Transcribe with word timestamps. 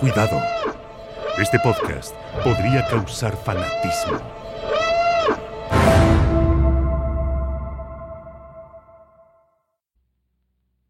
Cuidado. 0.00 0.40
Este 1.38 1.58
podcast 1.58 2.14
podría 2.44 2.86
causar 2.88 3.36
fanatismo. 3.36 4.20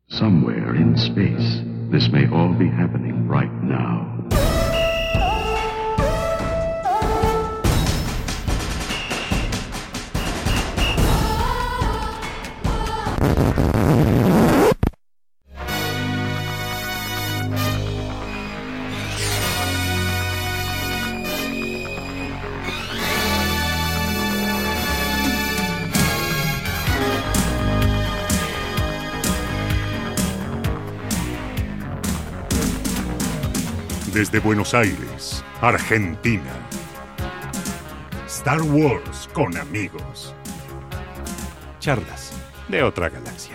Somewhere 0.08 0.76
in 0.76 0.94
space, 0.96 1.62
this 1.90 2.10
may 2.10 2.26
all 2.30 2.52
be 2.52 2.68
happening 2.68 3.26
right 3.26 3.52
now. 3.62 4.27
Desde 34.30 34.44
Buenos 34.44 34.74
Aires, 34.74 35.42
Argentina. 35.62 36.52
Star 38.26 38.60
Wars 38.60 39.26
con 39.32 39.56
amigos. 39.56 40.34
Charlas 41.80 42.34
de 42.68 42.82
otra 42.82 43.08
galaxia. 43.08 43.54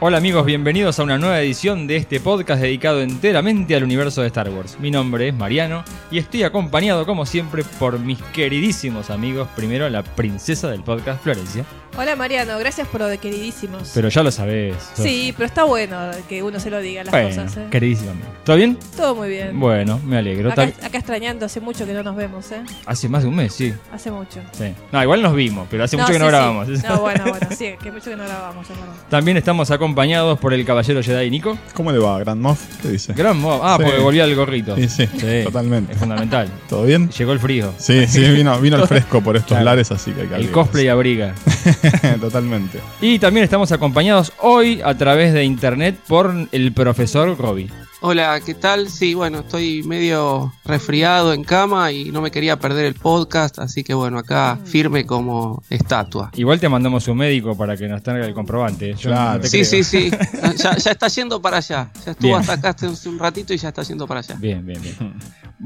Hola 0.00 0.16
amigos, 0.16 0.46
bienvenidos 0.46 0.98
a 0.98 1.02
una 1.02 1.18
nueva 1.18 1.42
edición 1.42 1.86
de 1.86 1.96
este 1.96 2.20
podcast 2.20 2.62
dedicado 2.62 3.02
enteramente 3.02 3.76
al 3.76 3.84
universo 3.84 4.22
de 4.22 4.28
Star 4.28 4.48
Wars. 4.48 4.80
Mi 4.80 4.90
nombre 4.90 5.28
es 5.28 5.34
Mariano 5.34 5.84
y 6.10 6.16
estoy 6.16 6.42
acompañado 6.44 7.04
como 7.04 7.26
siempre 7.26 7.64
por 7.78 7.98
mis 7.98 8.22
queridísimos 8.22 9.10
amigos. 9.10 9.48
Primero 9.54 9.90
la 9.90 10.02
princesa 10.02 10.70
del 10.70 10.82
podcast, 10.82 11.22
Florencia. 11.22 11.66
Hola 11.96 12.16
Mariano, 12.16 12.58
gracias 12.58 12.88
por 12.88 13.00
lo 13.02 13.06
de 13.06 13.18
queridísimos. 13.18 13.92
Pero 13.94 14.08
ya 14.08 14.24
lo 14.24 14.32
sabés. 14.32 14.74
sos- 14.96 15.04
Sí, 15.06 15.32
pero 15.36 15.46
está 15.46 15.62
bueno 15.62 15.96
que 16.28 16.42
uno 16.42 16.58
se 16.58 16.68
lo 16.68 16.80
diga 16.80 17.04
las 17.04 17.12
bueno, 17.12 17.28
cosas. 17.28 17.56
¿eh? 17.56 17.66
queridísimo. 17.70 18.10
¿Todo 18.44 18.56
bien? 18.56 18.76
Todo 18.96 19.14
muy 19.14 19.28
bien. 19.28 19.58
Bueno, 19.60 20.00
me 20.04 20.18
alegro. 20.18 20.50
acá, 20.50 20.66
Tal- 20.72 20.74
acá 20.84 20.98
extrañando, 20.98 21.46
hace 21.46 21.60
mucho 21.60 21.86
que 21.86 21.92
no 21.92 22.02
nos 22.02 22.16
vemos, 22.16 22.50
¿eh? 22.50 22.62
Hace 22.86 23.08
más 23.08 23.22
de 23.22 23.28
un 23.28 23.36
mes, 23.36 23.54
sí. 23.54 23.72
Hace 23.92 24.10
mucho. 24.10 24.40
sí. 24.58 24.74
No, 24.90 25.02
igual 25.04 25.22
nos 25.22 25.36
vimos, 25.36 25.68
pero 25.70 25.84
hace 25.84 25.96
mucho 25.96 26.08
que 26.08 26.14
sí, 26.14 26.18
no 26.18 26.24
sí. 26.24 26.30
grabamos. 26.30 26.68
No, 26.68 27.00
bueno, 27.00 27.24
bueno, 27.28 27.46
sí, 27.56 27.74
que 27.80 27.92
mucho 27.92 28.10
que 28.10 28.16
no 28.16 28.24
grabamos, 28.24 28.68
es 28.68 28.76
verdad. 28.76 28.92
También 29.08 29.36
estamos 29.36 29.70
acompañados 29.70 30.36
por 30.40 30.52
el 30.52 30.64
caballero 30.64 31.00
Jedi 31.00 31.30
Nico. 31.30 31.56
¿Cómo 31.74 31.92
le 31.92 31.98
va, 32.00 32.18
Grand 32.18 32.40
Moff? 32.40 32.60
¿Qué 32.82 32.88
dice? 32.88 33.12
Gran 33.12 33.38
mob. 33.38 33.60
Ah, 33.62 33.76
Sí. 33.78 33.84
porque 33.84 34.00
volvió 34.00 34.24
al 34.24 34.34
gorrito. 34.34 34.74
Sí, 34.74 34.88
sí, 34.88 35.06
totalmente. 35.44 35.92
Es 35.92 35.98
fundamental. 36.00 36.48
¿Todo 36.68 36.82
bien? 36.86 37.08
Llegó 37.10 37.32
el 37.32 37.38
frío. 37.38 37.72
Sí, 37.78 38.04
sí, 38.08 38.28
vino, 38.32 38.58
vino 38.60 38.78
el 38.78 38.88
fresco 38.88 39.20
por 39.22 39.36
estos 39.36 39.50
Claro. 39.50 39.64
lares, 39.66 39.92
así 39.92 40.10
que 40.10 40.22
hay 40.22 40.26
que 40.26 40.34
El 40.34 40.40
abrirlos. 40.40 40.54
cosplay 40.64 40.88
abriga. 40.88 41.34
Totalmente. 42.20 42.80
Y 43.00 43.18
también 43.18 43.44
estamos 43.44 43.72
acompañados 43.72 44.32
hoy 44.40 44.80
a 44.84 44.96
través 44.96 45.32
de 45.32 45.44
internet 45.44 45.98
por 46.06 46.32
el 46.52 46.72
profesor 46.72 47.36
Robbie. 47.38 47.70
Hola, 48.06 48.38
¿qué 48.44 48.52
tal? 48.52 48.90
Sí, 48.90 49.14
bueno, 49.14 49.38
estoy 49.38 49.82
medio 49.82 50.52
resfriado 50.66 51.32
en 51.32 51.42
cama 51.42 51.90
y 51.90 52.10
no 52.10 52.20
me 52.20 52.30
quería 52.30 52.58
perder 52.58 52.84
el 52.84 52.94
podcast, 52.94 53.58
así 53.58 53.82
que 53.82 53.94
bueno, 53.94 54.18
acá 54.18 54.58
firme 54.62 55.06
como 55.06 55.62
estatua. 55.70 56.30
Igual 56.34 56.60
te 56.60 56.68
mandamos 56.68 57.08
un 57.08 57.16
médico 57.16 57.56
para 57.56 57.78
que 57.78 57.88
nos 57.88 58.02
traiga 58.02 58.26
el 58.26 58.34
comprobante. 58.34 58.92
Yo 58.94 59.08
Claro. 59.08 59.34
no 59.36 59.40
te 59.40 59.48
Sí, 59.48 59.58
creo. 59.60 59.70
sí, 59.70 59.84
sí, 59.84 60.10
ya, 60.62 60.76
ya 60.76 60.90
está 60.90 61.08
yendo 61.08 61.40
para 61.40 61.56
allá. 61.58 61.90
Ya 62.04 62.10
estuvo 62.12 62.28
Bien. 62.28 62.40
hasta 62.40 62.52
acá 62.52 62.70
hace 62.70 63.08
un 63.08 63.18
ratito 63.18 63.54
y 63.54 63.56
ya 63.56 63.68
está 63.70 63.82
yendo 63.82 64.06
para 64.06 64.20
allá. 64.20 64.34
Bien, 64.38 64.66
bien, 64.66 64.82
bien. 64.82 65.14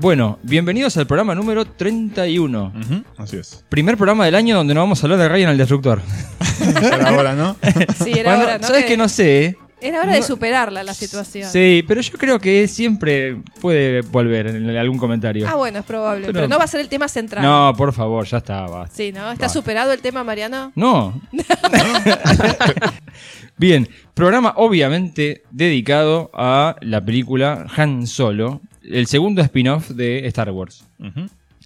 Bueno, 0.01 0.39
bienvenidos 0.45 0.97
al 0.97 1.09
programa 1.09 1.35
número 1.35 1.65
31. 1.65 2.73
Ujú, 2.81 3.05
Así 3.17 3.37
es. 3.37 3.65
Primer 3.69 3.97
programa 3.97 4.25
del 4.27 4.37
año 4.37 4.57
donde 4.57 4.73
no 4.73 4.81
vamos 4.81 5.03
a 5.03 5.07
hablar 5.07 5.19
de 5.19 5.29
Ryan 5.29 5.51
el 5.51 5.59
Destructor. 5.59 6.01
Era 6.83 7.13
hora, 7.13 7.35
¿no? 7.35 7.57
Sí, 8.05 8.13
era 8.13 8.31
Bueno, 8.37 8.45
hora, 8.45 8.59
¿no? 8.59 8.67
¿Sabes 8.67 8.83
Que- 8.85 8.89
que 8.91 8.97
no 8.97 9.09
sé? 9.09 9.57
Era 9.81 10.03
hora 10.03 10.13
de 10.15 10.23
superarla 10.23 10.83
la 10.83 10.93
situación. 10.95 11.49
Sí, 11.51 11.85
pero 11.87 12.01
yo 12.01 12.13
creo 12.19 12.39
que 12.41 12.67
siempre 12.67 13.37
puede 13.61 14.01
volver 14.03 14.49
en 14.49 14.69
algún 14.77 14.99
comentario. 14.99 15.47
Ah, 15.49 15.55
bueno, 15.55 15.79
es 15.81 15.85
probable. 15.85 16.23
Pero- 16.27 16.33
Pero, 16.35 16.49
no 16.49 16.59
va 16.59 16.65
a 16.65 16.69
ser 16.69 16.81
el 16.81 16.89
tema 16.89 17.07
central. 17.09 17.45
no, 17.45 17.73
por 17.77 17.93
favor, 17.93 18.25
ya 18.27 18.39
está, 18.39 18.63
basta. 18.67 18.95
Sí, 18.97 19.13
¿no? 19.13 19.21
¿Está 19.33 19.45
Basta. 19.45 19.49
superado 19.49 19.93
el 19.93 20.01
tema, 20.01 20.25
Mariano? 20.25 20.73
No. 20.75 21.21
Bien, 23.57 23.89
programa 24.15 24.53
obviamente 24.57 25.43
dedicado 25.51 26.31
a 26.35 26.75
la 26.81 27.01
película 27.05 27.67
Han 27.77 28.07
Solo, 28.09 28.61
el 28.91 29.07
segundo 29.07 29.43
spin-off 29.43 29.91
de 29.91 30.27
Star 30.27 30.51
Wars. 30.51 30.85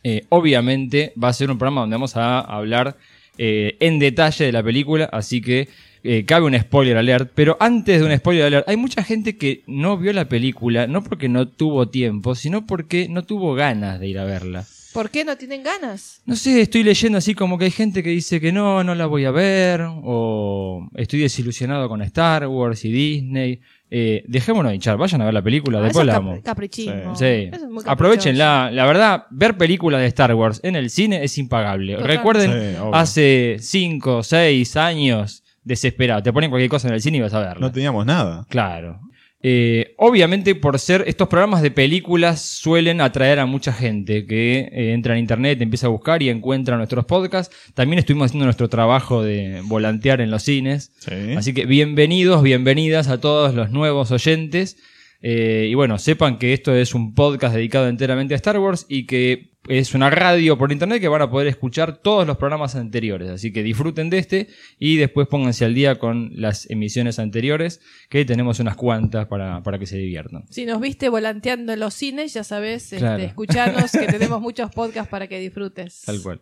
Eh, 0.05 0.25
obviamente 0.31 1.13
va 1.23 1.29
a 1.29 1.33
ser 1.33 1.51
un 1.51 1.59
programa 1.59 1.83
donde 1.83 1.95
vamos 1.95 2.17
a 2.17 2.41
hablar 2.41 2.97
eh, 3.39 3.77
en 3.81 3.99
detalle 3.99 4.47
de 4.47 4.53
la 4.53 4.63
película, 4.63 5.09
así 5.13 5.41
que 5.41 5.69
eh, 6.05 6.25
cabe 6.25 6.47
un 6.47 6.59
spoiler 6.59 6.97
alert. 6.97 7.31
Pero 7.35 7.57
antes 7.61 8.01
de 8.01 8.07
un 8.07 8.17
spoiler 8.17 8.47
alert, 8.47 8.69
hay 8.69 8.77
mucha 8.77 9.05
gente 9.05 9.37
que 9.37 9.63
no 9.67 9.97
vio 9.97 10.13
la 10.13 10.29
película, 10.29 10.87
no 10.87 11.03
porque 11.03 11.29
no 11.29 11.49
tuvo 11.49 11.89
tiempo, 11.89 12.35
sino 12.35 12.67
porque 12.67 13.09
no 13.09 13.23
tuvo 13.23 13.55
ganas 13.55 14.01
de 14.01 14.09
ir 14.09 14.19
a 14.19 14.25
verla. 14.25 14.65
¿Por 14.93 15.09
qué 15.09 15.25
no 15.25 15.37
tienen 15.37 15.63
ganas? 15.63 16.21
No 16.27 16.37
sé, 16.37 16.61
estoy 16.61 16.83
leyendo 16.83 17.17
así 17.17 17.35
como 17.35 17.57
que 17.57 17.65
hay 17.65 17.71
gente 17.71 18.03
que 18.03 18.11
dice 18.11 18.41
que 18.41 18.53
no, 18.53 18.85
no 18.85 18.95
la 18.95 19.07
voy 19.07 19.25
a 19.25 19.31
ver, 19.31 19.81
o 19.89 20.87
estoy 20.95 21.21
desilusionado 21.21 21.89
con 21.89 22.03
Star 22.03 22.47
Wars 22.47 22.85
y 22.85 22.93
Disney. 22.93 23.61
Eh, 23.95 24.25
dejémonos 24.27 24.73
hinchar, 24.73 24.97
vayan 24.97 25.21
a 25.21 25.27
ver 25.27 25.35
la 25.35 25.43
película, 25.43 25.79
Ah, 25.79 25.83
después 25.83 25.99
eso 26.01 26.07
la 26.07 26.13
es 26.13 26.19
vamos. 26.19 26.37
cap- 26.37 26.45
caprichismo. 26.45 27.15
Sí, 27.15 27.25
Eso 27.53 27.65
es 27.67 27.71
muy 27.71 27.85
aprovechenla. 27.87 28.71
La 28.73 28.87
verdad, 28.87 29.25
ver 29.31 29.59
películas 29.59 30.01
de 30.01 30.07
Star 30.07 30.35
Wars 30.35 30.61
en 30.63 30.77
el 30.77 30.89
cine 30.89 31.23
es 31.23 31.37
impagable. 31.37 31.97
Total. 31.97 32.09
Recuerden, 32.09 32.51
Sí, 32.75 32.79
hace 32.95 33.57
5, 33.61 34.23
6 34.23 34.77
años, 34.79 35.45
desesperado. 35.63 36.23
Te 36.23 36.33
ponen 36.33 36.49
cualquier 36.49 36.71
cosa 36.71 36.89
en 36.89 36.95
el 36.95 37.03
cine 37.03 37.19
y 37.19 37.21
vas 37.21 37.35
a 37.35 37.41
verla. 37.41 37.61
No 37.61 37.71
teníamos 37.71 38.07
nada. 38.07 38.47
Claro. 38.49 38.99
Eh, 39.45 39.95
obviamente, 39.99 40.55
por 40.55 40.79
ser 40.79 41.05
estos 41.07 41.29
programas 41.29 41.63
de 41.63 41.73
películas 41.73 42.41
suelen 42.41 43.01
atraer 43.01 43.41
a 43.41 43.47
mucha 43.47 43.73
gente 43.73 44.25
que 44.25 44.71
eh, 44.73 44.93
entra 44.93 45.15
en 45.15 45.21
internet, 45.21 45.61
empieza 45.61 45.89
a 45.89 45.91
buscar 45.91 46.23
y 46.23 46.29
encuentra 46.29 46.77
nuestros 46.77 47.05
podcasts. 47.07 47.55
También 47.75 47.99
estuvimos 47.99 48.27
haciendo 48.27 48.45
nuestro 48.45 48.69
trabajo 48.69 49.23
de 49.23 49.61
volantear 49.65 50.21
en 50.21 50.31
los 50.31 50.45
cines. 50.45 50.93
Sí. 50.99 51.35
Así 51.37 51.53
que 51.55 51.67
bienvenidos, 51.67 52.43
bienvenidas 52.43 53.09
a 53.09 53.21
todos 53.21 53.55
los 53.55 53.71
nuevos 53.71 54.13
oyentes. 54.13 54.77
Eh, 55.23 55.69
y 55.71 55.75
bueno, 55.75 55.99
sepan 55.99 56.39
que 56.39 56.53
esto 56.53 56.75
es 56.75 56.95
un 56.95 57.15
podcast 57.15 57.55
dedicado 57.55 57.89
enteramente 57.89 58.35
a 58.35 58.37
Star 58.37 58.59
Wars 58.59 58.87
y 58.89 59.07
que 59.07 59.53
es 59.69 59.95
una 59.95 60.11
radio 60.11 60.59
por 60.59 60.73
internet 60.73 61.01
que 61.01 61.07
van 61.07 61.23
a 61.23 61.31
poder 61.31 61.47
escuchar 61.47 61.99
todos 61.99 62.27
los 62.27 62.37
programas 62.37 62.75
anteriores. 62.75 63.31
Así 63.31 63.53
que 63.53 63.63
disfruten 63.63 64.11
de 64.11 64.19
este 64.19 64.49
y 64.81 64.97
después 64.97 65.29
pónganse 65.29 65.65
al 65.65 65.75
día 65.75 66.01
con 66.01 66.31
las 66.35 66.69
emisiones 66.69 67.21
anteriores, 67.21 67.81
que 68.11 68.25
tenemos 68.25 68.59
unas 68.59 68.75
cuantas 68.75 69.27
para, 69.29 69.63
para 69.63 69.79
que 69.79 69.87
se 69.87 69.97
diviertan. 69.99 70.45
Si 70.51 70.65
nos 70.67 70.81
viste 70.81 71.09
volanteando 71.09 71.73
en 71.73 71.79
los 71.79 71.95
cines, 71.95 72.35
ya 72.35 72.43
sabes, 72.43 72.85
este, 72.93 72.99
Claro. 72.99 73.23
escuchanos 73.23 73.93
que 73.93 74.07
tenemos 74.09 74.41
muchos 74.41 74.71
podcasts 74.73 75.09
para 75.09 75.29
que 75.29 75.39
disfrutes. 75.39 76.03
Tal 76.05 76.21
cual. 76.21 76.41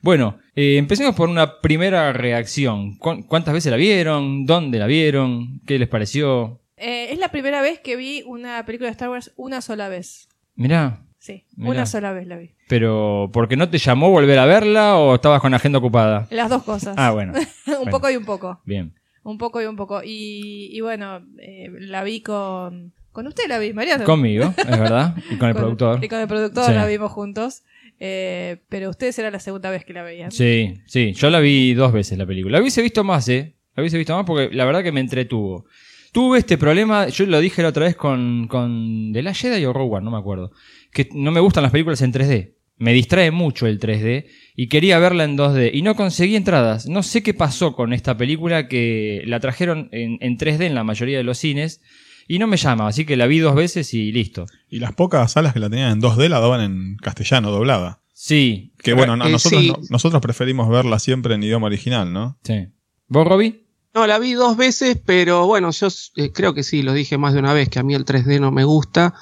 Bueno, 0.00 0.38
eh, 0.56 0.76
empecemos 0.78 1.14
por 1.14 1.28
una 1.28 1.60
primera 1.60 2.12
reacción. 2.12 2.96
¿Cu- 2.98 3.24
¿Cuántas 3.28 3.54
veces 3.54 3.70
la 3.70 3.76
vieron? 3.76 4.46
¿Dónde 4.46 4.78
la 4.80 4.86
vieron? 4.88 5.60
¿Qué 5.66 5.78
les 5.78 5.88
pareció? 5.88 6.60
Eh, 6.80 7.12
es 7.12 7.18
la 7.18 7.28
primera 7.28 7.60
vez 7.62 7.80
que 7.80 7.96
vi 7.96 8.22
una 8.26 8.64
película 8.64 8.88
de 8.88 8.92
Star 8.92 9.08
Wars 9.10 9.32
una 9.36 9.60
sola 9.60 9.88
vez. 9.88 10.28
Mirá, 10.54 11.02
Sí, 11.18 11.44
Mirá. 11.56 11.70
una 11.72 11.86
sola 11.86 12.12
vez 12.12 12.26
la 12.28 12.36
vi. 12.36 12.52
Pero, 12.68 13.28
¿porque 13.32 13.56
no 13.56 13.68
te 13.68 13.78
llamó 13.78 14.10
volver 14.10 14.38
a 14.38 14.46
verla 14.46 14.96
o 14.96 15.14
estabas 15.16 15.40
con 15.40 15.50
la 15.50 15.56
agenda 15.56 15.78
ocupada? 15.80 16.26
Las 16.30 16.48
dos 16.48 16.62
cosas. 16.62 16.94
Ah, 16.96 17.10
bueno. 17.10 17.32
un 17.66 17.74
bueno. 17.74 17.90
poco 17.90 18.10
y 18.10 18.16
un 18.16 18.24
poco. 18.24 18.60
Bien. 18.64 18.94
Un 19.24 19.36
poco 19.36 19.60
y 19.60 19.66
un 19.66 19.76
poco. 19.76 20.02
Y, 20.04 20.70
y 20.72 20.80
bueno, 20.80 21.20
eh, 21.40 21.68
la 21.80 22.04
vi 22.04 22.20
con. 22.20 22.92
Con 23.12 23.26
usted 23.26 23.48
la 23.48 23.58
vi, 23.58 23.72
Mariano. 23.72 24.04
Conmigo, 24.04 24.54
es 24.56 24.78
verdad. 24.78 25.16
Y 25.30 25.36
con 25.36 25.48
el 25.48 25.54
productor. 25.56 26.02
Y 26.04 26.08
con 26.08 26.20
el 26.20 26.28
productor 26.28 26.66
Sí. 26.66 26.72
la 26.72 26.86
vimos 26.86 27.10
juntos. 27.10 27.62
Eh, 28.00 28.58
pero 28.68 28.90
ustedes 28.90 29.18
era 29.18 29.30
la 29.32 29.40
segunda 29.40 29.70
vez 29.70 29.84
que 29.84 29.92
la 29.92 30.04
veían. 30.04 30.30
Sí, 30.30 30.80
sí. 30.86 31.12
Yo 31.14 31.30
la 31.30 31.40
vi 31.40 31.74
dos 31.74 31.92
veces 31.92 32.16
la 32.16 32.26
película. 32.26 32.58
La 32.58 32.60
hubiese 32.62 32.80
visto 32.80 33.02
más, 33.02 33.28
¿eh? 33.28 33.56
La 33.74 33.82
hubiese 33.82 33.98
visto 33.98 34.14
más 34.16 34.24
porque 34.24 34.54
la 34.54 34.64
verdad 34.64 34.84
que 34.84 34.92
me 34.92 35.00
entretuvo. 35.00 35.66
Tuve 36.12 36.38
este 36.38 36.56
problema, 36.58 37.08
yo 37.08 37.26
lo 37.26 37.40
dije 37.40 37.62
la 37.62 37.68
otra 37.68 37.84
vez 37.84 37.96
con, 37.96 38.46
con 38.48 39.10
The 39.12 39.22
Last 39.22 39.42
Jedi 39.42 39.64
o 39.66 39.72
Rogue 39.72 39.96
One, 39.96 40.04
no 40.04 40.10
me 40.10 40.18
acuerdo. 40.18 40.52
Que 40.92 41.08
no 41.12 41.30
me 41.32 41.40
gustan 41.40 41.62
las 41.62 41.72
películas 41.72 42.00
en 42.02 42.12
3D. 42.12 42.54
Me 42.78 42.92
distrae 42.92 43.30
mucho 43.32 43.66
el 43.66 43.80
3D 43.80 44.26
y 44.56 44.68
quería 44.68 44.98
verla 45.00 45.24
en 45.24 45.36
2D 45.36 45.70
y 45.74 45.82
no 45.82 45.96
conseguí 45.96 46.36
entradas. 46.36 46.86
No 46.88 47.02
sé 47.02 47.22
qué 47.22 47.34
pasó 47.34 47.74
con 47.74 47.92
esta 47.92 48.16
película 48.16 48.68
que 48.68 49.22
la 49.26 49.40
trajeron 49.40 49.88
en, 49.92 50.16
en 50.20 50.38
3D 50.38 50.62
en 50.64 50.74
la 50.76 50.84
mayoría 50.84 51.18
de 51.18 51.24
los 51.24 51.38
cines 51.38 51.80
y 52.28 52.38
no 52.38 52.46
me 52.46 52.56
llama, 52.56 52.86
así 52.86 53.04
que 53.04 53.16
la 53.16 53.26
vi 53.26 53.38
dos 53.40 53.54
veces 53.56 53.92
y 53.94 54.12
listo. 54.12 54.46
Y 54.68 54.78
las 54.78 54.92
pocas 54.94 55.32
salas 55.32 55.52
que 55.54 55.58
la 55.60 55.68
tenían 55.68 55.90
en 55.92 56.00
2D 56.00 56.28
la 56.28 56.38
daban 56.40 56.60
en 56.60 56.96
castellano, 56.98 57.50
doblada. 57.50 58.00
Sí. 58.12 58.72
Que 58.82 58.92
bueno, 58.94 59.14
Eh, 59.14 59.30
nosotros, 59.30 59.60
sí. 59.62 59.68
no- 59.70 59.78
nosotros 59.90 60.22
preferimos 60.22 60.68
verla 60.68 60.98
siempre 61.00 61.34
en 61.34 61.42
idioma 61.42 61.66
original, 61.66 62.12
¿no? 62.12 62.38
Sí. 62.44 62.66
¿Vos, 63.08 63.26
Robbie? 63.26 63.64
No, 63.94 64.06
la 64.06 64.18
vi 64.18 64.32
dos 64.34 64.56
veces, 64.56 64.98
pero 65.04 65.46
bueno, 65.46 65.70
yo 65.70 65.88
eh, 66.16 66.30
creo 66.32 66.54
que 66.54 66.62
sí, 66.62 66.82
lo 66.82 66.92
dije 66.92 67.18
más 67.18 67.32
de 67.32 67.40
una 67.40 67.52
vez, 67.52 67.68
que 67.68 67.78
a 67.78 67.82
mí 67.82 67.94
el 67.94 68.04
3D 68.04 68.40
no 68.40 68.50
me 68.52 68.64
gusta. 68.64 69.14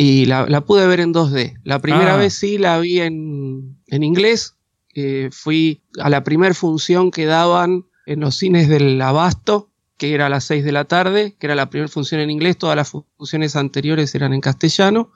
y 0.00 0.26
la, 0.26 0.46
la 0.46 0.60
pude 0.60 0.86
ver 0.86 1.00
en 1.00 1.12
2D. 1.12 1.58
La 1.64 1.80
primera 1.80 2.14
Ah. 2.14 2.18
vez 2.18 2.32
sí 2.34 2.56
la 2.56 2.78
vi 2.78 3.00
en, 3.00 3.78
en 3.88 4.02
inglés. 4.04 4.54
Eh, 4.94 5.28
fui 5.32 5.82
a 6.00 6.08
la 6.08 6.22
primer 6.22 6.54
función 6.54 7.10
que 7.10 7.24
daban 7.26 7.84
en 8.06 8.20
los 8.20 8.36
cines 8.36 8.68
del 8.68 9.00
Abasto, 9.02 9.70
que 9.96 10.14
era 10.14 10.26
a 10.26 10.28
las 10.28 10.44
6 10.44 10.64
de 10.64 10.70
la 10.72 10.84
tarde, 10.84 11.34
que 11.38 11.46
era 11.48 11.56
la 11.56 11.68
primera 11.68 11.88
función 11.88 12.20
en 12.20 12.30
inglés, 12.30 12.56
todas 12.56 12.76
las 12.76 12.88
fu- 12.88 13.06
funciones 13.16 13.56
anteriores 13.56 14.14
eran 14.14 14.32
en 14.32 14.40
castellano. 14.40 15.10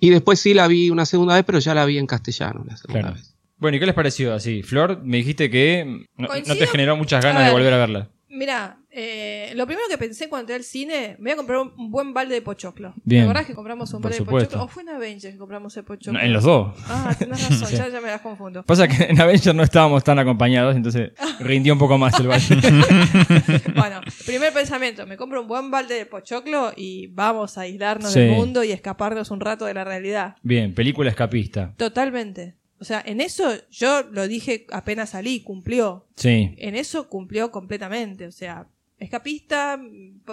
Y 0.00 0.10
después 0.10 0.40
sí 0.40 0.54
la 0.54 0.66
vi 0.66 0.90
una 0.90 1.06
segunda 1.06 1.34
vez, 1.36 1.44
pero 1.46 1.60
ya 1.60 1.72
la 1.74 1.84
vi 1.84 1.96
en 1.98 2.06
castellano 2.08 2.64
la 2.66 2.76
segunda 2.76 3.00
Claro. 3.02 3.14
vez. 3.16 3.34
Bueno, 3.58 3.76
¿y 3.76 3.80
qué 3.80 3.86
les 3.86 3.94
pareció 3.94 4.34
así? 4.34 4.62
Flor, 4.64 5.00
me 5.04 5.18
dijiste 5.18 5.50
que 5.50 6.04
no, 6.18 6.28
te 6.28 6.66
generó 6.66 6.96
muchas 6.96 7.24
ganas 7.24 7.42
de 7.42 7.44
ver. 7.46 7.52
volver 7.54 7.72
a 7.74 7.78
verla. 7.78 8.10
Mira, 8.36 8.78
eh, 8.90 9.52
lo 9.56 9.66
primero 9.66 9.88
que 9.88 9.96
pensé 9.96 10.28
cuando 10.28 10.42
entré 10.42 10.56
al 10.56 10.62
cine, 10.62 11.16
me 11.18 11.30
voy 11.30 11.32
a 11.32 11.36
comprar 11.36 11.58
un, 11.58 11.90
buen 11.90 12.12
balde 12.12 12.34
de 12.34 12.42
pochoclo. 12.42 12.92
Bien. 13.02 13.22
¿Te 13.22 13.24
acordás 13.24 13.46
que 13.46 13.54
compramos 13.54 13.92
un 13.94 14.02
Por 14.02 14.10
balde 14.10 14.24
de 14.24 14.30
pochoclo? 14.30 14.62
¿O 14.64 14.68
fue 14.68 14.82
en 14.82 14.90
Avengers 14.90 15.32
que 15.34 15.38
compramos 15.38 15.76
el 15.76 15.84
pochoclo? 15.84 16.12
No, 16.12 16.20
en 16.24 16.32
los 16.32 16.44
dos. 16.44 16.76
Ah, 16.86 17.14
tenés 17.18 17.42
razón, 17.48 17.68
Sí. 17.70 17.76
ya, 17.76 17.88
ya 17.88 18.00
me 18.00 18.08
las 18.08 18.20
confundo. 18.20 18.62
Pasa 18.64 18.86
que 18.86 19.04
en 19.04 19.18
Avengers 19.20 19.54
no 19.54 19.62
estábamos 19.62 20.04
tan 20.04 20.18
acompañados, 20.18 20.76
entonces 20.76 21.12
rindió 21.40 21.72
un 21.72 21.78
poco 21.78 21.96
más 21.98 22.18
el 22.20 22.28
baile. 22.28 22.46
Bueno, 23.74 24.00
primer 24.26 24.52
pensamiento, 24.52 25.06
me 25.06 25.16
compro 25.16 25.40
un 25.40 25.48
buen 25.48 25.70
balde 25.70 25.94
de 25.94 26.06
pochoclo 26.06 26.72
y 26.76 27.06
vamos 27.08 27.58
a 27.58 27.62
aislarnos 27.62 28.12
Sí. 28.12 28.20
del 28.20 28.32
mundo 28.32 28.64
y 28.64 28.72
escaparnos 28.72 29.30
un 29.30 29.40
rato 29.40 29.64
de 29.64 29.74
la 29.74 29.84
realidad. 29.84 30.36
Bien, 30.42 30.74
película 30.74 31.10
escapista. 31.10 31.72
Totalmente. 31.76 32.54
O 32.78 32.84
sea, 32.84 33.02
en 33.06 33.20
eso 33.20 33.54
yo 33.70 34.02
lo 34.10 34.28
dije 34.28 34.66
apenas 34.70 35.10
salí, 35.10 35.40
cumplió. 35.40 36.06
Sí. 36.16 36.54
En 36.58 36.74
eso 36.76 37.08
cumplió 37.08 37.50
completamente. 37.50 38.26
O 38.26 38.32
sea, 38.32 38.66
escapista, 38.98 39.78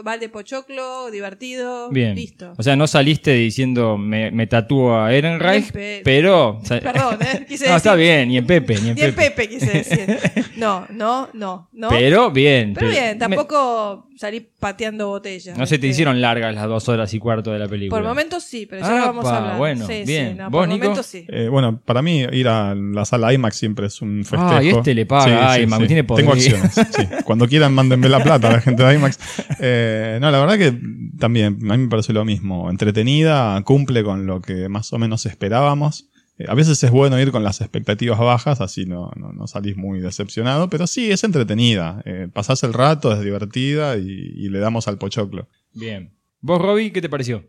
balde 0.03 0.27
de 0.27 0.29
pochoclo, 0.29 1.11
divertido, 1.11 1.89
Bien. 1.89 2.15
listo. 2.15 2.53
O 2.57 2.63
sea, 2.63 2.75
no 2.75 2.87
saliste 2.87 3.33
diciendo 3.33 3.97
me, 3.97 4.31
me 4.31 4.47
tatúo 4.47 4.95
a 4.95 5.13
Ehrenreich, 5.13 5.71
pero. 6.03 6.59
Perdón, 6.67 7.19
¿eh? 7.21 7.45
Quise 7.47 7.69
no, 7.69 7.75
está 7.75 7.95
bien, 7.95 8.29
ni 8.29 8.37
en 8.37 8.45
Pepe, 8.47 8.75
ni 8.81 8.89
en 8.89 8.95
Ni 8.95 9.01
en 9.01 9.15
Pepe. 9.15 9.31
Pepe 9.31 9.49
quise 9.49 9.71
decir. 9.71 10.17
No, 10.57 10.85
no, 10.89 11.29
no, 11.33 11.69
no. 11.73 11.89
Pero 11.89 12.31
bien. 12.31 12.73
Pero 12.73 12.89
bien, 12.89 13.09
me- 13.09 13.15
tampoco 13.15 14.07
salí 14.17 14.47
pateando 14.59 15.07
botellas. 15.07 15.57
no 15.57 15.65
se 15.65 15.77
te 15.79 15.87
hicieron 15.87 16.21
largas 16.21 16.53
las 16.55 16.67
dos 16.67 16.87
horas 16.89 17.13
y 17.13 17.19
cuarto 17.19 17.51
de 17.51 17.59
la 17.59 17.67
película. 17.67 17.99
Por 17.99 18.07
momentos 18.07 18.43
sí, 18.43 18.65
pero 18.65 18.81
ya 18.81 18.99
lo 18.99 19.05
vamos 19.07 19.25
a 19.25 19.37
hablar. 19.37 19.57
bueno, 19.57 19.87
sí, 19.87 20.03
bien. 20.05 20.31
Sí, 20.33 20.37
no, 20.37 20.49
¿Vos, 20.49 20.59
por 20.61 20.67
Nico? 20.67 20.83
momentos 20.85 21.05
sí. 21.05 21.25
Eh, 21.27 21.47
bueno, 21.49 21.79
para 21.83 22.01
mí 22.01 22.21
ir 22.31 22.47
a 22.47 22.75
la 22.75 23.05
sala 23.05 23.33
IMAX 23.33 23.55
siempre 23.57 23.87
es 23.87 24.01
un 24.01 24.23
festejo. 24.23 24.43
Ah, 24.55 24.63
y 24.63 24.69
este 24.69 24.93
le 24.93 25.05
paga 25.05 25.59
IMAX, 25.59 25.87
tiene 25.87 26.03
Tengo 26.03 26.31
podrido. 26.31 26.57
acciones. 26.57 26.73
sí. 26.95 27.07
Cuando 27.25 27.47
quieran, 27.47 27.73
mándenme 27.73 28.09
la 28.09 28.21
plata 28.23 28.49
a 28.49 28.53
la 28.53 28.61
gente 28.61 28.83
de 28.83 28.93
IMAX. 28.95 29.17
Eh, 29.59 30.17
no, 30.21 30.29
la 30.31 30.39
verdad 30.39 30.57
que 30.57 30.77
también 31.19 31.57
a 31.69 31.77
mí 31.77 31.83
me 31.83 31.89
parece 31.89 32.13
lo 32.13 32.25
mismo. 32.25 32.69
Entretenida, 32.69 33.61
cumple 33.63 34.03
con 34.03 34.25
lo 34.25 34.41
que 34.41 34.69
más 34.69 34.91
o 34.93 34.99
menos 34.99 35.25
esperábamos. 35.25 36.09
Eh, 36.39 36.45
a 36.47 36.55
veces 36.55 36.81
es 36.83 36.91
bueno 36.91 37.19
ir 37.19 37.31
con 37.31 37.43
las 37.43 37.61
expectativas 37.61 38.17
bajas, 38.19 38.59
así 38.61 38.85
no, 38.85 39.11
no, 39.15 39.31
no 39.33 39.47
salís 39.47 39.77
muy 39.77 39.99
decepcionado, 39.99 40.69
pero 40.69 40.87
sí, 40.87 41.11
es 41.11 41.23
entretenida. 41.23 42.01
Eh, 42.05 42.27
pasás 42.33 42.63
el 42.63 42.73
rato, 42.73 43.13
es 43.13 43.21
divertida 43.21 43.97
y, 43.97 44.03
y 44.35 44.49
le 44.49 44.59
damos 44.59 44.87
al 44.87 44.97
pochoclo. 44.97 45.47
Bien. 45.73 46.13
¿Vos, 46.41 46.61
Robbie, 46.61 46.91
qué 46.91 47.01
te 47.01 47.09
pareció? 47.09 47.43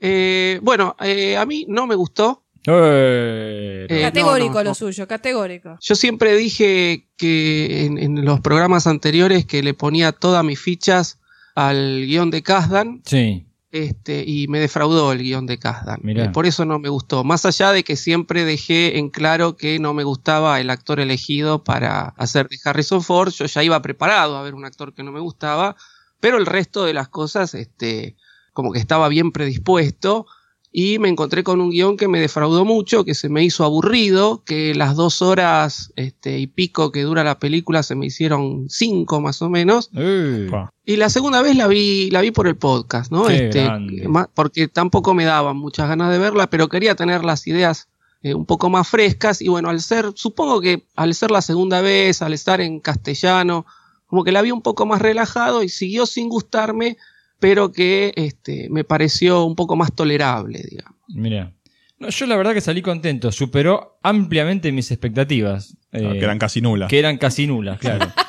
Eh, 0.00 0.58
bueno, 0.62 0.96
eh, 1.00 1.36
a 1.36 1.44
mí 1.46 1.66
no 1.68 1.86
me 1.86 1.94
gustó. 1.94 2.44
Eh, 2.66 3.86
Eh, 3.88 4.00
categórico 4.02 4.48
no, 4.54 4.58
no, 4.58 4.64
lo 4.64 4.70
no. 4.70 4.74
suyo, 4.74 5.06
categórico. 5.08 5.78
Yo 5.80 5.94
siempre 5.94 6.36
dije 6.36 7.08
que 7.16 7.84
en, 7.86 7.98
en 7.98 8.24
los 8.24 8.40
programas 8.40 8.86
anteriores 8.86 9.46
que 9.46 9.62
le 9.62 9.74
ponía 9.74 10.12
todas 10.12 10.44
mis 10.44 10.58
fichas 10.60 11.18
al 11.54 12.04
guion 12.06 12.30
de 12.30 12.42
Kazdan 12.42 13.02
sí. 13.04 13.46
Este, 13.72 14.24
y 14.26 14.48
me 14.48 14.58
defraudó 14.58 15.12
el 15.12 15.22
guion 15.22 15.46
de 15.46 15.58
Kazdan. 15.58 16.00
Mirá. 16.02 16.32
Por 16.32 16.46
eso 16.46 16.64
no 16.64 16.78
me 16.78 16.88
gustó. 16.88 17.22
Más 17.22 17.44
allá 17.44 17.72
de 17.72 17.84
que 17.84 17.96
siempre 17.96 18.44
dejé 18.44 18.98
en 18.98 19.10
claro 19.10 19.56
que 19.56 19.78
no 19.78 19.94
me 19.94 20.02
gustaba 20.02 20.60
el 20.60 20.70
actor 20.70 20.98
elegido 20.98 21.62
para 21.62 22.14
hacer 22.16 22.48
de 22.48 22.58
Harrison 22.64 23.02
Ford, 23.02 23.30
yo 23.30 23.46
ya 23.46 23.62
iba 23.62 23.80
preparado 23.80 24.36
a 24.36 24.42
ver 24.42 24.54
un 24.54 24.64
actor 24.64 24.92
que 24.92 25.02
no 25.02 25.12
me 25.12 25.20
gustaba, 25.20 25.76
pero 26.18 26.36
el 26.36 26.46
resto 26.46 26.84
de 26.84 26.94
las 26.94 27.08
cosas, 27.08 27.54
este, 27.54 28.16
como 28.52 28.72
que 28.72 28.80
estaba 28.80 29.08
bien 29.08 29.30
predispuesto. 29.30 30.26
Y 30.72 31.00
me 31.00 31.08
encontré 31.08 31.42
con 31.42 31.60
un 31.60 31.70
guion 31.70 31.96
que 31.96 32.06
me 32.06 32.20
defraudó 32.20 32.64
mucho, 32.64 33.04
que 33.04 33.14
se 33.16 33.28
me 33.28 33.42
hizo 33.42 33.64
aburrido, 33.64 34.42
que 34.44 34.72
las 34.74 34.94
dos 34.94 35.20
horas 35.20 35.92
este, 35.96 36.38
y 36.38 36.46
pico 36.46 36.92
que 36.92 37.02
dura 37.02 37.24
la 37.24 37.40
película 37.40 37.82
se 37.82 37.96
me 37.96 38.06
hicieron 38.06 38.66
cinco 38.68 39.20
más 39.20 39.42
o 39.42 39.48
menos. 39.50 39.90
Eh. 39.96 40.48
Y 40.84 40.96
la 40.96 41.10
segunda 41.10 41.42
vez 41.42 41.56
la 41.56 41.66
vi, 41.66 42.10
la 42.10 42.20
vi 42.20 42.30
por 42.30 42.46
el 42.46 42.56
podcast, 42.56 43.10
¿no? 43.10 43.24
Qué 43.26 43.46
Este, 43.46 43.64
grande. 43.64 44.08
porque 44.34 44.68
tampoco 44.68 45.12
me 45.12 45.24
daban 45.24 45.56
muchas 45.56 45.88
ganas 45.88 46.10
de 46.12 46.18
verla, 46.18 46.48
pero 46.48 46.68
quería 46.68 46.94
tener 46.94 47.24
las 47.24 47.46
ideas 47.48 47.88
eh, 48.22 48.34
un 48.34 48.46
poco 48.46 48.70
más 48.70 48.86
frescas. 48.88 49.42
Y 49.42 49.48
bueno, 49.48 49.70
al 49.70 49.80
ser, 49.80 50.12
supongo 50.14 50.60
que 50.60 50.84
al 50.94 51.14
ser 51.14 51.32
la 51.32 51.42
segunda 51.42 51.80
vez, 51.80 52.22
al 52.22 52.32
estar 52.32 52.60
en 52.60 52.78
castellano, 52.78 53.66
como 54.06 54.22
que 54.22 54.30
la 54.32 54.42
vi 54.42 54.50
un 54.52 54.62
poco 54.62 54.86
más 54.86 55.02
relajado 55.02 55.62
y 55.64 55.68
siguió 55.68 56.06
sin 56.06 56.28
gustarme, 56.28 56.96
pero 57.40 57.72
que 57.72 58.12
este, 58.16 58.68
me 58.70 58.84
pareció 58.84 59.44
un 59.44 59.56
poco 59.56 59.74
más 59.74 59.92
tolerable, 59.94 60.62
digamos. 60.70 60.96
Mira. 61.08 61.52
No, 61.98 62.08
yo 62.08 62.26
la 62.26 62.36
verdad 62.36 62.54
que 62.54 62.60
salí 62.60 62.80
contento. 62.80 63.32
Superó 63.32 63.98
ampliamente 64.02 64.70
mis 64.72 64.90
expectativas. 64.90 65.76
eh, 65.92 66.00
que 66.12 66.18
eran 66.24 66.38
casi 66.38 66.60
nulas. 66.60 66.88
que 66.88 66.98
eran 66.98 67.18
casi 67.18 67.46
nulas, 67.46 67.78
claro. 67.78 68.06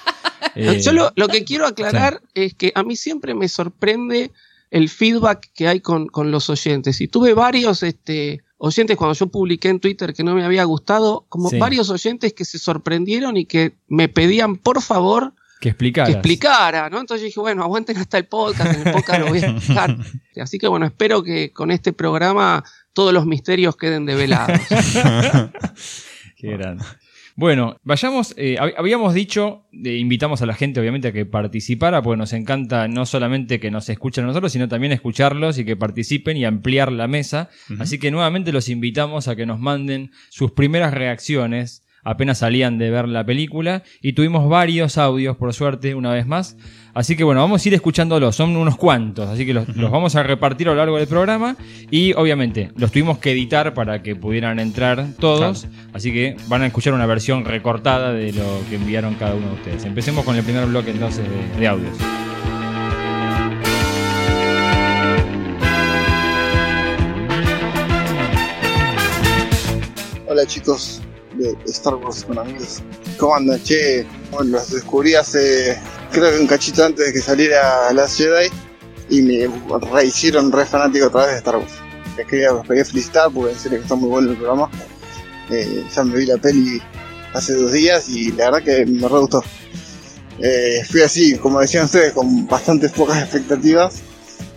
Eh, 0.54 0.82
Yo 0.82 0.92
lo, 0.92 1.14
lo 1.16 1.30
que 1.30 1.46
quiero 1.46 1.66
aclarar 1.66 2.22
es 2.34 2.54
que 2.56 2.74
a 2.76 2.84
mí 2.84 2.98
siempre 2.98 3.34
me 3.34 3.48
sorprende 3.48 4.32
el 4.70 4.90
feedback 4.90 5.50
que 5.54 5.70
hay 5.70 5.80
con, 5.80 6.08
con 6.08 6.30
los 6.32 6.50
oyentes. 6.50 7.00
Y 7.00 7.08
tuve 7.08 7.34
varios 7.34 7.84
este, 7.84 8.42
oyentes 8.58 8.98
cuando 8.98 9.14
yo 9.14 9.28
publiqué 9.28 9.70
en 9.70 9.80
Twitter 9.80 10.14
que 10.14 10.26
no 10.26 10.36
me 10.36 10.44
había 10.44 10.66
gustado, 10.66 11.26
como 11.30 11.50
Sí. 11.50 11.58
varios 11.58 11.90
oyentes 11.90 12.34
que 12.34 12.44
se 12.44 12.60
sorprendieron 12.60 13.38
y 13.38 13.46
que 13.46 13.76
me 13.88 14.10
pedían 14.10 14.58
por 14.58 14.82
favor 14.82 15.34
que 15.62 15.70
explicaras. 15.70 16.10
que 16.10 16.14
explicara, 16.16 16.90
¿no? 16.90 17.00
Entonces 17.00 17.22
yo 17.22 17.26
dije, 17.28 17.40
bueno, 17.40 17.64
aguanten 17.64 17.96
hasta 17.98 18.18
el 18.18 18.26
podcast, 18.26 18.74
en 18.76 18.88
el 18.88 18.94
podcast 18.94 19.20
lo 19.22 19.28
voy 19.28 19.40
a 19.40 19.48
explicar. 19.52 19.96
Así 20.42 20.58
que 20.58 20.68
bueno, 20.68 20.86
espero 20.86 21.24
que 21.24 21.54
con 21.54 21.72
este 21.72 21.94
programa 21.94 22.64
todos 22.94 23.14
los 23.14 23.26
misterios 23.26 23.78
queden 23.78 24.06
develados. 24.06 24.60
Qué 26.38 26.48
grande. 26.58 26.84
Bueno, 27.36 27.78
vayamos, 27.84 28.34
eh, 28.38 28.58
hab- 28.60 28.74
habíamos 28.78 29.14
dicho, 29.14 29.66
eh, 29.72 29.96
invitamos 29.96 30.42
a 30.42 30.46
la 30.46 30.54
gente 30.54 30.80
obviamente 30.82 31.08
a 31.08 31.12
que 31.14 31.26
participara, 31.26 32.02
porque 32.02 32.18
nos 32.18 32.34
encanta 32.34 32.88
no 32.90 33.06
solamente 33.06 33.60
que 33.60 33.72
nos 33.72 33.88
escuchen 33.90 34.26
a 34.26 34.28
nosotros, 34.28 34.52
sino 34.52 34.68
también 34.68 34.92
escucharlos 34.92 35.58
y 35.58 35.64
que 35.66 35.78
participen 35.78 36.36
y 36.38 36.44
ampliar 36.46 36.92
la 36.92 37.08
mesa. 37.08 37.50
Así 37.80 38.00
que 38.00 38.12
nuevamente 38.12 38.52
los 38.52 38.68
invitamos 38.68 39.28
a 39.30 39.36
que 39.36 39.46
nos 39.46 39.60
manden 39.60 40.12
sus 40.30 40.52
primeras 40.52 40.94
reacciones 40.94 41.86
apenas 42.04 42.40
salían 42.40 42.78
de 42.78 42.90
ver 42.90 43.08
la 43.08 43.26
película 43.26 43.84
y 44.02 44.14
tuvimos 44.14 44.50
varios 44.50 44.98
audios, 44.98 45.38
por 45.38 45.54
suerte, 45.54 45.96
una 45.96 46.12
vez 46.12 46.26
más. 46.26 46.58
Así 46.94 47.16
que 47.16 47.24
bueno, 47.24 47.40
vamos 47.42 47.64
a 47.64 47.68
ir 47.70 47.74
escuchándolos, 47.74 48.36
son 48.36 48.56
unos 48.58 48.76
cuantos, 48.76 49.30
así 49.30 49.46
que 49.46 49.54
los, 49.54 49.68
los 49.78 49.92
vamos 49.92 50.16
a 50.16 50.24
repartir 50.24 50.68
a 50.68 50.72
lo 50.72 50.78
largo 50.78 50.98
del 50.98 51.08
programa 51.08 51.56
y 51.90 52.14
obviamente 52.14 52.72
los 52.76 52.92
tuvimos 52.92 53.18
que 53.20 53.32
editar 53.32 53.74
para 53.74 54.04
que 54.04 54.16
pudieran 54.16 54.60
entrar 54.60 55.08
todos, 55.18 55.68
así 55.94 56.12
que 56.12 56.36
van 56.48 56.64
a 56.64 56.68
escuchar 56.68 56.94
una 56.94 57.06
versión 57.06 57.46
recortada 57.46 58.12
de 58.12 58.34
lo 58.34 58.62
que 58.70 58.76
enviaron 58.76 59.16
cada 59.16 59.36
uno 59.36 59.48
de 59.48 59.54
ustedes. 59.54 59.86
Empecemos 59.86 60.26
con 60.26 60.36
el 60.36 60.44
primer 60.44 60.66
bloque 60.66 60.92
entonces 60.92 61.26
de, 61.30 61.60
de 61.60 61.68
audios. 61.68 61.98
Hola 70.28 70.46
chicos 70.46 71.02
de 71.42 71.58
Star 71.66 71.96
Wars 71.96 72.24
con 72.24 72.38
amigos. 72.40 72.82
¿Cómo 73.18 73.36
andan? 73.36 73.62
Che, 73.64 74.06
bueno, 74.32 74.52
los 74.52 74.72
descubrí 74.72 75.16
hace, 75.16 75.78
creo 76.12 76.32
que 76.32 76.40
un 76.40 76.48
cachito 76.48 76.86
antes 76.86 77.08
de 77.08 77.14
que 77.14 77.20
saliera 77.20 77.92
Last 77.94 78.18
Jedi 78.18 78.50
y 79.10 79.22
me 79.22 79.50
rehicieron 79.92 80.52
re 80.52 80.66
fanático 80.66 81.08
otra 81.08 81.26
vez 81.26 81.32
de 81.32 81.38
Star 81.38 81.58
Wars. 81.58 81.74
Les 82.18 82.28
quería, 82.28 82.52
los 82.52 82.66
quería 82.66 82.86
felicitar 82.86 83.32
porque 83.32 83.52
en 83.54 83.60
serio 83.60 83.78
que 83.80 83.84
está 83.84 83.96
muy 83.96 84.10
bueno 84.10 84.32
el 84.32 84.38
programa. 84.38 84.70
Eh, 85.50 85.86
ya 85.94 86.04
me 86.04 86.16
vi 86.16 86.26
la 86.26 86.38
peli 86.38 86.82
hace 87.34 87.54
dos 87.56 87.72
días 87.74 88.08
y 88.10 88.32
la 88.32 88.52
verdad 88.52 88.64
que 88.64 88.86
me 88.86 89.08
re 89.08 89.20
gustó. 89.20 89.44
Eh, 90.40 90.82
fui 90.90 91.02
así, 91.02 91.38
como 91.38 91.60
decían 91.60 91.86
ustedes, 91.86 92.14
con 92.14 92.48
bastantes 92.48 92.92
pocas 92.92 93.22
expectativas. 93.22 94.02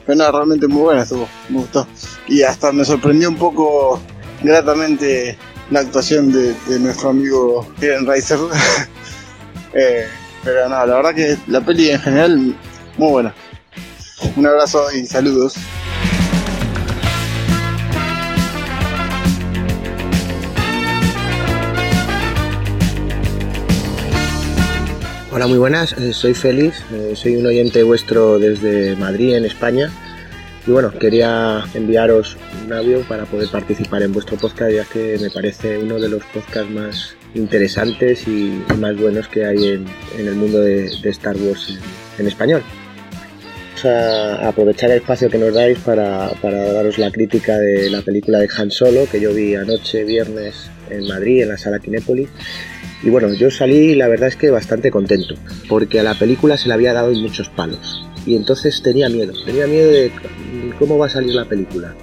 Pero 0.06 0.18
no, 0.18 0.30
realmente 0.30 0.68
muy 0.68 0.82
buena 0.82 1.02
estuvo, 1.02 1.28
me 1.48 1.60
gustó. 1.60 1.86
Y 2.28 2.42
hasta 2.42 2.72
me 2.72 2.84
sorprendió 2.84 3.28
un 3.28 3.36
poco 3.36 4.00
gratamente 4.42 5.36
la 5.70 5.80
actuación 5.80 6.32
de, 6.32 6.54
nuestro 6.78 7.10
amigo 7.10 7.66
Kevin 7.80 8.06
Reiser. 8.06 8.38
Eh, 9.76 10.06
pero 10.44 10.68
no, 10.68 10.86
la 10.86 10.94
verdad 10.94 11.12
que 11.12 11.36
la 11.48 11.60
peli 11.60 11.90
en 11.90 12.00
general 12.00 12.56
muy 12.96 13.10
buena. 13.10 13.34
Un 14.36 14.46
abrazo 14.46 14.86
y 14.92 15.04
saludos. 15.04 15.56
Hola, 25.32 25.48
muy 25.48 25.58
buenas, 25.58 25.92
eh, 25.94 26.12
soy 26.12 26.34
Félix, 26.34 26.84
eh, 26.92 27.14
soy 27.16 27.34
un 27.34 27.46
oyente 27.46 27.82
vuestro 27.82 28.38
desde 28.38 28.94
Madrid, 28.94 29.34
en 29.34 29.44
España. 29.44 29.90
Y 30.64 30.70
bueno, 30.70 30.92
quería 30.96 31.64
enviaros 31.74 32.36
un 32.64 32.72
audio 32.72 33.00
para 33.02 33.24
poder 33.26 33.48
participar 33.48 34.02
en 34.02 34.12
vuestro 34.12 34.36
podcast, 34.36 34.72
ya 34.72 34.84
que 34.84 35.18
me 35.20 35.30
parece 35.30 35.78
uno 35.78 35.98
de 36.00 36.08
los 36.08 36.22
podcasts 36.24 36.70
más 36.70 37.16
interesantes 37.34 38.26
y 38.26 38.62
más 38.78 38.96
buenos 38.96 39.28
que 39.28 39.44
hay 39.44 39.68
en, 39.68 39.84
en 40.18 40.28
el 40.28 40.34
mundo 40.34 40.60
de, 40.60 40.90
de 41.02 41.10
Star 41.10 41.36
Wars 41.36 41.68
en, 41.68 42.20
en 42.20 42.26
español. 42.26 42.62
Vamos 43.84 43.84
a 43.84 44.48
aprovechar 44.48 44.90
el 44.90 44.98
espacio 44.98 45.28
que 45.28 45.36
nos 45.36 45.52
dais 45.52 45.78
para, 45.80 46.30
para 46.40 46.72
daros 46.72 46.96
la 46.96 47.10
crítica 47.10 47.58
de 47.58 47.90
la 47.90 48.00
película 48.00 48.38
de 48.38 48.48
Han 48.56 48.70
Solo, 48.70 49.06
que 49.10 49.20
yo 49.20 49.34
vi 49.34 49.54
anoche, 49.56 50.04
viernes, 50.04 50.70
en 50.88 51.06
Madrid, 51.06 51.42
en 51.42 51.50
la 51.50 51.58
sala 51.58 51.80
Kinépolis. 51.80 52.28
Y 53.02 53.10
bueno, 53.10 53.34
yo 53.34 53.50
salí, 53.50 53.94
la 53.94 54.08
verdad 54.08 54.28
es 54.28 54.36
que 54.36 54.50
bastante 54.50 54.90
contento, 54.90 55.34
porque 55.68 56.00
a 56.00 56.02
la 56.02 56.14
película 56.14 56.56
se 56.56 56.68
le 56.68 56.74
había 56.74 56.94
dado 56.94 57.12
muchos 57.12 57.50
palos. 57.50 58.06
Y 58.24 58.36
entonces 58.36 58.80
tenía 58.82 59.10
miedo, 59.10 59.34
tenía 59.44 59.66
miedo 59.66 59.90
de 59.90 60.10
cómo 60.78 60.96
va 60.96 61.06
a 61.06 61.10
salir 61.10 61.34
la 61.34 61.44
película. 61.44 61.94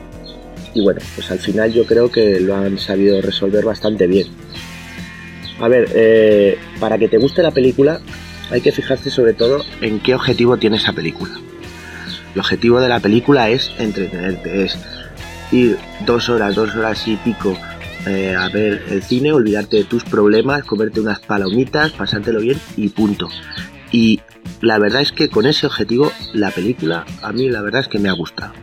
Y 0.73 0.81
bueno, 0.81 1.01
pues 1.15 1.29
al 1.31 1.39
final 1.39 1.73
yo 1.73 1.85
creo 1.85 2.11
que 2.11 2.39
lo 2.39 2.55
han 2.55 2.77
sabido 2.77 3.21
resolver 3.21 3.65
bastante 3.65 4.07
bien. 4.07 4.27
A 5.59 5.67
ver, 5.67 5.89
eh, 5.93 6.57
para 6.79 6.97
que 6.97 7.07
te 7.07 7.17
guste 7.17 7.43
la 7.43 7.51
película 7.51 7.99
hay 8.49 8.61
que 8.61 8.71
fijarse 8.71 9.09
sobre 9.09 9.33
todo 9.33 9.63
en 9.81 9.99
qué 9.99 10.15
objetivo 10.15 10.57
tiene 10.57 10.77
esa 10.77 10.93
película. 10.93 11.33
El 12.33 12.39
objetivo 12.39 12.79
de 12.79 12.89
la 12.89 12.99
película 12.99 13.49
es 13.49 13.71
entretenerte, 13.77 14.63
es 14.63 14.77
ir 15.51 15.77
dos 16.05 16.29
horas, 16.29 16.55
dos 16.55 16.75
horas 16.75 17.07
y 17.07 17.15
pico 17.17 17.57
eh, 18.07 18.35
a 18.35 18.49
ver 18.49 18.83
el 18.89 19.03
cine, 19.03 19.31
olvidarte 19.31 19.77
de 19.77 19.83
tus 19.83 20.03
problemas, 20.03 20.63
comerte 20.63 20.99
unas 20.99 21.19
palomitas, 21.19 21.91
pasártelo 21.91 22.39
bien 22.39 22.59
y 22.75 22.89
punto. 22.89 23.29
Y 23.91 24.21
la 24.61 24.79
verdad 24.79 25.01
es 25.01 25.11
que 25.11 25.29
con 25.29 25.45
ese 25.45 25.67
objetivo 25.67 26.11
la 26.33 26.49
película 26.49 27.05
a 27.21 27.31
mí 27.31 27.49
la 27.49 27.61
verdad 27.61 27.81
es 27.81 27.87
que 27.87 27.99
me 27.99 28.09
ha 28.09 28.13
gustado. 28.13 28.53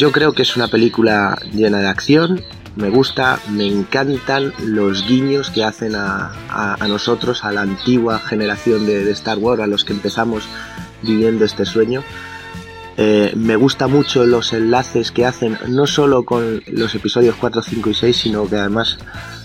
Yo 0.00 0.12
creo 0.12 0.32
que 0.32 0.40
es 0.40 0.56
una 0.56 0.68
película 0.68 1.38
llena 1.52 1.80
de 1.80 1.86
acción, 1.86 2.40
me 2.74 2.88
gusta, 2.88 3.38
me 3.50 3.66
encantan 3.66 4.54
los 4.64 5.06
guiños 5.06 5.50
que 5.50 5.62
hacen 5.62 5.94
a, 5.94 6.32
nosotros, 6.88 7.44
a 7.44 7.52
la 7.52 7.60
antigua 7.60 8.18
generación 8.18 8.86
de, 8.86 9.04
de 9.04 9.10
Star 9.10 9.36
Wars, 9.36 9.60
a 9.60 9.66
los 9.66 9.84
que 9.84 9.92
empezamos 9.92 10.48
viviendo 11.02 11.44
este 11.44 11.66
sueño. 11.66 12.02
Eh, 12.96 13.34
me 13.36 13.56
gusta 13.56 13.88
mucho 13.88 14.24
los 14.24 14.54
enlaces 14.54 15.12
que 15.12 15.26
hacen, 15.26 15.58
no 15.68 15.86
solo 15.86 16.24
con 16.24 16.62
los 16.68 16.94
episodios 16.94 17.34
4, 17.38 17.60
5 17.60 17.90
y 17.90 17.94
6, 17.94 18.16
sino 18.16 18.48
que 18.48 18.56
además 18.56 18.96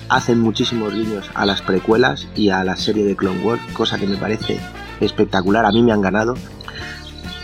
hacen 0.08 0.40
muchísimos 0.40 0.94
guiños 0.94 1.30
a 1.34 1.46
las 1.46 1.64
precuelas 1.64 2.30
y 2.34 2.52
a 2.52 2.64
la 2.64 2.78
serie 2.78 3.04
de 3.04 3.18
Clone 3.18 3.44
Wars, 3.44 3.62
cosa 3.74 4.00
que 4.00 4.08
me 4.08 4.16
parece 4.16 4.58
espectacular, 5.02 5.66
a 5.66 5.72
mí 5.74 5.84
me 5.84 5.92
han 5.92 6.02
ganado. 6.02 6.36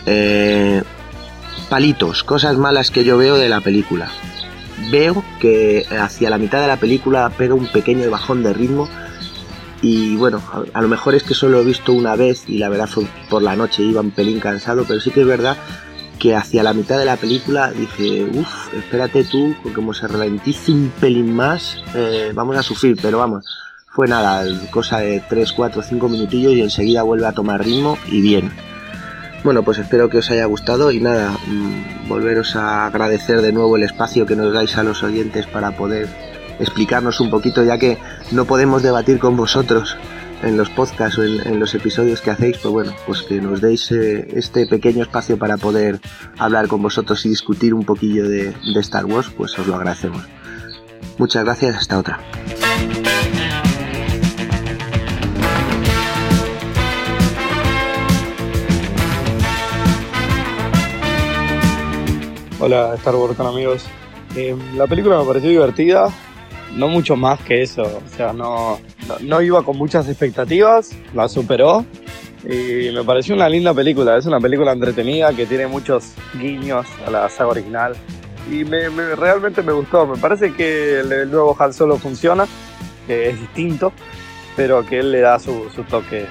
Eh, 0.05 0.81
palitos, 1.69 2.23
cosas 2.23 2.57
malas 2.57 2.91
que 2.91 3.03
yo 3.03 3.17
veo 3.17 3.37
de 3.37 3.49
la 3.49 3.61
película. 3.61 4.09
Veo 4.91 5.23
que 5.39 5.85
hacia 5.99 6.29
la 6.29 6.37
mitad 6.37 6.61
de 6.61 6.67
la 6.67 6.77
película 6.77 7.29
pega 7.37 7.53
un 7.53 7.67
pequeño 7.67 8.09
bajón 8.09 8.43
de 8.43 8.53
ritmo 8.53 8.89
y 9.81 10.15
bueno, 10.15 10.41
a, 10.73 10.81
lo 10.81 10.87
mejor 10.87 11.15
es 11.15 11.23
que 11.23 11.33
solo 11.33 11.59
he 11.59 11.63
visto 11.63 11.93
una 11.93 12.15
vez 12.15 12.43
y 12.47 12.59
la 12.59 12.69
verdad 12.69 12.87
fue 12.87 13.05
por 13.29 13.41
la 13.41 13.55
noche, 13.55 13.83
iba 13.83 14.01
un 14.01 14.11
pelín 14.11 14.39
cansado, 14.39 14.85
pero 14.87 14.99
sí 14.99 15.09
que 15.09 15.21
es 15.21 15.27
verdad 15.27 15.57
que 16.19 16.35
hacia 16.35 16.61
la 16.61 16.73
mitad 16.73 16.99
de 16.99 17.05
la 17.05 17.17
película 17.17 17.71
dije, 17.71 18.27
uff, 18.31 18.73
espérate 18.75 19.23
tú, 19.23 19.55
porque 19.63 19.73
como 19.73 19.93
se 19.95 20.07
ralentice 20.07 20.71
un 20.71 20.91
pelín 20.99 21.35
más, 21.35 21.77
eh, 21.95 22.31
vamos 22.35 22.55
a 22.57 22.61
sufrir, 22.61 22.95
pero 23.01 23.17
vamos, 23.17 23.43
fue 23.87 24.07
nada, 24.07 24.45
cosa 24.69 24.99
de 24.99 25.23
3, 25.27 25.51
4, 25.51 25.81
5 25.81 26.09
minutillos 26.09 26.53
y 26.53 26.61
enseguida 26.61 27.01
vuelve 27.01 27.25
a 27.25 27.31
tomar 27.31 27.63
ritmo 27.63 27.97
y 28.07 28.21
bien. 28.21 28.51
Bueno, 29.43 29.63
pues 29.63 29.79
espero 29.79 30.09
que 30.09 30.19
os 30.19 30.29
haya 30.29 30.45
gustado 30.45 30.91
y 30.91 30.99
nada, 30.99 31.31
mm, 31.31 32.07
volveros 32.07 32.55
a 32.55 32.85
agradecer 32.85 33.41
de 33.41 33.51
nuevo 33.51 33.75
el 33.75 33.83
espacio 33.83 34.25
que 34.25 34.35
nos 34.35 34.53
dais 34.53 34.77
a 34.77 34.83
los 34.83 35.01
oyentes 35.01 35.47
para 35.47 35.71
poder 35.71 36.07
explicarnos 36.59 37.19
un 37.19 37.31
poquito, 37.31 37.63
ya 37.63 37.79
que 37.79 37.97
no 38.31 38.45
podemos 38.45 38.83
debatir 38.83 39.17
con 39.17 39.35
vosotros 39.35 39.97
en 40.43 40.57
los 40.57 40.69
podcasts 40.69 41.17
o 41.17 41.23
en, 41.23 41.59
los 41.59 41.73
episodios 41.73 42.21
que 42.21 42.31
hacéis, 42.31 42.57
pues 42.59 42.71
bueno, 42.71 42.93
pues 43.07 43.23
que 43.23 43.41
nos 43.41 43.61
deis 43.61 43.91
eh, 43.91 44.27
este 44.33 44.67
pequeño 44.67 45.03
espacio 45.03 45.37
para 45.37 45.57
poder 45.57 45.99
hablar 46.37 46.67
con 46.67 46.81
vosotros 46.81 47.25
y 47.25 47.29
discutir 47.29 47.73
un 47.73 47.83
poquillo 47.83 48.27
de 48.27 48.53
Star 48.75 49.05
Wars, 49.05 49.31
pues 49.35 49.57
os 49.57 49.65
lo 49.65 49.75
agradecemos. 49.75 50.23
Muchas 51.17 51.43
gracias, 51.43 51.75
hasta 51.75 51.97
otra. 51.99 52.19
Hola, 62.61 62.93
Star 62.95 63.15
Wars 63.15 63.35
con 63.35 63.47
amigos. 63.47 63.85
Eh, 64.35 64.55
la 64.75 64.87
película 64.87 65.17
me 65.19 65.25
pareció 65.25 65.49
divertida, 65.49 66.07
no 66.75 66.87
mucho 66.87 67.15
más 67.15 67.39
que 67.41 67.61
eso. 67.63 67.81
O 67.83 68.15
sea, 68.15 68.33
no, 68.33 68.79
no, 69.07 69.15
no 69.21 69.41
iba 69.41 69.63
con 69.63 69.77
muchas 69.77 70.07
expectativas, 70.07 70.91
la 71.13 71.27
superó 71.27 71.83
y 72.43 72.91
me 72.93 73.03
pareció 73.03 73.35
una 73.35 73.49
linda 73.49 73.73
película. 73.73 74.17
Es 74.17 74.25
una 74.25 74.39
película 74.39 74.71
entretenida 74.73 75.33
que 75.33 75.45
tiene 75.45 75.67
muchos 75.67 76.13
guiños 76.39 76.85
a 77.05 77.09
la 77.11 77.29
saga 77.29 77.49
original 77.49 77.93
y 78.49 78.63
me, 78.63 78.89
me- 78.89 79.15
realmente 79.15 79.61
me 79.63 79.73
gustó. 79.73 80.05
Me 80.05 80.17
parece 80.17 80.53
que 80.53 80.99
el, 80.99 81.11
el 81.11 81.31
nuevo 81.31 81.55
Han 81.59 81.73
Solo 81.73 81.97
funciona, 81.97 82.45
que 83.07 83.29
es 83.29 83.39
distinto, 83.39 83.91
pero 84.55 84.85
que 84.85 84.99
él 84.99 85.11
le 85.11 85.19
da 85.21 85.39
su, 85.39 85.67
su 85.75 85.83
toque 85.83 86.27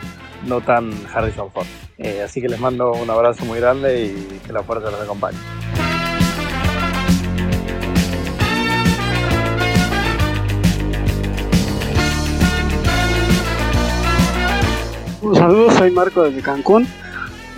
no 0.46 0.60
tan 0.60 0.92
Harrison 1.12 1.50
Ford. 1.50 1.66
Eh, 1.98 2.22
así 2.24 2.40
que 2.40 2.48
les 2.48 2.58
mando 2.58 2.92
un 2.92 3.10
abrazo 3.10 3.44
muy 3.44 3.58
grande 3.60 4.04
y 4.06 4.38
que 4.46 4.52
la 4.54 4.62
fuerza 4.62 4.90
los 4.90 5.00
acompañe. 5.02 5.36
Un 15.22 15.34
saludo, 15.34 15.70
soy 15.72 15.90
Marco 15.90 16.22
desde 16.22 16.40
Cancún. 16.40 16.86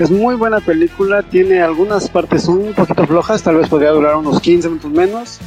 Es 0.00 0.10
muy 0.10 0.34
buena 0.34 0.58
película, 0.58 1.22
tiene 1.22 1.62
algunas 1.62 2.08
partes 2.08 2.48
un 2.48 2.72
poquito 2.74 3.06
flojas, 3.06 3.40
tal 3.44 3.56
vez 3.56 3.68
podría 3.68 3.90
durar 3.90 4.16
unos 4.16 4.40
15 4.40 4.68
minutos 4.68 4.90
menos, 4.90 5.38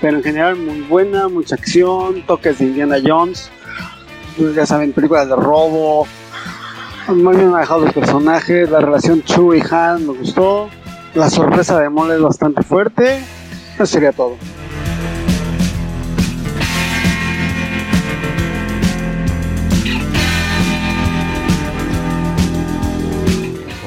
pero 0.00 0.18
en 0.18 0.22
general 0.22 0.54
muy 0.54 0.82
buena, 0.82 1.28
mucha 1.28 1.56
acción, 1.56 2.22
toques 2.26 2.58
de 2.58 2.66
Indiana 2.66 2.98
Jones, 3.04 3.50
ya 4.54 4.66
saben, 4.66 4.92
películas 4.92 5.28
de 5.28 5.34
robo, 5.34 6.06
muy 7.08 7.34
bien 7.34 7.50
manejados 7.50 7.86
los 7.86 7.94
personajes, 7.94 8.70
la 8.70 8.78
relación 8.78 9.22
Chu 9.24 9.52
y 9.52 9.62
Han 9.68 10.06
me 10.06 10.12
gustó, 10.12 10.68
la 11.14 11.28
sorpresa 11.28 11.80
de 11.80 11.88
Mole 11.88 12.14
es 12.14 12.22
bastante 12.22 12.62
fuerte, 12.62 13.18
eso 13.74 13.86
sería 13.86 14.12
todo. 14.12 14.36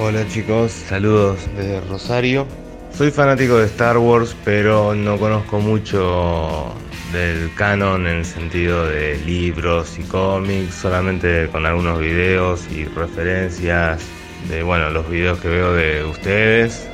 Hola 0.04 0.28
chicos, 0.28 0.72
saludos 0.72 1.48
desde 1.56 1.80
Rosario. 1.82 2.48
Soy 2.92 3.12
fanático 3.12 3.60
de 3.60 3.68
Star 3.68 4.00
Wars, 4.00 4.36
pero 4.44 4.96
no 4.96 5.20
conozco 5.20 5.60
mucho 5.60 6.74
del 7.14 7.54
canon 7.54 8.08
en 8.08 8.18
el 8.18 8.26
sentido 8.26 8.88
de 8.88 9.20
libros 9.20 10.00
y 10.00 10.02
cómics, 10.02 10.74
solamente 10.74 11.48
con 11.52 11.68
algunos 11.68 12.00
videos 12.00 12.68
y 12.72 12.86
referencias 12.86 14.02
de 14.50 14.64
bueno 14.64 14.90
los 14.90 15.08
videos 15.08 15.40
que 15.40 15.50
veo 15.50 15.74
de 15.76 16.04
ustedes. 16.04 16.90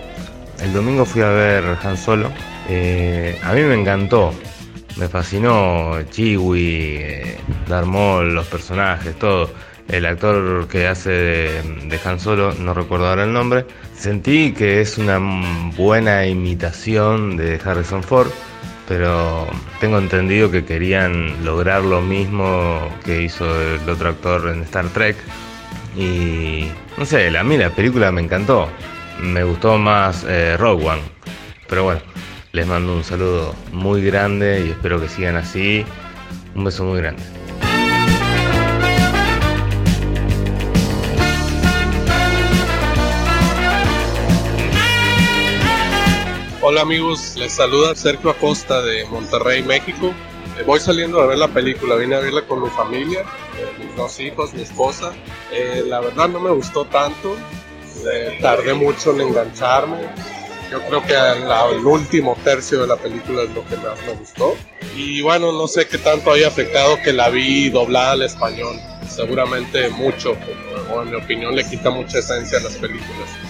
El 0.59 0.73
domingo 0.73 1.05
fui 1.05 1.21
a 1.21 1.29
ver 1.29 1.63
Han 1.83 1.95
Solo. 1.95 2.29
Eh, 2.67 3.39
a 3.41 3.53
mí 3.53 3.61
me 3.61 3.75
encantó, 3.75 4.33
me 4.97 5.07
fascinó 5.07 5.93
Chiwi, 6.09 6.97
eh, 6.99 7.37
Darth 7.69 7.87
Maul, 7.87 8.35
los 8.35 8.47
personajes, 8.47 9.17
todo. 9.17 9.49
El 9.89 10.05
actor 10.05 10.67
que 10.67 10.87
hace 10.87 11.09
de, 11.09 11.99
Han 12.03 12.19
Solo, 12.19 12.53
no 12.53 12.73
recuerdo 12.73 13.07
ahora 13.07 13.23
el 13.23 13.31
nombre, 13.31 13.65
sentí 13.95 14.51
que 14.51 14.81
es 14.81 14.97
una 14.97 15.17
buena 15.77 16.25
imitación 16.27 17.37
de 17.37 17.59
Harrison 17.63 18.03
Ford, 18.03 18.27
pero 18.87 19.47
tengo 19.79 19.97
entendido 19.97 20.51
que 20.51 20.65
querían 20.65 21.45
lograr 21.45 21.83
lo 21.83 22.01
mismo 22.01 22.79
que 23.05 23.21
hizo 23.21 23.45
el 23.61 23.89
otro 23.89 24.09
actor 24.09 24.49
en 24.49 24.63
Star 24.63 24.87
Trek. 24.89 25.15
Y 25.95 26.69
no 26.97 27.05
sé, 27.05 27.35
a 27.37 27.43
mí 27.43 27.57
la 27.57 27.69
película 27.69 28.11
me 28.11 28.21
encantó. 28.21 28.69
Me 29.21 29.43
gustó 29.43 29.77
más 29.77 30.25
eh, 30.27 30.55
Rogue 30.57 30.85
One. 30.85 31.01
Pero 31.67 31.83
bueno, 31.85 32.01
les 32.51 32.67
mando 32.67 32.93
un 32.93 33.03
saludo 33.03 33.55
muy 33.71 34.03
grande 34.03 34.65
y 34.65 34.69
espero 34.71 35.01
que 35.01 35.07
sigan 35.07 35.37
así. 35.37 35.85
Un 36.55 36.65
beso 36.65 36.83
muy 36.83 36.99
grande. 36.99 37.36
Hola 46.69 46.81
amigos, 46.81 47.37
les 47.37 47.53
saluda 47.53 47.95
Sergio 47.95 48.29
Acosta 48.29 48.81
de 48.81 49.05
Monterrey, 49.05 49.63
México. 49.63 50.13
Eh, 50.59 50.63
Voy 50.63 50.81
saliendo 50.81 51.21
a 51.21 51.25
ver 51.25 51.37
la 51.37 51.47
película, 51.47 51.95
vine 51.95 52.15
a 52.15 52.19
verla 52.19 52.41
con 52.41 52.61
mi 52.61 52.69
familia, 52.69 53.21
eh, 53.21 53.81
mis 53.81 53.95
dos 53.95 54.19
hijos, 54.19 54.53
mi 54.53 54.63
esposa. 54.63 55.13
Eh, 55.53 55.85
la 55.87 56.01
verdad 56.01 56.27
no 56.27 56.41
me 56.41 56.49
gustó 56.49 56.83
tanto, 56.83 57.37
eh, 58.11 58.37
tardé 58.41 58.73
mucho 58.73 59.11
en 59.11 59.21
engancharme. 59.21 60.09
Yo 60.69 60.81
creo 60.89 61.01
que 61.05 61.13
el 61.13 61.85
último 61.85 62.37
tercio 62.43 62.81
de 62.81 62.87
la 62.87 62.97
película 62.97 63.43
es 63.43 63.49
lo 63.51 63.65
que 63.65 63.77
más 63.77 63.97
me 64.05 64.11
gustó. 64.15 64.53
Y 64.93 65.21
bueno, 65.21 65.53
no 65.53 65.69
sé 65.69 65.87
qué 65.87 65.97
tanto 65.97 66.33
haya 66.33 66.49
afectado 66.49 66.97
que 67.01 67.13
la 67.13 67.29
vi 67.29 67.69
doblada 67.69 68.11
al 68.11 68.23
español. 68.23 68.75
Seguramente 69.07 69.87
mucho, 69.91 70.35
o 70.93 71.01
en 71.01 71.11
mi 71.11 71.15
opinión 71.15 71.55
le 71.55 71.63
quita 71.63 71.91
mucha 71.91 72.19
esencia 72.19 72.57
a 72.59 72.63
las 72.63 72.75
películas. 72.75 73.46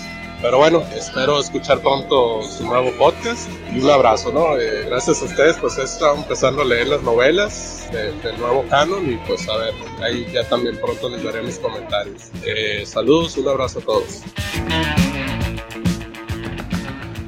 Pero 0.48 0.60
bueno, 0.60 0.82
espero 0.96 1.42
escuchar 1.42 1.82
pronto 1.82 2.42
su 2.42 2.66
nuevo 2.66 2.89
podcast 2.98 3.50
y 3.74 3.80
un 3.82 3.89
abrazo, 3.89 4.32
¿no? 4.32 4.58
Eh, 4.58 4.86
gracias 4.88 5.22
a 5.22 5.25
ustedes, 5.25 5.58
pues 5.60 5.77
he 5.77 5.84
estado 5.84 6.16
empezando 6.16 6.62
a 6.62 6.66
leer 6.66 6.88
las 6.88 7.01
novelas 7.04 7.89
de- 7.92 8.13
del 8.22 8.39
nuevo 8.39 8.63
canon 8.70 9.12
y 9.12 9.18
pues 9.27 9.46
a 9.50 9.58
ver, 9.58 9.74
ahí 10.01 10.25
ya 10.32 10.48
también 10.48 10.80
pronto 10.80 11.10
les 11.10 11.22
daré 11.22 11.42
mis 11.42 11.60
comentarios. 11.60 12.30
Eh, 12.46 12.86
saludos, 12.86 13.36
un 13.36 13.50
abrazo 13.50 13.80
a 13.80 13.82
todos. 13.82 14.22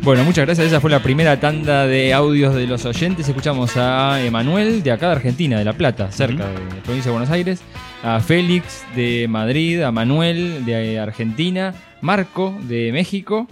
Bueno, 0.01 0.23
muchas 0.23 0.45
gracias. 0.45 0.67
Esa 0.67 0.79
fue 0.79 0.89
la 0.89 1.03
primera 1.03 1.39
tanda 1.39 1.85
de 1.85 2.13
audios 2.13 2.55
de 2.55 2.65
los 2.65 2.85
oyentes. 2.85 3.27
Escuchamos 3.27 3.75
a 3.75 4.23
Emanuel 4.25 4.81
de 4.81 4.91
acá 4.91 5.07
de 5.07 5.11
Argentina, 5.17 5.59
de 5.59 5.65
La 5.65 5.73
Plata, 5.73 6.11
cerca 6.11 6.47
de 6.47 6.53
la 6.53 6.83
provincia 6.83 7.11
de 7.11 7.17
Buenos 7.17 7.29
Aires. 7.29 7.61
A 8.01 8.21
Félix 8.21 8.85
de 8.95 9.27
Madrid, 9.27 9.81
a 9.81 9.91
Manuel 9.91 10.65
de 10.65 10.97
Argentina, 10.99 11.75
Marco 12.01 12.57
de 12.63 12.93
México, 12.93 13.47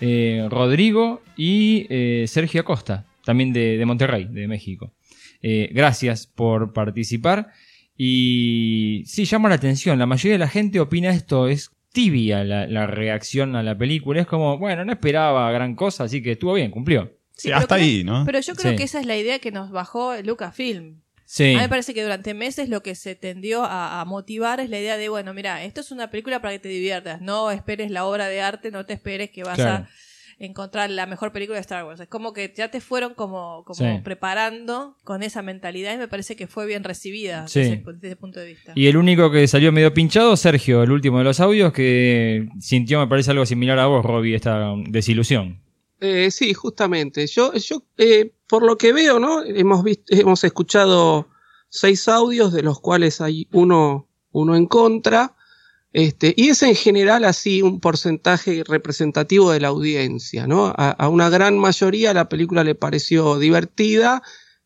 eh, 0.00 0.46
Rodrigo 0.48 1.20
y 1.36 1.86
eh, 1.90 2.26
Sergio 2.28 2.60
Acosta, 2.60 3.06
también 3.24 3.52
de, 3.52 3.76
de 3.76 3.84
Monterrey, 3.84 4.28
de 4.30 4.46
México. 4.46 4.92
Eh, 5.42 5.68
gracias 5.72 6.28
por 6.28 6.72
participar. 6.72 7.48
Y 7.96 9.02
sí, 9.04 9.24
llama 9.24 9.48
la 9.48 9.56
atención. 9.56 9.98
La 9.98 10.06
mayoría 10.06 10.34
de 10.34 10.38
la 10.38 10.48
gente 10.48 10.78
opina 10.78 11.10
esto 11.10 11.48
es 11.48 11.72
tibia 11.92 12.44
la, 12.44 12.66
la 12.66 12.86
reacción 12.86 13.56
a 13.56 13.62
la 13.62 13.76
película. 13.76 14.20
Es 14.20 14.26
como, 14.26 14.58
bueno, 14.58 14.84
no 14.84 14.92
esperaba 14.92 15.50
gran 15.52 15.74
cosa, 15.74 16.04
así 16.04 16.22
que 16.22 16.32
estuvo 16.32 16.54
bien, 16.54 16.70
cumplió. 16.70 17.12
Sí, 17.36 17.50
pero 17.54 17.66
creo- 17.66 18.04
¿no? 18.04 18.24
Pero 18.26 18.40
yo 18.40 18.54
creo 18.54 18.72
Sí. 18.72 18.76
que 18.76 18.82
esa 18.84 19.00
es 19.00 19.06
la 19.06 19.16
idea 19.16 19.38
que 19.38 19.52
nos 19.52 19.70
bajó 19.70 20.14
Lucasfilm. 20.22 21.00
Sí. 21.24 21.44
A 21.52 21.56
mí 21.56 21.62
me 21.62 21.68
parece 21.68 21.92
que 21.94 22.02
durante 22.02 22.32
meses 22.34 22.68
lo 22.70 22.82
que 22.82 22.94
se 22.94 23.14
tendió 23.14 23.62
a, 23.62 24.00
a 24.00 24.04
motivar 24.06 24.60
es 24.60 24.70
la 24.70 24.78
idea 24.80 24.96
de, 24.96 25.08
bueno, 25.10 25.34
mira, 25.34 25.62
esto 25.62 25.82
es 25.82 25.90
una 25.90 26.10
película 26.10 26.40
para 26.40 26.52
que 26.54 26.58
te 26.58 26.68
diviertas, 26.70 27.20
no 27.20 27.50
esperes 27.50 27.90
la 27.90 28.06
obra 28.06 28.28
de 28.28 28.40
arte, 28.40 28.70
no 28.70 28.86
te 28.86 28.94
esperes 28.94 29.30
que 29.30 29.44
vas 29.44 29.56
Claro. 29.56 29.84
a 29.84 29.88
encontrar 30.40 30.88
la 30.90 31.06
mejor 31.06 31.32
película 31.32 31.56
de 31.56 31.62
Star 31.62 31.84
Wars. 31.84 32.00
Es 32.00 32.08
como 32.08 32.32
que 32.32 32.52
ya 32.56 32.70
te 32.70 32.80
fueron 32.80 33.14
como, 33.14 33.64
como 33.64 33.74
Sí. 33.74 34.00
preparando 34.04 34.96
con 35.04 35.22
esa 35.22 35.42
mentalidad 35.42 35.94
y 35.94 35.98
me 35.98 36.06
parece 36.08 36.36
que 36.36 36.46
fue 36.46 36.66
bien 36.66 36.84
recibida 36.84 37.48
Sí. 37.48 37.60
desde, 37.60 37.74
ese- 37.74 37.92
desde 37.92 38.06
ese 38.08 38.16
punto 38.16 38.38
de 38.40 38.46
vista. 38.46 38.72
Y 38.76 38.86
el 38.86 38.96
único 38.96 39.30
que 39.30 39.46
salió 39.48 39.72
medio 39.72 39.92
pinchado, 39.92 40.36
Sergio, 40.36 40.82
el 40.82 40.90
último 40.92 41.18
de 41.18 41.24
los 41.24 41.40
audios, 41.40 41.72
que 41.72 42.48
sintió, 42.60 43.00
me 43.00 43.06
parece, 43.08 43.30
algo 43.32 43.46
similar 43.46 43.78
a 43.78 43.86
vos, 43.86 44.04
Robbie, 44.04 44.34
esta 44.36 44.74
desilusión. 44.88 45.60
Eh, 46.00 46.30
sí, 46.30 46.54
justamente. 46.54 47.26
Yo, 47.26 47.52
yo 47.54 47.82
eh, 47.96 48.32
por 48.48 48.62
lo 48.64 48.78
que 48.78 48.92
veo, 48.92 49.18
¿no? 49.18 49.42
Hemos 49.42 49.82
visto, 49.82 50.04
hemos 50.14 50.44
escuchado 50.44 51.28
seis 51.68 52.06
audios, 52.06 52.52
de 52.52 52.62
los 52.62 52.80
cuales 52.80 53.20
hay 53.20 53.48
uno, 53.52 54.08
uno 54.30 54.54
en 54.54 54.66
contra. 54.66 55.34
Este, 55.92 56.34
y 56.36 56.50
es 56.50 56.62
en 56.62 56.74
general 56.74 57.24
así 57.24 57.62
un 57.62 57.80
porcentaje 57.80 58.62
representativo 58.64 59.50
de 59.50 59.60
la 59.60 59.68
audiencia, 59.68 60.46
¿no? 60.46 60.66
A, 60.66 60.90
a 60.90 61.08
una 61.08 61.30
gran 61.30 61.58
mayoría 61.58 62.12
la 62.12 62.28
película 62.28 62.62
le 62.62 62.74
pareció 62.74 63.38
divertida 63.38 64.22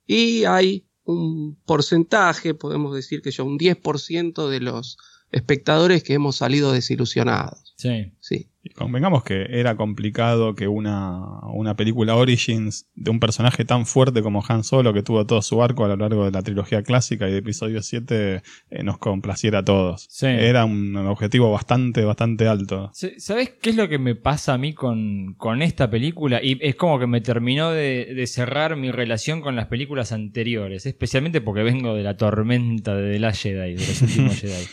y 0.07 0.45
hay 0.45 0.87
un 1.05 1.61
porcentaje, 1.64 2.55
podemos 2.55 2.95
decir 2.95 3.23
que 3.23 3.31
ya 3.31 3.45
un 3.45 3.59
10% 3.59 4.49
de 4.49 4.61
los 4.61 4.99
espectadores 5.31 6.02
que 6.02 6.14
hemos 6.14 6.37
salido 6.37 6.73
desilusionados. 6.73 7.62
Sí. 7.76 8.12
Sí. 8.21 8.49
Y 8.64 8.71
convengamos 8.75 9.25
que 9.25 9.45
era 9.50 9.75
complicado 9.76 10.55
que 10.55 10.69
una, 10.69 11.41
una 11.52 11.75
película 11.75 12.14
Origins 12.14 12.87
de 12.95 13.11
un 13.11 13.19
personaje 13.19 13.64
tan 13.64 13.87
fuerte 13.87 14.23
como 14.23 14.41
Han 14.49 14.62
Solo, 14.62 14.93
que 14.93 15.02
tuvo 15.02 15.26
todo 15.26 15.43
su 15.43 15.61
arco 15.64 15.85
a 15.85 15.88
lo 15.88 15.97
largo 15.97 16.25
de 16.25 16.30
la 16.30 16.43
trilogía 16.43 16.85
clásica 16.85 17.28
y 17.28 17.32
de 17.32 17.39
episodio 17.39 17.82
7, 17.82 18.43
eh, 18.71 18.82
nos 18.85 18.99
complaciera 18.99 19.58
a 19.61 19.65
todos. 19.65 20.06
Sí. 20.08 20.26
Era 20.26 20.65
un 20.65 20.97
objetivo 20.97 21.50
bastante, 21.50 22.04
bastante 22.04 22.47
alto. 22.47 22.91
Se- 22.95 23.19
¿Sabes 23.19 23.50
qué 23.61 23.71
es 23.71 23.76
lo 23.76 23.89
que 23.89 23.99
me 23.99 24.15
pasa 24.15 24.54
a 24.54 24.58
mí 24.58 24.75
con, 24.75 25.35
con 25.37 25.61
esta 25.61 25.91
película? 25.91 26.39
Y 26.41 26.56
es 26.61 26.76
como 26.76 27.00
que 27.00 27.08
me 27.08 27.21
terminó 27.21 27.73
de, 27.73 28.15
de 28.15 28.26
cerrar 28.28 28.76
mi 28.76 28.93
relación 28.93 29.41
con 29.41 29.56
las 29.56 29.67
películas 29.67 30.13
anteriores, 30.13 30.87
especialmente 30.87 31.41
porque 31.41 31.65
vengo 31.65 31.97
de 31.97 32.04
la 32.04 32.17
tormenta 32.17 32.95
de 32.95 33.13
The 33.15 33.19
Last 33.19 33.43
Jedi, 33.43 33.75
de 33.75 33.87
los 33.87 34.02
últimos 34.02 34.37
Jedi. 34.41 34.67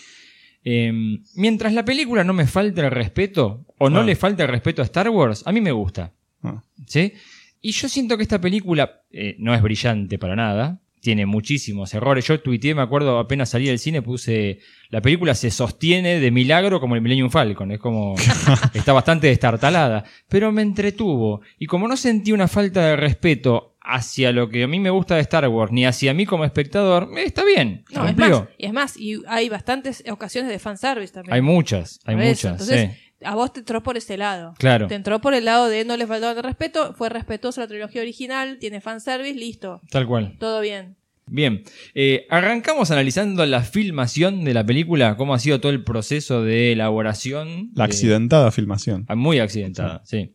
Eh, 0.63 0.91
mientras 1.36 1.74
la 1.74 1.86
película 1.86 2.24
no 2.24 2.34
me 2.34 2.45
falte 2.48 2.82
el 2.82 2.91
respeto, 2.91 3.65
o 3.78 3.89
no 3.89 4.02
Ah. 4.02 4.04
le 4.04 4.15
falte 4.15 4.43
el 4.43 4.50
respeto 4.50 4.82
a 4.82 4.86
Star 4.86 5.10
Wars, 5.10 5.43
a 5.45 5.52
mí 5.52 5.62
me 5.62 5.72
gusta. 5.72 6.13
Ah. 6.43 6.63
¿Sí? 6.86 7.13
Y 7.62 7.72
yo 7.72 7.89
siento 7.89 8.15
que 8.17 8.24
esta 8.24 8.39
película 8.39 9.02
eh, 9.12 9.36
no 9.39 9.54
es 9.54 9.62
brillante 9.62 10.17
para 10.17 10.36
nada. 10.36 10.80
Tiene 11.02 11.26
muchísimos 11.26 11.94
errores. 11.94 12.26
Yo 12.26 12.42
tuiteé, 12.42 12.76
me 12.76 12.82
acuerdo, 12.82 13.20
apenas 13.20 13.50
salí 13.50 13.68
del 13.68 13.80
cine, 13.80 14.02
puse. 14.02 14.60
La 14.90 15.02
película 15.02 15.34
se 15.36 15.52
sostiene 15.52 16.20
de 16.20 16.32
milagro 16.32 16.80
como 16.80 16.96
el 16.96 17.02
Millennium 17.02 17.30
Falcon. 17.30 17.72
Es 17.72 17.80
como. 17.80 18.16
está 18.74 18.94
bastante 18.94 19.28
destartalada. 19.28 20.04
Pero 20.28 20.52
me 20.52 20.62
entretuvo. 20.62 21.42
Y 21.58 21.68
como 21.68 21.88
no 21.88 21.96
sentí 21.96 22.32
una 22.32 22.48
falta 22.48 22.86
de 22.86 22.96
respeto 22.96 23.70
hacia 23.82 24.32
lo 24.32 24.50
que 24.50 24.64
a 24.64 24.68
mí 24.68 24.80
me 24.80 24.90
gusta 24.90 25.16
de 25.16 25.22
Star 25.22 25.48
Wars, 25.48 25.72
ni 25.72 25.86
hacia 25.86 26.14
mí 26.14 26.26
como 26.26 26.46
espectador, 26.46 27.10
eh, 27.18 27.24
está 27.26 27.44
bien. 27.44 27.84
No, 27.92 28.08
es 28.08 28.16
más, 28.16 28.44
y 28.58 28.66
es 28.66 28.74
más, 28.74 28.98
y 28.98 29.22
hay 29.28 29.50
bastantes 29.50 30.04
ocasiones 30.10 30.52
de 30.52 30.60
fanservice 30.60 31.14
también. 31.14 31.34
Hay 31.34 31.42
muchas, 31.42 32.00
hay 32.06 32.16
muchas. 32.16 32.52
Entonces, 32.52 32.92
sí. 32.92 33.09
A 33.24 33.36
vos 33.36 33.52
te 33.54 33.60
entró 33.60 33.84
por 33.84 33.98
ese 33.98 34.18
lado. 34.18 34.54
Claro. 34.58 34.88
Te 34.88 34.96
entró 34.96 35.20
por 35.20 35.34
el 35.34 35.46
lado 35.46 35.68
de 35.70 35.86
no 35.86 35.98
le 35.98 36.08
faltó 36.08 36.32
el 36.32 36.44
respeto, 36.44 36.94
fue 36.94 37.10
respetuoso 37.10 37.62
a 37.62 37.66
la 37.66 37.68
trilogía 37.68 38.02
original, 38.02 38.58
tiene 38.60 38.82
fanservice, 38.82 39.34
listo. 39.38 39.82
Tal 39.92 40.08
cual. 40.08 40.38
Todo 40.40 40.62
bien. 40.62 40.96
Bien, 41.32 41.64
eh, 41.94 42.26
arrancamos 42.32 42.90
analizando 42.90 43.46
la 43.46 43.62
filmación 43.62 44.44
de 44.44 44.54
la 44.56 44.66
película, 44.66 45.16
cómo 45.16 45.36
ha 45.36 45.40
sido 45.40 45.60
todo 45.62 45.72
el 45.72 45.84
proceso 45.84 46.42
de 46.44 46.72
elaboración. 46.72 47.70
La 47.76 47.84
de- 47.86 47.92
accidentada 47.92 48.50
filmación. 48.52 49.06
Ah, 49.08 49.16
Muy 49.16 49.38
accidentada, 49.40 50.02
sí. 50.06 50.34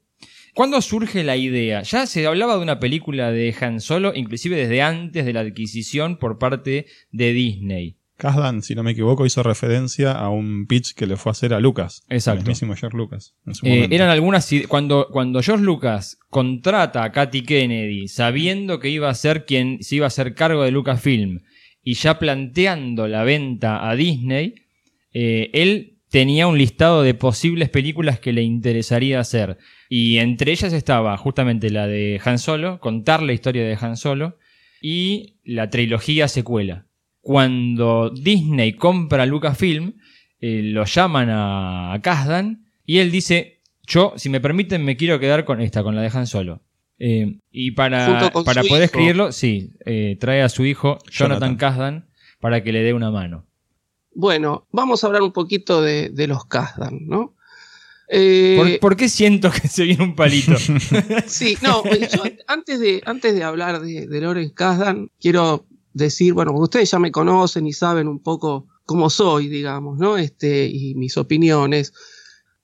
¿Cuándo 0.55 0.81
surge 0.81 1.25
la 1.25 1.37
idea? 1.37 1.83
Ya 1.83 2.07
se 2.07 2.25
hablaba 2.27 2.55
de 2.57 2.63
una 2.63 2.79
película 2.79 3.33
de 3.33 3.53
Han 3.61 3.81
Solo, 3.81 4.13
inclusive 4.15 4.55
desde 4.57 4.83
antes 4.83 5.25
de 5.25 5.33
la 5.33 5.41
adquisición 5.41 6.17
por 6.17 6.39
parte 6.39 6.87
de 7.11 7.33
Disney. 7.33 7.97
Kasdan, 8.17 8.63
si 8.63 8.75
no 8.75 8.85
me 8.85 8.93
equivoco, 8.93 9.27
hizo 9.27 9.43
referencia 9.43 10.13
a 10.13 10.29
un 10.29 10.67
pitch 10.67 10.95
que 10.95 11.07
le 11.07 11.17
fue 11.17 11.31
a 11.31 11.33
hacer 11.33 11.53
a 11.53 11.61
Lucas. 11.61 12.05
Exacto. 12.09 12.41
El 12.41 12.47
mismísimo 12.47 12.77
George 12.77 12.97
Lucas. 12.97 13.35
en 13.45 13.55
su 13.55 13.67
Eh, 13.67 13.89
eran 13.91 14.09
algunas 14.09 14.49
cuando 14.69 15.09
cuando 15.11 15.43
George 15.43 15.65
Lucas 15.65 16.19
contrata 16.31 17.03
a 17.03 17.11
Katy 17.11 17.43
Kennedy 17.43 18.07
sabiendo 18.09 18.79
que 18.79 18.89
iba 18.89 19.11
a 19.11 19.15
ser 19.15 19.45
quien 19.45 19.83
se 19.83 19.97
iba 19.97 20.07
a 20.07 20.09
hacer 20.09 20.35
cargo 20.35 20.63
de 20.63 20.71
Lucasfilm 20.71 21.41
y 21.83 21.95
ya 21.95 22.19
planteando 22.19 23.09
la 23.09 23.25
venta 23.25 23.89
a 23.89 23.97
Disney, 23.97 24.55
eh, 25.13 25.51
él 25.53 25.99
tenía 26.09 26.47
un 26.47 26.57
listado 26.57 27.03
de 27.03 27.15
posibles 27.15 27.69
películas 27.69 28.21
que 28.21 28.33
le 28.33 28.43
interesaría 28.43 29.19
hacer 29.19 29.59
y 29.89 30.19
entre 30.19 30.53
ellas 30.53 30.73
estaba 30.73 31.17
justamente 31.17 31.71
la 31.71 31.89
de 31.89 32.21
Han 32.25 32.39
Solo, 32.39 32.79
contar 32.79 33.23
la 33.23 33.33
historia 33.33 33.65
de 33.65 33.77
Han 33.81 33.97
Solo 33.97 34.39
y 34.81 35.41
la 35.45 35.71
trilogía 35.71 36.29
secuela. 36.29 36.87
Cuando 37.25 38.11
Disney 38.11 38.75
compra 38.75 39.25
Lucasfilm, 39.25 39.95
eh, 40.41 40.61
lo 40.63 40.85
llaman 40.85 41.31
a, 41.31 41.95
a 41.95 42.03
Kasdan 42.03 42.67
y 42.85 42.99
él 42.99 43.11
dice, 43.11 43.63
yo, 43.87 44.13
si 44.17 44.29
me 44.29 44.41
permiten, 44.41 44.85
me 44.85 44.99
quiero 44.99 45.19
quedar 45.19 45.47
con 45.47 45.63
esta, 45.63 45.83
con 45.83 45.95
la 45.97 46.03
de 46.03 46.11
Han 46.13 46.27
Solo. 46.27 46.61
Eh, 46.99 47.39
y 47.51 47.71
para, 47.71 48.31
para 48.45 48.63
poder 48.63 48.67
hijo. 48.67 48.77
escribirlo, 48.77 49.33
sí, 49.33 49.73
eh, 49.87 50.19
trae 50.21 50.43
a 50.43 50.51
su 50.51 50.67
hijo 50.67 50.99
Jonathan, 51.11 51.53
Jonathan. 51.53 51.57
Kasdan 51.57 52.09
para 52.41 52.63
que 52.63 52.73
le 52.73 52.83
dé 52.83 52.93
una 52.93 53.11
mano. 53.11 53.47
Bueno, 54.15 54.69
vamos 54.71 55.03
a 55.03 55.07
hablar 55.07 55.23
un 55.23 55.33
poquito 55.33 55.81
de, 55.81 56.11
de 56.11 56.27
los 56.27 56.45
Kazdan, 56.45 57.07
¿no? 57.07 57.35
Eh, 58.09 58.57
¿Por, 58.59 58.79
por 58.81 58.97
qué 58.97 59.09
siento 59.09 59.51
que 59.51 59.67
se 59.67 59.85
viene 59.85 60.05
un 60.05 60.15
palito? 60.15 60.53
Sí, 61.27 61.57
no, 61.63 61.83
yo 61.85 62.23
antes 62.47 62.81
de, 62.81 63.03
antes 63.07 63.35
de 63.35 63.43
hablar 63.43 63.81
de, 63.81 64.07
de 64.07 64.53
Kasdan, 64.55 65.11
quiero 65.19 65.67
decir, 65.95 66.35
bueno, 66.35 66.53
ustedes 66.53 66.91
ya 66.91 66.99
me 66.99 67.13
conocen 67.13 67.67
y 67.67 67.73
saben 67.73 68.09
un 68.09 68.19
poco 68.21 68.67
cómo 68.85 69.09
soy, 69.09 69.49
digamos, 69.49 69.99
¿no? 69.99 70.19
Este, 70.19 70.67
y 70.67 70.95
mis 70.97 71.17
opiniones. 71.17 71.95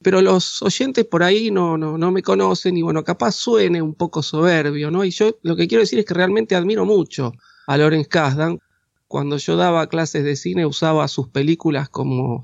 Pero 0.03 0.21
los 0.21 0.61
oyentes 0.63 1.07
por 1.07 1.23
ahí 1.23 1.51
no, 1.51 1.79
no, 1.79 1.97
no 1.97 2.11
me 2.11 2.23
conocen 2.23 2.77
y 2.77 2.83
bueno, 2.83 3.05
capaz 3.05 3.33
suene 3.33 3.81
un 3.81 3.95
poco 3.95 4.23
soberbio, 4.23 4.91
¿no? 4.91 5.05
Y 5.05 5.11
yo 5.11 5.39
lo 5.43 5.57
que 5.57 5.69
quiero 5.69 5.83
decir 5.83 5.99
es 5.99 6.05
que 6.05 6.15
realmente 6.15 6.55
admiro 6.55 6.85
mucho 6.85 7.33
a 7.67 7.77
Lawrence 7.77 8.09
Kasdan. 8.09 8.59
Cuando 9.07 9.37
yo 9.37 9.57
daba 9.57 9.89
clases 9.89 10.25
de 10.25 10.37
cine 10.37 10.67
usaba 10.67 11.07
sus 11.09 11.29
películas 11.29 11.89
como 11.89 12.43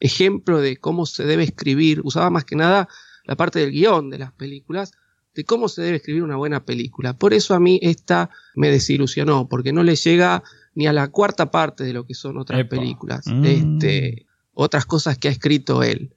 ejemplo 0.00 0.60
de 0.60 0.76
cómo 0.76 1.06
se 1.06 1.24
debe 1.24 1.44
escribir, 1.44 2.00
usaba 2.04 2.30
más 2.30 2.44
que 2.44 2.56
nada 2.56 2.88
la 3.24 3.36
parte 3.36 3.58
del 3.60 3.70
guion 3.70 4.10
de 4.10 4.18
las 4.18 4.32
películas, 4.32 4.92
de 5.36 5.44
cómo 5.44 5.68
se 5.68 5.82
debe 5.82 5.98
escribir 5.98 6.22
una 6.22 6.36
buena 6.36 6.64
película. 6.64 7.12
Por 7.16 7.34
eso 7.34 7.54
a 7.54 7.60
mí 7.60 7.78
esta 7.82 8.30
me 8.54 8.70
desilusionó, 8.70 9.48
porque 9.48 9.72
no 9.72 9.82
le 9.84 9.94
llega 9.94 10.42
ni 10.74 10.86
a 10.86 10.92
la 10.92 11.08
cuarta 11.08 11.50
parte 11.50 11.84
de 11.84 11.92
lo 11.92 12.04
que 12.06 12.14
son 12.14 12.38
otras 12.38 12.60
Epa. 12.60 12.76
películas, 12.76 13.26
Mm. 13.26 13.44
este, 13.44 14.26
otras 14.54 14.86
cosas 14.86 15.18
que 15.18 15.28
ha 15.28 15.30
escrito 15.30 15.82
él. 15.82 16.12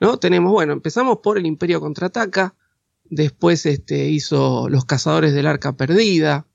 ¿No? 0.00 0.18
Tenemos, 0.18 0.50
bueno, 0.50 0.72
empezamos 0.72 1.18
por 1.22 1.38
El 1.38 1.46
Imperio 1.46 1.80
contraataca, 1.80 2.54
Después 3.10 3.66
este, 3.66 4.08
hizo 4.08 4.70
Los 4.70 4.86
Cazadores 4.86 5.34
del 5.34 5.46
Arca 5.46 5.76
Perdida, 5.76 6.46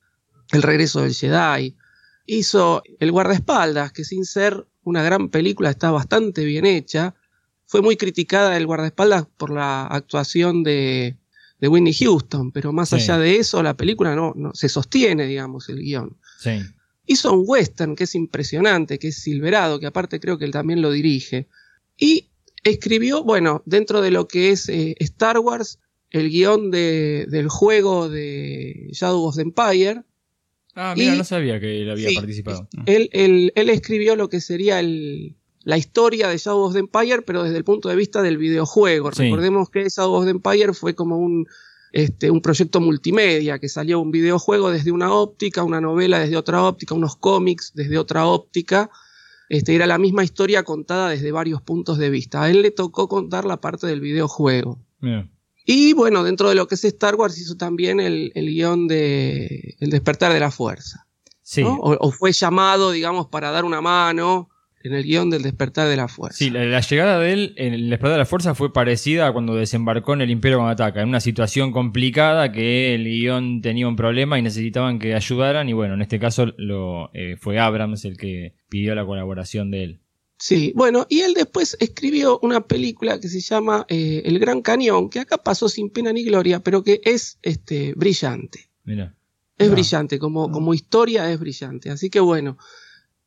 El 0.52 0.64
Regreso 0.64 1.02
del 1.04 1.14
Jedi. 1.14 1.76
Hizo 2.26 2.82
El 3.00 3.12
Guardaespaldas, 3.12 3.92
que 3.92 4.04
sin 4.04 4.26
ser 4.26 4.66
una 4.84 5.04
gran 5.04 5.30
película 5.30 5.70
está 5.70 5.92
bastante 5.92 6.44
bien 6.46 6.66
hecha. 6.66 7.14
Fue 7.68 7.84
muy 7.84 7.98
criticada 7.98 8.58
El 8.58 8.66
Guardaespaldas 8.66 9.28
por 9.38 9.52
la 9.52 9.86
actuación 9.86 10.64
de, 10.64 11.18
de 11.60 11.68
Whitney 11.68 11.94
Houston, 11.94 12.52
pero 12.52 12.72
más 12.72 12.90
Sí. 12.90 12.96
allá 12.96 13.18
de 13.18 13.38
eso, 13.38 13.62
la 13.64 13.76
película 13.76 14.16
no, 14.16 14.34
no 14.36 14.52
se 14.54 14.70
sostiene, 14.70 15.26
digamos, 15.28 15.68
el 15.70 15.80
guion. 15.80 16.18
Sí. 16.40 16.60
Hizo 17.06 17.34
un 17.34 17.44
western 17.46 17.96
que 17.96 18.04
es 18.06 18.16
impresionante, 18.16 19.00
que 19.00 19.10
es 19.10 19.18
Silverado, 19.22 19.80
que 19.80 19.88
aparte 19.88 20.20
creo 20.20 20.38
que 20.38 20.46
él 20.46 20.52
también 20.52 20.82
lo 20.82 20.92
dirige. 20.92 21.48
Y 21.98 22.30
escribió, 22.64 23.24
bueno, 23.24 23.62
dentro 23.66 24.02
de 24.02 24.12
lo 24.12 24.28
que 24.28 24.52
es 24.52 24.70
eh, 24.70 24.96
Star 25.00 25.40
Wars, 25.40 25.80
el 26.12 26.30
guion 26.30 26.72
de- 26.72 27.26
del 27.30 27.50
juego 27.50 28.10
de 28.10 28.90
Shadow 28.94 29.24
of 29.26 29.36
the 29.36 29.42
Empire. 29.42 30.04
Ah, 30.76 30.94
mira, 30.96 31.16
Y- 31.16 31.18
no 31.18 31.24
sabía 31.24 31.60
que 31.60 31.82
él 31.82 31.90
había 31.90 32.10
Sí, 32.10 32.16
participado. 32.16 32.68
Él, 32.86 33.10
él- 33.12 33.52
él 33.56 33.70
escribió 33.70 34.16
lo 34.16 34.30
que 34.30 34.40
sería 34.40 34.80
el- 34.80 35.36
la 35.64 35.78
historia 35.78 36.28
de 36.30 36.38
Shadow 36.38 36.64
of 36.64 36.74
the 36.74 36.80
Empire, 36.80 37.22
pero 37.22 37.44
desde 37.44 37.58
el 37.58 37.64
punto 37.64 37.90
de 37.90 37.96
vista 37.96 38.22
del 38.22 38.38
videojuego. 38.38 39.12
Sí. 39.12 39.24
Recordemos 39.24 39.70
que 39.70 39.88
Shadow 39.90 40.14
of 40.14 40.26
the 40.26 40.32
Empire 40.32 40.74
fue 40.74 40.96
como 40.96 41.18
un, 41.18 41.48
este, 41.92 42.32
un 42.32 42.42
proyecto 42.42 42.80
multimedia, 42.80 43.60
que 43.60 43.70
salió 43.70 44.00
un 44.00 44.12
videojuego 44.12 44.72
desde 44.72 44.92
una 44.92 45.14
óptica, 45.14 45.64
una 45.64 45.82
novela 45.82 46.20
desde 46.20 46.38
otra 46.38 46.64
óptica, 46.64 46.96
unos 46.96 47.16
cómics 47.16 47.74
desde 47.76 47.98
otra 47.98 48.26
óptica. 48.26 48.90
Este, 49.50 49.76
era 49.76 49.88
la 49.88 49.98
misma 49.98 50.24
historia 50.24 50.64
contada 50.64 51.10
desde 51.10 51.32
varios 51.32 51.62
puntos 51.62 51.98
de 51.98 52.10
vista. 52.10 52.44
A 52.44 52.50
él 52.50 52.62
le 52.62 52.72
tocó 52.72 53.08
contar 53.08 53.46
la 53.46 53.58
parte 53.58 53.88
del 53.88 54.00
videojuego. 54.00 54.80
Y 55.66 55.94
bueno, 55.94 56.24
dentro 56.24 56.50
de 56.50 56.56
lo 56.56 56.68
que 56.68 56.76
es 56.76 56.84
Star 56.86 57.16
Wars 57.16 57.38
hizo 57.40 57.58
también 57.58 58.00
el, 58.00 58.32
el 58.36 58.48
guion 58.48 58.88
de 58.88 59.76
El 59.80 59.90
despertar 59.90 60.34
de 60.34 60.40
la 60.40 60.52
fuerza. 60.52 61.08
Sí. 61.42 61.64
¿no? 61.64 61.76
O, 61.76 62.08
o 62.08 62.12
fue 62.12 62.32
llamado, 62.32 62.92
digamos, 62.92 63.28
para 63.28 63.50
dar 63.50 63.66
una 63.66 63.82
mano 63.82 64.50
en 64.82 64.94
el 64.94 65.04
guion 65.04 65.30
del 65.30 65.42
despertar 65.44 65.88
de 65.90 65.96
la 65.98 66.08
fuerza. 66.08 66.38
Sí, 66.38 66.50
la, 66.50 66.64
la 66.66 66.80
llegada 66.80 67.20
de 67.20 67.34
él 67.34 67.54
en 67.58 67.74
el 67.74 67.90
Despertar 67.90 68.14
de 68.14 68.18
la 68.20 68.26
Fuerza 68.26 68.56
fue 68.56 68.72
parecida 68.72 69.28
a 69.28 69.34
cuando 69.34 69.56
desembarcó 69.56 70.14
en 70.14 70.22
el 70.22 70.30
Imperio 70.30 70.58
Contraataca, 70.60 71.02
en 71.02 71.10
una 71.10 71.20
situación 71.20 71.72
complicada 71.72 72.52
que 72.52 72.96
el 72.96 73.04
guion 73.04 73.62
tenía 73.62 73.88
un 73.88 73.96
problema 73.96 74.40
y 74.40 74.42
necesitaban 74.42 75.00
que 75.00 75.16
ayudaran 75.16 75.68
y 75.68 75.74
bueno, 75.74 75.96
en 75.96 76.02
este 76.02 76.20
caso 76.20 76.46
lo, 76.58 77.12
eh, 77.14 77.36
fue 77.40 77.60
Abrams 77.60 78.06
el 78.06 78.18
que 78.18 78.54
pidió 78.70 78.96
la 78.96 79.06
colaboración 79.06 79.70
de 79.72 79.84
él. 79.84 80.00
Sí, 80.42 80.72
bueno, 80.74 81.06
y 81.10 81.20
él 81.20 81.34
después 81.34 81.76
escribió 81.82 82.40
una 82.42 82.62
película 82.62 83.20
que 83.20 83.28
se 83.28 83.42
llama 83.42 83.86
eh, 83.90 84.22
El 84.24 84.40
Gran 84.40 84.62
Cañón, 84.62 85.10
que 85.10 85.20
acá 85.20 85.38
pasó 85.38 85.68
sin 85.68 85.90
pena 85.90 86.14
ni 86.14 86.24
gloria, 86.24 86.62
pero 86.62 86.82
que 86.82 87.02
es 87.04 87.38
este, 87.42 87.94
brillante. 87.98 88.70
Mira. 88.86 89.14
Es 89.58 89.68
Ah. 89.68 89.72
brillante, 89.74 90.18
como, 90.20 90.50
como 90.50 90.74
historia 90.74 91.30
es 91.30 91.38
brillante. 91.38 91.90
Así 91.90 92.10
que 92.10 92.22
bueno, 92.22 92.58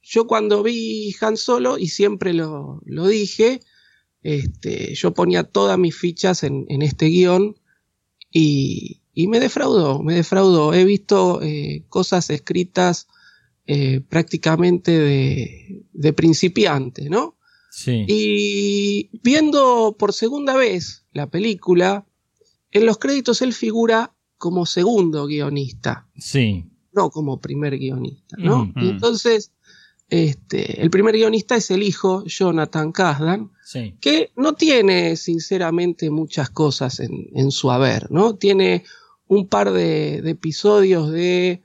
yo 0.02 0.26
cuando 0.26 0.62
vi 0.62 1.14
Han 1.20 1.36
Solo, 1.36 1.78
y 1.78 1.88
siempre 1.88 2.34
lo, 2.34 2.80
lo 2.84 3.06
dije, 3.06 3.60
este, 4.22 4.94
yo 4.94 5.14
ponía 5.14 5.44
todas 5.44 5.78
mis 5.78 5.96
fichas 5.96 6.42
en, 6.42 6.66
en 6.68 6.82
este 6.82 7.06
guion 7.06 7.56
y, 8.30 9.00
y 9.14 9.26
me 9.28 9.40
defraudó, 9.40 10.02
me 10.02 10.14
defraudó. 10.14 10.74
He 10.74 10.84
visto 10.84 11.40
eh, 11.42 11.84
cosas 11.88 12.30
escritas 12.30 13.06
eh, 13.66 14.00
prácticamente 14.08 14.90
de, 14.98 15.84
de 15.92 16.12
principiante, 16.12 17.08
¿no? 17.08 17.36
Sí. 17.70 18.04
Y 18.08 19.10
viendo 19.22 19.96
por 19.98 20.12
segunda 20.12 20.56
vez 20.56 21.04
la 21.12 21.30
película, 21.30 22.06
en 22.70 22.86
los 22.86 22.98
créditos 22.98 23.40
él 23.42 23.52
figura 23.52 24.14
como 24.36 24.66
segundo 24.66 25.26
guionista, 25.26 26.08
Sí. 26.16 26.64
no 26.92 27.10
como 27.10 27.40
primer 27.40 27.78
guionista, 27.78 28.36
¿no? 28.38 28.66
Mm. 28.66 28.72
Y 28.76 28.88
entonces, 28.90 29.52
este, 30.12 30.82
el 30.82 30.90
primer 30.90 31.14
guionista 31.14 31.56
es 31.56 31.70
el 31.70 31.82
hijo, 31.82 32.22
Jonathan 32.26 32.92
Kasdan, 32.92 33.50
Sí. 33.64 33.94
que 34.00 34.30
no 34.36 34.52
tiene 34.52 35.16
sinceramente 35.16 36.10
muchas 36.10 36.50
cosas 36.50 37.00
en, 37.00 37.30
en 37.34 37.50
su 37.50 37.70
haber, 37.70 38.10
¿no? 38.10 38.34
Tiene 38.34 38.84
un 39.26 39.48
par 39.48 39.72
de, 39.72 40.20
de 40.20 40.30
episodios 40.32 41.10
de 41.10 41.62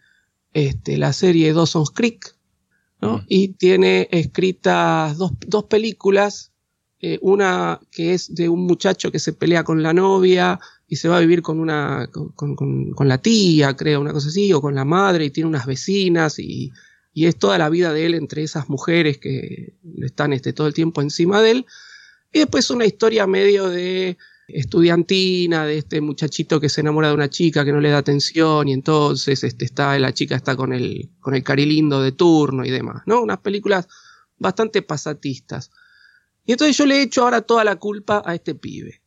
este, 0.54 0.98
la 0.98 1.12
serie 1.12 1.52
Dawson's 1.52 1.92
Creek, 1.92 2.36
¿no? 3.02 3.26
Y 3.28 3.50
tiene 3.50 4.08
escritas 4.12 5.18
dos, 5.18 5.34
dos 5.46 5.66
películas, 5.66 6.54
eh, 7.02 7.20
una 7.22 7.82
que 7.92 8.14
es 8.14 8.34
de 8.34 8.48
un 8.48 8.66
muchacho 8.66 9.12
que 9.12 9.20
se 9.20 9.34
pelea 9.34 9.66
con 9.66 9.84
la 9.84 9.92
novia 9.94 10.58
y 10.88 10.96
se 10.96 11.10
va 11.10 11.18
a 11.18 11.20
vivir 11.20 11.42
con 11.42 11.60
una 11.60 12.08
con- 12.14 12.56
con 12.56 13.08
la 13.10 13.18
tía, 13.18 13.76
creo, 13.76 14.00
una 14.00 14.14
cosa 14.14 14.30
así, 14.30 14.54
o 14.54 14.62
con 14.62 14.74
la 14.74 14.86
madre 14.86 15.26
y 15.26 15.32
tiene 15.32 15.50
unas 15.50 15.66
vecinas 15.66 16.40
y, 16.40 16.72
y 17.18 17.26
es 17.26 17.36
toda 17.36 17.58
la 17.58 17.68
vida 17.70 17.94
de 17.94 18.06
él 18.06 18.14
entre 18.14 18.44
esas 18.44 18.70
mujeres 18.70 19.18
que 19.18 19.74
están 20.04 20.34
este, 20.34 20.54
todo 20.54 20.68
el 20.68 20.76
tiempo 20.76 21.02
encima 21.02 21.42
de 21.42 21.50
él. 21.50 21.66
Y 22.32 22.38
después 22.38 22.70
una 22.70 22.86
historia 22.86 23.26
medio 23.26 23.70
de 23.70 24.20
estudiantina, 24.48 25.66
de 25.66 25.80
este 25.80 26.00
muchachito 26.00 26.60
que 26.60 26.70
se 26.70 26.82
enamora 26.82 27.08
de 27.08 27.16
una 27.16 27.28
chica 27.28 27.66
que 27.66 27.72
no 27.72 27.80
le 27.80 27.90
da 27.90 27.98
atención 27.98 28.68
y 28.68 28.74
entonces 28.74 29.44
este, 29.44 29.66
está, 29.66 29.98
la 29.98 30.14
chica 30.14 30.36
está 30.36 30.56
con 30.56 30.74
el, 30.74 31.10
con 31.20 31.34
el 31.34 31.44
carilindo 31.44 32.04
de 32.04 32.12
turno 32.12 32.64
y 32.64 32.70
demás, 32.70 33.02
¿no? 33.08 33.24
Unas 33.24 33.40
películas 33.40 33.88
bastante 34.38 34.84
pasatistas. 34.84 35.72
Y 36.46 36.52
entonces 36.52 36.78
yo 36.78 36.86
le 36.86 37.02
echo 37.02 37.24
ahora 37.24 37.42
toda 37.42 37.64
la 37.64 37.78
culpa 37.78 38.22
a 38.24 38.36
este 38.36 38.54
pibe. 38.54 39.02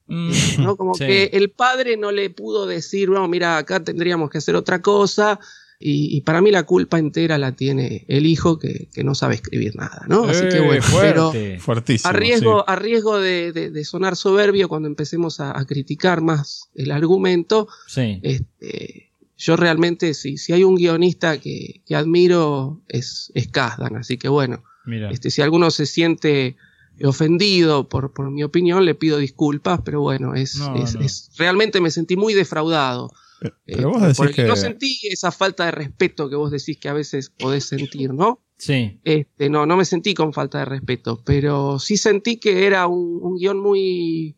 ¿no? 0.58 0.76
Como 0.76 0.94
Sí. 0.96 1.06
que 1.06 1.30
el 1.34 1.52
padre 1.52 1.96
no 1.96 2.10
le 2.10 2.28
pudo 2.30 2.66
decir, 2.66 3.08
no, 3.08 3.28
mira, 3.28 3.56
acá 3.56 3.84
tendríamos 3.84 4.30
que 4.30 4.38
hacer 4.38 4.56
otra 4.56 4.82
cosa. 4.82 5.38
Y, 5.82 6.14
y 6.14 6.20
para 6.20 6.42
mí 6.42 6.50
la 6.50 6.64
culpa 6.64 6.98
entera 6.98 7.38
la 7.38 7.52
tiene 7.52 8.04
el 8.06 8.26
hijo 8.26 8.58
que, 8.58 8.88
que 8.92 9.02
no 9.02 9.14
sabe 9.14 9.36
escribir 9.36 9.76
nada, 9.76 10.04
¿no? 10.08 10.24
Así 10.24 10.42
que 10.48 10.58
Eh, 10.58 10.60
bueno, 10.60 10.84
pero 11.00 11.30
fuerte. 11.32 11.58
Fuertísimo. 11.58 12.10
a 12.10 12.12
riesgo, 12.12 12.58
sí. 12.58 12.64
a 12.66 12.76
riesgo 12.76 13.18
de, 13.18 13.52
de- 13.52 13.70
de 13.70 13.84
sonar 13.86 14.14
soberbio 14.16 14.68
cuando 14.68 14.88
empecemos 14.88 15.40
a, 15.40 15.58
a 15.58 15.64
criticar 15.64 16.20
más 16.20 16.68
el 16.74 16.90
argumento, 16.90 17.66
Sí. 17.86 18.20
este, 18.22 19.10
yo 19.38 19.56
realmente, 19.56 20.12
si, 20.12 20.36
si 20.36 20.52
hay 20.52 20.64
un 20.64 20.74
guionista 20.76 21.38
que, 21.38 21.80
que 21.86 21.96
admiro, 21.96 22.82
es, 22.88 23.32
es 23.34 23.48
Kasdan. 23.48 23.96
Así 23.96 24.18
que 24.18 24.28
bueno, 24.28 24.62
Mira. 24.84 25.10
este, 25.10 25.30
si 25.30 25.40
alguno 25.40 25.70
se 25.70 25.86
siente 25.86 26.56
ofendido 27.02 27.88
por, 27.88 28.12
por 28.12 28.30
mi 28.30 28.42
opinión, 28.42 28.84
le 28.84 28.94
pido 28.94 29.16
disculpas, 29.18 29.80
pero 29.84 30.02
bueno, 30.02 30.34
es, 30.34 30.56
No, 30.56 30.76
es- 30.76 30.94
no. 30.94 31.00
es- 31.00 31.30
realmente 31.38 31.80
me 31.80 31.90
sentí 31.90 32.16
muy 32.16 32.34
defraudado. 32.34 33.10
Pero, 33.40 33.54
Eh, 33.66 33.74
pero 33.76 33.90
vos 33.90 34.02
decís 34.02 34.16
porque 34.18 34.42
que. 34.42 34.44
no 34.44 34.56
sentí 34.56 35.00
esa 35.10 35.32
falta 35.32 35.64
de 35.64 35.70
respeto 35.72 36.28
que 36.28 36.36
vos 36.36 36.50
decís 36.50 36.78
que 36.78 36.88
a 36.88 36.92
veces 36.92 37.30
podés 37.30 37.64
sentir, 37.64 38.12
¿no? 38.12 38.40
Sí. 38.58 39.00
Este, 39.04 39.48
no, 39.48 39.64
no 39.64 39.76
me 39.76 39.84
sentí 39.86 40.12
con 40.14 40.32
falta 40.32 40.58
de 40.58 40.66
respeto, 40.66 41.22
pero 41.24 41.78
sí 41.78 41.96
sentí 41.96 42.36
que 42.36 42.66
era 42.66 42.86
un, 42.86 43.18
un 43.22 43.36
guion 43.38 43.58
muy, 43.58 44.36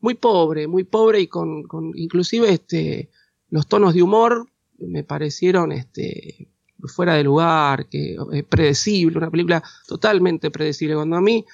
muy 0.00 0.14
pobre, 0.14 0.66
muy 0.66 0.82
pobre 0.84 1.20
y 1.20 1.28
con, 1.28 1.62
con 1.62 1.92
inclusive 1.94 2.50
este, 2.52 3.10
los 3.48 3.66
tonos 3.68 3.94
de 3.94 4.02
humor 4.02 4.48
me 4.78 5.04
parecieron 5.04 5.72
este, 5.72 6.48
fuera 6.88 7.14
de 7.14 7.22
lugar, 7.24 7.88
que 7.88 8.16
eh, 8.32 8.42
predecible, 8.42 9.18
una 9.18 9.30
película 9.30 9.62
totalmente 9.86 10.50
predecible. 10.50 10.94
Cuando 10.96 11.16
a 11.16 11.20
mí 11.20 11.44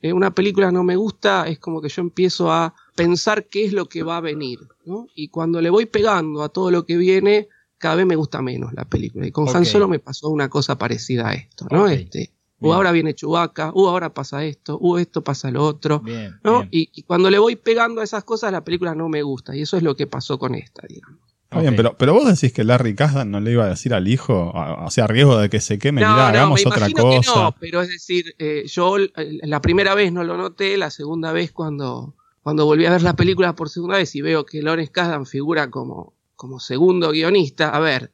eh, 0.00 0.12
una 0.12 0.34
película 0.34 0.72
no 0.72 0.82
me 0.82 0.96
gusta, 0.96 1.46
es 1.46 1.58
como 1.58 1.80
que 1.80 1.88
yo 1.88 2.02
empiezo 2.02 2.50
a 2.50 2.74
pensar 2.94 3.46
qué 3.46 3.64
es 3.64 3.72
lo 3.72 3.86
que 3.86 4.02
va 4.02 4.18
a 4.18 4.20
venir, 4.20 4.60
¿no? 4.84 5.06
Y 5.14 5.28
cuando 5.28 5.60
le 5.60 5.70
voy 5.70 5.86
pegando 5.86 6.42
a 6.42 6.48
todo 6.48 6.70
lo 6.70 6.84
que 6.86 6.96
viene, 6.96 7.48
cada 7.78 7.96
vez 7.96 8.06
me 8.06 8.16
gusta 8.16 8.42
menos 8.42 8.72
la 8.74 8.84
película. 8.84 9.26
Y 9.26 9.32
con 9.32 9.48
Han 9.48 9.62
Ok. 9.62 9.64
Solo 9.64 9.88
me 9.88 9.98
pasó 9.98 10.28
una 10.28 10.48
cosa 10.48 10.78
parecida 10.78 11.28
a 11.30 11.34
esto, 11.34 11.66
¿no? 11.70 11.88
Este, 11.88 12.32
o 12.60 12.74
ahora 12.74 12.92
viene 12.92 13.14
Chewbacca, 13.14 13.70
o 13.74 13.88
ahora 13.88 14.12
pasa 14.12 14.44
esto, 14.44 14.76
o 14.76 14.98
esto 14.98 15.24
pasa 15.24 15.50
lo 15.50 15.64
otro, 15.64 16.00
Bien. 16.00 16.38
¿no? 16.44 16.60
bien. 16.60 16.68
Y, 16.70 16.90
y 16.92 17.02
cuando 17.04 17.30
le 17.30 17.38
voy 17.38 17.56
pegando 17.56 18.02
a 18.02 18.04
esas 18.04 18.24
cosas, 18.24 18.52
la 18.52 18.64
película 18.64 18.94
no 18.94 19.08
me 19.08 19.22
gusta. 19.22 19.56
Y 19.56 19.62
eso 19.62 19.76
es 19.78 19.82
lo 19.82 19.96
que 19.96 20.06
pasó 20.06 20.38
con 20.38 20.54
esta, 20.54 20.86
digamos. 20.86 21.20
Está 21.50 21.62
bien, 21.62 21.74
pero, 21.74 21.96
pero 21.98 22.14
vos 22.14 22.26
decís 22.28 22.52
que 22.52 22.62
Larry 22.62 22.94
Kasdan 22.94 23.28
no 23.28 23.40
le 23.40 23.50
iba 23.50 23.64
a 23.64 23.70
decir 23.70 23.92
al 23.92 24.06
hijo, 24.06 24.52
o 24.54 24.90
sea, 24.92 25.02
a 25.02 25.06
riesgo 25.08 25.36
de 25.36 25.50
que 25.50 25.60
se 25.60 25.80
queme, 25.80 26.00
mirá, 26.00 26.28
hagamos 26.28 26.64
me 26.64 26.70
otra 26.70 26.88
cosa. 26.88 27.32
que 27.32 27.40
no, 27.40 27.56
pero 27.58 27.82
es 27.82 27.88
decir, 27.88 28.36
eh, 28.38 28.66
yo 28.68 28.98
eh, 28.98 29.10
la 29.42 29.60
primera 29.60 29.96
vez 29.96 30.12
no 30.12 30.22
lo 30.22 30.36
noté, 30.36 30.76
la 30.76 30.90
segunda 30.90 31.32
vez 31.32 31.50
cuando, 31.50 32.14
cuando 32.42 32.64
volví 32.64 32.86
a 32.86 32.90
ver 32.90 33.02
la 33.02 33.14
película 33.16 33.54
por 33.54 33.68
segunda 33.68 33.96
vez 33.98 34.14
y 34.14 34.20
veo 34.22 34.44
que 34.46 34.62
Lawrence 34.62 34.92
Kasdan 34.92 35.26
figura 35.26 35.70
como, 35.70 36.14
como 36.36 36.58
segundo 36.60 37.10
guionista, 37.10 37.70
a 37.70 37.78
ver, 37.80 38.12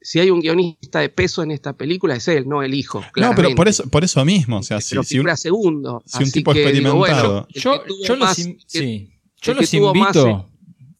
si 0.00 0.20
hay 0.20 0.30
un 0.30 0.40
guionista 0.40 1.00
de 1.00 1.08
peso 1.08 1.42
en 1.42 1.50
esta 1.50 1.72
película 1.72 2.14
es 2.14 2.28
él, 2.28 2.48
no 2.48 2.62
el 2.62 2.74
hijo. 2.74 3.04
No, 3.16 3.32
pero 3.34 3.54
por 3.54 3.68
eso, 3.68 3.88
por 3.88 4.04
eso 4.04 4.24
mismo, 4.24 4.58
o 4.58 4.62
sea, 4.62 4.80
si, 4.80 4.90
Pero 4.90 5.02
si 5.02 5.14
un- 5.14 5.18
figura 5.18 5.36
segundo. 5.36 6.02
si 6.06 6.22
un 6.24 6.30
tipo 6.30 6.52
que 6.52 6.60
digo, 6.72 6.88
experimentado- 7.04 7.28
bueno, 7.32 7.46
el 7.52 7.60
Yo, 7.62 7.82
que 7.82 7.88
tuvo 7.88 8.04
yo 8.04 8.16
los, 8.16 8.28
más- 8.28 8.38
in- 8.38 8.56
que- 8.56 8.64
sí. 8.68 9.12
Yo 9.40 9.52
el 9.52 9.58
que 9.58 9.62
los 9.62 9.70
tuvo 9.70 9.94
más, 9.94 10.16
invito. 10.16 10.50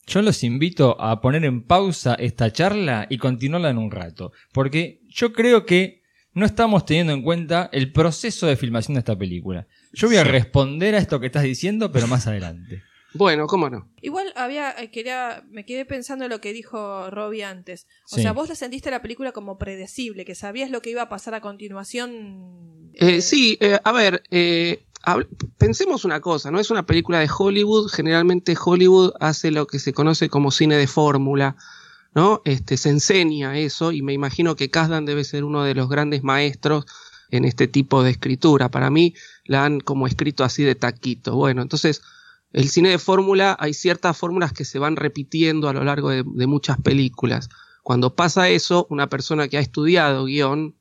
Yo 0.07 0.23
los 0.23 0.43
invito 0.43 1.01
a 1.01 1.21
poner 1.21 1.45
en 1.45 1.63
pausa 1.65 2.15
esta 2.15 2.51
charla 2.53 3.07
y 3.11 3.19
continuarla 3.19 3.69
en 3.71 3.79
un 3.79 3.91
rato. 3.91 4.33
Porque 4.53 5.03
yo 5.09 5.33
creo 5.35 5.67
que 5.67 5.98
no 6.39 6.47
estamos 6.47 6.87
teniendo 6.87 7.13
en 7.13 7.23
cuenta 7.23 7.69
el 7.73 7.93
proceso 7.93 8.47
de 8.47 8.57
filmación 8.57 8.95
de 8.95 9.01
esta 9.01 9.19
película. 9.19 9.67
Yo 9.93 10.09
voy 10.09 10.17
a 10.17 10.25
responder 10.25 10.95
a 10.95 10.99
esto 10.99 11.21
que 11.21 11.27
estás 11.27 11.43
diciendo, 11.43 11.93
pero 11.93 12.07
más 12.07 12.27
adelante. 12.29 12.83
Bueno, 13.15 13.47
cómo 13.47 13.71
no. 13.71 13.89
Igual 14.03 14.33
había, 14.37 14.71
eh, 14.79 14.91
quería, 14.91 15.43
me 15.51 15.65
quedé 15.65 15.85
pensando 15.87 16.27
en 16.27 16.31
lo 16.31 16.41
que 16.43 16.53
dijo 16.53 17.11
Robbie 17.11 17.43
antes. 17.43 17.87
O 18.13 18.17
Sí. 18.17 18.23
sea, 18.23 18.33
vos 18.33 18.49
la 18.51 18.55
sentiste 18.55 18.91
la 18.91 19.01
película 19.03 19.33
como 19.33 19.57
predecible, 19.59 20.25
que 20.27 20.35
sabías 20.35 20.71
lo 20.71 20.83
que 20.83 20.91
iba 20.91 21.03
a 21.03 21.09
pasar 21.09 21.35
a 21.35 21.41
continuación. 21.41 22.91
Eh, 22.95 23.21
sí, 23.21 23.57
eh, 23.61 23.79
a 23.83 23.93
ver, 23.93 24.23
eh, 24.31 24.85
hab- 25.05 25.27
pensemos 25.57 26.05
una 26.05 26.21
cosa, 26.21 26.51
¿no? 26.51 26.61
Es 26.61 26.71
una 26.71 26.85
película 26.87 27.19
de 27.21 27.29
Hollywood, 27.37 27.89
generalmente 27.91 28.55
Hollywood 28.63 29.13
hace 29.21 29.51
lo 29.51 29.67
que 29.67 29.79
se 29.79 29.93
conoce 29.93 30.29
como 30.29 30.51
cine 30.51 30.77
de 30.77 30.87
fórmula, 30.87 31.57
¿no? 32.15 32.43
Este, 32.45 32.77
se 32.77 32.91
enseña 32.91 33.59
eso 33.59 33.93
y 33.93 34.03
me 34.03 34.13
imagino 34.13 34.57
que 34.57 34.71
Kasdan 34.71 35.05
debe 35.05 35.25
ser 35.25 35.45
uno 35.45 35.63
de 35.63 35.75
los 35.75 35.89
grandes 35.89 36.23
maestros 36.23 36.87
en 37.31 37.45
este 37.45 37.69
tipo 37.69 38.03
de 38.03 38.11
escritura. 38.11 38.71
Para 38.71 38.91
mí 38.91 39.15
la 39.45 39.65
han 39.65 39.81
como 39.81 40.07
escrito 40.07 40.45
así 40.45 40.65
de 40.65 40.75
taquito. 40.75 41.35
Bueno, 41.37 41.63
entonces 41.63 42.03
el 42.53 42.69
cine 42.69 42.91
de 42.91 42.99
fórmula, 42.99 43.57
hay 43.61 43.75
ciertas 43.75 44.17
fórmulas 44.17 44.53
que 44.53 44.65
se 44.65 44.79
van 44.79 44.97
repitiendo 44.97 45.69
a 45.69 45.73
lo 45.73 45.85
largo 45.85 46.11
de, 46.11 46.25
muchas 46.47 46.81
películas. 46.81 47.51
Cuando 47.83 48.15
pasa 48.15 48.49
eso, 48.49 48.87
una 48.91 49.09
persona 49.09 49.49
que 49.49 49.59
ha 49.59 49.61
estudiado 49.61 50.25
guion, 50.25 50.75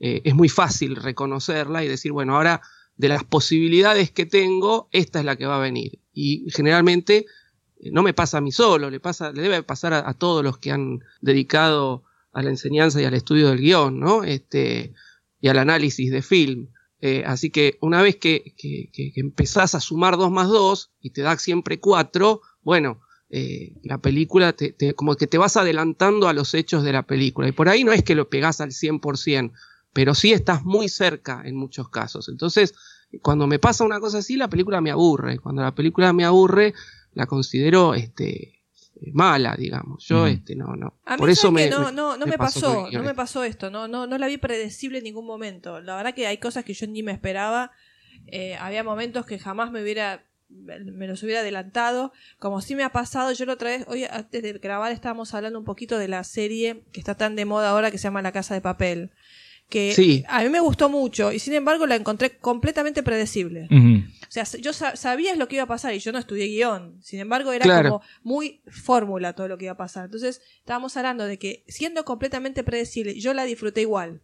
eh, 0.00 0.20
es 0.24 0.34
muy 0.34 0.48
fácil 0.48 0.96
reconocerla 0.96 1.84
y 1.84 1.88
decir, 1.88 2.12
bueno, 2.12 2.36
ahora 2.36 2.60
de 2.96 3.08
las 3.08 3.24
posibilidades 3.24 4.10
que 4.10 4.26
tengo, 4.26 4.88
esta 4.90 5.20
es 5.20 5.24
la 5.24 5.36
que 5.36 5.46
va 5.46 5.56
a 5.56 5.60
venir. 5.60 6.00
Y 6.12 6.46
generalmente 6.50 7.26
no 7.90 8.02
me 8.02 8.14
pasa 8.14 8.38
a 8.38 8.40
mí 8.40 8.52
solo, 8.52 8.90
le, 8.90 9.00
pasa, 9.00 9.32
le 9.32 9.42
debe 9.42 9.62
pasar 9.62 9.92
a, 9.94 10.14
todos 10.14 10.44
los 10.44 10.58
que 10.58 10.70
han 10.70 11.00
dedicado 11.20 12.04
a 12.32 12.42
la 12.42 12.50
enseñanza 12.50 13.00
y 13.00 13.04
al 13.04 13.14
estudio 13.14 13.48
del 13.48 13.58
guion, 13.58 13.98
¿no? 13.98 14.22
Este, 14.24 14.92
y 15.40 15.48
al 15.48 15.58
análisis 15.58 16.10
de 16.10 16.22
film. 16.22 16.68
Eh, 17.00 17.24
así 17.26 17.50
que 17.50 17.78
una 17.80 18.00
vez 18.00 18.16
que, 18.16 18.54
que- 18.56 18.88
que- 18.92 19.12
empezás 19.16 19.74
a 19.74 19.80
sumar 19.80 20.16
2 20.16 20.30
más 20.30 20.48
2 20.48 20.92
y 21.00 21.10
te 21.10 21.22
da 21.22 21.36
siempre 21.36 21.80
4, 21.80 22.40
bueno, 22.62 23.00
eh, 23.28 23.72
la 23.82 23.98
película 23.98 24.52
te, 24.52 24.76
como 24.94 25.16
que 25.16 25.26
te 25.26 25.38
vas 25.38 25.56
adelantando 25.56 26.28
a 26.28 26.32
los 26.32 26.54
hechos 26.54 26.84
de 26.84 26.92
la 26.92 27.02
película. 27.02 27.48
Y 27.48 27.52
por 27.52 27.68
ahí 27.68 27.82
no 27.82 27.92
es 27.92 28.04
que 28.04 28.14
lo 28.14 28.28
pegás 28.28 28.60
al 28.60 28.70
100%, 28.70 29.52
pero 29.92 30.14
sí 30.14 30.32
estás 30.32 30.64
muy 30.64 30.88
cerca 30.88 31.42
en 31.44 31.56
muchos 31.56 31.88
casos. 31.88 32.28
Entonces, 32.28 32.74
cuando 33.20 33.46
me 33.46 33.58
pasa 33.58 33.84
una 33.84 34.00
cosa 34.00 34.18
así, 34.18 34.36
la 34.36 34.48
película 34.48 34.80
me 34.80 34.90
aburre. 34.90 35.38
Cuando 35.38 35.62
la 35.62 35.74
película 35.74 36.12
me 36.12 36.24
aburre, 36.24 36.72
la 37.14 37.26
considero 37.26 37.94
este, 37.94 38.60
mala, 39.12 39.56
digamos. 39.56 40.04
Yo 40.06 40.26
este, 40.26 40.54
no, 40.56 40.76
no. 40.76 40.94
A 41.04 41.14
mí 41.14 41.18
por 41.18 41.30
eso 41.30 41.42
¿sabes 41.48 41.54
me, 41.54 41.64
que 41.64 41.70
no, 41.70 41.86
me- 41.86 41.92
no, 41.92 42.16
no 42.16 42.26
me 42.26 42.32
me 42.32 42.38
pasó 42.38 42.88
no 42.90 43.02
me 43.02 43.14
pasó 43.14 43.44
esto, 43.44 43.70
no, 43.70 43.88
no, 43.88 44.06
no 44.06 44.18
la 44.18 44.26
vi 44.26 44.38
predecible 44.38 44.98
en 44.98 45.04
ningún 45.04 45.26
momento. 45.26 45.80
La 45.80 45.96
verdad 45.96 46.14
que 46.14 46.26
hay 46.26 46.38
cosas 46.38 46.64
que 46.64 46.74
yo 46.74 46.86
ni 46.86 47.02
me 47.02 47.12
esperaba. 47.12 47.72
Eh, 48.26 48.54
había 48.56 48.84
momentos 48.84 49.26
que 49.26 49.38
jamás 49.38 49.70
me 49.72 49.82
hubiera 49.82 50.24
me 50.54 51.06
los 51.08 51.22
hubiera 51.22 51.40
adelantado, 51.40 52.12
como 52.38 52.60
sí 52.60 52.74
me 52.74 52.84
ha 52.84 52.92
pasado, 52.92 53.32
yo 53.32 53.46
la 53.46 53.54
otra 53.54 53.70
vez, 53.70 53.86
hoy 53.88 54.04
antes 54.04 54.42
de 54.42 54.52
grabar 54.52 54.92
estábamos 54.92 55.32
hablando 55.32 55.58
un 55.58 55.64
poquito 55.64 55.96
de 55.98 56.08
la 56.08 56.24
serie 56.24 56.84
que 56.92 57.00
está 57.00 57.14
tan 57.14 57.36
de 57.36 57.46
moda 57.46 57.70
ahora 57.70 57.90
que 57.90 57.96
se 57.96 58.04
llama 58.04 58.20
La 58.20 58.32
Casa 58.32 58.52
de 58.52 58.60
Papel, 58.60 59.12
que 59.72 59.92
Sí. 59.94 60.22
a 60.28 60.42
mí 60.42 60.50
me 60.50 60.60
gustó 60.60 60.88
mucho 60.90 61.32
y 61.32 61.38
sin 61.38 61.54
embargo 61.54 61.86
la 61.86 61.96
encontré 61.96 62.36
completamente 62.38 63.02
predecible. 63.02 63.66
O 63.70 64.30
sea, 64.30 64.44
yo 64.60 64.72
sa- 64.72 64.96
sabía 64.96 65.34
lo 65.36 65.48
que 65.48 65.56
iba 65.56 65.64
a 65.64 65.66
pasar 65.66 65.94
y 65.94 65.98
yo 65.98 66.12
no 66.12 66.18
estudié 66.18 66.46
guion. 66.46 66.98
Sin 67.02 67.18
embargo, 67.20 67.52
era 67.52 67.64
Claro. 67.64 67.90
como 67.90 68.02
muy 68.22 68.60
fórmula 68.70 69.32
todo 69.32 69.48
lo 69.48 69.56
que 69.58 69.64
iba 69.64 69.72
a 69.72 69.76
pasar. 69.76 70.04
Entonces, 70.04 70.40
estábamos 70.58 70.96
hablando 70.96 71.24
de 71.24 71.38
que 71.38 71.64
siendo 71.68 72.04
completamente 72.04 72.62
predecible, 72.62 73.18
yo 73.18 73.32
la 73.34 73.44
disfruté 73.44 73.80
igual. 73.80 74.20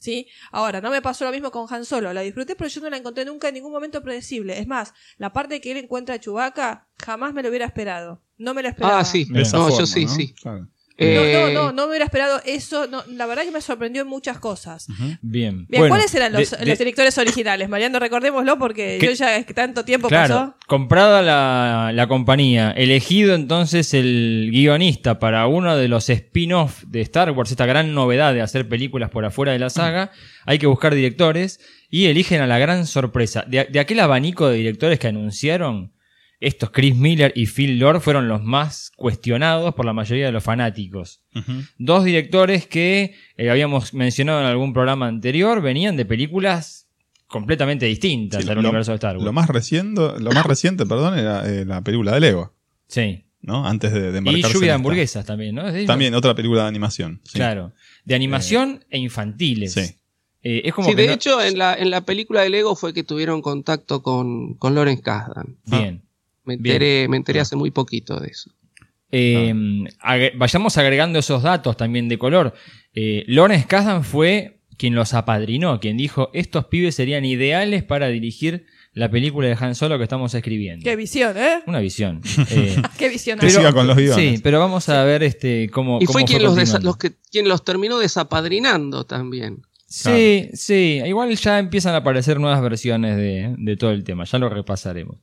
¿Sí? 0.00 0.28
Ahora, 0.52 0.80
no 0.80 0.90
me 0.92 1.02
pasó 1.02 1.24
lo 1.24 1.32
mismo 1.32 1.50
con 1.50 1.66
Han 1.74 1.84
Solo. 1.84 2.12
La 2.12 2.20
disfruté, 2.20 2.54
pero 2.54 2.68
yo 2.70 2.80
no 2.80 2.88
la 2.88 2.98
encontré 2.98 3.24
nunca 3.24 3.48
en 3.48 3.54
ningún 3.54 3.72
momento 3.72 4.00
predecible. 4.00 4.56
Es 4.60 4.68
más, 4.68 4.94
la 5.16 5.32
parte 5.32 5.60
que 5.60 5.72
él 5.72 5.76
encuentra 5.78 6.14
a 6.14 6.20
Chewbacca, 6.20 6.86
jamás 7.04 7.34
me 7.34 7.42
lo 7.42 7.48
hubiera 7.48 7.66
esperado. 7.66 8.22
No 8.36 8.54
me 8.54 8.62
lo 8.62 8.68
esperaba. 8.68 9.00
Ah, 9.00 9.04
sí. 9.04 9.26
No, 9.28 9.40
yo 9.76 9.86
sí, 9.86 10.04
¿no? 10.04 10.14
sí. 10.14 10.34
Claro. 10.34 10.68
Eh, 11.00 11.14
No, 11.14 11.62
no, 11.62 11.66
no, 11.68 11.72
no 11.72 11.82
me 11.84 11.90
hubiera 11.90 12.04
esperado 12.04 12.40
eso. 12.44 12.88
No, 12.88 13.04
la 13.08 13.26
verdad 13.26 13.44
que 13.44 13.52
me 13.52 13.60
sorprendió 13.60 14.02
en 14.02 14.08
muchas 14.08 14.38
cosas. 14.40 14.86
Bien. 14.88 15.18
Bien, 15.22 15.66
Bueno, 15.68 15.88
¿cuáles 15.88 16.12
eran 16.14 16.32
los, 16.32 16.50
de- 16.50 16.56
de- 16.56 16.66
los 16.66 16.78
directores 16.78 17.16
originales? 17.18 17.68
Mariano, 17.68 18.00
recordémoslo 18.00 18.58
porque 18.58 18.98
¿Qué? 19.00 19.06
yo 19.06 19.12
ya 19.12 19.36
es 19.36 19.46
que 19.46 19.54
tanto 19.54 19.84
tiempo 19.84 20.08
Claro, 20.08 20.34
pasó. 20.34 20.54
comprada 20.66 21.22
la, 21.22 21.92
la 21.94 22.06
compañía, 22.08 22.72
elegido 22.72 23.36
entonces 23.36 23.94
el 23.94 24.48
guionista 24.50 25.20
para 25.20 25.46
uno 25.46 25.76
de 25.76 25.86
los 25.86 26.10
spin-off 26.10 26.82
de 26.88 27.00
Star 27.02 27.30
Wars, 27.30 27.52
esta 27.52 27.64
gran 27.66 27.94
novedad 27.94 28.34
de 28.34 28.42
hacer 28.42 28.68
películas 28.68 29.10
por 29.10 29.24
afuera 29.24 29.52
de 29.52 29.60
la 29.60 29.70
saga, 29.70 30.10
hay 30.46 30.58
que 30.58 30.66
buscar 30.66 30.94
directores 30.96 31.60
y 31.88 32.06
eligen 32.06 32.40
a 32.40 32.48
la 32.48 32.58
gran 32.58 32.86
sorpresa. 32.88 33.44
De, 33.46 33.66
de 33.70 33.78
aquel 33.80 34.00
abanico 34.00 34.48
de 34.48 34.56
directores 34.56 34.98
que 34.98 35.06
anunciaron, 35.06 35.92
estos 36.40 36.70
Chris 36.70 36.94
Miller 36.94 37.32
y 37.34 37.46
Phil 37.46 37.78
Lord 37.78 38.00
fueron 38.00 38.28
los 38.28 38.42
más 38.42 38.92
cuestionados 38.96 39.74
por 39.74 39.84
la 39.84 39.92
mayoría 39.92 40.26
de 40.26 40.32
los 40.32 40.44
fanáticos. 40.44 41.20
Dos 41.78 42.04
directores 42.04 42.66
que 42.66 43.14
eh, 43.36 43.50
habíamos 43.50 43.92
mencionado 43.94 44.40
en 44.40 44.46
algún 44.46 44.72
programa 44.72 45.06
anterior 45.08 45.60
venían 45.60 45.96
de 45.96 46.04
películas 46.04 46.86
completamente 47.26 47.86
distintas 47.86 48.42
Sí, 48.44 48.48
al 48.48 48.54
lo- 48.56 48.60
universo 48.60 48.92
de 48.92 48.96
Star 48.96 49.16
Wars. 49.16 49.24
Lo 49.24 49.32
más 49.32 49.48
reciente, 49.48 50.00
lo 50.18 50.30
más 50.32 50.46
reciente, 50.46 50.86
perdón, 50.86 51.18
era 51.18 51.48
eh, 51.48 51.64
la 51.64 51.82
película 51.82 52.12
de 52.14 52.20
Lego. 52.20 52.54
Sí. 52.86 53.24
¿No? 53.40 53.66
Antes 53.66 53.92
de, 53.92 54.10
de 54.12 54.18
Y 54.32 54.42
lluvia 54.42 54.68
de 54.68 54.72
hamburguesas 54.72 55.24
también, 55.26 55.54
¿no? 55.54 55.72
¿Sí? 55.72 55.86
También 55.86 56.14
otra 56.14 56.34
película 56.34 56.62
de 56.62 56.68
animación. 56.68 57.20
sí. 57.24 57.34
Claro. 57.34 57.72
De 58.04 58.14
animación 58.14 58.84
e 58.90 58.98
infantiles. 58.98 59.74
Sí. 59.74 59.96
Eh, 60.42 60.62
es 60.64 60.72
como 60.72 60.88
Sí, 60.88 60.94
que 60.96 61.02
de 61.02 61.08
no- 61.08 61.12
hecho, 61.14 61.42
en 61.42 61.58
la, 61.58 61.74
en 61.74 61.90
la 61.90 62.00
película 62.02 62.40
de 62.42 62.48
Lego 62.50 62.74
fue 62.76 62.94
que 62.94 63.04
tuvieron 63.04 63.42
contacto 63.42 64.02
con, 64.02 64.54
con 64.54 64.74
Lawrence 64.74 65.02
Kasdan. 65.02 65.56
Bien. 65.66 66.02
Me 66.56 66.56
Bien. 66.56 66.74
enteré, 66.76 67.08
me 67.08 67.16
enteré 67.18 67.40
hace 67.40 67.54
muy 67.56 67.70
poquito 67.70 68.18
de 68.18 68.28
eso. 68.28 68.50
Eh, 69.10 69.54
agre- 70.00 70.32
vayamos 70.36 70.76
agregando 70.76 71.18
esos 71.18 71.42
datos 71.42 71.76
también 71.76 72.08
de 72.08 72.18
color. 72.18 72.54
Eh, 72.94 73.24
Lawrence 73.26 73.66
Kasdan 73.66 74.04
fue 74.04 74.60
quien 74.76 74.94
los 74.94 75.14
apadrinó, 75.14 75.80
quien 75.80 75.96
dijo 75.96 76.30
estos 76.34 76.66
pibes 76.66 76.94
serían 76.94 77.24
ideales 77.24 77.82
para 77.84 78.08
dirigir 78.08 78.66
la 78.92 79.10
película 79.10 79.48
de 79.48 79.56
Han 79.58 79.74
Solo 79.74 79.96
que 79.98 80.04
estamos 80.04 80.34
escribiendo. 80.34 80.82
Qué 80.84 80.96
visión, 80.96 81.36
¿eh? 81.38 81.60
Una 81.66 81.78
visión. 81.80 82.20
Eh, 82.50 82.76
Qué 82.98 83.08
visión. 83.08 83.38
Que 83.38 83.50
siga 83.50 83.72
con 83.72 83.86
los 83.86 83.96
guiones. 83.96 84.16
Sí, 84.16 84.40
pero 84.42 84.58
vamos 84.58 84.88
a 84.88 85.04
ver 85.04 85.22
este 85.22 85.68
cómo. 85.70 85.98
Y 86.00 86.06
fue 86.06 86.22
cómo 86.22 86.26
quien 86.26 86.42
los, 86.42 86.96
que, 86.96 87.12
quien 87.30 87.48
los 87.48 87.64
terminó 87.64 87.98
desapadrinando 87.98 89.04
también. 89.06 89.62
Sí, 89.86 90.50
sí. 90.52 91.00
Igual 91.06 91.34
ya 91.36 91.58
empiezan 91.58 91.94
a 91.94 91.98
aparecer 91.98 92.38
nuevas 92.38 92.60
versiones 92.60 93.16
de, 93.16 93.54
de 93.56 93.76
todo 93.76 93.90
el 93.92 94.04
tema. 94.04 94.24
Ya 94.24 94.38
lo 94.38 94.48
repasaremos. 94.50 95.16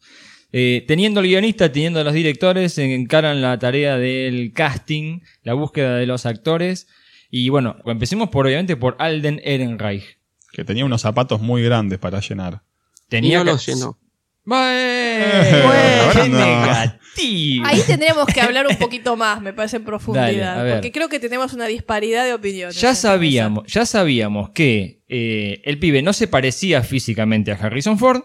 Eh, 0.58 0.86
teniendo 0.88 1.20
el 1.20 1.28
guionista, 1.28 1.70
teniendo 1.70 2.02
los 2.02 2.14
directores, 2.14 2.72
se 2.72 2.96
encaran 2.96 3.42
la 3.42 3.60
tarea 3.60 3.98
del 3.98 4.54
casting, 4.54 5.20
la 5.44 5.54
búsqueda 5.54 5.98
de 5.98 6.06
los 6.06 6.26
actores. 6.26 6.88
Y 7.30 7.50
bueno, 7.50 7.76
empecemos 7.86 8.30
por 8.30 8.46
obviamente 8.48 8.78
por 8.78 8.96
Alden 9.00 9.42
Ehrenreich. 9.44 10.18
Que 10.54 10.64
tenía 10.64 10.86
unos 10.86 11.02
zapatos 11.02 11.42
muy 11.42 11.62
grandes 11.62 12.00
para 12.00 12.22
llenar. 12.22 12.62
Tenía 13.10 13.40
no 13.40 13.44
que- 13.44 13.52
los 13.52 13.66
llenó. 13.66 14.00
Bueno, 14.46 16.12
qué 16.14 16.30
no. 16.30 16.38
negativo. 16.38 17.66
Ahí 17.66 17.82
tendríamos 17.86 18.26
que 18.28 18.40
hablar 18.40 18.66
un 18.68 18.78
poquito 18.78 19.18
más, 19.18 19.42
me 19.42 19.52
parece, 19.52 19.76
en 19.76 19.84
profundidad. 19.84 20.56
Dale, 20.56 20.72
porque 20.76 20.94
creo 20.94 21.10
que 21.10 21.20
tenemos 21.20 21.52
una 21.52 21.66
disparidad 21.66 22.24
de 22.24 22.34
opiniones. 22.34 22.80
Ya 22.80 22.96
sabíamos, 22.96 23.66
ya 23.68 23.86
sabíamos 23.86 24.52
que 24.52 25.02
eh, 25.10 25.62
el 25.66 25.80
pibe 25.80 26.02
no 26.02 26.14
se 26.14 26.30
parecía 26.30 26.82
físicamente 26.82 27.52
a 27.52 27.56
Harrison 27.56 28.00
Ford. 28.00 28.22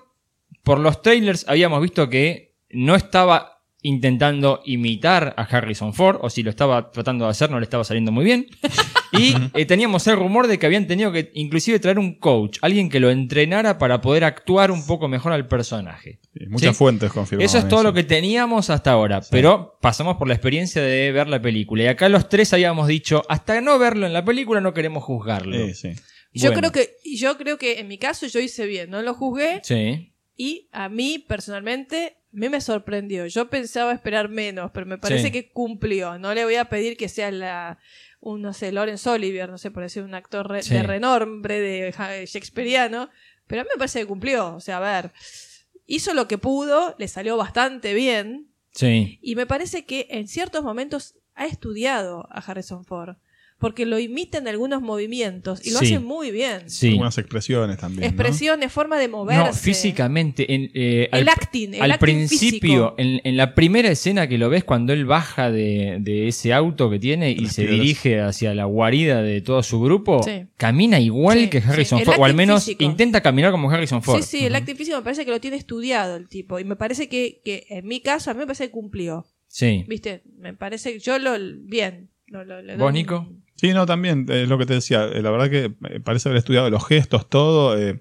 Por 0.63 0.79
los 0.79 1.03
trailers 1.03 1.45
habíamos 1.49 1.81
visto 1.83 2.09
que 2.09 2.57
no 2.71 2.95
estaba 2.95 3.61
intentando 3.83 4.61
imitar 4.65 5.35
a 5.37 5.43
Harrison 5.43 5.95
Ford, 5.95 6.19
o 6.21 6.29
si 6.29 6.43
lo 6.43 6.51
estaba 6.51 6.91
tratando 6.91 7.25
de 7.25 7.31
hacer 7.31 7.51
no 7.51 7.59
le 7.59 7.65
estaba 7.65 7.85
saliendo 7.85 8.13
muy 8.13 8.25
bien. 8.25 8.47
Y 9.13 9.35
eh, 9.55 9.67
teníamos 9.67 10.07
el 10.07 10.15
rumor 10.15 10.47
de 10.47 10.57
que 10.61 10.67
habían 10.67 10.87
tenido 10.87 11.11
que 11.11 11.33
inclusive 11.35 11.81
traer 11.81 11.99
un 11.99 12.15
coach, 12.15 12.59
alguien 12.63 12.89
que 12.89 13.01
lo 13.01 13.11
entrenara 13.11 13.77
para 13.77 14.01
poder 14.01 14.23
actuar 14.23 14.71
un 14.71 14.87
poco 14.87 15.09
mejor 15.09 15.33
al 15.33 15.49
personaje. 15.49 16.21
Sí, 16.33 16.47
muchas 16.49 16.77
¿Sí? 16.77 16.79
fuentes 16.79 17.11
confirmaron 17.11 17.45
Eso 17.45 17.59
es 17.59 17.69
todo 17.69 17.83
lo 17.83 17.93
que 17.93 18.05
teníamos 18.05 18.71
hasta 18.71 18.93
ahora, 18.93 19.21
pero 19.29 19.79
pasamos 19.81 20.17
por 20.17 20.29
la 20.29 20.35
experiencia 20.35 20.81
de 20.81 21.11
ver 21.11 21.27
la 21.27 21.43
película. 21.43 21.83
Y 21.83 21.87
acá 21.89 22.09
los 22.09 22.29
tres 22.29 22.53
habíamos 22.53 22.87
dicho, 22.87 23.23
hasta 23.29 23.61
no 23.61 23.81
verlo 23.81 24.07
en 24.07 24.13
la 24.13 24.25
película 24.25 24.61
no 24.61 24.73
queremos 24.73 25.03
juzgarlo. 25.03 25.57
Eh, 25.57 25.75
sí. 25.75 25.91
Yo 26.33 26.53
Bueno, 26.53 26.71
creo 26.71 26.73
que, 26.73 26.91
yo 27.05 27.37
creo 27.37 27.59
que 27.59 27.81
en 27.81 27.89
mi 27.89 27.99
caso 27.99 28.29
yo 28.29 28.39
hice 28.39 28.67
bien, 28.67 28.91
no 28.91 29.03
lo 29.03 29.15
juzgué 29.15 29.61
Sí. 29.65 30.10
Y 30.43 30.69
a 30.73 30.89
mí 30.89 31.19
personalmente 31.19 32.17
mí 32.33 32.49
me 32.49 32.61
sorprendió. 32.63 33.27
Yo 33.27 33.51
pensaba 33.51 33.93
esperar 33.93 34.29
menos, 34.31 34.71
pero 34.73 34.87
me 34.87 34.97
parece 34.97 35.25
Sí. 35.27 35.33
que 35.33 35.51
cumplió. 35.51 36.19
No 36.19 36.33
le 36.33 36.45
voy 36.45 36.55
a 36.55 36.67
pedir 36.71 36.97
que 36.97 37.09
sea 37.11 37.31
la 37.31 37.79
un 38.21 38.41
no 38.41 38.53
sé, 38.55 38.71
Lawrence 38.73 39.09
Olivier, 39.11 39.49
no 39.51 39.59
sé, 39.59 39.71
por 39.71 39.83
decir 39.83 40.03
un 40.03 40.15
actor 40.15 40.49
re- 40.49 40.63
Sí. 40.63 40.73
de 40.75 40.83
renombre 40.83 41.59
de 41.61 41.93
Shakespeareano, 42.27 43.11
pero 43.47 43.61
a 43.63 43.65
mí 43.65 43.71
me 43.75 43.79
parece 43.79 43.99
que 44.01 44.07
cumplió, 44.07 44.55
o 44.55 44.61
sea, 44.61 44.77
a 44.79 44.81
ver, 44.81 45.13
hizo 45.87 46.15
lo 46.15 46.27
que 46.29 46.39
pudo, 46.39 46.95
le 46.99 47.09
salió 47.09 47.37
bastante 47.37 47.93
bien 47.93 48.49
Sí. 48.73 49.19
y 49.23 49.35
me 49.37 49.47
parece 49.47 49.85
que 49.85 50.07
en 50.11 50.27
ciertos 50.29 50.63
momentos 50.63 51.17
ha 51.35 51.47
estudiado 51.47 52.27
a 52.31 52.39
Harrison 52.41 52.85
Ford. 52.85 53.17
Porque 53.61 53.87
lo 53.87 53.99
imitan 53.99 54.49
algunos 54.49 54.83
movimientos 54.83 55.65
y 55.65 55.71
lo 55.71 55.79
Sí. 55.81 55.87
hacen 55.87 56.05
muy 56.05 56.31
bien. 56.31 56.69
Sí. 56.69 56.89
Algunas 56.89 57.19
expresiones 57.19 57.77
también. 57.79 58.01
¿no? 58.01 58.07
Expresiones, 58.07 58.73
forma 58.73 58.99
de 58.99 59.07
moverse. 59.09 59.45
No, 59.45 59.53
físicamente. 59.53 60.53
En, 60.55 60.71
eh, 60.75 61.09
El 61.13 61.21
al, 61.21 61.29
acting, 61.29 61.75
el 61.75 61.83
al 61.83 61.93
acting 61.93 62.27
principio, 62.27 62.95
en, 62.99 63.21
en 63.23 63.37
la 63.37 63.55
primera 63.55 63.91
escena 63.91 64.27
que 64.29 64.39
lo 64.39 64.49
ves, 64.49 64.65
cuando 64.65 64.93
él 64.93 65.05
baja 65.05 65.51
de, 65.51 65.99
de 66.01 66.29
ese 66.29 66.53
auto 66.53 66.91
que 66.91 66.99
tiene 66.99 67.31
y 67.33 67.37
Las 67.41 67.53
se 67.55 67.63
piedras. 67.63 67.81
dirige 67.81 68.21
hacia 68.21 68.55
la 68.55 68.65
guarida 68.65 69.23
de 69.23 69.41
todo 69.43 69.63
su 69.63 69.81
grupo, 69.81 70.23
Sí. 70.23 70.47
camina 70.57 70.99
igual 70.99 71.39
Sí, 71.39 71.49
que 71.51 71.59
Harrison 71.59 72.01
Ford, 72.01 72.17
o 72.19 72.25
al 72.25 72.35
menos 72.35 72.65
físico. 72.65 72.83
intenta 72.85 73.21
caminar 73.21 73.51
como 73.53 73.71
Harrison 73.71 74.03
Ford. 74.03 74.23
Sí, 74.23 74.39
sí, 74.39 74.47
el 74.47 74.55
acting 74.55 74.75
físico 74.77 74.97
me 74.97 75.03
parece 75.03 75.25
que 75.25 75.31
lo 75.31 75.41
tiene 75.41 75.57
estudiado 75.59 76.17
el 76.17 76.29
tipo. 76.29 76.59
Y 76.59 76.65
me 76.65 76.77
parece 76.77 77.09
que, 77.09 77.41
que 77.45 77.67
en 77.69 77.87
mi 77.87 78.01
caso, 78.01 78.31
a 78.31 78.35
mí 78.35 78.39
me 78.41 78.47
parece 78.47 78.65
que 78.67 78.71
cumplió. 78.71 79.27
Sí. 79.49 79.85
¿Viste? 79.89 80.23
Me 80.39 80.55
parece 80.55 80.93
que 80.95 80.99
yo 81.01 81.19
lo. 81.19 81.33
Bien. 81.63 82.09
Lo- 82.27 82.45
lo- 82.45 82.63
doy 82.63 82.77
¿Vos, 82.77 82.93
Nico? 82.93 83.29
Sí, 83.61 83.75
no, 83.75 83.85
también, 83.85 84.25
es 84.31 84.49
lo 84.49 84.57
que 84.57 84.65
te 84.65 84.73
decía. 84.75 85.05
eh, 85.05 85.21
La 85.21 85.31
verdad 85.31 85.51
que 85.51 85.65
eh, 85.95 86.01
parece 86.01 86.31
haber 86.31 86.39
estudiado 86.39 86.71
los 86.71 86.87
gestos, 86.87 87.29
todo. 87.29 87.77
eh, 87.79 88.01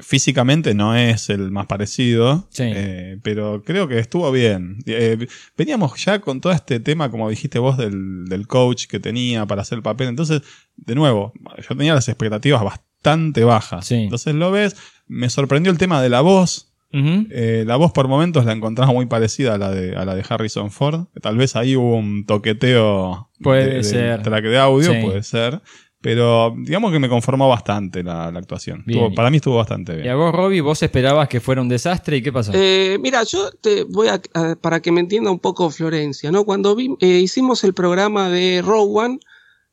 físicamente 0.00 0.74
no 0.74 0.94
es 0.94 1.30
el 1.30 1.50
más 1.50 1.66
parecido, 1.66 2.46
Sí. 2.50 2.70
pero 3.22 3.62
creo 3.64 3.88
que 3.88 3.98
estuvo 3.98 4.30
bien. 4.30 4.78
Veníamos 5.56 6.02
ya 6.04 6.20
con 6.20 6.40
todo 6.42 6.52
este 6.52 6.78
tema, 6.80 7.10
como 7.10 7.28
dijiste 7.30 7.58
vos, 7.58 7.78
del, 7.78 8.26
del 8.26 8.46
coach 8.46 8.86
que 8.86 9.00
tenía 9.00 9.46
para 9.46 9.62
hacer 9.62 9.76
el 9.76 9.82
papel. 9.82 10.08
Entonces, 10.08 10.42
de 10.76 10.94
nuevo, 10.94 11.32
yo 11.66 11.74
tenía 11.76 11.94
las 11.94 12.08
expectativas 12.08 12.62
bastante 12.62 13.44
bajas. 13.44 13.86
Sí. 13.86 13.94
Entonces 13.94 14.34
lo 14.34 14.50
ves, 14.50 14.76
me 15.06 15.30
sorprendió 15.30 15.72
el 15.72 15.78
tema 15.78 16.02
de 16.02 16.10
la 16.10 16.20
voz. 16.20 16.67
Eh, 16.92 17.64
la 17.66 17.76
voz 17.76 17.92
por 17.92 18.08
momentos 18.08 18.44
la 18.44 18.52
encontramos 18.52 18.94
muy 18.94 19.06
parecida 19.06 19.54
a 19.54 19.58
la 19.58 19.70
de, 19.70 19.94
a 19.96 20.04
la 20.04 20.14
de 20.14 20.24
Harrison 20.28 20.70
Ford. 20.70 21.06
Tal 21.20 21.36
vez 21.36 21.54
ahí 21.56 21.76
hubo 21.76 21.96
un 21.96 22.24
toqueteo 22.24 23.30
Puede 23.42 23.74
de, 23.76 23.84
ser. 23.84 24.22
track 24.22 24.44
de 24.44 24.58
audio, 24.58 24.92
Sí. 24.92 24.98
puede 25.02 25.22
ser. 25.22 25.60
Pero 26.00 26.54
digamos 26.56 26.92
que 26.92 27.00
me 27.00 27.08
conformó 27.08 27.48
bastante 27.48 28.04
la, 28.04 28.30
la 28.30 28.38
actuación. 28.38 28.84
Bien. 28.86 29.00
Estuvo- 29.00 29.14
para 29.16 29.30
mí 29.30 29.38
estuvo 29.38 29.56
bastante 29.56 29.94
Y 29.94 30.00
a 30.00 30.02
bien. 30.02 30.16
vos, 30.16 30.32
Robbie, 30.32 30.60
vos 30.60 30.80
esperabas 30.82 31.28
que 31.28 31.40
fuera 31.40 31.60
un 31.60 31.68
desastre 31.68 32.18
y 32.18 32.22
¿qué 32.22 32.32
pasó? 32.32 32.52
Eh, 32.54 32.98
mira, 33.00 33.24
yo 33.24 33.50
te 33.60 33.82
voy 33.82 34.06
a, 34.06 34.20
a- 34.34 34.54
para 34.54 34.80
que 34.80 34.92
me 34.92 35.00
entienda 35.00 35.30
un 35.32 35.40
poco 35.40 35.68
Florencia, 35.70 36.30
¿no? 36.30 36.44
Cuando 36.44 36.76
vi- 36.76 36.94
eh, 37.00 37.18
hicimos 37.18 37.64
el 37.64 37.74
programa 37.74 38.28
de 38.30 38.62
One, 38.64 39.18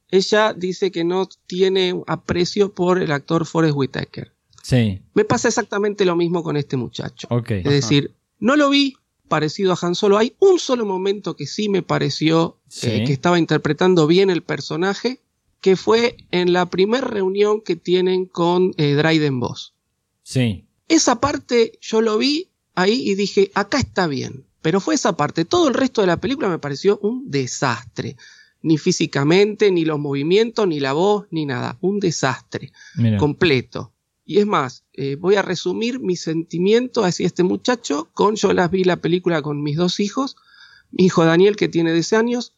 ella 0.09 0.53
dice 0.53 0.91
que 0.91 1.03
no 1.03 1.27
tiene 1.47 1.93
aprecio 2.07 2.73
por 2.73 2.99
el 3.01 3.11
actor 3.11 3.45
Forrest 3.45 3.75
Whitaker. 3.75 4.31
Sí, 4.69 5.01
Me 5.13 5.25
pasa 5.25 5.47
exactamente 5.47 6.05
lo 6.05 6.15
mismo 6.15 6.41
con 6.43 6.57
este 6.57 6.75
muchacho. 6.75 7.27
ok. 7.29 7.51
Es 7.51 7.63
decir, 7.65 8.15
no 8.39 8.55
lo 8.55 8.69
vi 8.71 8.95
parecido 9.27 9.73
a 9.73 9.77
Han 9.81 9.93
Solo. 9.95 10.17
Hay 10.17 10.35
un 10.39 10.57
solo 10.59 10.85
momento 10.85 11.35
que 11.35 11.45
sí 11.45 11.69
me 11.69 11.81
pareció 11.83 12.57
Sí. 12.67 12.87
eh, 12.87 13.03
que 13.05 13.13
estaba 13.13 13.37
interpretando 13.37 14.07
bien 14.07 14.29
el 14.29 14.41
personaje, 14.41 15.19
que 15.61 15.75
fue 15.75 16.17
en 16.31 16.51
la 16.53 16.65
primera 16.67 17.07
reunión 17.07 17.61
que 17.61 17.75
tienen 17.75 18.25
con 18.25 18.73
eh, 18.77 18.93
Dryden 18.95 19.39
Boss. 19.39 19.73
Sí, 20.23 20.65
Esa 20.87 21.19
parte 21.19 21.77
yo 21.81 22.01
lo 22.01 22.17
vi 22.17 22.49
ahí 22.75 23.09
y 23.09 23.15
dije, 23.15 23.51
acá 23.55 23.77
está 23.79 24.07
bien. 24.07 24.45
Pero 24.61 24.79
fue 24.79 24.95
esa 24.95 25.15
parte. 25.15 25.45
Todo 25.45 25.67
el 25.67 25.73
resto 25.75 26.01
de 26.01 26.07
la 26.07 26.17
película 26.17 26.49
me 26.49 26.57
pareció 26.59 26.97
un 27.03 27.29
desastre. 27.29 28.17
Ni 28.63 28.77
físicamente, 28.79 29.69
ni 29.71 29.85
los 29.85 29.99
movimientos, 29.99 30.67
ni 30.67 30.79
la 30.79 30.93
voz, 30.93 31.25
ni 31.31 31.45
nada. 31.45 31.77
Un 31.81 31.99
desastre 31.99 32.71
mira. 32.95 33.17
completo. 33.17 33.91
Y 34.25 34.39
es 34.39 34.45
más, 34.45 34.83
eh, 34.93 35.15
voy 35.15 35.35
a 35.35 35.41
resumir 35.41 35.99
mi 35.99 36.15
sentimiento 36.15 37.03
hacia 37.05 37.27
este 37.27 37.43
muchacho 37.43 38.09
con, 38.13 38.35
yo 38.35 38.53
las 38.53 38.71
vi 38.71 38.83
la 38.83 38.97
película 38.97 39.41
con 39.41 39.61
mis 39.61 39.77
dos 39.77 39.99
hijos, 39.99 40.35
mi 40.91 41.05
hijo 41.05 41.23
Daniel 41.23 41.55
que 41.55 41.67
tiene 41.67 41.93
10 41.93 42.13
años, 42.13 42.53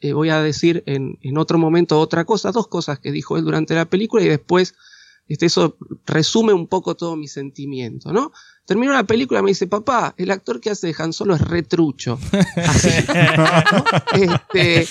eh, 0.00 0.12
voy 0.14 0.30
a 0.30 0.42
decir 0.42 0.82
en, 0.86 1.18
en 1.22 1.38
otro 1.38 1.58
momento 1.58 2.00
otra 2.00 2.24
cosa, 2.24 2.50
dos 2.50 2.66
cosas 2.66 2.98
que 2.98 3.12
dijo 3.12 3.38
él 3.38 3.44
durante 3.44 3.74
la 3.74 3.84
película 3.84 4.22
y 4.24 4.28
después 4.28 4.74
este, 5.28 5.46
eso 5.46 5.76
resume 6.04 6.52
un 6.52 6.66
poco 6.66 6.94
todo 6.96 7.16
mi 7.16 7.28
sentimiento, 7.28 8.12
¿no? 8.12 8.32
Terminó 8.66 8.92
la 8.92 9.04
película 9.04 9.42
me 9.42 9.50
dice, 9.50 9.66
papá, 9.66 10.14
el 10.18 10.30
actor 10.30 10.60
que 10.60 10.70
hace 10.70 10.88
de 10.88 10.94
Han 10.98 11.12
Solo 11.12 11.34
es 11.34 11.40
retrucho. 11.40 12.18
Así. 12.56 12.90
¿no? 13.72 13.84
Este, 14.52 14.86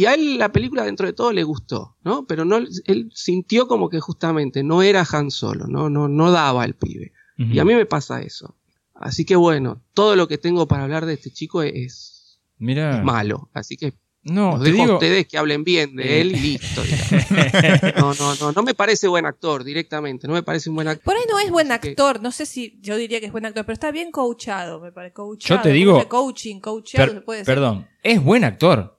y 0.00 0.04
a 0.06 0.14
él 0.14 0.38
la 0.38 0.52
película 0.52 0.84
dentro 0.84 1.06
de 1.06 1.12
todo 1.12 1.32
le 1.32 1.42
gustó, 1.42 1.96
¿no? 2.04 2.24
Pero 2.26 2.44
no, 2.44 2.56
él 2.58 3.10
sintió 3.12 3.66
como 3.66 3.88
que 3.90 3.98
justamente 3.98 4.62
no 4.62 4.82
era 4.82 5.04
Han 5.10 5.32
Solo, 5.32 5.66
no, 5.66 5.90
no, 5.90 6.06
no 6.06 6.30
daba 6.30 6.64
el 6.64 6.74
pibe. 6.74 7.12
Y 7.36 7.58
a 7.58 7.64
mí 7.64 7.74
me 7.74 7.84
pasa 7.86 8.22
eso. 8.22 8.54
Así 8.94 9.24
que 9.24 9.34
bueno, 9.34 9.82
todo 9.94 10.14
lo 10.14 10.28
que 10.28 10.38
tengo 10.38 10.66
para 10.68 10.84
hablar 10.84 11.04
de 11.04 11.14
este 11.14 11.30
chico 11.32 11.62
es, 11.62 12.38
Mira. 12.58 12.98
es 12.98 13.04
malo. 13.04 13.48
Así 13.52 13.76
que 13.76 13.92
No, 14.22 14.52
los 14.52 14.62
te 14.62 14.70
dejo 14.70 14.82
a 14.82 14.86
digo. 14.86 14.94
ustedes 14.98 15.26
que 15.26 15.36
hablen 15.38 15.64
bien 15.64 15.96
de 15.96 16.20
él 16.20 16.32
y 16.36 16.40
listo. 16.40 16.82
No, 17.96 18.14
no, 18.14 18.34
no, 18.36 18.52
no 18.52 18.62
me 18.62 18.74
parece 18.74 19.08
buen 19.08 19.26
actor 19.26 19.64
directamente, 19.64 20.26
no 20.28 20.34
me 20.34 20.42
parece 20.44 20.68
un 20.70 20.76
buen 20.76 20.88
actor. 20.88 21.04
Por 21.04 21.16
ahí 21.16 21.22
no 21.30 21.38
es 21.40 21.50
buen 21.50 21.72
actor, 21.72 22.20
no 22.22 22.30
sé 22.32 22.46
si 22.46 22.78
yo 22.80 22.96
diría 22.96 23.18
que 23.20 23.26
es 23.26 23.32
buen 23.32 23.46
actor, 23.46 23.64
pero 23.64 23.74
está 23.74 23.90
bien 23.90 24.10
coachado, 24.12 24.80
me 24.80 24.92
parece. 24.92 25.14
Coachado, 25.14 25.58
Yo 25.58 25.62
te 25.62 25.72
digo- 25.72 25.92
¿cómo 25.92 26.02
se- 26.02 26.08
coaching, 26.08 26.60
coachado, 26.60 27.06
Per- 27.06 27.14
se 27.14 27.20
puede 27.22 27.38
decir. 27.40 27.54
perdón, 27.54 27.86
es 28.02 28.22
buen 28.22 28.44
actor. 28.44 28.97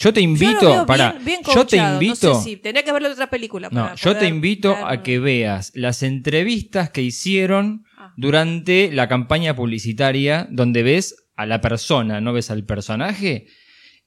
Yo 0.00 0.12
te 0.12 0.20
invito, 0.20 0.86
para, 0.86 1.12
bien, 1.12 1.24
bien 1.24 1.40
yo 1.54 1.66
te 1.66 1.76
invito, 1.76 2.28
No 2.34 2.34
sé 2.40 2.50
si 2.50 2.56
tenía 2.56 2.84
que 2.84 2.92
verlo 2.92 3.08
en 3.08 3.14
otra 3.14 3.28
película. 3.28 3.68
no, 3.72 3.94
yo 3.96 4.16
te 4.16 4.26
invito 4.28 4.74
ver- 4.74 4.84
a 4.86 5.02
que 5.02 5.18
veas 5.18 5.72
las 5.74 6.02
entrevistas 6.04 6.90
que 6.90 7.02
hicieron 7.02 7.84
Ah. 7.98 8.12
durante 8.16 8.92
la 8.92 9.08
campaña 9.08 9.56
publicitaria, 9.56 10.46
donde 10.50 10.84
ves 10.84 11.16
a 11.36 11.46
la 11.46 11.60
persona, 11.60 12.20
no 12.20 12.32
ves 12.32 12.50
al 12.52 12.64
personaje, 12.64 13.46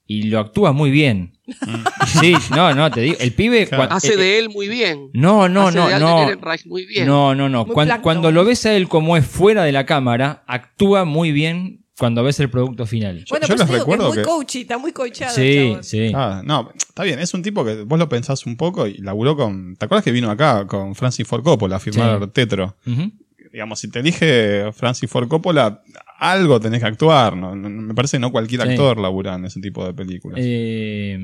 y 0.08 0.24
lo 0.24 0.40
actúa 0.40 0.72
muy 0.72 0.92
bien. 0.92 1.34
Sí, 2.22 2.34
no, 2.56 2.74
no, 2.74 2.90
te 2.90 3.02
digo, 3.02 3.16
el 3.20 3.34
pibe 3.34 3.68
Claro. 3.68 3.92
Hace 3.94 4.14
eh, 4.14 4.18
de 4.18 4.40
él 4.40 4.50
muy 4.50 4.68
bien. 4.70 5.10
No, 5.14 5.48
no, 5.50 5.68
Hace 5.68 5.78
no, 5.78 5.88
de 5.90 6.00
no. 6.00 6.28
Muy 6.66 6.86
bien. 6.86 7.06
No, 7.06 7.36
no, 7.36 7.48
no. 7.50 7.66
Cuando 7.66 8.32
lo 8.32 8.44
ves 8.46 8.66
a 8.66 8.74
él 8.76 8.88
como 8.88 9.18
es 9.18 9.26
fuera 9.26 9.64
de 9.64 9.72
la 9.74 9.86
cámara, 9.86 10.44
actúa 10.48 11.04
muy 11.06 11.32
bien 11.32 11.81
cuando 12.02 12.24
ves 12.24 12.40
el 12.40 12.50
producto 12.50 12.86
final. 12.88 13.24
Bueno, 13.30 13.46
Yo 13.48 13.56
pues 13.56 13.60
les 13.60 13.60
te 13.60 13.64
digo 13.66 13.68
que 13.68 13.74
es 13.76 13.80
recuerdo 13.80 14.08
muy 14.10 14.18
que- 14.18 14.24
coachy, 14.24 14.62
está 14.62 14.78
muy 14.80 14.92
coachado. 14.92 15.36
Sí, 15.36 15.78
sí. 15.82 16.12
Ah, 16.16 16.42
no, 16.44 16.72
está 16.76 17.04
bien, 17.04 17.20
es 17.20 17.34
un 17.36 17.44
tipo 17.44 17.64
que 17.64 17.84
vos 17.84 18.00
lo 18.00 18.10
pensás 18.10 18.46
un 18.48 18.58
poco 18.58 18.88
y 18.88 18.96
laburó 18.98 19.38
con. 19.38 19.76
¿Te 19.76 19.86
acuerdas 19.86 20.04
que 20.04 20.12
vino 20.12 20.32
acá 20.32 20.66
con 20.66 20.96
Francis 20.96 21.28
Ford 21.28 21.44
Coppola 21.44 21.76
a 21.76 21.80
firmar 21.80 22.20
Sí. 22.24 22.30
Tetro? 22.34 22.76
Digamos, 23.54 23.80
si 23.80 23.90
te 23.92 24.00
elige 24.00 24.72
Francis 24.74 25.10
Ford 25.10 25.28
Coppola, 25.28 25.84
algo 26.18 26.60
tenés 26.60 26.80
que 26.80 26.88
actuar. 26.88 27.36
¿no? 27.38 27.54
Me 27.56 27.94
parece 27.94 28.18
que 28.18 28.22
no 28.22 28.32
cualquier 28.32 28.62
Sí. 28.64 28.70
actor 28.70 28.98
labura 28.98 29.36
en 29.36 29.46
ese 29.46 29.60
tipo 29.62 29.86
de 29.86 29.94
películas. 29.94 30.40
Eh, 30.42 31.20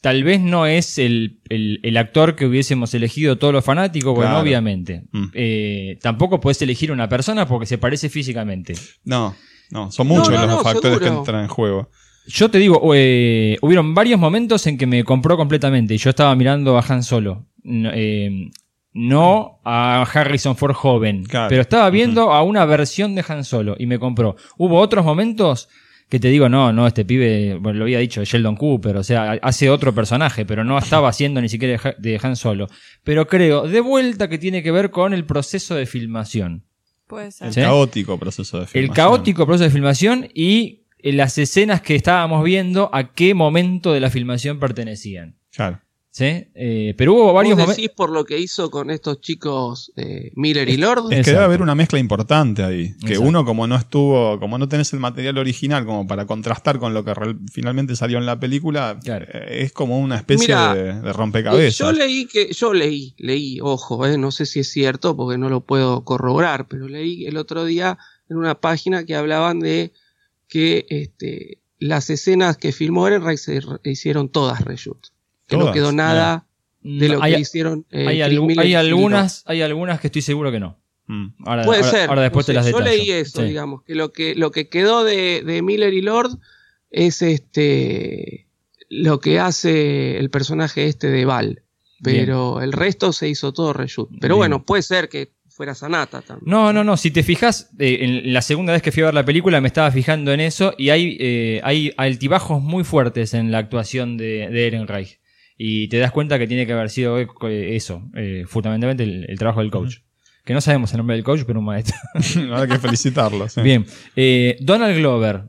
tal 0.00 0.24
vez 0.24 0.40
no 0.40 0.64
es 0.66 0.96
el, 0.98 1.40
el- 1.50 1.80
el 1.82 1.96
actor 1.96 2.36
que 2.36 2.46
hubiésemos 2.46 2.94
elegido 2.94 3.36
todos 3.36 3.52
los 3.52 3.64
fanáticos, 3.64 4.14
bueno, 4.14 4.38
obviamente. 4.38 5.02
Mm. 5.12 5.24
Eh, 5.34 5.98
tampoco 6.00 6.40
puedes 6.40 6.62
elegir 6.62 6.90
una 6.92 7.08
persona 7.08 7.46
porque 7.46 7.66
se 7.66 7.76
parece 7.78 8.08
físicamente. 8.08 8.74
No, 9.04 9.34
no, 9.70 9.90
son 9.90 10.06
muchos 10.08 10.30
No, 10.30 10.40
no, 10.40 10.46
los 10.46 10.56
no, 10.56 10.62
factores 10.62 10.98
que 10.98 11.06
entran 11.08 11.42
en 11.42 11.48
juego. 11.48 11.88
Yo 12.26 12.50
te 12.50 12.58
digo, 12.58 12.80
eh, 12.94 13.56
hubieron 13.62 13.94
varios 13.94 14.20
momentos 14.20 14.66
en 14.66 14.78
que 14.78 14.86
me 14.86 15.04
compró 15.04 15.36
completamente 15.36 15.94
y 15.94 15.98
yo 15.98 16.10
estaba 16.10 16.34
mirando 16.36 16.78
a 16.78 16.84
Han 16.86 17.02
Solo. 17.02 17.46
No, 17.62 17.90
eh, 17.92 18.50
no 18.92 19.60
a 19.64 20.02
Harrison 20.02 20.56
Ford 20.56 20.74
joven, 20.74 21.24
Claro. 21.24 21.48
pero 21.48 21.62
estaba 21.62 21.88
viendo 21.90 22.32
a 22.32 22.42
una 22.42 22.64
versión 22.64 23.14
de 23.14 23.24
Han 23.26 23.44
Solo 23.44 23.74
y 23.78 23.86
me 23.86 23.98
compró. 23.98 24.36
Hubo 24.58 24.78
otros 24.78 25.04
momentos 25.04 25.68
que 26.08 26.18
te 26.18 26.28
digo, 26.28 26.48
no, 26.48 26.72
no, 26.72 26.88
este 26.88 27.04
pibe, 27.04 27.54
bueno, 27.60 27.78
lo 27.78 27.84
había 27.84 28.00
dicho, 28.00 28.24
Sheldon 28.24 28.56
Cooper, 28.56 28.96
o 28.96 29.04
sea, 29.04 29.38
hace 29.42 29.70
otro 29.70 29.94
personaje, 29.94 30.44
pero 30.44 30.64
no 30.64 30.76
estaba 30.76 31.08
haciendo 31.08 31.40
ni 31.40 31.48
siquiera 31.48 31.94
de 31.98 32.20
Han 32.20 32.34
Solo. 32.34 32.66
Pero 33.04 33.28
creo, 33.28 33.68
de 33.68 33.80
vuelta, 33.80 34.28
que 34.28 34.38
tiene 34.38 34.62
que 34.64 34.72
ver 34.72 34.90
con 34.90 35.14
el 35.14 35.24
proceso 35.24 35.76
de 35.76 35.86
filmación. 35.86 36.64
Puede 37.10 37.30
ser. 37.32 37.48
El 37.48 37.54
¿Sí? 37.54 37.60
caótico 37.60 38.18
proceso 38.18 38.56
de 38.58 38.62
El 38.62 38.68
filmación. 38.68 38.94
caótico 38.94 39.44
proceso 39.46 39.64
de 39.64 39.70
filmación 39.70 40.28
y 40.32 40.84
eh, 41.00 41.12
las 41.12 41.36
escenas 41.36 41.82
que 41.82 41.94
estábamos 41.96 42.42
viendo, 42.44 42.88
a 42.94 43.12
qué 43.12 43.34
momento 43.34 43.92
de 43.92 44.00
la 44.00 44.08
filmación 44.10 44.58
pertenecían. 44.60 45.36
Claro. 45.52 45.80
¿Sí? 46.12 46.24
Eh, 46.54 46.92
pero 46.98 47.14
hubo 47.14 47.32
varios 47.32 47.52
¿Vos 47.54 47.62
momentos. 47.66 47.76
decís 47.76 47.94
por 47.96 48.10
lo 48.10 48.24
que 48.24 48.36
hizo 48.36 48.68
con 48.68 48.90
estos 48.90 49.20
chicos 49.20 49.92
eh, 49.94 50.32
Miller 50.34 50.68
y 50.68 50.76
Lord? 50.76 51.12
Es 51.12 51.24
que 51.24 51.30
debe 51.30 51.44
haber 51.44 51.62
una 51.62 51.76
mezcla 51.76 52.00
importante 52.00 52.64
ahí. 52.64 52.94
Que 52.98 53.12
Exacto. 53.12 53.22
uno, 53.28 53.44
como 53.44 53.68
no 53.68 53.76
estuvo, 53.76 54.40
como 54.40 54.58
no 54.58 54.68
tenés 54.68 54.92
el 54.92 54.98
material 54.98 55.38
original 55.38 55.86
como 55.86 56.08
para 56.08 56.26
contrastar 56.26 56.80
con 56.80 56.94
lo 56.94 57.04
que 57.04 57.14
finalmente 57.52 57.94
salió 57.94 58.18
en 58.18 58.26
la 58.26 58.40
película, 58.40 58.98
Claro. 59.04 59.24
eh, 59.32 59.62
es 59.62 59.72
como 59.72 60.00
una 60.00 60.16
especie 60.16 60.48
Mirá, 60.48 60.74
de, 60.74 61.00
de 61.00 61.12
rompecabezas. 61.12 61.78
Yo 61.78 61.92
leí 61.92 62.26
que, 62.26 62.52
yo 62.52 62.74
leí, 62.74 63.14
leí, 63.16 63.60
ojo, 63.62 64.04
eh, 64.04 64.18
no 64.18 64.32
sé 64.32 64.46
si 64.46 64.60
es 64.60 64.68
cierto 64.68 65.16
porque 65.16 65.38
no 65.38 65.48
lo 65.48 65.60
puedo 65.60 66.04
corroborar, 66.04 66.66
pero 66.66 66.88
leí 66.88 67.24
el 67.26 67.36
otro 67.36 67.64
día 67.64 67.98
en 68.28 68.36
una 68.36 68.60
página 68.60 69.04
que 69.04 69.14
hablaban 69.14 69.60
de 69.60 69.92
que 70.48 70.86
este, 70.90 71.58
las 71.78 72.10
escenas 72.10 72.56
que 72.56 72.72
filmó 72.72 73.06
Ehrenreich 73.06 73.38
se 73.38 73.60
hicieron 73.84 74.28
todas 74.28 74.64
reshoot. 74.64 75.06
Que 75.50 75.56
no 75.56 75.72
quedó 75.72 75.92
nada 75.92 76.46
de 76.82 77.08
lo 77.10 77.22
hay, 77.22 77.34
que 77.34 77.40
hicieron. 77.40 77.84
eh, 77.90 78.06
hay, 78.08 78.22
algunas, 78.74 79.42
hay 79.46 79.62
algunas 79.62 80.00
que 80.00 80.06
estoy 80.08 80.22
seguro 80.22 80.50
que 80.50 80.60
no. 80.60 80.78
Mm. 81.06 81.26
Ahora, 81.44 81.64
Puede 81.64 81.80
ahora- 81.80 81.90
ser. 81.90 82.08
ahora 82.08 82.22
después 82.22 82.44
no 82.44 82.46
te 82.46 82.52
las 82.54 82.64
sé, 82.66 82.72
Yo 82.72 82.78
detallo. 82.78 82.96
leí 82.96 83.10
eso, 83.10 83.40
Sí. 83.42 83.48
digamos, 83.48 83.82
que 83.82 83.94
lo 83.94 84.12
que 84.12 84.34
lo 84.34 84.50
que 84.50 84.68
quedó 84.68 85.04
de, 85.04 85.42
de 85.44 85.60
Miller 85.62 85.92
y 85.92 86.02
Lord 86.02 86.38
es 86.90 87.20
este 87.22 88.46
lo 88.88 89.20
que 89.20 89.38
hace 89.38 90.18
el 90.18 90.30
personaje 90.30 90.86
este 90.86 91.08
de 91.08 91.24
Val. 91.24 91.62
Pero 92.02 92.62
el 92.62 92.72
resto 92.72 93.12
se 93.12 93.28
hizo 93.28 93.52
todo 93.52 93.74
reshoot. 93.74 94.08
Pero 94.20 94.36
Bien. 94.36 94.38
bueno, 94.38 94.64
puede 94.64 94.82
ser 94.82 95.10
que 95.10 95.32
fuera 95.48 95.74
Sanata 95.74 96.22
también. 96.22 96.50
No, 96.50 96.72
no, 96.72 96.82
no. 96.82 96.96
Si 96.96 97.10
te 97.10 97.22
fijas, 97.22 97.70
eh, 97.78 97.98
en 98.00 98.32
la 98.32 98.40
segunda 98.40 98.72
vez 98.72 98.80
que 98.80 98.90
fui 98.90 99.02
a 99.02 99.06
ver 99.06 99.14
la 99.14 99.24
película 99.26 99.60
me 99.60 99.68
estaba 99.68 99.90
fijando 99.90 100.32
en 100.32 100.40
eso 100.40 100.72
y 100.78 100.88
hay, 100.88 101.18
eh, 101.20 101.60
hay 101.62 101.92
altibajos 101.98 102.62
muy 102.62 102.84
fuertes 102.84 103.34
en 103.34 103.50
la 103.52 103.58
actuación 103.58 104.16
de, 104.16 104.48
de 104.48 104.66
Ehrenreich. 104.68 105.19
Y 105.62 105.88
te 105.88 105.98
das 105.98 106.10
cuenta 106.10 106.38
que 106.38 106.46
tiene 106.46 106.64
que 106.66 106.72
haber 106.72 106.88
sido 106.88 107.18
eh, 107.18 107.28
eso, 107.76 108.08
eh, 108.16 108.44
fundamentalmente 108.48 109.02
el, 109.02 109.26
el 109.28 109.38
trabajo 109.38 109.60
del 109.60 109.70
coach. 109.70 109.96
Que 110.42 110.54
no 110.54 110.62
sabemos 110.62 110.90
el 110.92 110.96
nombre 110.96 111.16
del 111.16 111.22
coach, 111.24 111.42
pero 111.46 111.58
un 111.58 111.66
maestro. 111.66 111.96
Hay 112.54 112.66
que 112.66 112.78
felicitarlo. 112.78 113.46
sí. 113.46 113.60
Bien. 113.60 113.84
Eh, 114.16 114.56
Donald 114.62 114.96
Glover. 114.96 115.42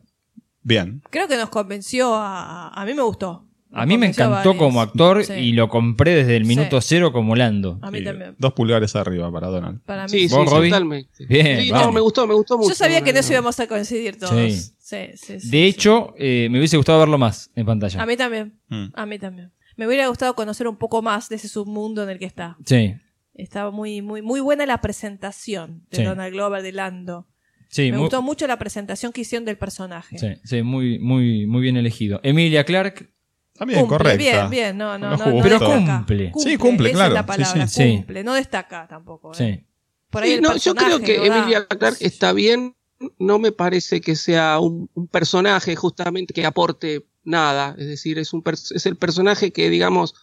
Bien. 0.63 1.01
Creo 1.09 1.29
que 1.29 1.37
nos 1.37 1.47
convenció 1.47 2.13
a. 2.13 2.67
A 2.69 2.85
mí 2.85 2.93
me 2.93 3.01
gustó. 3.03 3.47
A 3.71 3.85
mí 3.85 3.97
me 3.97 4.07
encantó 4.07 4.57
como 4.57 4.81
actor 4.81 5.23
Sí. 5.23 5.31
y 5.31 5.51
lo 5.53 5.69
compré 5.69 6.13
desde 6.13 6.35
el 6.35 6.43
minuto 6.43 6.81
Sí. 6.81 6.87
cero 6.89 7.13
como 7.13 7.37
Lando. 7.37 7.79
A 7.81 7.89
mí 7.89 8.03
también. 8.03 8.35
Dos 8.37 8.51
pulgares 8.51 8.93
arriba 8.97 9.31
para 9.31 9.47
Donald. 9.47 9.81
Para 9.85 10.03
mí. 10.03 10.09
Sí, 10.09 10.27
sí, 10.27 10.35
¿Vos, 10.35 10.49
Robbie? 10.51 10.69
totalmente. 10.71 11.25
Bien, 11.25 11.61
Sí, 11.61 11.71
vamos. 11.71 11.87
no, 11.87 11.93
me 11.93 12.01
gustó, 12.01 12.27
me 12.27 12.33
gustó 12.33 12.57
mucho. 12.57 12.67
Yo 12.71 12.75
sabía 12.75 13.01
que 13.01 13.11
en 13.11 13.17
eso 13.17 13.31
íbamos 13.31 13.57
a 13.61 13.67
coincidir 13.67 14.19
todos. 14.19 14.33
Sí. 14.35 14.51
Sí, 14.77 14.97
sí, 15.15 15.39
sí, 15.39 15.47
De 15.49 15.57
sí. 15.57 15.63
hecho, 15.67 16.13
eh, 16.17 16.49
me 16.51 16.57
hubiese 16.57 16.75
gustado 16.75 16.99
verlo 16.99 17.17
más 17.17 17.49
en 17.55 17.65
pantalla. 17.65 18.01
A 18.03 18.05
mí 18.05 18.17
también. 18.17 18.59
Mm. 18.67 18.87
A 18.93 19.05
mí 19.05 19.17
también. 19.17 19.53
Me 19.81 19.87
hubiera 19.87 20.05
gustado 20.09 20.35
conocer 20.35 20.67
un 20.67 20.75
poco 20.77 21.01
más 21.01 21.27
de 21.27 21.37
ese 21.37 21.47
submundo 21.47 22.03
en 22.03 22.09
el 22.11 22.19
que 22.19 22.25
está. 22.25 22.55
Sí, 22.67 22.93
Estaba 23.33 23.71
muy, 23.71 24.03
muy, 24.03 24.21
muy 24.21 24.39
buena 24.39 24.67
la 24.67 24.79
presentación 24.79 25.87
de 25.89 25.97
Sí. 25.97 26.03
Donald 26.03 26.31
Glover, 26.31 26.61
de 26.61 26.71
Lando. 26.71 27.27
sí, 27.67 27.85
me 27.89 27.93
muy, 27.93 28.01
gustó 28.01 28.21
mucho 28.21 28.45
la 28.45 28.59
presentación 28.59 29.11
que 29.11 29.21
hicieron 29.21 29.43
del 29.43 29.57
personaje. 29.57 30.19
sí, 30.19 30.27
sí, 30.43 30.61
muy, 30.61 30.99
muy, 30.99 31.47
muy 31.47 31.61
bien 31.63 31.77
elegido. 31.77 32.19
Emilia 32.21 32.63
Clark, 32.63 33.09
También 33.57 33.79
Cumple, 33.79 33.97
correcta. 33.97 34.17
Bien, 34.23 34.49
bien, 34.51 34.77
no, 34.77 34.99
no, 34.99 35.17
no, 35.17 35.41
Pero 35.41 35.59
cumple. 35.59 36.31
Sí, 36.37 36.57
cumple, 36.57 36.89
esa 36.89 36.97
claro. 36.97 37.09
es 37.09 37.13
la 37.15 37.21
Sí, 37.21 37.27
palabra, 37.27 37.67
sí. 37.67 37.95
cumple. 37.97 38.23
No 38.23 38.33
destaca 38.35 38.87
tampoco. 38.87 39.31
¿eh? 39.31 39.35
sí. 39.35 39.65
Por 40.11 40.21
ahí 40.21 40.29
Sí, 40.29 40.35
el 40.35 40.41
no, 40.43 40.55
yo 40.57 40.75
creo 40.75 40.99
que. 40.99 41.25
Emilia 41.25 41.65
Clarke 41.65 42.01
está 42.05 42.33
bien. 42.33 42.75
No 43.17 43.39
me 43.39 43.51
parece 43.51 43.99
que 43.99 44.15
sea 44.15 44.59
un, 44.59 44.89
un 44.93 45.07
personaje 45.07 45.75
justamente 45.75 46.35
que 46.35 46.45
aporte 46.45 47.07
nada. 47.23 47.75
Es 47.77 47.87
decir, 47.87 48.17
es, 48.19 48.33
un 48.33 48.43
es 48.45 48.85
el 48.85 48.95
personaje 48.95 49.51
que, 49.51 49.69
digamos, 49.69 50.15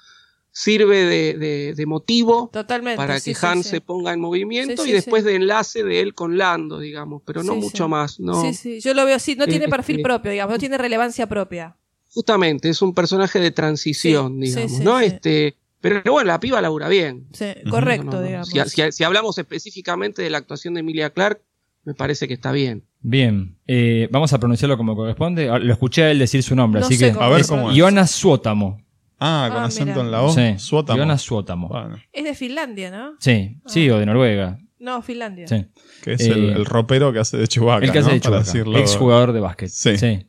sirve 0.50 1.04
de, 1.04 1.34
de- 1.38 1.74
de 1.76 1.86
motivo 1.86 2.50
Totalmente. 2.52 2.96
para 2.96 3.20
sí, 3.20 3.34
que 3.34 3.46
Han 3.46 3.62
sí. 3.62 3.68
se 3.70 3.80
ponga 3.80 4.12
en 4.12 4.20
movimiento 4.20 4.84
y 4.86 4.92
después 4.92 5.22
de 5.24 5.36
enlace 5.36 5.84
de 5.84 6.00
él 6.00 6.14
con 6.14 6.36
Lando, 6.38 6.80
digamos, 6.80 7.22
pero 7.24 7.42
no 7.44 7.54
mucho 7.54 7.88
más. 7.88 8.18
No. 8.18 8.40
Sí, 8.42 8.54
sí, 8.54 8.80
yo 8.80 8.94
lo 8.94 9.04
veo 9.04 9.16
así. 9.16 9.36
No 9.36 9.46
tiene 9.46 9.68
perfil 9.68 10.02
propio, 10.02 10.30
digamos. 10.32 10.54
No 10.54 10.58
tiene 10.58 10.78
relevancia 10.78 11.26
propia. 11.28 11.76
Justamente, 12.10 12.70
es 12.70 12.82
un 12.82 12.94
personaje 12.94 13.38
de 13.38 13.50
transición, 13.50 14.40
digamos, 14.40 14.80
¿no? 14.80 14.98
Este, 14.98 15.54
pero 15.80 16.00
bueno, 16.10 16.28
la 16.28 16.40
piba 16.40 16.60
labura 16.60 16.88
bien. 16.88 17.26
Sí, 17.32 17.46
correcto, 17.70 18.06
No, 18.06 18.12
no, 18.12 18.20
no. 18.20 18.26
digamos. 18.26 18.48
Si, 18.48 18.58
si- 18.70 18.92
si 18.92 19.04
hablamos 19.04 19.38
específicamente 19.38 20.22
de 20.22 20.30
la 20.30 20.38
actuación 20.38 20.74
de 20.74 20.80
Emilia 20.80 21.10
Clark, 21.10 21.40
me 21.88 21.94
parece 21.94 22.28
que 22.28 22.34
está 22.34 22.52
bien. 22.52 22.84
Bien, 23.00 23.56
eh, 23.66 24.08
vamos 24.12 24.30
a 24.34 24.38
pronunciarlo 24.38 24.76
como 24.76 24.94
corresponde. 24.94 25.48
Ah, 25.48 25.58
Lo 25.58 25.72
escuché 25.72 26.02
a 26.02 26.10
él 26.10 26.18
decir 26.18 26.42
su 26.42 26.54
nombre, 26.54 26.80
No 26.82 26.86
así 26.86 26.98
que 26.98 27.14
A 27.18 27.28
ver 27.30 27.40
es 27.40 27.48
cómo 27.48 27.70
es. 27.70 27.76
Iona 27.78 28.06
Suótamo. 28.06 28.82
Ah, 29.18 29.48
con 29.50 29.62
Ah, 29.62 29.66
acento 29.66 29.92
mira. 29.94 30.04
en 30.04 30.10
la 30.10 30.22
O. 30.22 30.30
Sí, 30.32 30.58
Suótamo. 30.58 30.98
Iona 30.98 31.16
Suótamo. 31.16 31.68
Bueno, 31.68 31.96
Es 32.12 32.24
de 32.24 32.34
Finlandia, 32.34 32.90
¿no? 32.90 33.12
Sí, 33.20 33.56
sí, 33.66 33.88
o 33.88 33.98
de 33.98 34.04
Noruega. 34.04 34.58
No, 34.78 35.00
Finlandia. 35.02 35.48
Sí. 35.48 35.64
que 36.02 36.12
es 36.12 36.20
el, 36.20 36.50
Eh, 36.50 36.52
el 36.52 36.64
ropero 36.66 37.10
que 37.12 37.20
hace 37.20 37.36
de 37.38 37.48
Chewbacca. 37.48 37.84
El 37.86 37.90
que 37.90 37.98
hace 38.00 38.08
¿no? 38.08 38.14
de 38.14 38.20
Para 38.20 38.42
Chewbacca, 38.44 38.52
decirlo- 38.52 38.78
ex 38.78 38.96
jugador 38.96 39.32
de 39.32 39.40
básquet. 39.40 39.70
Sí. 39.70 40.26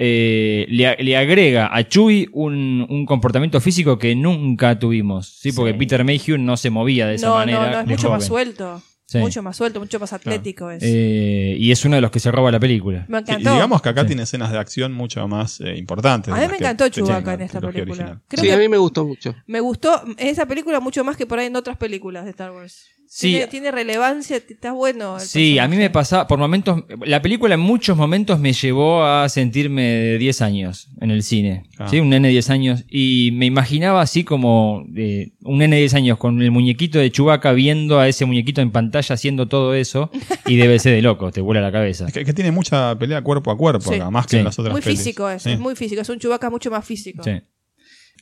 Eh, 0.00 0.66
le, 0.68 0.96
le 1.02 1.16
agrega 1.16 1.74
a 1.74 1.82
Chewie 1.88 2.28
un, 2.32 2.86
un 2.88 3.04
comportamiento 3.06 3.60
físico 3.60 3.98
que 3.98 4.14
nunca 4.14 4.78
tuvimos. 4.78 5.26
Sí, 5.40 5.50
porque 5.52 5.72
Sí. 5.72 5.78
Peter 5.78 6.04
Mayhew 6.04 6.38
no 6.38 6.56
se 6.56 6.70
movía 6.70 7.06
de 7.08 7.14
esa 7.16 7.28
No, 7.28 7.34
manera. 7.36 7.66
no, 7.66 7.72
no, 7.72 7.80
es 7.80 7.86
mucho 7.88 8.10
más 8.10 8.24
suelto. 8.26 8.80
Sí. 9.10 9.16
Mucho 9.16 9.42
más 9.42 9.56
suelto, 9.56 9.80
mucho 9.80 9.98
más 9.98 10.12
atlético 10.12 10.70
es. 10.70 10.82
Eh, 10.84 11.56
y 11.58 11.72
es 11.72 11.82
uno 11.86 11.94
de 11.96 12.02
los 12.02 12.10
que 12.10 12.20
se 12.20 12.30
roba 12.30 12.52
la 12.52 12.60
película. 12.60 13.06
me 13.08 13.20
Y 13.20 13.36
digamos 13.36 13.80
que 13.80 13.88
acá 13.88 14.02
Sí. 14.02 14.08
tiene 14.08 14.24
escenas 14.24 14.52
de 14.52 14.58
acción 14.58 14.92
mucho 14.92 15.26
más 15.26 15.62
eh, 15.62 15.78
importantes. 15.78 16.34
a 16.34 16.36
mí 16.38 16.46
me 16.46 16.56
encantó 16.56 16.86
Chewbacca 16.90 17.32
en 17.32 17.40
esta 17.40 17.58
película. 17.58 18.20
Creo 18.28 18.42
sí, 18.42 18.48
que 18.48 18.54
a 18.54 18.58
mí 18.58 18.68
me 18.68 18.76
gustó 18.76 19.06
mucho. 19.06 19.34
me 19.46 19.60
gustó 19.60 20.02
en 20.18 20.28
esa 20.28 20.44
película 20.44 20.78
mucho 20.80 21.04
más 21.04 21.16
que 21.16 21.24
por 21.24 21.38
ahí 21.38 21.46
en 21.46 21.56
otras 21.56 21.78
películas 21.78 22.24
de 22.26 22.30
Star 22.32 22.50
Wars. 22.52 22.84
Sí. 23.10 23.30
Tiene, 23.30 23.46
tiene 23.46 23.70
relevancia, 23.70 24.36
está 24.36 24.72
bueno. 24.72 25.14
el 25.16 25.22
Sí, 25.22 25.58
a 25.58 25.66
mí 25.66 25.78
me 25.78 25.88
pasaba, 25.88 26.26
por 26.26 26.38
momentos, 26.38 26.84
la 27.06 27.22
película 27.22 27.54
en 27.54 27.60
muchos 27.60 27.96
momentos 27.96 28.38
me 28.38 28.52
llevó 28.52 29.02
a 29.02 29.26
sentirme 29.30 29.82
de 29.84 30.18
10 30.18 30.42
años 30.42 30.90
en 31.00 31.10
el 31.10 31.22
cine. 31.22 31.64
Ah. 31.78 31.88
¿sí? 31.88 32.00
Un 32.00 32.10
nene 32.10 32.28
de 32.28 32.32
10 32.32 32.50
años. 32.50 32.84
Y 32.90 33.30
me 33.32 33.46
imaginaba 33.46 34.02
así 34.02 34.24
como 34.24 34.84
eh, 34.94 35.30
un 35.42 35.56
nene 35.56 35.76
de 35.76 35.80
10 35.82 35.94
años 35.94 36.18
con 36.18 36.42
el 36.42 36.50
muñequito 36.50 36.98
de 36.98 37.10
Chubaca 37.10 37.52
viendo 37.52 37.98
a 37.98 38.08
ese 38.08 38.26
muñequito 38.26 38.60
en 38.60 38.72
pantalla 38.72 38.97
haciendo 39.10 39.48
todo 39.48 39.74
eso. 39.74 40.10
Y 40.46 40.56
debe 40.56 40.78
ser 40.78 40.94
de 40.94 41.02
loco, 41.02 41.30
te 41.32 41.40
vuela 41.40 41.60
la 41.60 41.72
cabeza. 41.72 42.06
Es 42.06 42.12
que, 42.12 42.24
que 42.24 42.32
tiene 42.32 42.50
mucha 42.52 42.98
pelea 42.98 43.22
cuerpo 43.22 43.50
a 43.50 43.56
cuerpo 43.56 43.90
Sí. 43.90 43.96
acá, 43.96 44.10
más 44.10 44.26
que 44.26 44.30
Sí. 44.32 44.36
en 44.38 44.44
las 44.44 44.58
otras 44.58 44.72
Muy 44.72 44.82
pelis. 44.82 44.98
físico 44.98 45.28
es, 45.30 45.42
Sí. 45.42 45.50
es 45.52 45.58
muy 45.58 45.74
físico. 45.76 46.00
Es 46.02 46.08
un 46.08 46.18
Chewbacca 46.18 46.50
mucho 46.50 46.70
más 46.70 46.84
físico. 46.84 47.22
Sí. 47.22 47.40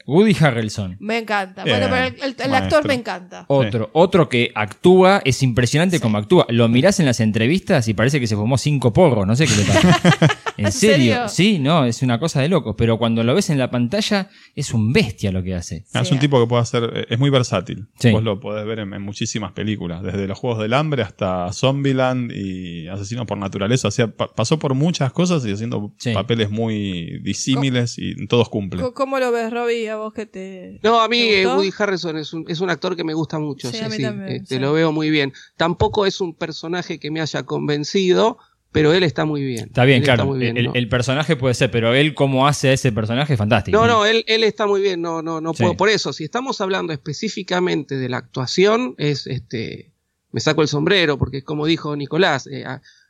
Woody 0.07 0.37
Harrelson. 0.39 0.97
Me 1.01 1.19
encanta. 1.19 1.65
Bien, 1.65 1.79
Bueno, 1.79 1.95
pero 1.95 2.07
el, 2.07 2.15
el- 2.15 2.37
el 2.43 2.51
maestro. 2.51 2.77
actor 2.79 2.87
me 2.87 2.95
encanta. 2.95 3.45
Otro, 3.49 3.91
otro 3.93 4.29
que 4.29 4.53
actúa, 4.55 5.21
es 5.25 5.43
impresionante 5.43 6.01
como 6.01 6.19
actúa. 6.19 6.47
Lo 6.49 6.69
mirás 6.69 7.01
en 7.01 7.07
las 7.07 7.21
entrevistas 7.21 7.89
y 7.89 7.95
parece 7.95 8.21
que 8.21 8.27
se 8.27 8.37
fumó 8.37 8.57
cinco 8.59 8.93
porros, 8.93 9.27
no 9.27 9.35
sé 9.37 9.47
qué 9.47 9.57
le 9.57 9.65
pasa. 9.65 10.01
¿En, 10.57 10.67
¿En 10.67 10.73
serio? 10.73 11.29
serio? 11.29 11.29
Sí, 11.29 11.59
no, 11.59 11.85
es 11.85 12.01
una 12.03 12.19
cosa 12.19 12.41
de 12.41 12.49
loco. 12.49 12.77
Pero 12.77 12.99
cuando 12.99 13.23
lo 13.23 13.35
ves 13.35 13.51
en 13.51 13.59
la 13.59 13.71
pantalla, 13.71 14.31
es 14.55 14.73
un 14.73 14.93
bestia 14.93 15.31
lo 15.33 15.43
que 15.43 15.55
hace. 15.55 15.85
Ah, 15.93 16.01
Es 16.01 16.09
Sí. 16.09 16.15
un 16.15 16.21
tipo 16.21 16.41
que 16.41 16.47
puede 16.49 16.63
hacer, 16.63 16.91
eh, 16.95 17.07
es 17.11 17.19
muy 17.19 17.29
versátil. 17.31 17.87
Sí. 17.99 18.11
Vos 18.13 18.23
lo 18.23 18.41
podés 18.41 18.65
ver 18.65 18.79
en, 18.79 18.95
en 18.95 19.03
muchísimas 19.03 19.53
películas, 19.53 20.03
desde 20.03 20.27
los 20.27 20.39
Juegos 20.39 20.61
del 20.63 20.73
Hambre 20.73 21.03
hasta 21.03 21.53
Zombieland 21.53 22.33
y 22.33 22.89
Asesino 22.89 23.27
por 23.27 23.37
Naturaleza. 23.39 23.89
O 23.89 23.91
sea, 23.91 24.07
pa- 24.09 24.29
pasó 24.35 24.59
por 24.59 24.73
muchas 24.75 25.13
cosas 25.13 25.45
y 25.45 25.53
haciendo 25.53 25.93
Sí. 25.99 26.13
papeles 26.15 26.49
muy 26.51 27.19
disímiles 27.23 27.99
y 27.99 28.13
en 28.13 28.29
todos 28.29 28.49
cumple. 28.49 28.81
Co- 28.83 28.95
¿Cómo 28.95 29.19
lo 29.19 29.31
ves, 29.33 29.53
Robbie? 29.53 29.89
A 29.91 29.96
vos 29.97 30.13
que 30.13 30.27
te. 30.27 30.81
No, 30.83 31.01
a 31.01 31.09
mí 31.09 31.19
¿Te 31.19 31.41
eh, 31.43 31.45
gustó? 31.45 31.59
Woody 31.59 31.73
Harrison 31.79 32.17
es 32.19 32.33
un, 32.33 32.45
es 32.49 32.61
un 32.61 32.71
actor 32.71 32.97
que 32.97 33.05
me 33.05 33.15
gusta 33.15 33.39
mucho. 33.39 33.71
Sí, 33.71 33.79
Sí, 33.79 33.85
a 33.85 33.89
mí 33.89 33.97
sí, 33.97 34.03
también, 34.03 34.37
este, 34.43 34.55
sí. 34.57 34.61
Lo 34.61 34.73
veo 34.73 34.93
muy 34.93 35.11
bien. 35.11 35.33
Tampoco 35.57 36.07
es 36.07 36.21
un 36.21 36.35
personaje 36.35 36.99
que 36.99 37.11
me 37.11 37.21
haya 37.21 37.43
convencido, 37.45 38.39
pero 38.73 38.93
él 38.93 39.03
está 39.05 39.25
muy 39.25 39.43
bien. 39.43 39.67
Está 39.67 39.85
bien, 39.85 39.99
Él 39.99 40.05
claro. 40.05 40.27
muy 40.27 40.39
bien, 40.39 40.57
el, 40.57 40.67
¿no? 40.67 40.75
el 40.75 40.89
personaje 40.89 41.37
puede 41.37 41.55
ser, 41.55 41.71
pero 41.71 41.95
él 41.95 42.15
cómo 42.15 42.47
hace 42.47 42.69
a 42.69 42.73
ese 42.75 42.93
personaje 42.93 43.33
es 43.35 43.39
fantástico. 43.39 43.79
No, 43.79 43.87
no, 43.87 44.05
él, 44.07 44.25
él 44.27 44.45
está 44.45 44.67
muy 44.67 44.81
bien, 44.83 45.01
no, 45.01 45.23
no, 45.23 45.41
no 45.41 45.55
Sí. 45.55 45.63
puedo. 45.63 45.77
Por 45.77 45.89
eso, 45.89 46.13
si 46.13 46.25
estamos 46.25 46.61
hablando 46.61 46.93
específicamente 46.93 47.97
de 47.97 48.09
la 48.09 48.19
actuación, 48.19 48.95
es 48.99 49.27
este, 49.27 49.93
me 50.33 50.41
saco 50.41 50.63
el 50.63 50.69
sombrero, 50.69 51.19
porque 51.19 51.43
como 51.43 51.67
dijo 51.67 51.97
Nicolás, 51.97 52.47
eh, 52.47 52.65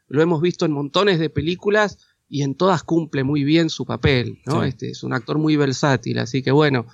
lo 0.08 0.22
hemos 0.22 0.40
visto 0.40 0.64
en 0.66 0.72
montones 0.72 1.18
de 1.18 1.30
películas 1.30 1.98
y 2.28 2.42
en 2.42 2.54
todas 2.54 2.82
cumple 2.82 3.22
muy 3.24 3.44
bien 3.44 3.70
su 3.70 3.84
papel, 3.86 4.38
¿no? 4.46 4.62
Sí. 4.62 4.68
Este, 4.68 4.90
es 4.90 5.02
un 5.02 5.12
actor 5.12 5.38
muy 5.38 5.56
versátil, 5.56 6.18
así 6.18 6.42
que 6.42 6.50
bueno, 6.50 6.86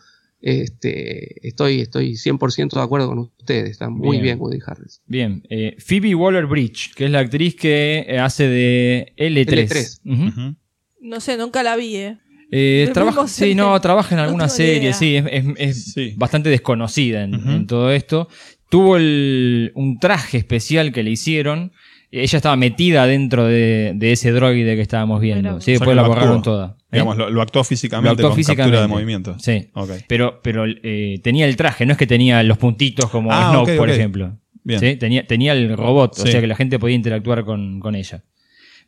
este, 0.56 1.46
estoy, 1.46 1.80
estoy 1.80 2.12
100% 2.16 2.70
de 2.76 2.82
acuerdo 2.82 3.08
con 3.08 3.18
ustedes, 3.20 3.70
está 3.70 3.88
muy 3.88 4.12
Bien. 4.18 4.22
bien, 4.22 4.40
Woody 4.40 4.58
Harrelson. 4.64 5.02
Bien. 5.06 5.42
eh, 5.48 5.76
Phoebe 5.78 6.14
Waller 6.14 6.46
Bridge, 6.46 6.92
que 6.94 7.06
es 7.06 7.10
la 7.10 7.20
actriz 7.20 7.54
que 7.54 8.04
eh, 8.08 8.18
hace 8.18 8.48
de 8.48 9.12
L3. 9.16 9.46
L3. 9.68 10.00
Ujú. 10.04 10.28
Ujú. 10.28 10.56
No 11.00 11.20
sé, 11.20 11.36
nunca 11.36 11.62
la 11.62 11.76
vi, 11.76 11.96
¿eh? 11.96 12.18
Eh, 12.50 12.90
trabaja, 12.92 13.26
sí, 13.28 13.52
en- 13.52 13.56
no, 13.56 13.80
trabaja 13.80 14.14
en 14.14 14.20
alguna 14.20 14.48
serie, 14.48 14.82
idea. 14.82 14.92
sí, 14.92 15.16
es, 15.16 15.24
es- 15.30 15.44
es 15.56 15.84
Sí. 15.94 16.14
bastante 16.16 16.50
desconocida 16.50 17.24
en, 17.24 17.66
todo 17.66 17.90
esto. 17.90 18.28
Tuvo 18.68 18.96
el- 18.98 19.72
un 19.74 19.98
traje 19.98 20.38
especial 20.38 20.92
que 20.92 21.02
le 21.02 21.10
hicieron. 21.10 21.72
Ella 22.14 22.36
estaba 22.36 22.56
metida 22.56 23.06
dentro 23.06 23.46
de, 23.46 23.92
de 23.96 24.12
ese 24.12 24.32
droide 24.32 24.76
que 24.76 24.82
estábamos 24.82 25.18
viendo. 25.20 25.60
Sí, 25.62 25.72
después 25.72 25.96
la 25.96 26.02
lo 26.02 26.08
borraron 26.08 26.42
toda. 26.42 26.76
¿eh? 26.78 26.84
Digamos, 26.92 27.16
lo, 27.16 27.30
lo 27.30 27.40
actuó 27.40 27.64
físicamente 27.64 28.06
Lo 28.08 28.12
actuó 28.12 28.28
con 28.28 28.36
físicamente. 28.36 28.76
captura 28.76 28.82
de 28.82 28.86
movimiento. 28.88 29.36
Sí. 29.38 29.70
Ok. 29.72 29.90
Pero, 30.08 30.40
pero 30.42 30.64
eh, 30.66 31.20
tenía 31.22 31.46
el 31.46 31.56
traje, 31.56 31.86
no 31.86 31.92
es 31.92 31.98
que 31.98 32.06
tenía 32.06 32.42
los 32.42 32.58
puntitos 32.58 33.08
como 33.08 33.32
Ah, 33.32 33.50
Snoke, 33.50 33.76
por 33.78 33.88
ejemplo. 33.88 34.36
Bien. 34.62 34.78
¿Sí? 34.78 34.96
Tenía, 34.96 35.26
tenía 35.26 35.54
el 35.54 35.74
robot, 35.76 36.18
o 36.18 36.26
sea 36.26 36.40
que 36.40 36.46
la 36.46 36.54
gente 36.54 36.78
podía 36.78 36.94
interactuar 36.96 37.44
con, 37.44 37.80
con 37.80 37.94
ella. 37.94 38.22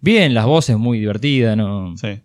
Bien, 0.00 0.34
las 0.34 0.44
voces 0.44 0.76
muy 0.76 0.98
divertidas, 0.98 1.56
¿no? 1.56 1.96
Sí. 1.96 2.20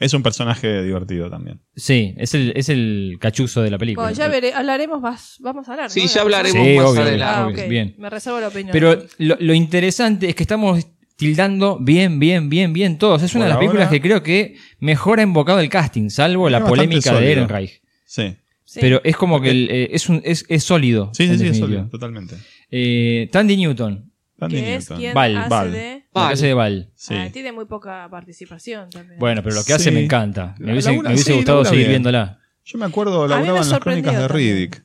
Es 0.00 0.14
un 0.14 0.22
personaje 0.22 0.82
divertido 0.82 1.30
también. 1.30 1.60
Sí, 1.76 2.14
es 2.16 2.34
el, 2.34 2.52
es 2.56 2.68
el 2.70 3.18
cachuzo 3.20 3.62
de 3.62 3.70
la 3.70 3.78
película. 3.78 4.06
Bueno, 4.08 4.16
ya 4.18 4.28
veré, 4.28 4.52
hablaremos, 4.54 5.00
vas- 5.02 5.36
vamos 5.40 5.68
a 5.68 5.72
hablar. 5.72 5.90
Sí, 5.90 6.00
¿no? 6.00 6.06
ya 6.08 6.20
hablaremos. 6.22 6.66
Sí, 6.66 6.74
más 6.76 6.86
obvio, 6.86 7.02
adelante. 7.02 7.62
Ah, 7.64 7.68
bien. 7.68 7.94
Me 7.98 8.08
reservo 8.10 8.40
la 8.40 8.48
opinión. 8.48 8.70
Pero 8.72 8.98
lo, 9.18 9.36
lo 9.38 9.54
interesante 9.54 10.28
es 10.30 10.34
que 10.34 10.42
estamos 10.42 10.84
tildando 11.16 11.78
bien, 11.78 12.18
bien, 12.18 12.48
bien, 12.48 12.72
bien 12.72 12.96
todos. 12.96 13.22
Es 13.22 13.34
una 13.34 13.44
Por 13.44 13.44
de 13.44 13.48
las 13.50 13.58
películas 13.58 13.86
ahora- 13.88 13.90
que 13.90 14.00
creo 14.00 14.22
que 14.22 14.56
mejor 14.78 15.20
ha 15.20 15.22
invocado 15.22 15.60
el 15.60 15.68
casting, 15.68 16.08
salvo 16.08 16.48
Es 16.48 16.52
la 16.52 16.64
polémica 16.64 17.12
de. 17.20 17.32
Ehrenreich. 17.32 17.82
Sí. 18.06 18.34
Sí. 18.64 18.78
Pero 18.80 19.00
es 19.04 19.16
como 19.16 19.40
que 19.40 19.50
el, 19.50 19.68
eh, 19.70 19.88
es, 19.92 20.08
un, 20.08 20.22
es, 20.24 20.46
es 20.48 20.62
sólido. 20.64 21.10
Sí, 21.12 21.26
sí, 21.28 21.36
sí, 21.38 21.46
es 21.48 21.58
sólido, 21.58 21.88
totalmente. 21.90 22.36
Eh, 22.70 23.28
Tandy 23.32 23.56
Newton, 23.56 24.09
que 24.48 24.74
es 24.76 24.88
quien 24.88 25.14
Val, 25.14 25.36
hace 25.36 25.48
Val. 25.48 25.72
de... 25.72 26.04
Vale. 26.12 26.32
hace 26.34 26.46
de 26.46 26.54
Val. 26.54 26.90
Sí. 26.94 27.14
Ah, 27.14 27.28
tiene 27.32 27.52
muy 27.52 27.64
poca 27.66 28.08
participación 28.10 28.90
también. 28.90 29.18
Bueno, 29.18 29.42
pero 29.42 29.54
lo 29.56 29.64
que 29.64 29.72
hace 29.74 29.90
Sí. 29.90 29.90
me 29.94 30.04
encanta. 30.04 30.54
Me 30.58 30.66
La- 30.66 30.72
hubiese, 30.72 30.92
me 30.92 30.98
hubiese 31.08 31.24
sí, 31.24 31.32
gustado 31.36 31.58
labura 31.58 31.70
seguir 31.70 31.86
bien. 31.88 32.02
viéndola. 32.02 32.38
Yo 32.64 32.78
me 32.78 32.86
acuerdo, 32.86 33.26
laburaba 33.26 33.46
en 33.48 33.54
las 33.56 33.66
sorprendió 33.68 34.02
crónicas 34.04 34.22
de 34.22 34.28
también. 34.28 34.56
Riddick. 34.56 34.84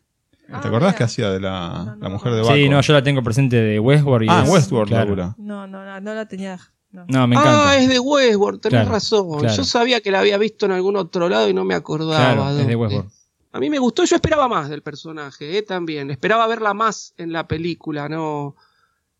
Ah, 0.52 0.62
¿Te 0.62 0.68
acordás 0.68 0.90
mira. 0.90 0.98
que 0.98 1.04
hacía 1.04 1.30
de 1.32 1.40
la, 1.40 1.98
la 2.00 2.10
mujer 2.10 2.34
de 2.34 2.42
Baco? 2.42 2.54
Sí, 2.54 2.70
no, 2.70 2.80
yo 2.82 2.94
la 2.94 3.02
tengo 3.04 3.24
presente 3.24 3.56
de 3.56 3.80
Westworld. 3.80 4.26
y 4.28 4.30
Ah, 4.32 4.44
es- 4.46 4.50
Westworld 4.50 4.90
claro. 4.90 5.06
labura. 5.06 5.36
No, 5.40 5.66
no, 5.68 5.84
no, 5.84 6.00
no 6.02 6.14
la 6.14 6.28
tenía. 6.28 6.60
No. 6.92 7.06
No, 7.10 7.28
me 7.28 7.36
encanta. 7.36 7.70
Ah, 7.72 7.78
es 7.78 7.90
de 7.90 8.00
Westworld, 8.00 8.62
tenés 8.62 8.80
Claro, 8.82 8.92
razón. 8.92 9.40
claro. 9.40 9.56
Yo 9.56 9.64
sabía 9.64 10.02
que 10.02 10.12
la 10.12 10.20
había 10.20 10.38
visto 10.38 10.66
en 10.68 10.72
algún 10.74 10.96
otro 10.96 11.28
lado 11.30 11.50
y 11.50 11.54
no 11.54 11.66
me 11.66 11.74
acordaba. 11.74 12.16
Claro, 12.16 12.50
es 12.50 12.56
de 12.56 12.62
dónde. 12.62 12.76
Westworld. 12.76 13.12
A 13.52 13.60
mí 13.60 13.70
me 13.70 13.80
gustó, 13.80 14.04
yo 14.06 14.16
esperaba 14.18 14.48
más 14.48 14.70
del 14.70 14.82
personaje, 14.82 15.58
¿eh? 15.58 15.62
también. 15.62 16.12
Esperaba 16.12 16.46
verla 16.46 16.74
más 16.74 17.14
en 17.18 17.32
la 17.32 17.48
película, 17.48 18.08
¿no? 18.10 18.56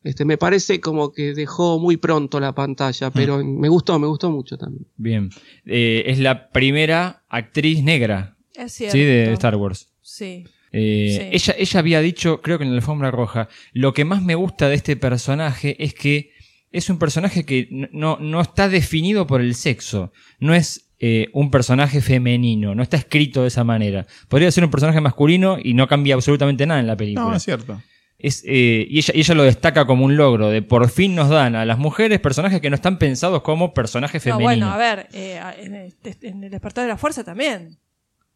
Este, 0.06 0.24
me 0.24 0.38
parece 0.38 0.80
como 0.80 1.12
que 1.12 1.34
dejó 1.34 1.80
muy 1.80 1.98
pronto 1.98 2.40
la 2.40 2.54
pantalla, 2.54 3.10
pero 3.10 3.44
me 3.44 3.68
gustó, 3.70 3.98
me 3.98 4.06
gustó 4.06 4.30
mucho 4.30 4.56
también. 4.56 4.86
Bien. 4.98 5.30
Eh, 5.66 6.04
es 6.06 6.20
la 6.20 6.50
primera 6.50 7.24
actriz 7.28 7.84
negra 7.84 8.38
Es 8.54 8.72
cierto. 8.74 8.94
¿sí? 8.94 9.04
de 9.04 9.34
Star 9.34 9.56
Wars. 9.56 9.92
Sí. 10.04 10.46
Eh, 10.72 11.18
Sí. 11.18 11.30
ella, 11.32 11.56
ella 11.58 11.80
había 11.80 12.02
dicho, 12.02 12.40
creo 12.42 12.60
que 12.60 12.66
en 12.66 12.70
la 12.70 12.76
alfombra 12.76 13.10
roja, 13.10 13.50
lo 13.74 13.96
que 13.96 14.06
más 14.06 14.22
me 14.22 14.36
gusta 14.36 14.70
de 14.70 14.76
este 14.76 14.96
personaje 14.96 15.76
es 15.84 15.96
que 15.96 16.30
es 16.72 16.90
un 16.90 17.00
personaje 17.00 17.44
que 17.44 17.68
no, 17.92 18.18
no 18.20 18.42
está 18.42 18.70
definido 18.70 19.26
por 19.26 19.42
el 19.42 19.56
sexo. 19.56 20.12
No 20.40 20.54
es 20.54 20.92
eh, 21.00 21.30
un 21.34 21.50
personaje 21.50 22.00
femenino, 22.00 22.76
no 22.76 22.84
está 22.84 22.98
escrito 22.98 23.42
de 23.42 23.48
esa 23.48 23.64
manera. 23.64 24.06
Podría 24.28 24.52
ser 24.52 24.64
un 24.66 24.70
personaje 24.72 25.02
masculino 25.02 25.58
y 25.62 25.74
no 25.74 25.88
cambia 25.88 26.14
absolutamente 26.14 26.66
nada 26.68 26.80
en 26.80 26.88
la 26.88 26.96
película. 26.96 27.30
No, 27.30 27.36
es 27.36 27.44
cierto. 27.44 27.82
Es, 28.18 28.44
eh, 28.48 28.88
y, 28.90 29.00
ella, 29.00 29.14
y 29.16 29.20
ella 29.20 29.36
lo 29.36 29.44
destaca 29.44 29.86
como 29.86 30.06
un 30.06 30.16
logro 30.16 30.50
de 30.50 30.62
por 30.62 30.90
fin 30.90 31.16
nos 31.16 31.30
dan 31.30 31.56
a 31.56 31.66
las 31.66 31.78
mujeres 31.78 32.20
personajes 32.22 32.62
que 32.62 32.70
no 32.70 32.76
están 32.76 32.98
pensados 32.98 33.42
como 33.42 33.74
personajes 33.74 34.26
No, 34.26 34.38
femeninos. 34.38 34.70
bueno, 34.70 34.72
a 34.72 34.78
ver, 34.78 35.08
eh, 35.14 35.40
en, 35.60 35.76
el, 35.76 35.94
en 36.22 36.44
el 36.46 36.50
despertar 36.50 36.86
de 36.86 36.90
la 36.90 36.98
fuerza 36.98 37.24
también. 37.24 37.78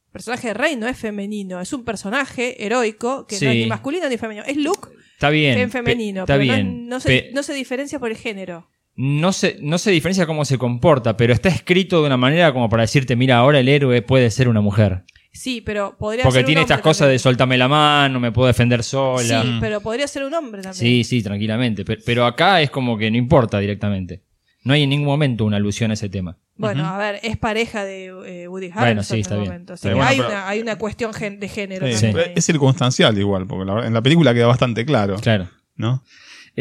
El 0.07 0.11
personaje 0.11 0.49
de 0.49 0.53
Rey 0.55 0.75
no 0.75 0.87
es 0.87 0.97
femenino, 0.97 1.61
es 1.61 1.71
un 1.71 1.85
personaje 1.85 2.63
heroico 2.65 3.25
que 3.27 3.39
no 3.39 3.51
es 3.51 3.55
ni 3.57 3.65
masculino 3.67 4.09
ni 4.09 4.17
femenino. 4.17 4.45
Es 4.45 4.57
Luke 4.57 4.89
Está 5.13 5.29
bien. 5.29 5.57
en 5.57 5.71
femenino, 5.71 6.21
está 6.21 6.33
pero 6.33 6.45
no- 6.45 6.53
bien. 6.55 6.87
no, 6.89 6.99
se, 6.99 7.07
pe- 7.07 7.29
no 7.33 7.43
se 7.43 7.53
diferencia 7.53 7.99
por 7.99 8.09
el 8.11 8.17
género. 8.17 8.69
no 8.95 9.31
se, 9.31 9.57
no 9.61 9.77
se 9.77 9.91
diferencia 9.91 10.25
cómo 10.25 10.43
se 10.45 10.57
comporta, 10.57 11.15
pero 11.15 11.31
está 11.31 11.47
escrito 11.49 12.01
de 12.01 12.07
una 12.07 12.17
manera 12.17 12.51
como 12.51 12.67
para 12.69 12.81
decirte, 12.81 13.15
mira, 13.15 13.37
ahora 13.37 13.59
el 13.59 13.69
héroe 13.69 14.01
puede 14.01 14.29
ser 14.31 14.49
una 14.49 14.59
mujer. 14.61 15.03
Sí, 15.31 15.61
pero 15.61 15.95
podría 15.97 16.23
Porque 16.23 16.37
ser 16.39 16.43
un 16.43 16.45
tiene 16.47 16.61
hombre 16.61 16.73
estas 16.73 16.83
cosas 16.83 16.99
también. 16.99 17.15
de 17.15 17.19
soltame 17.19 17.57
la 17.57 17.67
mano, 17.67 18.19
me 18.19 18.31
puedo 18.31 18.47
defender 18.47 18.83
sola. 18.83 19.41
Sí, 19.43 19.57
pero 19.59 19.79
podría 19.81 20.07
ser 20.07 20.23
un 20.23 20.33
hombre 20.33 20.61
también. 20.61 20.73
Sí, 20.79 21.03
sí, 21.03 21.21
tranquilamente. 21.23 21.85
Pero, 21.85 22.01
pero 22.05 22.25
acá 22.25 22.61
es 22.61 22.69
como 22.71 22.97
que 22.97 23.09
no 23.11 23.17
importa 23.17 23.59
directamente. 23.59 24.23
No 24.63 24.73
hay 24.73 24.83
en 24.83 24.89
ningún 24.89 25.07
momento 25.07 25.45
una 25.45 25.57
alusión 25.57 25.91
a 25.91 25.93
ese 25.93 26.09
tema. 26.09 26.37
Bueno, 26.57 26.85
a 26.85 26.97
ver, 26.97 27.19
es 27.23 27.37
pareja 27.37 27.85
de 27.85 28.07
eh, 28.07 28.47
Woody 28.49 28.65
Harrelson 28.65 28.81
Bueno, 28.83 29.03
sí, 29.03 29.13
en 29.13 29.19
está 29.21 29.33
el 29.35 29.39
bien. 29.41 29.51
momento. 29.53 29.73
Así 29.73 29.83
Pero 29.83 29.95
que 29.95 29.97
bueno, 29.99 30.09
hay, 30.11 30.17
pero- 30.17 30.29
una, 30.29 30.47
hay 30.49 30.59
una 30.59 30.75
cuestión 30.77 31.13
gen- 31.13 31.39
de 31.39 31.47
género 31.47 31.87
Sí. 31.95 32.11
Es 32.35 32.45
circunstancial 32.45 33.17
igual, 33.17 33.47
porque 33.47 33.71
la- 33.71 33.87
en 33.87 33.93
la 33.93 34.01
película 34.01 34.33
queda 34.33 34.47
bastante 34.47 34.85
claro. 34.85 35.15
Claro. 35.21 35.47
¿No? 35.77 36.03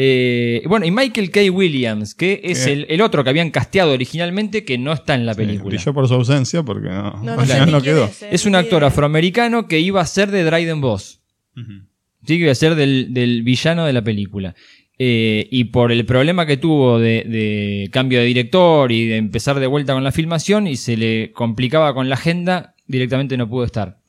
Eh, 0.01 0.63
bueno, 0.65 0.85
y 0.85 0.91
Michael 0.91 1.29
K. 1.29 1.41
Williams, 1.51 2.15
que 2.15 2.39
es 2.41 2.63
¿Qué? 2.63 2.71
el, 2.71 2.85
el 2.87 3.01
otro 3.01 3.21
que 3.21 3.31
habían 3.31 3.51
casteado 3.51 3.91
originalmente 3.91 4.63
que 4.63 4.77
no 4.77 4.93
está 4.93 5.13
en 5.13 5.25
la 5.25 5.35
película. 5.35 5.75
Brilló 5.75 5.93
por 5.93 6.07
su 6.07 6.13
ausencia 6.13 6.63
porque 6.63 6.87
no, 6.87 7.21
No, 7.21 7.45
sé 7.45 7.83
quedó. 7.83 8.05
es, 8.05 8.23
eh, 8.23 8.29
Es 8.31 8.45
un 8.45 8.55
actor 8.55 8.85
afroamericano 8.85 9.67
que 9.67 9.81
iba 9.81 9.99
a 9.99 10.05
ser 10.05 10.31
de 10.31 10.45
Dryden 10.45 10.79
Boss. 10.79 11.19
Sí, 11.53 12.37
que 12.37 12.43
iba 12.43 12.51
a 12.53 12.55
ser 12.55 12.75
del, 12.75 13.13
del 13.13 13.43
villano 13.43 13.85
de 13.85 13.91
la 13.91 14.01
película. 14.01 14.55
Eh, 14.97 15.49
y 15.51 15.65
por 15.65 15.91
el 15.91 16.05
problema 16.05 16.45
que 16.45 16.55
tuvo 16.55 16.97
de, 16.97 17.25
de 17.27 17.89
cambio 17.91 18.19
de 18.19 18.25
director 18.25 18.93
y 18.93 19.05
de 19.05 19.17
empezar 19.17 19.59
de 19.59 19.67
vuelta 19.67 19.93
con 19.93 20.05
la 20.05 20.13
filmación 20.13 20.65
y 20.67 20.77
se 20.77 20.95
le 20.95 21.33
complicaba 21.33 21.93
con 21.93 22.07
la 22.07 22.15
agenda, 22.15 22.73
directamente 22.87 23.35
no 23.35 23.49
pudo 23.49 23.65
estar. 23.65 23.99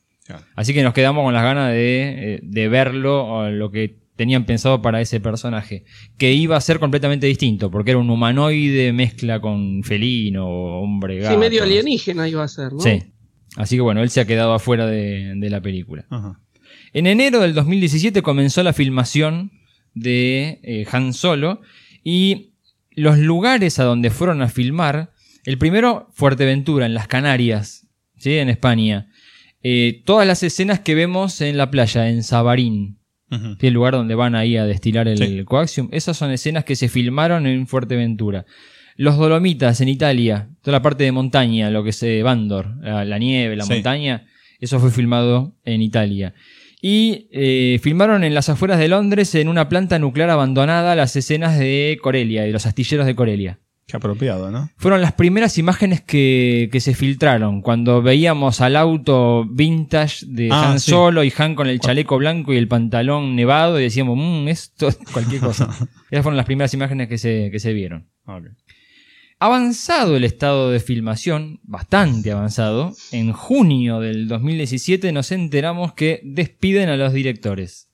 Así 0.55 0.73
que 0.73 0.83
nos 0.83 0.93
quedamos 0.93 1.25
con 1.25 1.33
las 1.33 1.43
ganas 1.43 1.73
de, 1.73 2.35
eh, 2.35 2.39
de 2.43 2.69
verlo, 2.69 3.25
o 3.27 3.49
lo 3.49 3.69
que 3.71 3.99
tenían 4.15 4.45
pensado 4.45 4.81
para 4.81 5.01
ese 5.01 5.19
personaje, 5.19 5.85
que 6.17 6.33
iba 6.33 6.57
a 6.57 6.61
ser 6.61 6.79
completamente 6.79 7.27
distinto, 7.27 7.71
porque 7.71 7.91
era 7.91 7.99
un 7.99 8.09
humanoide 8.09 8.93
mezcla 8.93 9.39
con 9.39 9.83
felino, 9.83 10.47
hombre 10.47 11.19
gato. 11.19 11.33
Sí, 11.33 11.39
medio 11.39 11.63
alienígena 11.63 12.27
iba 12.27 12.43
a 12.43 12.47
ser, 12.47 12.73
¿no? 12.73 12.79
Sí. 12.79 13.03
Así 13.57 13.75
que 13.75 13.81
bueno, 13.81 14.01
él 14.01 14.09
se 14.09 14.21
ha 14.21 14.25
quedado 14.25 14.53
afuera 14.53 14.85
de, 14.85 15.33
de 15.35 15.49
la 15.49 15.61
película. 15.61 16.05
Ajá. 16.09 16.39
En 16.93 17.07
enero 17.07 17.39
del 17.39 17.53
2017 17.53 18.21
comenzó 18.21 18.63
la 18.63 18.73
filmación 18.73 19.51
de 19.93 20.59
eh, 20.63 20.85
Han 20.91 21.13
Solo 21.13 21.61
y 22.03 22.53
los 22.91 23.17
lugares 23.17 23.79
a 23.79 23.83
donde 23.83 24.09
fueron 24.09 24.41
a 24.41 24.49
filmar, 24.49 25.13
el 25.45 25.57
primero 25.57 26.09
Fuerteventura, 26.13 26.85
en 26.85 26.93
las 26.93 27.07
Canarias, 27.07 27.87
¿sí? 28.17 28.37
en 28.37 28.49
España. 28.49 29.07
Eh, 29.63 30.01
todas 30.05 30.27
las 30.27 30.43
escenas 30.43 30.81
que 30.81 30.95
vemos 30.95 31.39
en 31.41 31.57
la 31.57 31.71
playa, 31.71 32.09
en 32.09 32.23
Sabarín, 32.23 32.99
Ujú. 33.31 33.57
que 33.57 33.67
es 33.67 33.69
el 33.69 33.73
lugar 33.73 33.93
donde 33.93 34.13
van 34.15 34.35
ahí 34.35 34.57
a 34.57 34.65
destilar 34.65 35.07
el 35.07 35.17
Sí. 35.17 35.43
coaxium, 35.45 35.87
esas 35.91 36.17
son 36.17 36.31
escenas 36.31 36.65
que 36.65 36.75
se 36.75 36.89
filmaron 36.89 37.47
en 37.47 37.65
Fuerteventura. 37.65 38.45
Los 38.97 39.17
Dolomitas 39.17 39.79
en 39.81 39.87
Italia, 39.89 40.49
toda 40.61 40.77
la 40.77 40.81
parte 40.81 41.05
de 41.05 41.11
montaña, 41.13 41.69
lo 41.71 41.83
que 41.83 41.91
es 41.91 42.03
eh, 42.03 42.21
Bandor, 42.23 42.75
la, 42.81 43.05
la 43.05 43.17
nieve, 43.17 43.55
la 43.55 43.63
Sí. 43.63 43.73
montaña, 43.73 44.27
eso 44.59 44.79
fue 44.79 44.91
filmado 44.91 45.55
en 45.65 45.81
Italia. 45.81 46.33
Y 46.83 47.27
eh, 47.31 47.79
filmaron 47.81 48.23
en 48.23 48.33
las 48.33 48.49
afueras 48.49 48.79
de 48.79 48.87
Londres, 48.89 49.33
en 49.35 49.47
una 49.47 49.69
planta 49.69 49.97
nuclear 49.97 50.29
abandonada, 50.29 50.95
las 50.95 51.15
escenas 51.15 51.57
de 51.57 51.97
Corelia, 52.01 52.43
de 52.43 52.51
los 52.51 52.65
astilleros 52.65 53.05
de 53.05 53.15
Corelia. 53.15 53.59
Qué 53.87 53.97
apropiado, 53.97 54.51
¿no? 54.51 54.69
Fueron 54.77 55.01
las 55.01 55.11
primeras 55.13 55.57
imágenes 55.57 56.01
que, 56.01 56.69
que 56.71 56.79
se 56.79 56.93
filtraron, 56.93 57.61
cuando 57.61 58.01
veíamos 58.01 58.61
al 58.61 58.77
auto 58.77 59.45
vintage 59.49 60.25
de 60.27 60.49
Ah, 60.51 60.71
Han 60.71 60.79
sí. 60.79 60.91
Solo 60.91 61.23
y 61.23 61.33
Han 61.37 61.55
con 61.55 61.67
el 61.67 61.79
chaleco 61.79 62.17
blanco 62.17 62.53
y 62.53 62.57
el 62.57 62.67
pantalón 62.69 63.35
nevado 63.35 63.79
y 63.79 63.83
decíamos, 63.83 64.17
mmm, 64.17 64.47
esto 64.47 64.87
es 64.87 64.97
cualquier 65.11 65.41
cosa. 65.41 65.65
Esas 66.09 66.23
fueron 66.23 66.37
las 66.37 66.45
primeras 66.45 66.73
imágenes 66.73 67.09
que 67.09 67.17
se, 67.17 67.49
que 67.51 67.59
se 67.59 67.73
vieron. 67.73 68.07
Avanzado 69.39 70.15
el 70.15 70.23
estado 70.23 70.69
de 70.69 70.79
filmación, 70.79 71.59
bastante 71.63 72.31
avanzado, 72.31 72.93
en 73.11 73.33
junio 73.33 73.99
del 73.99 74.27
2017 74.27 75.11
nos 75.11 75.31
enteramos 75.31 75.93
que 75.93 76.21
despiden 76.23 76.89
a 76.89 76.95
los 76.95 77.11
directores. 77.11 77.89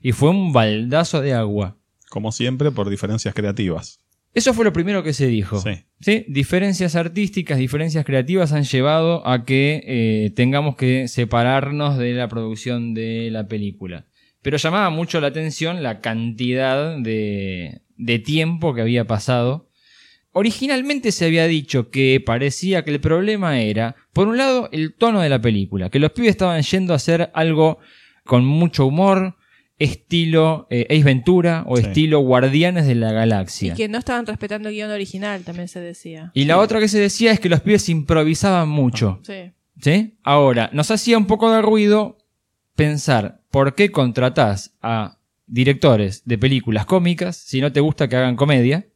Y 0.00 0.12
fue 0.12 0.30
un 0.30 0.52
baldazo 0.52 1.20
de 1.20 1.34
agua. 1.34 1.76
Como 2.08 2.32
siempre, 2.32 2.70
por 2.70 2.88
diferencias 2.88 3.34
creativas. 3.34 3.97
Eso 4.34 4.54
fue 4.54 4.64
lo 4.64 4.72
primero 4.72 5.02
que 5.02 5.12
se 5.12 5.26
dijo. 5.26 5.60
Sí. 5.60 5.70
¿Sí? 6.00 6.24
Diferencias 6.28 6.94
artísticas, 6.94 7.58
diferencias 7.58 8.04
creativas 8.04 8.52
han 8.52 8.64
llevado 8.64 9.26
a 9.26 9.44
que 9.44 9.82
eh, 9.84 10.30
tengamos 10.36 10.76
que 10.76 11.08
separarnos 11.08 11.98
de 11.98 12.12
la 12.14 12.28
producción 12.28 12.94
de 12.94 13.30
la 13.32 13.48
película. 13.48 14.06
Pero 14.42 14.56
llamaba 14.56 14.90
mucho 14.90 15.20
la 15.20 15.28
atención 15.28 15.82
la 15.82 16.00
cantidad 16.00 16.96
de, 16.98 17.82
de 17.96 18.18
tiempo 18.20 18.74
que 18.74 18.82
había 18.82 19.06
pasado. 19.06 19.68
Originalmente 20.32 21.10
se 21.10 21.24
había 21.24 21.46
dicho 21.46 21.90
que 21.90 22.22
parecía 22.24 22.84
que 22.84 22.92
el 22.92 23.00
problema 23.00 23.60
era, 23.60 23.96
por 24.12 24.28
un 24.28 24.36
lado, 24.36 24.68
el 24.70 24.94
tono 24.94 25.20
de 25.20 25.30
la 25.30 25.40
película, 25.40 25.90
que 25.90 25.98
los 25.98 26.12
pibes 26.12 26.30
estaban 26.30 26.62
yendo 26.62 26.92
a 26.92 26.96
hacer 26.96 27.30
algo 27.34 27.78
con 28.24 28.44
mucho 28.44 28.86
humor, 28.86 29.37
estilo 29.78 30.66
eh, 30.70 30.86
Ace 30.90 31.04
Ventura 31.04 31.64
o 31.66 31.76
Sí. 31.76 31.84
estilo 31.84 32.20
Guardianes 32.20 32.86
de 32.86 32.94
la 32.94 33.10
Y 33.10 33.14
Galaxia. 33.14 33.74
que 33.74 33.88
no 33.88 33.98
estaban 33.98 34.26
respetando 34.26 34.68
el 34.68 34.74
guion 34.74 34.90
original, 34.90 35.42
también 35.44 35.68
se 35.68 35.80
decía. 35.80 36.30
Y 36.34 36.44
la 36.44 36.58
otra 36.58 36.80
que 36.80 36.88
se 36.88 36.98
decía 36.98 37.32
es 37.32 37.40
que 37.40 37.48
los 37.48 37.60
pibes 37.60 37.88
improvisaban 37.88 38.68
mucho. 38.68 39.20
Sí. 39.22 39.52
¿Sí? 39.80 40.18
Ahora, 40.24 40.70
nos 40.72 40.90
hacía 40.90 41.16
un 41.16 41.26
poco 41.26 41.52
de 41.52 41.62
ruido 41.62 42.18
pensar 42.74 43.42
por 43.50 43.74
qué 43.74 43.90
contratás 43.90 44.74
a 44.82 45.18
directores 45.46 46.22
de 46.26 46.36
películas 46.38 46.84
cómicas 46.84 47.36
si 47.36 47.60
no 47.60 47.72
te 47.72 47.80
gusta 47.80 48.08
que 48.08 48.16
hagan 48.16 48.36
comedia 48.36 48.86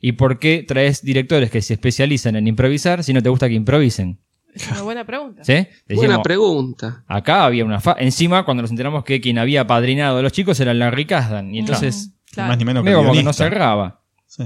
y 0.00 0.12
por 0.12 0.38
qué 0.38 0.64
traes 0.66 1.02
directores 1.04 1.50
que 1.50 1.62
se 1.62 1.74
especializan 1.74 2.34
en 2.36 2.48
improvisar 2.48 3.04
si 3.04 3.12
no 3.12 3.22
te 3.22 3.28
gusta 3.28 3.48
que 3.48 3.54
improvisen. 3.54 4.18
Es 4.52 4.70
una 4.70 4.82
buena 4.82 5.04
pregunta. 5.06 5.44
¿Sí? 5.44 5.52
Buena 5.54 5.68
Decíamos, 5.88 6.22
pregunta. 6.22 7.04
acá 7.08 7.44
había 7.44 7.64
una 7.64 7.80
fa 7.80 7.96
Encima, 7.98 8.44
cuando 8.44 8.62
nos 8.62 8.70
enteramos 8.70 9.02
que 9.04 9.20
quien 9.20 9.38
había 9.38 9.66
padrinado 9.66 10.18
a 10.18 10.22
los 10.22 10.32
chicos 10.32 10.58
era 10.60 10.74
Larry 10.74 11.06
Kasdan. 11.06 11.54
Y 11.54 11.58
entonces, 11.60 12.12
Claro. 12.32 12.48
Más 12.48 12.58
ni 12.58 12.64
menos 12.64 12.84
que 12.84 12.92
como 12.94 13.12
que 13.12 13.22
no 13.22 13.32
cerraba. 13.32 14.00
Sí. 14.26 14.44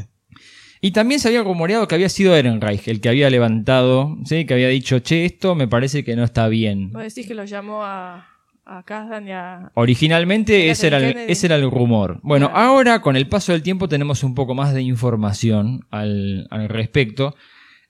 Y 0.80 0.90
también 0.90 1.20
se 1.20 1.28
había 1.28 1.42
rumoreado 1.42 1.86
que 1.88 1.94
había 1.94 2.08
sido 2.08 2.34
Ehrenreich 2.36 2.86
el 2.88 3.00
que 3.00 3.08
había 3.08 3.30
levantado, 3.30 4.16
¿sí? 4.24 4.44
que 4.44 4.54
había 4.54 4.68
dicho, 4.68 4.98
che, 4.98 5.24
esto 5.24 5.54
me 5.54 5.68
parece 5.68 6.04
que 6.04 6.16
no 6.16 6.24
está 6.24 6.48
bien. 6.48 6.90
Vos 6.92 7.02
decís 7.02 7.26
que 7.26 7.34
lo 7.34 7.44
llamó 7.44 7.84
a, 7.84 8.26
a 8.64 8.82
Kasdan 8.82 9.28
y 9.28 9.32
a... 9.32 9.70
Originalmente 9.74 10.68
ese 10.70 10.88
era, 10.88 10.98
el, 10.98 11.16
ese 11.30 11.46
era 11.46 11.56
el 11.56 11.70
rumor. 11.70 12.18
Bueno, 12.22 12.50
Claro. 12.50 12.64
ahora 12.66 13.00
con 13.02 13.16
el 13.16 13.28
paso 13.28 13.52
del 13.52 13.62
tiempo 13.62 13.88
tenemos 13.88 14.22
un 14.24 14.34
poco 14.34 14.54
más 14.54 14.74
de 14.74 14.82
información 14.82 15.86
al, 15.90 16.46
al 16.50 16.68
respecto. 16.68 17.34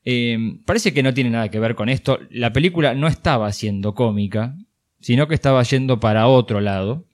Eh, 0.08 0.38
parece 0.64 0.94
que 0.94 1.02
no 1.02 1.12
tiene 1.12 1.30
nada 1.30 1.50
que 1.50 1.58
ver 1.58 1.74
con 1.74 1.88
esto. 1.88 2.18
La 2.30 2.52
película 2.52 2.94
no 2.94 3.08
estaba 3.08 3.52
siendo 3.52 3.94
cómica, 3.94 4.56
sino 5.00 5.26
que 5.28 5.34
estaba 5.34 5.62
yendo 5.64 5.98
para 6.00 6.28
otro 6.28 6.60
lado. 6.60 7.04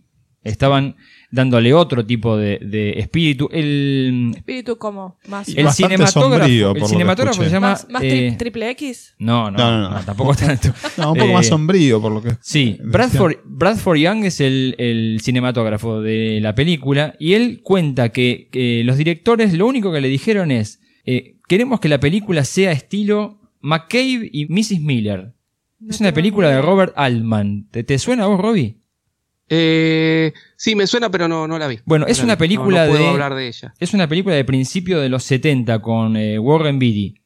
Estaban 0.45 0.97
dándole 1.30 1.72
otro 1.72 2.05
tipo 2.05 2.36
de, 2.36 2.59
de 2.61 2.99
espíritu. 2.99 3.49
El, 3.53 4.32
Espíritu 4.34 4.76
como 4.76 5.16
más. 5.28 5.49
el 5.49 5.70
cinematógrafo, 5.70 6.20
sombrío, 6.43 6.74
el 6.74 6.84
cinematógrafo 6.86 7.45
se 7.45 7.49
llama. 7.51 7.70
más, 7.70 7.88
más 7.88 8.03
tri- 8.03 8.32
eh, 8.32 8.34
triple 8.36 8.68
X. 8.70 9.14
no, 9.20 9.53
no, 9.53 9.57
No, 9.59 9.70
no, 9.70 9.80
no, 9.88 9.90
no. 9.99 10.05
tampoco 10.05 10.34
tanto. 10.34 10.68
No, 10.99 11.12
un 11.12 11.18
poco 11.18 11.30
Eh, 11.30 11.34
más 11.34 11.47
sombrío 11.47 12.03
por 12.03 12.11
lo 12.12 12.20
que. 12.22 12.30
Sí. 12.40 12.76
Bradford, 12.84 13.36
Bradford 13.45 13.99
Young 13.99 14.24
es 14.24 14.40
el, 14.40 14.74
el 14.78 15.20
cinematógrafo 15.22 16.01
de 16.03 16.40
la 16.43 16.57
película 16.57 17.14
y 17.20 17.34
él 17.34 17.61
cuenta 17.62 18.09
que, 18.11 18.49
que 18.51 18.82
los 18.84 18.97
directores 18.99 19.55
lo 19.55 19.66
único 19.68 19.93
que 19.93 20.01
le 20.01 20.09
dijeron 20.09 20.51
es, 20.51 20.80
eh, 21.07 21.36
queremos 21.49 21.80
que 21.80 21.88
la 21.88 22.01
película 22.01 22.45
sea 22.45 22.72
estilo 22.72 23.38
McCabe 23.61 24.28
y 24.32 24.47
Mrs. 24.49 24.80
Miller. 24.80 25.32
es 25.88 26.01
una 26.01 26.12
película 26.12 26.49
de 26.51 26.61
Robert 26.62 26.93
Altman. 26.97 27.68
¿Te, 27.70 27.84
te 27.84 27.99
suena 27.99 28.24
a 28.24 28.26
vos, 28.26 28.40
Robbie? 28.40 28.76
Eh, 29.49 30.32
sí, 30.57 30.74
me 30.74 30.86
suena, 30.86 31.11
pero 31.11 31.28
no, 31.28 31.47
no 31.47 31.59
la 31.59 31.68
vi. 31.68 31.78
Bueno, 31.84 32.07
No 32.07 32.11
es 32.11 32.22
una 32.22 32.38
película 32.38 32.86
no, 32.86 32.86
no 32.86 32.90
puedo 32.93 33.05
de- 33.05 33.11
hablar 33.11 33.34
de 33.34 33.49
ella. 33.49 33.74
Es 33.78 33.93
una 33.93 34.09
película 34.09 34.34
de 34.34 34.45
principio 34.45 35.01
de 35.01 35.09
los 35.09 35.24
70 35.24 35.80
con 35.82 36.16
eh, 36.16 36.38
Warren 36.38 36.78
Beatty, 36.78 37.16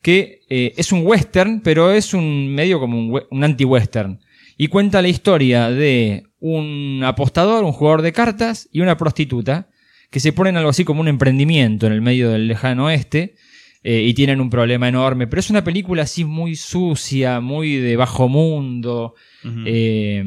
que 0.00 0.42
eh, 0.48 0.74
es 0.76 0.92
un 0.92 1.04
western, 1.06 1.60
pero 1.60 1.90
es 1.90 2.14
un 2.14 2.54
medio 2.54 2.78
como 2.78 2.98
un, 2.98 3.22
un 3.30 3.44
anti-western. 3.44 4.20
Y 4.56 4.68
cuenta 4.68 5.02
la 5.02 5.08
historia 5.08 5.70
de 5.70 6.24
un 6.38 7.02
apostador, 7.04 7.64
un 7.64 7.72
jugador 7.72 8.02
de 8.02 8.12
cartas 8.12 8.68
y 8.70 8.80
una 8.80 8.96
prostituta 8.96 9.68
que 10.10 10.20
se 10.20 10.32
ponen 10.32 10.56
algo 10.56 10.70
así 10.70 10.84
como 10.84 11.00
un 11.00 11.08
emprendimiento 11.08 11.86
en 11.86 11.94
el 11.94 12.02
medio 12.02 12.30
del 12.30 12.46
lejano 12.46 12.84
oeste 12.86 13.34
eh, 13.84 14.02
y 14.02 14.14
tienen 14.14 14.40
un 14.40 14.50
problema 14.50 14.88
enorme. 14.88 15.26
Pero 15.26 15.40
es 15.40 15.50
una 15.50 15.64
película 15.64 16.02
así 16.02 16.24
muy 16.24 16.56
sucia, 16.56 17.40
muy 17.40 17.76
de 17.76 17.96
bajo 17.96 18.28
mundo. 18.28 19.14
Eh, 19.66 20.24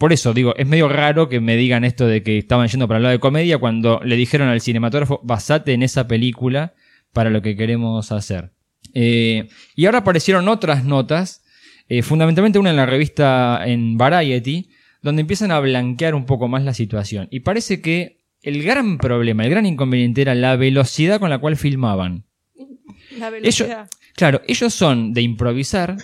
por 0.00 0.14
eso 0.14 0.32
digo, 0.32 0.56
es 0.56 0.66
medio 0.66 0.88
raro 0.88 1.28
que 1.28 1.40
me 1.40 1.56
digan 1.56 1.84
esto 1.84 2.06
de 2.06 2.22
que 2.22 2.38
estaban 2.38 2.66
yendo 2.68 2.88
para 2.88 2.96
el 2.96 3.02
lado 3.02 3.12
de 3.12 3.20
comedia 3.20 3.58
cuando 3.58 4.00
le 4.02 4.16
dijeron 4.16 4.48
al 4.48 4.62
cinematógrafo, 4.62 5.20
basate 5.22 5.74
en 5.74 5.82
esa 5.82 6.08
película 6.08 6.72
para 7.12 7.28
lo 7.28 7.42
que 7.42 7.54
queremos 7.54 8.10
hacer. 8.10 8.52
Eh, 8.94 9.48
y 9.76 9.84
ahora 9.84 9.98
aparecieron 9.98 10.48
otras 10.48 10.84
notas, 10.86 11.44
eh, 11.90 12.00
fundamentalmente 12.00 12.58
una 12.58 12.70
en 12.70 12.76
la 12.76 12.86
revista 12.86 13.60
en 13.66 13.98
Variety, 13.98 14.70
donde 15.02 15.20
empiezan 15.20 15.50
a 15.50 15.60
blanquear 15.60 16.14
un 16.14 16.24
poco 16.24 16.48
más 16.48 16.64
la 16.64 16.72
situación. 16.72 17.28
Y 17.30 17.40
parece 17.40 17.82
que 17.82 18.20
el 18.42 18.62
gran 18.62 18.96
problema, 18.96 19.44
el 19.44 19.50
gran 19.50 19.66
inconveniente 19.66 20.22
era 20.22 20.34
la 20.34 20.56
velocidad 20.56 21.20
con 21.20 21.28
la 21.28 21.40
cual 21.40 21.56
filmaban. 21.56 22.24
La 23.18 23.28
Ellos, 23.28 23.60
velocidad. 23.60 23.90
claro, 24.14 24.42
ellos 24.46 24.74
son 24.74 25.12
de 25.12 25.22
improvisar. 25.22 25.96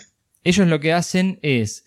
Ellos 0.44 0.66
lo 0.66 0.80
que 0.80 0.92
hacen 0.92 1.38
es 1.42 1.84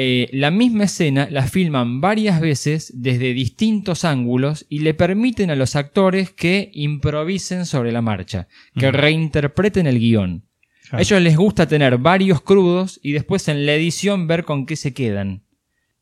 eh, 0.00 0.28
la 0.32 0.52
misma 0.52 0.84
escena 0.84 1.28
la 1.28 1.48
filman 1.48 2.00
varias 2.00 2.40
veces 2.40 2.92
desde 2.94 3.34
distintos 3.34 4.04
ángulos 4.04 4.64
y 4.68 4.80
le 4.80 4.94
permiten 4.94 5.50
a 5.50 5.56
los 5.56 5.74
actores 5.74 6.30
que 6.30 6.70
improvisen 6.72 7.66
sobre 7.66 7.90
la 7.90 8.00
marcha, 8.00 8.46
que 8.76 8.92
reinterpreten 8.92 9.88
el 9.88 9.98
guion. 9.98 10.44
A 10.92 11.00
ellos 11.00 11.20
les 11.20 11.36
gusta 11.36 11.66
tener 11.66 11.98
varios 11.98 12.40
crudos 12.40 13.00
y 13.02 13.10
después 13.12 13.48
en 13.48 13.66
la 13.66 13.74
edición 13.74 14.28
ver 14.28 14.44
con 14.44 14.66
qué 14.66 14.76
se 14.76 14.94
quedan. 14.94 15.42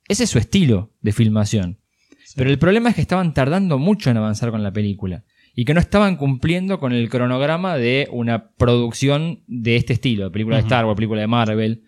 Ese 0.07 0.25
es 0.25 0.31
su 0.31 0.39
estilo 0.39 0.93
de 1.01 1.13
filmación. 1.13 1.81
Pero 2.37 2.51
el 2.51 2.59
problema 2.59 2.91
es 2.91 2.97
que 2.97 3.01
estaban 3.01 3.33
tardando 3.33 3.79
mucho 3.79 4.11
en 4.11 4.19
avanzar 4.19 4.51
con 4.51 4.63
la 4.63 4.73
película 4.73 5.25
y 5.57 5.65
que 5.65 5.75
no 5.75 5.81
estaban 5.81 6.17
cumpliendo 6.17 6.79
con 6.79 6.93
el 6.93 7.09
cronograma 7.09 7.77
de 7.77 8.07
una 8.13 8.51
producción 8.51 9.43
de 9.49 9.75
este 9.77 9.95
estilo, 9.95 10.31
película 10.31 10.57
de. 10.57 10.63
Star 10.63 10.85
Wars, 10.85 10.95
película 10.97 11.23
de 11.23 11.27
Marvel. 11.27 11.83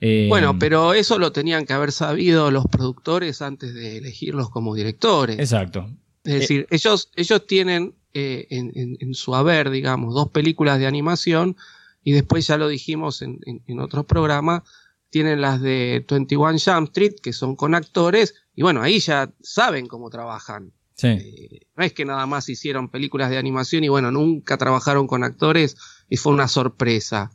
Eh, 0.00 0.26
Bueno, 0.28 0.58
pero 0.58 0.92
eso 0.94 1.18
lo 1.18 1.32
tenían 1.32 1.64
que 1.64 1.72
haber 1.72 1.90
sabido 1.90 2.50
los 2.50 2.66
productores 2.66 3.40
antes 3.42 3.74
de 3.74 3.96
elegirlos 3.98 4.50
como 4.50 4.74
directores. 4.74 5.38
Exacto. 5.38 5.88
Es 6.24 6.40
decir, 6.40 6.66
ellos, 6.70 7.10
ellos 7.16 7.46
tienen 7.46 7.94
eh, 8.12 8.46
en, 8.50 8.70
en- 8.76 8.96
en 9.00 9.14
su 9.14 9.34
haber, 9.34 9.70
digamos, 9.70 10.14
dos 10.14 10.28
películas 10.28 10.78
de 10.78 10.86
animación 10.86 11.56
y 12.04 12.12
después 12.12 12.46
ya 12.46 12.56
lo 12.58 12.68
dijimos 12.68 13.22
en, 13.22 13.40
en- 13.46 13.62
en 13.66 13.80
otros 13.80 14.04
programas, 14.06 14.62
tienen 15.10 15.40
las 15.40 15.60
de 15.60 16.04
21 16.08 16.58
Jump 16.64 16.88
Street, 16.88 17.14
que 17.22 17.32
son 17.32 17.56
con 17.56 17.74
actores, 17.74 18.34
y 18.54 18.62
bueno, 18.62 18.82
ahí 18.82 18.98
ya 19.00 19.32
saben 19.42 19.86
cómo 19.86 20.10
trabajan. 20.10 20.72
Sí. 20.96 21.08
Eh, 21.08 21.60
no 21.76 21.84
es 21.84 21.92
que 21.92 22.04
nada 22.04 22.24
más 22.26 22.48
hicieron 22.48 22.88
películas 22.88 23.30
de 23.30 23.38
animación 23.38 23.82
y 23.84 23.88
bueno, 23.88 24.10
nunca 24.10 24.56
trabajaron 24.56 25.06
con 25.06 25.24
actores 25.24 25.76
y 26.08 26.16
fue 26.16 26.32
una 26.32 26.46
sorpresa. 26.48 27.30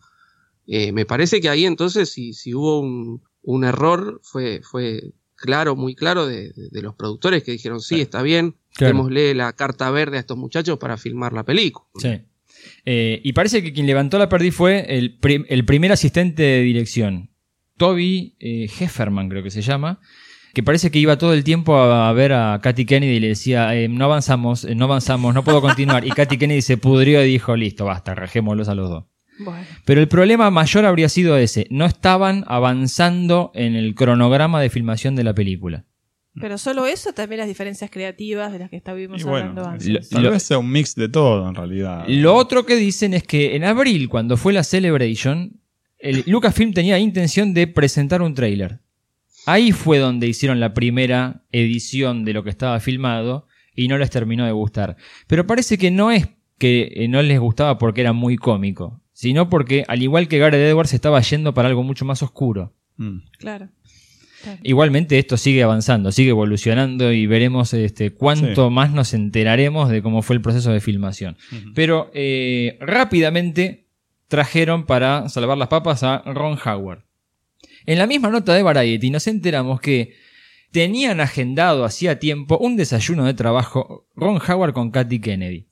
Eh, 0.68 0.92
me 0.92 1.06
parece 1.06 1.42
que 1.42 1.50
ahí 1.50 1.66
entonces 1.66 2.10
si, 2.12 2.34
si 2.34 2.54
hubo 2.54 2.80
un, 2.80 3.22
un 3.42 3.64
error 3.64 4.20
fue, 4.24 4.62
fue 4.64 5.12
claro, 5.36 5.76
muy 5.76 5.96
claro 5.96 6.26
de, 6.28 6.52
de- 6.54 6.82
los 6.82 6.96
productores 6.96 7.44
que 7.44 7.52
dijeron 7.52 7.82
sí, 7.82 8.02
está 8.02 8.22
bien, 8.22 8.56
Claro. 8.76 8.94
démosle 8.94 9.34
la 9.36 9.52
carta 9.54 9.90
verde 9.92 10.18
a 10.18 10.20
estos 10.22 10.38
muchachos 10.38 10.78
para 10.78 10.96
filmar 10.96 11.34
la 11.34 11.44
película. 11.44 11.88
Sí. 11.98 12.22
Eh, 12.86 13.20
y 13.24 13.34
parece 13.34 13.64
que 13.64 13.74
quien 13.74 13.88
levantó 13.88 14.18
la 14.20 14.30
perdí 14.30 14.52
fue 14.52 14.86
el, 14.98 15.18
el 15.50 15.66
primer 15.66 15.92
asistente 15.92 16.44
de 16.44 16.62
dirección, 16.62 17.30
Toby 17.78 18.36
Hefferman, 18.40 19.28
creo 19.30 19.42
que 19.44 19.52
se 19.52 19.62
llama, 19.62 20.00
que 20.54 20.64
parece 20.64 20.90
que 20.92 21.00
iba 21.00 21.18
todo 21.18 21.34
el 21.34 21.44
tiempo 21.44 21.76
a, 21.76 22.10
a 22.10 22.14
ver 22.14 22.34
a 22.34 22.60
Katy 22.62 22.86
Kennedy 22.86 23.16
y 23.16 23.20
le 23.20 23.28
decía, 23.30 23.76
eh, 23.76 23.88
no 23.88 24.06
avanzamos, 24.06 24.66
eh, 24.66 24.76
no 24.76 24.86
avanzamos, 24.86 25.34
no 25.34 25.44
puedo 25.44 25.62
continuar. 25.62 26.06
Y 26.06 26.10
Katy 26.10 26.38
Kennedy 26.38 26.62
se 26.62 26.78
pudrió 26.78 27.24
y 27.24 27.28
dijo, 27.30 27.56
listo, 27.56 27.86
basta, 27.86 28.16
rajémoslos 28.16 28.68
a 28.70 28.76
los 28.76 28.90
dos. 28.90 29.06
Bueno. 29.40 29.64
Pero 29.86 30.02
el 30.02 30.08
problema 30.08 30.50
mayor 30.52 30.86
habría 30.86 31.08
sido 31.08 31.38
ese, 31.38 31.66
no 31.70 31.86
estaban 31.86 32.44
avanzando 32.48 33.52
en 33.54 33.76
el 33.76 33.96
cronograma 33.96 34.62
de 34.62 34.70
filmación 34.70 35.16
de 35.16 35.24
la 35.24 35.34
película. 35.34 35.86
Pero 36.40 36.58
solo 36.58 36.86
eso, 36.86 37.12
también 37.14 37.40
las 37.40 37.48
diferencias 37.48 37.90
creativas 37.90 38.52
de 38.52 38.60
las 38.60 38.70
que 38.70 38.78
estábamos 38.78 39.24
bueno, 39.24 39.38
hablando 39.50 39.66
antes. 39.68 39.88
Lo- 39.88 40.00
tal 40.02 40.30
vez 40.32 40.44
sea 40.44 40.58
un 40.58 40.72
mix 40.72 40.96
de 40.96 41.10
todo 41.10 41.48
en 41.50 41.56
realidad. 41.56 42.06
Lo 42.08 42.36
otro 42.36 42.66
que 42.66 42.76
dicen 42.76 43.14
es 43.14 43.24
que 43.24 43.56
en 43.56 43.64
abril, 43.64 44.10
cuando 44.10 44.38
fue 44.38 44.54
la 44.54 44.64
Celebration, 44.64 45.60
el 45.98 46.24
Lucasfilm 46.28 46.74
tenía 46.74 46.98
intención 47.00 47.54
de 47.54 47.68
presentar 47.68 48.22
un 48.22 48.34
tráiler. 48.36 48.80
Ahí 49.52 49.72
fue 49.72 49.98
donde 49.98 50.28
hicieron 50.28 50.60
la 50.60 50.74
primera 50.74 51.44
edición 51.52 52.24
de 52.26 52.34
lo 52.34 52.44
que 52.44 52.50
estaba 52.50 52.80
filmado 52.80 53.48
y 53.76 53.88
no 53.88 53.98
les 53.98 54.10
terminó 54.10 54.46
de 54.46 54.52
gustar. 54.52 54.96
Pero 55.28 55.48
parece 55.48 55.78
que 55.78 55.90
no 55.92 56.12
es 56.12 56.28
que 56.58 56.92
eh, 56.96 57.08
no 57.08 57.22
les 57.22 57.40
gustaba 57.40 57.78
porque 57.78 58.02
era 58.02 58.14
muy 58.14 58.36
cómico, 58.38 59.02
sino 59.14 59.50
porque, 59.50 59.86
al 59.88 60.02
igual 60.04 60.28
que 60.28 60.38
Gareth 60.38 60.60
Edwards, 60.62 60.94
estaba 60.94 61.20
yendo 61.22 61.54
para 61.54 61.70
algo 61.70 61.84
mucho 61.84 62.06
más 62.06 62.22
oscuro. 62.22 62.76
Mm. 62.98 63.18
Claro. 63.38 63.70
Claro. 64.44 64.60
Igualmente 64.64 65.18
esto 65.20 65.36
sigue 65.36 65.64
avanzando, 65.64 66.12
sigue 66.14 66.30
evolucionando 66.30 67.12
y 67.12 67.26
veremos 67.28 67.74
este, 67.74 68.12
cuánto 68.12 68.68
Sí. 68.68 68.74
más 68.74 68.92
nos 68.94 69.14
enteraremos 69.14 69.90
de 69.90 70.02
cómo 70.02 70.22
fue 70.22 70.36
el 70.38 70.42
proceso 70.42 70.72
de 70.72 70.80
filmación. 70.80 71.38
Pero 71.76 72.10
eh, 72.14 72.78
rápidamente 72.80 73.88
trajeron 74.30 74.86
para 74.86 75.28
salvar 75.28 75.58
las 75.58 75.68
papas 75.70 76.04
a 76.04 76.20
Ron 76.26 76.58
Howard. 76.64 77.04
En 77.90 77.98
la 77.98 78.06
misma 78.06 78.30
nota 78.30 78.54
de 78.54 78.62
Variety 78.62 79.10
nos 79.10 79.26
enteramos 79.28 79.82
que 79.82 80.14
tenían 80.72 81.20
agendado 81.22 81.86
hacía 81.86 82.20
tiempo 82.20 82.58
un 82.60 82.76
desayuno 82.78 83.26
de 83.26 83.34
trabajo 83.34 84.06
Ron 84.16 84.40
Howard 84.48 84.74
con 84.74 84.92
Katy 84.92 85.20
Kennedy. 85.20 85.66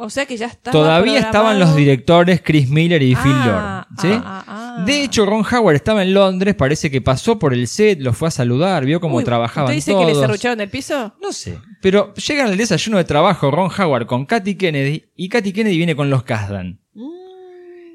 O 0.00 0.10
sea 0.10 0.26
que 0.26 0.36
ya 0.36 0.46
estaba 0.46 0.72
Todavía 0.72 1.12
programado- 1.14 1.26
estaban 1.26 1.58
los 1.60 1.76
directores 1.76 2.40
Chris 2.44 2.68
Miller 2.68 3.02
y 3.02 3.14
Phil 3.14 3.32
Ah, 3.34 3.86
Lord. 3.90 4.00
¿sí? 4.00 4.08
ah, 4.24 4.44
ah. 4.48 4.84
De 4.84 5.02
hecho, 5.04 5.26
Ron 5.26 5.44
Howard 5.44 5.76
estaba 5.76 6.02
en 6.02 6.14
Londres, 6.14 6.54
parece 6.56 6.90
que 6.90 7.00
pasó 7.00 7.38
por 7.38 7.52
el 7.54 7.66
set, 7.68 8.00
lo 8.00 8.12
fue 8.12 8.28
a 8.28 8.30
saludar, 8.32 8.84
vio 8.84 9.00
cómo 9.00 9.16
Uy, 9.18 9.24
trabajaban 9.24 9.66
¿Usted 9.70 9.74
dice 9.76 9.92
todos. 9.92 10.06
que 10.06 10.12
les 10.14 10.22
arrucharon 10.22 10.60
el 10.60 10.68
piso? 10.70 11.14
No 11.22 11.32
sé. 11.32 11.58
Pero 11.80 12.14
llega 12.14 12.44
al 12.46 12.56
desayuno 12.56 12.96
de 12.96 13.04
trabajo 13.04 13.50
Ron 13.50 13.70
Howard 13.76 14.06
con 14.06 14.24
Katy 14.26 14.56
Kennedy 14.56 15.04
y 15.16 15.28
Katy 15.28 15.52
Kennedy 15.52 15.76
viene 15.76 15.94
con 15.96 16.10
los 16.10 16.22
Kasdan. 16.24 16.80
Mm. 16.94 17.17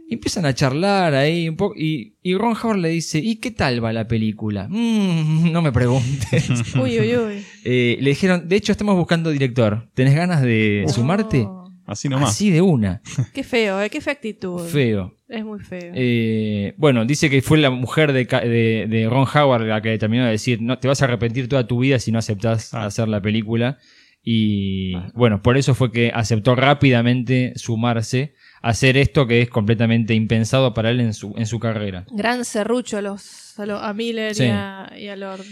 Y 0.10 0.16
empiezan 0.16 0.46
a 0.46 0.54
charlar 0.54 1.14
ahí 1.16 1.48
un 1.50 1.56
poco 1.56 1.76
y, 1.78 2.16
y 2.22 2.36
Ron 2.36 2.56
Howard 2.62 2.80
le 2.80 2.90
dice, 2.90 3.20
¿y 3.20 3.38
qué 3.38 3.52
tal 3.52 3.84
va 3.84 3.94
la 3.94 4.08
película? 4.08 4.68
"Mm, 4.70 5.52
no 5.52 5.62
me 5.62 5.72
preguntes. 5.72 6.50
Uy, 6.76 7.00
uy, 7.00 7.16
uy. 7.16 7.46
Eh, 7.64 7.98
le 8.02 8.10
dijeron, 8.10 8.48
de 8.48 8.56
hecho 8.56 8.72
estamos 8.72 8.96
buscando 8.96 9.30
director. 9.32 9.90
¿Tenés 9.94 10.16
ganas 10.16 10.42
de 10.42 10.86
sumarte? 10.90 11.48
Así 11.86 12.08
nomás. 12.10 12.30
Así 12.30 12.50
de 12.50 12.62
una. 12.62 13.02
Qué 13.34 13.44
feo, 13.44 13.82
¿eh? 13.82 13.90
Qué 13.90 14.00
fea 14.02 14.14
actitud. 14.14 14.60
Feo. 14.68 15.18
Es 15.28 15.44
muy 15.44 15.60
feo. 15.60 15.92
Eh, 15.96 16.74
bueno, 16.78 17.06
dice 17.06 17.30
que 17.30 17.42
fue 17.42 17.58
la 17.58 17.70
mujer 17.72 18.14
de, 18.14 18.24
de- 18.26 18.86
de 18.90 19.10
Ron 19.10 19.26
Howard 19.34 19.64
la 19.68 19.82
que 19.82 19.98
terminó 19.98 20.24
de 20.26 20.32
decir, 20.32 20.62
no, 20.62 20.78
te 20.80 20.88
vas 20.88 21.02
a 21.02 21.06
arrepentir 21.06 21.50
toda 21.50 21.66
tu 21.68 21.80
vida 21.80 22.00
si 22.00 22.12
no 22.12 22.20
aceptás 22.20 22.74
Ah. 22.74 22.86
hacer 22.86 23.08
la 23.10 23.22
película. 23.22 23.80
Y 24.24 24.94
bueno, 25.14 25.42
por 25.42 25.58
eso 25.58 25.76
fue 25.76 25.92
que 25.92 26.12
aceptó 26.14 26.56
rápidamente 26.56 27.52
sumarse 27.58 28.34
hacer 28.64 28.98
esto 28.98 29.28
que 29.28 29.42
es 29.44 29.50
completamente 29.50 30.16
impensado 30.16 30.74
para 30.74 30.90
él 30.90 31.00
en 31.02 31.14
su, 31.14 31.36
en 31.38 31.46
su 31.46 31.60
carrera. 31.60 32.06
Gran 32.12 32.44
serrucho 32.46 32.98
a, 32.98 33.02
los, 33.02 33.60
a, 33.60 33.66
los- 33.68 33.82
a 33.84 33.94
Miller 33.94 34.34
Sí. 34.34 34.46
y, 34.46 34.48
a, 34.48 34.92
y 34.98 35.08
a 35.10 35.16
Lord. 35.16 35.46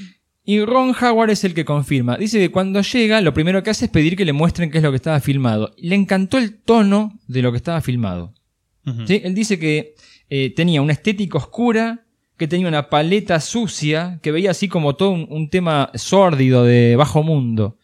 Y 0.44 0.66
Ron 0.66 0.96
Howard 1.00 1.30
es 1.30 1.44
el 1.44 1.54
que 1.54 1.64
confirma. 1.66 2.18
Dice 2.18 2.40
que 2.40 2.50
cuando 2.50 2.82
llega, 2.82 3.22
lo 3.22 3.32
primero 3.34 3.62
que 3.62 3.70
hace 3.70 3.86
es 3.86 3.92
pedir 3.92 4.16
que 4.18 4.26
le 4.26 4.34
muestren 4.34 4.72
qué 4.72 4.80
es 4.80 4.84
lo 4.84 4.90
que 4.90 4.96
estaba 4.96 5.20
filmado. 5.20 5.72
Le 5.78 5.94
encantó 5.96 6.40
el 6.40 6.56
tono 6.58 7.20
de 7.28 7.44
lo 7.44 7.52
que 7.52 7.58
estaba 7.58 7.80
filmado. 7.82 8.34
¿Sí? 9.06 9.22
Él 9.24 9.36
dice 9.36 9.60
que 9.60 9.94
eh, 10.30 10.52
tenía 10.56 10.82
una 10.82 10.94
estética 10.94 11.38
oscura, 11.38 12.06
que 12.38 12.48
tenía 12.48 12.68
una 12.68 12.90
paleta 12.90 13.40
sucia, 13.40 14.18
que 14.24 14.32
veía 14.32 14.50
así 14.50 14.68
como 14.68 14.96
todo 14.96 15.12
un, 15.12 15.28
un 15.30 15.50
tema 15.52 15.92
sórdido 15.94 16.64
de 16.64 16.96
bajo 16.96 17.22
mundo. 17.22 17.78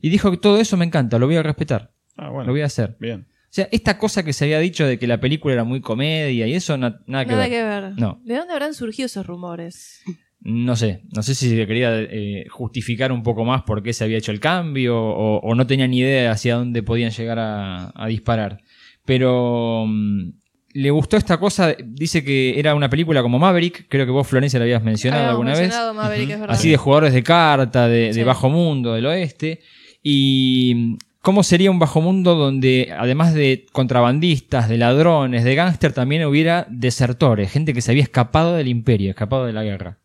Y 0.00 0.08
dijo 0.08 0.32
que 0.32 0.36
todo 0.36 0.58
eso 0.58 0.76
me 0.76 0.84
encanta, 0.84 1.16
lo 1.20 1.26
voy 1.26 1.36
a 1.36 1.44
respetar, 1.44 1.92
Ah, 2.16 2.28
bueno. 2.30 2.46
lo 2.46 2.52
voy 2.52 2.62
a 2.62 2.66
hacer. 2.66 2.96
Bien. 2.98 3.26
O 3.50 3.52
sea, 3.52 3.68
esta 3.72 3.98
cosa 3.98 4.22
que 4.22 4.32
se 4.32 4.44
había 4.44 4.60
dicho 4.60 4.86
de 4.86 4.96
que 4.98 5.08
la 5.08 5.18
película 5.18 5.54
era 5.54 5.64
muy 5.64 5.80
comedia 5.80 6.46
y 6.46 6.54
eso, 6.54 6.76
na- 6.78 7.00
nada 7.06 7.24
que 7.24 7.32
Nada 7.32 7.42
ver. 7.48 7.50
que 7.50 7.62
ver. 7.64 7.92
No. 7.98 8.20
¿De 8.24 8.36
dónde 8.36 8.52
habrán 8.52 8.74
surgido 8.74 9.06
esos 9.06 9.26
rumores? 9.26 10.02
No 10.42 10.76
sé, 10.76 11.02
no 11.14 11.22
sé 11.22 11.34
si 11.34 11.50
se 11.50 11.66
quería 11.66 12.00
eh, 12.00 12.46
justificar 12.48 13.10
un 13.12 13.22
poco 13.24 13.44
más 13.44 13.62
por 13.64 13.82
qué 13.82 13.92
se 13.92 14.04
había 14.04 14.18
hecho 14.18 14.30
el 14.32 14.40
cambio 14.40 14.96
o, 14.98 15.38
o 15.40 15.54
no 15.54 15.66
tenía 15.66 15.86
ni 15.88 15.98
idea 15.98 16.22
de 16.22 16.28
hacia 16.28 16.54
dónde 16.54 16.82
podían 16.82 17.10
llegar 17.10 17.38
a, 17.40 17.92
a 17.94 18.06
disparar. 18.06 18.62
Pero 19.04 19.84
mm, 19.86 20.30
le 20.74 20.90
gustó 20.92 21.16
esta 21.16 21.38
cosa, 21.38 21.74
dice 21.84 22.22
que 22.22 22.58
era 22.58 22.74
una 22.76 22.88
película 22.88 23.20
como 23.22 23.38
Maverick, 23.40 23.86
creo 23.88 24.06
que 24.06 24.12
vos 24.12 24.26
Florencia 24.28 24.58
la 24.60 24.64
habías 24.64 24.82
mencionado 24.84 25.24
Habíamos 25.24 25.40
alguna 25.40 25.60
mencionado 25.60 25.88
vez. 25.92 25.96
Maverick, 26.04 26.30
es 26.30 26.40
verdad. 26.40 26.54
Así 26.56 26.70
de 26.70 26.76
jugadores 26.76 27.12
de 27.12 27.22
carta, 27.24 27.88
de, 27.88 28.24
bajo 28.24 28.48
mundo, 28.48 28.94
del 28.94 29.06
oeste. 29.06 29.60
Y 30.02 30.96
cómo 31.22 31.42
sería 31.42 31.70
un 31.70 31.78
bajo 31.78 32.00
mundo 32.00 32.34
donde, 32.34 32.94
además 32.98 33.34
de 33.34 33.66
contrabandistas, 33.72 34.68
de 34.68 34.78
ladrones, 34.78 35.44
de 35.44 35.54
gángster, 35.54 35.92
también 35.92 36.24
hubiera 36.24 36.66
desertores, 36.70 37.50
gente 37.50 37.74
que 37.74 37.82
se 37.82 37.90
había 37.90 38.02
escapado 38.02 38.54
del 38.54 38.68
imperio, 38.68 39.10
escapado 39.10 39.46
de 39.46 39.52
la 39.52 39.62
guerra. 39.62 39.98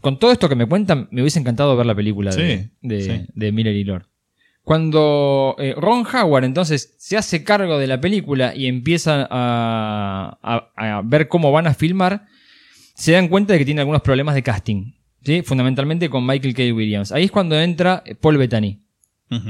Con 0.00 0.18
todo 0.18 0.30
esto 0.30 0.48
que 0.48 0.54
me 0.54 0.66
cuentan, 0.66 1.08
me 1.10 1.22
hubiese 1.22 1.40
encantado 1.40 1.76
ver 1.76 1.86
la 1.86 1.94
película 1.94 2.30
de, 2.34 2.68
de, 2.82 3.02
sí. 3.02 3.26
de 3.34 3.52
Miller 3.52 3.74
y 3.74 3.82
Lord. 3.84 4.06
Cuando 4.62 5.56
eh, 5.58 5.74
Ron 5.76 6.04
Howard 6.06 6.44
entonces 6.44 6.94
se 6.98 7.16
hace 7.16 7.42
cargo 7.42 7.78
de 7.78 7.86
la 7.86 8.00
película 8.00 8.54
y 8.54 8.66
empieza 8.66 9.26
a, 9.30 10.38
a- 10.42 10.70
a 10.98 11.02
ver 11.02 11.26
cómo 11.28 11.50
van 11.50 11.66
a 11.66 11.74
filmar, 11.74 12.26
se 12.94 13.12
dan 13.12 13.28
cuenta 13.28 13.54
de 13.54 13.58
que 13.60 13.64
tiene 13.64 13.80
algunos 13.80 14.02
problemas 14.02 14.34
de 14.34 14.42
casting. 14.42 14.92
¿sí? 15.24 15.42
Fundamentalmente 15.42 16.10
con 16.10 16.26
Michael 16.26 16.54
K. 16.54 16.62
Williams. 16.74 17.12
Ahí 17.12 17.24
es 17.24 17.30
cuando 17.30 17.58
entra 17.58 18.04
Paul 18.20 18.36
Bettany 18.36 18.78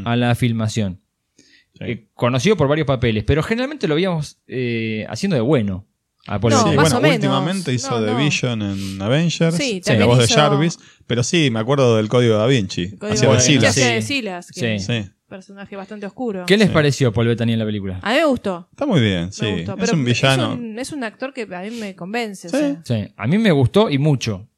A 0.05 0.17
la 0.17 0.35
filmación. 0.35 1.01
Sí. 1.37 1.85
Eh, 1.85 2.09
conocido 2.15 2.57
por 2.57 2.67
varios 2.69 2.87
papeles, 2.87 3.25
pero 3.25 3.43
generalmente 3.43 3.87
lo 3.87 3.95
veíamos 3.95 4.39
eh, 4.47 5.07
haciendo 5.09 5.37
de 5.37 5.43
bueno. 5.43 5.87
A 6.27 6.39
Paul 6.41 6.53
No, 6.53 6.59
Sí, 6.59 6.67
más 6.67 6.75
bueno, 6.77 6.97
o 6.99 7.01
menos. 7.01 7.17
últimamente 7.17 7.73
hizo 7.73 7.91
No, 8.01 8.05
The 8.05 8.13
no. 8.13 8.19
Vision 8.19 8.61
en 8.63 9.01
Avengers, 9.01 9.55
Sí, 9.57 9.81
la 9.87 10.05
voz 10.05 10.19
de 10.19 10.27
Jarvis, 10.29 10.79
pero 11.07 11.23
sí, 11.23 11.51
me 11.51 11.59
acuerdo 11.61 11.97
del 11.97 12.09
código 12.09 12.37
da 12.37 12.47
Vinci. 12.47 12.87
Hacía 13.01 13.09
de 13.09 13.15
de 13.15 13.27
Da 13.27 13.33
Vinci. 13.33 13.43
Silas. 13.47 13.75
Sí. 13.75 13.81
de 13.81 14.03
Silas, 14.03 14.51
que 14.53 15.11
personaje 15.29 15.77
bastante 15.77 16.07
oscuro. 16.07 16.45
¿Qué 16.47 16.57
les 16.57 16.69
Sí. 16.69 16.75
pareció 16.75 17.13
Paul 17.13 17.29
Bettany 17.29 17.53
en 17.53 17.59
la 17.61 17.65
película? 17.65 18.01
A 18.03 18.11
mí 18.13 18.17
me 18.19 18.25
gustó. 18.25 18.69
Está 18.73 18.85
muy 18.87 19.01
bien, 19.01 19.31
sí. 19.33 19.45
Me 19.45 19.65
gustó. 19.65 19.77
es 19.85 19.93
un 19.93 20.05
villano. 20.05 20.53
Es 20.53 20.59
un, 20.59 20.79
es 20.79 20.93
un 20.93 21.05
actor 21.05 21.33
que 21.33 21.43
a 21.43 21.61
mí 21.63 21.71
me 21.71 21.95
convence. 21.95 22.49
o 22.49 22.51
Sí. 22.51 22.57
sea. 22.57 22.83
Sí, 22.85 23.13
a 23.17 23.27
mí 23.27 23.39
me 23.39 23.53
gustó 23.53 23.89
y 23.89 23.99
mucho. 23.99 24.49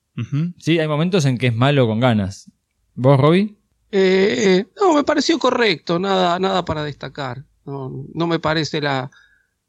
Sí, 0.59 0.79
hay 0.79 0.89
momentos 0.89 1.25
en 1.25 1.39
que 1.39 1.49
es 1.49 1.55
malo 1.55 1.87
con 1.87 1.99
ganas. 2.01 2.51
¿Vos, 2.95 3.19
Robbie? 3.19 3.57
Eh, 3.93 4.67
no, 4.81 4.95
me 4.95 5.05
pareció 5.05 5.39
correcto, 5.39 5.99
nada, 5.99 6.39
nada 6.39 6.65
para 6.65 6.85
destacar. 6.85 7.45
No, 7.65 8.07
no 8.15 8.27
me 8.27 8.39
parece 8.39 8.81
la, 8.81 9.11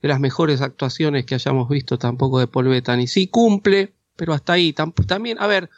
de 0.01 0.07
las 0.07 0.19
mejores 0.19 0.61
actuaciones 0.61 1.25
que 1.25 1.35
hayamos 1.35 1.69
visto 1.69 1.97
tampoco 1.97 2.39
de 2.39 2.47
Paul 2.47 2.67
Bettany. 2.69 3.07
Sí 3.07 3.27
cumple, 3.27 3.93
pero 4.15 4.33
hasta 4.33 4.53
ahí. 4.53 4.73
Tam- 4.73 4.93
también, 5.05 5.37
a 5.39 5.47
ver, 5.47 5.69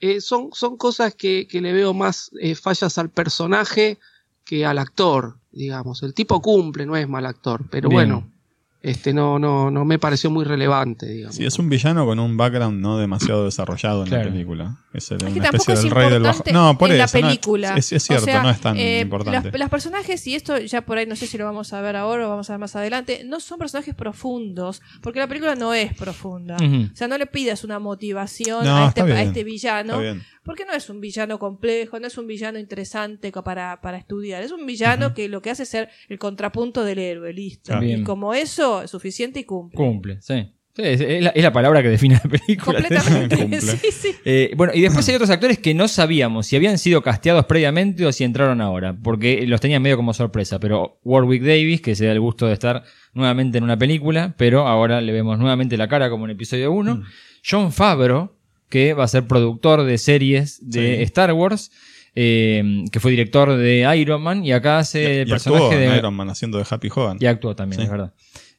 eh, 0.00 0.20
son, 0.20 0.50
son 0.52 0.76
cosas 0.76 1.14
que, 1.14 1.46
que 1.48 1.60
le 1.60 1.72
veo 1.72 1.92
más 1.94 2.30
eh, 2.40 2.54
fallas 2.54 2.98
al 2.98 3.10
personaje 3.10 3.98
que 4.44 4.64
al 4.64 4.78
actor, 4.78 5.38
digamos. 5.50 6.02
El 6.02 6.14
tipo 6.14 6.40
cumple, 6.40 6.86
no 6.86 6.96
es 6.96 7.08
mal 7.08 7.26
actor, 7.26 7.64
pero 7.70 7.88
Bien. 7.88 8.08
bueno, 8.08 8.32
este 8.80 9.12
no, 9.12 9.38
no, 9.40 9.70
no 9.72 9.84
me 9.84 9.98
pareció 9.98 10.30
muy 10.30 10.44
relevante, 10.44 11.06
digamos. 11.06 11.34
Sí, 11.36 11.44
es 11.44 11.58
un 11.58 11.68
villano 11.68 12.06
con 12.06 12.18
un 12.20 12.36
background 12.36 12.80
no 12.80 12.96
demasiado 12.98 13.44
desarrollado 13.44 14.02
en 14.04 14.08
Claro. 14.08 14.24
la 14.26 14.30
película. 14.30 14.76
Es, 14.92 15.10
el- 15.10 15.16
Es 15.18 15.24
que 15.24 15.32
una 15.40 15.42
tampoco 15.50 15.56
especie 15.72 15.74
es 15.74 15.82
del 15.82 15.90
rey 15.90 16.10
del 16.10 16.22
bajo. 16.22 16.36
importante 16.38 16.52
No, 16.52 16.78
por 16.78 16.88
en 16.90 17.00
eso. 17.00 17.16
la 17.16 17.20
no, 17.20 17.26
película. 17.28 17.74
es, 17.76 17.92
es 17.92 18.02
cierto, 18.04 18.22
O 18.22 18.26
sea, 18.26 18.42
no 18.42 18.50
es 18.50 18.60
tan 18.60 18.76
eh, 18.76 19.00
importante. 19.00 19.50
Las, 19.50 19.58
las 19.58 19.68
personajes, 19.70 20.24
y 20.28 20.34
esto 20.36 20.58
ya 20.58 20.82
por 20.82 20.96
ahí 20.98 21.06
no 21.06 21.16
sé 21.16 21.26
si 21.26 21.36
lo 21.38 21.44
vamos 21.44 21.72
a 21.72 21.80
ver 21.80 21.96
ahora 21.96 22.26
o 22.26 22.30
vamos 22.30 22.48
a 22.50 22.52
ver 22.52 22.60
más 22.60 22.76
adelante, 22.76 23.22
no 23.26 23.40
son 23.40 23.58
personajes 23.58 23.94
profundos, 23.94 24.80
porque 25.02 25.18
la 25.18 25.26
película 25.26 25.54
no 25.56 25.74
es 25.74 25.92
profunda. 25.94 26.56
O 26.56 26.96
sea, 26.96 27.08
no 27.08 27.18
le 27.18 27.26
pidas 27.26 27.64
una 27.64 27.78
motivación 27.80 28.64
No, 28.64 28.76
a, 28.76 28.88
este, 28.88 29.00
a 29.02 29.22
este 29.22 29.44
villano, 29.44 29.92
Está 29.94 30.02
bien. 30.02 30.22
Porque 30.48 30.64
no 30.64 30.72
es 30.72 30.88
un 30.88 30.98
villano 30.98 31.38
complejo, 31.38 32.00
no 32.00 32.06
es 32.06 32.16
un 32.16 32.26
villano 32.26 32.58
interesante 32.58 33.30
para, 33.32 33.82
para 33.82 33.98
estudiar, 33.98 34.42
es 34.42 34.50
un 34.50 34.64
villano 34.64 35.12
que 35.12 35.28
lo 35.28 35.42
que 35.42 35.50
hace 35.50 35.64
es 35.64 35.68
ser 35.68 35.90
el 36.08 36.18
contrapunto 36.18 36.84
del 36.84 36.98
héroe, 36.98 37.34
listo. 37.34 37.82
Y 37.82 38.02
como 38.02 38.32
eso, 38.32 38.80
es 38.80 38.90
suficiente 38.90 39.40
y 39.40 39.44
cumple. 39.44 39.76
Cumple, 39.76 40.22
sí. 40.22 40.50
Es, 40.74 41.02
es 41.02 41.22
la, 41.22 41.30
es 41.30 41.42
la 41.42 41.52
palabra 41.52 41.82
que 41.82 41.90
define 41.90 42.14
la 42.14 42.30
película. 42.30 42.80
Completamente. 42.80 43.36
Cumple. 43.40 43.60
sí, 43.60 43.90
sí. 43.92 44.14
Eh, 44.24 44.54
bueno, 44.56 44.72
y 44.74 44.80
después 44.80 45.06
hay 45.06 45.16
otros 45.16 45.28
actores 45.28 45.58
que 45.58 45.74
no 45.74 45.86
sabíamos 45.86 46.46
si 46.46 46.56
habían 46.56 46.78
sido 46.78 47.02
casteados 47.02 47.44
previamente 47.44 48.06
o 48.06 48.12
si 48.12 48.24
entraron 48.24 48.62
ahora, 48.62 48.96
porque 49.02 49.46
los 49.46 49.60
tenían 49.60 49.82
medio 49.82 49.96
como 49.98 50.14
sorpresa. 50.14 50.58
Pero 50.58 50.98
Warwick 51.04 51.42
Davis, 51.42 51.82
que 51.82 51.94
se 51.94 52.06
da 52.06 52.12
el 52.12 52.20
gusto 52.20 52.46
de 52.46 52.54
estar 52.54 52.84
nuevamente 53.12 53.58
en 53.58 53.64
una 53.64 53.76
película, 53.76 54.34
pero 54.38 54.66
ahora 54.66 55.02
le 55.02 55.12
vemos 55.12 55.38
nuevamente 55.38 55.76
la 55.76 55.88
cara 55.88 56.08
como 56.08 56.24
en 56.24 56.30
episodio 56.30 56.72
1. 56.72 56.94
Mm. 56.94 57.02
John 57.44 57.70
Favreau, 57.70 58.37
que 58.68 58.94
va 58.94 59.04
a 59.04 59.08
ser 59.08 59.26
productor 59.26 59.84
de 59.84 59.98
series 59.98 60.58
de 60.62 60.96
Sí. 60.98 61.02
Star 61.04 61.32
Wars, 61.32 61.70
eh, 62.14 62.84
que 62.90 63.00
fue 63.00 63.10
director 63.12 63.56
de 63.56 63.96
Iron 63.98 64.22
Man, 64.22 64.44
y 64.44 64.52
acá 64.52 64.78
hace 64.78 65.22
el 65.22 65.28
y 65.28 65.30
personaje 65.30 65.64
actuó 65.64 65.78
en 65.80 65.90
de. 65.90 65.96
Iron 65.98 66.14
Man 66.14 66.28
haciendo 66.30 66.58
de 66.58 66.64
Happy 66.68 66.88
Hogan. 66.94 67.18
Y 67.20 67.26
actuó 67.26 67.54
también, 67.56 67.80
Sí. 67.80 67.84
es 67.84 67.90
verdad. 67.90 68.12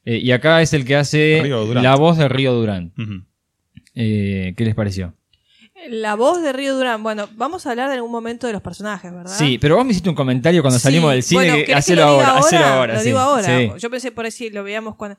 Eh, 0.04 0.18
y 0.22 0.32
acá 0.32 0.62
es 0.62 0.72
el 0.72 0.84
que 0.84 0.96
hace 0.96 1.42
la 1.74 1.94
voz 1.96 2.16
de 2.16 2.28
Río 2.28 2.54
Durán. 2.54 2.92
Eh, 3.94 4.54
¿Qué 4.56 4.64
les 4.64 4.74
pareció? 4.74 5.14
La 5.88 6.14
voz 6.14 6.42
de 6.42 6.52
Río 6.52 6.74
Durán. 6.74 7.02
Bueno, 7.02 7.28
vamos 7.36 7.66
a 7.66 7.70
hablar 7.70 7.88
en 7.88 7.94
algún 7.96 8.10
momento 8.12 8.46
de 8.46 8.52
los 8.52 8.60
personajes, 8.62 9.12
¿verdad? 9.12 9.34
Sí, 9.36 9.58
pero 9.58 9.76
vos 9.76 9.84
me 9.84 9.92
hiciste 9.92 10.08
un 10.10 10.14
comentario 10.14 10.62
cuando 10.62 10.78
Sí, 10.78 10.82
salimos 10.84 11.12
del 11.12 11.22
cine 11.22 11.40
bueno, 11.40 11.54
que 11.56 11.64
¿querés 11.64 11.86
que 11.86 11.92
hacelo 11.92 12.02
lo 12.06 12.12
diga 12.12 12.26
ahora, 12.28 12.38
hacelo 12.40 12.64
ahora. 12.64 12.94
Lo 12.94 13.00
sí. 13.00 13.06
digo 13.06 13.18
ahora. 13.18 13.58
Sí. 13.58 13.70
Yo 13.78 13.90
pensé 13.90 14.12
por 14.12 14.24
ahí 14.26 14.30
si 14.30 14.50
lo 14.50 14.62
veíamos 14.62 14.96
cuando. 14.96 15.18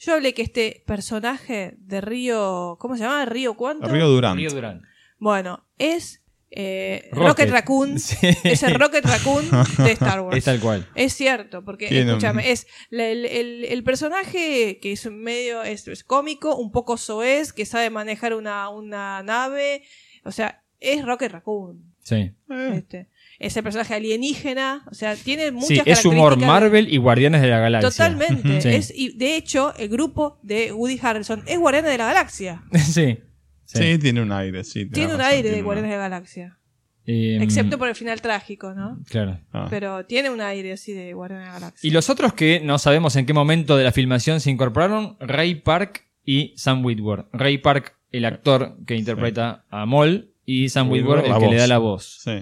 Yo 0.00 0.14
hablé 0.14 0.34
que 0.34 0.42
este 0.42 0.82
personaje 0.86 1.74
de 1.78 2.00
Río. 2.00 2.76
¿Cómo 2.80 2.96
se 2.96 3.02
llama? 3.04 3.24
¿Río 3.26 3.54
cuánto? 3.54 3.86
Río 3.88 4.08
Durant. 4.08 4.36
Río 4.38 4.50
Durán. 4.50 4.82
Bueno, 5.18 5.66
es 5.78 6.22
eh, 6.50 7.08
Rocket. 7.12 7.28
Rocket. 7.28 7.50
Raccoon. 7.50 7.98
Sí. 8.00 8.16
Es 8.42 8.62
el 8.62 8.74
Rocket 8.74 9.04
Raccoon 9.04 9.44
de 9.84 9.92
Star 9.92 10.20
Wars. 10.22 10.36
Es 10.38 10.44
tal 10.44 10.58
cual. 10.58 10.88
Es 10.94 11.12
cierto, 11.12 11.64
porque 11.64 11.86
Tiene 11.88 12.04
un- 12.04 12.08
escúchame, 12.18 12.50
es 12.50 12.66
la- 12.88 13.06
el, 13.08 13.24
el- 13.26 13.64
el 13.66 13.84
personaje 13.84 14.78
que 14.80 14.92
es 14.92 15.08
medio 15.10 15.62
es, 15.62 15.86
es 15.86 16.02
cómico, 16.02 16.56
un 16.56 16.72
poco 16.72 16.96
soez, 16.96 17.52
que 17.52 17.66
sabe 17.66 17.90
manejar 17.90 18.34
una, 18.34 18.68
una 18.70 19.22
nave, 19.22 19.82
o 20.24 20.32
sea, 20.32 20.62
es 20.80 21.04
Rocket 21.04 21.30
Raccoon. 21.30 21.84
Sí. 22.02 22.32
Este. 22.72 23.08
Es 23.40 23.56
el 23.56 23.62
personaje 23.62 23.94
alienígena, 23.94 24.84
o 24.90 24.94
sea, 24.94 25.16
tiene 25.16 25.50
muchas 25.50 25.68
Sí, 25.68 25.82
es 25.84 26.04
humor 26.04 26.36
Marvel 26.36 26.92
y 26.92 26.98
Guardianes 26.98 27.40
de 27.40 27.48
la 27.48 27.58
Galaxia. 27.58 27.88
Totalmente. 27.88 28.60
Sí. 28.60 28.68
Es, 28.68 28.92
y 28.94 29.16
de 29.16 29.34
hecho, 29.36 29.74
el 29.76 29.88
grupo 29.88 30.38
de 30.42 30.72
Woody 30.72 31.00
Harrelson 31.02 31.42
es 31.46 31.58
Guardianes 31.58 31.90
de 31.90 31.98
la 31.98 32.06
Galaxia. 32.06 32.62
sí. 32.84 33.18
Sí, 33.64 33.98
tiene 33.98 34.20
un 34.20 34.30
aire, 34.30 34.62
sí. 34.62 34.86
Tiene 34.86 35.14
un 35.14 35.18
razón, 35.18 35.32
aire 35.32 35.48
de 35.48 35.54
tiene 35.54 35.62
Guardianes 35.62 35.90
de 35.90 35.96
la 35.96 36.02
Galaxia. 36.02 36.58
Eh, 37.06 37.38
Excepto 37.40 37.78
por 37.78 37.88
el 37.88 37.94
final 37.94 38.20
trágico, 38.20 38.74
¿no? 38.74 38.98
Claro. 39.08 39.40
Ah. 39.52 39.68
Pero 39.70 40.04
tiene 40.04 40.28
un 40.28 40.40
aire 40.40 40.72
así 40.72 40.92
de 40.92 41.14
Guardianes 41.14 41.46
de 41.46 41.52
la 41.52 41.60
Galaxia. 41.60 41.88
Y 41.88 41.92
los 41.92 42.10
otros 42.10 42.34
que 42.34 42.60
no 42.60 42.78
sabemos 42.78 43.16
en 43.16 43.26
qué 43.26 43.32
momento 43.32 43.76
de 43.76 43.84
la 43.84 43.92
filmación 43.92 44.40
se 44.40 44.50
incorporaron, 44.50 45.16
Ray 45.18 45.54
Park 45.54 46.04
y 46.24 46.52
Sam 46.56 46.84
Witwer. 46.84 47.26
Ray 47.32 47.58
Park, 47.58 47.96
el 48.12 48.26
actor 48.26 48.76
que 48.86 48.96
interpreta 48.96 49.64
a 49.70 49.86
Moll, 49.86 50.34
y 50.44 50.68
Sam 50.68 50.90
Witwer, 50.90 51.18
Witwer, 51.18 51.32
el 51.32 51.38
que 51.38 51.54
le 51.54 51.56
da 51.56 51.66
la 51.66 51.78
voz. 51.78 52.20
Sí. 52.22 52.32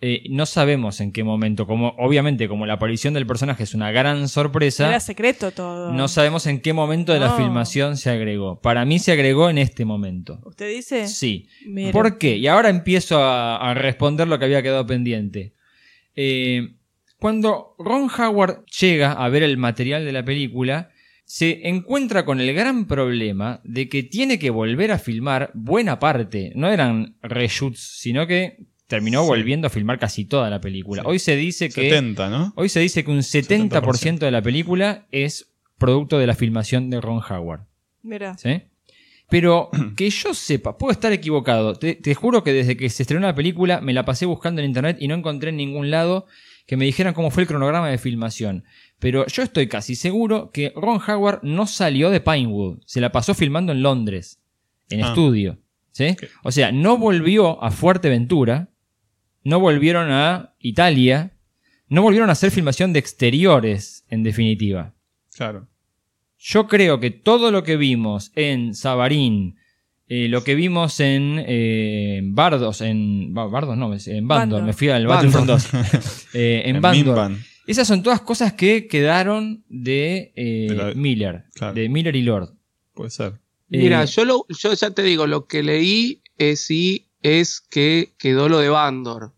Eh, 0.00 0.24
no 0.28 0.44
sabemos 0.44 1.00
en 1.00 1.12
qué 1.12 1.24
momento, 1.24 1.66
como 1.66 1.94
obviamente 1.98 2.46
como 2.48 2.66
la 2.66 2.74
aparición 2.74 3.14
del 3.14 3.26
personaje 3.26 3.62
es 3.62 3.74
una 3.74 3.90
gran 3.90 4.28
sorpresa, 4.28 4.88
Era 4.88 5.00
secreto 5.00 5.50
todo. 5.52 5.92
no 5.92 6.08
sabemos 6.08 6.46
en 6.46 6.60
qué 6.60 6.72
momento 6.74 7.12
de 7.14 7.20
la 7.20 7.36
filmación 7.36 7.96
se 7.96 8.10
agregó. 8.10 8.60
Para 8.60 8.84
mí 8.84 8.98
se 8.98 9.12
agregó 9.12 9.48
en 9.48 9.56
este 9.58 9.84
momento. 9.84 10.40
¿Usted 10.44 10.68
dice? 10.68 11.06
Sí. 11.08 11.48
¿Por 11.92 12.18
qué? 12.18 12.36
Y 12.36 12.48
ahora 12.48 12.68
empiezo 12.68 13.22
a, 13.22 13.56
a 13.56 13.72
responder 13.74 14.28
lo 14.28 14.38
que 14.38 14.44
había 14.44 14.62
quedado 14.62 14.86
pendiente. 14.86 15.54
Eh, 16.16 16.74
cuando 17.18 17.74
Ron 17.78 18.10
Howard 18.10 18.64
llega 18.66 19.12
a 19.12 19.28
ver 19.30 19.42
el 19.42 19.56
material 19.56 20.04
de 20.04 20.12
la 20.12 20.24
película, 20.24 20.90
se 21.24 21.66
encuentra 21.68 22.26
con 22.26 22.40
el 22.40 22.52
gran 22.52 22.86
problema 22.86 23.62
de 23.64 23.88
que 23.88 24.02
tiene 24.02 24.38
que 24.38 24.50
volver 24.50 24.92
a 24.92 24.98
filmar 24.98 25.50
buena 25.54 25.98
parte. 25.98 26.52
No 26.54 26.68
eran 26.68 27.16
reshoots, 27.22 27.80
sino 27.98 28.26
que 28.26 28.58
terminó 28.86 29.22
Sí. 29.22 29.28
volviendo 29.28 29.66
a 29.66 29.70
filmar 29.70 29.98
casi 29.98 30.24
toda 30.24 30.50
la 30.50 30.60
película. 30.60 31.02
Sí. 31.02 31.08
Hoy 31.08 31.18
se 31.18 31.36
dice 31.36 31.68
que 31.68 31.90
70, 31.90 32.28
¿no? 32.30 32.52
hoy 32.56 32.68
se 32.68 32.80
dice 32.80 33.04
que 33.04 33.10
un 33.10 33.22
70%, 33.22 34.18
de 34.26 34.30
la 34.30 34.42
película 34.42 35.06
es 35.10 35.52
producto 35.78 36.18
de 36.18 36.26
la 36.26 36.34
filmación 36.34 36.90
de 36.90 37.00
Ron 37.00 37.20
Howard. 37.28 37.62
Mira. 38.02 38.36
¿Sí? 38.38 38.62
Pero 39.30 39.70
que 39.96 40.10
yo 40.10 40.34
sepa, 40.34 40.76
puedo 40.78 40.92
estar 40.92 41.12
equivocado. 41.12 41.74
Te, 41.74 41.94
te 41.94 42.14
juro 42.14 42.44
que 42.44 42.52
desde 42.52 42.76
que 42.76 42.88
se 42.90 43.02
estrenó 43.02 43.26
la 43.26 43.34
película 43.34 43.80
me 43.80 43.92
la 43.94 44.04
pasé 44.04 44.26
buscando 44.26 44.60
en 44.60 44.68
internet 44.68 44.98
y 45.00 45.08
no 45.08 45.14
encontré 45.14 45.50
en 45.50 45.56
ningún 45.56 45.90
lado 45.90 46.26
que 46.66 46.76
me 46.76 46.84
dijeran 46.86 47.12
cómo 47.14 47.30
fue 47.30 47.42
el 47.42 47.46
cronograma 47.48 47.88
de 47.90 47.98
filmación. 47.98 48.64
Pero 48.98 49.26
yo 49.26 49.42
estoy 49.42 49.66
casi 49.68 49.96
seguro 49.96 50.50
que 50.50 50.72
Ron 50.76 51.00
Howard 51.06 51.40
no 51.42 51.66
salió 51.66 52.08
de 52.10 52.20
Pinewood. 52.20 52.78
Se 52.86 53.00
la 53.02 53.12
pasó 53.12 53.34
filmando 53.34 53.72
en 53.72 53.82
Londres, 53.82 54.40
en 54.88 55.02
Ah. 55.04 55.08
estudio. 55.08 55.58
¿Sí? 55.92 56.16
O 56.42 56.50
sea, 56.52 56.72
no 56.72 56.96
volvió 56.98 57.62
a 57.62 57.70
Fuerteventura, 57.70 58.70
no 59.44 59.60
volvieron 59.60 60.10
a 60.10 60.54
Italia, 60.58 61.32
no 61.88 62.02
volvieron 62.02 62.28
a 62.30 62.32
hacer 62.32 62.50
filmación 62.50 62.92
de 62.92 62.98
exteriores, 62.98 64.04
en 64.08 64.22
definitiva. 64.22 64.94
Claro. 65.36 65.68
Yo 66.38 66.66
creo 66.66 67.00
que 67.00 67.10
todo 67.10 67.50
lo 67.50 67.62
que 67.62 67.76
vimos 67.76 68.32
en 68.34 68.74
Sabarín, 68.74 69.56
eh, 70.08 70.28
lo 70.28 70.44
que 70.44 70.54
vimos 70.54 71.00
en 71.00 71.42
eh, 71.46 72.20
Bardos, 72.24 72.80
en 72.82 73.32
Ba- 73.32 73.46
Bardos 73.46 73.76
no, 73.76 73.92
en 73.94 74.28
Bandor, 74.28 74.58
Bandor. 74.60 74.62
me 74.64 74.72
fui 74.72 74.88
al. 74.88 75.06
Battlefront 75.06 75.46
2. 75.46 75.68
Eh, 76.34 76.62
en 76.66 76.76
En 76.76 76.82
Bandor. 76.82 77.32
Esas 77.66 77.86
son 77.88 78.02
todas 78.02 78.20
cosas 78.20 78.52
que 78.52 78.86
quedaron 78.88 79.64
de, 79.68 80.32
eh, 80.36 80.66
De 80.68 80.74
la- 80.74 80.94
Miller, 80.94 81.44
Claro. 81.54 81.72
de 81.74 81.88
Miller 81.88 82.14
y 82.16 82.22
Lord. 82.22 82.50
Puede 82.92 83.10
ser. 83.10 83.34
Mira, 83.68 84.04
yo, 84.04 84.24
lo, 84.24 84.44
yo 84.50 84.74
ya 84.74 84.90
te 84.90 85.02
digo, 85.02 85.26
lo 85.26 85.46
que 85.46 85.62
leí 85.62 86.22
es, 86.36 86.60
sí 86.66 87.08
es 87.22 87.60
que 87.60 88.12
quedó 88.18 88.48
lo 88.50 88.58
de 88.58 88.68
Bandor. 88.68 89.32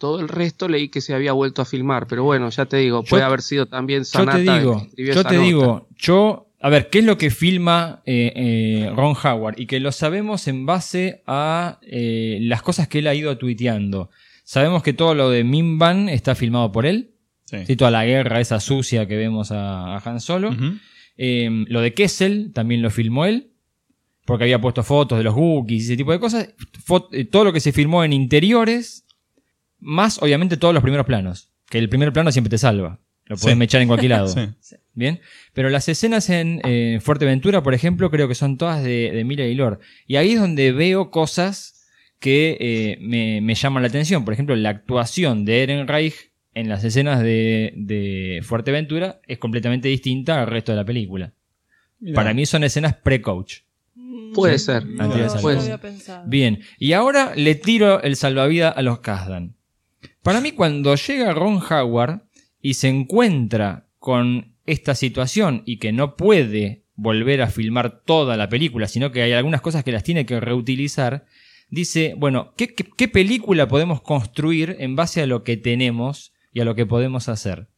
Todo 0.00 0.18
el 0.18 0.28
resto 0.28 0.66
leí 0.66 0.88
que 0.88 1.00
se 1.02 1.12
había 1.14 1.32
vuelto 1.32 1.60
a 1.62 1.64
filmar, 1.66 2.06
pero 2.08 2.24
bueno, 2.24 2.48
ya 2.50 2.64
te 2.64 2.78
digo, 2.78 3.04
puede 3.04 3.20
Yo- 3.22 3.26
haber 3.26 3.42
sido 3.42 3.66
también 3.66 4.00
yo 4.00 4.04
Sanata 4.06 4.38
te 4.38 4.40
el 4.42 4.46
que 4.48 4.58
digo, 4.58 4.86
yo 4.96 5.12
te 5.24 5.34
nota. 5.34 5.44
digo, 5.44 5.88
yo, 5.98 6.46
a 6.58 6.68
ver, 6.70 6.88
¿qué 6.88 7.00
es 7.00 7.04
lo 7.04 7.18
que 7.18 7.28
filma 7.30 8.00
eh, 8.06 8.32
eh, 8.34 8.90
Ron 8.96 9.14
Howard? 9.22 9.58
Y 9.60 9.66
que 9.66 9.78
lo 9.78 9.92
sabemos 9.92 10.48
en 10.48 10.64
base 10.64 11.22
a 11.26 11.78
eh, 11.82 12.38
las 12.40 12.62
cosas 12.62 12.88
que 12.88 13.00
él 13.00 13.06
ha 13.08 13.14
ido 13.14 13.36
tuiteando. 13.36 14.08
Sabemos 14.42 14.82
que 14.82 14.94
todo 14.94 15.14
lo 15.14 15.28
de 15.28 15.44
Mimban 15.44 16.08
está 16.08 16.34
filmado 16.34 16.72
por 16.72 16.86
él. 16.86 17.10
Sí. 17.44 17.58
Sí, 17.66 17.76
toda 17.76 17.90
la 17.90 18.04
guerra 18.06 18.40
esa 18.40 18.58
sucia 18.58 19.06
que 19.06 19.16
vemos 19.16 19.52
a, 19.52 19.96
a 19.96 20.02
Han 20.04 20.20
Solo. 20.20 20.50
Eh, 21.18 21.64
lo 21.68 21.80
de 21.82 21.92
Kessel 21.94 22.52
también 22.54 22.80
lo 22.80 22.90
filmó 22.90 23.26
él. 23.26 23.48
Porque 24.24 24.44
había 24.44 24.60
puesto 24.60 24.82
fotos 24.82 25.18
de 25.18 25.24
los 25.24 25.34
Wookiees 25.34 25.82
y 25.82 25.86
ese 25.86 25.96
tipo 25.96 26.12
de 26.12 26.20
cosas. 26.20 26.54
Todo 27.30 27.44
lo 27.44 27.52
que 27.52 27.60
se 27.60 27.72
filmó 27.72 28.02
en 28.04 28.12
interiores. 28.12 29.04
Más, 29.80 30.22
obviamente, 30.22 30.56
todos 30.56 30.74
los 30.74 30.82
primeros 30.82 31.06
planos. 31.06 31.50
Que 31.68 31.78
el 31.78 31.88
primer 31.88 32.12
plano 32.12 32.30
siempre 32.32 32.50
te 32.50 32.58
salva. 32.58 32.98
Lo 33.26 33.36
puedes 33.36 33.54
Sí. 33.54 33.58
mechar 33.58 33.80
en 33.82 33.88
cualquier 33.88 34.10
lado. 34.10 34.28
Sí. 34.60 34.76
Bien. 34.92 35.20
Pero 35.54 35.70
las 35.70 35.88
escenas 35.88 36.28
en 36.30 36.60
eh, 36.64 36.98
Fuerteventura, 37.00 37.62
por 37.62 37.74
ejemplo, 37.74 38.10
creo 38.10 38.26
que 38.28 38.34
son 38.34 38.58
todas 38.58 38.82
de, 38.82 39.10
de 39.12 39.24
Miller 39.24 39.48
y 39.48 39.54
Lord. 39.54 39.78
Y 40.06 40.16
ahí 40.16 40.32
es 40.32 40.40
donde 40.40 40.72
veo 40.72 41.10
cosas 41.10 41.86
que 42.18 42.56
eh, 42.60 42.98
me, 43.00 43.40
me 43.40 43.54
llaman 43.54 43.82
la 43.82 43.88
atención. 43.88 44.24
Por 44.24 44.34
ejemplo, 44.34 44.54
la 44.56 44.70
actuación 44.70 45.44
de 45.44 45.62
Eren 45.62 45.86
Reich 45.88 46.32
en 46.54 46.68
las 46.68 46.82
escenas 46.82 47.22
de, 47.22 47.72
de 47.76 48.40
Fuerteventura 48.42 49.20
es 49.28 49.38
completamente 49.38 49.88
distinta 49.88 50.40
al 50.42 50.48
resto 50.48 50.72
de 50.72 50.76
la 50.76 50.84
película. 50.84 51.32
Mirá. 52.00 52.14
Para 52.16 52.34
mí 52.34 52.44
son 52.46 52.64
escenas 52.64 52.96
pre-coach. 52.96 53.58
Mm, 53.94 54.32
Puede 54.32 54.58
ser. 54.58 54.84
No, 54.84 55.06
no. 55.06 55.40
Puede 55.40 55.56
ser. 55.60 55.72
había 55.72 55.78
pensado. 55.80 56.24
Bien, 56.26 56.60
y 56.78 56.92
ahora 56.94 57.32
le 57.36 57.54
tiro 57.54 58.02
el 58.02 58.16
salvavidas 58.16 58.76
a 58.76 58.82
los 58.82 58.98
Kazdan. 59.00 59.54
Para 60.22 60.40
mí, 60.40 60.52
cuando 60.52 60.94
llega 60.94 61.32
Ron 61.32 61.60
Howard 61.70 62.22
y 62.60 62.74
se 62.74 62.88
encuentra 62.88 63.88
con 63.98 64.56
esta 64.66 64.94
situación 64.94 65.62
y 65.64 65.78
que 65.78 65.92
no 65.92 66.16
puede 66.16 66.84
volver 66.94 67.40
a 67.40 67.48
filmar 67.48 68.02
toda 68.04 68.36
la 68.36 68.48
película, 68.48 68.86
sino 68.86 69.10
que 69.10 69.22
hay 69.22 69.32
algunas 69.32 69.62
cosas 69.62 69.82
que 69.82 69.92
las 69.92 70.04
tiene 70.04 70.26
que 70.26 70.38
reutilizar, 70.38 71.24
dice, 71.70 72.14
bueno, 72.16 72.52
¿qué, 72.56 73.08
película 73.08 73.68
podemos 73.68 74.02
construir 74.02 74.76
en 74.78 74.96
base 74.96 75.22
a 75.22 75.26
lo 75.26 75.42
que 75.42 75.56
tenemos 75.56 76.34
y 76.52 76.60
a 76.60 76.64
lo 76.64 76.74
que 76.74 76.84
podemos 76.84 77.28
hacer? 77.28 77.68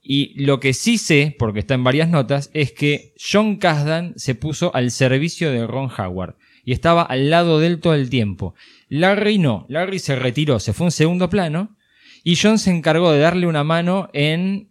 Y 0.00 0.40
lo 0.40 0.60
que 0.60 0.72
sí 0.72 0.98
sé, 0.98 1.34
porque 1.36 1.58
está 1.58 1.74
en 1.74 1.82
varias 1.82 2.08
notas, 2.08 2.50
es 2.54 2.70
que 2.70 3.12
John 3.18 3.56
Kasdan 3.56 4.12
se 4.16 4.36
puso 4.36 4.72
al 4.72 4.92
servicio 4.92 5.50
de 5.50 5.66
Ron 5.66 5.90
Howard 5.98 6.36
y 6.64 6.72
estaba 6.72 7.02
al 7.02 7.30
lado 7.30 7.58
de 7.58 7.66
él 7.66 7.80
todo 7.80 7.94
el 7.94 8.08
tiempo. 8.08 8.54
Larry 8.88 9.38
no, 9.38 9.66
Larry 9.68 9.98
se 9.98 10.16
retiró, 10.16 10.60
se 10.60 10.72
fue 10.72 10.84
a 10.84 10.88
un 10.88 10.92
segundo 10.92 11.28
plano 11.30 11.76
y 12.22 12.36
John 12.36 12.58
se 12.58 12.70
encargó 12.70 13.10
de 13.12 13.18
darle 13.20 13.46
una 13.46 13.64
mano 13.64 14.08
en 14.12 14.68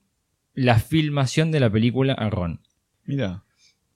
la 0.53 0.79
filmación 0.79 1.51
de 1.51 1.59
la 1.59 1.69
película 1.69 2.13
a 2.13 2.29
Ron. 2.29 2.61
Mira. 3.05 3.41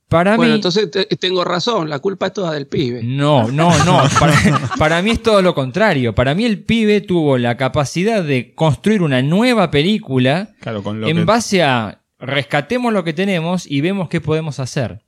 Para 0.10 0.36
Bueno, 0.38 0.54
mí... 0.54 0.56
entonces 0.56 0.90
te- 0.90 1.06
tengo 1.06 1.44
razón, 1.46 1.88
la 1.90 2.00
culpa 2.00 2.28
es 2.28 2.34
toda 2.34 2.52
del 2.54 2.66
pibe. 2.68 3.02
No, 3.04 3.50
no, 3.52 3.72
no. 3.86 4.02
Para, 4.20 4.34
para 4.78 5.02
mí 5.04 5.12
es 5.12 5.22
todo 5.22 5.42
lo 5.44 5.54
contrario. 5.54 6.16
Para 6.16 6.34
mí 6.34 6.46
el 6.46 6.64
pibe 6.64 7.00
tuvo 7.02 7.38
la 7.38 7.58
capacidad 7.58 8.24
de 8.24 8.54
construir 8.56 9.04
una 9.04 9.22
nueva 9.22 9.70
película 9.72 10.50
Claro, 10.62 10.82
con 10.84 11.00
lo 11.00 11.08
en 11.08 11.18
que. 11.18 11.24
base 11.26 11.62
a 11.64 12.02
rescatemos 12.20 12.92
lo 12.92 13.04
que 13.04 13.14
tenemos 13.14 13.66
y 13.70 13.82
vemos 13.82 14.10
qué 14.10 14.20
podemos 14.20 14.60
hacer. 14.60 15.04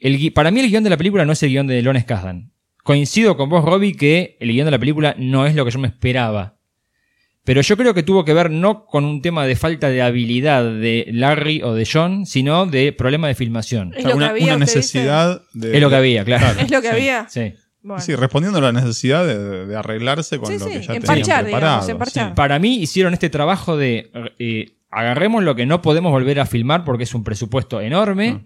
El 0.00 0.32
para 0.32 0.50
mí 0.50 0.60
el 0.60 0.68
guion 0.70 0.82
de 0.84 0.90
la 0.90 0.96
película 0.96 1.24
no 1.24 1.32
es 1.32 1.42
el 1.44 1.50
guion 1.50 1.66
de 1.68 1.80
Lon 1.82 1.98
Kasdan. 2.02 2.50
Coincido 2.86 3.36
con 3.36 3.48
vos, 3.50 3.64
Robbie, 3.64 3.96
que 3.96 4.36
el 4.40 4.52
guion 4.52 4.64
de 4.64 4.70
la 4.70 4.78
película 4.78 5.14
no 5.18 5.44
es 5.44 5.54
lo 5.56 5.64
que 5.64 5.72
yo 5.72 5.78
me 5.80 5.88
esperaba. 5.88 6.54
Pero 7.44 7.60
yo 7.60 7.76
creo 7.76 7.94
que 7.94 8.02
tuvo 8.02 8.24
que 8.24 8.32
ver 8.32 8.50
no 8.50 8.86
con 8.86 9.04
un 9.04 9.22
tema 9.22 9.44
de 9.46 9.56
falta 9.56 9.88
de 9.88 10.02
habilidad 10.02 10.64
de 10.64 11.06
Larry 11.12 11.62
o 11.62 11.74
de 11.74 11.84
John, 11.90 12.26
sino 12.26 12.66
de 12.66 12.92
problema 12.92 13.28
de 13.28 13.34
filmación. 13.34 13.92
Es 13.96 13.98
O 13.98 14.00
sea, 14.02 14.08
lo 14.08 14.10
que 14.12 14.16
una, 14.18 14.28
había, 14.30 14.54
una 14.56 14.64
usted 14.64 14.80
dice. 14.80 14.98
necesidad 14.98 15.42
de. 15.52 15.74
Es 15.76 15.80
lo 15.82 15.90
que 15.90 15.96
había, 15.96 16.24
claro. 16.24 16.60
Es 16.60 16.70
lo 16.70 16.80
que 16.80 16.88
sí. 16.88 16.94
había. 16.94 17.28
Sí. 17.28 17.54
Bueno. 17.82 18.02
Sí, 18.02 18.14
respondiendo 18.16 18.58
a 18.58 18.62
la 18.62 18.72
necesidad 18.72 19.26
de, 19.26 19.66
de 19.66 19.76
arreglarse 19.76 20.38
con 20.38 20.48
Sí, 20.52 20.58
lo 20.58 20.66
sí, 20.66 20.72
que 20.72 20.82
ya 20.86 20.94
emparchar, 20.94 20.96
tenían 20.96 21.26
digamos, 21.26 21.44
preparado. 21.60 21.88
emparchar. 21.90 22.28
sí. 22.28 22.32
Para 22.34 22.58
mí 22.58 22.76
hicieron 22.82 23.12
este 23.14 23.30
trabajo 23.30 23.76
de 23.76 24.10
eh, 24.40 24.72
agarremos 24.90 25.44
lo 25.44 25.54
que 25.54 25.66
no 25.66 25.82
podemos 25.82 26.10
volver 26.10 26.40
a 26.40 26.46
filmar 26.46 26.84
porque 26.84 27.04
es 27.04 27.14
un 27.14 27.22
presupuesto 27.24 27.80
enorme 27.80 28.32
Mm. 28.32 28.44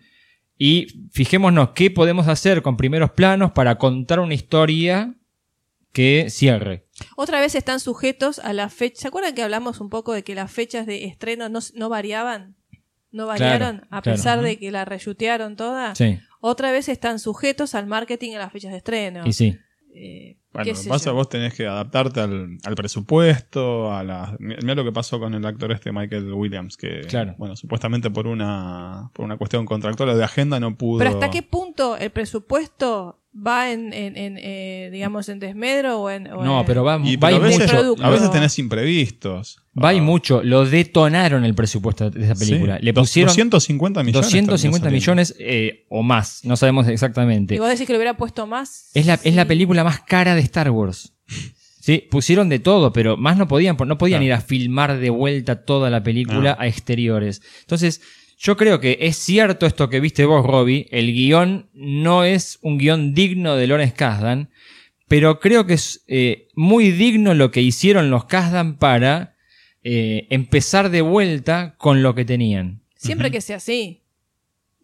Y 0.63 1.09
fijémonos 1.11 1.71
qué 1.71 1.91
podemos 1.91 2.29
hacer 2.29 2.61
con 2.61 2.77
primeros 2.77 3.13
planos 3.13 3.53
para 3.53 3.79
contar 3.79 4.21
una 4.21 4.35
historia 4.35 5.15
que 5.91 6.27
cierre. 6.29 6.87
Otra 7.17 7.41
vez 7.41 7.55
están 7.55 7.81
sujetos 7.81 8.39
a 8.41 8.53
la 8.53 8.69
fecha. 8.69 9.01
¿Se 9.01 9.09
acuerdan 9.09 9.35
que 9.35 9.43
hablamos 9.43 9.81
un 9.81 9.89
poco 9.89 10.13
de 10.13 10.23
que 10.23 10.35
las 10.35 10.53
fechas 10.53 10.85
de 10.85 11.07
estreno 11.07 11.49
no, 11.49 11.61
no 11.75 11.89
variaban? 11.89 12.57
No 13.11 13.27
variaron, 13.27 13.87
a 13.89 14.03
pesar 14.03 14.43
de 14.43 14.59
que 14.59 14.71
la 14.71 14.85
reshutearon 14.85 15.57
toda. 15.57 15.95
Sí, 15.95 16.19
Otra 16.43 16.73
vez 16.73 16.91
están 16.91 17.19
sujetos 17.19 17.75
al 17.75 17.87
marketing 17.87 18.33
y 18.33 18.35
a 18.35 18.41
las 18.41 18.53
fechas 18.53 18.73
de 18.73 18.77
estreno. 18.77 19.23
y 19.27 19.33
sí. 19.33 19.57
Eh, 19.95 20.37
Bueno, 20.53 20.73
lo 20.73 20.83
que 20.83 20.89
pasa 20.89 21.11
yo. 21.11 21.15
vos 21.15 21.29
tenés 21.29 21.55
que 21.55 21.67
adaptarte 21.67 22.21
al, 22.21 22.59
al 22.65 22.75
presupuesto, 22.75 23.93
a 23.93 24.03
la. 24.03 24.37
Mira 24.41 24.75
lo 24.75 24.85
que 24.85 24.91
pasó 24.93 25.21
con 25.21 25.35
el 25.35 25.45
actor 25.47 25.71
este 25.73 25.93
Michael 25.93 26.33
Williams, 26.33 26.77
que 26.77 27.03
Claro. 27.03 27.35
bueno, 27.39 27.55
supuestamente 27.55 28.11
por 28.11 28.27
una 28.27 29.11
por 29.13 29.25
una 29.25 29.37
cuestión 29.37 29.65
contractual 29.65 30.09
o 30.09 30.17
de 30.17 30.25
agenda 30.25 30.59
no 30.59 30.77
pudo. 30.77 30.99
Pero 30.99 31.11
¿hasta 31.11 31.31
qué 31.31 31.43
punto 31.43 31.97
el 31.97 32.11
presupuesto 32.11 33.20
va 33.35 33.71
en, 33.71 33.93
en, 33.93 34.17
en, 34.17 34.39
eh, 34.39 34.89
digamos, 34.93 35.29
en 35.29 35.39
desmedro 35.39 36.01
o 36.01 36.11
en... 36.11 36.27
o 36.33 36.43
No, 36.45 36.61
en- 36.61 36.67
pero 36.67 36.83
va, 36.85 37.01
Y 37.05 37.17
va 37.17 37.29
pero 37.29 37.33
y 37.33 37.41
a 37.41 37.43
veces, 37.43 37.61
mucho. 37.61 37.73
producto. 37.73 38.05
a 38.05 38.11
veces 38.11 38.31
tenés 38.33 38.59
imprevistos. 38.59 39.59
Va 39.83 39.95
y 39.95 40.01
mucho. 40.01 40.43
Lo 40.43 40.65
detonaron 40.67 41.45
el 41.45 41.55
presupuesto 41.55 42.11
de 42.11 42.25
esa 42.25 42.35
película. 42.35 42.79
Sí. 42.79 42.85
Le 42.85 42.93
pusieron 42.95 43.29
250 43.51 44.03
millones. 44.03 44.23
250 44.31 44.83
terminó 44.85 45.01
millones 45.01 45.35
eh, 45.39 45.87
o 45.89 46.03
más. 46.03 46.45
No 46.45 46.57
sabemos 46.57 46.89
¿Y 46.89 46.93
exactamente. 46.93 47.59
vos 47.59 47.69
decís 47.69 47.87
que 47.87 47.93
le 47.93 47.99
hubiera 47.99 48.17
puesto 48.17 48.47
más? 48.47 48.91
Es 48.95 49.07
la, 49.07 49.15
es 49.23 49.35
la 49.35 49.47
película 49.47 49.85
más 49.85 50.01
cara 50.01 50.35
de 50.35 50.41
Star 50.41 50.71
Wars. 50.71 51.13
Sí, 51.81 52.07
pusieron 52.11 52.49
de 52.51 52.59
todo, 52.59 52.93
pero 52.93 53.17
más 53.17 53.39
no 53.39 53.49
podían, 53.49 53.77
no 53.87 53.97
podían 53.97 54.19
Claro. 54.21 54.25
ir 54.27 54.33
a 54.35 54.41
filmar 54.43 54.99
de 54.99 55.09
vuelta 55.09 55.65
toda 55.65 55.89
la 55.89 56.03
película 56.03 56.55
No. 56.55 56.57
a 56.63 56.67
exteriores. 56.67 57.41
Entonces, 57.63 58.03
yo 58.43 58.57
creo 58.57 58.81
que 58.81 58.97
es 59.03 59.17
cierto 59.17 59.67
esto 59.67 59.91
que 59.91 60.01
viste 60.01 60.25
vos, 60.25 60.45
Robbie. 60.47 60.87
El 60.91 61.13
guion 61.13 61.69
no 61.75 62.25
es 62.25 62.59
un 62.63 62.79
guion 62.79 63.13
digno 63.13 63.55
de 63.55 63.67
Lawrence 63.67 63.95
Kasdan, 63.95 64.49
pero 65.09 65.41
creo 65.41 65.67
que 65.67 65.75
es 65.75 66.03
eh, 66.09 66.49
muy 66.55 66.91
digno 66.91 67.35
lo 67.35 67.51
que 67.51 67.61
hicieron 67.61 68.09
los 68.11 68.25
Kasdan 68.25 68.79
para 68.79 69.37
eh, 69.83 70.27
empezar 70.31 70.89
de 70.89 71.03
vuelta 71.03 71.75
con 71.77 72.03
lo 72.03 72.15
que 72.15 72.25
tenían. 72.25 72.81
Siempre 72.97 73.31
que 73.31 73.43
sea 73.43 73.57
así. 73.57 74.01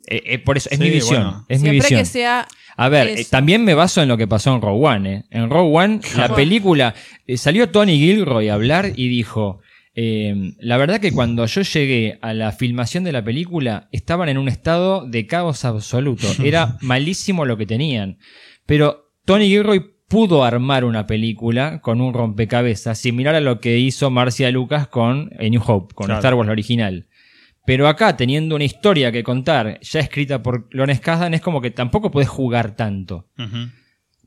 Eh, 0.09 0.23
eh, 0.27 0.39
por 0.39 0.59
eso, 0.59 0.69
es 0.71 0.77
Sí, 0.79 0.85
mi 0.85 0.91
visión. 0.91 1.23
bueno. 1.23 1.47
Es 1.49 1.61
mi 1.63 1.71
Siempre 1.71 1.87
visión. 1.87 2.01
que 2.01 2.05
sea... 2.05 2.47
A 2.77 2.91
ver, 2.91 3.09
eh, 3.09 3.27
también 3.31 3.65
me 3.65 3.73
baso 3.73 4.03
en 4.03 4.09
lo 4.09 4.19
que 4.19 4.29
pasó 4.29 4.55
en 4.55 4.61
Rogue 4.61 4.87
One. 4.87 5.13
¿eh? 5.15 5.25
En 5.31 5.49
Rogue 5.49 5.75
One, 5.79 6.01
la 6.19 6.35
película, 6.35 6.95
eh, 7.27 7.39
salió 7.39 7.71
Tony 7.71 7.97
Gilroy 7.99 8.51
a 8.51 8.55
hablar 8.55 8.93
y 8.95 9.09
dijo, 9.09 9.61
eh, 9.97 10.53
la 10.61 10.77
verdad 10.77 11.01
que 11.01 11.11
cuando 11.11 11.47
yo 11.47 11.63
llegué 11.63 12.19
a 12.21 12.35
la 12.35 12.53
filmación 12.53 13.03
de 13.03 13.13
la 13.13 13.25
película, 13.25 13.89
estaban 13.93 14.29
en 14.29 14.37
un 14.39 14.49
estado 14.49 15.07
de 15.09 15.27
caos 15.27 15.65
absoluto. 15.65 16.27
Era 16.45 16.77
malísimo 16.83 17.47
lo 17.47 17.57
que 17.57 17.65
tenían. 17.67 18.19
Pero 18.67 19.11
Tony 19.25 19.49
Gilroy 19.49 19.81
pudo 20.09 20.45
armar 20.45 20.85
una 20.85 21.07
película 21.07 21.81
con 21.81 22.01
un 22.01 22.13
rompecabezas 22.15 22.99
similar 22.99 23.35
a 23.35 23.41
lo 23.41 23.59
que 23.61 23.79
hizo 23.79 24.11
Marcia 24.11 24.51
Lucas 24.51 24.87
con 24.87 25.31
New 25.41 25.63
Hope, 25.67 25.95
con 25.95 26.07
Claro. 26.07 26.19
Star 26.21 26.35
Wars 26.35 26.47
la 26.47 26.53
original. 26.53 27.07
Pero 27.65 27.89
acá, 27.89 28.17
teniendo 28.17 28.55
una 28.55 28.63
historia 28.65 29.11
que 29.11 29.25
contar, 29.25 29.81
ya 29.81 29.99
escrita 29.99 30.43
por 30.43 30.69
Lawrence 30.73 31.03
Kasdan, 31.03 31.35
es 31.35 31.41
como 31.41 31.61
que 31.61 31.73
tampoco 31.73 32.13
podés 32.13 32.29
jugar 32.29 32.77
tanto. 32.77 33.27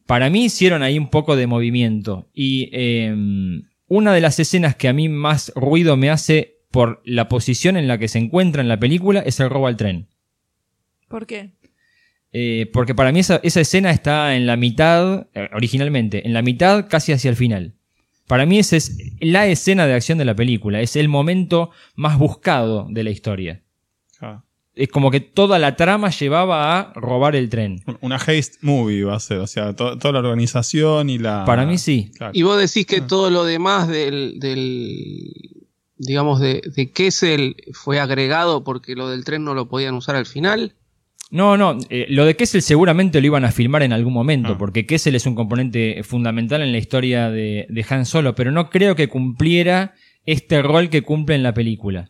Para 0.06 0.30
mí 0.30 0.46
hicieron 0.46 0.84
ahí 0.84 0.98
un 0.98 1.10
poco 1.10 1.38
de 1.38 1.48
movimiento. 1.48 2.28
Y 2.34 2.70
eh, 2.74 3.16
una 3.90 4.14
de 4.14 4.22
las 4.22 4.40
escenas 4.40 4.76
que 4.76 4.88
a 4.88 4.94
mí 4.94 5.10
más 5.10 5.52
ruido 5.56 5.98
me 5.98 6.10
hace 6.10 6.60
por 6.72 7.02
la 7.04 7.28
posición 7.28 7.76
en 7.76 7.88
la 7.88 7.98
que 7.98 8.08
se 8.08 8.20
encuentra 8.20 8.62
en 8.62 8.70
la 8.70 8.80
película 8.80 9.20
es 9.20 9.40
el 9.40 9.50
robo 9.50 9.68
al 9.68 9.76
tren. 9.76 10.08
¿Por 11.08 11.26
qué? 11.26 11.52
eh, 12.32 12.70
porque 12.72 12.96
para 12.96 13.12
mí 13.12 13.20
esa, 13.20 13.40
esa 13.44 13.62
escena 13.62 13.92
está 13.92 14.36
en 14.36 14.46
la 14.46 14.56
mitad, 14.56 15.28
eh, 15.34 15.50
originalmente, 15.54 16.26
en 16.26 16.34
la 16.34 16.42
mitad 16.42 16.88
casi 16.88 17.12
hacia 17.12 17.30
el 17.30 17.36
final. 17.36 17.76
Para 18.28 18.46
mí 18.46 18.60
esa 18.60 18.78
es 18.78 18.98
la 19.20 19.48
escena 19.48 19.88
de 19.88 19.96
acción 19.96 20.20
de 20.20 20.26
la 20.26 20.36
película, 20.36 20.82
es 20.82 20.96
el 20.96 21.10
momento 21.10 21.72
más 21.96 22.20
buscado 22.20 22.88
de 22.90 23.04
la 23.04 23.10
historia. 23.10 23.64
Ah. 24.80 24.84
Es 24.84 24.90
como 24.90 25.12
que 25.12 25.20
toda 25.20 25.60
la 25.60 25.76
trama 25.76 26.10
llevaba 26.10 26.80
a 26.80 26.94
robar 26.94 27.36
el 27.36 27.50
tren. 27.50 27.84
Una 28.02 28.16
haste 28.16 28.58
movie 28.62 29.04
va 29.04 29.16
a 29.16 29.20
ser, 29.20 29.40
o 29.40 29.48
sea, 29.48 29.76
to- 29.76 29.98
toda 29.98 30.14
la 30.14 30.20
organización 30.20 31.10
y 31.10 31.18
la. 31.18 31.44
Para 31.46 31.66
mí 31.66 31.78
sí. 31.78 32.12
Claro. 32.18 32.32
Y 32.36 32.44
vos 32.44 32.58
decís 32.58 32.86
Ah. 32.90 32.96
que 32.96 33.02
todo 33.02 33.30
lo 33.30 33.44
demás 33.44 33.88
del, 33.88 34.40
del 34.40 35.28
digamos, 35.98 36.40
de, 36.40 36.62
de 36.76 36.92
Kessel 36.92 37.56
fue 37.74 38.00
agregado 38.00 38.64
porque 38.64 38.96
lo 38.96 39.10
del 39.10 39.24
tren 39.26 39.44
no 39.44 39.54
lo 39.54 39.68
podían 39.68 39.96
usar 39.96 40.16
al 40.16 40.26
final. 40.26 40.74
No, 41.32 41.58
no, 41.58 41.78
eh, 41.90 42.08
lo 42.10 42.26
de 42.26 42.36
Kessel 42.36 42.62
seguramente 42.64 43.20
lo 43.22 43.28
iban 43.28 43.46
a 43.46 43.52
filmar 43.52 43.84
en 43.84 43.94
algún 43.94 44.14
momento, 44.14 44.54
Ah. 44.54 44.58
porque 44.58 44.86
Kessel 44.88 45.14
es 45.16 45.26
un 45.28 45.36
componente 45.36 46.02
fundamental 46.04 46.62
en 46.62 46.72
la 46.72 46.78
historia 46.80 47.30
de, 47.30 47.68
de 47.70 47.86
Han 47.90 48.06
Solo, 48.08 48.34
pero 48.34 48.52
no 48.52 48.70
creo 48.72 48.96
que 48.96 49.10
cumpliera 49.10 49.94
este 50.26 50.62
rol 50.64 50.90
que 50.90 51.02
cumple 51.04 51.36
en 51.36 51.44
la 51.44 51.54
película. 51.54 52.10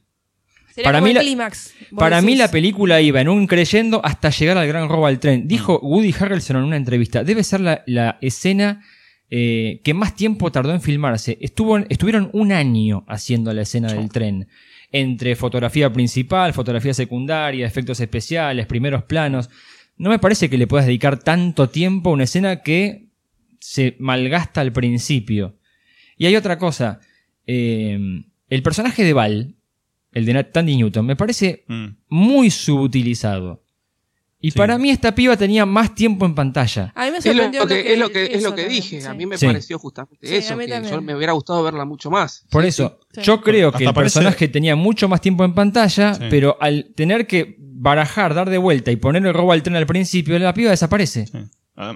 Sería 0.80 0.84
Para 0.84 1.00
como 1.00 1.12
mí 1.12 1.18
el 1.18 1.24
clímax. 1.24 1.74
Para 1.98 2.22
mí 2.22 2.36
la 2.36 2.50
película 2.50 3.02
iba 3.02 3.20
en 3.20 3.28
un 3.28 3.48
creyendo 3.48 4.00
hasta 4.04 4.30
llegar 4.30 4.58
al 4.58 4.68
gran 4.68 4.88
robo 4.88 5.08
al 5.08 5.20
tren. 5.20 5.46
Dijo 5.46 5.78
Woody 5.82 6.16
Harrelson 6.18 6.56
en 6.58 6.64
una 6.64 6.78
entrevista, 6.78 7.24
debe 7.24 7.44
ser 7.44 7.60
la, 7.60 7.84
la 7.86 8.18
escena 8.22 8.82
eh, 9.30 9.82
que 9.84 9.94
más 9.94 10.16
tiempo 10.16 10.52
tardó 10.52 10.72
en 10.72 10.82
filmarse. 10.82 11.38
Estuvo, 11.42 11.78
estuvieron 11.78 12.30
un 12.32 12.54
año 12.54 13.04
haciendo 13.08 13.54
la 13.54 13.64
escena 13.64 13.92
del 13.92 14.10
tren. 14.10 14.48
Entre 14.92 15.36
fotografía 15.36 15.92
principal, 15.92 16.54
fotografía 16.54 16.94
secundaria, 16.94 17.68
efectos 17.68 18.00
especiales, 18.00 18.66
primeros 18.66 19.04
planos. 19.04 19.50
No 19.98 20.10
me 20.10 20.20
parece 20.20 20.50
que 20.50 20.58
le 20.58 20.66
puedas 20.66 20.86
dedicar 20.86 21.20
tanto 21.20 21.70
tiempo 21.70 22.10
a 22.10 22.14
una 22.14 22.24
escena 22.24 22.62
que 22.64 23.10
se 23.60 23.98
malgasta 24.00 24.62
al 24.62 24.72
principio. 24.72 25.58
Y 26.18 26.26
hay 26.26 26.38
otra 26.38 26.58
cosa. 26.58 27.02
eh, 27.46 28.00
el 28.50 28.64
personaje 28.64 29.04
de 29.04 29.14
Val, 29.14 29.56
el 30.12 30.26
de 30.26 30.43
Tandy 30.43 30.76
Newton, 30.78 31.05
me 31.05 31.16
parece 31.16 31.66
Mm. 31.68 31.88
muy 32.10 32.49
subutilizado. 32.51 33.64
Y 34.41 34.51
Sí. 34.51 34.57
para 34.57 34.78
mí 34.78 34.89
esta 34.89 35.14
piba 35.14 35.36
tenía 35.36 35.66
más 35.66 35.93
tiempo 35.93 36.26
en 36.26 36.34
pantalla. 36.34 36.93
A 36.95 37.05
mí 37.05 37.12
me 37.12 37.18
Es 37.18 37.26
lo, 37.26 37.32
sorprendió 37.34 37.68
que, 37.68 37.91
es 37.93 37.99
lo 37.99 38.10
que, 38.10 38.24
es 38.24 38.30
eso 38.36 38.49
lo 38.49 38.55
que 38.55 38.62
también, 38.64 38.82
dije. 38.82 39.01
sí. 39.01 39.07
A 39.07 39.14
mí 39.14 39.26
me 39.26 39.38
Sí. 39.38 39.45
pareció 39.45 39.78
justamente 39.78 40.26
Sí, 40.26 40.36
eso. 40.36 40.57
Que 40.57 40.82
yo 40.89 41.01
me 41.01 41.14
hubiera 41.14 41.34
gustado 41.34 41.62
verla 41.62 41.84
mucho 41.84 42.10
más. 42.10 42.45
Por 42.49 42.62
Sí, 42.64 42.70
eso, 42.70 42.99
sí. 43.14 43.22
yo 43.22 43.41
creo 43.41 43.68
Hasta 43.68 43.80
que 43.80 43.84
el 43.86 43.93
parece- 43.93 44.14
personaje 44.20 44.47
tenía 44.47 44.78
mucho 44.78 45.10
más 45.10 45.20
tiempo 45.20 45.43
en 45.43 45.53
pantalla, 45.53 46.14
Sí. 46.14 46.24
pero 46.30 46.55
al 46.62 46.93
tener 46.95 47.28
que 47.28 47.57
barajar, 47.60 48.34
dar 48.34 48.49
de 48.49 48.57
vuelta 48.57 48.91
y 48.91 48.95
poner 48.95 49.26
el 49.26 49.34
robo 49.34 49.51
al 49.51 49.62
tren 49.62 49.76
al 49.76 49.86
principio, 49.86 50.39
la 50.39 50.53
piba 50.53 50.70
desaparece. 50.72 51.26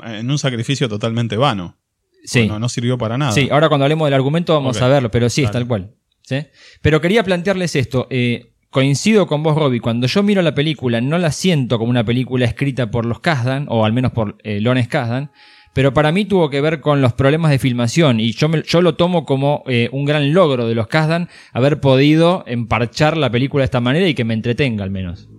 En 0.05 0.29
un 0.29 0.37
sacrificio 0.37 0.89
totalmente 0.89 1.37
vano. 1.37 1.77
Sí. 2.25 2.47
No, 2.47 2.59
no 2.59 2.67
sirvió 2.67 2.97
para 2.97 3.17
nada. 3.17 3.31
Sí, 3.31 3.47
ahora 3.51 3.69
cuando 3.69 3.85
hablemos 3.85 4.05
del 4.07 4.13
argumento 4.15 4.53
vamos 4.53 4.81
a 4.81 4.87
verlo, 4.89 5.09
pero 5.11 5.29
sí, 5.29 5.43
es 5.43 5.51
tal 5.51 5.65
cual. 5.67 5.93
¿Sí? 6.23 6.37
Pero 6.81 6.99
quería 7.01 7.23
plantearles 7.23 7.75
esto. 7.75 8.07
eh, 8.09 8.49
coincido 8.69 9.27
con 9.27 9.43
vos, 9.43 9.55
Robbie. 9.55 9.79
Cuando 9.79 10.07
yo 10.07 10.23
miro 10.23 10.41
la 10.41 10.55
película, 10.55 10.99
no 10.99 11.19
la 11.19 11.31
siento 11.31 11.77
como 11.77 11.91
una 11.91 12.03
película 12.03 12.45
escrita 12.45 12.89
por 12.89 13.05
los 13.05 13.19
Kasdan, 13.19 13.67
o 13.69 13.85
al 13.85 13.93
menos 13.93 14.11
por 14.13 14.37
eh, 14.43 14.59
Lawrence 14.61 14.89
Kasdan, 14.89 15.31
pero 15.75 15.93
para 15.93 16.11
mí 16.11 16.25
tuvo 16.25 16.49
que 16.49 16.59
ver 16.61 16.81
con 16.81 16.99
los 17.01 17.13
problemas 17.13 17.51
de 17.51 17.59
filmación, 17.59 18.19
y 18.19 18.31
yo, 18.31 18.49
me- 18.49 18.63
yo 18.63 18.81
lo 18.81 18.95
tomo 18.95 19.25
como 19.25 19.63
eh, 19.67 19.89
un 19.91 20.05
gran 20.05 20.33
logro 20.33 20.67
de 20.67 20.73
los 20.73 20.87
Kasdan 20.87 21.29
haber 21.51 21.79
podido 21.81 22.43
emparchar 22.47 23.15
la 23.15 23.29
película 23.29 23.61
de 23.61 23.65
esta 23.65 23.79
manera 23.79 24.07
y 24.07 24.15
que 24.15 24.23
me 24.23 24.33
entretenga 24.33 24.83
al 24.83 24.89
menos. 24.91 25.29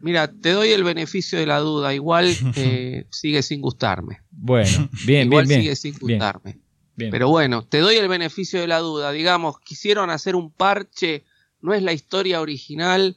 Mira, 0.00 0.30
te 0.32 0.52
doy 0.52 0.70
el 0.70 0.84
beneficio 0.84 1.38
de 1.38 1.44
la 1.46 1.58
duda. 1.58 1.92
Igual 1.92 2.34
eh, 2.56 3.04
sigue 3.10 3.42
sin 3.42 3.60
gustarme. 3.60 4.20
Bueno, 4.30 4.88
bien, 5.06 5.26
Igual 5.26 5.44
bien, 5.46 5.48
bien. 5.48 5.60
sigue 5.62 5.76
sin 5.76 5.98
gustarme. 5.98 6.52
bien. 6.52 6.62
Pero 7.10 7.28
bueno, 7.28 7.64
te 7.64 7.78
doy 7.78 7.96
el 7.96 8.08
beneficio 8.08 8.60
de 8.60 8.66
la 8.66 8.78
duda. 8.78 9.12
Digamos, 9.12 9.60
quisieron 9.60 10.10
hacer 10.10 10.34
un 10.34 10.50
parche, 10.50 11.24
no 11.60 11.74
es 11.74 11.82
la 11.82 11.92
historia 11.92 12.40
original, 12.40 13.16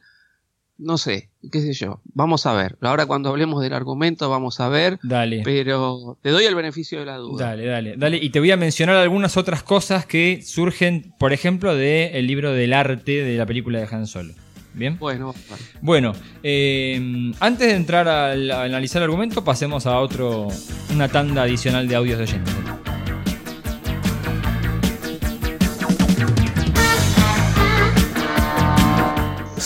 no 0.82 0.98
sé, 0.98 1.30
qué 1.52 1.62
sé 1.62 1.74
yo. 1.74 2.02
Vamos 2.14 2.46
a 2.48 2.54
ver. 2.54 2.76
Ahora 2.82 3.06
cuando 3.06 3.30
hablemos 3.30 3.62
del 3.62 3.74
argumento 3.74 4.30
vamos 4.30 4.60
a 4.60 4.68
ver, 4.68 5.00
Dale. 5.04 5.42
pero 5.46 6.18
te 6.22 6.32
doy 6.32 6.46
el 6.46 6.56
beneficio 6.56 7.00
de 7.00 7.06
la 7.06 7.18
duda. 7.18 7.50
Dale, 7.50 7.66
dale, 7.66 7.96
dale. 7.98 8.18
Y 8.18 8.32
te 8.32 8.40
voy 8.40 8.52
a 8.52 8.58
mencionar 8.58 8.96
algunas 8.96 9.38
otras 9.38 9.62
cosas 9.62 10.06
que 10.06 10.42
surgen, 10.44 11.14
por 11.20 11.34
ejemplo, 11.34 11.76
del 11.76 12.26
libro 12.26 12.52
del 12.52 12.74
arte 12.74 13.24
de 13.24 13.38
la 13.38 13.46
película 13.46 13.80
de 13.80 13.88
Han 13.92 14.08
Solo. 14.08 14.34
¿Bien? 14.74 14.98
Bueno, 14.98 15.36
bueno. 15.82 16.14
Bueno, 16.14 16.14
eh, 16.44 17.34
antes 17.40 17.68
de 17.68 17.76
entrar 17.76 18.08
a, 18.08 18.32
analizar 18.64 19.02
el 19.02 19.04
argumento, 19.04 19.44
pasemos 19.44 19.86
a 19.86 20.00
otro, 20.00 20.48
una 20.94 21.10
tanda 21.10 21.44
adicional 21.44 21.88
de 21.88 21.96
audios 21.96 22.18
de 22.18 22.24
oyentes. 22.24 22.56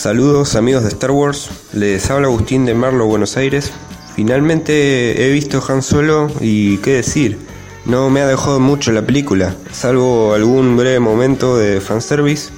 Saludos 0.06 0.54
amigos 0.54 0.84
de 0.84 0.90
Star 0.90 1.10
Wars, 1.10 1.50
les 1.72 2.08
habla 2.12 2.28
Agustín 2.28 2.64
de 2.64 2.74
Marlo, 2.74 3.06
Buenos 3.06 3.36
Aires. 3.36 3.72
Finalmente 4.14 5.26
he 5.26 5.32
visto 5.32 5.60
Han 5.68 5.82
Solo 5.82 6.30
y 6.40 6.76
qué 6.76 6.92
decir, 6.92 7.38
no 7.86 8.08
me 8.08 8.20
ha 8.20 8.28
dejado 8.28 8.60
mucho 8.60 8.92
la 8.92 9.04
película, 9.04 9.56
salvo 9.72 10.32
algún 10.32 10.76
breve 10.76 11.00
momento 11.00 11.58
de 11.58 11.80
fanservice. 11.80 12.50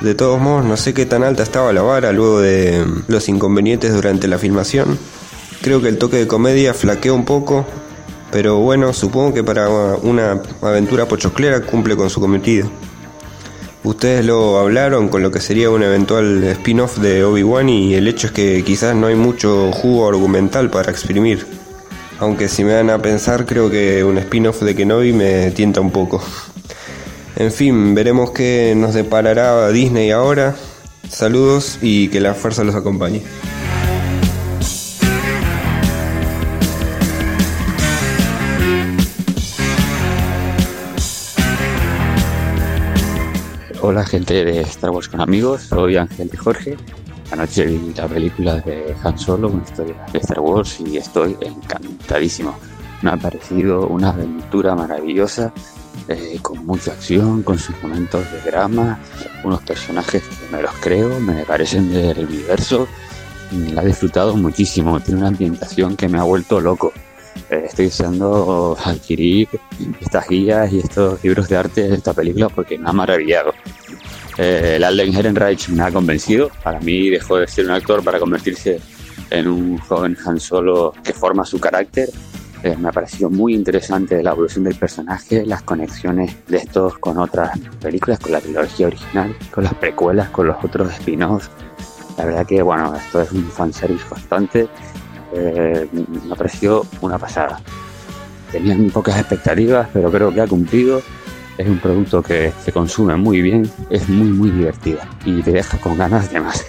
De 0.00 0.14
todos 0.14 0.40
modos, 0.40 0.64
no 0.64 0.78
sé 0.78 0.94
qué 0.94 1.04
tan 1.04 1.22
alta 1.22 1.42
estaba 1.42 1.70
la 1.74 1.82
vara 1.82 2.12
luego 2.12 2.40
de 2.40 2.82
los 3.08 3.28
inconvenientes 3.28 3.92
durante 3.92 4.26
la 4.26 4.38
filmación. 4.38 4.98
Creo 5.60 5.82
que 5.82 5.88
el 5.88 5.98
toque 5.98 6.16
de 6.16 6.26
comedia 6.26 6.72
flaqueó 6.72 7.14
un 7.14 7.26
poco, 7.26 7.66
pero 8.32 8.56
bueno, 8.56 8.94
supongo 8.94 9.34
que 9.34 9.44
para 9.44 9.68
una 9.68 10.40
aventura 10.62 11.06
pochoclera 11.06 11.60
cumple 11.60 11.94
con 11.94 12.08
su 12.08 12.20
cometido. 12.20 12.70
Ustedes 13.82 14.26
lo 14.26 14.58
hablaron 14.58 15.08
con 15.08 15.22
lo 15.22 15.30
que 15.30 15.40
sería 15.40 15.70
un 15.70 15.82
eventual 15.82 16.44
spin-off 16.44 16.98
de 16.98 17.24
Obi-Wan 17.24 17.70
y 17.70 17.94
el 17.94 18.08
hecho 18.08 18.26
es 18.26 18.32
que 18.32 18.62
quizás 18.62 18.94
no 18.94 19.06
hay 19.06 19.14
mucho 19.14 19.72
jugo 19.72 20.06
argumental 20.06 20.68
para 20.68 20.90
exprimir. 20.90 21.46
Aunque 22.18 22.48
si 22.48 22.62
me 22.62 22.72
dan 22.72 22.90
a 22.90 23.00
pensar 23.00 23.46
creo 23.46 23.70
que 23.70 24.04
un 24.04 24.18
spin-off 24.18 24.60
de 24.60 24.76
Kenobi 24.76 25.14
me 25.14 25.50
tienta 25.52 25.80
un 25.80 25.90
poco. 25.90 26.22
En 27.36 27.50
fin, 27.50 27.94
veremos 27.94 28.32
qué 28.32 28.74
nos 28.76 28.92
deparará 28.92 29.70
Disney 29.70 30.10
ahora. 30.10 30.56
Saludos 31.08 31.78
y 31.80 32.08
que 32.08 32.20
la 32.20 32.34
fuerza 32.34 32.64
los 32.64 32.74
acompañe. 32.74 33.22
Hola 43.82 44.04
gente 44.04 44.44
de 44.44 44.60
Star 44.60 44.90
Wars 44.90 45.08
con 45.08 45.22
amigos, 45.22 45.62
soy 45.62 45.96
Ángel 45.96 46.28
de 46.28 46.36
Jorge. 46.36 46.76
Anoche 47.30 47.64
vi 47.64 47.94
la 47.94 48.06
película 48.06 48.56
de 48.56 48.94
Han 49.02 49.18
Solo, 49.18 49.48
una 49.48 49.62
historia 49.62 49.94
de 50.12 50.18
Star 50.18 50.40
Wars 50.40 50.80
y 50.80 50.98
estoy 50.98 51.34
encantadísimo. 51.40 52.54
Me 53.00 53.10
ha 53.10 53.16
parecido 53.16 53.86
una 53.86 54.10
aventura 54.10 54.74
maravillosa, 54.74 55.54
eh, 56.08 56.38
con 56.42 56.66
mucha 56.66 56.92
acción, 56.92 57.42
con 57.42 57.58
sus 57.58 57.74
momentos 57.82 58.30
de 58.30 58.50
drama, 58.50 58.98
unos 59.44 59.62
personajes 59.62 60.24
que 60.24 60.54
me 60.54 60.60
los 60.60 60.74
creo, 60.82 61.18
me 61.18 61.46
parecen 61.46 61.90
del 61.90 62.26
universo. 62.26 62.86
y 63.50 63.72
La 63.72 63.82
he 63.82 63.86
disfrutado 63.86 64.36
muchísimo, 64.36 65.00
tiene 65.00 65.20
una 65.20 65.28
ambientación 65.28 65.96
que 65.96 66.06
me 66.06 66.18
ha 66.18 66.24
vuelto 66.24 66.60
loco. 66.60 66.92
Eh, 67.50 67.64
estoy 67.66 67.86
deseando 67.86 68.76
adquirir 68.84 69.48
estas 70.00 70.28
guías 70.28 70.72
y 70.72 70.78
estos 70.80 71.22
libros 71.24 71.48
de 71.48 71.56
arte 71.56 71.88
de 71.88 71.96
esta 71.96 72.12
película 72.12 72.48
porque 72.48 72.78
me 72.78 72.88
ha 72.88 72.92
maravillado. 72.92 73.52
Eh, 74.38 74.74
el 74.76 74.84
Alden 74.84 75.14
Ehrenreich 75.14 75.68
me 75.68 75.82
ha 75.82 75.90
convencido. 75.90 76.50
Para 76.62 76.80
mí 76.80 77.10
dejó 77.10 77.36
de 77.36 77.46
ser 77.46 77.66
un 77.66 77.72
actor 77.72 78.02
para 78.02 78.18
convertirse 78.18 78.80
en 79.30 79.48
un 79.48 79.78
joven 79.78 80.16
Han 80.24 80.40
Solo 80.40 80.94
que 81.02 81.12
forma 81.12 81.44
su 81.44 81.58
carácter. 81.58 82.08
Eh, 82.62 82.76
me 82.78 82.88
ha 82.88 82.92
parecido 82.92 83.30
muy 83.30 83.54
interesante 83.54 84.22
la 84.22 84.32
evolución 84.32 84.64
del 84.64 84.74
personaje, 84.74 85.46
las 85.46 85.62
conexiones 85.62 86.36
de 86.46 86.58
estos 86.58 86.98
con 86.98 87.16
otras 87.18 87.58
películas, 87.80 88.18
con 88.18 88.32
la 88.32 88.40
trilogía 88.40 88.86
original, 88.86 89.34
con 89.50 89.64
las 89.64 89.74
precuelas, 89.74 90.28
con 90.28 90.46
los 90.46 90.62
otros 90.62 90.92
spin-offs. 90.92 91.50
La 92.18 92.26
verdad 92.26 92.46
que, 92.46 92.60
bueno, 92.60 92.94
esto 92.94 93.22
es 93.22 93.32
un 93.32 93.44
fanservice 93.50 94.04
constante. 94.06 94.68
Eh, 95.32 95.88
me 95.92 96.32
ha 96.32 96.36
parecido 96.36 96.86
una 97.00 97.18
pasada. 97.18 97.60
Tenía 98.50 98.76
muy 98.76 98.90
pocas 98.90 99.18
expectativas, 99.18 99.88
pero 99.92 100.10
creo 100.10 100.32
que 100.32 100.40
ha 100.40 100.46
cumplido. 100.46 101.02
Es 101.56 101.68
un 101.68 101.78
producto 101.78 102.22
que 102.22 102.52
se 102.64 102.72
consume 102.72 103.16
muy 103.16 103.42
bien, 103.42 103.70
es 103.90 104.08
muy, 104.08 104.28
muy 104.30 104.50
divertido 104.50 105.00
y 105.26 105.42
te 105.42 105.52
deja 105.52 105.78
con 105.78 105.98
ganas 105.98 106.32
de 106.32 106.40
más. 106.40 106.64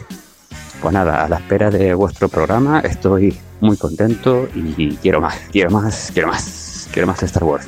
Pues 0.82 0.94
nada, 0.94 1.24
a 1.24 1.30
la 1.30 1.38
espera 1.38 1.70
de 1.70 1.94
vuestro 1.94 2.28
programa 2.28 2.80
estoy 2.82 3.38
muy 3.62 3.78
contento 3.78 4.50
y 4.54 4.96
quiero 4.98 5.22
más, 5.22 5.40
quiero 5.52 5.70
más, 5.70 6.10
quiero 6.12 6.28
más, 6.28 6.90
quiero 6.92 7.08
más 7.08 7.20
de 7.20 7.26
Star 7.28 7.44
Wars. 7.44 7.68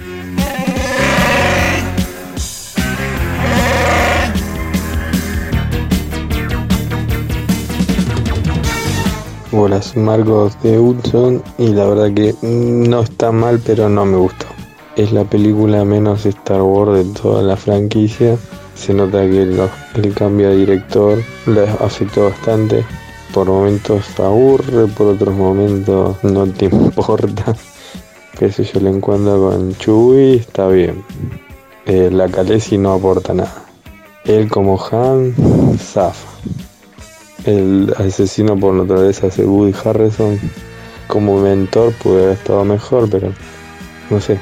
Hola, 9.56 9.84
soy 9.84 10.02
Marcos 10.02 10.58
de 10.64 10.80
Hudson 10.80 11.44
y 11.60 11.68
la 11.68 11.86
verdad 11.86 12.12
que 12.12 12.34
no 12.42 13.02
está 13.02 13.32
mal, 13.32 13.62
pero 13.64 13.88
no 13.88 14.04
me 14.04 14.18
gustó. 14.18 14.48
Es 14.96 15.12
la 15.12 15.26
película 15.26 15.86
menos 15.86 16.26
Star 16.26 16.64
Wars 16.64 16.94
de 16.94 17.14
toda 17.14 17.44
la 17.44 17.56
franquicia. 17.56 18.36
Se 18.74 18.96
nota 18.96 19.22
que 19.22 19.44
el, 19.44 19.62
el 19.94 20.14
cambio 20.16 20.50
de 20.50 20.56
director 20.56 21.20
le 21.46 21.70
afectó 21.70 22.24
bastante. 22.32 22.84
Por 23.32 23.46
momentos 23.46 24.20
aburre, 24.20 24.88
por 24.88 25.14
otros 25.14 25.36
momentos 25.36 26.18
no 26.24 26.48
te 26.48 26.66
importa. 26.72 27.56
Qué 28.40 28.52
sé 28.52 28.64
yo, 28.64 28.80
le 28.80 28.90
encuentro 28.90 29.52
con 29.52 29.78
Chewie, 29.78 30.38
está 30.38 30.68
bien. 30.68 31.06
Eh, 31.86 32.10
la 32.12 32.28
Khaleesi 32.28 32.80
no 32.80 32.94
aporta 32.94 33.36
nada. 33.36 33.66
Él 34.26 34.50
como 34.50 34.84
Han, 34.92 35.36
zafa. 35.78 36.28
El 37.46 37.94
asesino 37.98 38.58
por 38.58 38.74
naturaleza 38.74 39.28
hace 39.28 39.44
Woody 39.44 39.76
Harrison. 39.84 40.40
Como 41.08 41.42
mentor 41.42 41.92
puede 42.02 42.24
haber 42.24 42.38
estado 42.38 42.64
mejor, 42.64 43.10
pero 43.10 43.34
no 44.10 44.22
sé. 44.22 44.40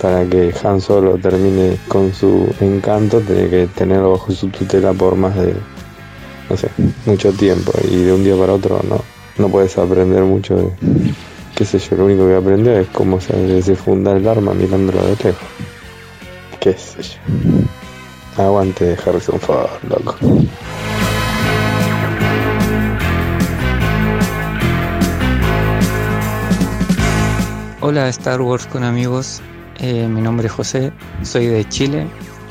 Para 0.00 0.24
que 0.24 0.52
Han 0.64 0.80
Solo 0.80 1.18
termine 1.18 1.76
con 1.86 2.12
su 2.12 2.52
encanto, 2.60 3.20
tiene 3.20 3.48
que 3.48 3.66
tenerlo 3.68 4.12
bajo 4.12 4.32
su 4.32 4.48
tutela 4.48 4.92
por 4.92 5.14
más 5.14 5.36
de, 5.36 5.54
no 6.48 6.56
sé, 6.56 6.68
mucho 7.06 7.32
tiempo. 7.32 7.72
Y 7.88 8.02
de 8.02 8.12
un 8.12 8.24
día 8.24 8.34
para 8.36 8.54
otro 8.54 8.80
no, 8.88 9.00
no 9.38 9.48
puedes 9.48 9.78
aprender 9.78 10.22
mucho 10.24 10.56
de, 10.56 10.70
qué 11.54 11.64
sé 11.64 11.78
yo, 11.78 11.96
lo 11.96 12.06
único 12.06 12.26
que 12.26 12.34
aprender 12.34 12.80
es 12.80 12.88
cómo 12.88 13.20
se 13.20 13.36
desenfundar 13.36 14.16
el 14.16 14.26
arma 14.26 14.54
mirándolo 14.54 15.02
de 15.02 15.10
lejos. 15.10 15.48
Qué 16.58 16.72
sé 16.72 17.02
yo. 17.02 18.42
Aguante 18.42 18.86
de 18.86 18.98
Harrison 19.04 19.38
Ford, 19.38 19.68
loco. 19.88 20.16
Hola 27.90 28.08
Star 28.10 28.40
Wars 28.40 28.66
con 28.66 28.84
amigos, 28.84 29.42
Eh, 29.80 30.06
mi 30.06 30.20
nombre 30.20 30.46
es 30.46 30.52
José, 30.52 30.92
soy 31.24 31.46
de 31.46 31.68
Chile 31.68 32.06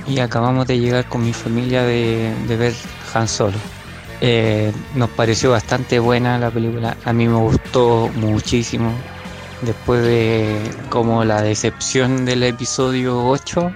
y 0.05 0.19
acabamos 0.19 0.67
de 0.67 0.77
llegar 0.77 1.07
con 1.07 1.23
mi 1.23 1.31
familia 1.31 1.83
de, 1.83 2.33
ver 2.57 2.73
Han 3.13 3.25
Solo. 3.25 3.57
Eh, 4.19 4.73
nos 4.95 5.09
pareció 5.11 5.51
bastante 5.51 5.97
buena 5.99 6.37
la 6.37 6.51
película, 6.51 6.97
a 7.05 7.13
mí 7.13 7.25
me 7.29 7.37
gustó 7.37 8.09
muchísimo. 8.15 8.91
Después 9.61 10.03
de 10.03 10.59
como 10.89 11.23
la 11.23 11.41
decepción 11.41 12.25
del 12.25 12.43
episodio 12.43 13.25
8, 13.25 13.71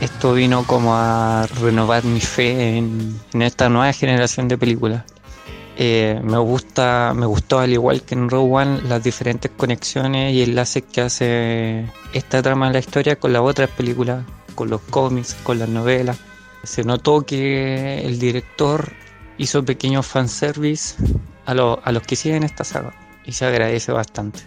esto 0.00 0.34
vino 0.34 0.62
como 0.68 0.94
a 0.94 1.48
renovar 1.60 2.04
mi 2.04 2.20
fe 2.20 2.76
en, 2.76 3.20
en 3.32 3.42
esta 3.42 3.68
nueva 3.68 3.92
generación 3.92 4.46
de 4.46 4.56
películas. 4.56 5.02
Eh, 5.78 6.18
me 6.24 6.38
gusta, 6.38 7.12
me 7.14 7.26
gustó 7.26 7.58
al 7.58 7.70
igual 7.72 8.00
que 8.02 8.14
en 8.14 8.30
Rogue 8.30 8.50
One 8.54 8.82
las 8.88 9.02
diferentes 9.04 9.50
conexiones 9.56 10.32
y 10.32 10.42
enlaces 10.42 10.84
que 10.90 11.02
hace 11.02 11.84
esta 12.14 12.40
trama 12.42 12.68
en 12.68 12.72
la 12.72 12.78
historia 12.78 13.16
con 13.16 13.32
las 13.34 13.42
otras 13.42 13.68
películas, 13.70 14.24
con 14.54 14.70
los 14.70 14.80
cómics, 14.80 15.34
con 15.42 15.58
las 15.58 15.68
novelas. 15.68 16.16
Se 16.62 16.82
notó 16.82 17.22
que 17.26 18.00
el 18.06 18.18
director 18.18 18.90
hizo 19.36 19.62
pequeños 19.64 20.06
fanservice 20.06 20.96
a, 21.44 21.52
lo- 21.52 21.78
a 21.84 21.92
los 21.92 22.02
que 22.04 22.16
siguen 22.16 22.42
esta 22.42 22.64
saga 22.64 22.94
y 23.26 23.32
se 23.32 23.44
agradece 23.44 23.92
bastante. 23.92 24.40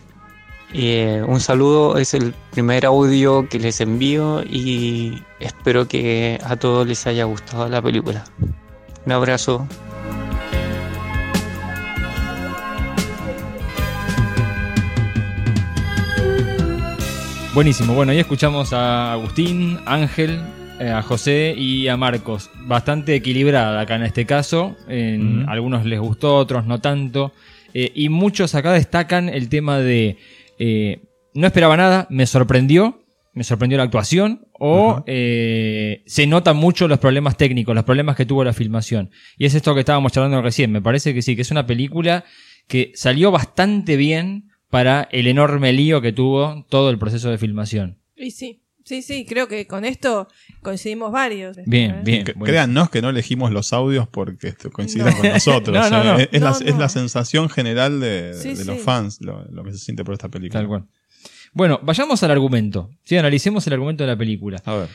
Eh, 0.74 1.24
un 1.28 1.40
saludo, 1.40 1.98
es 2.00 2.14
el 2.16 2.34
primer 2.52 2.86
audio 2.88 3.48
que 3.50 3.60
les 3.60 3.82
envío 3.82 4.42
y 4.44 5.24
espero 5.40 5.88
que 5.88 6.40
a 6.44 6.56
todos 6.56 6.88
les 6.88 7.06
haya 7.06 7.26
gustado 7.26 7.70
la 7.70 7.82
película. 7.82 8.24
Un 9.06 9.12
abrazo. 9.12 9.68
Buenísimo. 17.54 17.94
Bueno, 17.94 18.12
ahí 18.12 18.20
escuchamos 18.20 18.74
a 18.74 19.14
Agustín, 19.14 19.80
Ángel, 19.86 20.40
eh, 20.80 20.90
a 20.90 21.02
José 21.02 21.56
y 21.58 21.88
a 21.88 21.98
Marcos. 21.98 22.52
Bastante 22.66 23.16
equilibrada 23.16 23.82
acá 23.82 23.96
en 23.96 24.04
este 24.04 24.26
caso. 24.26 24.78
En. 24.88 25.50
Algunos 25.50 25.86
les 25.86 26.00
gustó, 26.00 26.36
otros 26.36 26.66
no 26.66 26.80
tanto. 26.80 27.34
Eh, 27.74 27.92
y 27.96 28.10
muchos 28.10 28.56
acá 28.56 28.72
destacan 28.74 29.30
el 29.30 29.50
tema 29.50 29.80
de 29.80 30.18
eh, 30.60 31.02
no 31.34 31.48
esperaba 31.48 31.78
nada, 31.78 32.08
me 32.10 32.26
sorprendió, 32.26 33.04
me 33.34 33.44
sorprendió 33.44 33.78
la 33.78 33.86
actuación, 33.86 34.48
o 34.52 35.04
eh, 35.08 36.04
se 36.06 36.28
notan 36.28 36.58
mucho 36.58 36.88
los 36.88 37.00
problemas 37.00 37.38
técnicos, 37.38 37.74
los 37.74 37.86
problemas 37.86 38.16
que 38.16 38.26
tuvo 38.26 38.44
la 38.44 38.54
filmación. 38.54 39.10
Y 39.38 39.46
es 39.46 39.56
esto 39.56 39.74
que 39.74 39.80
estábamos 39.82 40.12
charlando 40.12 40.42
recién. 40.42 40.72
Me 40.72 40.82
parece 40.82 41.14
que 41.14 41.22
sí, 41.22 41.36
que 41.36 41.44
es 41.44 41.52
una 41.52 41.66
película 41.66 42.26
que 42.68 42.92
salió 42.94 43.32
bastante 43.32 43.96
bien 43.96 44.49
para 44.70 45.08
el 45.12 45.28
enorme 45.28 45.74
lío 45.74 46.02
que 46.02 46.12
tuvo 46.14 46.66
todo 46.70 46.90
el 46.90 47.00
proceso 47.00 47.30
de 47.30 47.38
filmación. 47.38 47.98
Y 48.16 48.32
sí, 48.32 48.62
sí, 48.86 49.02
sí, 49.02 49.26
creo 49.26 49.48
que 49.48 49.66
con 49.68 49.86
esto 49.86 50.28
coincidimos 50.62 51.12
varios. 51.12 51.58
Bien, 51.66 51.92
¿Eh? 51.92 52.02
bien. 52.04 52.24
Que- 52.26 52.34
bueno. 52.34 52.46
Créannos 52.52 52.90
que 52.90 53.02
no 53.02 53.10
elegimos 53.10 53.52
los 53.52 53.74
audios 53.74 54.08
porque 54.08 54.50
esto 54.50 54.70
coinciden 54.72 55.08
No. 55.08 55.18
con 55.18 55.30
nosotros. 55.30 55.78
No, 55.90 55.90
no, 55.90 56.02
eh. 56.02 56.06
no. 56.14 56.18
Es, 56.20 56.30
es 56.32 56.42
No, 56.42 56.50
la, 56.50 56.60
no. 56.60 56.66
es 56.66 56.78
la 56.78 56.90
sensación 56.90 57.50
general 57.50 58.00
de, 58.00 58.34
Sí, 58.36 58.54
de 58.56 58.66
los 58.66 58.78
sí. 58.78 58.84
fans, 58.84 59.20
lo, 59.22 59.46
lo 59.52 59.64
que 59.64 59.72
se 59.72 59.80
siente 59.80 60.04
por 60.04 60.14
esta 60.14 60.30
película. 60.30 60.60
Tal 60.60 60.68
cual. 60.68 60.86
Bueno, 61.52 61.80
vayamos 61.82 62.22
al 62.22 62.30
argumento. 62.32 62.92
Sí, 63.04 63.18
analicemos 63.18 63.66
el 63.66 63.74
argumento 63.74 64.04
de 64.04 64.08
la 64.10 64.18
película. 64.18 64.62
A 64.66 64.76
ver. 64.76 64.90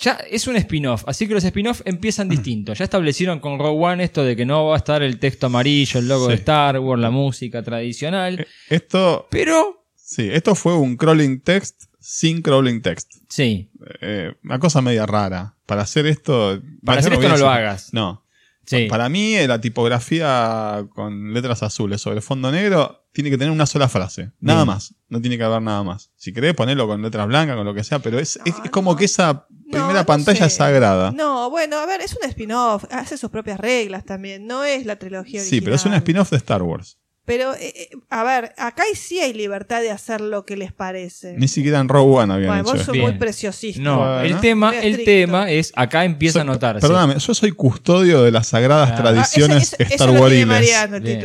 Ya 0.00 0.18
es 0.30 0.46
un 0.46 0.56
spin-off, 0.56 1.04
así 1.06 1.26
que 1.26 1.34
los 1.34 1.44
spin-off 1.44 1.80
empiezan 1.84 2.28
distintos. 2.28 2.78
Ya 2.78 2.84
establecieron 2.84 3.40
con 3.40 3.58
Rogue 3.58 3.82
One 3.84 4.04
esto 4.04 4.22
de 4.24 4.36
que 4.36 4.44
no 4.44 4.66
va 4.66 4.74
a 4.74 4.78
estar 4.78 5.02
el 5.02 5.18
texto 5.18 5.46
amarillo, 5.46 6.00
el 6.00 6.08
logo 6.08 6.28
de. 6.28 6.34
Star 6.34 6.78
Wars, 6.78 7.00
la 7.00 7.10
música 7.10 7.62
tradicional. 7.62 8.46
Esto, 8.68 9.26
Pero, 9.30 9.86
sí, 9.94 10.28
esto 10.30 10.54
fue 10.54 10.76
un 10.76 10.96
crawling 10.96 11.40
text 11.40 11.84
sin 11.98 12.42
crawling 12.42 12.82
text. 12.82 13.12
sí, 13.28 13.70
Eh, 14.00 14.32
una 14.44 14.58
cosa 14.58 14.80
media 14.82 15.06
rara. 15.06 15.54
Para 15.66 15.82
hacer 15.82 16.06
esto. 16.06 16.60
Para 16.84 17.00
hacer 17.00 17.14
esto 17.14 17.28
no 17.28 17.36
lo 17.36 17.48
hagas. 17.50 17.92
No. 17.92 18.22
Sí. 18.66 18.86
Para 18.88 19.08
mí, 19.08 19.34
eh, 19.36 19.48
la 19.48 19.60
tipografía 19.60 20.86
con 20.94 21.32
letras 21.32 21.62
azules 21.62 22.00
sobre 22.00 22.20
fondo 22.20 22.50
negro 22.52 23.06
tiene 23.12 23.30
que 23.30 23.38
tener 23.38 23.50
una 23.52 23.66
sola 23.66 23.88
frase. 23.88 24.32
Nada 24.40 24.60
Bien. 24.64 24.74
más. 24.74 24.94
No 25.08 25.20
tiene 25.20 25.38
que 25.38 25.44
haber 25.44 25.62
nada 25.62 25.82
más. 25.82 26.10
Si 26.16 26.32
querés, 26.32 26.54
ponerlo 26.54 26.86
con 26.86 27.00
letras 27.00 27.26
blancas, 27.26 27.56
con 27.56 27.64
lo 27.64 27.72
que 27.72 27.84
sea, 27.84 28.00
pero 28.00 28.18
es, 28.18 28.38
es, 28.44 28.54
es 28.62 28.70
como 28.70 28.94
que 28.96 29.06
esa 29.06 29.46
primera 29.70 30.00
no 30.00 30.06
pantalla 30.06 30.40
sé. 30.40 30.46
es 30.46 30.54
sagrada. 30.54 31.12
No, 31.12 31.48
bueno, 31.48 31.76
a 31.78 31.86
ver, 31.86 32.00
es 32.02 32.14
un 32.20 32.28
spin-off, 32.28 32.84
hace 32.90 33.16
sus 33.16 33.30
propias 33.30 33.58
reglas 33.58 34.04
también, 34.04 34.46
no 34.46 34.64
es 34.64 34.84
la 34.84 34.96
trilogía 34.96 35.40
original. 35.40 35.46
Sí, 35.48 35.60
pero 35.62 35.76
es 35.76 35.86
un 35.86 35.94
spin-off 35.94 36.30
de 36.30 36.36
Star 36.36 36.62
Wars. 36.62 36.98
Pero, 37.26 37.54
eh, 37.54 37.72
eh, 37.76 37.90
a 38.08 38.22
ver, 38.22 38.54
acá 38.56 38.84
sí 38.94 39.18
hay 39.18 39.32
libertad 39.34 39.80
de 39.82 39.90
hacer 39.90 40.20
lo 40.20 40.46
que 40.46 40.56
les 40.56 40.72
parece. 40.72 41.34
Ni 41.36 41.48
siquiera 41.48 41.80
en 41.80 41.88
Rogue 41.88 42.18
One 42.22 42.32
habían 42.32 42.48
Bueno, 42.50 42.62
hecho 42.62 42.76
vos 42.76 42.86
sos 42.86 42.96
muy 42.96 43.12
preciosista. 43.18 43.82
No, 43.82 43.98
Bueno. 43.98 44.20
el 44.20 44.40
tema, 44.40 44.68
Muy 44.72 44.86
el 44.86 45.04
tema 45.04 45.50
es, 45.50 45.72
acá 45.74 46.04
empieza 46.04 46.42
a 46.42 46.44
notarse. 46.44 46.80
Perdóname, 46.86 47.18
yo 47.18 47.34
soy 47.34 47.50
custodio 47.50 48.22
de 48.22 48.30
las 48.30 48.46
sagradas 48.46 48.92
Ah. 48.92 48.96
tradiciones 48.96 49.74
Ah, 49.78 49.82
Star 49.90 50.10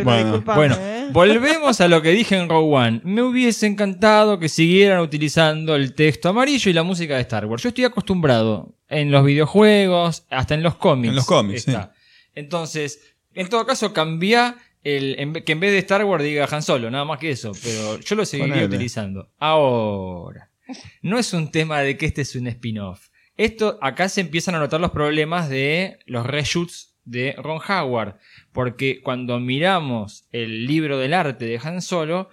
Bueno. 0.03 0.41
Bueno, 0.43 0.75
¿eh? 0.79 1.07
volvemos 1.11 1.79
a 1.81 1.87
lo 1.87 2.01
que 2.01 2.09
dije 2.09 2.35
en 2.35 2.49
Rogue 2.49 2.75
One. 2.75 3.01
Me 3.03 3.21
hubiese 3.21 3.67
encantado 3.67 4.39
que 4.39 4.49
siguieran 4.49 5.01
utilizando 5.01 5.75
el 5.75 5.93
texto 5.93 6.29
amarillo 6.29 6.69
y 6.71 6.73
la 6.73 6.81
música 6.83 7.15
de 7.15 7.21
Star 7.21 7.45
Wars. 7.45 7.61
Yo 7.61 7.69
estoy 7.69 7.83
acostumbrado 7.85 8.75
en 8.89 9.11
los 9.11 9.23
videojuegos, 9.23 10.25
hasta 10.31 10.55
en 10.55 10.63
los 10.63 10.75
cómics. 10.75 11.09
En 11.09 11.15
los 11.15 11.25
cómics, 11.25 11.67
está. 11.67 11.93
Entonces, 12.33 12.99
en 13.33 13.47
todo 13.49 13.65
caso, 13.65 13.93
cambia 13.93 14.55
el, 14.83 15.15
en 15.19 15.33
ve- 15.33 15.43
que 15.43 15.51
en 15.53 15.59
vez 15.59 15.71
de 15.71 15.79
Star 15.79 16.03
Wars 16.05 16.23
diga 16.23 16.47
Han 16.51 16.63
Solo, 16.63 16.89
nada 16.91 17.05
más 17.05 17.19
que 17.19 17.31
eso. 17.31 17.51
Pero 17.63 17.99
yo 17.99 18.15
lo 18.15 18.25
seguiría 18.25 18.65
utilizando. 18.65 19.29
Ahora, 19.39 20.49
no 21.01 21.17
es 21.19 21.33
un 21.33 21.51
tema 21.51 21.81
de 21.81 21.97
que 21.97 22.05
este 22.05 22.21
es 22.21 22.35
un 22.35 22.47
spin-off. 22.47 23.07
Esto, 23.37 23.77
acá 23.81 24.09
se 24.09 24.21
empiezan 24.21 24.55
a 24.55 24.59
notar 24.59 24.79
los 24.81 24.91
problemas 24.91 25.49
de 25.49 25.99
los 26.05 26.25
reshoots 26.25 26.95
de 27.05 27.33
Ron 27.37 27.59
Howard. 27.67 28.17
Porque 28.51 29.01
cuando 29.01 29.39
miramos 29.39 30.25
el 30.31 30.65
libro 30.65 30.97
del 30.99 31.13
arte 31.13 31.45
de 31.45 31.59
Han 31.63 31.81
Solo, 31.81 32.29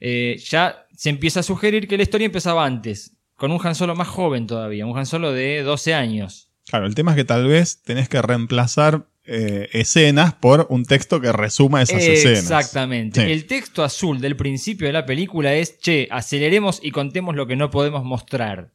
eh, 0.00 0.36
ya 0.48 0.86
se 0.96 1.10
empieza 1.10 1.40
a 1.40 1.42
sugerir 1.44 1.88
que 1.88 1.96
la 1.96 2.02
historia 2.02 2.26
empezaba 2.26 2.64
antes. 2.64 3.16
Con 3.36 3.52
un 3.52 3.60
Han 3.64 3.74
Solo 3.74 3.94
más 3.94 4.08
joven 4.08 4.46
todavía, 4.46 4.86
un 4.86 4.96
Han 4.98 5.06
Solo 5.06 5.32
de 5.32 5.62
12 5.62 5.94
años. 5.94 6.50
Claro, 6.68 6.86
el 6.86 6.94
tema 6.94 7.12
es 7.12 7.16
que 7.16 7.24
tal 7.24 7.46
vez 7.48 7.82
tenés 7.82 8.08
que 8.08 8.20
reemplazar 8.20 9.06
eh, 9.32 9.68
escenas 9.72 10.34
por 10.34 10.66
un 10.70 10.84
texto 10.84 11.20
que 11.20 11.30
resuma 11.30 11.82
esas 11.82 12.02
escenas. 12.02 12.40
Exactamente. 12.40 13.24
Sí. 13.24 13.30
El 13.30 13.46
texto 13.46 13.84
azul 13.84 14.20
del 14.20 14.34
principio 14.34 14.88
de 14.88 14.92
la 14.92 15.06
película 15.06 15.54
es, 15.54 15.78
che, 15.78 16.08
aceleremos 16.10 16.80
y 16.82 16.90
contemos 16.90 17.36
lo 17.36 17.46
que 17.46 17.54
no 17.54 17.70
podemos 17.70 18.02
mostrar. 18.02 18.72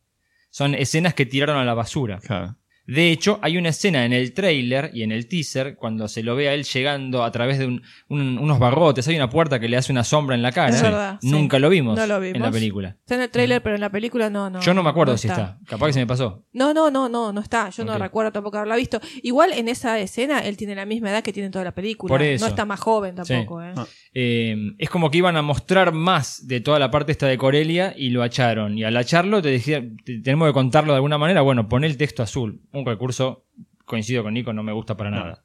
Son 0.52 0.74
escenas 0.74 1.14
que 1.14 1.26
tiraron 1.26 1.58
a 1.58 1.66
la 1.66 1.74
basura. 1.74 2.20
Claro. 2.20 2.56
De 2.88 3.12
hecho, 3.12 3.40
hay 3.42 3.58
una 3.58 3.70
escena 3.70 4.06
en 4.06 4.14
el 4.14 4.34
trailer 4.34 4.92
y 4.94 5.02
en 5.04 5.12
el 5.12 5.28
teaser, 5.28 5.76
cuando 5.76 6.08
se 6.08 6.22
lo 6.22 6.36
ve 6.36 6.50
a 6.50 6.54
él 6.54 6.64
llegando 6.66 7.24
a 7.24 7.32
través 7.32 7.58
de 7.58 7.66
un- 7.66 7.82
un- 8.10 8.38
unos 8.38 8.60
barrotes, 8.60 9.08
hay 9.08 9.16
una 9.16 9.30
puerta 9.30 9.60
que 9.60 9.68
le 9.68 9.76
hace 9.78 9.92
una 9.92 10.04
sombra 10.04 10.36
en 10.36 10.42
la 10.44 10.52
cara. 10.52 10.70
Es 10.76 10.82
verdad, 10.82 11.18
sí. 11.22 11.32
Nunca 11.32 11.58
lo 11.58 11.70
vimos, 11.70 11.98
No 11.98 12.06
lo 12.06 12.20
vimos. 12.20 12.36
en 12.36 12.42
la 12.44 12.52
película. 12.52 12.90
Está 13.00 13.16
en 13.16 13.22
el 13.22 13.30
tráiler, 13.32 13.64
pero 13.64 13.76
en 13.76 13.82
la 13.82 13.90
película 13.92 14.30
no, 14.30 14.50
no. 14.50 14.60
Yo 14.62 14.74
no 14.74 14.84
me 14.84 14.90
acuerdo 14.90 15.18
si 15.18 15.28
está. 15.28 15.58
Capaz 15.68 15.88
que 15.88 15.94
se 15.94 16.00
me 16.00 16.08
pasó. 16.08 16.46
No, 16.54 16.74
no, 16.74 16.92
no, 16.92 17.10
no, 17.10 17.34
no 17.34 17.42
está. 17.42 17.70
Yo 17.72 17.84
no 17.86 17.98
recuerdo 17.98 18.32
tampoco 18.32 18.58
haberla 18.58 18.76
visto. 18.76 19.00
Igual 19.24 19.54
en 19.54 19.68
esa 19.68 20.00
escena 20.00 20.40
él 20.42 20.56
tiene 20.58 20.76
la 20.76 20.86
misma 20.86 21.10
edad 21.10 21.24
que 21.24 21.34
tiene 21.34 21.50
toda 21.50 21.64
la 21.66 21.74
película. 21.74 22.10
Por 22.10 22.22
eso. 22.22 22.46
No 22.46 22.50
está 22.50 22.66
más 22.66 22.80
joven 22.80 23.16
tampoco, 23.16 23.62
Sí. 23.62 23.68
¿eh? 23.68 23.74
Ah. 23.78 23.86
Eh, 24.14 24.56
es 24.78 24.90
como 24.90 25.12
que 25.12 25.18
iban 25.18 25.36
a 25.38 25.42
mostrar 25.42 25.92
más 25.92 26.48
de 26.48 26.62
toda 26.62 26.80
la 26.80 26.90
parte 26.92 27.12
esta 27.12 27.28
de 27.28 27.38
Corelia 27.38 27.94
y 27.98 28.10
lo 28.12 28.24
acharon. 28.24 28.78
Y 28.78 28.84
al 28.84 28.96
acharlo 28.96 29.42
te 29.42 29.50
decían, 29.50 29.98
te- 30.06 30.20
tenemos 30.20 30.48
que 30.48 30.54
contarlo 30.54 30.94
de 30.94 30.98
alguna 30.98 31.18
manera. 31.18 31.42
Bueno, 31.42 31.68
pon 31.68 31.84
el 31.84 31.98
texto 31.98 32.24
azul. 32.24 32.62
Un 32.76 32.86
recurso, 32.86 33.46
coincido 33.86 34.24
con 34.24 34.34
Nico, 34.34 34.54
no 34.54 34.64
me 34.64 34.72
gusta 34.74 34.96
para 34.98 35.10
nada. 35.12 35.42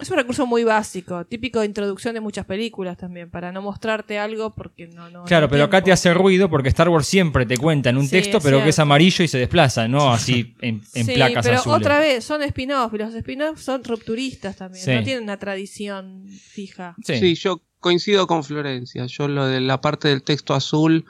Es 0.00 0.10
un 0.10 0.16
recurso 0.16 0.46
muy 0.46 0.64
básico, 0.64 1.24
típico 1.26 1.60
de 1.60 1.66
introducción 1.66 2.14
de 2.14 2.20
muchas 2.20 2.44
películas 2.46 2.96
también, 2.96 3.30
para 3.30 3.52
no 3.52 3.62
mostrarte 3.62 4.18
algo 4.18 4.50
porque 4.52 4.88
no, 4.88 5.08
no. 5.10 5.24
Claro, 5.24 5.46
no 5.46 5.50
pero 5.50 5.64
acá 5.64 5.82
te 5.82 5.92
hace 5.92 6.12
ruido 6.14 6.48
porque 6.50 6.70
Star 6.70 6.88
Wars 6.88 7.06
siempre 7.06 7.46
te 7.46 7.56
cuenta 7.56 7.90
en 7.90 7.98
un 7.98 8.06
Sí, 8.06 8.10
texto, 8.12 8.40
pero 8.40 8.62
que 8.64 8.70
es 8.70 8.78
amarillo 8.78 9.22
y 9.22 9.28
se 9.28 9.38
desplaza, 9.38 9.86
no 9.86 10.10
así 10.12 10.56
en, 10.60 10.80
en 10.94 11.04
sí, 11.06 11.12
placas 11.14 11.44
pero 11.46 11.58
azules. 11.58 11.78
otra 11.78 11.98
vez, 12.00 12.24
son 12.24 12.42
spin-off 12.42 12.92
y 12.94 12.98
los 12.98 13.14
spin-off 13.14 13.60
son 13.60 13.84
rupturistas 13.84 14.56
también, 14.56 14.84
Sí. 14.84 14.90
no 14.92 15.02
tienen 15.04 15.22
una 15.24 15.38
tradición 15.38 16.24
fija. 16.26 16.96
Sí. 17.04 17.34
yo 17.36 17.60
coincido 17.78 18.26
con 18.26 18.42
Florencia. 18.42 19.06
Yo 19.06 19.28
lo 19.28 19.46
de 19.46 19.60
la 19.60 19.80
parte 19.80 20.08
del 20.08 20.22
texto 20.22 20.54
azul 20.54 21.04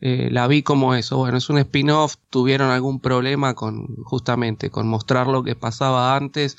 eh, 0.00 0.28
la 0.30 0.46
vi 0.46 0.62
como 0.62 0.94
eso. 0.94 1.16
Bueno, 1.18 1.38
es 1.38 1.48
un 1.50 1.58
spin-off. 1.58 2.16
Tuvieron 2.30 2.70
algún 2.70 3.00
problema 3.00 3.54
con 3.54 3.86
justamente 4.04 4.70
con 4.70 4.86
mostrar 4.88 5.26
lo 5.26 5.42
que 5.42 5.54
pasaba 5.56 6.16
antes. 6.16 6.56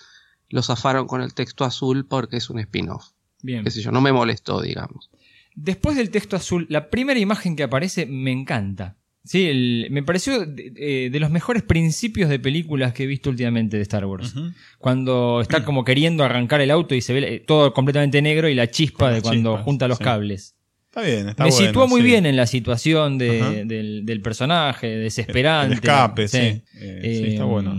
Lo 0.50 0.62
zafaron 0.64 1.08
con 1.08 1.22
el 1.22 1.34
texto 1.34 1.64
azul 1.66 2.06
porque 2.06 2.38
es 2.38 2.50
un 2.50 2.60
spin-off. 2.60 3.12
Bien. 3.42 3.64
Qué 3.64 3.72
sé 3.72 3.82
yo, 3.82 3.92
no 3.92 4.02
me 4.02 4.12
molestó, 4.12 4.62
digamos. 4.62 5.10
Después 5.56 5.96
del 5.96 6.10
texto 6.10 6.36
azul, 6.36 6.66
la 6.70 6.90
primera 6.90 7.20
imagen 7.20 7.56
que 7.56 7.64
aparece 7.64 8.06
me 8.06 8.32
encanta. 8.32 8.98
Sí, 9.24 9.46
el- 9.48 9.88
me 9.92 10.02
pareció 10.02 10.46
de, 10.46 10.74
eh, 10.78 11.10
de 11.12 11.20
los 11.20 11.30
mejores 11.30 11.62
principios 11.64 12.30
de 12.30 12.40
películas 12.40 12.94
que 12.94 13.04
he 13.04 13.06
visto 13.06 13.30
últimamente 13.30 13.76
de 13.78 13.84
Star 13.84 14.06
Wars. 14.06 14.34
Cuando 14.80 15.42
está 15.42 15.66
como 15.66 15.84
queriendo 15.84 16.24
arrancar 16.24 16.62
el 16.62 16.72
auto 16.72 16.96
y 16.96 17.02
se 17.02 17.14
ve 17.14 17.36
eh, 17.36 17.40
todo 17.40 17.74
completamente 17.74 18.22
negro 18.22 18.48
y 18.50 18.56
la 18.56 18.72
chispa 18.72 19.06
Con 19.08 19.14
de 19.16 19.22
cuando 19.22 19.52
chispas, 19.52 19.66
junta 19.66 19.88
los 19.88 19.98
sí. 19.98 20.04
cables. 20.04 20.56
Está 21.02 21.16
bien, 21.16 21.30
está 21.30 21.44
me 21.46 21.50
bueno, 21.52 21.68
situó 21.68 21.88
muy 21.88 22.02
sí. 22.02 22.08
bien 22.08 22.26
en 22.26 22.36
la 22.36 22.46
situación 22.48 23.18
de- 23.18 23.66
del, 23.66 24.06
del 24.06 24.22
personaje, 24.22 24.88
desesperante. 24.88 25.74
El 25.74 25.80
escape, 25.80 26.28
sí. 26.28 26.38
Eh, 26.38 26.64
Eh, 26.80 27.22
sí, 27.24 27.32
está 27.34 27.44
bueno. 27.46 27.76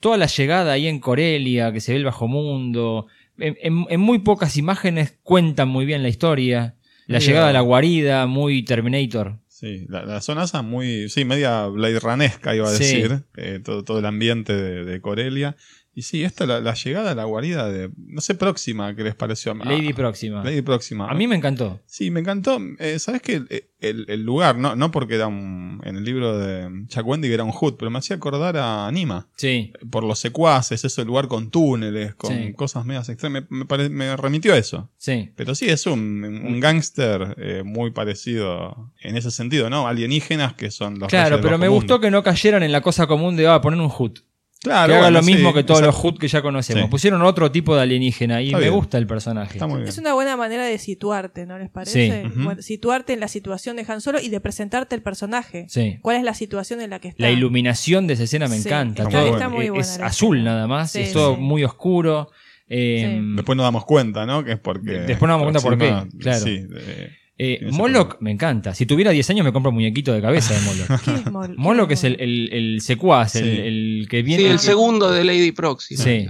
Toda 0.00 0.16
la 0.16 0.26
llegada 0.26 0.72
ahí 0.72 0.86
en 0.86 0.98
Corelia, 1.00 1.72
que 1.72 1.80
se 1.80 1.92
ve 1.92 1.98
el 1.98 2.04
bajo 2.04 2.28
mundo. 2.28 3.06
En, 3.38 3.56
en- 3.62 3.86
en 3.88 4.00
muy 4.00 4.18
pocas 4.20 4.56
imágenes 4.56 5.18
cuentan 5.22 5.68
muy 5.68 5.86
bien 5.86 6.02
la 6.02 6.08
historia. 6.08 6.76
La 7.06 7.18
llegada 7.18 7.48
a 7.50 7.52
la 7.52 7.60
guarida, 7.60 8.26
muy 8.26 8.64
Terminator. 8.64 9.38
Sí, 9.48 9.86
la, 9.88 10.04
la 10.04 10.20
zona 10.20 10.44
esa 10.44 10.62
muy, 10.62 11.08
sí, 11.08 11.24
media 11.24 11.66
Blade 11.66 12.00
Runesca 12.00 12.54
iba 12.56 12.66
a 12.68 12.72
Sí. 12.72 12.84
decir, 13.02 13.22
eh, 13.36 13.60
todo, 13.64 13.84
todo 13.84 13.98
el 13.98 14.06
ambiente 14.06 14.52
de, 14.54 14.84
de 14.84 15.00
Corelia. 15.00 15.56
Y 15.96 16.02
sí, 16.02 16.24
esta 16.24 16.44
la, 16.44 16.60
la 16.60 16.74
llegada 16.74 17.12
a 17.12 17.14
la 17.14 17.24
guarida 17.24 17.70
de, 17.70 17.88
no 17.96 18.20
sé, 18.20 18.34
próxima, 18.34 18.96
¿qué 18.96 19.04
les 19.04 19.14
pareció? 19.14 19.52
Ah, 19.52 19.64
Lady 19.64 19.92
Próxima. 19.92 20.42
Lady 20.42 20.60
Próxima. 20.62 21.08
A 21.08 21.14
mí 21.14 21.28
me 21.28 21.36
encantó. 21.36 21.80
Sí, 21.86 22.10
me 22.10 22.18
encantó. 22.20 22.58
Eh, 22.80 22.98
¿Sabes 22.98 23.22
qué? 23.22 23.34
El, 23.34 23.48
el- 23.80 24.04
el 24.08 24.22
lugar, 24.24 24.56
no, 24.56 24.74
no 24.76 24.90
porque 24.90 25.14
era 25.14 25.26
un, 25.26 25.80
en 25.84 25.96
el 25.96 26.04
libro 26.04 26.38
de 26.38 26.86
Chuck 26.88 27.06
Wendy 27.06 27.28
que 27.28 27.34
era 27.34 27.44
un 27.44 27.52
hood, 27.52 27.74
pero 27.78 27.90
me 27.90 27.98
hacía 27.98 28.16
acordar 28.16 28.56
a 28.56 28.86
Anima. 28.88 29.28
Sí. 29.36 29.72
Por 29.90 30.04
los 30.04 30.18
secuaces, 30.18 30.84
eso, 30.84 31.00
el 31.02 31.06
lugar 31.06 31.28
con 31.28 31.50
túneles, 31.50 32.14
con 32.14 32.34
Sí. 32.34 32.52
cosas 32.54 32.84
medias 32.86 33.08
extremas. 33.10 33.44
Me, 33.50 33.58
me 33.58 33.64
pare- 33.66 33.90
me 33.90 34.16
remitió 34.16 34.54
a 34.54 34.56
eso. 34.58 34.90
Sí. 34.96 35.30
Pero 35.36 35.54
sí, 35.54 35.66
es 35.68 35.86
un, 35.86 36.24
un 36.24 36.60
gángster 36.60 37.34
eh, 37.38 37.62
muy 37.64 37.90
parecido 37.92 38.90
en 39.00 39.16
ese 39.16 39.30
sentido, 39.30 39.68
¿no? 39.70 39.86
Alienígenas 39.86 40.54
que 40.54 40.70
son 40.70 40.98
los 40.98 41.08
Claro, 41.08 41.40
pero 41.40 41.58
me 41.58 41.68
gustó 41.68 42.00
que 42.00 42.10
no 42.10 42.22
cayeran 42.22 42.62
en 42.62 42.72
la 42.72 42.80
cosa 42.80 43.06
común 43.06 43.36
de 43.36 43.46
ah, 43.46 43.60
poner 43.60 43.78
un 43.80 43.90
HUD. 43.96 44.18
Claro, 44.64 44.88
que 44.88 44.94
haga 44.94 45.02
bueno, 45.10 45.18
lo 45.20 45.24
mismo 45.24 45.50
sí, 45.50 45.54
que 45.54 45.62
todos 45.62 45.80
exacto. 45.80 46.02
los 46.08 46.14
HUD 46.14 46.18
que 46.18 46.26
ya 46.28 46.42
conocemos. 46.42 46.82
Sí. 46.84 46.90
Pusieron 46.90 47.22
otro 47.22 47.52
tipo 47.52 47.76
de 47.76 47.82
alienígena 47.82 48.42
y 48.42 48.46
Está 48.46 48.56
me 48.58 48.62
bien. 48.64 48.74
gusta 48.74 48.98
el 48.98 49.06
personaje. 49.06 49.52
Está 49.52 49.66
muy 49.68 49.76
bien. 49.76 49.88
Es 49.88 49.98
una 49.98 50.14
buena 50.14 50.36
manera 50.36 50.64
de 50.64 50.78
situarte, 50.78 51.46
¿no 51.46 51.58
les 51.58 51.70
parece? 51.70 52.22
Sí. 52.22 52.26
Ujú. 52.28 52.42
Bueno, 52.44 52.62
situarte 52.62 53.12
en 53.12 53.20
la 53.20 53.28
situación 53.28 53.76
de 53.76 53.84
Han 53.86 54.00
Solo 54.00 54.18
y 54.20 54.28
de 54.30 54.40
presentarte 54.40 54.96
el 54.96 55.02
personaje. 55.02 55.66
Sí. 55.68 55.98
¿Cuál 56.02 56.16
es 56.16 56.22
la 56.24 56.34
situación 56.34 56.80
en 56.80 56.90
la 56.90 56.98
que 56.98 57.08
está? 57.08 57.22
La 57.22 57.30
iluminación 57.30 58.06
de 58.06 58.14
esa 58.14 58.24
escena 58.24 58.48
me 58.48 58.56
Sí, 58.58 58.66
encanta. 58.68 59.04
está- 59.04 59.20
Todo- 59.20 59.34
está 59.34 59.48
muy 59.48 59.68
buena 59.68 59.84
azul 60.06 60.42
nada 60.42 60.66
más, 60.66 60.90
Sí, 60.90 61.00
es 61.02 61.12
todo 61.12 61.36
sí. 61.36 61.40
muy 61.40 61.62
oscuro. 61.62 62.30
Eh, 62.68 63.20
Después 63.36 63.56
nos 63.56 63.64
damos 63.64 63.84
cuenta, 63.84 64.24
¿no? 64.24 64.42
Que 64.42 64.52
es 64.52 64.58
porque. 64.58 64.92
Después 64.92 65.28
nos 65.28 65.38
damos 65.40 65.44
cuenta 65.44 65.60
por 65.60 65.76
qué, 65.78 66.18
claro. 66.18 66.44
Sí, 66.44 66.60
de- 66.60 67.10
Eh, 67.36 67.66
Moloch 67.72 68.16
me 68.20 68.30
encanta. 68.30 68.74
Si 68.74 68.86
tuviera 68.86 69.10
10 69.10 69.30
años 69.30 69.44
me 69.44 69.52
compro 69.52 69.70
un 69.70 69.74
muñequito 69.76 70.12
de 70.12 70.22
cabeza 70.22 70.54
de 70.54 70.60
Moloch. 70.60 71.02
¿Qué 71.04 71.10
es 71.14 71.24
Mol- 71.26 71.54
Moloch 71.56 71.90
es 71.90 72.04
el, 72.04 72.16
el, 72.20 72.52
el 72.52 72.80
secuaz, 72.80 73.34
el, 73.36 73.44
Sí. 73.44 73.60
el 73.60 74.06
que 74.08 74.22
viene. 74.22 74.44
Sí, 74.44 74.48
el 74.50 74.58
segundo 74.60 75.10
de 75.10 75.24
Lady 75.24 75.50
Proxy. 75.52 75.96
Sí. 75.96 76.26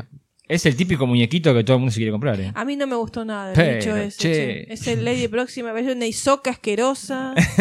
Es 0.47 0.66
el 0.66 0.76
típico 0.76 1.06
muñequito 1.06 1.55
que 1.55 1.64
todo 1.64 1.76
el 1.76 1.81
mundo 1.81 1.93
se 1.93 1.97
quiere 1.98 2.12
comprar. 2.12 2.39
¿eh? 2.40 2.52
A 2.55 2.64
mí 2.66 2.76
no 2.76 2.86
me 2.86 2.97
gustó 2.97 3.24
nada 3.24 3.52
ese. 3.52 3.78
che. 3.81 4.10
che. 4.16 4.72
Es 4.72 4.86
el 4.86 5.05
Lady 5.05 5.28
Próxima, 5.28 5.78
es 5.78 5.94
una 5.94 6.06
isoca 6.06 6.51
asquerosa, 6.51 7.35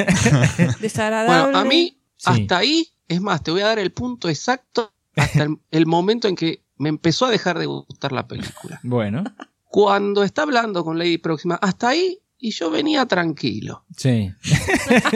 Bueno, 0.58 0.74
desagradable. 0.82 1.58
a 1.58 1.64
mí, 1.64 1.98
Sí. 2.18 2.24
hasta 2.30 2.58
ahí, 2.58 2.88
es 3.08 3.20
más, 3.22 3.42
te 3.44 3.52
voy 3.52 3.62
a 3.62 3.68
dar 3.68 3.80
el 3.80 3.92
punto 3.92 4.30
exacto 4.30 4.92
hasta 5.16 5.44
el, 5.44 5.58
el 5.72 5.86
momento 5.86 6.28
en 6.28 6.36
que 6.36 6.62
me 6.78 6.90
empezó 6.90 7.26
a 7.26 7.32
dejar 7.32 7.58
de 7.60 7.66
gustar 7.66 8.12
la 8.12 8.28
película. 8.28 8.80
Bueno, 8.84 9.24
Cuando 9.66 10.24
está 10.24 10.44
hablando 10.44 10.84
con 10.84 10.98
Lady 11.00 11.18
Próxima, 11.18 11.56
hasta 11.56 11.90
ahí, 11.90 12.20
y 12.46 12.52
yo 12.52 12.70
venía 12.70 13.06
tranquilo. 13.06 13.86
sí. 13.96 14.30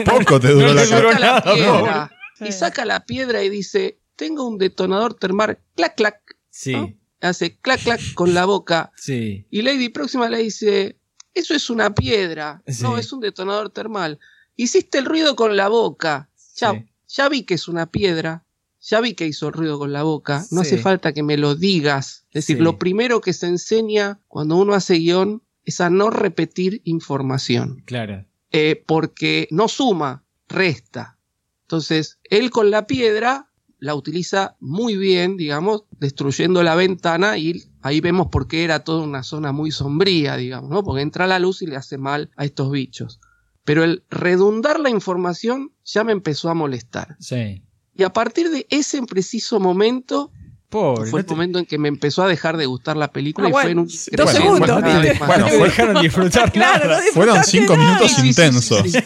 Poco 0.06 0.40
te 0.40 0.48
duró 0.48 0.68
No 0.68 0.74
la 0.74 0.86
saca 0.86 1.18
la 1.18 1.42
piedra, 1.42 2.10
y 2.40 2.52
saca 2.52 2.84
la 2.86 3.04
piedra 3.04 3.42
y 3.44 3.50
dice, 3.50 3.98
tengo 4.16 4.48
un 4.48 4.56
detonador 4.56 5.12
termal, 5.14 5.58
clac, 5.76 5.94
clac. 5.94 6.20
Sí, 6.48 6.72
¿no? 6.72 6.94
Hace 7.20 7.58
clac, 7.58 7.82
clac 7.82 8.00
con 8.14 8.32
la 8.32 8.46
boca. 8.46 8.92
sí. 8.96 9.46
Y 9.50 9.60
Lady 9.62 9.90
Próxima 9.90 10.28
le 10.30 10.38
dice, 10.38 10.96
eso 11.34 11.54
es 11.54 11.68
una 11.68 11.94
piedra, 11.94 12.62
Sí. 12.66 12.82
no, 12.82 12.96
es 12.96 13.12
un 13.12 13.20
detonador 13.20 13.68
termal. 13.70 14.18
Hiciste 14.56 14.96
el 14.98 15.04
ruido 15.04 15.36
con 15.36 15.54
la 15.56 15.68
boca. 15.68 16.30
Ya, 16.56 16.72
Sí. 16.72 16.86
ya 17.08 17.28
vi 17.28 17.42
que 17.42 17.54
es 17.54 17.68
una 17.68 17.86
piedra, 17.90 18.44
ya 18.80 19.00
vi 19.02 19.12
que 19.12 19.26
hizo 19.26 19.48
el 19.48 19.52
ruido 19.52 19.78
con 19.78 19.92
la 19.92 20.02
boca, 20.02 20.46
no 20.50 20.62
Sí. 20.64 20.68
hace 20.74 20.78
falta 20.78 21.12
que 21.12 21.22
me 21.22 21.36
lo 21.36 21.54
digas. 21.54 22.24
Es 22.30 22.44
decir, 22.46 22.56
Sí. 22.56 22.62
lo 22.62 22.78
primero 22.78 23.20
que 23.20 23.32
se 23.34 23.46
enseña 23.48 24.18
cuando 24.28 24.56
uno 24.56 24.72
hace 24.72 24.94
guion 24.94 25.42
es 25.68 25.80
a 25.80 25.90
no 25.90 26.10
repetir 26.10 26.80
información, 26.84 27.82
Claro. 27.84 28.24
eh, 28.50 28.82
porque 28.86 29.48
no 29.50 29.68
suma, 29.68 30.24
resta. 30.48 31.18
Entonces, 31.62 32.18
él 32.24 32.50
con 32.50 32.70
la 32.70 32.86
piedra 32.86 33.50
la 33.78 33.94
utiliza 33.94 34.56
muy 34.60 34.96
bien, 34.96 35.36
digamos, 35.36 35.84
destruyendo 36.00 36.62
la 36.62 36.74
ventana 36.74 37.38
y 37.38 37.64
ahí 37.82 38.00
vemos 38.00 38.28
por 38.28 38.48
qué 38.48 38.64
era 38.64 38.82
toda 38.82 39.02
una 39.04 39.22
zona 39.22 39.52
muy 39.52 39.70
sombría, 39.70 40.36
digamos, 40.36 40.70
¿no? 40.70 40.82
Porque 40.82 41.02
entra 41.02 41.26
la 41.26 41.38
luz 41.38 41.62
y 41.62 41.66
le 41.66 41.76
hace 41.76 41.96
mal 41.98 42.30
a 42.36 42.44
estos 42.44 42.70
bichos. 42.72 43.20
Pero 43.64 43.84
el 43.84 44.02
redundar 44.10 44.80
la 44.80 44.88
información 44.90 45.72
ya 45.84 46.02
me 46.02 46.12
empezó 46.12 46.48
a 46.48 46.54
molestar. 46.54 47.16
Sí. 47.20 47.62
Y 47.94 48.02
a 48.02 48.12
partir 48.12 48.50
de 48.50 48.66
ese 48.70 49.02
preciso 49.02 49.60
momento 49.60 50.32
Pobre. 50.70 51.10
fue 51.10 51.20
no 51.22 51.26
el 51.26 51.30
momento 51.30 51.58
en 51.60 51.64
que 51.66 51.78
me 51.78 51.88
empezó 51.88 52.22
a 52.22 52.28
dejar 52.28 52.56
de 52.58 52.66
gustar 52.66 52.96
la 52.96 53.10
película 53.10 53.46
Ah, 53.46 53.48
y 53.48 53.52
bueno, 53.52 53.64
fue 53.64 53.72
en 53.72 53.78
un 53.78 53.86
dos 53.86 54.30
segundos. 54.30 54.82
Bueno, 55.26 55.48
fue- 55.48 55.64
dejaron 55.68 56.02
disfrutar 56.02 56.52
Claro, 56.52 56.88
nada. 56.88 57.00
no 57.06 57.12
Fueron 57.12 57.44
cinco 57.44 57.74
nada. 57.76 57.88
minutos 57.88 58.10
Sí, 58.10 58.14
sí, 58.16 58.20
sí, 58.22 58.28
intensos. 58.28 58.82
sí, 58.82 58.98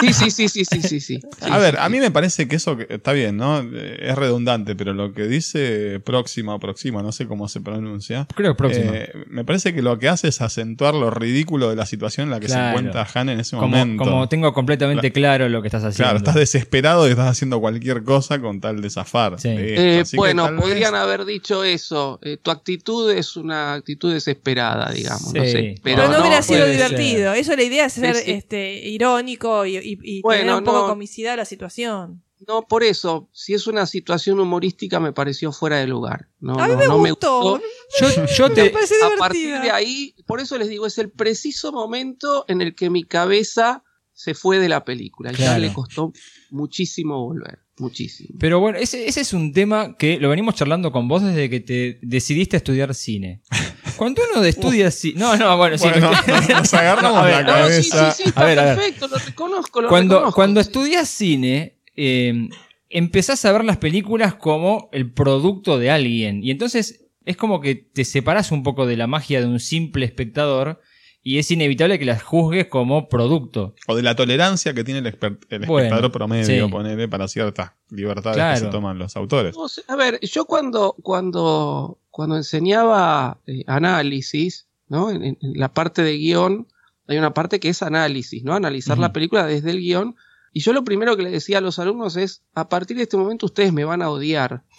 Sí, 0.00 0.12
sí, 0.12 0.30
sí, 0.30 0.48
sí, 0.48 0.64
sí, 0.64 0.82
sí, 0.82 1.00
sí. 1.00 1.20
A 1.50 1.58
ver, 1.58 1.78
a 1.78 1.88
mí 1.88 1.98
me 1.98 2.10
parece 2.10 2.46
que 2.48 2.56
eso 2.56 2.76
que- 2.76 2.86
está 2.90 3.12
bien, 3.12 3.36
¿no? 3.36 3.60
Eh, 3.60 3.98
Es 4.08 4.16
redundante, 4.16 4.74
pero 4.76 4.92
lo 4.92 5.12
que 5.14 5.24
dice 5.26 6.00
próxima 6.04 6.54
o 6.54 6.60
próxima, 6.60 7.02
no 7.02 7.12
sé 7.12 7.26
cómo 7.26 7.48
se 7.48 7.60
pronuncia. 7.60 8.26
Creo 8.34 8.52
que 8.54 8.58
próxima. 8.58 8.90
eh, 8.94 9.12
me 9.28 9.44
parece 9.44 9.72
que 9.74 9.82
lo 9.82 9.98
que 9.98 10.08
hace 10.08 10.28
es 10.28 10.40
acentuar 10.40 10.94
lo 10.94 11.10
ridículo 11.10 11.70
de 11.70 11.76
la 11.76 11.86
situación 11.86 12.24
en 12.26 12.30
la 12.32 12.40
que 12.40 12.46
Claro. 12.46 12.64
se 12.64 12.68
encuentra 12.70 13.06
Han 13.14 13.28
en 13.30 13.40
ese 13.40 13.56
como, 13.56 13.68
momento. 13.68 14.04
como 14.04 14.28
tengo 14.28 14.52
completamente 14.52 15.12
claro 15.12 15.48
lo 15.48 15.62
que 15.62 15.68
estás 15.68 15.82
haciendo. 15.84 16.04
Claro, 16.04 16.18
estás 16.18 16.34
desesperado 16.34 17.06
y 17.06 17.10
estás 17.10 17.28
haciendo 17.28 17.60
cualquier 17.60 18.02
cosa 18.04 18.40
con 18.40 18.60
tal 18.60 18.80
de 18.82 18.90
zafar. 18.90 19.40
Sí. 19.40 19.48
de 19.48 19.74
esto. 19.74 19.82
Eh, 19.82 20.00
Así 20.00 20.16
que 20.16 20.33
vez- 20.42 20.60
podrían 20.60 20.94
haber 20.94 21.24
dicho 21.24 21.64
eso. 21.64 22.18
eh, 22.22 22.36
tu 22.36 22.50
actitud 22.50 23.10
es 23.10 23.36
una 23.36 23.74
actitud 23.74 24.12
desesperada, 24.12 24.90
digamos. 24.92 25.32
No 25.32 25.44
sé. 25.44 25.76
Pero, 25.82 26.02
Pero, 26.02 26.08
no, 26.12 26.20
hubiera 26.20 26.42
sido 26.42 26.66
divertido. 26.66 27.32
Eso 27.32 27.54
la 27.56 27.62
idea 27.62 27.86
es 27.86 27.92
ser 27.94 28.14
Sí, 28.16 28.22
sí. 28.24 28.30
este, 28.32 28.88
irónico 28.88 29.64
y, 29.66 29.76
y- 29.78 29.98
y 30.02 30.20
Bueno, 30.22 30.40
tener 30.40 30.54
un 30.56 30.64
poco 30.64 30.80
no. 30.82 30.86
comicidad 30.88 31.34
a 31.34 31.36
la 31.36 31.44
situación. 31.44 32.22
No, 32.46 32.62
por 32.62 32.82
eso, 32.82 33.30
si 33.32 33.54
es 33.54 33.66
una 33.66 33.86
situación 33.86 34.38
humorística 34.38 35.00
me 35.00 35.12
pareció 35.14 35.50
fuera 35.50 35.78
de 35.78 35.86
lugar. 35.86 36.28
No, 36.40 36.54
a 36.58 36.68
mí 36.68 36.76
me 36.76 36.86
no 36.86 36.98
me 36.98 37.10
gustó. 37.12 37.40
gustó. 37.40 37.62
Yo, 38.00 38.26
yo 38.36 38.50
te. 38.52 38.66
A 38.68 39.18
partir 39.18 39.60
de 39.60 39.70
ahí, 39.70 40.14
por 40.26 40.40
eso 40.40 40.58
les 40.58 40.68
digo, 40.68 40.84
es 40.86 40.98
el 40.98 41.10
preciso 41.10 41.72
momento 41.72 42.44
en 42.48 42.60
el 42.60 42.74
que 42.74 42.90
mi 42.90 43.04
cabeza 43.04 43.82
se 44.12 44.34
fue 44.34 44.58
de 44.58 44.68
la 44.68 44.84
película. 44.84 45.30
Ya 45.30 45.36
Claro. 45.38 45.60
le 45.60 45.72
costó 45.72 46.12
muchísimo 46.50 47.24
volver. 47.24 47.60
Muchísimo. 47.78 48.36
Pero 48.38 48.60
bueno, 48.60 48.78
ese, 48.78 49.08
ese 49.08 49.20
es 49.22 49.32
un 49.32 49.52
tema 49.52 49.96
que 49.96 50.18
lo 50.18 50.28
venimos 50.28 50.54
charlando 50.54 50.92
con 50.92 51.08
vos 51.08 51.22
desde 51.22 51.50
que 51.50 51.60
te 51.60 51.98
decidiste 52.02 52.56
a 52.56 52.58
estudiar 52.58 52.94
cine. 52.94 53.42
Cuando 53.96 54.22
uno 54.32 54.44
estudia 54.44 54.90
cine. 54.90 55.18
No, 55.18 55.36
no, 55.36 55.56
bueno, 55.56 55.76
sí. 55.76 55.88
Bueno, 55.88 56.10
nos 56.48 56.74
agarramos 56.74 57.16
a 57.22 57.24
ver, 57.24 57.44
la 57.46 57.58
no, 57.60 57.68
No, 57.68 57.68
sí, 57.74 57.82
sí, 57.82 57.90
cabeza. 57.90 58.12
sí, 58.12 58.22
está 58.26 58.40
A 58.40 58.44
ver, 58.44 58.58
a 58.58 58.64
ver. 58.64 58.76
perfecto, 58.76 59.08
lo 59.08 59.18
reconozco, 59.18 59.82
lo 59.82 59.88
cuando, 59.88 60.14
reconozco. 60.16 60.34
cuando 60.36 60.60
estudias 60.60 61.08
cine, 61.08 61.78
eh, 61.96 62.48
empezás 62.90 63.44
a 63.44 63.52
ver 63.52 63.64
las 63.64 63.78
películas 63.78 64.34
como 64.34 64.88
el 64.92 65.12
producto 65.12 65.78
de 65.78 65.90
alguien. 65.90 66.44
Y 66.44 66.50
entonces 66.52 67.06
es 67.24 67.36
como 67.36 67.60
que 67.60 67.74
te 67.74 68.04
separas 68.04 68.52
un 68.52 68.62
poco 68.62 68.86
de 68.86 68.96
la 68.96 69.06
magia 69.06 69.40
de 69.40 69.46
un 69.46 69.58
simple 69.58 70.04
espectador 70.04 70.80
y 71.26 71.38
es 71.38 71.50
inevitable 71.50 71.98
que 71.98 72.04
las 72.04 72.22
juzgues 72.22 72.66
como 72.68 73.08
producto. 73.08 73.74
O 73.88 73.96
de 73.96 74.02
la 74.02 74.14
tolerancia 74.14 74.74
que 74.74 74.84
tiene 74.84 75.00
el, 75.00 75.06
exper- 75.06 75.38
el 75.48 75.60
Bueno, 75.66 75.86
espectador 75.86 76.12
promedio, 76.12 76.66
sí. 76.66 76.70
ponele, 76.70 77.08
para 77.08 77.26
ciertas 77.26 77.72
libertades 77.90 78.60
que 78.60 78.66
se 78.66 78.70
toman 78.70 78.98
los 78.98 79.16
autores. 79.16 79.56
A 79.88 79.96
ver, 79.96 80.20
yo 80.20 80.44
cuando, 80.44 80.94
cuando, 81.02 81.98
cuando 82.10 82.36
enseñaba 82.36 83.40
eh, 83.46 83.64
análisis, 83.66 84.66
¿no? 84.88 85.10
En, 85.10 85.24
en- 85.24 85.38
en 85.40 85.52
la 85.58 85.72
parte 85.72 86.02
de 86.02 86.16
guion, 86.18 86.68
hay 87.08 87.18
una 87.18 87.32
parte 87.34 87.58
que 87.58 87.70
es 87.70 87.82
análisis, 87.82 88.44
¿no? 88.44 88.54
Analizar 88.54 88.98
la 88.98 89.12
película 89.12 89.46
desde 89.46 89.70
el 89.70 89.78
guion. 89.80 90.16
Y 90.52 90.60
yo 90.60 90.72
lo 90.72 90.84
primero 90.84 91.16
que 91.16 91.22
le 91.24 91.30
decía 91.30 91.58
a 91.58 91.60
los 91.60 91.78
alumnos 91.80 92.16
es, 92.16 92.42
a 92.54 92.68
partir 92.68 92.96
de 92.96 93.02
este 93.02 93.16
momento 93.16 93.46
ustedes 93.46 93.72
me 93.72 93.84
van 93.84 94.02
a 94.02 94.08
odiar. 94.10 94.62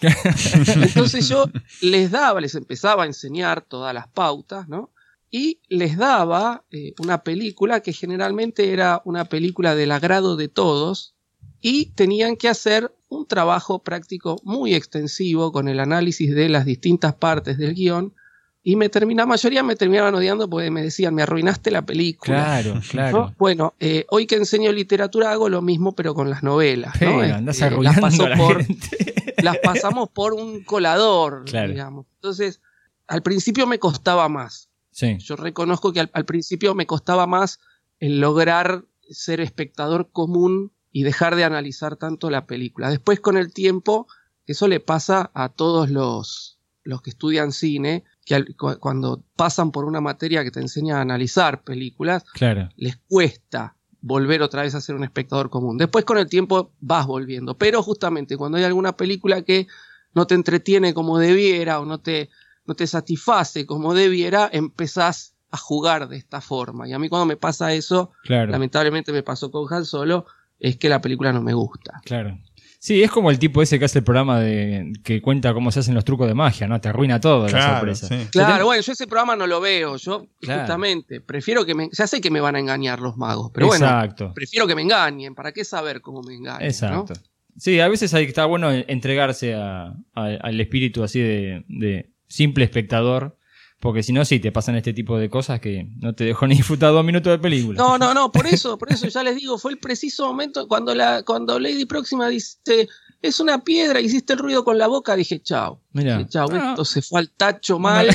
Entonces 0.82 1.28
yo 1.28 1.46
les 1.82 2.10
daba, 2.10 2.40
les 2.40 2.54
empezaba 2.54 3.02
a 3.02 3.06
enseñar 3.06 3.60
todas 3.62 3.92
las 3.94 4.08
pautas, 4.08 4.68
¿no? 4.68 4.90
Y 5.30 5.60
les 5.68 5.96
daba 5.96 6.64
eh, 6.70 6.94
una 6.98 7.22
película 7.22 7.80
que 7.80 7.92
generalmente 7.92 8.72
era 8.72 9.02
una 9.04 9.24
película 9.24 9.74
del 9.74 9.92
agrado 9.92 10.36
de 10.36 10.48
todos 10.48 11.14
y 11.60 11.86
tenían 11.94 12.36
que 12.36 12.48
hacer 12.48 12.94
un 13.08 13.26
trabajo 13.26 13.80
práctico 13.80 14.40
muy 14.44 14.74
extensivo 14.74 15.52
con 15.52 15.68
el 15.68 15.80
análisis 15.80 16.34
de 16.34 16.48
las 16.48 16.64
distintas 16.64 17.14
partes 17.14 17.58
del 17.58 17.74
guion 17.74 18.14
y 18.62 18.74
me 18.74 18.88
termina, 18.88 19.22
la 19.22 19.26
mayoría 19.26 19.62
me 19.62 19.76
terminaban 19.76 20.12
odiando 20.16 20.50
porque 20.50 20.72
me 20.72 20.82
decían, 20.82 21.14
me 21.14 21.22
arruinaste 21.22 21.70
la 21.70 21.82
película. 21.86 22.36
Claro, 22.62 22.80
claro. 22.90 23.18
¿no? 23.18 23.34
Bueno, 23.38 23.74
eh, 23.78 24.06
hoy 24.10 24.26
que 24.26 24.34
enseño 24.34 24.72
literatura 24.72 25.30
hago 25.30 25.48
lo 25.48 25.62
mismo 25.62 25.94
pero 25.94 26.14
con 26.14 26.30
las 26.30 26.42
novelas. 26.42 27.00
¿no? 27.00 27.20
Andás 27.20 27.62
Este, 27.62 27.80
las, 27.80 28.00
paso 28.00 28.26
la 28.28 28.36
por, 28.36 28.64
gente. 28.64 29.34
las 29.42 29.58
pasamos 29.58 30.08
por 30.08 30.34
un 30.34 30.64
colador, 30.64 31.44
Claro. 31.44 31.68
digamos. 31.68 32.06
Entonces, 32.16 32.60
al 33.06 33.22
principio 33.22 33.68
me 33.68 33.78
costaba 33.78 34.28
más. 34.28 34.68
Sí. 34.96 35.18
Yo 35.18 35.36
reconozco 35.36 35.92
que 35.92 36.00
al, 36.00 36.10
al 36.14 36.24
principio 36.24 36.74
me 36.74 36.86
costaba 36.86 37.26
más 37.26 37.60
el 38.00 38.18
lograr 38.18 38.84
ser 39.10 39.42
espectador 39.42 40.08
común 40.10 40.72
y 40.90 41.02
dejar 41.02 41.36
de 41.36 41.44
analizar 41.44 41.96
tanto 41.96 42.30
la 42.30 42.46
película. 42.46 42.88
Después, 42.88 43.20
con 43.20 43.36
el 43.36 43.52
tiempo, 43.52 44.06
eso 44.46 44.68
le 44.68 44.80
pasa 44.80 45.30
a 45.34 45.50
todos 45.50 45.90
los, 45.90 46.58
los 46.82 47.02
que 47.02 47.10
estudian 47.10 47.52
cine, 47.52 48.04
que 48.24 48.36
al- 48.36 48.56
cu- 48.56 48.78
cuando 48.80 49.22
pasan 49.36 49.70
por 49.70 49.84
una 49.84 50.00
materia 50.00 50.42
que 50.44 50.50
te 50.50 50.60
enseña 50.60 50.96
a 50.96 51.02
analizar 51.02 51.62
películas, 51.62 52.24
Claro. 52.32 52.70
les 52.76 52.96
cuesta 52.96 53.76
volver 54.00 54.40
otra 54.40 54.62
vez 54.62 54.74
a 54.74 54.80
ser 54.80 54.94
un 54.94 55.04
espectador 55.04 55.50
común. 55.50 55.76
Después 55.76 56.06
con 56.06 56.16
el 56.16 56.26
tiempo 56.28 56.72
vas 56.80 57.06
volviendo, 57.06 57.58
pero 57.58 57.82
justamente 57.82 58.38
cuando 58.38 58.56
hay 58.56 58.64
alguna 58.64 58.96
película 58.96 59.42
que 59.42 59.66
no 60.14 60.26
te 60.26 60.34
entretiene 60.34 60.94
como 60.94 61.18
debiera 61.18 61.80
o 61.80 61.84
no 61.84 61.98
te, 62.00 62.30
no 62.66 62.74
te 62.74 62.86
satisface 62.86 63.66
como 63.66 63.94
debiera, 63.94 64.48
empezás 64.52 65.34
a 65.50 65.56
jugar 65.56 66.08
de 66.08 66.16
esta 66.16 66.40
forma. 66.40 66.88
Y 66.88 66.92
a 66.92 66.98
mí 66.98 67.08
cuando 67.08 67.26
me 67.26 67.36
pasa 67.36 67.72
eso, 67.72 68.12
Claro. 68.24 68.50
lamentablemente 68.50 69.12
me 69.12 69.22
pasó 69.22 69.50
con 69.50 69.72
Han 69.72 69.84
Solo, 69.84 70.26
es 70.58 70.76
que 70.76 70.88
la 70.88 71.00
película 71.00 71.32
no 71.32 71.42
me 71.42 71.54
gusta. 71.54 72.00
Claro. 72.04 72.38
Sí, 72.78 73.02
es 73.02 73.10
como 73.10 73.30
el 73.30 73.38
tipo 73.38 73.62
ese 73.62 73.78
que 73.78 73.86
hace 73.86 73.98
el 73.98 74.04
programa 74.04 74.38
de 74.38 74.92
que 75.02 75.20
cuenta 75.22 75.52
cómo 75.54 75.70
se 75.72 75.80
hacen 75.80 75.94
los 75.94 76.04
trucos 76.04 76.28
de 76.28 76.34
magia, 76.34 76.68
¿no? 76.68 76.80
Te 76.80 76.88
arruina 76.88 77.20
todo 77.20 77.44
la 77.44 77.48
Claro, 77.50 77.76
sorpresa. 77.78 78.06
sí. 78.08 78.14
O 78.14 78.18
sea, 78.18 78.46
Claro, 78.46 78.64
bueno, 78.66 78.82
yo 78.82 78.92
ese 78.92 79.06
programa 79.06 79.34
no 79.34 79.46
lo 79.46 79.60
veo, 79.60 79.96
yo 79.96 80.26
Claro. 80.40 80.60
justamente 80.60 81.20
prefiero 81.20 81.64
que 81.64 81.74
me... 81.74 81.88
Ya 81.92 82.06
sé 82.06 82.20
que 82.20 82.30
me 82.30 82.40
van 82.40 82.54
a 82.54 82.60
engañar 82.60 83.00
los 83.00 83.16
magos, 83.16 83.50
pero 83.52 83.66
bueno, 83.68 83.86
Exacto. 83.86 84.32
prefiero 84.34 84.66
que 84.66 84.74
me 84.74 84.82
engañen, 84.82 85.34
¿para 85.34 85.52
qué 85.52 85.64
saber 85.64 86.00
cómo 86.00 86.22
me 86.22 86.34
engañan? 86.34 86.60
¿no? 86.60 86.66
Exacto. 86.66 87.14
Sí, 87.56 87.80
a 87.80 87.88
veces 87.88 88.12
hay, 88.14 88.26
está 88.26 88.44
bueno 88.44 88.70
entregarse 88.70 89.54
a- 89.54 89.94
a- 90.14 90.24
al 90.42 90.60
espíritu 90.60 91.02
así 91.02 91.18
de, 91.20 91.64
de 91.68 92.10
simple 92.28 92.64
espectador, 92.64 93.36
porque 93.80 94.02
si 94.02 94.12
no, 94.12 94.24
sí, 94.24 94.40
te 94.40 94.52
pasan 94.52 94.76
este 94.76 94.92
tipo 94.92 95.18
de 95.18 95.28
cosas 95.28 95.60
que 95.60 95.88
no 95.98 96.14
te 96.14 96.24
dejo 96.24 96.46
ni 96.46 96.56
disfrutar 96.56 96.92
dos 96.92 97.04
minutos 97.04 97.30
de 97.30 97.38
película. 97.38 97.76
No, 97.76 97.98
no, 97.98 98.14
no, 98.14 98.32
por 98.32 98.46
eso, 98.46 98.78
por 98.78 98.90
eso 98.92 99.06
ya 99.08 99.22
les 99.22 99.36
digo, 99.36 99.58
fue 99.58 99.72
el 99.72 99.78
preciso 99.78 100.26
momento 100.26 100.66
cuando 100.68 100.94
la, 100.94 101.22
cuando 101.22 101.58
Lady 101.58 101.84
Próxima 101.84 102.28
dice 102.28 102.88
es 103.22 103.40
una 103.40 103.64
piedra, 103.64 104.00
hiciste 104.00 104.34
el 104.34 104.38
ruido 104.38 104.62
con 104.64 104.78
la 104.78 104.86
boca, 104.86 105.16
dije 105.16 105.40
chao. 105.42 105.80
Mira. 105.92 106.18
Dije, 106.18 106.28
chao, 106.30 106.48
Ah. 106.52 106.70
esto 106.70 106.84
se 106.84 107.02
fue 107.02 107.20
al 107.20 107.30
tacho 107.30 107.78
mal. 107.78 108.08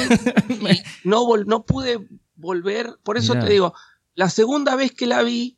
y 0.49 0.81
no, 1.07 1.23
vol- 1.25 1.45
no 1.45 1.65
pude 1.65 1.99
volver. 2.35 2.97
Por 3.03 3.17
eso 3.17 3.33
Mirá. 3.33 3.45
te 3.45 3.51
digo, 3.53 3.73
la 4.15 4.29
segunda 4.29 4.75
vez 4.75 4.91
que 4.91 5.07
la 5.07 5.21
vi, 5.23 5.57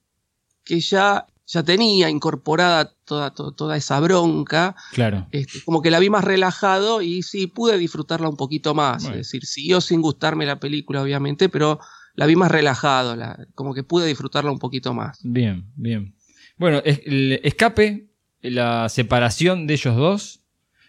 que 0.64 0.80
ya, 0.80 1.28
ya 1.46 1.62
tenía 1.64 2.10
incorporada 2.10 2.94
toda, 3.06 3.34
to- 3.34 3.52
toda 3.52 3.76
esa 3.78 4.00
bronca, 4.00 4.76
Claro. 4.94 5.28
este, 5.32 5.62
como 5.66 5.82
que 5.82 5.92
la 5.92 6.00
vi 6.00 6.10
más 6.10 6.24
relajado 6.24 7.02
y 7.02 7.22
sí 7.24 7.48
pude 7.48 7.78
disfrutarla 7.78 8.30
un 8.30 8.38
poquito 8.38 8.74
más. 8.74 9.04
Bueno. 9.04 9.18
Es 9.20 9.28
decir, 9.28 9.46
siguió 9.46 9.82
sin 9.82 10.02
gustarme 10.02 10.46
la 10.46 10.60
película, 10.60 11.02
obviamente, 11.02 11.50
pero 11.50 11.80
la 12.16 12.26
vi 12.28 12.36
más 12.36 12.52
relajado, 12.52 13.16
la- 13.16 13.46
como 13.56 13.74
que 13.74 13.84
pude 13.84 14.08
disfrutarla 14.08 14.52
un 14.52 14.60
poquito 14.60 14.94
más. 14.94 15.20
Bien, 15.24 15.66
bien. 15.76 16.16
Bueno, 16.58 16.82
es- 16.86 17.02
el 17.06 17.40
escape, 17.44 18.08
la 18.42 18.88
separación 18.90 19.68
de 19.68 19.74
ellos 19.74 19.96
dos. 19.96 20.40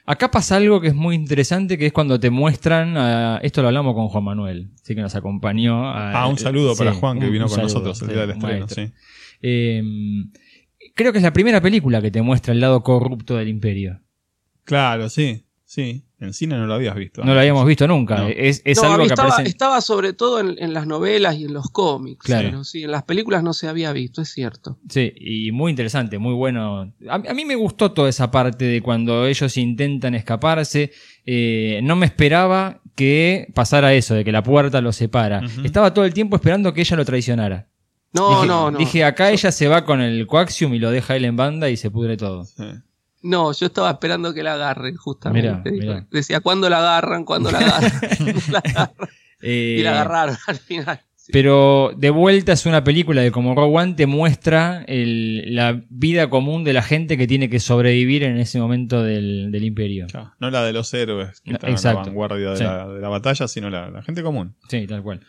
Acá 0.07 0.31
pasa 0.31 0.57
algo 0.57 0.83
que 0.83 0.89
es 0.89 0.95
muy 0.95 1.15
interesante, 1.15 1.79
que 1.79 1.87
es 1.87 1.93
cuando 1.93 2.21
te 2.21 2.29
muestran, 2.29 2.97
a- 2.99 3.39
esto 3.43 3.63
lo 3.63 3.69
hablamos 3.69 3.95
con 3.95 4.09
Juan 4.09 4.25
Manuel, 4.25 4.71
sí 4.83 4.95
que 4.95 5.01
nos 5.01 5.15
acompañó. 5.15 5.89
a- 5.89 6.13
Ah, 6.23 6.27
un 6.29 6.37
saludo 6.39 6.77
para 6.77 6.93
Juan, 6.93 7.19
que 7.19 7.27
un- 7.27 7.33
vino 7.33 7.47
un 7.47 7.49
con 7.51 7.57
saludo, 7.57 7.75
nosotros 7.87 8.03
el 8.03 8.09
día 8.09 8.21
del 8.27 8.31
estreno, 8.33 8.69
sí. 8.69 8.93
Eh, 9.41 9.83
creo 10.95 11.13
que 11.13 11.19
es 11.19 11.25
la 11.25 11.33
primera 11.33 11.61
película 11.61 12.01
que 12.01 12.11
te 12.11 12.23
muestra 12.23 12.53
el 12.53 12.61
lado 12.61 12.83
corrupto 12.83 13.37
del 13.37 13.49
imperio. 13.49 14.01
Claro, 14.65 15.09
sí, 15.09 15.45
sí. 15.65 16.05
En 16.21 16.33
cine 16.33 16.57
no 16.57 16.67
lo 16.67 16.73
habías 16.73 16.95
visto. 16.95 17.23
No 17.23 17.35
lo 17.35 17.41
habíamos 17.41 17.67
visto 17.67 17.87
nunca. 17.87 18.17
No. 18.17 18.29
Es, 18.29 18.63
es 18.65 18.79
No, 18.79 18.85
a 18.85 18.87
algo 18.93 18.99
mí 19.03 19.09
que 19.09 19.13
estaba, 19.13 19.29
aparece. 19.29 19.51
estaba 19.51 19.81
sobre 19.83 20.15
todo 20.15 20.41
en, 20.41 20.55
en 20.59 20.73
las 20.73 20.87
novelas 20.87 21.37
y 21.37 21.45
en 21.45 21.53
los 21.53 21.69
cómics. 21.69 22.25
Claro. 22.25 22.49
pero 22.49 22.65
sí, 22.65 22.85
en 22.85 22.93
las 22.93 23.03
películas 23.03 23.43
no 23.43 23.53
se 23.53 23.69
había 23.69 23.93
visto, 23.93 24.23
es 24.23 24.31
cierto. 24.31 24.79
Sí, 24.89 25.13
y 25.17 25.53
muy 25.53 25.69
interesante, 25.69 26.17
muy 26.17 26.33
bueno. 26.33 26.95
A, 27.11 27.15
a 27.17 27.35
mí 27.35 27.45
me 27.45 27.57
gustó 27.57 27.93
toda 27.93 28.09
esa 28.09 28.31
parte 28.31 28.65
de 28.65 28.81
cuando 28.81 29.27
ellos 29.27 29.55
intentan 29.59 30.15
escaparse. 30.15 30.93
Eh, 31.27 31.81
no 31.83 31.95
me 31.95 32.07
esperaba 32.07 32.81
que 32.95 33.49
pasara 33.53 33.93
eso, 33.93 34.15
de 34.15 34.25
que 34.25 34.33
la 34.33 34.43
puerta 34.43 34.81
los 34.81 34.97
separa. 34.97 35.43
Estaba 35.63 35.93
todo 35.93 36.07
el 36.07 36.15
tiempo 36.15 36.37
esperando 36.37 36.73
que 36.73 36.81
ella 36.81 36.97
lo 36.97 37.05
traicionara. 37.05 37.69
No, 38.15 38.37
dije, 38.37 38.47
no, 38.47 38.71
no. 38.71 38.79
Dije, 38.79 39.05
acá 39.05 39.31
ella 39.31 39.53
se 39.53 39.69
va 39.69 39.85
con 39.85 40.01
el 40.01 40.27
coaxium 40.27 40.73
y 40.75 40.79
lo 40.79 40.91
deja 40.91 41.17
él 41.17 41.25
en 41.27 41.37
banda 41.37 41.69
y 41.69 41.77
se 41.77 41.91
pudre 41.91 42.17
todo. 42.17 42.47
No, 43.23 43.53
yo 43.53 43.67
estaba 43.67 43.91
esperando 43.91 44.33
que 44.33 44.43
la 44.43 44.55
agarren, 44.55 44.97
justamente. 44.97 45.71
Mirá, 45.71 45.95
mirá. 45.95 46.07
Decía, 46.11 46.41
¿cuándo 46.41 46.69
la 46.71 46.79
agarran? 46.79 47.25
¿Cuándo 47.25 47.51
la 47.51 47.59
agarran? 47.59 47.91
La 48.51 48.59
agarran. 48.61 48.91
Eh, 49.47 49.77
y 49.81 49.83
la 49.83 49.91
agarraron 49.91 50.37
al 50.47 50.57
final. 50.57 51.01
Pero 51.31 51.93
de 51.99 52.09
vuelta 52.09 52.53
es 52.53 52.65
una 52.65 52.83
película 52.83 53.21
de 53.21 53.31
como 53.31 53.55
Rogue 53.55 53.77
One 53.79 53.93
te 53.95 54.07
muestra 54.07 54.85
el- 54.89 55.55
la 55.55 55.83
vida 55.91 56.31
común 56.31 56.65
de 56.65 56.73
la 56.73 56.83
gente 56.83 57.19
que 57.19 57.27
tiene 57.27 57.51
que 57.51 57.61
sobrevivir 57.61 58.23
en 58.23 58.39
ese 58.39 58.59
momento 58.59 59.03
del, 59.03 59.51
del 59.53 59.65
imperio. 59.65 60.07
No 60.39 60.51
la 60.51 60.65
de 60.65 60.73
los 60.73 60.95
héroes 60.95 61.43
que 61.43 61.51
No, 61.51 61.57
están 61.57 61.69
en 61.71 61.75
la 61.75 61.79
exacto. 61.79 62.01
vanguardia 62.07 62.51
de, 62.51 62.57
Sí. 62.57 62.65
la, 62.65 62.89
de 62.89 63.01
la 63.01 63.09
batalla, 63.11 63.47
sino 63.49 63.69
la, 63.69 63.91
la 63.91 64.03
gente 64.03 64.23
común. 64.23 64.55
Sí, 64.69 64.87
tal 64.87 65.03
cual. 65.03 65.21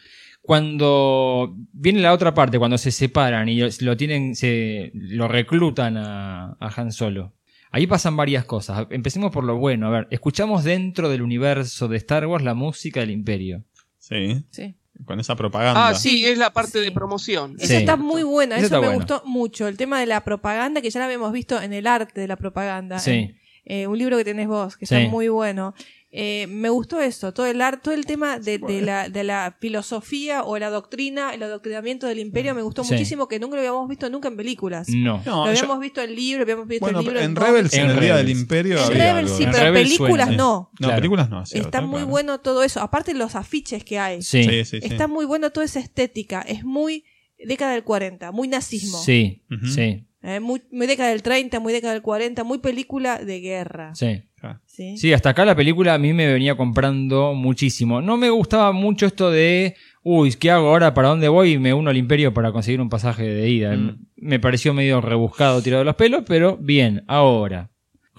Cuando 0.45 1.55
viene 1.73 1.99
la 2.01 2.13
otra 2.13 2.33
parte, 2.33 2.59
cuando 2.59 2.77
se 2.77 2.91
separan 2.91 3.49
y 3.49 3.59
lo 3.81 3.97
tienen, 3.97 4.35
se 4.35 4.91
lo 4.93 5.27
reclutan 5.27 5.97
a, 5.97 6.55
a 6.59 6.73
Han 6.75 6.91
Solo. 6.91 7.33
Ahí 7.71 7.87
pasan 7.87 8.15
varias 8.15 8.45
cosas. 8.45 8.87
Empecemos 8.89 9.31
por 9.31 9.43
lo 9.43 9.57
bueno. 9.57 9.87
A 9.87 9.89
ver, 9.91 10.07
escuchamos 10.11 10.63
dentro 10.63 11.09
del 11.09 11.21
universo 11.21 11.87
de 11.87 11.97
Star 11.97 12.25
Wars 12.25 12.43
la 12.43 12.53
música 12.53 13.01
del 13.01 13.11
Imperio. 13.11 13.63
Sí. 13.97 14.45
Sí. 14.49 14.75
Con 15.03 15.19
esa 15.19 15.35
propaganda. 15.35 15.89
Ah, 15.89 15.93
sí, 15.93 16.25
es 16.25 16.37
la 16.37 16.53
parte 16.53 16.79
de 16.79 16.89
promoción. 16.91 17.55
Eso 17.59 17.73
está 17.73 17.97
muy 17.97 18.23
buena, 18.23 18.57
Eso 18.57 18.69
me 18.75 18.87
bueno. 18.87 18.93
gustó 18.93 19.23
mucho. 19.25 19.67
El 19.67 19.75
tema 19.75 19.99
de 19.99 20.05
la 20.05 20.23
propaganda, 20.23 20.79
que 20.81 20.89
ya 20.89 20.99
la 21.01 21.07
habíamos 21.07 21.33
visto 21.33 21.61
en 21.61 21.73
el 21.73 21.85
arte 21.85 22.21
de 22.21 22.27
la 22.27 22.37
propaganda. 22.37 22.99
Sí. 22.99 23.11
en, 23.11 23.35
eh, 23.65 23.87
un 23.87 23.97
libro 23.97 24.15
que 24.15 24.23
tenés 24.23 24.47
vos, 24.47 24.77
que 24.77 24.85
Sí. 24.85 24.95
está 24.95 25.09
muy 25.09 25.27
bueno. 25.27 25.73
Eh, 26.17 26.47
me 26.47 26.69
gustó 26.69 27.01
eso, 27.01 27.33
todo 27.33 27.45
el 27.45 27.59
arte, 27.61 27.81
todo 27.83 27.93
el 27.93 28.05
tema 28.05 28.39
de, 28.39 28.57
de 28.57 28.81
la, 28.81 29.09
de 29.09 29.23
la 29.25 29.57
filosofía 29.59 30.43
o 30.43 30.57
la 30.57 30.69
doctrina, 30.69 31.33
el 31.33 31.43
adoctrinamiento 31.43 32.07
del 32.07 32.19
imperio, 32.19 32.55
me 32.55 32.61
gustó 32.61 32.83
Sí. 32.85 32.93
muchísimo, 32.93 33.27
que 33.27 33.37
nunca 33.39 33.55
lo 33.55 33.59
habíamos 33.61 33.89
visto 33.89 34.09
nunca 34.09 34.29
en 34.29 34.37
películas. 34.37 34.87
No. 34.89 35.21
No, 35.25 35.45
lo 35.45 35.51
yo- 35.53 35.59
habíamos 35.59 35.79
visto 35.81 36.01
en 36.01 36.15
libro, 36.15 36.43
habíamos 36.43 36.67
visto 36.67 36.85
Bueno, 36.85 36.99
el 36.99 37.05
libro 37.05 37.19
en 37.19 37.33
cómics. 37.35 37.49
Rebels, 37.51 37.73
en, 37.73 37.79
En 37.85 37.89
el 37.91 37.99
Día 37.99 38.15
del. 38.15 38.29
Imperio. 38.29 38.77
En 38.79 38.87
Rebels 38.89 39.09
algo. 39.17 39.37
sí, 39.37 39.43
En 39.43 39.51
pero 39.51 39.63
Rebels 39.65 39.87
películas 39.89 40.27
suena. 40.27 40.37
no. 40.43 40.69
No, 40.71 40.87
Claro. 40.87 40.95
películas 40.95 41.29
no. 41.29 41.45
sí, 41.45 41.57
Está 41.57 41.81
muy 41.81 42.03
bueno 42.03 42.39
todo 42.39 42.63
eso. 42.63 42.79
Aparte 42.81 43.13
los 43.13 43.35
afiches 43.35 43.83
que 43.83 43.99
hay. 43.99 44.21
Sí. 44.21 44.43
Sí, 44.45 44.63
sí, 44.65 44.79
sí. 44.81 44.87
Está 44.87 45.07
muy 45.07 45.25
bueno 45.25 45.49
toda 45.51 45.65
esa 45.65 45.79
estética. 45.81 46.41
Es 46.41 46.63
muy 46.63 47.03
década 47.37 47.73
del 47.73 47.83
40, 47.83 48.31
muy 48.31 48.47
nazismo. 48.47 48.97
Sí, 48.99 49.43
sí, 49.73 50.07
Eh, 50.23 50.39
muy, 50.39 50.63
muy 50.71 50.87
década 50.87 51.09
del 51.09 51.21
30, 51.21 51.59
muy 51.59 51.73
década 51.73 51.93
del 51.93 52.01
40, 52.01 52.43
muy 52.43 52.57
película 52.59 53.19
de 53.19 53.41
guerra. 53.41 53.93
sí. 53.95 54.23
¿Sí? 54.65 54.97
Sí, 54.97 55.13
hasta 55.13 55.29
acá 55.29 55.45
la 55.45 55.55
película 55.55 55.93
a 55.93 55.97
mí 55.97 56.13
me 56.13 56.31
venía 56.31 56.55
comprando 56.55 57.33
muchísimo. 57.33 58.01
No 58.01 58.17
me 58.17 58.29
gustaba 58.29 58.71
mucho 58.71 59.05
esto 59.05 59.31
de, 59.31 59.75
uy, 60.03 60.33
¿qué 60.33 60.51
hago 60.51 60.69
ahora? 60.69 60.93
¿Para 60.93 61.09
dónde 61.09 61.27
voy? 61.27 61.53
Y 61.53 61.57
me 61.59 61.73
uno 61.73 61.89
al 61.89 61.97
imperio 61.97 62.33
para 62.33 62.51
conseguir 62.51 62.81
un 62.81 62.89
pasaje 62.89 63.23
de 63.23 63.49
ida. 63.49 63.75
Mm. 63.75 64.05
Me 64.17 64.39
pareció 64.39 64.73
medio 64.73 65.01
rebuscado, 65.01 65.61
tirado 65.61 65.79
de 65.81 65.85
los 65.85 65.95
pelos, 65.95 66.23
pero 66.27 66.57
bien, 66.57 67.03
ahora. 67.07 67.71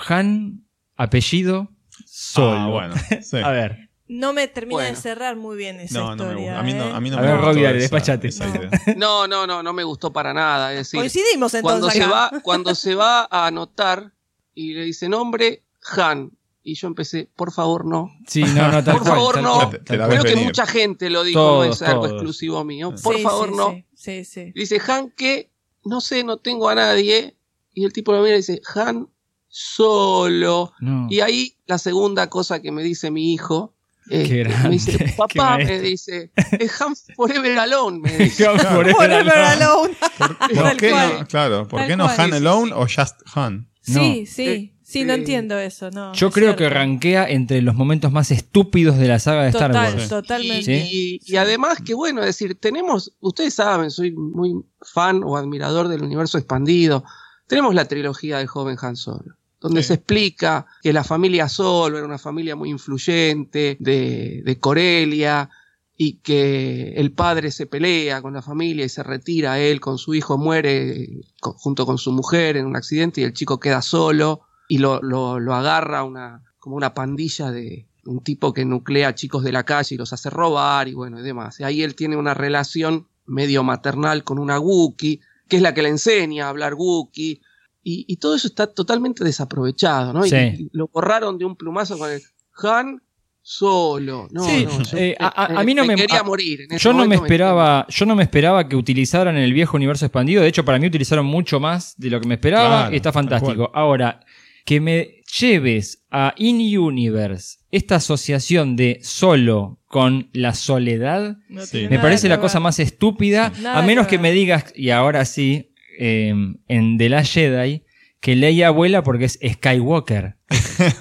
Han, 0.09 0.65
apellido, 0.97 1.70
solo. 2.07 2.53
Ah, 2.57 2.66
bueno. 2.69 2.94
Sí. 3.23 3.36
a 3.43 3.51
ver. 3.51 3.78
No 4.09 4.32
me 4.32 4.47
termina 4.47 4.77
Bueno. 4.77 4.90
de 4.94 4.97
cerrar 5.03 5.35
muy 5.35 5.57
bien 5.57 5.81
esa 5.81 5.98
No, 5.98 6.15
no 6.15 6.24
me 6.27 6.31
historia. 6.31 6.44
gusta. 6.44 6.59
A 6.61 6.62
mí 6.62 6.73
no, 6.74 6.85
¿eh? 6.85 6.93
a 6.94 7.01
mí 7.01 7.11
no 7.11 7.19
A 7.19 7.20
me 7.20 7.27
ver, 7.27 7.36
gustó 7.39 7.53
Robbie, 7.53 7.73
despachate. 7.73 8.28
esa 8.28 8.48
idea. 8.48 8.70
No, 8.97 9.27
no, 9.27 9.48
no, 9.48 9.65
no 9.65 9.73
me 9.73 9.82
gustó 9.82 10.12
para 10.12 10.32
nada. 10.32 10.70
Es 10.73 10.78
decir, 10.78 11.01
Coincidimos 11.01 11.53
entonces 11.55 11.62
cuando 11.62 11.90
se 11.90 12.07
va, 12.07 12.31
cuando 12.43 12.74
se 12.77 12.94
va 12.94 13.27
a 13.28 13.48
anotar 13.48 14.12
y 14.55 14.74
le 14.74 14.85
dice 14.85 15.09
nombre 15.09 15.65
Han 15.96 16.32
y 16.62 16.74
yo 16.74 16.88
empecé, 16.88 17.28
por 17.36 17.52
favor 17.52 17.84
no, 17.84 18.10
Sí, 18.26 18.42
no, 18.42 18.72
no, 18.72 18.82
tal 18.82 18.94
por 18.98 19.02
cual, 19.02 19.14
favor 19.14 19.34
tal 19.36 19.42
no. 19.44 19.54
cual, 19.54 19.84
tal 19.84 20.08
Creo 20.08 20.22
que 20.24 20.30
venir. 20.30 20.44
mucha 20.46 20.66
gente 20.66 21.10
lo 21.10 21.22
dijo, 21.22 21.38
Todos, 21.40 21.76
es 21.82 21.88
algo 21.88 22.00
todos. 22.02 22.12
exclusivo 22.14 22.64
mío. 22.64 22.92
Por 23.02 23.16
Sí, 23.16 23.22
favor 23.22 23.48
sí, 23.50 23.54
no. 23.56 23.70
Sí, 23.70 23.84
sí, 23.94 24.24
sí. 24.24 24.52
Dice 24.54 24.80
Han 24.88 25.10
que 25.10 25.50
no 25.84 26.00
sé, 26.00 26.24
no 26.24 26.38
tengo 26.38 26.68
a 26.68 26.74
nadie 26.74 27.36
y 27.72 27.84
el 27.84 27.92
tipo 27.92 28.12
lo 28.12 28.20
mira 28.22 28.34
y 28.34 28.38
dice 28.38 28.60
Han 28.74 29.08
solo. 29.48 30.72
No. 30.80 31.06
Y 31.10 31.20
ahí 31.20 31.56
la 31.66 31.78
segunda 31.78 32.28
cosa 32.28 32.60
que 32.60 32.72
me 32.72 32.82
dice 32.82 33.10
mi 33.10 33.32
hijo. 33.32 33.74
eh, 34.10 34.24
Qué 34.28 34.38
grande, 34.38 34.68
me 34.68 34.74
dice, 34.74 34.98
qué 34.98 35.14
papá, 35.16 35.58
me 35.58 35.80
dice, 35.80 36.30
es 36.58 36.80
Han 36.80 36.94
Forever 37.16 37.58
Alone, 37.58 37.98
me 38.00 38.16
dice. 38.18 38.44
Por 38.46 38.90
Forever 38.90 39.30
Alone. 39.38 39.94
¿Por 40.18 40.76
qué 40.76 40.90
cual. 40.90 41.18
no? 41.20 41.26
Claro, 41.26 41.68
¿por 41.68 41.78
Tal 41.80 41.88
qué 41.88 41.96
no 41.96 42.04
cual. 42.06 42.20
Han 42.20 42.34
Alone 42.34 42.72
o 42.74 42.80
Just 42.82 43.20
Han? 43.34 43.68
Sí, 43.82 44.26
sí. 44.26 44.72
Sí, 44.88 45.02
no 45.02 45.14
Eh, 45.14 45.16
entiendo 45.16 45.58
eso, 45.58 45.90
no. 45.90 46.12
Yo 46.12 46.28
es 46.28 46.32
creo 46.34 46.46
cierto. 46.50 46.58
que 46.58 46.68
rankea 46.70 47.28
entre 47.28 47.60
los 47.60 47.74
momentos 47.74 48.12
más 48.12 48.30
estúpidos 48.30 48.96
de 48.98 49.08
la 49.08 49.18
saga 49.18 49.42
de 49.42 49.48
Star 49.48 49.72
Total, 49.72 49.94
Wars. 49.94 50.08
totalmente. 50.08 50.84
Sí. 50.86 51.20
Y, 51.26 51.32
y 51.32 51.36
además 51.38 51.78
que 51.84 51.92
bueno, 51.94 52.20
es 52.20 52.26
decir, 52.26 52.54
tenemos, 52.60 53.12
ustedes 53.18 53.54
saben, 53.54 53.90
soy 53.90 54.12
muy 54.12 54.52
fan 54.80 55.22
o 55.24 55.36
admirador 55.36 55.88
del 55.88 56.02
universo 56.04 56.38
expandido. 56.38 57.02
Tenemos 57.48 57.74
la 57.74 57.86
trilogía 57.86 58.38
del 58.38 58.46
joven 58.46 58.76
Han 58.80 58.94
Solo, 58.94 59.34
donde 59.60 59.82
Sí. 59.82 59.88
se 59.88 59.94
explica 59.94 60.66
que 60.82 60.92
la 60.92 61.02
familia 61.02 61.48
Solo 61.48 61.98
era 61.98 62.06
una 62.06 62.18
familia 62.18 62.54
muy 62.54 62.70
influyente 62.70 63.76
de, 63.80 64.42
de 64.44 64.58
Corelia 64.60 65.50
y 65.96 66.18
que 66.18 66.92
el 66.96 67.10
padre 67.10 67.50
se 67.50 67.66
pelea 67.66 68.22
con 68.22 68.34
la 68.34 68.42
familia 68.42 68.84
y 68.84 68.88
se 68.88 69.02
retira 69.02 69.58
él 69.58 69.80
con 69.80 69.98
su 69.98 70.14
hijo, 70.14 70.38
muere 70.38 71.08
co- 71.40 71.54
junto 71.58 71.86
con 71.86 71.98
su 71.98 72.12
mujer 72.12 72.56
en 72.56 72.66
un 72.66 72.76
accidente 72.76 73.20
y 73.20 73.24
el 73.24 73.32
chico 73.32 73.58
queda 73.58 73.82
solo 73.82 74.42
y 74.68 74.78
lo, 74.78 75.01
lo, 75.02 75.38
lo 75.40 75.55
agarra 75.55 76.02
una, 76.05 76.43
como 76.59 76.76
una 76.76 76.94
pandilla 76.94 77.51
de 77.51 77.86
un 78.05 78.22
tipo 78.22 78.52
que 78.52 78.64
nuclea 78.64 79.14
chicos 79.14 79.43
de 79.43 79.52
la 79.52 79.64
calle 79.64 79.94
y 79.94 79.98
los 79.98 80.12
hace 80.12 80.30
robar 80.30 80.88
y 80.88 80.94
bueno 80.94 81.18
y 81.20 81.22
demás. 81.22 81.59
Y 81.60 81.64
ahí 81.64 81.82
él 81.82 81.94
tiene 81.94 82.16
una 82.16 82.34
relación 82.34 83.09
medio 83.26 83.62
maternal 83.64 84.22
con 84.24 84.38
una 84.38 84.60
Wookiee, 84.60 85.20
que 85.48 85.56
es 85.56 85.62
la 85.62 85.74
que 85.74 85.82
le 85.82 85.88
enseña 85.88 86.47
a 86.47 86.48
hablar 86.51 86.74
Wookiee. 86.74 87.40
Y, 87.82 88.05
y 88.09 88.16
todo 88.16 88.34
eso 88.34 88.48
está 88.48 88.66
totalmente 88.66 89.22
desaprovechado, 89.24 90.12
¿no? 90.12 90.24
Y- 90.26 90.30
Sí. 90.30 90.36
Y, 90.36 90.70
lo 90.72 90.88
borraron 90.88 91.38
de 91.38 91.44
un 91.44 91.56
plumazo 91.56 91.97
con 91.98 92.10
el 92.10 92.20
Han 92.62 93.01
solo. 93.43 94.26
No, 94.32 94.43
Sí, 94.44 94.64
no, 94.66 94.82
yo 94.82 94.98
eh, 94.98 95.16
a, 95.20 95.26
a- 95.55 95.60
a 95.60 95.64
mí 95.64 95.72
no 95.72 95.84
me, 95.84 95.94
quería 95.94 96.20
a- 96.20 96.22
morir. 96.24 96.62
en 96.62 96.72
ese 96.72 96.82
yo 96.84 96.93
no 96.93 97.06
me 97.06 97.14
esperaba, 97.14 97.86
yo 97.88 98.05
no 98.06 98.16
me 98.16 98.24
esperaba 98.24 98.68
que 98.68 98.74
utilizaran 98.76 99.36
en 99.36 99.43
el 99.44 99.52
viejo 99.52 99.76
universo 99.76 100.05
expandido. 100.05 100.43
De 100.43 100.48
hecho, 100.48 100.64
para 100.64 100.78
mí 100.80 100.86
utilizaron 100.88 101.26
mucho 101.26 101.60
más 101.60 101.94
de 101.97 102.10
lo 102.10 102.20
que 102.20 102.26
me 102.26 102.34
esperaba. 102.34 102.68
Claro, 102.82 102.93
y 102.93 102.97
está 102.97 103.12
fantástico. 103.12 103.70
Ahora, 103.72 104.20
que 104.66 104.80
me 104.80 105.22
lleves 105.40 106.02
a 106.10 106.34
In 106.36 106.56
Universe 106.78 107.59
esta 107.70 107.97
asociación 107.97 108.76
de 108.76 108.98
solo 109.02 109.80
con 109.86 110.28
la 110.32 110.55
soledad, 110.55 111.36
No 111.48 111.62
Sí. 111.62 111.70
tiene 111.78 111.88
me 111.90 111.98
parece 112.01 112.28
la 112.28 112.40
cosa 112.40 112.60
más 112.60 112.78
estúpida. 112.78 113.52
A 113.72 113.80
menos 113.82 114.06
que 114.06 114.18
me 114.18 114.32
digas, 114.32 114.72
y 114.76 114.90
ahora 114.90 115.24
sí, 115.24 115.70
eh, 115.98 116.34
en 116.68 116.98
The 116.98 117.09
Last 117.09 117.32
Jedi, 117.32 117.82
que 118.20 118.34
Leia 118.34 118.68
abuela 118.68 119.02
porque 119.02 119.26
es 119.26 119.38
Skywalker. 119.40 120.36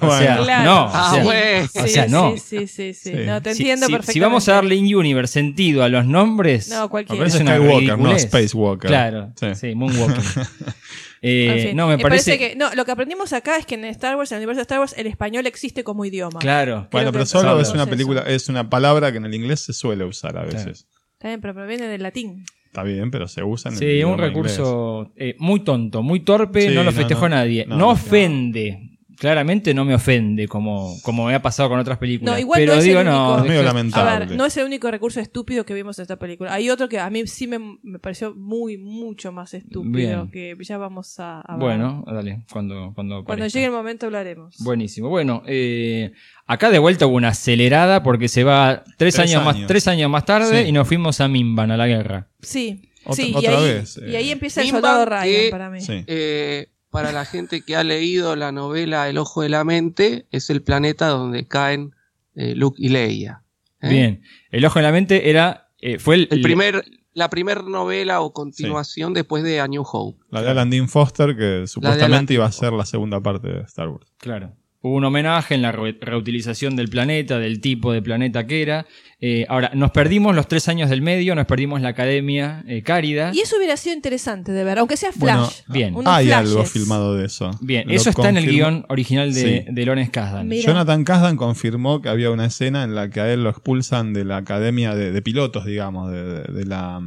O 0.02 0.18
sea. 0.18 0.38
Claro. 0.38 0.64
no. 0.64 0.90
Ah, 0.94 1.10
o 1.12 1.16
sea, 1.16 1.24
bueno. 1.24 1.70
o 1.84 1.88
sea, 1.88 2.08
no. 2.08 2.32
Sí, 2.38 2.40
sí, 2.40 2.68
sí, 2.68 2.94
sí. 2.94 3.12
Sí. 3.12 3.18
No, 3.26 3.42
te 3.42 3.56
Si- 3.56 3.64
entiendo 3.64 3.88
si, 3.88 3.92
perfectamente. 3.94 4.14
si 4.14 4.20
vamos 4.20 4.48
a 4.50 4.54
darle 4.54 4.76
in 4.76 4.96
universe 4.96 5.34
sentido 5.34 5.84
a 5.84 5.90
los 5.90 6.06
nombres, 6.06 6.70
No, 6.70 6.88
cualquiera. 6.90 7.26
Es 7.26 7.34
Skywalker, 7.34 7.98
no. 7.98 8.20
Spacewalker. 8.20 8.88
claro, 8.90 9.34
sí, 9.40 9.48
Sí. 9.56 9.74
Eh, 11.22 11.50
En 11.52 11.68
fin, 11.68 11.78
no, 11.78 11.88
me 11.88 11.98
parece, 11.98 12.38
que. 12.38 12.56
No, 12.56 12.74
lo 12.76 12.86
que 12.86 12.92
aprendimos 12.92 13.34
acá 13.34 13.58
es 13.58 13.66
que 13.66 13.76
en 13.76 13.86
Star 13.86 14.16
Wars, 14.16 14.32
en 14.32 14.38
el 14.38 14.42
universo 14.42 14.60
de 14.60 14.64
Star 14.64 14.80
Wars, 14.80 14.94
el 14.98 15.08
español 15.08 15.48
existe 15.48 15.84
como 15.84 16.06
idioma. 16.06 16.40
Claro. 16.40 16.88
Bueno, 16.92 17.12
pero 17.12 17.26
solo 17.26 17.60
es 17.60 17.70
una 17.72 17.86
película, 17.86 18.22
eso. 18.22 18.30
es 18.30 18.50
una 18.50 18.70
palabra 18.70 19.12
que 19.12 19.18
en 19.18 19.26
el 19.26 19.34
inglés 19.34 19.62
se 19.62 19.74
suele 19.74 20.04
usar 20.06 20.38
a 20.38 20.44
veces. 20.44 20.88
Está 21.14 21.30
bien, 21.30 21.42
pero 21.42 21.54
proviene 21.54 21.88
del 21.88 22.04
latín. 22.04 22.46
Está 22.66 22.84
bien, 22.84 23.10
pero 23.10 23.28
se 23.28 23.42
usa 23.42 23.70
en 23.70 23.76
el 23.76 23.80
Sí, 23.80 23.86
un 23.86 23.92
idioma 23.92 24.18
recurso 24.18 25.14
eh, 25.16 25.36
muy 25.40 25.62
tonto, 25.62 26.04
muy 26.04 26.20
torpe, 26.20 26.68
Sí, 26.70 26.76
no 26.76 26.84
lo 26.84 26.92
festejó 26.92 27.30
no. 27.30 27.36
nadie. 27.38 27.66
No, 27.66 27.76
No, 27.78 27.86
no. 27.86 27.90
ofende. 27.92 28.95
Claramente 29.18 29.74
no 29.74 29.86
me 29.86 29.94
ofende 29.96 30.48
como, 30.48 30.96
como 31.04 31.26
me 31.28 31.36
ha 31.36 31.42
pasado 31.42 31.70
con 31.70 31.80
otras 31.80 31.98
películas. 31.98 32.34
No, 32.36 32.40
igual 32.40 32.60
pero 32.62 32.74
no 32.74 32.78
es 32.80 32.84
digo, 32.86 33.00
el 33.00 33.08
único. 33.08 33.22
no. 33.22 33.38
Es 33.40 33.46
medio 33.50 33.64
lamentable. 33.64 34.10
A 34.12 34.20
ver, 34.20 34.32
no 34.38 34.46
es 34.46 34.58
el 34.58 34.66
único 34.66 34.92
recurso 34.92 35.20
estúpido 35.20 35.66
que 35.66 35.74
vimos 35.74 35.98
en 36.00 36.04
esta 36.04 36.18
película. 36.18 36.54
Hay 36.54 36.70
otro 36.70 36.90
que 36.90 37.00
a 37.00 37.10
mí 37.10 37.26
sí 37.28 37.48
me, 37.48 37.78
me 37.84 38.00
pareció 38.00 38.34
muy, 38.36 38.78
mucho 38.78 39.32
más 39.32 39.54
estúpido. 39.54 40.26
Bien. 40.26 40.32
Que 40.32 40.56
ya 40.62 40.78
vamos 40.78 41.20
a 41.20 41.42
hablar. 41.42 41.60
Bueno, 41.60 42.04
dale, 42.08 42.44
cuando, 42.52 42.92
cuando, 42.94 43.24
Cuando 43.24 43.48
llegue 43.48 43.66
el 43.66 43.72
momento 43.72 44.06
hablaremos. 44.06 44.56
Buenísimo. 44.60 45.10
Bueno, 45.10 45.44
eh, 45.48 46.12
acá 46.46 46.70
de 46.70 46.80
vuelta 46.80 47.06
hubo 47.08 47.16
una 47.16 47.30
acelerada 47.30 48.04
porque 48.04 48.28
se 48.28 48.44
va 48.44 48.84
tres, 48.98 49.16
Tres 49.16 49.20
años, 49.20 49.46
más, 49.46 49.58
tres 49.68 49.88
años 49.88 50.10
más 50.10 50.26
tarde 50.26 50.64
Sí. 50.64 50.70
y 50.70 50.72
nos 50.72 50.88
fuimos 50.88 51.22
a 51.22 51.28
Mimban, 51.28 51.72
a 51.72 51.78
la 51.78 51.88
guerra. 51.88 52.28
Sí, 52.42 52.90
Otra- 53.04 53.16
sí, 53.16 53.32
y 53.32 53.36
otra 53.36 53.58
ahí, 53.60 53.64
vez, 53.66 54.00
y 54.08 54.16
ahí 54.16 54.30
eh. 54.30 54.32
empieza 54.34 54.62
el 54.62 54.68
Mimban 54.68 54.82
soldado 54.82 55.06
Ryan 55.06 55.24
que- 55.24 55.48
para 55.52 55.70
mí. 55.70 55.82
Sí. 55.82 56.04
Eh, 56.08 56.68
para 56.96 57.12
la 57.12 57.26
gente 57.26 57.62
que 57.62 57.76
ha 57.76 57.84
leído 57.84 58.38
la 58.38 58.54
novela 58.54 59.10
El 59.10 59.18
Ojo 59.18 59.42
de 59.42 59.50
la 59.50 59.66
Mente, 59.66 60.28
es 60.32 60.50
el 60.50 60.62
planeta 60.62 61.08
donde 61.08 61.46
caen 61.46 61.94
eh, 62.36 62.56
Luke 62.56 62.78
y 62.82 62.88
Leia. 62.88 63.44
¿eh? 63.82 63.90
Bien. 63.90 64.22
El 64.50 64.66
ojo 64.66 64.80
en 64.80 64.84
la 64.84 64.94
mente 64.94 65.30
era. 65.30 65.68
eh, 65.80 66.00
fue 66.00 66.16
el, 66.16 66.28
El 66.32 66.40
primer, 66.42 66.86
la 67.14 67.30
primera 67.30 67.62
novela 67.64 68.22
o 68.22 68.32
continuación 68.32 69.14
después 69.14 69.44
de 69.44 69.60
A 69.60 69.68
New 69.68 69.84
Hope. 69.86 70.24
La 70.30 70.42
de 70.42 70.52
Alan 70.52 70.70
Dean 70.70 70.88
Foster, 70.88 71.36
que 71.36 71.68
supuestamente 71.68 72.34
iba 72.34 72.46
a 72.46 72.52
ser 72.54 72.72
la 72.72 72.86
segunda 72.86 73.20
parte 73.20 73.50
de 73.50 73.62
Star 73.64 73.90
Wars. 73.90 74.08
Claro. 74.18 74.56
Hubo 74.88 74.98
un 74.98 75.04
homenaje 75.06 75.56
en 75.56 75.64
la 75.64 75.72
re- 75.72 75.98
reutilización 76.00 76.76
del 76.76 76.90
planeta, 76.90 77.40
del 77.40 77.60
tipo 77.60 77.92
de 77.92 78.04
planeta 78.04 78.46
que 78.46 78.62
era. 78.62 78.86
Eh, 79.20 79.44
ahora, 79.50 79.72
nos 79.74 79.90
perdimos 79.90 80.36
los 80.36 80.48
tres 80.48 80.68
años 80.68 80.92
del 80.92 81.02
medio, 81.02 81.34
nos 81.34 81.48
perdimos 81.48 81.82
la 81.82 81.90
academia 81.90 82.64
eh, 82.68 82.84
Cárida. 82.84 83.32
Y 83.34 83.40
eso 83.40 83.58
hubiera 83.58 83.78
sido 83.78 83.96
interesante 83.96 84.52
de 84.52 84.64
ver, 84.64 84.78
aunque 84.78 84.96
sea 84.96 85.10
Bueno, 85.16 85.48
flash. 85.48 85.62
bien. 85.70 85.96
unos 85.96 86.14
Hay 86.14 86.28
flashes. 86.28 86.52
algo 86.52 86.66
filmado 86.66 87.16
de 87.16 87.26
eso. 87.26 87.50
Bien, 87.62 87.88
Lo 87.88 87.94
eso 87.96 88.12
está 88.12 88.30
en 88.30 88.38
el 88.38 88.46
guion 88.46 88.86
original 88.90 89.34
de, 89.34 89.66
Sí. 89.66 89.74
de 89.74 89.86
Lawrence 89.88 90.12
Kasdan. 90.12 90.48
Mira. 90.48 90.68
Jonathan 90.68 91.04
Kasdan 91.04 91.36
confirmó 91.36 92.04
que 92.04 92.10
había 92.10 92.30
una 92.30 92.46
escena 92.46 92.84
en 92.84 92.94
la 92.94 93.10
que 93.10 93.22
a 93.22 93.34
él 93.34 93.44
lo 93.44 93.50
expulsan 93.50 94.14
de 94.14 94.24
la 94.24 94.38
academia 94.38 94.94
de, 94.94 95.12
de 95.12 95.22
pilotos, 95.24 95.66
digamos, 95.66 96.12
de, 96.12 96.24
de- 96.24 96.44
de 96.54 96.66
la, 96.66 97.00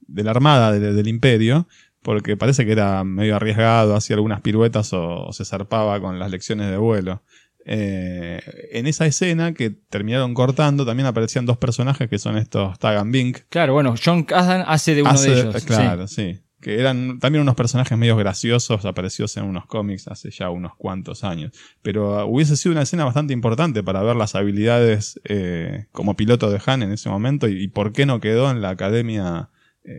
de 0.00 0.22
la 0.22 0.30
armada 0.32 0.70
de- 0.72 0.92
del 0.92 1.08
imperio, 1.08 1.66
porque 2.06 2.36
parece 2.36 2.64
que 2.64 2.70
era 2.70 3.02
medio 3.02 3.34
arriesgado, 3.34 3.96
hacía 3.96 4.14
algunas 4.14 4.40
piruetas 4.40 4.92
o, 4.92 5.24
o 5.26 5.32
se 5.32 5.44
zarpaba 5.44 6.00
con 6.00 6.20
las 6.20 6.30
lecciones 6.30 6.70
de 6.70 6.76
vuelo. 6.76 7.24
Eh, 7.64 8.40
en 8.70 8.86
esa 8.86 9.06
escena 9.06 9.52
que 9.52 9.70
terminaron 9.70 10.32
cortando 10.32 10.86
también 10.86 11.08
aparecían 11.08 11.46
dos 11.46 11.56
personajes 11.58 12.08
que 12.08 12.20
son 12.20 12.36
estos 12.36 12.78
Tagan 12.78 13.10
Bink. 13.10 13.38
Claro, 13.48 13.72
bueno, 13.72 13.96
John 14.02 14.22
Kasdan 14.22 14.62
hace 14.68 14.94
de 14.94 15.02
uno 15.02 15.10
Hace- 15.10 15.30
de 15.30 15.40
ellos. 15.40 15.64
Claro, 15.64 16.06
sí. 16.06 16.34
sí. 16.34 16.40
Que 16.60 16.78
eran 16.78 17.18
también 17.18 17.42
unos 17.42 17.56
personajes 17.56 17.98
medio 17.98 18.16
graciosos, 18.16 18.84
aparecidos 18.84 19.36
en 19.36 19.42
unos 19.44 19.66
cómics 19.66 20.06
hace 20.06 20.30
ya 20.30 20.48
unos 20.48 20.76
cuantos 20.76 21.24
años. 21.24 21.50
Pero 21.82 22.24
uh, 22.24 22.30
hubiese 22.32 22.56
sido 22.56 22.70
una 22.72 22.82
escena 22.82 23.04
bastante 23.04 23.32
importante 23.32 23.82
para 23.82 24.00
ver 24.02 24.14
las 24.14 24.36
habilidades 24.36 25.20
eh, 25.24 25.86
como 25.90 26.14
piloto 26.14 26.50
de 26.52 26.60
Han 26.66 26.84
en 26.84 26.92
ese 26.92 27.08
momento 27.08 27.48
y, 27.48 27.64
y 27.64 27.66
por 27.68 27.92
qué 27.92 28.06
no 28.06 28.20
quedó 28.20 28.48
en 28.52 28.62
la 28.62 28.70
academia 28.70 29.50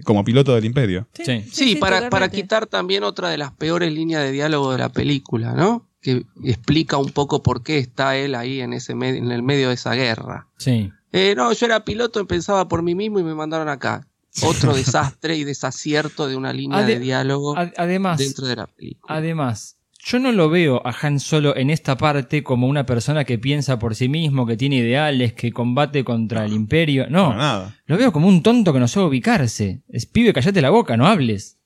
como 0.04 0.24
piloto 0.24 0.54
del 0.56 0.66
Imperio. 0.66 1.08
Sí. 1.14 1.24
Sí, 1.26 1.44
sí, 1.52 1.76
para, 1.76 2.10
para 2.10 2.30
quitar 2.30 2.68
también 2.68 3.04
otra 3.04 3.30
de 3.30 3.38
las 3.38 3.52
peores 3.52 3.92
líneas 3.92 4.22
de 4.24 4.32
diálogo 4.32 4.72
de 4.72 4.78
la 4.80 4.90
película, 4.90 5.54
¿no? 5.54 5.88
Que 6.02 6.26
explica 6.44 6.98
un 6.98 7.10
poco 7.12 7.42
por 7.44 7.64
qué 7.64 7.78
está 7.80 8.16
él 8.18 8.36
ahí 8.36 8.62
en, 8.62 8.74
ese 8.74 8.96
me- 8.96 9.18
en 9.18 9.32
el 9.32 9.44
medio 9.44 9.70
de 9.70 9.74
esa 9.76 9.94
guerra. 9.94 10.48
Sí. 10.58 10.92
Eh, 11.14 11.34
no, 11.36 11.52
yo 11.54 11.66
era 11.66 11.84
piloto 11.86 12.20
y 12.20 12.26
pensaba 12.26 12.68
por 12.68 12.84
mí 12.84 12.94
mismo 12.96 13.20
y 13.20 13.24
me 13.24 13.34
mandaron 13.34 13.70
acá. 13.70 14.08
Otro 14.44 14.74
desastre 14.76 15.36
y 15.36 15.44
desacierto 15.44 16.28
de 16.28 16.36
una 16.36 16.54
línea 16.54 16.80
Ade- 16.80 16.86
de 16.96 17.00
diálogo 17.00 17.58
Ad- 17.58 17.74
además, 17.78 18.20
dentro 18.20 18.46
de 18.46 18.56
la 18.56 18.68
película. 18.68 19.16
además, 19.16 19.77
Yo 20.10 20.20
no 20.20 20.32
lo 20.32 20.50
veo 20.50 20.82
a 20.86 20.96
Han 21.02 21.20
Solo 21.20 21.54
en 21.58 21.70
esta 21.70 21.98
parte 21.98 22.42
como 22.42 22.66
una 22.68 22.86
persona 22.86 23.26
que 23.26 23.38
piensa 23.38 23.78
por 23.78 23.94
sí 23.94 24.08
mismo, 24.08 24.46
que 24.46 24.56
tiene 24.56 24.78
ideales, 24.78 25.34
que 25.34 25.52
combate 25.52 26.06
contra 26.06 26.46
el 26.46 26.54
imperio. 26.54 27.08
No, 27.10 27.34
nada. 27.34 27.76
lo 27.88 27.98
veo 27.98 28.14
como 28.14 28.30
un 28.30 28.42
tonto 28.42 28.72
que 28.72 28.80
no 28.80 28.88
sabe 28.88 29.08
ubicarse. 29.08 29.82
Es 29.90 30.06
pibe, 30.06 30.32
callate 30.32 30.62
la 30.62 30.70
boca, 30.70 30.96
no 30.96 31.08
hables. 31.08 31.58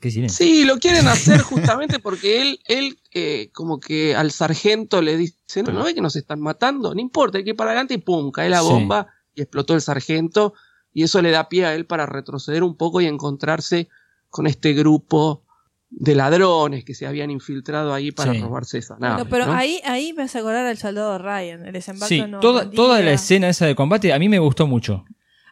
Qué 0.00 0.10
silencio. 0.10 0.44
Sí, 0.46 0.64
lo 0.66 0.78
quieren 0.78 1.08
hacer 1.08 1.40
justamente 1.40 1.98
porque 1.98 2.42
él, 2.42 2.60
él 2.66 2.98
eh, 3.14 3.48
como 3.54 3.80
que 3.80 4.14
al 4.14 4.32
sargento 4.32 5.00
le 5.00 5.16
dice, 5.16 5.62
no, 5.62 5.72
no 5.72 5.84
ve 5.84 5.94
que 5.94 6.02
nos 6.02 6.16
están 6.16 6.40
matando, 6.40 6.94
no 6.94 7.00
importa, 7.00 7.38
hay 7.38 7.44
que 7.44 7.50
ir 7.50 7.56
para 7.56 7.70
adelante 7.70 7.94
y 7.94 7.98
pum, 7.98 8.30
cae 8.32 8.50
la 8.50 8.60
Sí. 8.60 8.68
bomba 8.68 9.06
y 9.34 9.40
explotó 9.40 9.72
el 9.74 9.80
sargento 9.80 10.52
y 10.92 11.04
eso 11.04 11.22
le 11.22 11.30
da 11.30 11.48
pie 11.48 11.64
a 11.64 11.74
él 11.74 11.86
para 11.86 12.04
retroceder 12.04 12.62
un 12.62 12.76
poco 12.76 13.00
y 13.00 13.06
encontrarse 13.06 13.88
con 14.28 14.46
este 14.46 14.74
grupo 14.74 15.42
de 15.90 16.14
ladrones 16.14 16.84
que 16.84 16.94
se 16.94 17.06
habían 17.06 17.30
infiltrado 17.30 17.94
ahí 17.94 18.10
para 18.12 18.32
Sí. 18.32 18.40
robarse 18.40 18.78
esa 18.78 18.96
nave. 18.98 19.14
Bueno, 19.22 19.30
pero 19.30 19.46
¿no? 19.46 19.52
ahí, 19.52 19.80
ahí 19.84 20.12
me 20.12 20.24
hace 20.24 20.38
acordar 20.38 20.66
al 20.66 20.76
soldado 20.76 21.16
Ryan, 21.18 21.64
el 21.66 21.72
desembarco 21.72 22.08
Sí, 22.08 22.22
toda, 22.40 22.70
toda 22.70 23.00
la 23.00 23.12
escena 23.12 23.48
esa 23.48 23.66
de 23.66 23.74
combate 23.74 24.12
a 24.12 24.18
mí 24.18 24.28
me 24.28 24.38
gustó 24.38 24.66
mucho. 24.66 25.04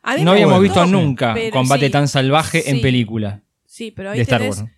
A 0.03 0.17
mí 0.17 0.25
No 0.25 0.33
habíamos 0.33 0.59
gustó, 0.61 0.83
visto 0.83 0.87
nunca 0.87 1.33
pero 1.35 1.51
combate 1.51 1.87
sí, 1.87 1.93
tan 1.93 2.09
salvaje 2.09 2.69
en 2.71 2.81
película. 2.81 3.43
Sí, 3.65 3.91
pero 3.91 4.11
ahí 4.11 4.19
de 4.19 4.23
Star 4.23 4.41
tenés 4.41 4.59
Wars. 4.61 4.71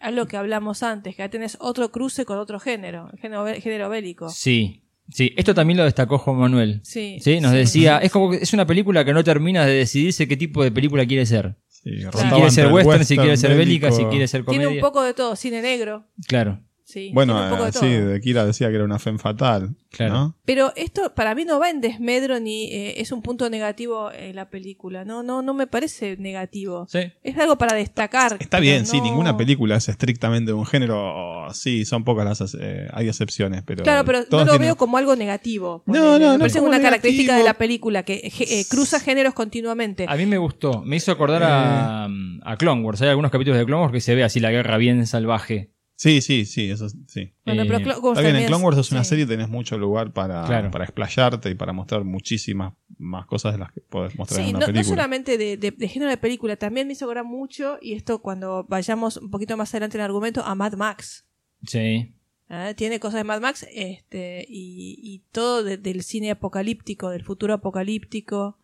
algo 0.00 0.26
que 0.26 0.36
hablamos 0.36 0.82
antes, 0.82 1.14
que 1.16 1.22
ahí 1.22 1.28
tenés 1.28 1.56
otro 1.60 1.90
cruce 1.90 2.24
con 2.24 2.38
otro 2.38 2.58
género, 2.60 3.10
el 3.12 3.18
género, 3.18 3.44
género 3.60 3.88
bélico. 3.90 4.28
Sí, 4.30 4.82
sí. 5.10 5.32
Esto 5.36 5.54
también 5.54 5.76
lo 5.76 5.84
destacó 5.84 6.18
Juan 6.18 6.38
Manuel. 6.38 6.80
Sí, 6.82 7.18
Nos 7.40 7.50
sí. 7.52 7.56
decía, 7.58 7.98
es 8.02 8.10
como 8.10 8.30
que 8.30 8.38
es 8.38 8.52
una 8.54 8.64
película 8.66 9.04
que 9.04 9.12
no 9.12 9.22
termina 9.22 9.66
de 9.66 9.74
decidirse 9.74 10.26
qué 10.26 10.36
tipo 10.36 10.62
de 10.64 10.70
película 10.72 11.04
quiere 11.04 11.26
ser. 11.26 11.56
Si 11.82 11.90
quiere 11.90 12.50
ser 12.50 12.72
western, 12.72 13.04
si 13.04 13.16
quiere 13.16 13.36
ser 13.36 13.56
bélica, 13.56 13.88
bélico. 13.88 14.04
si 14.04 14.10
quiere 14.10 14.28
ser 14.28 14.44
comedia. 14.44 14.68
Tiene 14.68 14.76
un 14.76 14.80
poco 14.80 15.02
de 15.02 15.14
todo, 15.14 15.36
cine 15.36 15.62
negro. 15.62 16.06
Claro. 16.26 16.60
Sí, 16.90 17.10
Bueno, 17.14 17.34
tiene 17.34 17.46
un 17.46 17.50
poco 17.56 17.64
de 17.64 17.70
eh, 17.70 17.72
sí, 18.00 18.04
de 18.04 18.20
Kira 18.20 18.44
decía 18.44 18.68
que 18.68 18.74
era 18.74 18.84
una 18.84 18.98
femme 18.98 19.18
fatal. 19.18 19.76
Claro. 19.90 20.12
¿no? 20.14 20.36
Pero 20.44 20.72
esto 20.76 21.14
para 21.14 21.34
mí 21.34 21.44
no 21.44 21.58
va 21.60 21.70
en 21.70 21.80
desmedro 21.80 22.38
ni 22.40 22.64
eh, 22.72 23.00
es 23.00 23.12
un 23.12 23.22
punto 23.22 23.48
negativo 23.50 24.10
en 24.12 24.34
la 24.36 24.48
película. 24.50 25.04
No, 25.04 25.22
no, 25.22 25.42
no 25.42 25.54
me 25.54 25.66
parece 25.66 26.16
negativo. 26.16 26.86
Es 27.22 27.36
algo 27.38 27.58
para 27.58 27.74
destacar. 27.76 28.36
Está 28.40 28.60
bien, 28.60 28.86
sí, 28.86 28.98
no- 28.98 29.04
ninguna 29.04 29.36
película 29.36 29.76
es 29.76 29.88
estrictamente 29.88 30.50
de 30.50 30.54
un 30.54 30.66
género. 30.66 31.46
Sí, 31.52 31.84
son 31.84 32.04
pocas 32.04 32.24
las. 32.40 32.56
eh, 32.60 32.88
hay 32.92 33.08
excepciones, 33.08 33.62
pero. 33.64 33.82
Claro, 33.84 34.04
pero 34.04 34.18
no 34.30 34.38
lo 34.38 34.44
tienen- 34.44 34.60
veo 34.60 34.76
como 34.76 34.96
algo 34.96 35.14
negativo. 35.16 35.82
No, 35.86 35.92
ponele. 35.94 36.04
no, 36.04 36.18
me 36.18 36.32
no 36.34 36.38
parece 36.40 36.60
una 36.60 36.80
característica 36.80 37.36
de 37.36 37.44
la 37.44 37.54
película 37.54 38.02
que 38.04 38.20
eh, 38.24 38.64
cruza 38.68 39.00
géneros 39.00 39.34
continuamente. 39.34 40.06
A 40.08 40.16
mí 40.16 40.26
me 40.26 40.38
gustó. 40.38 40.82
Me 40.82 40.96
hizo 40.96 41.12
acordar 41.12 41.42
a, 41.44 42.08
a 42.42 42.56
Clone 42.56 42.82
Wars. 42.82 43.02
Hay 43.02 43.08
algunos 43.08 43.30
capítulos 43.30 43.58
de 43.58 43.64
Clone 43.66 43.82
Wars 43.82 43.92
que 43.92 44.00
se 44.00 44.14
ve 44.14 44.24
así 44.24 44.40
la 44.40 44.50
guerra 44.50 44.76
bien 44.76 45.06
salvaje. 45.06 45.70
Sí, 46.02 46.22
sí, 46.22 46.46
sí, 46.46 46.70
eso 46.70 46.88
sí. 46.88 47.30
Bueno, 47.44 47.64
pero 47.66 47.76
Eh, 47.78 47.82
Clone 47.82 47.98
Wars 47.98 48.20
bien, 48.22 48.36
en 48.36 48.46
Clone 48.46 48.56
es- 48.56 48.64
Wars 48.64 48.78
es 48.78 48.90
una 48.90 49.04
sí. 49.04 49.10
serie 49.10 49.24
y 49.26 49.28
tenés 49.28 49.50
mucho 49.50 49.76
lugar 49.76 50.14
para, 50.14 50.46
Claro. 50.46 50.70
para 50.70 50.84
explayarte 50.84 51.50
y 51.50 51.54
para 51.54 51.74
mostrar 51.74 52.04
muchísimas 52.04 52.72
más 52.96 53.26
cosas 53.26 53.52
de 53.52 53.58
las 53.58 53.70
que 53.70 53.82
podés 53.82 54.16
mostrar 54.16 54.40
Sí, 54.40 54.46
en 54.46 54.52
no, 54.52 54.58
una 54.60 54.66
no 54.68 54.72
película. 54.72 54.96
solamente 54.96 55.36
de, 55.36 55.58
de- 55.58 55.72
de 55.72 55.88
género 55.88 56.10
de 56.10 56.16
película, 56.16 56.56
también 56.56 56.86
me 56.86 56.94
hizo 56.94 57.04
acordar 57.04 57.26
mucho, 57.26 57.76
y 57.82 57.92
esto 57.92 58.22
cuando 58.22 58.64
vayamos 58.66 59.18
un 59.18 59.30
poquito 59.30 59.58
más 59.58 59.74
adelante 59.74 59.98
en 59.98 60.00
el 60.00 60.06
argumento, 60.06 60.42
a 60.42 60.54
Mad 60.54 60.72
Max. 60.72 61.26
Sí. 61.66 62.14
¿eh? 62.48 62.74
Tiene 62.78 62.98
cosas 62.98 63.16
de 63.20 63.24
Mad 63.24 63.42
Max 63.42 63.66
este, 63.70 64.46
y, 64.48 64.98
y 65.02 65.18
todo 65.32 65.62
de- 65.62 65.76
del 65.76 66.02
cine 66.02 66.30
apocalíptico, 66.30 67.10
del 67.10 67.24
futuro 67.24 67.52
apocalíptico. 67.52 68.56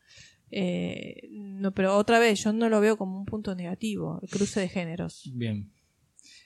eh, 0.50 1.28
no, 1.32 1.72
pero 1.74 1.96
otra 1.96 2.18
vez, 2.18 2.42
yo 2.44 2.52
no 2.52 2.68
lo 2.68 2.80
veo 2.80 2.96
como 2.96 3.18
un 3.18 3.26
punto 3.26 3.54
negativo, 3.54 4.20
el 4.22 4.28
cruce 4.30 4.60
de 4.60 4.68
géneros. 4.68 5.28
Bien. 5.34 5.72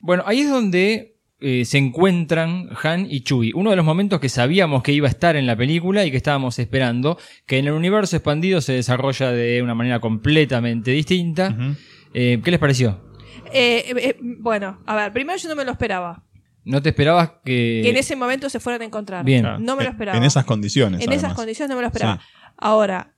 Bueno, 0.01 0.25
ahí 0.27 0.41
es 0.41 0.51
donde 0.51 1.17
eh, 1.41 1.65
se 1.65 1.79
encuentran 1.79 2.69
Han 2.83 3.07
y 3.11 3.23
Chewie. 3.23 3.53
Uno 3.55 3.71
de 3.71 3.77
los 3.77 3.85
momentos 3.85 4.21
que 4.21 4.29
sabíamos 4.29 4.83
que 4.83 4.93
iba 4.93 5.07
a 5.07 5.11
estar 5.11 5.37
en 5.37 5.47
la 5.47 5.57
película 5.57 6.05
y 6.05 6.11
que 6.11 6.17
estábamos 6.17 6.59
esperando, 6.59 7.19
que 7.47 7.59
en 7.59 7.67
el 7.67 7.73
universo 7.73 8.17
expandido 8.17 8.61
se 8.61 8.75
desarrolla 8.75 9.33
de 9.33 9.63
una 9.63 9.75
manera 9.75 10.01
completamente 10.01 10.91
distinta. 10.91 11.57
Eh, 12.13 12.41
¿Qué 12.43 12.51
les 12.51 12.61
pareció? 12.61 13.11
Eh, 13.53 14.17
bueno, 14.39 14.83
a 14.87 14.97
ver, 14.97 15.13
primero 15.13 15.39
yo 15.39 15.49
no 15.49 15.57
me 15.57 15.65
lo 15.65 15.73
esperaba. 15.73 16.25
¿No 16.65 16.83
te 16.83 16.91
esperabas 16.91 17.31
que... 17.45 17.81
que 17.83 17.91
en 17.91 17.97
ese 17.97 18.17
momento 18.17 18.51
se 18.51 18.61
fueran 18.61 18.83
a 18.83 18.85
encontrar. 18.85 19.25
Bien. 19.25 19.47
No 19.61 19.77
me 19.77 19.85
lo 19.85 19.91
esperaba. 19.91 20.19
En 20.19 20.25
esas 20.25 20.45
condiciones. 20.45 21.01
En 21.01 21.13
esas 21.13 21.33
condiciones 21.33 21.71
no 21.71 21.77
me 21.77 21.83
lo 21.83 21.89
esperaba. 21.89 22.17
Sí. 22.17 22.51
Ahora, 22.59 23.15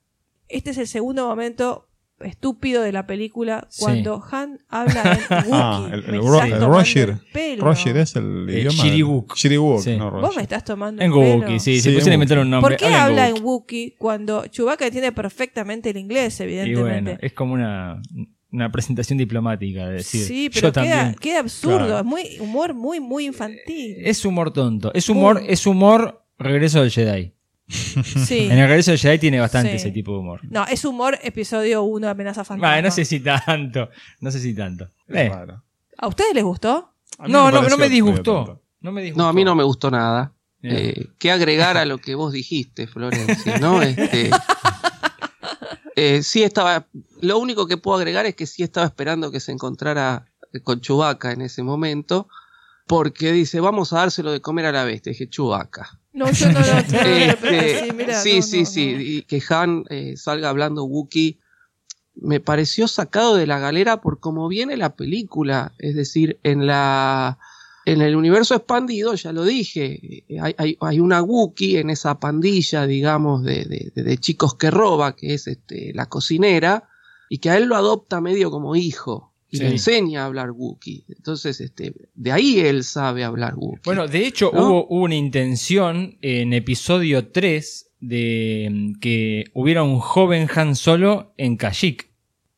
este 0.48 0.70
es 0.70 0.78
el 0.78 0.86
segundo 0.86 1.26
momento 1.26 1.88
estúpido 2.24 2.82
de 2.82 2.92
la 2.92 3.06
película 3.06 3.66
Sí. 3.70 3.82
cuando 3.82 4.22
Han 4.30 4.58
habla 4.68 5.02
en 5.02 5.18
Wookiee. 5.36 5.50
Ah, 5.52 5.88
el, 5.92 6.04
el, 6.04 6.14
el 6.14 6.20
tomando 6.20 6.68
Roger. 6.68 7.08
el 7.10 7.18
pelo. 7.32 7.64
Roger 7.64 7.96
es 7.98 8.16
el 8.16 8.46
Eh, 8.48 8.60
idioma. 8.60 8.82
Shiriwook. 8.82 9.34
Shiriwook, 9.36 9.80
Sí. 9.82 9.96
no 9.96 10.10
Vos 10.10 10.36
me 10.36 10.42
estás 10.42 10.64
tomando 10.64 11.02
En. 11.02 11.12
Wookiee, 11.12 11.58
sí, 11.60 11.76
se 11.80 11.90
Sí, 11.90 11.94
pusieron 11.96 12.02
a 12.02 12.06
en 12.08 12.12
inventar 12.14 12.38
un 12.38 12.50
nombre. 12.50 12.70
¿Por 12.70 12.78
qué 12.78 12.86
Habla 12.86 12.96
en 12.98 13.02
habla 13.02 13.22
Wookiee. 13.28 13.36
en 13.38 13.44
Wookiee 13.44 13.94
cuando 13.98 14.46
Chewbacca 14.46 14.90
tiene 14.90 15.12
perfectamente 15.12 15.90
el 15.90 15.96
inglés, 15.96 16.38
Y 16.40 16.42
evidentemente? 16.44 17.02
bueno, 17.12 17.18
es 17.20 17.32
como 17.32 17.54
una, 17.54 18.00
una 18.50 18.70
presentación 18.70 19.18
diplomática 19.18 19.86
de 19.88 19.94
decir. 19.94 20.24
sí, 20.26 20.44
yo 20.50 20.60
pero 20.60 20.72
también. 20.72 20.94
queda, 20.98 21.14
queda 21.14 21.40
absurdo. 21.40 21.78
Claro. 21.86 21.98
Es 21.98 22.04
muy 22.04 22.22
humor 22.40 22.74
muy, 22.74 23.00
muy 23.00 23.24
infantil. 23.26 23.96
Es 23.98 24.24
humor 24.24 24.52
tonto. 24.52 24.92
Es 24.94 25.08
humor, 25.08 25.42
es 25.46 25.66
humor 25.66 26.24
regreso 26.38 26.80
del 26.82 26.90
Jedi. 26.90 27.32
Sí. 28.26 28.46
En 28.50 28.58
el 28.58 28.68
regreso 28.68 28.90
del 28.90 29.00
Jedi 29.00 29.18
tiene 29.18 29.40
bastante 29.40 29.70
Sí. 29.70 29.76
ese 29.76 29.90
tipo 29.90 30.12
de 30.12 30.18
humor. 30.18 30.40
No, 30.50 30.64
es 30.66 30.84
humor 30.84 31.18
episodio 31.22 31.82
1 31.84 32.08
Amenaza 32.08 32.44
Fantasma. 32.44 32.76
Bah, 32.76 32.82
no 32.82 32.90
sé 32.90 33.04
si 33.04 33.20
tanto. 33.20 33.88
No 34.20 34.30
sé 34.30 34.40
si 34.40 34.54
tanto. 34.54 34.88
Eh. 35.08 35.30
¿A 35.98 36.06
ustedes 36.08 36.34
les 36.34 36.44
gustó? 36.44 36.94
No, 37.18 37.46
me 37.46 37.52
no, 37.52 37.68
no 37.68 37.76
me 37.78 37.88
disgustó. 37.88 38.62
No 38.80 38.92
me 38.92 39.02
disgustó. 39.02 39.22
No, 39.22 39.28
a 39.28 39.32
mí 39.32 39.44
no 39.44 39.54
me 39.54 39.62
gustó 39.62 39.90
nada. 39.90 40.32
Bien. 40.60 40.76
Eh, 40.76 41.06
¿Qué 41.18 41.30
agregar 41.30 41.76
a 41.76 41.84
lo 41.84 41.98
que 41.98 42.14
vos 42.14 42.32
dijiste, 42.32 42.86
Florencia? 42.86 43.58
¿no? 43.58 43.80
Este, 43.82 44.30
eh, 45.96 46.22
sí 46.22 46.42
estaba. 46.42 46.86
Lo 47.20 47.38
único 47.38 47.66
que 47.66 47.76
puedo 47.76 47.98
agregar 47.98 48.26
es 48.26 48.34
que 48.34 48.46
sí 48.46 48.62
estaba 48.62 48.86
esperando 48.86 49.30
que 49.30 49.40
se 49.40 49.52
encontrara 49.52 50.26
con 50.64 50.80
Chubaca 50.80 51.32
en 51.32 51.42
ese 51.42 51.62
momento. 51.62 52.28
Porque 52.86 53.32
dice, 53.32 53.60
vamos 53.60 53.92
a 53.92 53.98
dárselo 53.98 54.32
de 54.32 54.40
comer 54.40 54.66
a 54.66 54.72
la 54.72 54.84
bestia. 54.84 55.12
Dije, 55.12 55.28
Chubaca. 55.28 56.00
No, 56.12 56.30
yo 56.30 56.52
no 56.52 56.60
lo 56.60 56.66
lo 56.66 56.78
Este, 56.78 57.92
mirá, 57.94 58.20
sí, 58.20 58.36
no, 58.36 58.42
sí, 58.42 58.60
no, 58.60 58.66
sí. 58.66 58.92
no. 58.94 59.00
Y 59.00 59.22
que 59.22 59.42
Han 59.48 59.84
eh, 59.90 60.14
salga 60.16 60.48
hablando 60.50 60.84
Wookiee 60.84 61.38
me 62.14 62.40
pareció 62.40 62.88
sacado 62.88 63.36
de 63.36 63.46
la 63.46 63.58
galera 63.58 64.02
por 64.02 64.20
cómo 64.20 64.46
viene 64.48 64.76
la 64.76 64.94
película. 64.96 65.72
Es 65.78 65.94
decir, 65.94 66.38
en 66.42 66.66
la. 66.66 67.38
En 67.84 68.00
el 68.00 68.14
universo 68.14 68.54
expandido, 68.54 69.14
ya 69.14 69.32
lo 69.32 69.42
dije, 69.44 70.24
eh, 70.28 70.38
hay, 70.40 70.54
hay- 70.56 70.76
hay 70.80 71.00
una 71.00 71.20
Wookiee 71.20 71.80
en 71.80 71.90
esa 71.90 72.20
pandilla, 72.20 72.86
digamos, 72.86 73.42
de- 73.42 73.90
de- 73.92 74.02
de 74.04 74.18
chicos 74.18 74.54
que 74.54 74.70
roba, 74.70 75.16
que 75.16 75.34
es 75.34 75.48
este, 75.48 75.92
la 75.92 76.06
cocinera, 76.06 76.88
y 77.28 77.38
que 77.38 77.50
a 77.50 77.56
él 77.56 77.64
lo 77.64 77.74
adopta 77.74 78.20
medio 78.20 78.52
como 78.52 78.76
hijo, 78.76 79.31
y 79.52 79.58
Sí. 79.58 79.62
le 79.62 79.70
enseña 79.70 80.22
a 80.22 80.26
hablar 80.26 80.50
Wookiee. 80.50 81.04
Entonces, 81.08 81.60
este, 81.60 81.92
de 82.14 82.32
ahí 82.32 82.58
él 82.58 82.82
sabe 82.82 83.22
hablar 83.22 83.54
Wookiee. 83.54 83.82
Bueno, 83.84 84.08
de 84.08 84.26
hecho, 84.26 84.50
¿No? 84.52 84.66
hubo, 84.66 84.86
una 84.86 85.14
intención 85.14 86.16
en 86.22 86.52
episodio 86.54 87.28
3 87.28 87.90
de 88.00 88.94
que 89.00 89.44
hubiera 89.54 89.82
un 89.84 90.00
joven 90.00 90.48
Han 90.56 90.74
Solo 90.74 91.34
en 91.36 91.56
Kashyyyk. 91.56 92.10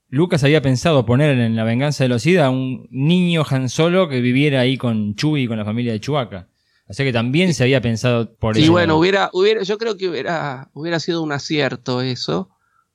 Lucas 0.09 0.45
había 0.45 0.63
pensado 0.63 1.05
poner 1.05 1.37
en 1.39 1.57
La 1.57 1.65
venganza 1.65 2.05
de 2.05 2.09
los 2.09 2.23
Sith 2.23 2.39
a 2.39 2.49
un 2.49 2.87
niño 2.91 3.45
Han 3.51 3.69
Solo 3.69 4.09
que 4.09 4.21
viviera 4.21 4.61
ahí 4.61 4.79
con 4.79 5.17
Chewie 5.17 5.43
y 5.43 5.47
con 5.49 5.59
la 5.59 5.65
familia 5.65 5.93
de 5.93 6.01
Chewbacca. 6.01 6.49
Así 6.87 7.03
que 7.03 7.13
también 7.13 7.53
se 7.55 7.65
había 7.65 7.81
pensado 7.81 8.33
por 8.37 8.57
Y 8.57 8.63
eso. 8.65 8.73
bueno, 8.73 8.97
hubiera, 8.97 9.31
hubiera, 9.33 9.63
yo 9.65 9.79
creo 9.79 9.97
que 9.97 10.09
hubiera, 10.09 10.71
hubiera 10.75 11.01
sido 11.01 11.23
un 11.23 11.33
acierto 11.33 12.01
eso, 12.03 12.51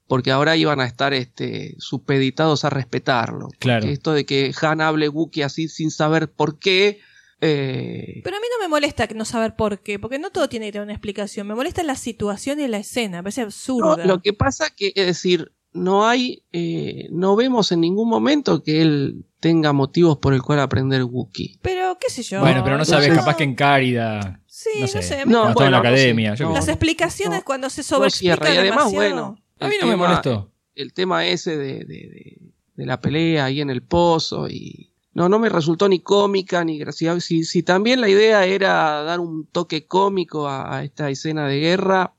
porque 0.09 0.31
ahora 0.31 0.57
iban 0.57 0.81
a 0.81 0.85
estar 0.85 1.13
este, 1.13 1.75
supeditados 1.77 2.65
a 2.65 2.69
respetarlo. 2.69 3.47
Claro. 3.59 3.87
Esto 3.87 4.11
de 4.11 4.25
que 4.25 4.51
Han 4.61 4.81
hable 4.81 5.07
Wookiee 5.07 5.43
así 5.43 5.69
sin 5.69 5.91
saber 5.91 6.29
por 6.29 6.59
qué. 6.59 6.99
eh, 7.39 8.19
Pero 8.23 8.35
a 8.35 8.39
mí 8.39 8.45
no 8.57 8.61
me 8.63 8.67
molesta 8.67 9.07
no 9.15 9.23
saber 9.23 9.55
por 9.55 9.79
qué, 9.81 9.99
porque 9.99 10.19
no 10.19 10.31
todo 10.31 10.49
tiene 10.49 10.65
que 10.67 10.71
tener 10.73 10.83
una 10.83 10.93
explicación. 10.93 11.47
Me 11.47 11.55
molesta 11.55 11.83
la 11.83 11.95
situación 11.95 12.59
y 12.59 12.67
la 12.67 12.77
escena, 12.79 13.17
me 13.17 13.23
parece 13.23 13.41
no, 13.41 13.47
absurda. 13.47 14.05
lo 14.05 14.21
que 14.21 14.33
pasa 14.33 14.69
que, 14.75 14.91
es 14.95 15.05
decir, 15.05 15.51
no 15.71 16.07
hay, 16.07 16.43
eh, 16.51 17.07
no 17.11 17.35
vemos 17.35 17.71
en 17.71 17.81
ningún 17.81 18.09
momento 18.09 18.63
que 18.63 18.81
él 18.81 19.25
tenga 19.39 19.71
motivos 19.71 20.17
por 20.17 20.33
el 20.33 20.41
cual 20.41 20.59
aprender 20.59 21.03
Wookiee. 21.03 21.59
Pero 21.61 21.97
qué 22.01 22.09
sé 22.09 22.23
yo. 22.23 22.41
Bueno, 22.41 22.63
pero 22.63 22.77
no 22.77 22.83
sabes, 22.83 23.09
No. 23.09 23.15
capaz 23.15 23.37
que 23.37 23.43
en 23.43 23.55
Cárida. 23.55 24.41
Sí, 24.47 24.69
no 24.75 24.81
no 24.81 24.87
sé. 24.87 25.01
sé, 25.03 25.15
cuando 25.17 25.43
no, 25.43 25.49
estaba 25.49 25.65
en 25.67 25.71
la 25.71 25.77
no 25.77 25.83
sé, 25.83 25.87
academia. 25.89 26.33
yo 26.35 26.45
no. 26.47 26.53
Las 26.55 26.65
sé. 26.65 26.71
explicaciones 26.71 27.43
cuando 27.43 27.69
se 27.69 27.81
No 27.81 27.85
sobreexplica. 27.85 28.33
Y 28.33 28.57
además, 28.57 28.91
demasiado. 28.91 28.93
bueno, 28.95 29.37
A 29.59 29.67
mí 29.67 29.75
no 29.81 29.87
me 29.87 29.95
molestó. 29.95 30.51
el 30.75 30.93
tema 30.93 31.25
ese 31.27 31.57
de, 31.57 31.73
de- 31.79 31.85
de- 31.85 32.37
de 32.75 32.85
la 32.85 33.01
pelea 33.01 33.45
ahí 33.45 33.59
en 33.59 33.69
el 33.69 33.81
pozo 33.83 34.47
y 34.49 34.93
no, 35.13 35.27
no 35.27 35.37
me 35.39 35.49
resultó 35.49 35.89
ni 35.89 35.99
cómica 35.99 36.63
ni 36.63 36.77
graciosa. 36.79 37.19
Si, 37.19 37.43
si 37.43 37.61
también 37.63 37.99
la 37.99 38.07
idea 38.07 38.45
era 38.45 39.03
dar 39.03 39.19
un 39.19 39.47
toque 39.47 39.85
cómico 39.85 40.47
a, 40.47 40.77
a 40.77 40.83
esta 40.85 41.09
escena 41.09 41.45
de 41.47 41.59
guerra, 41.59 42.13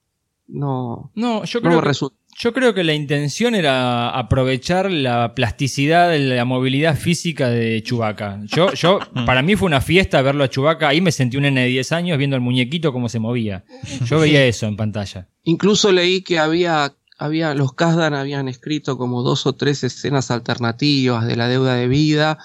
no, 0.48 1.10
No, 1.14 1.44
yo 1.44 1.60
no 1.60 1.68
creo 1.68 1.76
me 1.76 1.82
que, 1.82 1.88
resultó. 1.88 2.16
Yo 2.36 2.52
creo 2.54 2.72
que 2.74 2.84
la 2.84 2.94
intención 2.94 3.54
era 3.54 4.10
aprovechar 4.10 4.90
la 4.90 5.34
plasticidad, 5.34 6.16
la 6.18 6.44
movilidad 6.44 6.96
física 6.96 7.48
de 7.50 7.82
Chewbacca. 7.82 8.40
Yo, 8.46 8.72
yo, 8.74 8.98
para 9.26 9.42
mí 9.42 9.56
fue 9.56 9.66
una 9.66 9.80
fiesta 9.80 10.22
verlo 10.22 10.44
a 10.44 10.48
Chewbacca. 10.48 10.88
Ahí 10.88 11.00
me 11.00 11.12
sentí 11.12 11.36
un 11.36 11.42
nene 11.44 11.62
de 11.62 11.68
10 11.68 11.92
años 11.92 12.18
viendo 12.18 12.36
al 12.36 12.42
muñequito 12.42 12.92
cómo 12.92 13.08
se 13.08 13.18
movía. 13.18 13.64
Yo 14.06 14.18
veía 14.20 14.44
eso 14.46 14.66
en 14.66 14.76
pantalla. 14.76 15.28
Incluso 15.42 15.92
leí 15.92 16.22
que 16.22 16.38
había, 16.38 16.94
había, 17.20 17.55
los 17.55 17.74
Kasdan 17.74 18.14
habían 18.14 18.48
escrito 18.48 18.97
como 18.98 19.22
dos 19.22 19.47
o 19.47 19.52
tres 19.55 19.84
escenas 19.84 20.30
alternativas 20.30 21.26
de 21.26 21.36
la 21.36 21.48
deuda 21.48 21.74
de 21.74 21.86
vida 21.86 22.38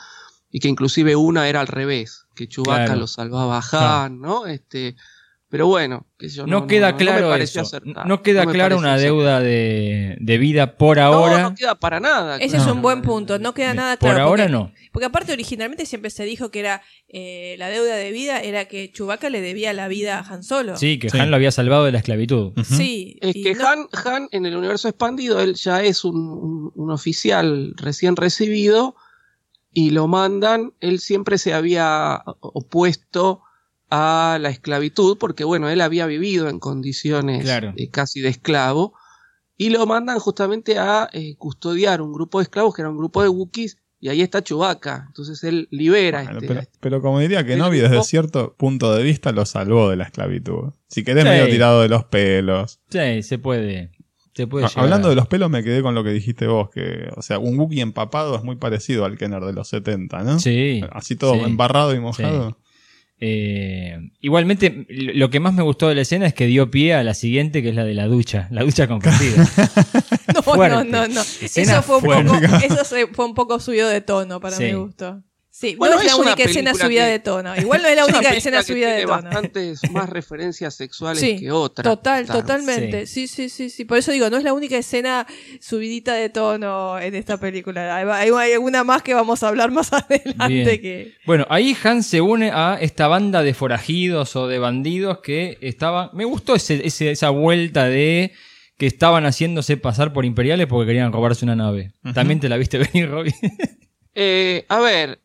y 0.52 0.60
que 0.60 0.68
inclusive 0.68 1.16
una 1.16 1.48
era 1.50 1.62
al 1.62 1.68
revés, 1.68 2.26
que 2.36 2.48
Chewbacca 2.48 2.86
Claro. 2.86 3.00
lo 3.02 3.08
salvaba 3.08 3.58
a 3.58 3.62
Han, 4.06 4.20
Claro. 4.20 4.42
¿no? 4.42 4.46
Este, 4.46 4.96
pero 5.48 5.68
bueno, 5.68 6.08
qué 6.18 6.28
sé 6.28 6.38
yo, 6.38 6.48
No, 6.48 6.68
queda 6.68 6.98
claro 6.98 7.34
eso. 7.36 7.62
No 8.06 8.22
queda 8.24 8.44
no 8.46 8.52
pareció 8.52 8.78
una 8.78 8.98
deuda 8.98 9.40
de, 9.40 10.18
de 10.20 10.38
vida 10.38 10.76
por 10.78 10.98
No, 10.98 11.04
ahora. 11.04 11.44
no 11.44 11.56
queda 11.56 11.76
para 11.76 12.00
nada. 12.00 12.38
Ese 12.38 12.56
claro. 12.58 12.64
es 12.66 12.72
un 12.76 12.82
buen 12.82 13.02
punto, 13.02 13.40
no 13.40 13.54
queda 13.54 13.74
nada 13.74 13.96
Por 13.98 14.10
claro. 14.10 14.24
ahora 14.26 14.44
porque, 14.46 14.52
no. 14.52 14.72
Porque 14.92 15.06
aparte 15.06 15.32
originalmente 15.34 15.86
siempre 15.86 16.10
se 16.10 16.26
dijo 16.26 16.50
que 16.52 16.60
era 16.62 16.82
eh, 17.08 17.56
la 17.60 17.70
deuda 17.70 17.96
de 17.96 18.12
vida, 18.12 18.40
era 18.42 18.66
que 18.66 18.92
Chewbacca 18.92 19.30
le 19.30 19.40
debía 19.42 19.72
la 19.74 19.88
vida 19.88 20.20
a 20.20 20.34
Han 20.34 20.44
Solo. 20.44 20.76
Sí, 20.78 21.00
que 21.00 21.10
Han 21.18 21.30
lo 21.30 21.36
había 21.36 21.52
salvado 21.52 21.86
de 21.86 21.92
la 21.92 22.00
esclavitud. 22.00 22.54
Sí, 22.64 23.18
Es 23.22 23.36
y 23.36 23.44
que 23.44 23.54
no- 23.54 23.68
Han, 23.68 23.88
Han, 24.06 24.28
en 24.32 24.46
el 24.46 24.56
universo 24.58 24.90
expandido, 24.90 25.40
él 25.40 25.54
ya 25.56 25.82
es 25.84 26.04
un, 26.04 26.16
un- 26.18 26.72
un 26.76 26.92
oficial 26.92 27.74
recién 27.78 28.16
recibido 28.16 28.96
y 29.72 29.92
lo 29.92 30.08
mandan. 30.08 30.74
Él 30.80 31.00
siempre 31.00 31.38
se 31.38 31.54
había 31.54 32.24
opuesto 32.42 33.42
a 33.96 34.40
la 34.40 34.50
esclavitud 34.50 35.18
porque, 35.18 35.44
bueno, 35.44 35.70
él 35.70 35.80
había 35.82 36.06
vivido 36.06 36.50
en 36.50 36.60
condiciones 36.60 37.44
Claro. 37.44 37.74
eh, 37.78 37.90
casi 37.90 38.20
de 38.22 38.30
esclavo 38.30 38.94
y 39.58 39.70
lo 39.70 39.86
mandan 39.86 40.20
justamente 40.20 40.78
a 40.78 41.10
eh, 41.14 41.36
custodiar 41.38 42.02
un 42.02 42.12
grupo 42.12 42.40
de 42.40 42.44
esclavos 42.44 42.74
que 42.76 42.82
era 42.82 42.90
un 42.90 42.98
grupo 42.98 43.22
de 43.24 43.30
Wookiees 43.30 43.78
y 44.02 44.10
ahí 44.10 44.22
está 44.22 44.44
Chewbacca. 44.44 45.06
Entonces 45.08 45.44
él 45.46 45.68
libera 45.72 46.24
Bueno, 46.24 46.40
este, 46.40 46.48
pero, 46.48 46.62
pero 46.82 47.02
como 47.02 47.20
diría 47.20 47.46
que 47.46 47.56
Novi, 47.56 47.80
desde 47.80 48.04
cierto 48.04 48.54
punto 48.58 48.94
de 48.94 49.02
vista, 49.04 49.32
lo 49.32 49.46
salvó 49.46 49.90
de 49.90 49.96
la 49.96 50.04
esclavitud. 50.04 50.74
Si 50.88 51.04
querés, 51.04 51.24
Sí. 51.24 51.30
medio 51.30 51.48
tirado 51.48 51.82
de 51.82 51.90
los 51.90 52.04
pelos. 52.06 52.82
Sí, 52.90 53.24
se 53.24 53.40
puede. 53.40 53.92
Se 54.36 54.48
puede 54.48 54.66
Ah, 54.66 54.70
Hablando 54.76 55.08
a- 55.08 55.12
de 55.12 55.16
los 55.16 55.28
pelos, 55.28 55.50
me 55.50 55.64
quedé 55.64 55.82
con 55.82 55.96
lo 55.96 56.04
que 56.04 56.10
dijiste 56.12 56.46
vos, 56.48 56.70
que, 56.70 57.10
o 57.16 57.22
sea, 57.22 57.40
un 57.40 57.58
Wookiee 57.58 57.80
empapado 57.82 58.36
es 58.36 58.44
muy 58.44 58.58
parecido 58.58 59.06
al 59.06 59.18
Kenner 59.18 59.42
de 59.46 59.54
los 59.54 59.70
70, 59.70 60.24
¿no? 60.24 60.40
Sí. 60.40 60.82
Así 60.92 61.16
todo 61.16 61.36
sí. 61.36 61.40
embarrado 61.40 61.96
y 61.96 62.00
mojado. 62.02 62.50
Sí. 62.50 62.56
Eh, 63.20 63.98
igualmente, 64.20 64.86
lo 64.90 65.30
que 65.30 65.40
más 65.40 65.54
me 65.54 65.64
gustó 65.64 65.88
de 65.88 65.96
la 65.96 66.02
escena 66.02 66.28
es 66.28 66.34
que 66.34 66.46
dio 66.48 66.70
pie 66.70 66.94
a 66.94 67.04
la 67.04 67.14
siguiente, 67.14 67.62
que 67.64 67.70
es 67.70 67.76
la 67.76 67.86
de 67.86 67.94
la 67.94 68.08
ducha. 68.08 68.48
La 68.52 68.64
ducha 68.64 68.88
compartida. 68.88 69.48
No, 70.46 70.68
no, 70.70 70.84
no, 70.84 71.08
no. 71.08 71.22
Eso 71.22 71.82
fue 71.82 71.98
un 71.98 72.04
poco, 72.04 72.36
eso 72.58 73.08
fue 73.14 73.26
un 73.26 73.34
poco 73.34 73.60
subido 73.60 73.88
de 73.90 74.02
tono 74.02 74.40
para 74.40 74.56
Sí. 74.58 74.66
mi 74.66 74.74
gusto. 74.74 75.24
Sí, 75.58 75.76
Bueno, 75.78 75.96
no 75.96 76.02
es, 76.02 76.08
es 76.08 76.12
la 76.12 76.18
única 76.22 76.44
escena 76.44 76.74
subida 76.74 77.06
que- 77.06 77.12
de 77.12 77.20
tono. 77.20 77.56
Igual 77.62 77.82
no 77.82 77.88
es 77.88 77.96
la 77.96 78.02
Es 78.02 78.10
única 78.10 78.34
escena 78.34 78.58
que 78.58 78.64
subida 78.66 78.92
de 78.92 79.04
tono. 79.04 79.14
bastantes 79.24 79.80
más 79.92 80.10
referencias 80.10 80.76
sexuales 80.76 81.22
Sí, 81.22 81.38
que 81.40 81.50
otras. 81.50 81.86
Total, 81.86 82.26
totalmente. 82.26 83.08
Sí. 83.08 83.28
sí, 83.30 83.48
sí, 83.48 83.70
sí, 83.70 83.86
Por 83.86 83.98
eso 83.98 84.12
digo, 84.12 84.30
no 84.30 84.36
es 84.36 84.44
la 84.44 84.52
única 84.52 84.78
escena 84.78 85.26
subidita 85.62 86.14
de 86.16 86.28
tono 86.28 87.00
en 87.00 87.16
esta 87.16 87.38
película. 87.40 87.96
Hay, 87.96 88.52
alguna 88.54 88.84
más 88.84 89.02
que 89.02 89.14
vamos 89.14 89.44
a 89.44 89.48
hablar 89.48 89.72
más 89.72 89.94
adelante 89.94 90.48
Bien. 90.50 90.66
que. 90.82 91.14
Bueno, 91.26 91.46
ahí 91.50 91.74
Han 91.86 92.04
se 92.04 92.20
une 92.20 92.52
a 92.52 92.78
esta 92.82 93.08
banda 93.08 93.42
de 93.42 93.54
forajidos 93.54 94.36
o 94.36 94.50
de 94.50 94.60
bandidos 94.60 95.20
que 95.20 95.58
estaban. 95.62 96.10
Me 96.12 96.26
gustó 96.26 96.56
ese, 96.56 96.86
ese- 96.86 97.12
esa 97.12 97.30
vuelta 97.30 97.86
de 97.86 98.34
que 98.78 98.88
estaban 98.88 99.26
haciéndose 99.26 99.78
pasar 99.78 100.12
por 100.12 100.26
imperiales 100.26 100.68
porque 100.68 100.88
querían 100.88 101.14
robarse 101.14 101.46
una 101.46 101.56
nave. 101.56 101.94
También 102.14 102.42
te 102.42 102.50
la 102.50 102.58
viste 102.58 102.78
venir, 102.94 103.10
Robbie. 103.10 103.34
Eh, 104.14 104.66
a 104.70 104.80
ver, 104.80 105.20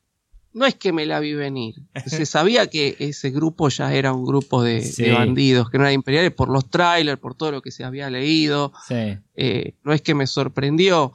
no 0.53 0.67
es 0.67 0.75
que 0.75 0.93
me 0.93 1.07
la 1.07 1.21
vi 1.21 1.35
venir. 1.35 1.77
Se 2.07 2.27
sabía 2.27 2.67
que 2.69 2.97
ese 2.99 3.31
grupo 3.31 3.69
ya 3.69 3.93
era 3.95 4.13
un 4.13 4.25
grupo 4.25 4.63
de, 4.63 4.83
Sí. 4.83 5.05
de 5.05 5.13
bandidos, 5.13 5.71
que 5.71 5.79
no 5.79 5.85
eran 5.85 5.95
imperiales, 5.95 6.33
por 6.33 6.49
los 6.49 6.69
trailers, 6.71 7.19
por 7.21 7.35
todo 7.35 7.53
lo 7.53 7.63
que 7.63 7.71
se 7.71 7.85
había 7.85 8.11
leído. 8.11 8.73
Sí. 8.89 9.19
Eh, 9.37 9.75
no 9.85 9.93
es 9.93 10.03
que 10.03 10.15
me 10.15 10.27
sorprendió. 10.27 11.13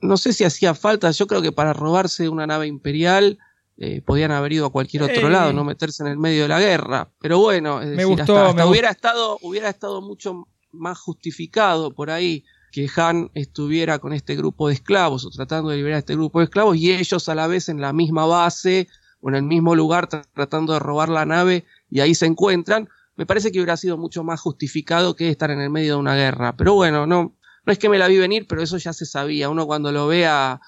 No 0.00 0.16
sé 0.16 0.32
si 0.32 0.44
hacía 0.44 0.74
falta. 0.74 1.10
Yo 1.12 1.26
creo 1.26 1.40
que 1.42 1.52
para 1.52 1.72
robarse 1.72 2.28
una 2.28 2.46
nave 2.46 2.66
imperial 2.66 3.38
eh, 3.78 4.02
podían 4.02 4.30
haber 4.32 4.52
ido 4.52 4.66
a 4.66 4.70
cualquier 4.70 5.04
otro 5.04 5.28
Eh. 5.28 5.30
lado, 5.30 5.52
no 5.52 5.64
meterse 5.64 6.02
en 6.02 6.08
el 6.10 6.18
medio 6.18 6.42
de 6.42 6.48
la 6.48 6.60
guerra. 6.60 7.10
Pero 7.20 7.38
bueno, 7.38 7.80
es 7.80 7.86
Me 7.86 7.90
decir, 7.92 8.06
gustó, 8.06 8.22
hasta, 8.36 8.48
hasta 8.50 8.64
me 8.64 8.70
hubiera, 8.70 8.90
estado, 8.90 9.38
hubiera 9.42 9.68
estado 9.70 10.02
mucho 10.02 10.46
más 10.72 10.98
justificado 10.98 11.92
por 11.94 12.10
ahí 12.10 12.44
que 12.72 12.88
Han 12.96 13.30
estuviera 13.34 14.00
con 14.00 14.12
este 14.12 14.34
grupo 14.34 14.66
de 14.68 14.74
esclavos 14.74 15.24
o 15.24 15.30
tratando 15.30 15.70
de 15.70 15.76
liberar 15.76 15.96
a 15.96 15.98
este 16.00 16.14
grupo 16.14 16.40
de 16.40 16.46
esclavos 16.46 16.76
y 16.76 16.90
ellos 16.90 17.28
a 17.28 17.34
la 17.36 17.46
vez 17.46 17.68
en 17.68 17.80
la 17.80 17.92
misma 17.92 18.26
base 18.26 18.88
o 19.20 19.28
en 19.28 19.36
el 19.36 19.42
mismo 19.44 19.76
lugar 19.76 20.08
tra- 20.08 20.24
tratando 20.34 20.72
de 20.72 20.80
robar 20.80 21.08
la 21.08 21.24
nave 21.24 21.64
y 21.90 22.00
ahí 22.00 22.14
se 22.14 22.26
encuentran. 22.26 22.88
Me 23.14 23.26
parece 23.26 23.52
que 23.52 23.58
hubiera 23.58 23.76
sido 23.76 23.98
mucho 23.98 24.24
más 24.24 24.40
justificado 24.40 25.14
que 25.14 25.28
estar 25.28 25.50
en 25.50 25.60
el 25.60 25.70
medio 25.70 25.94
de 25.94 26.00
una 26.00 26.16
guerra. 26.16 26.56
Pero 26.56 26.74
bueno, 26.74 27.06
no, 27.06 27.36
no 27.64 27.72
es 27.72 27.78
que 27.78 27.90
me 27.90 27.98
la 27.98 28.08
vi 28.08 28.16
venir, 28.16 28.46
pero 28.48 28.62
eso 28.62 28.78
ya 28.78 28.92
se 28.94 29.04
sabía. 29.06 29.50
Uno 29.50 29.66
cuando 29.66 29.92
lo 29.92 30.06
ve 30.06 30.26
a, 30.26 30.58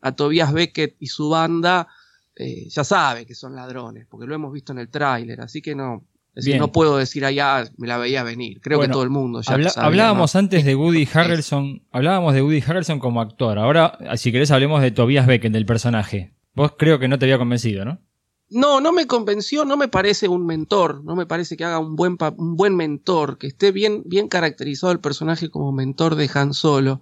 a 0.00 0.12
Tobias 0.12 0.52
Beckett 0.52 0.96
y 0.98 1.08
su 1.08 1.28
banda, 1.28 1.86
eh, 2.34 2.68
ya 2.70 2.84
sabe 2.84 3.26
que 3.26 3.34
son 3.34 3.54
ladrones, 3.54 4.06
porque 4.08 4.26
lo 4.26 4.34
hemos 4.34 4.50
visto 4.52 4.72
en 4.72 4.78
el 4.78 4.88
tráiler, 4.88 5.42
así 5.42 5.60
que 5.60 5.74
no, 5.74 6.06
es 6.34 6.44
decir, 6.44 6.60
no 6.60 6.72
puedo 6.72 6.96
decir 6.96 7.24
allá 7.24 7.64
me 7.76 7.86
la 7.88 7.98
veía 7.98 8.22
venir. 8.22 8.60
Creo 8.60 8.78
Bueno, 8.78 8.90
que 8.90 8.94
todo 8.94 9.02
el 9.02 9.10
mundo 9.10 9.42
ya 9.42 9.54
habla- 9.54 9.70
sabía, 9.70 9.86
hablábamos 9.86 10.34
¿no? 10.34 10.38
antes 10.38 10.64
de 10.64 10.74
Woody 10.76 11.08
Harrelson. 11.12 11.82
Hablábamos 11.90 12.34
de 12.34 12.42
Woody 12.42 12.62
Harrelson 12.66 12.98
como 13.00 13.20
actor. 13.20 13.58
Ahora, 13.58 13.98
si 14.16 14.30
querés, 14.32 14.50
hablemos 14.50 14.80
de 14.80 14.90
Tobias 14.92 15.26
Beckett, 15.26 15.52
del 15.52 15.66
personaje. 15.66 16.32
Vos 16.54 16.72
creo 16.78 16.98
que 16.98 17.08
no 17.08 17.18
te 17.18 17.24
había 17.26 17.38
convencido, 17.38 17.84
¿no? 17.84 18.00
No, 18.52 18.80
no 18.80 18.92
me 18.92 19.06
convenció, 19.06 19.64
no 19.64 19.76
me 19.76 19.86
parece 19.86 20.26
un 20.26 20.44
mentor, 20.44 21.04
no 21.04 21.14
me 21.14 21.24
parece 21.26 21.56
que 21.56 21.64
haga 21.64 21.78
un 21.78 21.94
buen, 21.94 22.16
un 22.36 22.56
buen 22.56 22.74
mentor, 22.74 23.38
que 23.38 23.46
esté 23.46 23.70
bien, 23.70 24.02
bien 24.06 24.26
caracterizado 24.28 24.92
el 24.92 24.98
personaje 24.98 25.50
como 25.50 25.70
mentor 25.70 26.16
de 26.16 26.28
Han 26.34 26.52
Solo. 26.54 27.00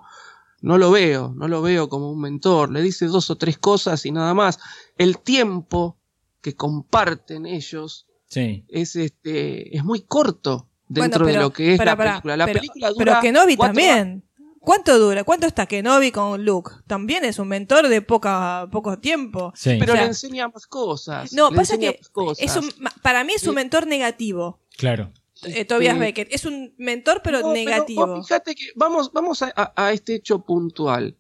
No 0.61 0.77
lo 0.77 0.91
veo, 0.91 1.33
no 1.37 1.49
lo 1.49 1.63
veo 1.63 1.89
como 1.89 2.11
un 2.11 2.21
mentor, 2.21 2.71
le 2.71 2.83
dice 2.83 3.07
dos 3.07 3.31
o 3.31 3.37
tres 3.37 3.57
cosas 3.59 4.05
y 4.05 4.11
nada 4.13 4.35
más. 4.35 4.59
El 4.99 5.19
tiempo 5.21 5.97
que 6.43 6.55
comparten 6.55 7.47
ellos 7.47 8.08
Sí. 8.29 8.65
es 8.69 8.95
este 8.97 9.77
es 9.77 9.85
muy 9.85 10.03
corto 10.03 10.69
dentro 10.89 11.21
Bueno, 11.21 11.27
pero- 11.27 11.39
de 11.39 11.45
lo 11.45 11.53
que 11.53 11.75
es 11.75 11.85
la 11.85 11.97
película. 11.97 12.37
La 12.37 12.47
pero- 12.47 12.59
película 12.61 12.91
dura 12.91 13.05
Pero 13.05 13.21
Kenobi 13.21 13.57
también. 13.57 14.25
¿Cuánto 14.61 14.99
dura? 14.99 15.25
¿Cuánto 15.25 15.47
está 15.47 15.65
Kenobi 15.67 16.11
con 16.13 16.45
Luke? 16.45 16.71
También 16.87 17.25
es 17.25 17.39
un 17.39 17.49
mentor 17.49 17.89
de 17.89 18.03
poca, 18.03 18.69
poco 18.71 18.99
tiempo. 18.99 19.51
Sí. 19.57 19.77
Pero 19.79 19.93
O 19.93 19.97
sea, 19.97 20.03
le 20.05 20.09
enseña 20.09 20.49
más 20.49 20.67
cosas. 20.67 21.33
No, 21.33 21.49
le 21.51 21.57
pasa 21.57 21.79
que 21.79 22.01
cosas. 22.13 22.45
es 22.45 22.55
un, 22.57 22.71
ma- 22.79 22.93
para 23.03 23.25
mí 23.25 23.33
es 23.35 23.47
un 23.47 23.55
mentor 23.55 23.87
negativo. 23.87 24.61
Claro. 24.77 25.11
eh, 25.45 25.65
Tobias. 25.65 25.99
Beckett. 25.99 26.29
Es 26.35 26.45
un 26.45 26.75
mentor, 26.77 27.21
pero 27.23 27.41
No, 27.41 27.53
negativo. 27.53 28.23
fíjate 28.25 28.55
que 28.57 28.67
vamos, 28.75 29.11
vamos 29.13 29.41
a, 29.43 29.53
a- 29.57 29.73
a 29.77 29.93
este 29.93 30.17
hecho 30.17 30.41
puntual. 30.41 31.17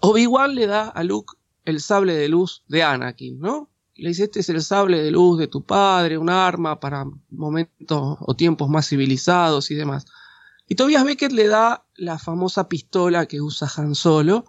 Obi-Wan 0.00 0.54
le 0.54 0.66
da 0.66 0.88
a 0.88 1.02
Luke 1.02 1.34
el 1.64 1.80
sable 1.80 2.14
de 2.14 2.28
luz 2.28 2.62
de 2.68 2.82
Anakin, 2.82 3.40
¿no? 3.40 3.70
Le 3.96 4.08
dice, 4.10 4.24
este 4.24 4.40
es 4.40 4.48
el 4.48 4.62
sable 4.62 5.02
de 5.02 5.10
luz 5.10 5.38
de 5.38 5.46
tu 5.46 5.64
padre, 5.64 6.18
un 6.18 6.30
arma 6.30 6.80
para 6.80 7.06
momentos 7.30 8.18
o 8.20 8.36
tiempos 8.36 8.68
más 8.68 8.88
civilizados 8.88 9.70
y 9.70 9.74
demás. 9.74 10.06
Y 10.68 10.74
Tobias 10.74 11.04
Beckett 11.04 11.32
le 11.32 11.46
da 11.48 11.84
la 11.94 12.18
famosa 12.18 12.68
pistola 12.68 13.26
que 13.26 13.40
usa 13.40 13.70
Han 13.76 13.94
Solo, 13.94 14.44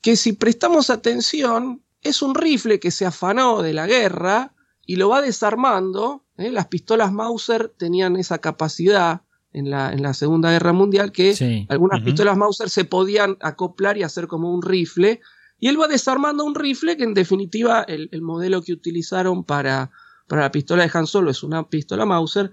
que 0.00 0.16
si 0.16 0.32
prestamos 0.32 0.90
atención, 0.90 1.82
es 2.02 2.22
un 2.22 2.34
rifle 2.34 2.78
que 2.78 2.90
se 2.90 3.04
afanó 3.04 3.62
de 3.62 3.72
la 3.72 3.86
guerra 3.86 4.54
y 4.86 4.96
lo 4.96 5.08
va 5.08 5.20
desarmando. 5.20 6.24
¿eh? 6.38 6.50
Las 6.50 6.68
pistolas 6.68 7.12
Mauser 7.12 7.68
tenían 7.76 8.16
esa 8.16 8.38
capacidad 8.38 9.22
en 9.52 9.70
la, 9.70 9.92
en 9.92 10.02
la 10.02 10.14
Segunda 10.14 10.50
Guerra 10.52 10.72
Mundial 10.72 11.12
que 11.12 11.34
Sí. 11.34 11.66
algunas 11.68 12.02
pistolas 12.02 12.36
Mauser 12.36 12.70
se 12.70 12.84
podían 12.84 13.36
acoplar 13.40 13.96
y 13.98 14.04
hacer 14.04 14.28
como 14.28 14.52
un 14.52 14.62
rifle. 14.62 15.20
Y 15.58 15.68
él 15.68 15.80
va 15.80 15.88
desarmando 15.88 16.44
un 16.44 16.54
rifle 16.54 16.96
que 16.96 17.04
en 17.04 17.14
definitiva 17.14 17.82
el, 17.88 18.08
el 18.12 18.22
modelo 18.22 18.62
que 18.62 18.72
utilizaron 18.72 19.44
para, 19.44 19.90
para 20.26 20.42
la 20.42 20.52
pistola 20.52 20.84
de 20.86 20.90
Han 20.92 21.06
Solo 21.06 21.30
es 21.30 21.42
una 21.42 21.68
pistola 21.68 22.04
Mauser. 22.04 22.50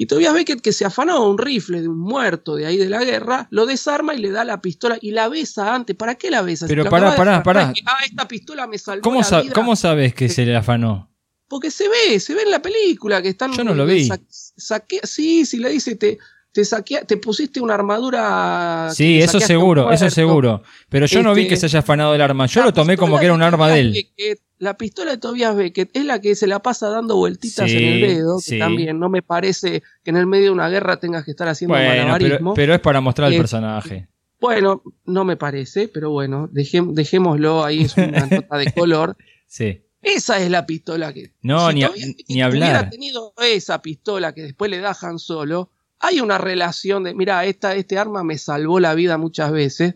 Y 0.00 0.06
Tobias 0.06 0.32
Beckett, 0.32 0.60
que 0.60 0.72
se 0.72 0.84
afanó 0.84 1.28
un 1.28 1.38
rifle 1.38 1.82
de 1.82 1.88
un 1.88 1.98
muerto 1.98 2.54
de 2.54 2.66
ahí 2.66 2.76
de 2.76 2.88
la 2.88 3.02
guerra, 3.04 3.48
lo 3.50 3.66
desarma 3.66 4.14
y 4.14 4.18
le 4.18 4.30
da 4.30 4.44
la 4.44 4.60
pistola 4.60 4.96
y 5.00 5.10
la 5.10 5.28
besa 5.28 5.74
antes. 5.74 5.96
¿Para 5.96 6.14
qué 6.14 6.30
la 6.30 6.40
besa? 6.42 6.66
Pero 6.68 6.84
Lo 6.84 6.90
pará, 6.90 7.16
pará, 7.16 7.42
pará. 7.42 7.72
que, 7.72 7.80
ah, 7.84 7.96
esta 8.06 8.28
pistola 8.28 8.68
me 8.68 8.78
salvó 8.78 9.02
¿Cómo, 9.02 9.18
la 9.20 9.24
sa- 9.24 9.40
vida. 9.42 9.52
¿Cómo 9.54 9.74
sabes 9.74 10.14
que 10.14 10.28
se 10.28 10.46
le 10.46 10.54
afanó? 10.54 11.10
Porque 11.48 11.70
se 11.72 11.88
ve, 11.88 12.20
se 12.20 12.34
ve 12.34 12.42
en 12.42 12.50
la 12.52 12.62
película 12.62 13.20
que 13.22 13.30
están. 13.30 13.52
Yo 13.52 13.64
no 13.64 13.74
lo 13.74 13.86
vi. 13.86 14.06
sa- 14.06 14.20
saque- 14.30 15.00
sí, 15.02 15.44
sí, 15.44 15.58
le 15.58 15.70
dice, 15.70 15.96
te, 15.96 16.18
te, 16.58 16.64
saquea- 16.64 17.06
te 17.06 17.16
pusiste 17.18 17.60
una 17.60 17.74
armadura. 17.74 18.90
Sí, 18.92 19.20
eso 19.20 19.38
seguro, 19.38 19.92
eso 19.92 20.10
seguro. 20.10 20.62
Pero 20.88 21.06
yo 21.06 21.22
no 21.22 21.32
vi 21.32 21.42
Este, 21.42 21.50
que 21.54 21.56
se 21.60 21.66
haya 21.66 21.78
afanado 21.78 22.14
el 22.16 22.20
arma. 22.20 22.46
Yo 22.46 22.64
lo 22.64 22.72
tomé 22.72 22.96
como 22.96 23.16
que 23.20 23.26
era 23.26 23.34
un 23.34 23.42
arma 23.42 23.68
de 23.68 23.78
él. 23.80 23.92
Beckett, 23.92 24.40
la 24.58 24.76
pistola 24.76 25.12
de 25.12 25.18
Tobias 25.18 25.54
Beckett 25.54 25.90
es 25.96 26.04
la 26.04 26.20
que 26.20 26.34
se 26.34 26.48
la 26.48 26.60
pasa 26.60 26.88
dando 26.88 27.14
vueltitas 27.14 27.70
Sí, 27.70 27.76
en 27.76 27.84
el 27.84 28.00
dedo. 28.00 28.40
que 28.44 28.58
también 28.58 28.98
no 28.98 29.08
me 29.08 29.22
parece 29.22 29.84
que 30.02 30.10
en 30.10 30.16
el 30.16 30.26
medio 30.26 30.46
de 30.46 30.50
una 30.50 30.68
guerra 30.68 30.98
tengas 30.98 31.24
que 31.24 31.30
estar 31.30 31.46
haciendo 31.46 31.74
Bueno, 31.76 31.90
malabarismo. 32.02 32.54
pero 32.54 32.74
es 32.74 32.80
para 32.80 33.00
mostrar 33.00 33.28
el 33.28 33.34
Eh, 33.34 33.38
personaje. 33.38 34.08
Bueno, 34.40 34.82
no 35.04 35.24
me 35.24 35.36
parece, 35.36 35.86
pero 35.86 36.10
bueno, 36.10 36.48
dejé- 36.52 36.92
dejémoslo 36.92 37.64
ahí, 37.64 37.82
es 37.82 37.96
una 37.96 38.26
nota 38.48 38.56
de 38.58 38.72
color. 38.72 39.16
Sí. 39.46 39.82
Esa 40.02 40.40
es 40.40 40.50
la 40.50 40.66
pistola 40.66 41.12
que. 41.12 41.34
No, 41.42 41.68
si 41.68 41.74
ni, 41.76 41.82
a- 41.84 41.90
ni 42.28 42.44
hubiera 42.44 42.46
hablar. 42.78 42.90
tenido 42.90 43.32
esa 43.42 43.80
pistola 43.80 44.32
que 44.32 44.42
después 44.42 44.70
le 44.72 44.78
da 44.78 44.96
Han 45.02 45.18
Solo, 45.20 45.70
hay 46.00 46.20
una 46.20 46.38
relación 46.38 47.04
de, 47.04 47.14
mira, 47.14 47.44
esta, 47.44 47.74
este 47.74 47.98
arma 47.98 48.22
me 48.24 48.38
salvó 48.38 48.80
la 48.80 48.94
vida 48.94 49.18
muchas 49.18 49.50
veces. 49.52 49.94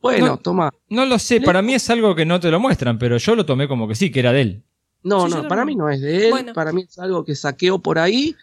Bueno, 0.00 0.26
No. 0.26 0.36
toma. 0.38 0.70
No 0.88 1.04
lo 1.06 1.18
sé, 1.18 1.40
para 1.40 1.60
mí 1.62 1.74
es 1.74 1.88
algo 1.90 2.14
que 2.14 2.24
no 2.24 2.38
te 2.38 2.50
lo 2.50 2.60
muestran, 2.60 2.98
pero 2.98 3.16
yo 3.18 3.34
lo 3.34 3.44
tomé 3.46 3.66
como 3.66 3.88
que 3.88 3.94
sí, 3.94 4.10
que 4.10 4.20
era 4.20 4.32
de 4.32 4.40
él. 4.42 4.62
No, 5.02 5.26
Sí, 5.28 5.34
no, 5.34 5.48
para 5.48 5.64
mí 5.64 5.74
no 5.76 5.88
es 5.90 6.00
de 6.00 6.26
él, 6.26 6.30
Bueno. 6.30 6.52
para 6.52 6.72
mí 6.72 6.84
es 6.88 6.98
algo 6.98 7.24
que 7.24 7.34
saqueó 7.34 7.78
por 7.80 7.98
ahí 7.98 8.36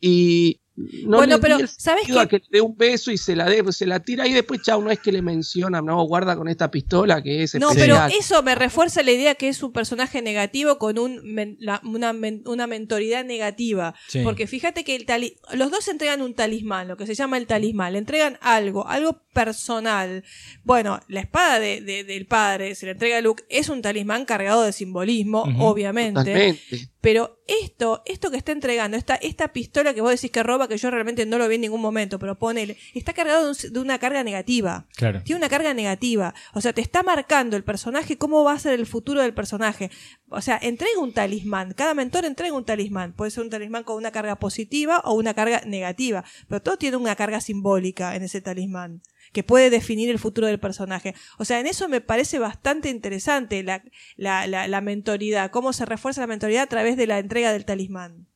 y 0.00 0.60
no 1.04 1.16
Bueno, 1.18 1.36
le 1.36 1.42
pero, 1.42 1.56
di 1.56 1.62
el 1.62 1.68
¿sabes 1.68 2.04
a 2.16 2.26
que 2.26 2.38
le 2.38 2.44
dé 2.50 2.60
un 2.60 2.76
beso 2.76 3.10
y 3.10 3.18
se 3.18 3.34
la 3.34 3.44
dé, 3.46 3.62
se 3.72 3.86
la 3.86 4.00
tira 4.00 4.26
y 4.26 4.32
después 4.32 4.62
chao, 4.62 4.80
no 4.82 4.90
es 4.90 4.98
que 5.00 5.10
le 5.12 5.22
menciona, 5.22 5.80
no, 5.82 6.02
guarda 6.04 6.36
con 6.36 6.48
esta 6.48 6.70
pistola 6.70 7.22
que 7.22 7.42
es 7.42 7.54
No, 7.56 7.70
pero 7.74 7.96
eso 8.06 8.42
me 8.42 8.54
refuerza 8.54 9.02
la 9.02 9.10
idea 9.12 9.34
que 9.34 9.48
es 9.48 9.62
un 9.62 9.72
personaje 9.72 10.22
negativo 10.22 10.78
con 10.78 10.98
un 10.98 11.20
men- 11.24 11.56
la- 11.60 11.80
una, 11.84 12.14
una 12.46 12.66
mentoridad 12.66 13.24
negativa. 13.24 13.94
Sí. 14.08 14.20
Porque 14.22 14.46
fíjate 14.46 14.84
que 14.84 14.94
el 14.96 15.04
tali- 15.06 15.36
los 15.54 15.70
dos 15.70 15.88
entregan 15.88 16.22
un 16.22 16.34
talismán, 16.34 16.88
lo 16.88 16.96
que 16.96 17.06
se 17.06 17.14
llama 17.14 17.38
el 17.38 17.46
talismán. 17.46 17.92
Le 17.94 17.98
entregan 17.98 18.38
algo, 18.40 18.86
algo 18.86 19.20
personal. 19.32 20.24
Bueno, 20.64 21.00
la 21.08 21.20
espada 21.20 21.58
de- 21.58 21.80
de- 21.80 22.04
del 22.04 22.26
padre 22.26 22.74
se 22.74 22.86
le 22.86 22.92
entrega 22.92 23.18
a 23.18 23.20
Luke, 23.20 23.44
es 23.48 23.68
un 23.68 23.82
talismán 23.82 24.24
cargado 24.24 24.62
de 24.62 24.72
simbolismo, 24.72 25.42
Ujú, 25.42 25.62
obviamente. 25.64 26.20
Totalmente. 26.20 26.88
Pero 27.00 27.40
esto, 27.46 28.02
esto 28.06 28.30
que 28.30 28.36
está 28.36 28.50
entregando, 28.50 28.96
esta, 28.96 29.14
esta 29.14 29.52
pistola 29.52 29.94
que 29.94 30.00
vos 30.00 30.10
decís 30.10 30.32
que 30.32 30.42
roba, 30.42 30.66
que 30.66 30.76
yo 30.78 30.90
realmente 30.90 31.26
no 31.26 31.38
lo 31.38 31.46
vi 31.46 31.54
en 31.54 31.60
ningún 31.60 31.80
momento, 31.80 32.18
pero 32.18 32.36
ponele, 32.36 32.76
está 32.92 33.12
cargado 33.12 33.44
de, 33.44 33.50
un- 33.50 33.72
de 33.72 33.78
una 33.80 33.98
carga 34.00 34.24
negativa. 34.24 34.86
Claro. 34.96 35.22
Tiene 35.22 35.38
una 35.38 35.48
carga 35.48 35.74
negativa. 35.74 36.34
O 36.54 36.60
sea, 36.60 36.72
te 36.72 36.80
está 36.80 37.04
marcando 37.04 37.56
el 37.56 37.62
personaje, 37.62 38.18
cómo 38.18 38.42
va 38.42 38.52
a 38.54 38.58
ser 38.58 38.74
el 38.74 38.86
futuro 38.86 39.22
del 39.22 39.32
personaje. 39.32 39.90
O 40.28 40.40
sea, 40.42 40.58
entrega 40.60 40.98
un 41.00 41.12
talismán. 41.12 41.72
Cada 41.74 41.94
mentor 41.94 42.24
entrega 42.24 42.54
un 42.54 42.64
talismán. 42.64 43.12
Puede 43.12 43.30
ser 43.30 43.44
un 43.44 43.50
talismán 43.50 43.84
con 43.84 43.96
una 43.96 44.10
carga 44.10 44.36
positiva 44.36 44.98
o 45.04 45.14
una 45.14 45.34
carga 45.34 45.62
negativa. 45.64 46.24
Pero 46.48 46.62
todo 46.62 46.78
tiene 46.78 46.96
una 46.96 47.14
carga 47.14 47.40
simbólica 47.40 48.16
en 48.16 48.24
ese 48.24 48.40
talismán 48.40 49.02
que 49.38 49.44
puede 49.44 49.70
definir 49.70 50.10
el 50.10 50.18
futuro 50.18 50.48
del 50.48 50.58
personaje. 50.58 51.14
O 51.38 51.44
sea, 51.44 51.60
en 51.60 51.68
eso 51.68 51.88
me 51.88 52.00
parece 52.00 52.40
bastante 52.40 52.88
interesante 52.88 53.62
la, 53.62 53.84
la, 54.16 54.48
la, 54.48 54.66
la 54.66 54.80
mentoridad, 54.80 55.52
cómo 55.52 55.72
se 55.72 55.84
refuerza 55.84 56.22
la 56.22 56.26
mentoridad 56.26 56.64
a 56.64 56.66
través 56.66 56.96
de 56.96 57.06
la 57.06 57.20
entrega 57.20 57.52
del 57.52 57.64
talismán. 57.64 58.26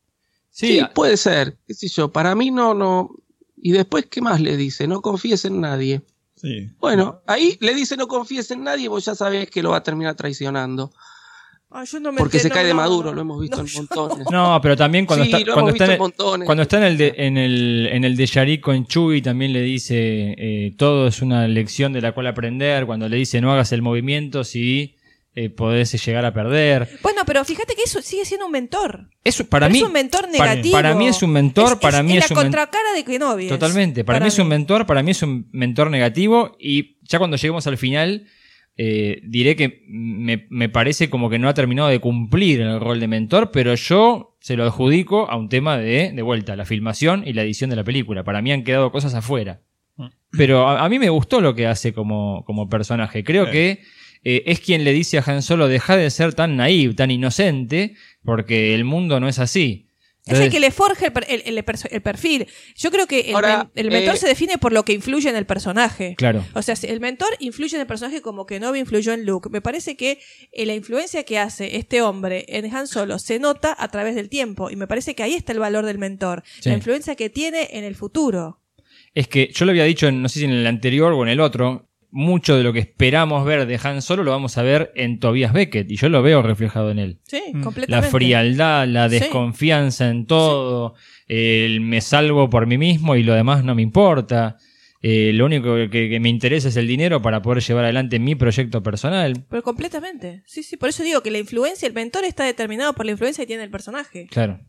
Sí, 0.51 0.81
puede 0.95 1.16
ser, 1.16 1.59
qué 1.66 1.74
sé 1.74 1.89
yo, 1.89 2.12
para 2.12 2.37
mí 2.37 2.53
no, 2.53 2.73
no. 2.73 3.16
Y 3.57 3.73
después, 3.73 4.07
¿qué 4.07 4.20
más 4.20 4.41
le 4.41 4.57
dice? 4.57 4.87
No 4.87 5.03
confíes 5.03 5.45
en 5.45 5.61
nadie. 5.61 6.03
Sí. 6.37 6.70
Bueno, 6.79 7.20
ahí 7.27 7.59
le 7.61 7.74
dice 7.74 7.97
no 7.97 8.07
confíes 8.07 8.53
en 8.53 8.62
nadie, 8.62 8.87
vos 8.87 9.05
ya 9.05 9.16
sabés 9.16 9.51
que 9.51 9.65
lo 9.65 9.70
va 9.70 9.79
a 9.79 9.83
terminar 9.83 10.15
traicionando. 10.15 10.93
Ah, 11.74 11.85
yo 11.85 12.01
no 12.01 12.12
me 12.12 12.19
Porque 12.19 12.39
se 12.39 12.51
cae 12.51 12.65
de 12.65 12.70
no, 12.70 12.77
Maduro, 12.77 13.11
no. 13.11 13.16
lo 13.16 13.20
hemos 13.23 13.40
visto 13.40 13.61
en 13.61 13.66
montones. 13.74 14.27
No, 14.31 14.61
pero 14.62 14.77
también 14.77 15.07
cuando 15.07 15.24
Sí, 15.24 15.32
está, 15.32 15.53
cuando 15.53 15.70
está, 15.73 15.93
en, 15.93 15.99
montones. 15.99 16.47
cuando 16.47 16.62
está 16.62 16.77
en 16.78 16.85
el 16.85 16.99
de, 16.99 17.15
en 17.16 17.39
el 17.39 17.89
en 17.90 18.05
el 18.05 18.16
de 18.16 18.27
Yari 18.27 18.61
con 18.61 18.86
Chuy 18.86 19.23
también 19.23 19.53
le 19.53 19.62
dice 19.62 20.35
eh, 20.36 20.74
todo 20.77 21.07
es 21.07 21.23
una 21.23 21.49
lección 21.49 21.93
de 21.93 22.01
la 22.01 22.12
cual 22.12 22.27
aprender. 22.27 22.85
Cuando 22.86 23.09
le 23.09 23.16
dice 23.16 23.40
no 23.40 23.53
hagas 23.53 23.73
el 23.73 23.81
movimiento 23.81 24.44
si 24.44 24.97
eh, 25.35 25.49
podés 25.49 25.93
llegar 26.05 26.27
a 26.27 26.35
perder. 26.35 26.99
Bueno, 27.03 27.23
pero 27.24 27.43
fíjate 27.43 27.74
que 27.74 27.85
eso 27.85 28.03
sigue 28.03 28.27
siendo 28.27 28.44
un 28.44 28.53
mentor. 28.53 29.09
Eso 29.24 29.47
para 29.47 29.66
Pero 29.66 29.73
mí 29.73 29.78
es 29.78 29.85
un 29.86 29.93
mentor 29.93 30.28
negativo. 30.28 30.73
Para, 30.73 30.94
mí 30.94 31.07
es 31.07 31.23
un 31.23 31.31
mentor, 31.31 31.81
para 31.81 32.03
mí 32.03 32.19
es 32.19 32.24
es 32.24 32.31
la 32.31 32.36
un 32.36 32.43
contracara 32.43 32.93
de 32.94 33.03
Kenobi. 33.03 33.44
es. 33.44 33.49
Totalmente. 33.49 34.05
Para, 34.05 34.20
mí 34.20 34.28
es 34.28 34.39
un 34.39 34.49
mentor, 34.49 34.85
para 34.85 35.03
mí 35.03 35.12
es 35.12 35.23
un 35.23 35.49
mentor 35.53 35.90
negativo 35.90 36.55
y 36.61 36.99
ya 37.05 37.19
cuando 37.19 37.39
lleguemos 37.39 37.66
al 37.66 37.78
final 37.78 38.27
eh, 38.77 39.20
diré 39.24 39.57
que 39.57 39.85
me, 39.89 40.47
me 40.51 40.69
parece 40.69 41.11
como 41.11 41.28
que 41.28 41.39
no 41.39 41.49
ha 41.49 41.55
terminado 41.55 41.89
de 41.89 41.99
cumplir 41.99 42.61
el 42.61 42.81
rol 42.81 43.01
de 43.01 43.09
mentor, 43.09 43.51
pero 43.51 43.74
yo 43.74 44.36
se 44.40 44.57
lo 44.57 44.65
adjudico 44.65 45.31
a 45.31 45.36
un 45.36 45.49
tema 45.49 45.78
de, 45.78 46.12
de 46.12 46.23
vuelta, 46.23 46.57
la 46.57 46.65
filmación 46.65 47.23
y 47.27 47.32
la 47.32 47.43
edición 47.43 47.70
de 47.70 47.77
la 47.77 47.85
película. 47.85 48.24
Para 48.24 48.43
mí 48.43 48.53
han 48.53 48.65
quedado 48.65 48.90
cosas 48.90 49.15
afuera. 49.15 49.61
Pero 50.36 50.66
a, 50.66 50.85
a 50.85 50.89
mí 50.89 50.99
me 50.99 51.11
gustó 51.11 51.40
lo 51.40 51.55
que 51.55 51.66
hace 51.66 51.93
como, 51.93 52.44
como 52.47 52.69
personaje. 52.69 53.23
Creo 53.23 53.51
que 53.51 53.81
eh, 54.24 54.44
es 54.47 54.61
quien 54.61 54.85
le 54.85 54.93
dice 54.93 55.19
a 55.19 55.24
Han 55.27 55.43
Solo, 55.43 55.69
deja 55.69 55.97
de 55.97 56.11
ser 56.11 56.35
tan 56.35 56.57
naive, 56.57 56.94
tan 56.94 57.11
inocente, 57.11 57.94
porque 58.24 58.74
el 58.74 58.85
mundo 58.85 59.20
no 59.20 59.28
es 59.28 59.39
así. 59.39 59.89
Es 60.24 60.39
el 60.39 60.51
que 60.51 60.61
le 60.61 60.70
forja 60.70 61.07
el, 61.07 61.12
per- 61.12 61.27
el- 61.28 61.43
el 61.90 62.03
perfil. 62.03 62.47
Yo 62.77 62.90
creo 62.93 63.07
que 63.09 63.20
el, 63.31 63.35
Ahora, 63.35 63.59
men- 63.74 63.86
el 63.86 63.90
mentor 63.90 64.15
eh, 64.15 64.19
se 64.19 64.28
define 64.28 64.57
por 64.57 64.73
lo 64.73 64.85
que 64.85 64.93
influye 64.93 65.28
en 65.28 65.35
el 65.35 65.47
personaje. 65.47 66.15
Claro. 66.16 66.44
O 66.55 66.62
sea, 66.62 66.77
si 66.77 66.86
el 66.86 67.01
mentor 67.01 67.28
influye 67.40 67.74
en 67.74 67.81
el 67.81 67.86
personaje 67.89 68.23
como 68.23 68.47
que 68.47 68.55
Kenobi 68.55 68.78
influyó 68.78 69.12
en 69.12 69.27
Luke. 69.27 69.49
Me 69.51 69.61
parece 69.61 69.97
que 69.97 70.20
eh, 70.53 70.65
la 70.66 70.74
influencia 70.74 71.24
que 71.24 71.39
hace 71.40 71.77
este 71.77 72.03
hombre 72.03 72.44
en 72.49 72.73
Han 72.74 72.86
Solo 72.86 73.19
se 73.19 73.40
nota 73.40 73.74
a 73.77 73.89
través 73.89 74.15
del 74.15 74.28
tiempo. 74.28 74.70
Y 74.70 74.77
me 74.77 74.86
parece 74.86 75.15
que 75.16 75.23
ahí 75.24 75.35
está 75.35 75.53
el 75.53 75.59
valor 75.59 75.85
del 75.86 75.99
mentor. 75.99 76.44
Sí. 76.61 76.69
La 76.69 76.77
influencia 76.77 77.16
que 77.16 77.28
tiene 77.28 77.69
en 77.73 77.82
el 77.82 77.97
futuro. 77.97 78.61
Es 79.15 79.27
que 79.28 79.51
yo 79.53 79.65
lo 79.65 79.73
había 79.73 79.85
dicho, 79.85 80.07
en- 80.07 80.23
no 80.23 80.28
sé 80.28 80.39
si 80.39 80.44
en 80.44 80.53
el 80.53 80.66
anterior 80.66 81.12
o 81.12 81.23
en 81.24 81.28
el 81.31 81.40
otro, 81.40 81.89
mucho 82.15 82.57
de 82.57 82.63
lo 82.63 82.73
que 82.73 82.79
esperamos 82.79 83.45
ver 83.45 83.67
de 83.67 83.81
Han 83.83 84.03
Solo 84.03 84.23
lo 84.23 84.31
vamos 84.31 84.59
a 84.59 84.63
ver 84.63 84.93
en 84.95 85.19
Tobias 85.19 85.53
Beckett 85.53 85.91
y 85.91 85.97
yo 85.97 86.09
lo 86.11 86.23
veo 86.23 86.43
reflejado 86.43 86.91
en 86.91 86.99
él. 86.99 87.19
Sí, 87.25 87.41
La 87.55 87.61
completamente. 87.63 88.11
frialdad, 88.11 88.87
la 88.87 89.09
Sí. 89.09 89.19
desconfianza 89.19 90.09
en 90.11 90.27
todo, 90.27 90.95
el 91.27 91.81
me 91.81 92.01
salvo 92.03 92.49
por 92.51 92.67
mí 92.67 92.77
mismo 92.79 93.17
y 93.17 93.23
lo 93.23 93.35
demás 93.35 93.65
no 93.65 93.75
me 93.75 93.83
importa. 93.83 94.57
Eh, 95.05 95.33
lo 95.33 95.47
único 95.47 95.75
que, 95.91 96.09
que 96.11 96.21
me 96.21 96.29
interesa 96.29 96.69
es 96.69 96.77
el 96.77 96.87
dinero 96.87 97.21
para 97.23 97.43
poder 97.43 97.61
llevar 97.63 97.85
adelante 97.85 98.21
mi 98.21 98.37
proyecto 98.37 98.83
personal. 98.85 99.45
Pero 99.49 99.63
completamente. 99.63 100.43
Sí, 100.47 100.63
sí. 100.63 100.77
Por 100.77 100.91
eso 100.91 101.03
digo 101.03 101.23
que 101.23 101.31
la 101.33 101.39
influencia, 101.39 101.89
el 101.89 101.95
mentor 101.95 102.25
está 102.25 102.45
determinado 102.45 102.93
por 102.93 103.07
la 103.07 103.13
influencia 103.13 103.43
que 103.43 103.49
tiene 103.49 103.65
el 103.65 103.71
personaje. 103.71 104.29
Claro. 104.31 104.61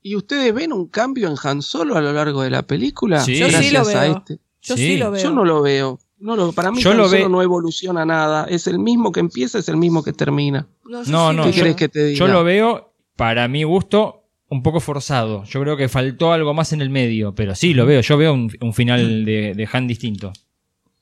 ¿Y 0.00 0.16
ustedes 0.16 0.54
ven 0.54 0.72
un 0.72 0.88
cambio 0.88 1.28
en 1.28 1.34
Han 1.42 1.60
Solo 1.62 1.96
a 1.96 2.00
lo 2.00 2.12
largo 2.12 2.42
de 2.42 2.48
la 2.50 2.62
película? 2.62 3.20
Sí. 3.20 3.34
Yo 3.36 3.46
sí 3.48 3.52
Gracias 3.52 3.72
lo 3.72 3.80
a 3.98 4.02
veo. 4.04 4.16
este. 4.16 4.38
Yo 4.62 4.76
sí, 4.76 4.82
Sí. 4.92 4.96
lo 4.96 5.10
veo. 5.10 5.22
Yo 5.22 5.30
no 5.30 5.44
lo 5.44 5.60
veo. 5.62 5.98
No 6.22 6.36
lo, 6.36 6.52
para 6.52 6.70
mí 6.70 6.80
Yo 6.80 6.94
lo 6.94 7.08
ve- 7.10 7.28
no 7.28 7.42
evoluciona 7.42 8.04
nada. 8.06 8.46
Es 8.48 8.66
el 8.68 8.78
mismo 8.78 9.10
que 9.10 9.20
empieza, 9.20 9.58
es 9.58 9.68
el 9.68 9.76
mismo 9.76 10.02
que 10.04 10.12
termina. 10.12 10.68
No, 10.84 11.02
yo 11.02 11.10
No, 11.12 11.30
sí 11.30 11.36
no, 11.36 11.44
lo 11.46 11.50
¿Qué 11.50 11.52
yo, 11.70 11.76
que 11.76 11.88
te 11.88 12.04
diga? 12.04 12.18
yo 12.18 12.28
lo 12.28 12.44
veo, 12.44 12.94
para 13.16 13.48
mi 13.48 13.64
gusto, 13.64 14.22
un 14.48 14.62
poco 14.62 14.78
forzado. 14.80 15.42
Yo 15.44 15.60
creo 15.60 15.76
que 15.76 15.88
faltó 15.88 16.32
algo 16.32 16.54
más 16.54 16.72
en 16.72 16.80
el 16.80 16.90
medio, 16.90 17.34
pero 17.34 17.54
sí, 17.54 17.74
lo 17.74 17.86
veo. 17.86 18.00
Yo 18.02 18.16
veo 18.16 18.32
un, 18.34 18.52
un 18.60 18.72
final 18.72 19.24
de, 19.24 19.54
de 19.54 19.68
Han 19.72 19.86
distinto. 19.88 20.32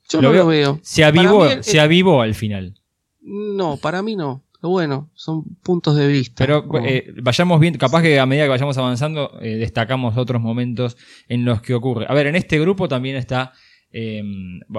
Yo 0.09 0.23
lo 0.23 0.29
no 0.29 0.33
veo- 0.33 0.43
lo 0.45 0.49
veo. 0.49 0.79
Se 0.83 1.05
avivó, 1.05 1.47
el- 1.47 1.63
se 1.65 1.79
avivó 1.81 2.23
al 2.23 2.35
final. 2.35 2.75
No, 3.21 3.77
para 3.77 4.03
mí 4.03 4.17
no. 4.17 4.43
Bueno, 4.63 5.11
son 5.15 5.43
puntos 5.63 5.97
de 5.97 6.07
vista. 6.07 6.35
Pero 6.45 6.67
Como- 6.67 6.87
eh, 6.87 7.13
vayamos 7.23 7.61
viendo, 7.61 7.79
capaz 7.79 8.03
que 8.03 8.19
a 8.21 8.27
medida 8.27 8.45
que 8.45 8.51
vayamos 8.51 8.77
avanzando, 8.79 9.39
eh, 9.41 9.57
destacamos 9.57 10.17
otros 10.19 10.41
momentos 10.41 10.97
en 11.29 11.45
los 11.45 11.63
que 11.63 11.75
ocurre. 11.75 12.07
A 12.09 12.15
ver, 12.15 12.27
en 12.27 12.37
este 12.37 12.59
grupo 12.61 12.89
también 12.89 13.17
está. 13.17 13.53
Eh, 13.93 14.23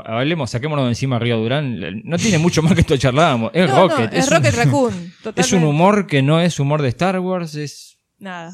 hablemos, 0.06 0.50
saquémonos 0.52 0.86
de 0.86 0.90
encima 0.92 1.18
a 1.18 1.20
Río 1.20 1.38
Durán. 1.38 1.80
No 2.04 2.18
tiene 2.18 2.38
mucho 2.38 2.62
más 2.62 2.74
que 2.74 2.82
esto 2.82 2.96
charlábamos. 2.98 3.52
Es 3.54 3.70
No, 3.70 3.76
no, 3.76 3.88
Rocket. 3.90 4.14
es 4.14 4.28
un- 4.28 4.34
Rocket 4.36 4.56
Raccoon. 4.56 5.14
Es 5.36 5.54
un 5.54 5.64
humor 5.64 6.08
que 6.08 6.22
no 6.22 6.40
es 6.42 6.60
humor 6.60 6.82
de 6.82 6.90
Star 6.90 7.20
Wars. 7.20 7.56
Es 7.56 7.98
Nada. 8.20 8.52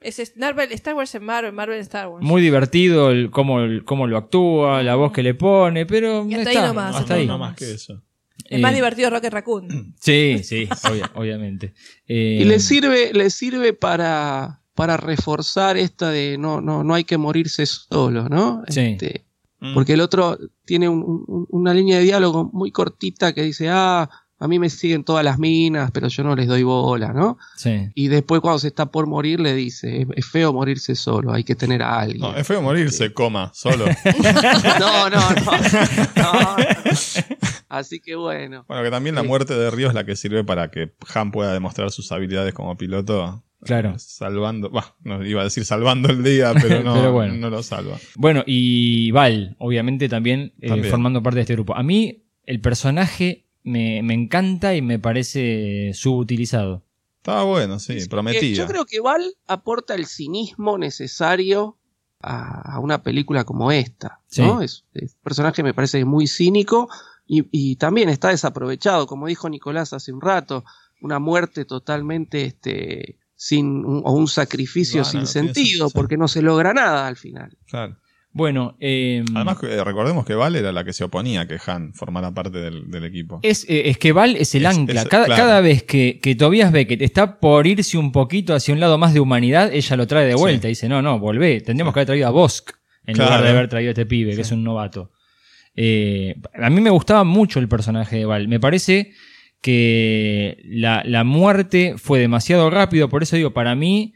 Es 0.00 0.18
es- 0.18 0.36
Marvel, 0.36 0.70
Star 0.72 0.94
Wars 0.94 1.14
en 1.14 1.24
Marvel, 1.24 1.52
Marvel 1.52 1.76
en 1.76 1.82
Star 1.82 2.08
Wars. 2.08 2.24
muy 2.24 2.40
divertido 2.42 3.10
el, 3.10 3.30
cómo, 3.30 3.60
el- 3.60 3.84
cómo 3.84 4.06
lo 4.06 4.16
actúa, 4.16 4.82
la 4.82 4.94
voz 4.94 5.12
que 5.12 5.22
le 5.22 5.34
pone, 5.34 5.86
pero 5.86 6.24
Y 6.28 6.34
hasta 6.34 6.50
ahí 6.50 6.56
está, 6.56 6.68
nomás, 6.68 6.96
hasta 6.96 7.14
ahí 7.14 7.20
ahí. 7.22 7.26
No 7.26 7.38
más 7.38 7.54
que 7.56 7.72
eso. 7.72 8.02
Es 8.48 8.60
más 8.60 8.72
Eh, 8.72 8.76
divertido 8.76 9.10
Rocket 9.10 9.32
Raccoon. 9.32 9.94
Sí, 10.00 10.40
sí, 10.44 10.68
obvia- 10.84 11.10
obviamente. 11.14 11.74
Eh, 12.06 12.38
Y 12.40 12.44
le 12.44 12.60
sirve, 12.60 13.12
le 13.12 13.28
sirve 13.30 13.72
para, 13.74 14.60
para 14.74 14.96
reforzar 14.96 15.76
esta 15.76 16.10
de 16.10 16.36
no, 16.38 16.60
no, 16.60 16.84
no 16.84 16.94
hay 16.94 17.04
que 17.04 17.18
morirse 17.18 17.66
solo, 17.66 18.28
¿no? 18.28 18.62
Sí. 18.68 18.80
Este, 18.80 19.24
porque 19.74 19.94
el 19.94 20.00
otro 20.00 20.38
tiene 20.64 20.88
un- 20.88 21.24
un- 21.26 21.46
una 21.50 21.74
línea 21.74 21.98
de 21.98 22.04
diálogo 22.04 22.48
muy 22.52 22.70
cortita 22.70 23.32
que 23.32 23.42
dice, 23.42 23.68
ah, 23.70 24.08
a 24.40 24.46
mí 24.46 24.60
me 24.60 24.70
siguen 24.70 25.02
todas 25.02 25.24
las 25.24 25.36
minas, 25.40 25.90
pero 25.90 26.06
yo 26.06 26.22
no 26.22 26.36
les 26.36 26.46
doy 26.46 26.62
bola, 26.62 27.12
¿no? 27.12 27.38
sí. 27.56 27.88
Y 27.96 28.06
después 28.06 28.40
cuando 28.40 28.60
se 28.60 28.68
está 28.68 28.86
por 28.86 29.08
morir 29.08 29.40
le 29.40 29.52
dice, 29.52 30.02
es, 30.02 30.06
es 30.14 30.26
feo 30.26 30.52
morirse 30.52 30.94
solo, 30.94 31.32
hay 31.32 31.42
que 31.42 31.56
tener 31.56 31.82
a 31.82 31.98
alguien. 31.98 32.20
No, 32.20 32.36
es 32.36 32.46
feo 32.46 32.62
morirse, 32.62 33.12
coma, 33.12 33.50
solo. 33.52 33.86
no, 34.78 35.10
no, 35.10 35.30
no. 35.30 35.30
No, 36.16 36.32
no. 36.32 36.56
Así 37.68 38.00
que 38.00 38.14
bueno. 38.14 38.64
Bueno, 38.68 38.82
que 38.84 38.90
también 38.90 39.14
la 39.14 39.22
muerte 39.22 39.54
de 39.54 39.70
Río 39.70 39.88
es 39.88 39.94
la 39.94 40.04
que 40.04 40.16
sirve 40.16 40.44
para 40.44 40.70
que 40.70 40.92
Han 41.14 41.30
pueda 41.32 41.52
demostrar 41.52 41.90
sus 41.90 42.10
habilidades 42.12 42.54
como 42.54 42.76
piloto. 42.76 43.42
Claro. 43.62 43.98
Salvando, 43.98 44.70
bah, 44.70 44.94
no 45.02 45.24
iba 45.26 45.40
a 45.40 45.44
decir 45.44 45.64
salvando 45.64 46.10
el 46.10 46.22
día, 46.22 46.52
pero 46.54 46.82
no, 46.84 46.94
Pero 46.94 47.12
bueno. 47.12 47.34
no 47.34 47.50
lo 47.50 47.62
salva. 47.62 47.98
Bueno, 48.14 48.44
y 48.46 49.10
Val, 49.10 49.56
obviamente 49.58 50.08
también, 50.08 50.52
eh, 50.60 50.68
También. 50.68 50.90
formando 50.90 51.22
parte 51.22 51.36
de 51.36 51.40
este 51.42 51.54
grupo. 51.54 51.74
A 51.76 51.82
mí, 51.82 52.24
el 52.46 52.60
personaje 52.60 53.46
me, 53.64 54.02
me 54.02 54.14
encanta 54.14 54.74
y 54.76 54.82
me 54.82 54.98
parece 54.98 55.90
subutilizado. 55.94 56.84
Estaba 57.16 57.42
bueno, 57.44 57.78
sí, 57.78 57.94
Eh, 57.94 58.06
prometía. 58.08 58.54
yo 58.54 58.66
creo 58.66 58.86
que 58.86 59.00
Val 59.00 59.22
aporta 59.48 59.94
el 59.94 60.06
cinismo 60.06 60.78
necesario 60.78 61.76
a, 62.22 62.74
a 62.76 62.78
una 62.80 63.02
película 63.02 63.44
como 63.44 63.70
esta. 63.72 64.20
Sí. 64.28 64.42
¿no? 64.42 64.62
Es, 64.62 64.84
es 64.94 65.14
un 65.14 65.20
personaje 65.22 65.62
me 65.62 65.74
parece 65.74 66.04
muy 66.04 66.26
cínico 66.26 66.88
y, 67.26 67.44
y 67.50 67.76
también 67.76 68.08
está 68.08 68.28
desaprovechado, 68.28 69.06
como 69.06 69.26
dijo 69.26 69.48
Nicolás 69.50 69.92
hace 69.92 70.12
un 70.12 70.20
rato, 70.20 70.64
una 71.02 71.18
muerte 71.18 71.64
totalmente 71.64 72.44
este, 72.44 73.18
sin 73.40 73.66
un, 73.84 74.02
o 74.04 74.12
un 74.12 74.26
sacrificio 74.26 75.04
sin 75.04 75.20
no 75.20 75.26
sentido, 75.26 75.90
porque 75.90 76.16
no 76.16 76.26
se 76.26 76.42
logra 76.42 76.74
nada 76.74 77.06
al 77.06 77.14
final. 77.16 77.56
Claro. 77.70 77.96
Bueno, 78.32 78.76
eh, 78.80 79.22
Además, 79.34 79.58
eh, 79.62 79.82
recordemos 79.84 80.26
que 80.26 80.34
Val 80.34 80.56
era 80.56 80.72
la 80.72 80.82
que 80.84 80.92
se 80.92 81.04
oponía 81.04 81.42
a 81.42 81.46
que 81.48 81.56
Han 81.66 81.94
formara 81.94 82.32
parte 82.34 82.58
del, 82.58 82.90
del 82.90 83.04
equipo. 83.04 83.38
Es, 83.42 83.64
eh, 83.68 83.88
es 83.88 83.96
que 83.98 84.10
Val 84.12 84.34
es 84.36 84.54
el 84.56 84.66
Es- 84.66 84.76
ancla. 84.76 85.02
es- 85.02 85.08
cada, 85.08 85.26
claro. 85.26 85.42
cada 85.42 85.60
vez 85.60 85.84
que, 85.84 86.18
que 86.20 86.34
Tobias 86.34 86.72
Beckett 86.72 87.00
está 87.02 87.38
por 87.38 87.66
irse 87.68 87.96
un 87.96 88.10
poquito 88.12 88.54
hacia 88.54 88.74
un 88.74 88.80
lado 88.80 88.98
más 88.98 89.14
de 89.14 89.20
humanidad, 89.20 89.72
ella 89.72 89.96
lo 89.96 90.06
trae 90.08 90.26
de 90.26 90.34
vuelta 90.34 90.66
y 90.66 90.72
dice, 90.72 90.88
no, 90.88 91.00
no, 91.00 91.18
volvé, 91.20 91.60
tendríamos 91.60 91.94
que 91.94 92.00
haber 92.00 92.06
traído 92.08 92.26
a 92.28 92.30
Bosk 92.30 92.70
en 93.06 93.14
Claro. 93.14 93.30
lugar 93.30 93.44
de 93.44 93.50
haber 93.50 93.68
traído 93.68 93.90
a 93.90 93.92
este 93.92 94.04
pibe, 94.06 94.34
que 94.34 94.42
es 94.42 94.52
un 94.52 94.62
novato. 94.64 95.10
Eh, 95.74 96.34
a 96.60 96.70
mí 96.70 96.80
me 96.80 96.90
gustaba 96.90 97.22
mucho 97.24 97.60
el 97.60 97.68
personaje 97.68 98.16
de 98.18 98.24
Val. 98.26 98.48
Me 98.48 98.58
parece 98.60 99.12
que 99.60 100.58
la, 100.64 101.02
la 101.04 101.24
muerte 101.24 101.94
fue 101.98 102.18
demasiado 102.18 102.70
rápido, 102.70 103.08
por 103.08 103.22
eso 103.22 103.36
digo, 103.36 103.52
para 103.52 103.74
mí 103.74 104.14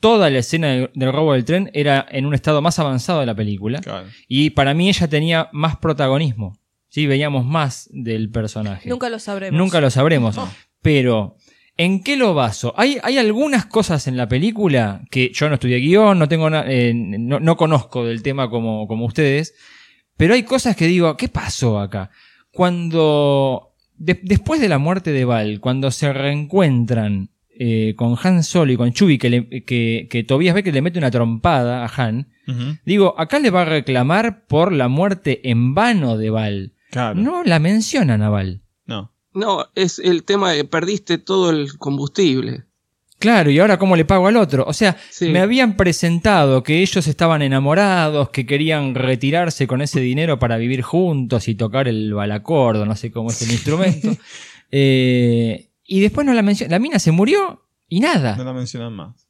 toda 0.00 0.30
la 0.30 0.38
escena 0.38 0.68
de- 0.68 0.90
del 0.94 1.12
robo 1.12 1.32
del 1.32 1.44
tren 1.44 1.70
era 1.74 2.06
en 2.10 2.26
un 2.26 2.34
estado 2.34 2.62
más 2.62 2.78
avanzado 2.78 3.20
de 3.20 3.26
la 3.26 3.34
película. 3.34 3.80
Y 4.28 4.50
para 4.50 4.74
mí 4.74 4.88
ella 4.88 5.08
tenía 5.08 5.48
más 5.52 5.76
protagonismo. 5.78 6.58
¿sí? 6.88 7.06
Veíamos 7.06 7.44
más 7.44 7.88
del 7.92 8.30
personaje. 8.30 8.88
Nunca 8.88 9.08
lo 9.10 9.18
sabremos. 9.18 9.58
Nunca 9.58 9.80
lo 9.80 9.90
sabremos. 9.90 10.36
Pero, 10.80 11.36
¿en 11.76 12.02
qué 12.04 12.16
lo 12.16 12.32
baso? 12.34 12.72
Hay, 12.76 12.98
hay 13.02 13.18
algunas 13.18 13.66
cosas 13.66 14.06
en 14.06 14.16
la 14.16 14.28
película 14.28 15.02
que 15.10 15.32
yo 15.34 15.48
no 15.48 15.54
estudié 15.56 15.78
guion, 15.78 16.18
no 16.18 16.28
tengo 16.28 16.48
na- 16.48 16.64
eh, 16.68 16.92
no, 16.94 17.40
no 17.40 17.56
conozco 17.56 18.04
del 18.04 18.22
tema 18.22 18.48
como, 18.48 18.86
como 18.86 19.04
ustedes, 19.06 19.54
pero 20.16 20.34
hay 20.34 20.44
cosas 20.44 20.76
que 20.76 20.86
digo, 20.86 21.16
¿qué 21.16 21.28
pasó 21.28 21.78
acá? 21.80 22.10
Cuando, 22.52 23.67
de- 23.98 24.20
después 24.22 24.60
de 24.60 24.68
la 24.68 24.78
muerte 24.78 25.12
de 25.12 25.24
Val, 25.24 25.60
cuando 25.60 25.90
se 25.90 26.12
reencuentran 26.12 27.30
eh, 27.60 27.94
con 27.96 28.16
Han 28.22 28.44
Solo 28.44 28.72
y 28.72 28.76
con 28.76 28.92
Chewie, 28.92 29.18
que, 29.18 29.30
le- 29.30 29.64
que, 29.64 30.06
que 30.10 30.22
Tobias 30.24 30.54
ve 30.54 30.62
que 30.62 30.70
le 30.72 30.80
mete 30.82 30.98
una 30.98 31.10
trompada 31.10 31.84
a 31.84 31.88
Han, 31.96 32.28
digo, 32.86 33.14
acá 33.20 33.38
le 33.40 33.50
va 33.50 33.62
a 33.62 33.64
reclamar 33.66 34.46
por 34.46 34.72
la 34.72 34.88
muerte 34.88 35.50
en 35.50 35.74
vano 35.74 36.16
de 36.16 36.30
Val. 36.30 36.72
Claro. 36.90 37.20
No 37.20 37.42
la 37.44 37.58
mencionan 37.58 38.22
a 38.22 38.30
Val. 38.30 38.62
No. 38.86 39.12
No, 39.34 39.66
es 39.74 39.98
el 39.98 40.24
tema 40.24 40.52
de 40.52 40.64
perdiste 40.64 41.18
todo 41.18 41.50
el 41.50 41.76
combustible. 41.78 42.64
Claro, 43.18 43.50
y 43.50 43.58
ahora 43.58 43.78
cómo 43.78 43.96
le 43.96 44.04
pago 44.04 44.28
al 44.28 44.36
otro. 44.36 44.64
O 44.68 44.72
sea, 44.72 44.96
Sí. 45.10 45.28
me 45.30 45.40
habían 45.40 45.76
presentado 45.76 46.62
que 46.62 46.80
ellos 46.82 47.06
estaban 47.08 47.42
enamorados, 47.42 48.30
que 48.30 48.46
querían 48.46 48.94
retirarse 48.94 49.66
con 49.66 49.82
ese 49.82 50.00
dinero 50.00 50.38
para 50.38 50.56
vivir 50.56 50.82
juntos 50.82 51.48
y 51.48 51.54
tocar 51.56 51.88
el 51.88 52.14
balacordo, 52.14 52.86
no 52.86 52.94
sé 52.94 53.10
cómo 53.10 53.30
es 53.30 53.42
el 53.42 53.50
instrumento. 53.52 54.08
Eh, 54.70 55.70
y 55.86 56.00
después 56.00 56.26
no 56.26 56.34
la 56.34 56.42
mencionan. 56.42 56.72
La 56.72 56.78
mina 56.78 56.98
se 56.98 57.10
murió 57.10 57.64
y 57.88 58.00
nada. 58.00 58.36
No 58.36 58.44
la 58.44 58.52
mencionan 58.52 58.92
más. 58.94 59.26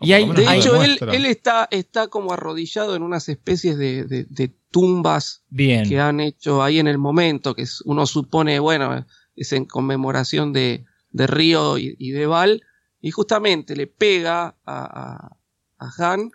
Y 0.00 0.14
hay, 0.14 0.26
De 0.32 0.46
hay- 0.48 0.60
hecho, 0.60 0.82
él, 0.82 0.98
él 1.12 1.26
está, 1.26 1.68
está 1.70 2.08
como 2.08 2.32
arrodillado 2.32 2.96
en 2.96 3.02
unas 3.02 3.28
especies 3.28 3.76
de, 3.76 4.04
de- 4.04 4.24
de 4.24 4.50
tumbas 4.70 5.42
Bien. 5.50 5.86
que 5.88 6.00
han 6.00 6.18
hecho 6.20 6.62
ahí 6.62 6.78
en 6.78 6.88
el 6.88 6.98
momento, 6.98 7.54
que 7.54 7.62
es- 7.62 7.82
uno 7.84 8.06
supone, 8.06 8.58
bueno, 8.58 9.04
es 9.36 9.52
en 9.52 9.66
conmemoración 9.66 10.52
de, 10.52 10.84
de 11.10 11.26
Río 11.26 11.76
y, 11.78 11.94
y 11.98 12.10
de 12.10 12.26
Val, 12.26 12.62
y 13.02 13.10
justamente 13.10 13.76
le 13.76 13.86
pega 13.88 14.44
a, 14.44 14.56
a- 14.64 15.36
a 15.78 16.12
Han 16.12 16.30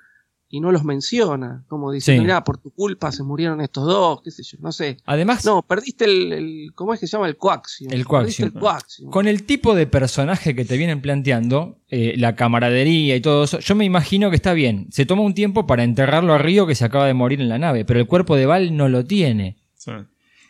y 0.49 0.61
no 0.61 0.71
los 0.71 0.85
menciona, 0.85 1.65
como 1.67 1.91
dice, 1.91 2.13
Sí. 2.15 2.19
mirá, 2.21 2.41
por 2.45 2.57
tu 2.57 2.71
culpa 2.71 3.11
se 3.11 3.21
murieron 3.21 3.59
estos 3.59 3.85
dos, 3.85 4.21
qué 4.23 4.31
sé 4.31 4.43
yo, 4.43 4.57
no 4.61 4.71
sé. 4.71 4.95
Además, 5.05 5.43
No, 5.43 5.61
perdiste 5.61 6.05
el, 6.05 6.31
el- 6.31 6.71
¿cómo 6.73 6.93
es 6.93 6.99
que 7.01 7.07
se 7.07 7.17
llama? 7.17 7.27
El 7.27 7.35
coaxium. 7.35 7.91
El 7.91 8.05
Perdiste 8.05 8.43
coaxium. 8.43 8.47
el 8.53 8.59
coaxium. 8.61 9.11
Con 9.11 9.27
el 9.27 9.43
tipo 9.43 9.75
de 9.75 9.87
personaje 9.87 10.55
que 10.55 10.63
te 10.63 10.77
vienen 10.77 11.01
planteando, 11.01 11.79
eh, 11.89 12.13
la 12.17 12.35
camaradería 12.37 13.15
y 13.17 13.21
todo 13.21 13.43
eso, 13.43 13.59
yo 13.59 13.75
me 13.75 13.83
imagino 13.83 14.29
que 14.29 14.37
está 14.37 14.53
bien. 14.53 14.87
Se 14.91 15.05
toma 15.05 15.23
un 15.23 15.33
tiempo 15.33 15.67
para 15.67 15.83
enterrarlo 15.83 16.33
a 16.33 16.37
Río 16.37 16.65
que 16.67 16.75
se 16.75 16.85
acaba 16.85 17.07
de 17.07 17.13
morir 17.13 17.41
en 17.41 17.49
la 17.49 17.57
nave, 17.59 17.83
pero 17.83 17.99
el 17.99 18.07
cuerpo 18.07 18.35
de 18.37 18.45
Val 18.45 18.75
no 18.77 18.87
lo 18.87 19.03
tiene. 19.03 19.57
Sí. 19.73 19.91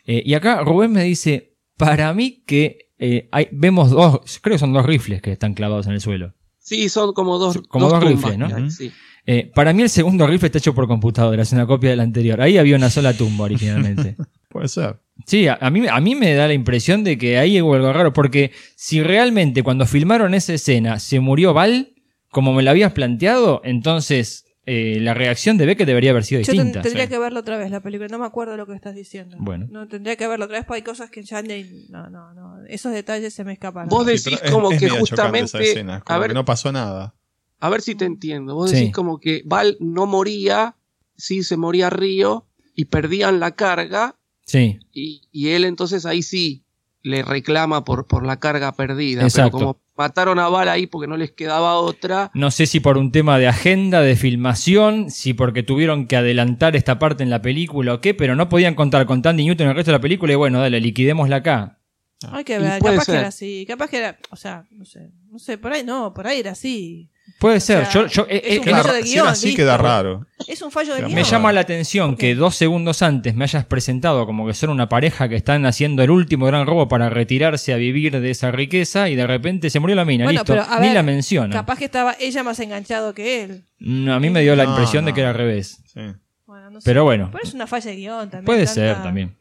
Eh, 0.06 0.22
y 0.24 0.34
acá 0.34 0.62
Rubén 0.62 0.92
me 0.92 1.02
dice, 1.02 1.56
para 1.76 2.14
mí 2.14 2.44
que 2.46 2.87
eh, 2.98 3.28
hay- 3.32 3.48
vemos 3.52 3.90
dos, 3.90 4.20
creo 4.42 4.54
que 4.54 4.58
son 4.58 4.72
dos 4.72 4.84
rifles 4.86 5.22
que 5.22 5.32
están 5.32 5.54
clavados 5.54 5.86
en 5.86 5.92
el 5.94 6.00
suelo. 6.00 6.34
Sí, 6.58 6.88
son 6.88 7.12
como 7.14 7.38
dos, 7.38 7.60
Como 7.68 7.88
dos, 7.88 8.02
rifles, 8.04 8.36
¿no? 8.38 8.70
sí. 8.70 8.92
Eh, 9.30 9.50
para 9.54 9.72
mí 9.74 9.82
el 9.82 9.90
segundo 9.90 10.26
rifle 10.26 10.46
está 10.46 10.58
hecho 10.58 10.74
por 10.74 10.86
computadora, 10.88 11.42
es 11.42 11.52
una 11.52 11.66
copia 11.66 11.90
del 11.90 12.00
anterior. 12.00 12.40
Ahí 12.40 12.56
había 12.56 12.76
una 12.76 12.88
sola 12.88 13.12
tumba 13.12 13.44
originalmente. 13.44 14.16
Puede 14.48 14.68
ser. 14.68 14.96
Sí, 15.26 15.46
a, 15.48 15.58
a 15.60 15.68
mí, 15.70 15.82
a 15.86 16.00
mí 16.00 16.14
me 16.14 16.32
da 16.32 16.46
la 16.46 16.54
impresión 16.54 17.04
de 17.04 17.18
que 17.18 17.36
ahí 17.38 17.60
hubo 17.60 17.74
algo 17.74 17.92
raro, 17.92 18.12
porque 18.14 18.52
si 18.74 19.02
realmente 19.02 19.62
cuando 19.62 19.84
filmaron 19.86 20.32
esa 20.32 20.54
escena 20.54 20.98
se 20.98 21.20
murió 21.20 21.52
Val, 21.52 21.92
como 22.30 22.54
me 22.54 22.62
lo 22.62 22.70
habías 22.70 22.92
planteado, 22.92 23.60
entonces 23.64 24.46
eh, 24.70 24.98
la 25.00 25.14
reacción 25.14 25.56
de 25.56 25.64
Beckett 25.66 25.86
debería 25.86 26.10
haber 26.10 26.24
sido 26.24 26.40
Yo 26.42 26.46
ten- 26.46 26.56
distinta. 26.56 26.82
tendría 26.82 27.06
que 27.08 27.18
verlo 27.18 27.40
otra 27.40 27.56
vez 27.56 27.70
la 27.70 27.80
película, 27.80 28.08
no 28.08 28.18
me 28.18 28.26
acuerdo 28.26 28.56
lo 28.56 28.66
que 28.66 28.74
estás 28.74 28.94
diciendo. 28.94 29.36
Bueno. 29.40 29.66
No, 29.70 29.88
tendría 29.88 30.16
que 30.16 30.26
verlo 30.28 30.44
otra 30.44 30.58
vez 30.58 30.66
porque 30.66 30.76
hay 30.78 30.82
cosas 30.82 31.10
que 31.10 31.22
ya 31.22 31.40
ni- 31.40 31.86
no, 31.88 32.10
no, 32.10 32.34
no, 32.34 32.64
esos 32.68 32.92
detalles 32.92 33.32
se 33.32 33.44
me 33.44 33.52
escapan. 33.54 33.88
Vos 33.88 34.04
decís 34.06 34.26
es- 34.42 34.50
como 34.50 34.70
es 34.70 34.78
que 34.78 34.86
esa 34.86 34.98
justamente. 34.98 35.58
escena, 35.62 35.96
es 35.98 36.02
como 36.04 36.16
a 36.16 36.18
ver, 36.20 36.28
que 36.28 36.34
no 36.34 36.44
pasó 36.44 36.70
nada. 36.70 37.14
A 37.60 37.68
ver 37.70 37.80
si 37.82 37.94
te 37.94 38.04
entiendo. 38.04 38.54
Vos 38.54 38.70
Sí. 38.70 38.76
decís 38.76 38.92
como 38.92 39.18
que 39.18 39.42
Val 39.46 39.76
no 39.80 40.06
moría, 40.06 40.76
sí 41.16 41.42
se 41.42 41.56
moría 41.56 41.88
Río 41.90 42.46
y 42.74 42.84
perdían 42.84 43.40
la 43.40 43.52
carga 43.56 44.14
Sí, 44.46 44.78
y, 44.92 45.22
y 45.32 45.48
él 45.48 45.64
entonces 45.64 46.06
ahí 46.06 46.22
sí 46.22 46.62
le 47.02 47.22
reclama 47.22 47.84
por, 47.84 48.06
por 48.06 48.24
la 48.26 48.38
carga 48.38 48.72
perdida. 48.72 49.22
Exacto. 49.22 49.58
Pero 49.58 49.66
como 49.74 49.80
mataron 49.98 50.38
a 50.38 50.48
Val 50.48 50.68
ahí 50.68 50.86
porque 50.86 51.08
no 51.08 51.16
les 51.16 51.32
quedaba 51.32 51.74
otra. 51.74 52.30
no 52.32 52.50
sé 52.50 52.66
si 52.66 52.78
por 52.78 52.96
un 52.96 53.10
tema 53.10 53.38
de 53.38 53.48
agenda, 53.48 54.00
de 54.00 54.16
filmación, 54.16 55.10
si 55.10 55.34
porque 55.34 55.64
tuvieron 55.64 56.06
que 56.06 56.16
adelantar 56.16 56.76
esta 56.76 56.98
parte 56.98 57.24
en 57.24 57.30
la 57.30 57.42
película 57.42 57.94
o 57.94 58.00
qué, 58.00 58.14
pero 58.14 58.36
no 58.36 58.48
podían 58.48 58.76
contar 58.76 59.04
con 59.06 59.20
Tandy 59.20 59.44
Newton 59.44 59.66
en 59.66 59.70
el 59.70 59.76
resto 59.76 59.90
de 59.90 59.98
la 59.98 60.02
película 60.02 60.32
y 60.32 60.36
bueno, 60.36 60.60
dale, 60.60 60.80
liquidémosla 60.80 61.36
acá. 61.36 61.80
Hay 62.30 62.44
que 62.44 62.58
ver, 62.58 62.80
capaz 62.82 63.06
que 63.06 63.12
era 63.12 63.28
así, 63.28 63.64
capaz 63.66 63.90
que 63.90 63.98
era, 63.98 64.18
o 64.30 64.36
sea, 64.36 64.64
no 64.70 64.84
sé, 64.84 65.10
no 65.30 65.38
sé, 65.38 65.58
por 65.58 65.72
ahí 65.72 65.84
no, 65.84 66.14
por 66.14 66.26
ahí 66.26 66.40
era 66.40 66.52
así. 66.52 67.10
Puede 67.38 67.60
ser, 67.60 67.86
sea, 67.86 67.92
yo, 67.92 68.06
yo- 68.06 68.26
es 68.28 68.42
eh, 68.44 68.60
un 68.60 68.68
eh, 68.68 68.70
fallo 68.72 68.92
de 68.94 69.02
Si 69.04 69.12
guion, 69.14 69.28
así 69.28 69.46
listo. 69.48 69.62
queda 69.62 69.76
raro. 69.76 70.26
Es 70.46 70.60
un 70.62 70.70
fallo 70.72 70.94
de 70.94 71.02
Me 71.02 71.06
guion. 71.08 71.14
Me 71.16 71.24
llama 71.24 71.52
la 71.52 71.60
atención 71.60 72.16
que 72.16 72.34
dos 72.34 72.56
segundos 72.56 73.02
antes 73.02 73.34
me 73.36 73.44
hayas 73.44 73.64
presentado 73.64 74.26
como 74.26 74.46
que 74.46 74.54
son 74.54 74.70
una 74.70 74.88
pareja 74.88 75.28
que 75.28 75.36
están 75.36 75.64
haciendo 75.66 76.02
el 76.02 76.10
último 76.10 76.46
gran 76.46 76.66
robo 76.66 76.88
para 76.88 77.10
retirarse 77.10 77.72
a 77.72 77.76
vivir 77.76 78.20
de 78.20 78.30
esa 78.30 78.50
riqueza 78.50 79.08
y 79.08 79.14
de 79.14 79.26
repente 79.26 79.70
se 79.70 79.78
murió 79.78 79.94
la 79.94 80.04
mina, 80.04 80.24
Bueno, 80.24 80.40
listo. 80.40 80.52
pero 80.52 80.64
a 80.68 80.80
Ni 80.80 80.90
la 80.92 81.02
menciona. 81.04 81.52
Capaz 81.52 81.78
que 81.78 81.84
estaba 81.84 82.16
ella 82.18 82.42
más 82.42 82.58
enganchado 82.60 83.14
que 83.14 83.44
él. 83.44 83.64
No, 83.78 84.14
a 84.14 84.20
mí 84.20 84.30
me 84.30 84.42
dio 84.42 84.56
la 84.56 84.64
No, 84.64 84.70
impresión 84.70 85.04
de 85.04 85.12
que 85.14 85.20
era 85.20 85.30
al 85.30 85.36
revés. 85.36 85.78
Sí. 85.92 86.00
Bueno, 86.46 86.70
no 86.70 86.80
sé. 86.80 86.84
Pero 86.90 87.04
bueno, 87.04 87.28
Pero 87.30 87.44
es 87.44 87.54
una 87.54 87.66
falla 87.66 87.90
de 87.90 87.96
guion 87.96 88.30
también. 88.30 88.44
puede 88.46 88.64
tanta- 88.64 88.74
ser 88.74 89.02
también. 89.02 89.36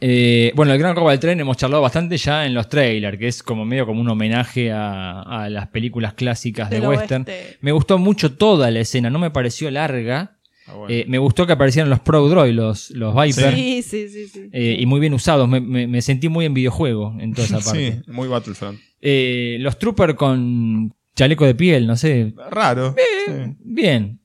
Eh, 0.00 0.52
bueno, 0.56 0.72
el 0.72 0.78
gran 0.78 0.96
robo 0.96 1.10
del 1.10 1.20
tren 1.20 1.38
hemos 1.40 1.56
charlado 1.56 1.82
bastante 1.82 2.16
ya 2.16 2.44
en 2.44 2.54
los 2.54 2.68
trailers, 2.68 3.18
que 3.18 3.28
es 3.28 3.42
como 3.42 3.64
medio 3.64 3.86
como 3.86 4.00
un 4.00 4.08
homenaje 4.08 4.72
a, 4.72 5.20
a 5.22 5.48
las 5.48 5.68
películas 5.68 6.14
clásicas 6.14 6.70
de 6.70 6.80
Del 6.80 6.88
western. 6.88 7.24
oeste. 7.28 7.58
Me 7.60 7.70
gustó 7.72 7.98
mucho 7.98 8.32
toda 8.32 8.70
la 8.70 8.80
escena, 8.80 9.10
no 9.10 9.18
me 9.20 9.30
pareció 9.30 9.70
larga. 9.70 10.38
Ah, 10.66 10.74
bueno. 10.74 10.94
Eh, 10.94 11.04
me 11.08 11.18
gustó 11.18 11.46
que 11.46 11.52
aparecieran 11.52 11.88
los 11.90 12.00
Pro 12.00 12.28
Droid, 12.28 12.52
los, 12.52 12.90
los 12.90 13.14
Viper. 13.14 13.54
Sí, 13.54 13.82
sí, 13.82 14.08
sí, 14.08 14.28
sí. 14.28 14.48
Eh, 14.52 14.76
y 14.78 14.86
muy 14.86 14.98
bien 15.00 15.12
usados. 15.14 15.48
Me, 15.48 15.60
me- 15.60 15.86
me 15.86 16.02
sentí 16.02 16.28
muy 16.28 16.46
en 16.46 16.54
videojuego 16.54 17.14
en 17.20 17.32
toda 17.34 17.46
esa 17.46 17.58
parte. 17.64 18.02
Sí, 18.04 18.10
muy 18.10 18.28
Battlefront. 18.28 18.78
Eh, 19.00 19.56
los 19.60 19.78
Trooper 19.78 20.14
con 20.14 20.94
chaleco 21.14 21.44
de 21.46 21.54
piel, 21.54 21.86
no 21.86 21.96
sé. 21.96 22.32
Raro. 22.50 22.94
Eh, 23.28 23.54
Bien. 23.60 24.20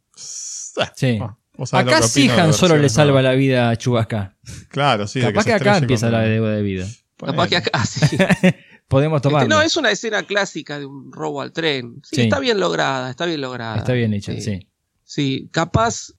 Sí. 0.95 1.17
Ah, 1.21 1.35
lo 1.57 1.65
Acá 1.79 1.97
que 2.01 2.07
sí 2.07 2.29
Han 2.29 2.53
solo 2.53 2.77
le 2.77 2.89
salva 2.89 3.13
nuevas. 3.21 3.23
la 3.31 3.35
vida 3.37 3.69
a 3.69 3.75
Chewbacca. 3.75 4.37
Claro, 4.69 5.07
sí. 5.07 5.21
Capaz 5.21 5.45
que, 5.45 5.53
acá 5.53 5.77
empieza 5.77 6.09
la 6.09 6.21
deuda 6.21 6.51
de 6.51 6.61
vida. 6.61 6.87
Capaz 7.17 7.47
que 7.47 7.57
acá 7.57 7.85
sí. 7.85 8.17
Podemos 8.87 9.17
Este, 9.17 9.29
tomarlo. 9.29 9.49
no, 9.55 9.61
es 9.61 9.75
una 9.75 9.91
escena 9.91 10.23
clásica 10.23 10.79
de 10.79 10.85
un 10.85 11.11
robo 11.11 11.41
al 11.41 11.51
tren. 11.51 11.99
Sí, 12.03 12.15
Sí. 12.17 12.21
está 12.21 12.39
bien 12.39 12.59
lograda, 12.59 13.09
está 13.09 13.25
bien 13.25 13.41
lograda. 13.41 13.77
Está 13.77 13.91
bien 13.93 14.13
hecho, 14.13 14.31
Eh, 14.31 14.39
sí. 14.41 14.67
Sí, 15.03 15.49
capaz 15.51 16.13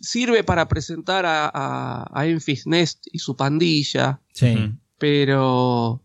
sirve 0.00 0.42
para 0.44 0.68
presentar 0.68 1.24
a, 1.26 1.50
a, 1.52 2.10
a 2.12 2.26
Enfys 2.26 2.66
Nest 2.66 3.06
y 3.12 3.18
su 3.18 3.36
pandilla, 3.36 4.20
Sí. 4.34 4.72
Pero 4.98 6.02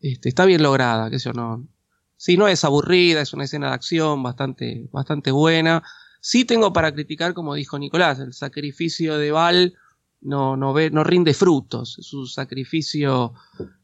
este, 0.00 0.28
está 0.28 0.44
bien 0.44 0.62
lograda, 0.62 1.10
qué 1.10 1.18
sé 1.18 1.26
yo, 1.26 1.32
no. 1.32 1.66
Sí, 2.16 2.36
no 2.36 2.48
es 2.48 2.64
aburrida, 2.64 3.20
es 3.20 3.32
una 3.32 3.44
escena 3.44 3.68
de 3.68 3.74
acción 3.74 4.22
bastante, 4.22 4.88
bastante 4.92 5.30
buena. 5.30 5.82
Sí 6.28 6.44
tengo 6.44 6.72
para 6.72 6.92
criticar, 6.92 7.34
como 7.34 7.54
dijo 7.54 7.78
Nicolás, 7.78 8.18
el 8.18 8.32
sacrificio 8.32 9.16
de 9.16 9.30
Val 9.30 9.74
no, 10.20 10.56
no, 10.56 10.72
ve, 10.72 10.90
no 10.90 11.04
rinde 11.04 11.34
frutos, 11.34 11.96
es 12.00 12.12
un 12.12 12.26
sacrificio 12.26 13.32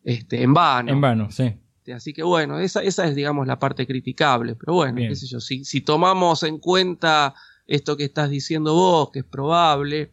este, 0.02 0.42
en 0.42 0.52
vano. 0.52 0.90
En 0.90 1.00
vano, 1.00 1.30
sí. 1.30 1.44
Este, 1.76 1.92
Así 1.92 2.12
que 2.12 2.24
bueno, 2.24 2.58
esa, 2.58 2.82
esa 2.82 3.06
es, 3.06 3.14
digamos, 3.14 3.46
la 3.46 3.60
parte 3.60 3.86
criticable. 3.86 4.56
Pero 4.56 4.74
bueno, 4.74 4.96
Bien. 4.96 5.08
qué 5.10 5.14
sé 5.14 5.28
yo, 5.28 5.38
si, 5.38 5.64
si 5.64 5.82
tomamos 5.82 6.42
en 6.42 6.58
cuenta 6.58 7.32
esto 7.68 7.96
que 7.96 8.02
estás 8.04 8.28
diciendo 8.28 8.74
vos, 8.74 9.10
que 9.12 9.20
es 9.20 9.24
probable, 9.24 10.12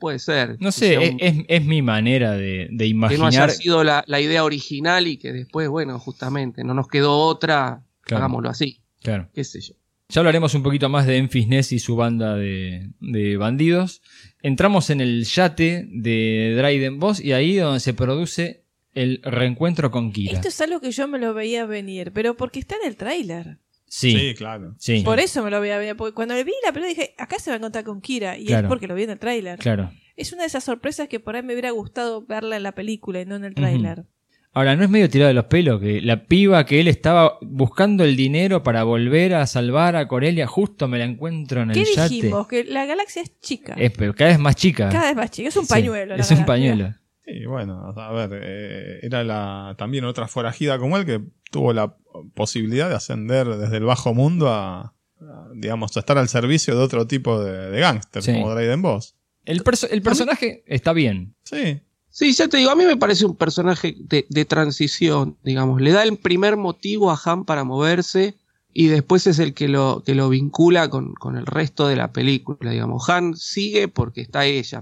puede 0.00 0.18
ser. 0.18 0.56
No 0.60 0.72
sé, 0.72 0.94
es, 1.04 1.12
un- 1.12 1.18
es- 1.20 1.44
es 1.46 1.64
mi 1.64 1.82
manera 1.82 2.32
de, 2.32 2.66
de 2.72 2.86
que 2.88 2.94
no 2.94 3.06
haya 3.06 3.14
imaginar. 3.16 3.50
sido 3.52 3.84
la, 3.84 4.02
la 4.08 4.20
idea 4.20 4.42
original 4.42 5.06
y 5.06 5.18
que 5.18 5.32
después, 5.32 5.68
bueno, 5.68 6.00
justamente 6.00 6.64
no 6.64 6.74
nos 6.74 6.88
quedó 6.88 7.16
otra, 7.16 7.84
Claro. 8.02 8.24
hagámoslo 8.24 8.48
así, 8.50 8.82
Claro. 9.02 9.28
qué 9.32 9.44
sé 9.44 9.60
yo. 9.60 9.74
Ya 10.10 10.20
hablaremos 10.20 10.54
un 10.54 10.62
poquito 10.62 10.88
más 10.88 11.06
de 11.06 11.16
Enfis 11.18 11.46
Ness 11.48 11.72
y 11.72 11.78
su 11.78 11.96
banda 11.96 12.34
de, 12.36 12.90
de 13.00 13.36
bandidos. 13.36 14.02
Entramos 14.42 14.90
en 14.90 15.00
el 15.00 15.24
yate 15.24 15.86
de 15.90 16.54
Dryden 16.56 16.98
Boss 16.98 17.20
y 17.20 17.32
ahí 17.32 17.56
donde 17.56 17.80
se 17.80 17.94
produce 17.94 18.64
el 18.92 19.20
reencuentro 19.22 19.90
con 19.90 20.12
Kira. 20.12 20.32
Esto 20.32 20.48
es 20.48 20.60
algo 20.60 20.80
que 20.80 20.90
yo 20.90 21.06
me 21.06 21.18
lo 21.18 21.32
veía 21.32 21.64
venir, 21.64 22.10
pero 22.12 22.36
porque 22.36 22.58
está 22.58 22.74
en 22.82 22.88
el 22.88 22.96
tráiler. 22.96 23.58
Sí. 23.86 24.16
Sí, 24.16 24.34
claro. 24.36 24.74
Sí. 24.78 25.02
Por 25.04 25.18
eso 25.20 25.42
me 25.44 25.50
lo 25.50 25.60
veía 25.60 25.78
venir. 25.78 25.96
Porque 25.96 26.14
cuando 26.14 26.34
vi 26.36 26.52
la 26.64 26.72
película 26.72 26.88
dije, 26.88 27.14
acá 27.18 27.38
se 27.38 27.50
va 27.50 27.54
a 27.54 27.58
encontrar 27.58 27.84
con 27.84 28.00
Kira. 28.00 28.38
Y 28.38 28.46
Claro. 28.46 28.66
es 28.66 28.68
porque 28.68 28.86
lo 28.86 28.94
vi 28.94 29.02
en 29.04 29.10
el 29.10 29.18
tráiler. 29.18 29.58
Claro. 29.58 29.90
Es 30.16 30.32
una 30.32 30.42
de 30.42 30.48
esas 30.48 30.64
sorpresas 30.64 31.08
que 31.08 31.18
por 31.20 31.34
ahí 31.36 31.42
me 31.42 31.54
hubiera 31.54 31.70
gustado 31.70 32.24
verla 32.24 32.56
en 32.56 32.62
la 32.62 32.72
película 32.72 33.20
y 33.20 33.26
no 33.26 33.36
en 33.36 33.44
el 33.44 33.54
tráiler. 33.54 34.04
Ahora, 34.52 34.74
¿no 34.74 34.82
es 34.82 34.90
medio 34.90 35.08
tirado 35.08 35.28
de 35.28 35.34
los 35.34 35.44
pelos 35.44 35.80
que 35.80 36.00
la 36.00 36.24
piba 36.24 36.66
que 36.66 36.80
él 36.80 36.88
estaba 36.88 37.38
buscando 37.40 38.02
el 38.02 38.16
dinero 38.16 38.62
para 38.64 38.82
volver 38.82 39.34
a 39.34 39.46
salvar 39.46 39.94
a 39.94 40.08
Corelia, 40.08 40.46
justo 40.48 40.88
me 40.88 40.98
la 40.98 41.04
encuentro 41.04 41.62
en 41.62 41.70
¿Qué 41.70 41.82
el 41.82 41.86
yate? 41.94 42.08
dijimos? 42.14 42.48
Que 42.48 42.64
la 42.64 42.84
galaxia 42.84 43.22
es 43.22 43.38
chica. 43.38 43.74
Es 43.78 43.92
pero 43.96 44.12
cada 44.14 44.30
vez 44.30 44.40
más 44.40 44.56
chica. 44.56 44.88
Cada 44.88 45.06
vez 45.06 45.16
más 45.16 45.30
chica. 45.30 45.48
Es 45.50 45.56
un 45.56 45.66
Sí, 45.66 45.72
pañuelo. 45.72 46.16
la 46.16 46.20
es 46.22 46.30
un 46.30 46.36
galaxia. 46.38 46.46
pañuelo. 46.46 46.94
Y 47.26 47.46
bueno, 47.46 47.94
a 47.96 48.12
ver, 48.12 48.40
eh, 48.42 48.98
era 49.02 49.22
la, 49.22 49.76
también 49.78 50.04
otra 50.04 50.26
forajida 50.26 50.80
como 50.80 50.96
él 50.98 51.06
que 51.06 51.20
tuvo 51.52 51.72
la 51.72 51.94
posibilidad 52.34 52.88
de 52.88 52.96
ascender 52.96 53.46
desde 53.46 53.76
el 53.76 53.84
bajo 53.84 54.14
mundo 54.14 54.48
a, 54.48 54.80
a, 54.80 54.94
digamos, 55.54 55.96
a 55.96 56.00
estar 56.00 56.18
al 56.18 56.28
servicio 56.28 56.74
de 56.76 56.82
otro 56.82 57.06
tipo 57.06 57.40
de, 57.40 57.70
de 57.70 57.78
gángster, 57.80 58.22
Sí. 58.24 58.32
como 58.32 58.52
Dryden 58.52 58.82
Boss. 58.82 59.14
El, 59.44 59.62
perso- 59.62 59.86
el 59.90 60.02
personaje 60.02 60.64
está 60.66 60.92
bien. 60.92 61.36
Sí. 61.44 61.82
Sí, 62.10 62.32
ya 62.32 62.48
te 62.48 62.56
digo, 62.56 62.70
a 62.70 62.76
mí 62.76 62.84
me 62.84 62.96
parece 62.96 63.24
un 63.24 63.36
personaje 63.36 63.94
de, 63.98 64.26
de 64.28 64.44
transición, 64.44 65.38
digamos. 65.44 65.80
Le 65.80 65.92
da 65.92 66.02
el 66.02 66.16
primer 66.18 66.56
motivo 66.56 67.10
a 67.10 67.20
Han 67.24 67.44
para 67.44 67.64
moverse 67.64 68.36
y 68.72 68.88
después 68.88 69.26
es 69.26 69.38
el 69.38 69.54
que 69.54 69.68
lo, 69.68 70.02
que 70.04 70.14
lo 70.14 70.28
vincula 70.28 70.90
con, 70.90 71.14
con 71.14 71.36
el 71.36 71.46
resto 71.46 71.86
de 71.86 71.96
la 71.96 72.12
película, 72.12 72.70
digamos. 72.70 73.08
Han 73.08 73.36
sigue 73.36 73.88
porque 73.88 74.22
está 74.22 74.44
ella. 74.44 74.80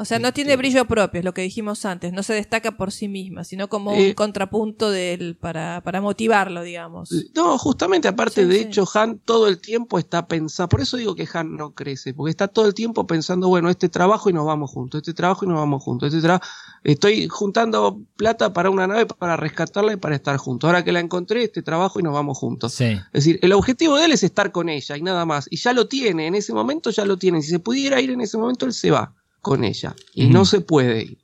O 0.00 0.04
sea, 0.04 0.20
no 0.20 0.32
tiene 0.32 0.54
brillo 0.56 0.84
propio, 0.86 1.18
es 1.18 1.24
lo 1.24 1.34
que 1.34 1.42
dijimos 1.42 1.84
antes. 1.84 2.12
No 2.12 2.22
se 2.22 2.32
destaca 2.32 2.76
por 2.76 2.92
sí 2.92 3.08
misma, 3.08 3.42
sino 3.42 3.68
como 3.68 3.90
un 3.90 3.98
Eh. 3.98 4.14
contrapunto 4.14 4.90
del, 4.92 5.36
para, 5.36 5.80
para 5.82 6.00
motivarlo, 6.00 6.62
digamos. 6.62 7.10
No, 7.34 7.58
justamente 7.58 8.06
aparte, 8.06 8.42
Sí, 8.42 8.48
de 8.48 8.54
sí. 8.54 8.60
hecho, 8.62 8.84
Han 8.94 9.18
todo 9.18 9.48
el 9.48 9.60
tiempo 9.60 9.98
está 9.98 10.28
pensando, 10.28 10.68
por 10.68 10.80
eso 10.80 10.96
digo 10.96 11.16
que 11.16 11.26
Han 11.34 11.56
no 11.56 11.72
crece, 11.74 12.14
porque 12.14 12.30
está 12.30 12.46
todo 12.46 12.66
el 12.66 12.74
tiempo 12.74 13.06
pensando, 13.08 13.48
bueno, 13.48 13.68
este 13.70 13.88
trabajo 13.88 14.30
y 14.30 14.32
nos 14.32 14.46
vamos 14.46 14.70
juntos, 14.70 15.00
este 15.00 15.14
trabajo 15.14 15.44
y 15.44 15.48
nos 15.48 15.56
vamos 15.58 15.82
juntos, 15.82 16.14
este 16.14 16.22
trabajo, 16.22 16.44
estoy 16.84 17.26
juntando 17.28 18.00
plata 18.16 18.52
para 18.52 18.70
una 18.70 18.86
nave 18.86 19.06
para 19.06 19.36
rescatarla 19.36 19.94
y 19.94 19.96
para 19.96 20.14
estar 20.14 20.36
juntos. 20.36 20.68
Ahora 20.68 20.84
que 20.84 20.92
la 20.92 21.00
encontré, 21.00 21.42
este 21.42 21.62
trabajo 21.62 21.98
y 21.98 22.04
nos 22.04 22.14
vamos 22.14 22.38
juntos. 22.38 22.72
Sí. 22.72 22.84
Es 22.84 23.24
decir, 23.24 23.38
el 23.42 23.52
objetivo 23.52 23.96
de 23.96 24.04
él 24.04 24.12
es 24.12 24.22
estar 24.22 24.52
con 24.52 24.68
ella 24.68 24.96
y 24.96 25.02
nada 25.02 25.24
más. 25.26 25.48
Y 25.50 25.56
ya 25.56 25.72
lo 25.72 25.88
tiene, 25.88 26.28
en 26.28 26.36
ese 26.36 26.52
momento 26.52 26.90
ya 26.90 27.04
lo 27.04 27.16
tiene. 27.16 27.42
Si 27.42 27.50
se 27.50 27.58
pudiera 27.58 28.00
ir 28.00 28.10
en 28.10 28.20
ese 28.20 28.38
momento, 28.38 28.64
él 28.64 28.72
se 28.72 28.92
va 28.92 29.12
con 29.48 29.64
ella. 29.64 29.94
Y 30.14 30.26
no 30.28 30.44
se 30.44 30.60
puede 30.60 31.02
ir. 31.02 31.18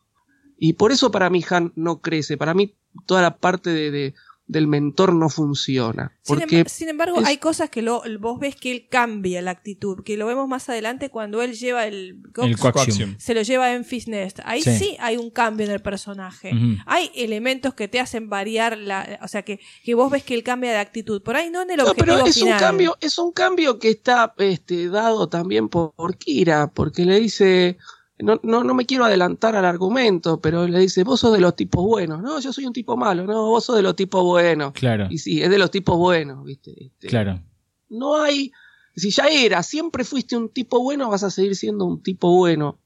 Y 0.58 0.74
por 0.74 0.92
eso 0.92 1.10
para 1.10 1.30
mí 1.30 1.44
Han 1.50 1.72
no 1.76 2.00
crece. 2.00 2.36
Para 2.36 2.54
mí 2.54 2.74
toda 3.06 3.22
la 3.22 3.36
parte 3.36 3.70
de, 3.70 3.90
de- 3.90 4.14
del 4.46 4.66
mentor 4.66 5.14
no 5.14 5.30
funciona. 5.30 6.12
Sin, 6.20 6.36
Porque 6.38 6.64
sin 6.68 6.90
embargo, 6.90 7.18
es- 7.20 7.26
hay 7.26 7.38
cosas 7.38 7.70
que 7.70 7.80
lo, 7.80 8.02
vos 8.20 8.38
ves 8.38 8.56
que 8.56 8.70
él 8.72 8.88
cambia 8.90 9.40
la 9.40 9.50
actitud, 9.52 10.04
que 10.04 10.18
lo 10.18 10.26
vemos 10.26 10.46
más 10.48 10.68
adelante 10.68 11.08
cuando 11.08 11.40
él 11.40 11.54
lleva 11.54 11.86
el, 11.86 12.20
El 12.36 12.58
coaxium. 12.58 13.14
se 13.18 13.32
lo 13.34 13.40
lleva 13.40 13.72
en 13.72 13.86
Nest. 14.06 14.40
Ahí 14.44 14.60
Sí. 14.60 14.76
sí. 14.76 14.96
hay 15.00 15.16
un 15.16 15.30
cambio 15.30 15.64
en 15.64 15.72
el 15.72 15.80
personaje. 15.80 16.52
Hay 16.84 17.10
elementos 17.14 17.72
que 17.72 17.88
te 17.88 18.00
hacen 18.00 18.28
variar 18.28 18.76
la, 18.76 19.18
o 19.22 19.28
sea 19.28 19.42
que, 19.44 19.60
que 19.82 19.94
vos 19.94 20.10
ves 20.10 20.22
que 20.24 20.34
él 20.34 20.42
cambia 20.42 20.72
de 20.72 20.78
actitud. 20.78 21.22
Por 21.22 21.36
ahí 21.36 21.48
no 21.48 21.62
en 21.62 21.70
el 21.70 21.78
No, 21.78 21.84
objetivo 21.84 22.14
pero 22.16 22.26
es 22.26 22.34
final. 22.34 22.52
un 22.52 22.58
cambio, 22.60 22.96
es 23.00 23.18
un 23.18 23.32
cambio 23.32 23.78
que 23.78 23.88
está 23.88 24.34
este, 24.36 24.88
dado 24.90 25.26
también 25.30 25.70
por, 25.70 25.94
por 25.94 26.18
Kira, 26.18 26.70
porque 26.70 27.06
le 27.06 27.18
dice, 27.18 27.78
no, 28.18 28.40
no, 28.42 28.62
no 28.62 28.74
me 28.74 28.86
quiero 28.86 29.04
adelantar 29.04 29.56
al 29.56 29.64
argumento, 29.64 30.40
pero 30.40 30.68
le 30.68 30.78
dice, 30.78 31.02
vos 31.02 31.20
sos 31.20 31.32
de 31.32 31.40
los 31.40 31.56
tipos 31.56 31.84
buenos, 31.84 32.22
no, 32.22 32.38
yo 32.38 32.52
soy 32.52 32.66
un 32.66 32.72
tipo 32.72 32.96
malo, 32.96 33.24
no, 33.24 33.48
vos 33.48 33.64
sos 33.64 33.76
de 33.76 33.82
los 33.82 33.96
tipos 33.96 34.22
buenos. 34.22 34.72
Claro. 34.72 35.08
Y 35.10 35.18
sí, 35.18 35.42
es 35.42 35.50
de 35.50 35.58
los 35.58 35.70
tipos 35.70 35.96
buenos, 35.96 36.44
viste. 36.44 36.72
Este, 36.84 37.08
Claro. 37.08 37.42
No 37.88 38.16
hay, 38.16 38.52
si 38.94 39.10
ya 39.10 39.26
era, 39.26 39.62
siempre 39.62 40.04
fuiste 40.04 40.36
un 40.36 40.48
tipo 40.48 40.80
bueno, 40.80 41.10
vas 41.10 41.24
a 41.24 41.30
seguir 41.30 41.56
siendo 41.56 41.84
un 41.84 42.02
tipo 42.02 42.30
bueno. 42.30 42.78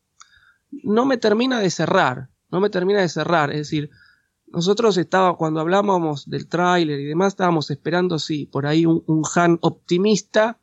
No 0.71 1.05
me 1.05 1.19
termina 1.19 1.61
de 1.61 1.71
cerrar, 1.71 2.29
no 2.51 2.61
me 2.61 2.71
termina 2.71 3.01
de 3.01 3.09
cerrar, 3.09 3.51
es 3.51 3.59
decir, 3.59 3.91
nosotros 4.47 4.97
estábamos, 4.97 5.37
cuando 5.37 5.61
hablábamos 5.61 6.29
del 6.29 6.49
tráiler 6.49 7.01
y 7.01 7.05
demás, 7.05 7.35
estábamos 7.35 7.71
esperando, 7.71 8.19
sí, 8.19 8.47
por 8.47 8.67
ahí 8.67 8.87
un, 8.87 9.05
un 9.07 9.23
Han 9.35 9.59
optimista 9.61 10.58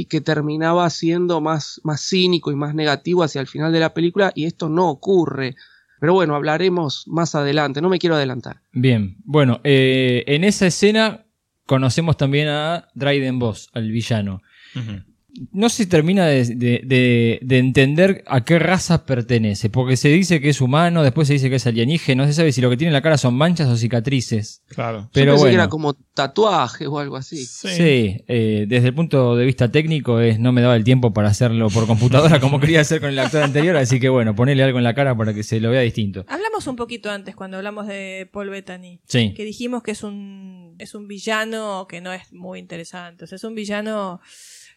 y 0.00 0.06
que 0.06 0.22
terminaba 0.22 0.88
siendo 0.88 1.42
más, 1.42 1.78
más 1.84 2.00
cínico 2.00 2.50
y 2.50 2.54
más 2.54 2.74
negativo 2.74 3.22
hacia 3.22 3.42
el 3.42 3.46
final 3.46 3.70
de 3.70 3.80
la 3.80 3.92
película, 3.92 4.32
y 4.34 4.46
esto 4.46 4.70
no 4.70 4.88
ocurre. 4.88 5.56
Pero 6.00 6.14
bueno, 6.14 6.34
hablaremos 6.34 7.06
más 7.06 7.34
adelante, 7.34 7.82
no 7.82 7.90
me 7.90 7.98
quiero 7.98 8.16
adelantar. 8.16 8.62
Bien. 8.72 9.18
Bueno, 9.24 9.60
eh, 9.62 10.24
en 10.26 10.44
esa 10.44 10.66
escena 10.66 11.26
conocemos 11.66 12.16
también 12.16 12.48
a 12.48 12.88
Dryden 12.94 13.38
Boss, 13.38 13.68
al 13.74 13.90
villano. 13.90 14.40
No 15.52 15.68
se 15.68 15.86
termina 15.86 16.26
de, 16.26 16.44
de- 16.44 16.80
de- 16.84 17.38
de 17.42 17.58
entender 17.58 18.24
a 18.26 18.44
qué 18.44 18.58
raza 18.58 19.06
pertenece, 19.06 19.70
porque 19.70 19.96
se 19.96 20.08
dice 20.08 20.40
que 20.40 20.48
es 20.50 20.60
humano, 20.60 21.02
después 21.02 21.28
se 21.28 21.34
dice 21.34 21.48
que 21.50 21.56
es 21.56 21.66
alienígena, 21.66 22.22
no 22.24 22.28
se 22.28 22.34
sabe 22.34 22.52
si 22.52 22.60
lo 22.60 22.68
que 22.70 22.76
tiene 22.76 22.88
en 22.88 22.94
la 22.94 23.02
cara 23.02 23.16
son 23.18 23.34
manchas 23.34 23.68
o 23.68 23.76
cicatrices. 23.76 24.62
Claro. 24.68 25.08
Pero 25.12 25.26
Yo 25.26 25.32
pensé 25.32 25.42
bueno. 25.42 25.50
que 25.50 25.54
era 25.54 25.68
como 25.68 25.94
tatuaje 25.94 26.86
o 26.86 26.98
algo 26.98 27.16
así. 27.16 27.44
Sí, 27.44 28.22
eh, 28.28 28.66
desde 28.68 28.88
el 28.88 28.94
punto 28.94 29.36
de 29.36 29.44
vista 29.44 29.70
técnico 29.70 30.20
es, 30.20 30.38
no 30.40 30.52
me 30.52 30.60
daba 30.62 30.76
el 30.76 30.84
tiempo 30.84 31.12
para 31.12 31.28
hacerlo 31.28 31.68
por 31.70 31.86
computadora 31.86 32.40
como 32.40 32.58
quería 32.60 32.80
hacer 32.80 33.00
con 33.00 33.10
el 33.10 33.18
actor 33.18 33.42
anterior, 33.42 33.76
así 33.76 34.00
que 34.00 34.08
bueno, 34.08 34.34
ponerle 34.34 34.62
algo 34.64 34.78
en 34.78 34.84
la 34.84 34.94
cara 34.94 35.16
para 35.16 35.32
que 35.34 35.42
se 35.42 35.60
lo 35.60 35.70
vea 35.70 35.80
distinto. 35.82 36.24
Hablamos 36.28 36.66
un 36.66 36.76
poquito 36.76 37.10
antes 37.10 37.34
cuando 37.36 37.56
hablamos 37.56 37.86
de 37.86 38.28
Paul 38.32 38.50
Bettany. 38.50 39.00
Sí. 39.06 39.32
Que 39.34 39.44
dijimos 39.44 39.82
que 39.82 39.92
es 39.92 40.02
un, 40.02 40.74
es 40.78 40.94
un 40.94 41.06
villano 41.08 41.86
que 41.88 42.00
no 42.00 42.12
es 42.12 42.32
muy 42.32 42.58
interesante. 42.58 43.24
O 43.24 43.26
sea, 43.26 43.36
es 43.36 43.44
un 43.44 43.54
villano 43.54 44.20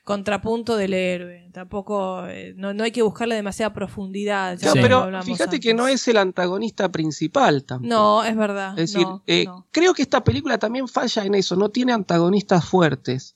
contrapunto 0.03 0.75
del 0.77 0.93
héroe. 0.93 1.49
Tampoco, 1.53 2.27
eh, 2.27 2.53
no, 2.57 2.73
no 2.73 2.83
hay 2.83 2.91
que 2.91 3.01
buscarle 3.01 3.35
demasiada 3.35 3.73
profundidad. 3.73 4.57
ya 4.57 4.69
No, 4.69 4.75
lo 4.75 4.81
pero 4.81 5.23
fíjate 5.23 5.43
antes. 5.43 5.59
que 5.59 5.73
no 5.73 5.87
es 5.87 6.07
el 6.07 6.17
antagonista 6.17 6.91
principal 6.91 7.63
tampoco. 7.63 7.89
No, 7.89 8.23
es 8.23 8.35
verdad. 8.35 8.71
Es 8.77 8.91
decir, 8.91 9.07
no, 9.07 9.23
eh, 9.27 9.45
no. 9.45 9.67
creo 9.71 9.93
que 9.93 10.01
esta 10.01 10.23
película 10.23 10.57
también 10.57 10.87
falla 10.87 11.23
en 11.25 11.35
eso, 11.35 11.55
no 11.55 11.69
tiene 11.69 11.93
antagonistas 11.93 12.65
fuertes. 12.65 13.35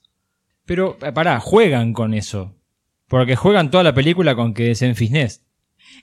Pero, 0.66 0.98
eh, 1.02 1.12
pará, 1.12 1.40
juegan 1.40 1.94
con 1.94 2.14
eso. 2.14 2.54
Porque 3.08 3.38
juegan 3.38 3.72
toda 3.72 3.84
la 3.84 3.94
película 3.94 4.36
con 4.36 4.54
que 4.54 4.72
es 4.72 4.82
en 4.82 4.96
Fisnés. 4.96 5.44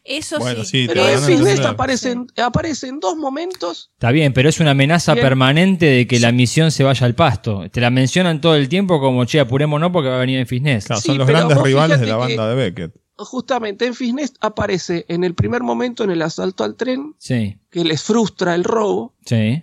Eso 0.03 0.39
Bueno, 0.39 0.65
sí. 0.65 0.83
sí, 0.83 0.85
Pero 0.89 1.07
en 1.09 1.19
entender. 1.19 1.67
aparece, 1.67 2.11
en- 2.13 2.27
aparece 2.43 2.89
en 2.89 3.01
dos 3.01 3.17
momentos. 3.17 3.91
Está 3.95 4.11
bien, 4.11 4.33
pero 4.33 4.49
es 4.49 4.61
una 4.61 4.73
amenaza 4.73 5.15
Bien. 5.15 5.25
permanente 5.27 5.87
de 5.87 6.07
que 6.07 6.19
la 6.21 6.33
misión 6.33 6.71
se 6.71 6.83
vaya 6.85 7.07
al 7.07 7.15
pasto. 7.15 7.69
Te 7.71 7.81
la 7.81 7.91
mencionan 7.91 8.41
todo 8.41 8.55
el 8.57 8.69
tiempo 8.69 9.01
como, 9.01 9.25
che, 9.25 9.41
apurémonos 9.41 9.91
porque 9.93 10.09
va 10.09 10.17
a 10.17 10.21
venir 10.21 10.39
en 10.39 10.47
Fisnés. 10.47 10.87
Claro, 10.87 11.01
Sí, 11.01 11.09
son 11.09 11.19
los 11.19 11.27
grandes 11.29 11.61
rivales 11.61 12.01
de 12.01 12.07
la 12.07 12.17
banda 12.17 12.49
de 12.49 12.55
Beckett. 12.55 12.95
Justamente 13.17 13.87
en 13.87 13.95
Fisnest 13.95 14.37
aparece 14.41 15.05
en 15.09 15.23
el 15.23 15.35
primer 15.35 15.63
momento 15.63 16.03
en 16.03 16.11
el 16.11 16.21
asalto 16.23 16.65
al 16.65 16.75
tren, 16.75 17.15
Sí, 17.19 17.59
que 17.71 17.85
les 17.85 18.03
frustra 18.03 18.55
el 18.57 18.65
robo, 18.65 19.15
sí. 19.25 19.63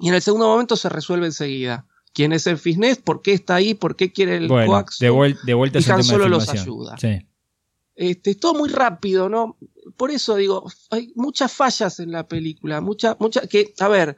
y 0.00 0.08
en 0.08 0.14
el 0.14 0.22
segundo 0.22 0.46
momento 0.48 0.76
se 0.76 0.88
resuelve 0.88 1.26
enseguida. 1.26 1.84
¿Quién 2.14 2.32
es 2.32 2.46
en 2.46 2.56
Fisnest? 2.58 3.02
¿Por 3.02 3.20
qué 3.20 3.34
está 3.34 3.56
ahí? 3.56 3.74
¿Por 3.74 3.96
qué 3.96 4.10
quiere 4.10 4.38
el 4.38 4.48
Bueno, 4.48 4.68
coaxium? 4.68 5.06
de, 5.06 5.12
vuel- 5.14 5.38
de 5.44 5.52
vuelta 5.52 5.78
y 5.78 5.90
Han 5.90 6.02
Solo 6.02 6.26
los 6.28 6.48
ayuda. 6.48 6.96
Sí. 6.96 7.18
Este, 7.96 8.32
es 8.32 8.38
todo 8.38 8.54
muy 8.54 8.68
rápido, 8.68 9.28
¿no? 9.28 9.56
Por 9.96 10.10
eso 10.10 10.36
digo, 10.36 10.70
hay 10.90 11.12
muchas 11.16 11.52
fallas 11.52 11.98
en 11.98 12.12
la 12.12 12.28
película, 12.28 12.80
mucha, 12.80 13.16
mucha, 13.18 13.46
que, 13.46 13.72
a 13.78 13.88
ver, 13.88 14.16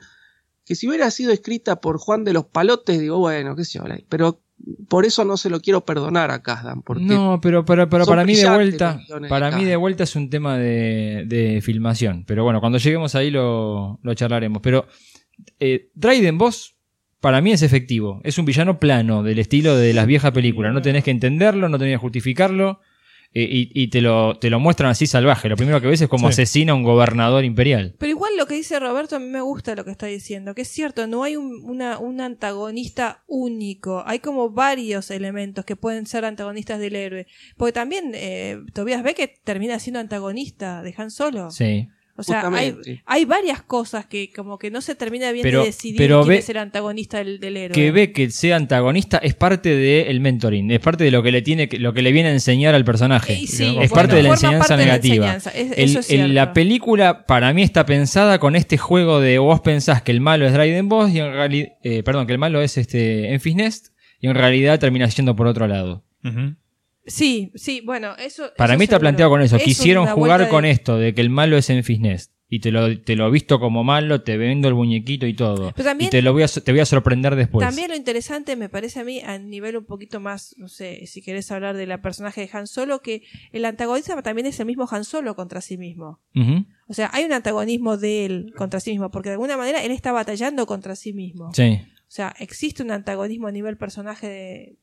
que 0.64 0.74
si 0.74 0.88
hubiera 0.88 1.10
sido 1.10 1.32
escrita 1.32 1.80
por 1.80 1.98
Juan 1.98 2.24
de 2.24 2.32
los 2.32 2.46
Palotes, 2.46 3.00
digo, 3.00 3.18
bueno, 3.18 3.54
qué 3.54 3.64
sé 3.64 3.78
yo, 3.78 3.84
pero 4.08 4.40
por 4.88 5.06
eso 5.06 5.24
no 5.24 5.36
se 5.36 5.50
lo 5.50 5.60
quiero 5.60 5.84
perdonar 5.84 6.30
a 6.30 6.42
Kasdan, 6.42 6.82
porque 6.82 7.04
No, 7.04 7.40
pero, 7.40 7.64
pero, 7.64 7.88
pero 7.88 8.04
para 8.04 8.24
mí 8.24 8.34
de 8.34 8.50
vuelta, 8.50 9.00
para 9.28 9.50
de 9.50 9.56
mí 9.56 9.64
de 9.64 9.76
vuelta 9.76 10.04
es 10.04 10.16
un 10.16 10.30
tema 10.30 10.58
de, 10.58 11.24
de 11.26 11.60
filmación. 11.62 12.24
Pero 12.26 12.44
bueno, 12.44 12.60
cuando 12.60 12.78
lleguemos 12.78 13.14
ahí 13.14 13.30
lo, 13.30 14.00
lo 14.02 14.14
charlaremos. 14.14 14.60
Pero 14.62 14.86
eh, 15.60 15.90
Boss 16.34 16.74
para 17.20 17.40
mí 17.40 17.52
es 17.52 17.62
efectivo. 17.62 18.20
Es 18.24 18.38
un 18.38 18.44
villano 18.44 18.78
plano, 18.78 19.22
del 19.22 19.38
estilo 19.38 19.76
de 19.76 19.92
las 19.92 20.06
viejas 20.06 20.32
películas. 20.32 20.72
No 20.72 20.82
tenés 20.82 21.04
que 21.04 21.10
entenderlo, 21.10 21.68
no 21.68 21.78
tenés 21.78 21.94
que 21.94 22.02
justificarlo. 22.02 22.80
Eh, 23.34 23.42
y, 23.50 23.70
y 23.82 23.88
te, 23.88 24.00
lo, 24.00 24.38
te 24.38 24.48
lo 24.50 24.58
muestran 24.58 24.90
así 24.90 25.06
salvaje. 25.06 25.48
Lo 25.48 25.56
primero 25.56 25.80
que 25.80 25.86
ves 25.86 26.00
es 26.00 26.08
como 26.08 26.28
Sí. 26.28 26.32
asesina 26.42 26.72
a 26.72 26.74
un 26.74 26.82
gobernador 26.82 27.44
imperial. 27.44 27.94
Pero 27.98 28.10
igual 28.10 28.32
lo 28.36 28.46
que 28.46 28.54
dice 28.54 28.78
Roberto 28.80 29.16
a 29.16 29.18
mí 29.18 29.26
me 29.26 29.40
gusta 29.42 29.74
lo 29.74 29.84
que 29.84 29.90
está 29.90 30.06
diciendo, 30.06 30.54
que 30.54 30.62
es 30.62 30.68
cierto, 30.68 31.06
no 31.06 31.22
hay 31.24 31.36
un, 31.36 31.60
una, 31.64 31.98
un 31.98 32.20
antagonista 32.20 33.22
único, 33.26 34.02
hay 34.06 34.18
como 34.20 34.50
varios 34.50 35.10
elementos 35.10 35.64
que 35.64 35.76
pueden 35.76 36.06
ser 36.06 36.24
antagonistas 36.24 36.80
del 36.80 36.96
héroe. 36.96 37.26
Porque 37.56 37.72
también 37.72 38.12
eh, 38.14 38.58
Tobias 38.72 39.02
Beckett 39.02 39.40
termina 39.44 39.78
siendo 39.78 40.00
antagonista 40.00 40.82
de 40.82 40.94
Han 40.96 41.10
Solo. 41.10 41.50
Sí. 41.50 41.88
O 42.18 42.24
sea, 42.24 42.50
hay, 43.06 43.24
varias 43.26 43.62
cosas 43.62 44.04
que 44.06 44.32
como 44.34 44.58
que 44.58 44.70
no 44.72 44.80
se 44.80 44.96
termina 44.96 45.30
bien 45.30 45.44
Pero- 45.44 45.60
de 45.60 45.66
decidir 45.66 45.96
pero 45.98 46.22
quién 46.22 46.28
ve- 46.30 46.38
es 46.38 46.48
el 46.48 46.56
antagonista 46.56 47.18
del, 47.18 47.38
del 47.38 47.56
héroe. 47.56 47.74
Que 47.74 47.92
ve 47.92 48.10
que 48.12 48.28
sea 48.30 48.56
antagonista 48.56 49.18
es 49.18 49.34
parte 49.34 49.76
del 49.76 50.18
mentoring, 50.20 50.68
es 50.72 50.80
parte 50.80 51.04
de 51.04 51.12
lo 51.12 51.22
que 51.22 51.30
le 51.30 51.42
tiene 51.42 51.68
que- 51.68 51.78
lo 51.78 51.92
que 51.94 52.02
le 52.02 52.10
viene 52.10 52.30
a 52.30 52.32
enseñar 52.32 52.74
al 52.74 52.84
personaje. 52.84 53.34
Y 53.34 53.46
sí, 53.46 53.64
es 53.66 53.74
bueno, 53.74 53.90
parte 53.90 54.16
de 54.16 54.22
la 54.24 54.28
enseñanza 54.30 54.58
parte 54.58 54.72
de 54.74 54.78
la 54.78 54.84
negativa. 54.86 55.34
enseñanza, 55.34 55.50
es- 55.50 55.78
El- 55.78 55.84
eso 55.90 55.98
es 56.00 56.10
el- 56.10 56.34
la 56.34 56.40
cierto. 56.42 56.54
película 56.54 57.24
para 57.26 57.52
mí 57.54 57.62
está 57.62 57.86
pensada 57.86 58.38
con 58.40 58.56
este 58.56 58.78
juego 58.78 59.20
de 59.20 59.38
vos 59.38 59.60
pensás 59.60 60.02
que 60.02 60.10
el 60.10 60.20
malo 60.20 60.44
es 60.44 60.52
Dryden 60.52 60.88
Boss 60.88 61.12
y 61.12 61.20
en 61.20 61.32
realidad, 61.32 61.68
perdón, 62.04 62.26
que 62.26 62.32
el 62.32 62.38
malo 62.38 62.60
es 62.60 62.76
este 62.78 63.32
Enfys 63.32 63.54
Nest 63.54 63.86
y 64.20 64.26
en 64.26 64.34
realidad 64.34 64.80
termina 64.80 65.06
yendo 65.06 65.36
por 65.36 65.46
otro 65.46 65.68
lado. 65.68 66.04
Sí, 67.08 67.50
sí, 67.54 67.80
bueno, 67.84 68.14
eso... 68.16 68.50
Para 68.56 68.74
eso 68.74 68.78
mí 68.78 68.84
está 68.84 68.98
planteado 69.00 69.30
con 69.30 69.42
eso. 69.42 69.56
Es 69.56 69.64
Quisieron 69.64 70.06
jugar 70.06 70.48
con 70.48 70.64
esto, 70.64 70.96
de 70.98 71.14
que 71.14 71.20
el 71.20 71.30
malo 71.30 71.56
es 71.56 71.68
Enfys 71.70 72.00
Nest. 72.00 72.32
Y 72.50 72.60
te 72.60 72.70
lo, 72.70 72.98
te 73.02 73.14
lo 73.14 73.30
visto 73.30 73.60
como 73.60 73.84
malo, 73.84 74.22
te 74.22 74.38
vendo 74.38 74.68
el 74.68 74.74
muñequito 74.74 75.26
y 75.26 75.34
todo. 75.34 75.70
Pero 75.76 75.84
también- 75.86 76.08
y 76.08 76.10
te 76.10 76.22
lo 76.22 76.32
voy 76.32 76.44
a, 76.44 76.48
te 76.48 76.72
voy 76.72 76.80
a 76.80 76.86
sorprender 76.86 77.36
después. 77.36 77.66
También 77.66 77.90
lo 77.90 77.94
interesante 77.96 78.56
me 78.56 78.70
parece 78.70 79.00
a 79.00 79.04
mí 79.04 79.20
a 79.20 79.36
nivel 79.38 79.76
un 79.76 79.84
poquito 79.84 80.18
más, 80.18 80.54
no 80.56 80.66
sé, 80.68 81.04
si 81.06 81.20
querés 81.20 81.50
hablar 81.52 81.76
de 81.76 81.84
la 81.86 82.00
personaje 82.00 82.40
de 82.40 82.48
Han 82.54 82.66
Solo, 82.66 83.02
que 83.02 83.22
el 83.52 83.66
antagonista 83.66 84.20
también 84.22 84.46
es 84.46 84.58
el 84.60 84.66
mismo 84.66 84.88
Han 84.90 85.04
Solo 85.04 85.36
contra 85.36 85.60
sí 85.60 85.76
mismo. 85.76 86.20
O 86.88 86.94
sea, 86.94 87.10
hay 87.12 87.24
un 87.24 87.34
antagonismo 87.34 87.98
de 87.98 88.24
él 88.24 88.52
contra 88.56 88.80
sí 88.80 88.92
mismo, 88.92 89.10
porque 89.10 89.28
de 89.28 89.34
alguna 89.34 89.58
manera 89.58 89.84
él 89.84 89.90
está 89.92 90.12
batallando 90.12 90.64
contra 90.64 90.96
sí 90.96 91.12
mismo. 91.12 91.52
Sí. 91.52 91.80
O 91.82 92.10
sea, 92.10 92.34
existe 92.38 92.82
un 92.82 92.92
antagonismo 92.92 93.48
a 93.48 93.52
nivel 93.52 93.76
personaje 93.76 94.26
de- 94.26 94.76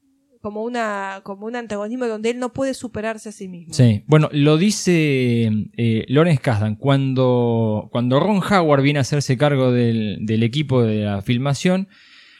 como 0.45 0.61
una 0.61 1.21
como 1.23 1.47
un 1.47 1.55
antagonismo 1.55 2.05
donde 2.05 2.29
él 2.29 2.37
no 2.37 2.53
puede 2.53 2.75
superarse 2.75 3.29
a 3.29 3.31
sí 3.31 3.47
mismo. 3.47 3.73
Sí, 3.73 4.03
bueno, 4.05 4.29
lo 4.31 4.59
dice 4.59 5.49
eh, 5.75 6.05
Lawrence. 6.07 6.39
Cuando, 6.77 7.89
cuando 7.91 8.19
Ron 8.19 8.43
Howard 8.47 8.83
viene 8.83 8.99
a 8.99 9.01
hacerse 9.01 9.39
cargo 9.39 9.71
del, 9.71 10.19
del 10.21 10.43
equipo 10.43 10.83
de 10.83 11.05
la 11.05 11.23
filmación, 11.23 11.87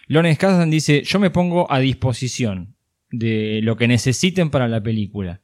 Lawrence 0.05 0.37
Kasdan 0.37 0.69
dice, 0.69 1.01
yo 1.01 1.19
me 1.19 1.31
pongo 1.31 1.65
a 1.71 1.79
disposición 1.79 2.75
de 3.09 3.61
lo 3.63 3.75
que 3.75 3.87
necesiten 3.87 4.51
para 4.51 4.67
la 4.67 4.83
película. 4.83 5.41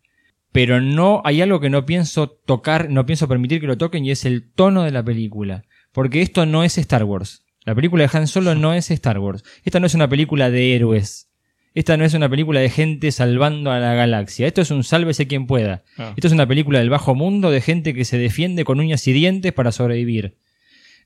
Pero 0.52 0.82
no 0.82 1.24
hay 1.26 1.42
algo 1.42 1.62
que 1.62 1.72
no 1.72 1.88
pienso 1.88 2.30
tocar, 2.30 2.92
no 2.92 3.08
pienso 3.08 3.28
permitir 3.28 3.60
que 3.60 3.66
lo 3.66 3.80
toquen 3.80 4.06
y 4.06 4.12
es 4.12 4.24
el 4.24 4.52
tono 4.52 4.84
de 4.84 4.92
la 4.92 5.04
película. 5.04 5.64
Porque 5.94 6.22
esto 6.22 6.46
no 6.46 6.64
es 6.64 6.78
Star 6.78 7.06
Wars. 7.06 7.44
La 7.66 7.74
película 7.74 8.06
de 8.06 8.16
Han 8.16 8.28
Solo 8.28 8.54
no 8.54 8.76
es 8.76 8.92
Star 8.92 9.18
Wars. 9.18 9.44
Esta 9.64 9.80
no 9.80 9.88
es 9.88 9.96
una 9.96 10.08
película 10.08 10.52
de 10.52 10.76
héroes. 10.76 11.31
Esta 11.74 11.96
no 11.96 12.04
es 12.04 12.14
una 12.14 12.28
película 12.30 12.60
de 12.60 12.70
gente 12.70 13.12
salvando 13.12 13.72
a 13.72 13.80
la 13.80 13.94
galaxia. 13.94 14.46
Esto 14.48 14.62
es 14.62 14.72
un 14.72 14.84
sálvese 14.84 15.28
quien 15.28 15.48
pueda. 15.48 15.84
Ah. 15.98 16.14
Esto 16.18 16.28
es 16.28 16.34
una 16.34 16.46
película 16.48 16.80
del 16.80 16.90
bajo 16.90 17.16
mundo 17.16 17.50
de 17.50 17.62
gente 17.62 17.94
que 17.94 18.04
se 18.06 18.18
defiende 18.18 18.66
con 18.66 18.80
uñas 18.80 19.08
y 19.08 19.14
dientes 19.14 19.54
para 19.54 19.72
sobrevivir. 19.72 20.36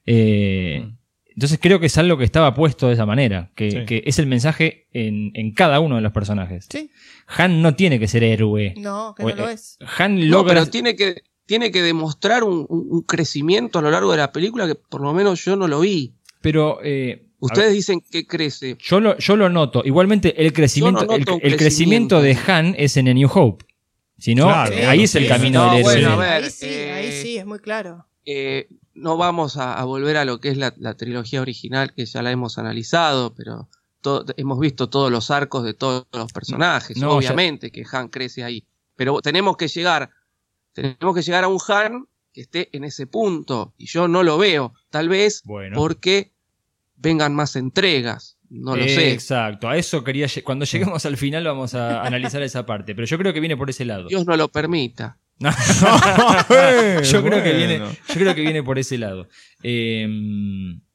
Eh, 0.06 0.88
Entonces 1.28 1.60
creo 1.62 1.80
que 1.82 1.88
es 1.88 1.98
algo 1.98 2.18
que 2.18 2.24
estaba 2.24 2.54
puesto 2.54 2.88
de 2.88 2.94
esa 2.94 3.06
manera. 3.06 3.52
Que, 3.56 3.70
Sí. 3.72 3.86
que 3.86 4.04
es 4.06 4.20
el 4.20 4.26
mensaje 4.28 4.88
en, 4.94 5.32
en 5.34 5.52
cada 5.54 5.80
uno 5.82 5.98
de 5.98 6.02
los 6.02 6.14
personajes. 6.14 6.68
Sí. 6.72 6.90
Han 7.28 7.62
no 7.62 7.76
tiene 7.76 8.00
que 8.00 8.08
ser 8.08 8.24
héroe. 8.24 8.74
No, 8.78 9.14
que 9.18 9.24
O- 9.24 9.30
no 9.30 9.36
lo 9.36 9.50
eh, 9.50 9.54
es. 9.54 9.78
Han 9.98 10.16
No, 10.20 10.26
logra. 10.38 10.54
pero 10.54 10.68
tiene 10.68 10.96
que, 10.96 11.24
tiene 11.46 11.72
que 11.72 11.82
demostrar 11.82 12.44
un, 12.44 13.04
crecimiento 13.08 13.80
a 13.80 13.82
lo 13.82 13.92
largo 13.92 14.12
de 14.12 14.18
la 14.18 14.32
película 14.32 14.66
que 14.66 14.76
por 14.76 15.02
lo 15.02 15.14
menos 15.14 15.44
yo 15.44 15.56
no 15.58 15.68
lo 15.68 15.82
vi. 15.82 16.14
Pero 16.42 16.80
eh, 16.84 17.25
Ustedes 17.46 17.68
ver, 17.68 17.76
dicen 17.76 18.02
que 18.02 18.26
crece. 18.28 18.78
yo 18.80 19.00
lo, 19.00 19.18
yo 19.18 19.36
lo 19.36 19.50
noto. 19.50 19.82
Igualmente, 19.86 20.44
el 20.46 20.54
crecimiento, 20.54 21.06
no 21.06 21.14
el, 21.16 21.26
el 21.42 21.58
crecimiento 21.58 22.22
de 22.22 22.38
Han 22.48 22.76
es 22.78 22.98
en 22.98 23.08
A 23.10 23.14
New 23.14 23.30
Hope. 23.34 23.66
Si 24.18 24.34
no, 24.36 24.46
Claro, 24.46 24.74
eh, 24.74 24.86
ahí 24.86 25.04
es 25.04 25.16
el 25.16 25.24
sí. 25.24 25.30
camino 25.30 25.66
No, 25.66 25.72
del 25.74 25.82
héroe. 25.82 25.94
bueno, 25.94 26.12
a 26.14 26.16
ver, 26.16 26.44
ahí 26.46 26.50
sí, 26.50 26.66
eh, 26.68 26.92
ahí 26.94 27.12
sí, 27.12 27.38
es 27.38 27.46
muy 27.46 27.60
claro. 27.60 28.06
eh, 28.26 28.68
no 28.94 29.18
vamos 29.18 29.58
a, 29.58 29.74
a 29.74 29.84
volver 29.84 30.16
a 30.16 30.24
lo 30.24 30.40
que 30.40 30.48
es 30.50 30.58
la, 30.58 30.74
la 30.78 30.96
trilogía 30.96 31.42
original, 31.42 31.94
que 31.94 32.06
ya 32.06 32.22
la 32.22 32.32
hemos 32.32 32.58
analizado, 32.58 33.36
pero 33.36 33.68
hemos 34.38 34.60
visto 34.60 34.88
todos 34.90 35.12
los 35.12 35.32
arcos 35.32 35.64
de 35.66 35.74
todos 35.74 36.06
los 36.14 36.32
personajes. 36.32 36.96
No, 36.98 37.10
ya- 37.10 37.16
Obviamente 37.30 37.72
que 37.72 37.84
Han 37.92 38.08
crece 38.08 38.44
ahí. 38.46 38.64
Pero 38.96 39.20
tenemos 39.22 39.58
que 39.58 39.68
llegar, 39.68 40.12
tenemos 40.74 41.14
que 41.16 41.22
llegar 41.24 41.44
a 41.44 41.48
un 41.50 41.60
Han 41.68 42.06
que 42.32 42.42
esté 42.42 42.70
en 42.72 42.84
ese 42.86 43.06
punto. 43.08 43.74
Y 43.78 43.88
yo 43.88 44.08
no 44.08 44.24
lo 44.24 44.38
veo. 44.38 44.74
Tal 44.90 45.10
vez 45.10 45.42
Bueno. 45.44 45.76
porque 45.76 46.32
vengan 46.96 47.36
más 47.36 47.56
entregas. 47.56 48.38
No 48.50 48.76
lo 48.76 48.84
sé. 48.84 49.12
Exacto, 49.12 49.68
a 49.68 49.78
eso 49.78 50.04
quería. 50.04 50.28
Cuando 50.44 50.66
lleguemos 50.66 51.06
al 51.06 51.18
final 51.18 51.44
vamos 51.44 51.74
a 51.74 52.02
analizar 52.06 52.42
esa 52.44 52.66
parte. 52.66 52.96
Pero 52.96 53.08
yo 53.08 53.18
creo 53.18 53.34
que 53.34 53.40
viene 53.40 53.58
por 53.58 53.70
ese 53.70 53.86
lado. 53.86 54.08
Dios 54.08 54.26
no 54.26 54.38
lo 54.38 54.50
permita. 54.50 55.18
yo, 55.40 57.24
creo 57.24 57.44
que 57.44 57.54
viene, 57.54 57.80
yo 57.80 58.14
creo 58.14 58.36
que 58.36 58.42
viene 58.42 58.64
por 58.64 58.80
ese 58.80 58.98
lado. 58.98 59.28
Eh, 59.64 60.08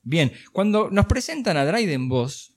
bien, 0.02 0.32
cuando 0.52 0.90
nos 0.90 1.06
presentan 1.06 1.58
a 1.58 1.66
Dryden 1.66 2.08
Boss, 2.08 2.54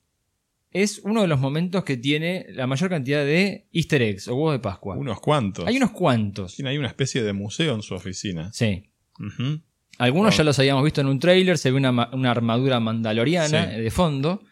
es 0.71 0.99
uno 1.03 1.21
de 1.21 1.27
los 1.27 1.39
momentos 1.39 1.83
que 1.83 1.97
tiene 1.97 2.45
la 2.49 2.67
mayor 2.67 2.89
cantidad 2.89 3.23
de 3.23 3.67
easter 3.71 4.01
eggs 4.01 4.27
o 4.27 4.35
huevos 4.35 4.53
de 4.53 4.59
Pascua. 4.59 4.97
Unos 4.97 5.19
cuantos. 5.21 5.67
Hay 5.67 5.77
unos 5.77 5.91
cuantos. 5.91 6.55
Tiene 6.55 6.71
ahí 6.71 6.77
una 6.77 6.87
especie 6.87 7.21
de 7.21 7.33
museo 7.33 7.75
en 7.75 7.81
su 7.81 7.93
oficina. 7.93 8.51
Sí. 8.53 8.89
Ujú. 9.19 9.61
Algunos 9.99 10.35
ya 10.37 10.43
los 10.43 10.57
habíamos 10.59 10.83
visto 10.83 11.01
en 11.01 11.07
un 11.07 11.19
tráiler, 11.19 11.57
se 11.57 11.71
ve 11.71 11.77
una, 11.77 11.91
ma- 11.91 12.09
una 12.13 12.31
armadura 12.31 12.79
mandaloriana 12.79 13.71
Sí. 13.75 13.81
de 13.81 13.91
fondo. 13.91 14.43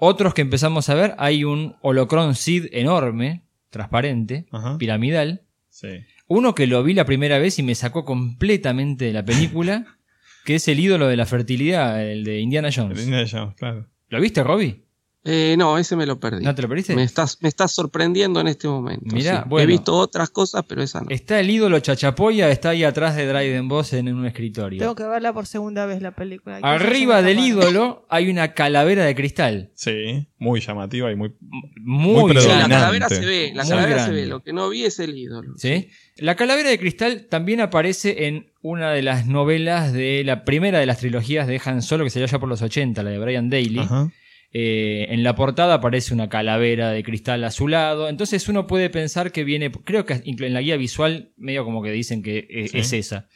Otros 0.00 0.34
que 0.34 0.42
empezamos 0.42 0.88
a 0.88 0.94
ver, 0.94 1.14
hay 1.18 1.44
un 1.44 1.76
holocron 1.82 2.34
Sid 2.34 2.66
enorme, 2.72 3.42
transparente, 3.70 4.46
Ajá. 4.50 4.78
piramidal. 4.78 5.42
Sí. 5.70 5.88
Uno 6.26 6.54
que 6.54 6.66
lo 6.66 6.82
vi 6.82 6.94
la 6.94 7.04
primera 7.04 7.38
vez 7.38 7.58
y 7.58 7.62
me 7.62 7.74
sacó 7.74 8.04
completamente 8.04 9.06
de 9.06 9.12
la 9.12 9.24
película, 9.24 9.86
que 10.44 10.56
es 10.56 10.68
el 10.68 10.80
ídolo 10.80 11.06
de 11.08 11.16
la 11.16 11.26
fertilidad, 11.26 12.02
el 12.06 12.24
de 12.24 12.40
Indiana 12.40 12.70
Jones. 12.74 12.98
El 12.98 13.04
Indiana 13.04 13.26
Jones, 13.30 13.54
claro. 13.56 13.86
¿Lo 14.08 14.20
viste, 14.20 14.42
Robbie? 14.42 14.82
Eh, 15.24 15.56
no, 15.58 15.76
ese 15.78 15.96
me 15.96 16.06
lo 16.06 16.20
perdí. 16.20 16.44
¿No 16.44 16.54
te 16.54 16.62
lo 16.62 16.68
perdiste? 16.68 16.94
Me 16.94 17.02
estás, 17.02 17.38
me 17.42 17.48
estás 17.48 17.72
sorprendiendo 17.72 18.40
en 18.40 18.48
este 18.48 18.68
momento. 18.68 19.14
Mirá, 19.14 19.42
sí. 19.42 19.48
bueno. 19.48 19.64
He 19.64 19.66
visto 19.66 19.94
otras 19.94 20.30
cosas, 20.30 20.64
pero 20.66 20.82
esa 20.82 21.00
no. 21.00 21.10
Está 21.10 21.40
el 21.40 21.50
ídolo 21.50 21.80
Chachapoya, 21.80 22.50
está 22.50 22.70
ahí 22.70 22.84
atrás 22.84 23.16
de 23.16 23.26
Dryden 23.26 23.68
Boss 23.68 23.92
en 23.94 24.14
un 24.14 24.26
escritorio. 24.26 24.78
Tengo 24.78 24.94
que 24.94 25.04
verla 25.04 25.32
por 25.32 25.46
segunda 25.46 25.86
vez 25.86 26.00
la 26.02 26.12
película. 26.12 26.60
Arriba 26.62 27.20
del 27.22 27.40
ídolo 27.40 28.06
hay 28.08 28.30
una 28.30 28.54
calavera 28.54 29.04
de 29.04 29.14
cristal. 29.14 29.70
Sí, 29.74 30.28
muy 30.38 30.60
llamativa 30.60 31.10
y 31.10 31.16
muy. 31.16 31.34
Muy, 31.80 32.32
Muy 32.32 32.40
Sí, 32.40 32.48
la 32.48 32.68
calavera 32.68 33.08
se 33.08 33.20
ve, 33.20 33.52
la 33.54 33.64
Muy 33.64 33.70
calavera 33.70 34.06
se 34.06 34.12
ve. 34.12 34.26
Lo 34.26 34.42
que 34.42 34.52
no 34.52 34.68
vi 34.68 34.84
es 34.84 35.00
el 35.00 35.16
ídolo. 35.16 35.54
¿Sí? 35.56 35.88
La 36.16 36.36
calavera 36.36 36.70
de 36.70 36.78
cristal 36.78 37.26
también 37.28 37.60
aparece 37.60 38.28
en 38.28 38.52
una 38.62 38.92
de 38.92 39.02
las 39.02 39.26
novelas 39.26 39.92
de 39.92 40.22
la 40.24 40.44
primera 40.44 40.78
de 40.78 40.86
las 40.86 40.98
trilogías 40.98 41.46
de 41.46 41.60
Han 41.64 41.82
Solo 41.82 42.04
que 42.04 42.10
salió 42.10 42.26
ya 42.26 42.38
por 42.38 42.48
los 42.48 42.62
80, 42.62 43.02
la 43.02 43.10
de 43.10 43.18
Brian 43.18 43.50
Daly. 43.50 43.80
Ajá. 43.80 44.10
Eh, 44.52 45.06
en 45.10 45.22
la 45.22 45.34
portada 45.34 45.74
aparece 45.74 46.14
una 46.14 46.28
calavera 46.30 46.90
de 46.90 47.02
cristal 47.02 47.44
a 47.44 47.50
su 47.50 47.68
lado. 47.68 48.08
Entonces 48.08 48.48
uno 48.48 48.66
puede 48.66 48.88
pensar 48.90 49.30
que 49.32 49.44
viene. 49.44 49.70
Creo 49.70 50.06
que 50.06 50.22
en 50.24 50.54
la 50.54 50.60
guía 50.62 50.76
visual, 50.76 51.32
medio 51.36 51.64
como 51.64 51.82
que 51.82 51.90
dicen 51.92 52.22
que 52.22 52.46
eh, 52.48 52.68
Sí. 52.68 52.78
es 52.78 52.92
esa. 52.94 53.28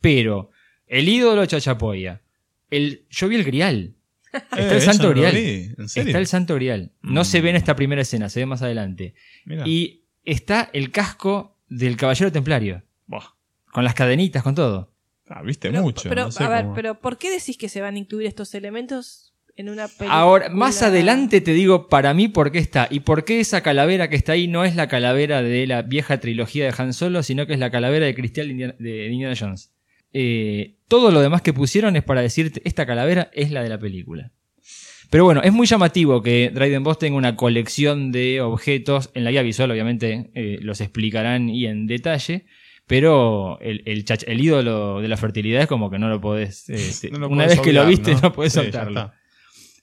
Pero 0.00 0.50
el 0.86 1.08
ídolo 1.08 1.44
Chachapoya. 1.46 2.22
El, 2.70 3.06
yo 3.10 3.28
vi 3.28 3.36
el 3.36 3.44
grial. 3.44 3.94
Está 4.32 4.58
Eh, 4.60 4.68
el 4.70 4.76
eso 4.76 4.92
santo 4.92 5.04
no 5.04 5.10
grial. 5.10 5.34
vi, 5.34 5.74
¿en 5.78 5.88
serio? 5.88 6.08
Está 6.10 6.18
el 6.18 6.26
santo 6.26 6.54
grial. 6.54 6.92
No 7.02 7.22
Mm. 7.22 7.24
se 7.24 7.40
ve 7.40 7.50
en 7.50 7.56
esta 7.56 7.74
primera 7.76 8.02
escena, 8.02 8.28
se 8.28 8.40
ve 8.40 8.46
más 8.46 8.62
adelante. 8.62 9.14
Y 9.64 10.02
está 10.24 10.68
el 10.72 10.90
casco 10.90 11.56
del 11.68 11.96
caballero 11.96 12.30
templario. 12.30 12.82
Buah. 13.06 13.24
Con 13.72 13.84
las 13.84 13.94
cadenitas, 13.94 14.42
con 14.42 14.54
todo. 14.54 14.92
Ah, 15.28 15.42
viste 15.42 15.68
Pero, 15.70 15.82
mucho. 15.82 16.08
pero, 16.08 16.24
no 16.24 16.30
sé 16.30 16.44
a 16.44 16.48
ver, 16.48 16.62
cómo- 16.64 16.74
pero 16.74 17.00
¿por 17.00 17.18
qué 17.18 17.30
decís 17.30 17.56
que 17.58 17.68
se 17.68 17.80
van 17.80 17.96
a 17.96 17.98
incluir 17.98 18.26
estos 18.26 18.54
elementos 18.54 19.27
en 19.58 19.68
una 19.68 19.86
película? 19.88 20.12
Ahora, 20.18 20.48
más 20.48 20.82
adelante 20.82 21.40
te 21.40 21.52
digo 21.52 21.88
para 21.88 22.14
mí 22.14 22.28
por 22.28 22.50
qué 22.52 22.58
está. 22.58 22.88
Y 22.90 23.00
por 23.00 23.24
qué 23.24 23.40
esa 23.40 23.62
calavera 23.62 24.08
que 24.08 24.16
está 24.16 24.32
ahí 24.32 24.48
no 24.48 24.64
es 24.64 24.74
la 24.76 24.88
calavera 24.88 25.42
de 25.42 25.66
la 25.66 25.82
vieja 25.82 26.18
trilogía 26.20 26.64
de 26.64 26.74
Han 26.78 26.92
Solo, 26.94 27.22
sino 27.22 27.46
que 27.46 27.52
es 27.52 27.58
la 27.58 27.70
calavera 27.70 28.06
de 28.06 28.14
cristal 28.14 28.46
de 28.46 28.52
Indiana, 28.52 28.74
de 28.78 29.06
Indiana 29.08 29.34
Jones. 29.38 29.72
Eh, 30.12 30.76
todo 30.88 31.10
lo 31.10 31.20
demás 31.20 31.42
que 31.42 31.52
pusieron 31.52 31.94
es 31.96 32.02
para 32.02 32.22
decirte, 32.22 32.62
esta 32.64 32.86
calavera 32.86 33.30
es 33.34 33.50
la 33.50 33.62
de 33.62 33.68
la 33.68 33.78
película. 33.78 34.32
Pero 35.10 35.24
bueno, 35.24 35.40
es 35.42 35.52
muy 35.52 35.66
llamativo 35.66 36.22
que 36.22 36.50
Dryden 36.54 36.82
Boss 36.84 36.98
tenga 36.98 37.16
una 37.16 37.34
colección 37.34 38.12
de 38.12 38.40
objetos. 38.42 39.10
En 39.14 39.24
la 39.24 39.30
guía 39.30 39.42
visual, 39.42 39.70
obviamente, 39.70 40.30
eh, 40.34 40.58
los 40.60 40.80
explicarán 40.80 41.48
y 41.48 41.66
en 41.66 41.86
detalle. 41.86 42.44
Pero 42.86 43.58
el, 43.60 43.82
el, 43.84 44.04
chach- 44.04 44.24
el 44.26 44.40
ídolo 44.40 45.00
de 45.02 45.08
la 45.08 45.16
fertilidad 45.18 45.60
es 45.62 45.66
como 45.66 45.90
que 45.90 45.98
no 45.98 46.08
lo 46.08 46.20
podés. 46.20 46.68
eh, 46.70 47.08
No 47.10 47.18
lo 47.20 47.28
una 47.28 47.44
podés 47.44 47.58
vez 47.58 47.60
que 47.66 47.72
lo 47.72 47.86
viste, 47.86 48.12
¿no? 48.14 48.20
no, 48.22 48.32
podés 48.32 48.52
Sí, 48.52 48.58
ya 48.58 48.62
soltarlo. 48.64 49.12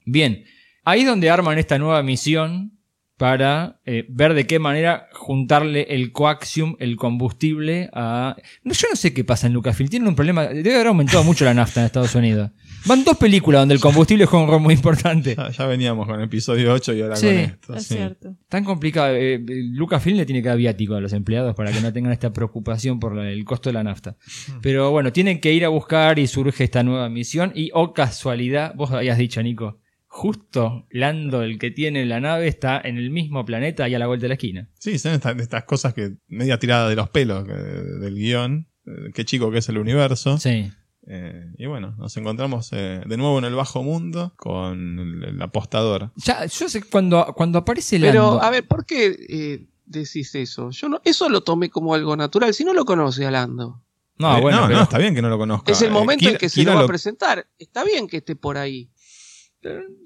Bien, 0.06 0.44
ahí 0.84 1.00
es 1.00 1.06
donde 1.06 1.28
arman 1.28 1.58
esta 1.58 1.78
nueva 1.78 2.02
misión 2.02 2.72
para 3.18 3.80
eh, 3.86 4.04
ver 4.10 4.34
de 4.34 4.46
qué 4.46 4.58
manera 4.58 5.08
juntarle 5.14 5.86
el 5.88 6.12
coaxium, 6.12 6.76
el 6.80 6.96
combustible 6.96 7.88
a... 7.94 8.36
No, 8.62 8.74
yo 8.74 8.88
no 8.90 8.94
sé 8.96 9.14
qué 9.14 9.24
pasa 9.24 9.46
en 9.46 9.54
Lucasfilm, 9.54 9.88
tienen 9.88 10.06
un 10.08 10.14
problema, 10.14 10.44
debe 10.48 10.74
haber 10.74 10.88
aumentado 10.88 11.24
mucho 11.24 11.46
la 11.46 11.54
nafta 11.54 11.80
en 11.80 11.86
Estados 11.86 12.14
Unidos. 12.14 12.50
Van 12.84 13.04
dos 13.04 13.16
películas 13.16 13.62
donde 13.62 13.74
el 13.74 13.80
combustible 13.80 14.26
juega 14.26 14.44
un 14.44 14.50
rol 14.50 14.60
muy 14.60 14.74
importante. 14.74 15.34
Ya, 15.34 15.48
ya 15.50 15.66
veníamos 15.66 16.06
con 16.06 16.16
el 16.20 16.26
episodio 16.26 16.70
8 16.74 16.92
y 16.92 17.00
ahora 17.00 17.16
Sí, 17.16 17.26
con 17.26 17.36
esto. 17.38 17.74
Es 17.74 17.86
sí. 17.86 17.94
cierto. 17.94 18.36
Tan 18.50 18.64
complicado. 18.64 19.14
eh, 19.16 19.42
Lucasfilm 19.46 20.18
le 20.18 20.26
tiene 20.26 20.42
que 20.42 20.48
dar 20.50 20.58
viático 20.58 20.94
a 20.94 21.00
los 21.00 21.14
empleados 21.14 21.54
para 21.56 21.72
que 21.72 21.80
no 21.80 21.90
tengan 21.94 22.12
esta 22.12 22.34
preocupación 22.34 23.00
por 23.00 23.16
la- 23.16 23.30
el 23.30 23.44
costo 23.46 23.70
de 23.70 23.74
la 23.74 23.82
nafta. 23.82 24.16
Pero 24.60 24.90
bueno, 24.90 25.10
tienen 25.10 25.40
que 25.40 25.54
ir 25.54 25.64
a 25.64 25.68
buscar 25.68 26.18
y 26.18 26.26
surge 26.26 26.64
esta 26.64 26.82
nueva 26.82 27.08
misión. 27.08 27.50
Y 27.54 27.70
oh 27.72 27.94
casualidad, 27.94 28.74
vos 28.76 28.90
habías 28.92 29.16
dicho, 29.16 29.42
Nico, 29.42 29.80
justo 30.16 30.86
Lando, 30.90 31.42
el 31.42 31.58
que 31.58 31.70
tiene 31.70 32.06
la 32.06 32.20
nave, 32.20 32.48
está 32.48 32.80
en 32.82 32.96
el 32.96 33.10
mismo 33.10 33.44
planeta 33.44 33.86
y 33.88 33.94
a 33.94 33.98
la 33.98 34.06
vuelta 34.06 34.22
de 34.24 34.28
la 34.28 34.34
esquina. 34.34 34.68
Sí, 34.78 34.98
son 34.98 35.12
estas, 35.12 35.38
estas 35.38 35.64
cosas 35.64 35.92
que 35.92 36.16
media 36.28 36.58
tirada 36.58 36.88
de 36.88 36.96
los 36.96 37.10
pelos 37.10 37.46
del 37.46 38.14
guion. 38.14 38.66
eh, 38.86 39.10
Qué 39.14 39.24
chico 39.26 39.50
que 39.50 39.58
es 39.58 39.68
el 39.68 39.76
universo. 39.78 40.38
Sí. 40.38 40.72
Eh, 41.08 41.44
y 41.58 41.66
bueno, 41.66 41.94
nos 41.98 42.16
encontramos 42.16 42.70
eh, 42.72 43.02
de 43.06 43.16
nuevo 43.16 43.38
en 43.38 43.44
el 43.44 43.54
bajo 43.54 43.82
mundo 43.82 44.32
con 44.36 44.98
el, 44.98 45.24
el 45.34 45.42
apostador. 45.42 46.10
Ya, 46.16 46.46
yo 46.46 46.68
sé 46.68 46.82
cuando, 46.82 47.32
cuando 47.36 47.58
aparece 47.58 48.00
Pero, 48.00 48.22
Lando. 48.22 48.42
a 48.42 48.50
ver, 48.50 48.66
¿por 48.66 48.84
qué 48.86 49.14
eh, 49.28 49.66
decís 49.84 50.34
eso? 50.34 50.70
Yo 50.70 50.88
no, 50.88 51.00
eso 51.04 51.28
lo 51.28 51.42
tomé 51.42 51.68
como 51.70 51.94
algo 51.94 52.16
natural. 52.16 52.54
Si 52.54 52.64
no 52.64 52.72
lo 52.72 52.84
conoce 52.84 53.24
a 53.26 53.30
Lando. 53.30 53.82
no, 54.18 54.38
Eh, 54.38 54.40
bueno, 54.40 54.62
no, 54.62 54.66
pero- 54.66 54.78
no, 54.78 54.82
está 54.84 54.98
bien 54.98 55.14
que 55.14 55.22
no 55.22 55.28
lo 55.28 55.38
conozca. 55.38 55.70
Es 55.70 55.82
el 55.82 55.88
Eh, 55.88 55.92
momento 55.92 56.28
en 56.28 56.38
que 56.38 56.48
se 56.48 56.60
Kira 56.60 56.72
lo 56.72 56.76
va 56.78 56.80
lo- 56.82 56.86
a 56.86 56.88
presentar. 56.88 57.46
Está 57.58 57.84
bien 57.84 58.08
que 58.08 58.16
esté 58.16 58.34
por 58.34 58.56
ahí. 58.58 58.90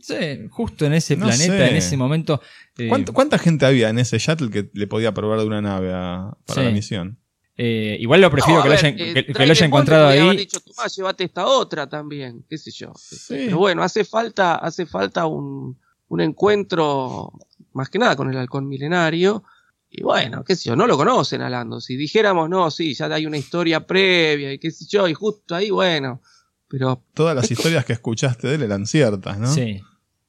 Sí, 0.00 0.14
justo 0.50 0.84
en 0.86 0.92
ese 0.94 1.16
No 1.16 1.26
planeta, 1.26 1.52
sé. 1.56 1.70
en 1.70 1.76
ese 1.76 1.96
momento. 1.96 2.40
eh, 2.78 2.88
¿Cuánta, 2.88 3.12
cuánta 3.12 3.38
gente 3.38 3.66
había 3.66 3.88
en 3.90 3.98
ese 3.98 4.18
shuttle 4.18 4.50
que 4.50 4.70
le 4.72 4.86
podía 4.86 5.12
probar 5.14 5.38
de 5.40 5.46
una 5.46 5.60
nave 5.60 5.92
a- 5.92 6.36
para 6.46 6.60
Sí. 6.62 6.66
la 6.66 6.72
misión? 6.72 7.18
eh, 7.62 7.98
igual 8.00 8.22
lo 8.22 8.30
prefiero 8.30 8.60
No, 8.60 8.62
que, 8.62 8.68
lo 8.70 8.74
hayan, 8.74 8.94
eh, 8.98 9.12
que- 9.12 9.26
que 9.26 9.46
lo 9.46 9.52
haya 9.52 9.66
encontrado 9.66 10.06
ahí. 10.08 10.34
dicho, 10.36 10.60
Tomás, 10.60 10.96
llévate 10.96 11.24
esta 11.24 11.44
otra 11.46 11.86
también, 11.86 12.42
qué 12.48 12.56
sé 12.56 12.70
yo. 12.70 12.90
Pero 13.28 13.58
bueno, 13.58 13.82
hace 13.82 14.02
falta, 14.04 14.54
hace 14.54 14.86
falta 14.86 15.26
un, 15.26 15.78
un 16.08 16.20
encuentro, 16.22 17.32
más 17.74 17.90
que 17.90 17.98
nada 17.98 18.16
con 18.16 18.30
el 18.30 18.36
halcón 18.38 18.66
milenario. 18.66 19.44
Y 19.90 20.02
bueno, 20.02 20.42
qué 20.44 20.56
sé 20.56 20.70
yo, 20.70 20.76
no 20.76 20.86
lo 20.86 20.96
conocen 20.96 21.42
a 21.42 21.50
Lando. 21.50 21.80
Si 21.82 21.96
dijéramos, 21.96 22.48
no, 22.48 22.70
sí, 22.70 22.94
ya 22.94 23.06
hay 23.12 23.26
una 23.26 23.36
historia 23.36 23.86
previa 23.86 24.52
y 24.52 24.58
qué 24.58 24.70
sé 24.70 24.86
yo, 24.88 25.06
y 25.08 25.12
justo 25.14 25.54
ahí, 25.54 25.68
bueno. 25.70 26.22
Pero 26.70 27.02
Todas 27.14 27.34
las 27.34 27.50
historias 27.50 27.84
que 27.84 27.92
escuchaste 27.92 28.46
de 28.46 28.54
él 28.54 28.62
eran 28.62 28.86
ciertas, 28.86 29.38
¿no? 29.38 29.52
Sí. 29.52 29.82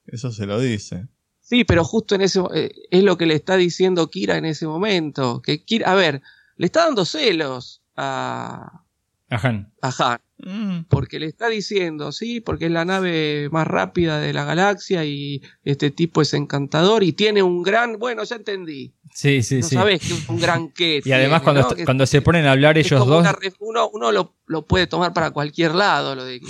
Eso 0.08 0.32
se 0.32 0.48
lo 0.48 0.60
dice. 0.60 1.08
Sí, 1.40 1.64
pero 1.64 1.84
justo 1.84 2.16
en 2.16 2.22
ese 2.22 2.42
eh, 2.54 2.72
es 2.90 3.04
lo 3.04 3.18
que 3.18 3.28
le 3.28 3.36
está 3.36 3.56
diciendo 3.58 4.10
Kira 4.10 4.38
en 4.38 4.46
ese 4.46 4.66
momento. 4.66 5.42
Que 5.42 5.64
Kira, 5.64 5.92
a 5.92 5.96
ver, 5.96 6.22
le 6.58 6.66
está 6.66 6.86
dando 6.86 7.06
celos 7.06 7.82
a, 7.96 8.84
A 9.30 9.48
Han. 9.48 9.72
a 9.82 9.90
Han. 9.98 10.20
Mm. 10.46 10.86
Porque 10.90 11.20
le 11.20 11.28
está 11.28 11.48
diciendo, 11.50 12.12
sí, 12.12 12.42
porque 12.42 12.66
es 12.66 12.72
la 12.72 12.86
nave 12.86 13.50
más 13.52 13.68
rápida 13.68 14.20
de 14.20 14.34
la 14.34 14.44
galaxia 14.46 15.06
y 15.06 15.42
este 15.64 15.92
tipo 15.92 16.22
es 16.22 16.34
encantador 16.34 17.04
y 17.04 17.14
tiene 17.14 17.44
un 17.44 17.62
gran, 17.64 17.98
bueno, 18.00 18.24
ya 18.24 18.36
entendí. 18.38 18.94
Sí, 19.14 19.44
sí, 19.44 19.58
no 19.60 19.68
sí. 19.68 19.76
sabes 19.76 20.02
que 20.02 20.32
un 20.32 20.40
gran 20.40 20.70
qué. 20.76 21.02
Y 21.04 21.12
además 21.12 21.42
cuando, 21.42 21.76
cuando 21.86 22.06
se 22.06 22.22
ponen 22.22 22.46
a 22.46 22.54
hablar 22.54 22.78
es 22.78 22.86
ellos 22.88 23.06
dos, 23.06 23.22
una 23.22 23.38
uno, 23.60 23.90
uno 23.94 24.12
lo, 24.12 24.36
lo 24.48 24.66
puede 24.66 24.88
tomar 24.88 25.14
para 25.14 25.32
cualquier 25.32 25.76
lado, 25.76 26.16
lo 26.16 26.24
de 26.26 26.40
que- 26.40 26.48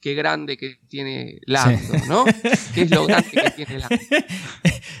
qué 0.00 0.14
grande 0.14 0.56
que 0.56 0.76
tiene 0.88 1.40
Lando, 1.46 1.94
¿no? 2.08 2.24
¿Qué 2.74 2.82
es 2.82 2.90
lo 2.90 3.06
grande 3.06 3.30
que 3.30 3.50
tiene 3.50 3.78
Lando? 3.80 3.96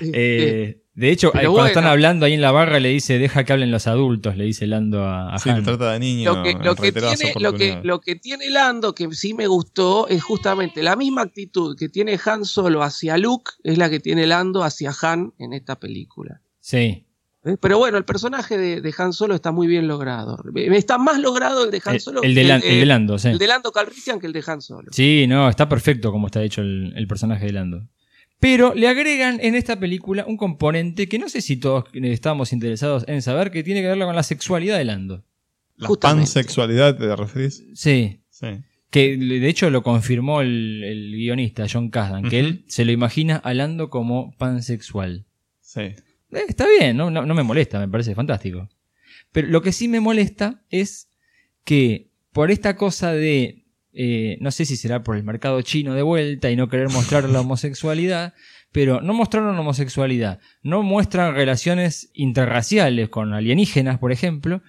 eh, 0.00 0.82
de 0.96 1.10
hecho, 1.10 1.30
pero 1.32 1.42
cuando 1.52 1.52
bueno. 1.52 1.66
están 1.68 1.84
hablando 1.84 2.26
ahí 2.26 2.32
en 2.32 2.40
la 2.40 2.50
barra 2.50 2.80
le 2.80 2.88
dice, 2.88 3.18
deja 3.18 3.44
que 3.44 3.52
hablen 3.52 3.70
los 3.70 3.86
adultos, 3.86 4.36
le 4.36 4.44
dice 4.44 4.66
Lando 4.66 5.04
a, 5.04 5.32
a 5.34 5.38
Sí, 5.38 5.50
Han. 5.50 5.62
trata 5.62 5.92
de 5.92 5.98
niño. 6.00 6.34
lo 6.34 6.42
que, 6.42 6.54
lo, 6.54 6.74
que 6.74 6.90
tiene, 6.92 7.06
lo, 7.10 7.16
que, 7.16 7.38
oportunidades. 7.38 7.84
lo 7.84 8.00
que 8.00 8.16
tiene 8.16 8.50
Lando, 8.50 8.94
que 8.94 9.08
sí 9.14 9.34
me 9.34 9.46
gustó, 9.46 10.08
es 10.08 10.22
justamente 10.24 10.82
la 10.82 10.96
misma 10.96 11.22
actitud 11.22 11.76
que 11.78 11.88
tiene 11.88 12.18
Han 12.24 12.44
Solo 12.44 12.82
hacia 12.82 13.16
Luke, 13.18 13.52
es 13.62 13.78
la 13.78 13.88
que 13.90 14.00
tiene 14.00 14.26
Lando 14.26 14.64
hacia 14.64 14.92
Han 15.02 15.34
en 15.38 15.52
esta 15.52 15.78
película. 15.78 16.40
Sí. 16.60 17.04
¿Eh? 17.44 17.56
Pero 17.60 17.78
bueno, 17.78 17.96
el 17.96 18.04
personaje 18.04 18.58
de, 18.58 18.80
de 18.80 18.94
Han 18.98 19.12
Solo 19.12 19.34
está 19.36 19.52
muy 19.52 19.66
bien 19.68 19.86
logrado. 19.86 20.36
Está 20.56 20.98
más 20.98 21.20
logrado 21.20 21.64
el 21.64 21.70
de 21.70 21.80
Han 21.84 21.94
El- 21.94 22.00
Solo 22.00 22.22
el 22.22 22.34
de 22.34 22.42
que 22.42 22.48
Lan- 22.48 22.62
el 22.64 22.80
de 22.80 22.86
Lando, 22.86 23.18
sí. 23.18 23.28
el 23.28 23.38
de 23.38 23.46
Lando 23.46 23.70
Calrissian 23.70 24.18
que 24.18 24.26
el 24.26 24.32
de 24.32 24.42
Han 24.46 24.60
Solo. 24.62 24.88
Sí, 24.90 25.26
no, 25.28 25.48
está 25.48 25.68
perfecto 25.68 26.10
como 26.10 26.26
está 26.26 26.42
hecho 26.42 26.62
el, 26.62 26.92
el 26.96 27.06
personaje 27.06 27.44
de 27.46 27.52
Lando. 27.52 27.86
Pero 28.38 28.74
le 28.74 28.88
agregan 28.88 29.38
en 29.40 29.54
esta 29.54 29.78
película 29.80 30.24
un 30.26 30.36
componente 30.36 31.08
que 31.08 31.18
no 31.18 31.28
sé 31.28 31.40
si 31.40 31.56
todos 31.56 31.84
estamos 31.94 32.52
interesados 32.52 33.04
en 33.08 33.22
saber, 33.22 33.50
que 33.50 33.62
tiene 33.62 33.80
que 33.80 33.88
ver 33.88 33.98
con 33.98 34.14
la 34.14 34.22
sexualidad 34.22 34.76
de 34.78 34.84
Lando. 34.84 35.24
¿La 35.76 35.88
Justamente. 35.88 36.22
pansexualidad 36.22 36.96
te 36.96 37.14
referís? 37.16 37.64
Sí. 37.74 38.20
Sí. 38.30 38.46
Que 38.90 39.16
de 39.16 39.48
hecho 39.48 39.68
lo 39.70 39.82
confirmó 39.82 40.40
el, 40.42 40.82
el 40.84 41.12
guionista 41.12 41.66
John 41.70 41.90
Kasdan, 41.90 42.28
que 42.28 42.40
Ujú. 42.40 42.46
él 42.48 42.64
se 42.68 42.84
lo 42.84 42.92
imagina 42.92 43.36
a 43.36 43.52
Lando 43.54 43.90
como 43.90 44.34
pansexual. 44.38 45.26
Sí. 45.60 45.80
Eh, 45.80 45.96
está 46.48 46.66
bien, 46.78 46.96
no, 46.96 47.10
no, 47.10 47.26
no 47.26 47.34
me 47.34 47.42
molesta, 47.42 47.78
me 47.78 47.88
parece 47.88 48.14
fantástico. 48.14 48.68
Pero 49.32 49.48
lo 49.48 49.60
que 49.62 49.72
sí 49.72 49.88
me 49.88 50.00
molesta 50.00 50.62
es 50.70 51.08
que 51.64 52.10
por 52.32 52.50
esta 52.50 52.76
cosa 52.76 53.12
de, 53.12 53.64
eh, 53.96 54.36
no 54.40 54.50
sé 54.50 54.64
si 54.64 54.76
será 54.76 55.02
por 55.02 55.16
el 55.16 55.24
mercado 55.24 55.60
chino 55.62 55.94
de 55.94 56.02
vuelta 56.02 56.50
y 56.50 56.56
no 56.56 56.68
querer 56.68 56.90
mostrar 56.90 57.28
la 57.28 57.40
homosexualidad, 57.42 58.34
pero 58.72 59.00
no 59.00 59.14
mostraron 59.14 59.58
homosexualidad, 59.58 60.38
no 60.62 60.82
muestran 60.82 61.34
relaciones 61.34 62.10
interraciales 62.14 63.08
con 63.08 63.32
alienígenas, 63.32 63.98
por 63.98 64.12
ejemplo, 64.12 64.62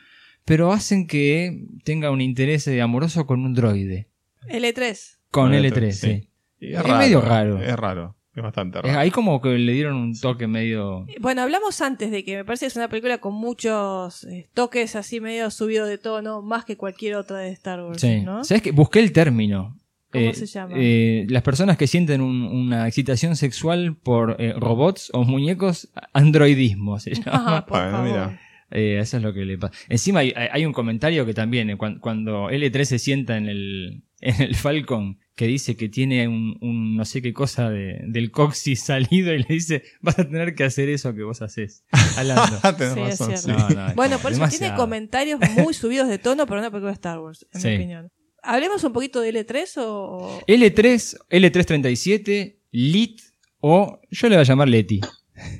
pero 0.46 0.72
hacen 0.72 1.08
que 1.08 1.66
tenga 1.84 2.10
un 2.10 2.22
interés 2.22 2.68
amoroso 2.68 3.26
con 3.26 3.44
un 3.44 3.54
droide. 3.54 4.08
L3. 4.50 5.18
Con 5.30 5.52
L3, 5.52 5.72
L3, 5.72 5.92
sí. 5.92 6.08
sí. 6.08 6.30
Y 6.60 6.74
Es 6.74 6.86
medio 6.86 7.22
raro. 7.22 7.62
Es 7.62 7.76
raro. 7.76 8.17
Es 8.38 8.44
bastante 8.44 8.78
Es 8.78 8.84
raro. 8.86 9.00
ahí 9.00 9.10
como 9.10 9.42
que 9.42 9.50
le 9.58 9.74
dieron 9.74 9.96
un 9.96 10.18
toque 10.20 10.46
medio... 10.46 11.08
Bueno, 11.20 11.42
hablamos 11.42 11.82
antes 11.82 12.12
de 12.12 12.24
que 12.24 12.36
me 12.38 12.46
parece 12.46 12.66
que 12.66 12.68
es 12.68 12.76
una 12.76 12.88
película 12.88 13.18
con 13.18 13.34
muchos 13.34 14.24
eh, 14.26 14.48
toques 14.54 14.96
así 14.96 15.20
medio 15.20 15.50
subidos 15.50 15.90
de 15.90 15.98
tono, 15.98 16.44
más 16.44 16.64
que 16.64 16.78
cualquier 16.78 17.16
otra 17.16 17.40
de 17.40 17.50
Star 17.50 17.82
Wars, 17.84 18.00
Sí. 18.00 18.22
¿no? 18.22 18.44
¿Sabes 18.44 18.62
qué? 18.62 18.72
Busqué 18.72 19.00
el 19.00 19.12
término. 19.12 19.76
¿Cómo 20.12 20.34
se 20.34 20.46
llama? 20.46 20.74
eh, 20.78 21.26
las 21.30 21.42
personas 21.44 21.78
que 21.78 21.86
sienten 21.88 22.22
un- 22.22 22.44
una 22.44 22.88
excitación 22.88 23.36
sexual 23.36 23.96
por 23.98 24.38
eh, 24.40 24.54
robots 24.56 25.10
o 25.14 25.24
muñecos, 25.26 25.90
androidismo 26.14 27.00
se 27.00 27.12
llama. 27.16 27.58
Ah, 27.58 27.66
por 27.66 27.78
Bueno, 27.80 27.92
favor. 27.92 28.08
mira. 28.08 28.40
Eh, 28.70 29.00
eso 29.02 29.18
es 29.18 29.24
lo 29.24 29.34
que 29.34 29.46
le 29.46 29.58
pasa. 29.58 29.74
Encima 29.90 30.20
hay, 30.20 30.34
hay 30.36 30.66
un 30.66 30.74
comentario 30.74 31.26
que 31.26 31.34
también, 31.34 31.70
eh, 31.70 31.78
cuan- 31.78 32.00
cuando, 32.00 32.50
L3 32.52 32.84
se 32.86 33.00
sienta 33.00 33.36
en 33.38 33.48
el, 33.48 34.04
en 34.22 34.42
el 34.42 34.56
Falcon, 34.56 35.18
que 35.38 35.46
dice 35.48 35.78
que 35.78 35.88
tiene 35.88 36.28
un, 36.28 36.58
un 36.62 36.96
no 36.98 37.06
sé 37.06 37.22
qué 37.22 37.32
cosa 37.32 37.70
de- 37.70 38.02
del 38.08 38.32
coxis 38.32 38.82
salido 38.84 39.32
y 39.34 39.38
le 39.38 39.46
dice, 39.48 39.84
vas 40.02 40.18
a 40.20 40.26
tener 40.28 40.56
que 40.56 40.64
hacer 40.66 40.90
eso 40.90 41.14
que 41.14 41.24
vos 41.24 41.42
haces. 41.42 41.84
Hablando. 42.18 42.44
Sí, 42.58 42.84
es 42.84 42.96
razón, 42.96 43.38
cierto. 43.38 43.40
sí. 43.40 43.52
No, 43.52 43.70
no, 43.82 43.88
es 43.90 43.96
Bueno, 43.96 44.18
por 44.20 44.32
eso 44.34 44.46
tiene 44.50 44.76
comentarios 44.76 45.40
muy 45.56 45.74
subidos 45.74 46.10
de 46.10 46.18
tono 46.18 46.46
para 46.48 46.60
una 46.62 46.72
película 46.72 46.90
de 46.92 46.96
Star 46.96 47.20
Wars, 47.20 47.46
en 47.54 47.62
Sí. 47.62 47.68
mi 47.70 47.76
opinión. 47.76 48.12
¿Hablemos 48.44 48.84
un 48.84 48.94
poquito 48.94 49.22
de 49.22 49.32
L3 49.34 49.74
o...? 49.78 50.42
L3, 50.48 51.18
L337, 51.30 52.58
Lit 52.72 53.22
o 53.60 54.00
yo 54.12 54.30
le 54.30 54.36
voy 54.36 54.42
a 54.42 54.46
llamar 54.46 54.68
Leti. 54.70 55.02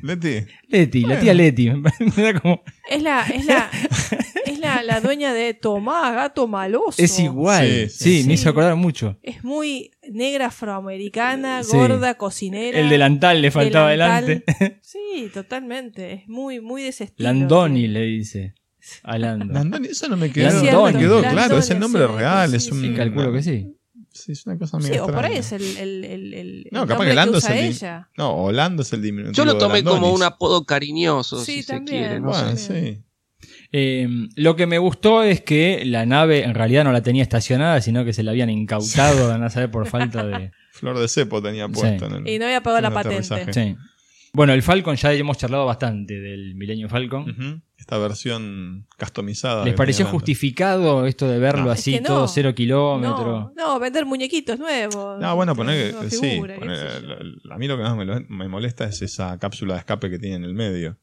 Leti. 0.02 0.46
Leti, 0.70 1.02
la 1.02 1.20
tía 1.20 1.34
Leti. 1.34 1.70
Me 1.70 2.24
da 2.24 2.40
como- 2.40 2.62
Es 2.90 3.02
la, 3.04 3.22
es 3.28 3.46
la, 3.46 3.70
la, 4.84 5.02
dueña 5.02 5.34
de 5.34 5.54
Tomás, 5.54 6.14
gato 6.16 6.48
maloso. 6.48 7.02
Es 7.02 7.20
igual. 7.20 7.66
Sí, 7.68 7.90
Sí, 7.90 8.22
sí, 8.22 8.28
me 8.28 8.36
sí. 8.36 8.42
hizo 8.42 8.50
acordar 8.50 8.76
mucho. 8.76 9.18
Es 9.24 9.44
muy 9.44 9.92
negra 10.10 10.48
afroamericana, 10.48 11.64
Sí. 11.64 11.76
gorda, 11.76 12.16
cocinera. 12.16 12.80
El 12.80 12.90
delantal 12.90 13.42
le 13.42 13.52
faltaba 13.52 13.90
Delantal. 13.92 14.26
delante. 14.26 14.80
Sí, 14.82 15.30
totalmente. 15.34 16.14
Es 16.14 16.28
muy, 16.30 16.60
muy 16.62 16.84
de 16.84 16.90
ese 16.90 17.06
estilo. 17.06 17.30
Landoni 17.30 17.88
le 17.88 18.02
dice 18.02 18.54
a 19.04 19.18
Lando. 19.18 19.46
Landoni, 19.54 19.88
eso 19.90 20.08
no 20.08 20.16
me 20.18 20.32
quedó, 20.32 20.48
Landoni. 20.50 20.72
no 20.72 20.84
me 20.86 20.92
quedó 20.94 21.22
Landoni, 21.22 21.34
claro. 21.34 21.58
Es 21.58 21.70
el 21.70 21.80
nombre 21.80 22.08
sí, 22.08 22.14
real. 22.16 22.50
sí, 22.52 22.56
es 22.56 22.64
sí, 22.66 22.72
un. 22.72 22.82
Sí, 22.82 22.94
calculo 22.94 23.34
que 23.34 23.44
sí. 23.44 23.74
Sí, 24.14 24.32
es 24.32 24.46
una 24.48 24.58
cosa 24.58 24.80
Sí, 24.80 24.90
medio 24.90 25.04
o 25.04 25.08
por 25.08 25.24
ahí 25.26 25.38
es 25.38 25.52
el, 25.52 25.62
el, 25.78 26.04
el, 26.06 26.34
el 26.34 26.68
No, 26.72 26.88
capaz 26.88 27.06
que 27.06 27.14
Lando 27.14 27.38
es 27.38 27.50
el. 27.50 27.58
ella. 27.66 28.10
No, 28.18 28.32
o 28.36 28.52
Lando 28.52 28.82
es 28.82 28.92
el 28.94 29.02
diminutivo. 29.04 29.34
Yo 29.36 29.46
lo 29.46 29.54
de 29.54 29.60
tomé 29.60 29.84
como 29.84 30.12
un 30.12 30.24
apodo 30.24 30.66
cariñoso, 30.66 31.44
Sí, 31.44 31.56
si 31.58 31.64
se 31.64 31.74
también. 31.74 32.00
quiere. 32.00 32.20
no 32.20 32.30
Bueno, 32.30 32.56
sé. 32.58 32.94
sí. 32.96 33.04
Eh, 33.72 34.08
lo 34.36 34.56
que 34.56 34.66
me 34.66 34.78
gustó 34.78 35.24
es 35.24 35.42
que 35.42 35.84
la 35.86 36.06
nave 36.06 36.44
en 36.44 36.54
realidad 36.56 36.84
no 36.84 36.92
la 36.92 37.02
tenía 37.02 37.24
estacionada, 37.24 37.82
sino 37.82 38.06
que 38.06 38.14
se 38.14 38.24
la 38.24 38.32
habían 38.32 38.50
incautado, 38.50 39.28
van 39.30 39.44
a 39.44 39.50
saber 39.50 39.70
por 39.72 39.86
falta 39.88 40.26
de. 40.26 40.52
Flor 40.72 40.98
de 41.00 41.08
cepo 41.08 41.42
tenía 41.42 41.68
puesto 41.68 42.06
en 42.06 42.14
el. 42.14 42.28
Y 42.28 42.40
no 42.40 42.46
había 42.46 42.62
pagado 42.62 42.82
la 42.82 42.92
patente. 42.92 43.52
Sí. 43.54 43.76
Bueno, 44.34 44.54
el 44.54 44.62
Falcon 44.62 44.96
ya 44.96 45.12
hemos 45.14 45.38
charlado 45.38 45.66
bastante 45.66 46.20
del 46.20 46.54
Millennium 46.54 46.90
Falcon. 46.90 47.64
Esta 47.78 47.98
versión 47.98 48.86
customizada. 49.00 49.64
¿Les 49.66 49.74
pareció 49.74 50.06
antes. 50.06 50.12
justificado 50.14 51.06
esto 51.08 51.28
de 51.28 51.40
verlo 51.40 51.66
No. 51.66 51.72
así, 51.72 51.96
Es 51.96 52.02
que 52.02 52.08
no. 52.08 52.16
todo 52.16 52.28
cero 52.28 52.54
kilómetros? 52.54 53.52
No, 53.56 53.74
no, 53.74 53.80
vender 53.80 54.06
muñequitos 54.06 54.60
nuevos. 54.60 55.20
No, 55.20 55.36
bueno, 55.36 55.56
poner 55.56 55.96
que 55.96 56.10
sí. 56.12 56.38
poner- 56.40 56.60
a 57.50 57.58
mí 57.58 57.68
lo 57.68 57.78
que 57.78 57.84
más 57.84 57.96
me, 57.96 58.06
lo- 58.06 58.22
me 58.30 58.48
molesta 58.48 58.86
es 58.86 59.02
esa 59.02 59.38
cápsula 59.40 59.74
de 59.76 59.80
escape 59.80 60.10
que 60.10 60.20
tiene 60.20 60.36
en 60.36 60.44
el 60.44 60.54
medio. 60.54 60.98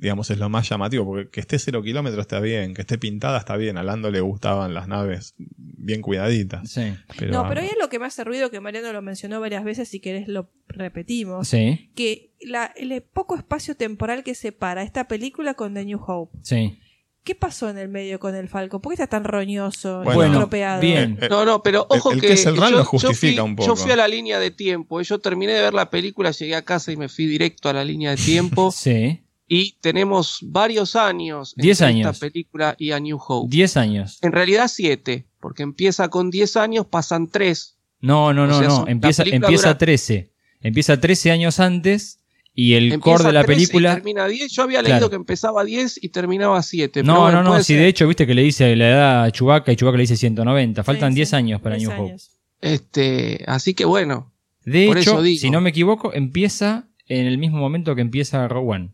Digamos, 0.00 0.30
es 0.30 0.38
lo 0.38 0.48
más 0.48 0.68
llamativo, 0.68 1.04
porque 1.04 1.28
que 1.28 1.40
esté 1.40 1.58
cero 1.58 1.82
kilómetros 1.82 2.20
está 2.22 2.38
bien, 2.38 2.72
que 2.72 2.82
esté 2.82 2.98
pintada 2.98 3.36
está 3.36 3.56
bien. 3.56 3.76
A 3.78 3.82
Lando 3.82 4.12
le 4.12 4.20
gustaban 4.20 4.72
las 4.72 4.86
naves 4.86 5.34
bien 5.36 6.02
cuidaditas. 6.02 6.70
Sí. 6.70 6.94
Pero, 7.18 7.32
no, 7.32 7.48
pero 7.48 7.62
ahí 7.62 7.66
es 7.66 7.76
lo 7.80 7.88
que 7.88 7.98
me 7.98 8.06
hace 8.06 8.22
ruido, 8.22 8.48
que 8.50 8.60
Mariano 8.60 8.92
lo 8.92 9.02
mencionó 9.02 9.40
varias 9.40 9.64
veces, 9.64 9.88
si 9.88 9.98
querés 9.98 10.28
lo 10.28 10.50
repetimos. 10.68 11.48
Sí, 11.48 11.90
Que 11.96 12.30
la, 12.40 12.72
el 12.76 13.02
poco 13.02 13.34
espacio 13.36 13.74
temporal 13.76 14.22
que 14.22 14.36
separa 14.36 14.82
esta 14.84 15.08
película 15.08 15.54
con 15.54 15.74
The 15.74 15.84
New 15.84 16.00
Hope. 16.06 16.38
sí. 16.42 16.78
¿Qué 17.24 17.34
pasó 17.34 17.68
en 17.68 17.76
el 17.76 17.88
medio 17.90 18.18
con 18.18 18.34
el 18.34 18.48
Falcon? 18.48 18.80
¿Por 18.80 18.90
qué 18.90 18.94
está 18.94 19.06
tan 19.08 19.24
roñoso 19.24 20.00
y 20.02 20.14
Bueno, 20.14 20.32
estropeado? 20.34 20.80
bien. 20.80 21.18
No, 21.28 21.44
no, 21.44 21.62
pero 21.62 21.86
el- 21.90 21.98
ojo 21.98 22.12
el 22.12 22.22
que, 22.22 22.28
que 22.28 22.32
es 22.34 22.46
el 22.46 22.54
yo, 22.54 22.70
lo 22.70 22.78
yo 22.78 22.84
justifica 22.84 23.42
fui, 23.42 23.50
un 23.50 23.56
poco. 23.56 23.66
yo 23.68 23.76
fui 23.76 23.90
a 23.92 23.96
la 23.96 24.08
línea 24.08 24.38
de 24.38 24.50
tiempo. 24.50 25.02
Yo 25.02 25.18
terminé 25.18 25.52
de 25.52 25.60
ver 25.60 25.74
la 25.74 25.90
película, 25.90 26.30
llegué 26.30 26.54
a 26.54 26.62
casa 26.62 26.90
y 26.90 26.96
me 26.96 27.10
fui 27.10 27.26
directo 27.26 27.68
a 27.68 27.74
la 27.74 27.84
línea 27.84 28.12
de 28.12 28.16
tiempo. 28.16 28.70
Sí. 28.74 29.20
Y 29.48 29.76
tenemos 29.80 30.38
varios 30.42 30.94
años 30.94 31.54
años. 31.56 32.06
esta 32.14 32.26
película 32.26 32.76
y 32.78 32.92
a 32.92 33.00
New 33.00 33.18
Hope. 33.26 33.48
10 33.50 33.76
años. 33.78 34.18
En 34.22 34.32
realidad 34.32 34.68
siete, 34.68 35.26
porque 35.40 35.62
empieza 35.62 36.08
con 36.08 36.30
10 36.30 36.56
años, 36.56 36.86
pasan 36.86 37.28
3. 37.28 37.76
No, 38.00 38.32
no, 38.34 38.44
O 38.44 38.46
no, 38.46 38.58
sea, 38.58 38.68
no. 38.68 38.84
Empieza, 38.88 39.22
empieza 39.24 39.68
dura- 39.68 39.78
13. 39.78 40.30
Empieza 40.60 41.00
13 41.00 41.30
años 41.30 41.58
antes 41.60 42.20
y 42.54 42.74
el 42.74 42.92
Empieza 42.92 43.16
core 43.18 43.24
de 43.28 43.32
la 43.32 43.44
13 43.44 43.62
y 43.62 43.66
película. 43.66 43.94
termina 43.94 44.26
10. 44.26 44.52
Yo 44.52 44.62
había 44.64 44.80
Claro. 44.80 44.94
leído 44.96 45.10
que 45.10 45.16
empezaba 45.16 45.64
10 45.64 45.98
y 46.02 46.08
terminaba 46.10 46.60
7. 46.62 47.02
No, 47.02 47.30
no, 47.32 47.42
no. 47.42 47.62
Si 47.62 47.74
de 47.74 47.86
hecho, 47.88 48.06
viste 48.06 48.26
que 48.26 48.34
le 48.34 48.42
dice 48.42 48.76
la 48.76 48.88
edad 48.88 49.24
a 49.24 49.30
Chewbacca 49.32 49.72
y 49.72 49.76
Chewbacca 49.76 49.96
le 49.96 50.02
dice 50.02 50.16
190. 50.16 50.84
Faltan 50.84 51.14
10 51.14 51.32
años 51.34 51.60
para 51.60 51.76
New 51.76 51.90
Hope. 51.90 52.16
Este, 52.60 53.44
así 53.46 53.74
que 53.74 53.84
bueno. 53.84 54.32
De 54.64 54.86
por 54.88 54.98
hecho, 54.98 55.12
eso 55.12 55.22
digo. 55.22 55.40
si 55.40 55.50
no 55.50 55.60
me 55.60 55.70
equivoco, 55.70 56.12
empieza 56.12 56.88
en 57.06 57.26
el 57.26 57.38
mismo 57.38 57.58
momento 57.58 57.94
que 57.94 58.02
empieza 58.02 58.44
One. 58.46 58.90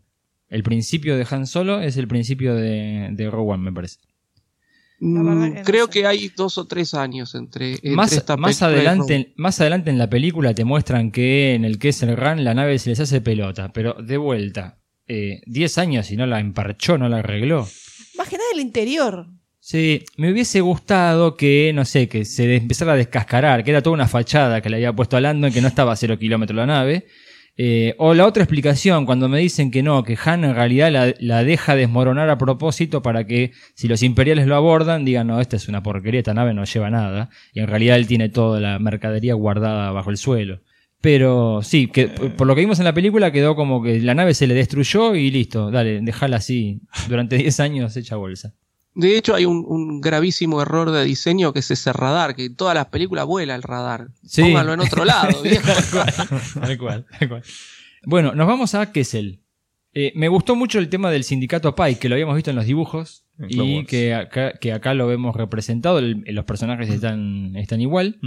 El 0.49 0.63
principio 0.63 1.17
de 1.17 1.25
Han 1.29 1.47
Solo 1.47 1.81
es 1.81 1.97
el 1.97 2.07
principio 2.07 2.55
de, 2.55 3.09
de 3.11 3.29
Rogue 3.29 3.53
One, 3.53 3.63
me 3.63 3.73
parece. 3.73 3.99
Mm, 4.99 5.63
creo 5.65 5.89
que 5.89 6.05
hay 6.05 6.31
dos 6.35 6.57
o 6.57 6.65
tres 6.65 6.93
años 6.93 7.35
entre, 7.35 7.73
entre 7.73 7.91
Más, 7.91 8.13
esta 8.13 8.37
más, 8.37 8.61
adelante, 8.61 9.33
más 9.35 9.59
adelante 9.59 9.89
en 9.89 9.97
la 9.97 10.09
película 10.09 10.53
te 10.53 10.63
muestran 10.63 11.11
que 11.11 11.53
en 11.53 11.65
el 11.65 11.79
Kessel 11.79 12.15
Run 12.15 12.43
la 12.43 12.53
nave 12.53 12.79
se 12.79 12.91
les 12.91 12.99
hace 12.99 13.19
pelota, 13.19 13.73
pero 13.73 13.93
de 13.93 14.17
vuelta, 14.17 14.79
eh, 15.07 15.41
10 15.47 15.77
años 15.79 16.11
y 16.11 16.17
no 16.17 16.25
la 16.25 16.39
emparchó, 16.39 16.97
no 16.97 17.09
la 17.09 17.17
arregló. 17.17 17.67
Más 18.17 18.29
que 18.29 18.37
nada 18.37 18.49
el 18.53 18.61
interior. 18.61 19.27
Sí, 19.59 20.05
me 20.17 20.31
hubiese 20.31 20.61
gustado 20.61 21.35
que, 21.35 21.71
no 21.73 21.85
sé, 21.85 22.07
que 22.07 22.23
se 22.23 22.55
empezara 22.55 22.93
a 22.93 22.97
descascarar, 22.97 23.63
que 23.63 23.71
era 23.71 23.81
toda 23.81 23.95
una 23.95 24.07
fachada 24.07 24.61
que 24.61 24.69
le 24.69 24.75
había 24.77 24.93
puesto 24.93 25.17
a 25.17 25.21
Lando 25.21 25.47
y 25.47 25.51
que 25.51 25.61
no 25.61 25.67
estaba 25.67 25.91
a 25.91 25.95
cero 25.95 26.19
kilómetros 26.19 26.55
la 26.55 26.67
nave. 26.67 27.07
Eh, 27.57 27.95
o 27.99 28.13
la 28.13 28.25
otra 28.25 28.43
explicación, 28.43 29.05
cuando 29.05 29.29
me 29.29 29.39
dicen 29.39 29.71
que 29.71 29.81
no, 29.81 30.03
que 30.03 30.17
Han 30.25 30.43
en 30.43 30.55
realidad 30.55 30.91
la, 30.91 31.13
la 31.19 31.43
deja 31.43 31.75
desmoronar 31.75 32.29
a 32.29 32.37
propósito 32.37 33.01
para 33.01 33.25
que 33.25 33.53
si 33.75 33.87
los 33.87 34.03
imperiales 34.03 34.45
lo 34.45 34.55
abordan, 34.55 35.05
digan, 35.05 35.27
no, 35.27 35.39
esta 35.39 35.55
es 35.55 35.69
una 35.69 35.81
porquería, 35.81 36.19
esta 36.19 36.33
nave 36.33 36.53
no 36.53 36.65
lleva 36.65 36.89
nada. 36.89 37.29
Y 37.53 37.61
en 37.61 37.67
realidad 37.67 37.95
él 37.95 38.07
tiene 38.07 38.29
toda 38.29 38.59
la 38.59 38.77
mercadería 38.79 39.35
guardada 39.35 39.91
bajo 39.91 40.09
el 40.09 40.17
suelo. 40.17 40.61
Pero 41.01 41.61
sí, 41.61 41.87
que 41.87 42.07
por 42.07 42.47
lo 42.47 42.55
que 42.55 42.61
vimos 42.61 42.79
en 42.79 42.85
la 42.85 42.93
película 42.93 43.31
quedó 43.31 43.55
como 43.55 43.83
que 43.83 43.99
la 44.01 44.15
nave 44.15 44.33
se 44.33 44.47
le 44.47 44.55
destruyó 44.55 45.13
y 45.13 45.29
listo, 45.29 45.69
dale, 45.69 46.01
déjala 46.01 46.37
así. 46.37 46.81
Durante 47.07 47.37
10 47.37 47.59
años 47.59 47.95
hecha 47.95 48.15
bolsa. 48.15 48.55
De 48.95 49.17
hecho, 49.17 49.35
hay 49.35 49.45
un, 49.45 49.65
un 49.67 49.99
gravísimo 50.01 50.61
error 50.61 50.89
de 50.91 51.03
diseño 51.03 51.51
que 51.53 51.59
es 51.59 51.69
ese 51.69 51.91
radar, 51.93 52.33
que 52.35 52.45
en 52.45 52.55
todas 52.55 52.73
las 52.75 52.85
películas 52.87 53.25
vuela 53.25 53.53
el 53.55 53.61
radar. 53.61 54.07
Sí. 54.25 54.41
Pónganlo 54.41 54.73
en 54.73 54.79
otro 54.79 55.03
lado, 55.05 55.41
viejo. 55.43 55.67
Tal 56.61 56.77
cual, 56.77 57.05
tal 57.19 57.29
cual. 57.29 57.43
Bueno, 58.03 58.33
nos 58.35 58.47
vamos 58.47 58.73
a 58.75 58.91
Kessel. 58.91 59.39
Eh, 59.93 60.11
me 60.15 60.27
gustó 60.27 60.55
mucho 60.55 60.79
el 60.79 60.89
tema 60.89 61.09
del 61.11 61.23
sindicato 61.23 61.73
Pike, 61.75 61.99
que 61.99 62.09
lo 62.09 62.15
habíamos 62.15 62.35
visto 62.35 62.49
en 62.49 62.55
los 62.57 62.65
dibujos 62.65 63.23
En 63.39 63.47
y 63.49 63.85
que 63.85 64.13
acá, 64.13 64.53
que 64.59 64.73
acá 64.73 64.93
lo 64.93 65.07
vemos 65.07 65.35
representado. 65.35 65.99
el- 65.99 66.23
los 66.27 66.45
personajes 66.45 66.89
están, 66.89 67.55
están 67.55 67.81
igual. 67.81 68.17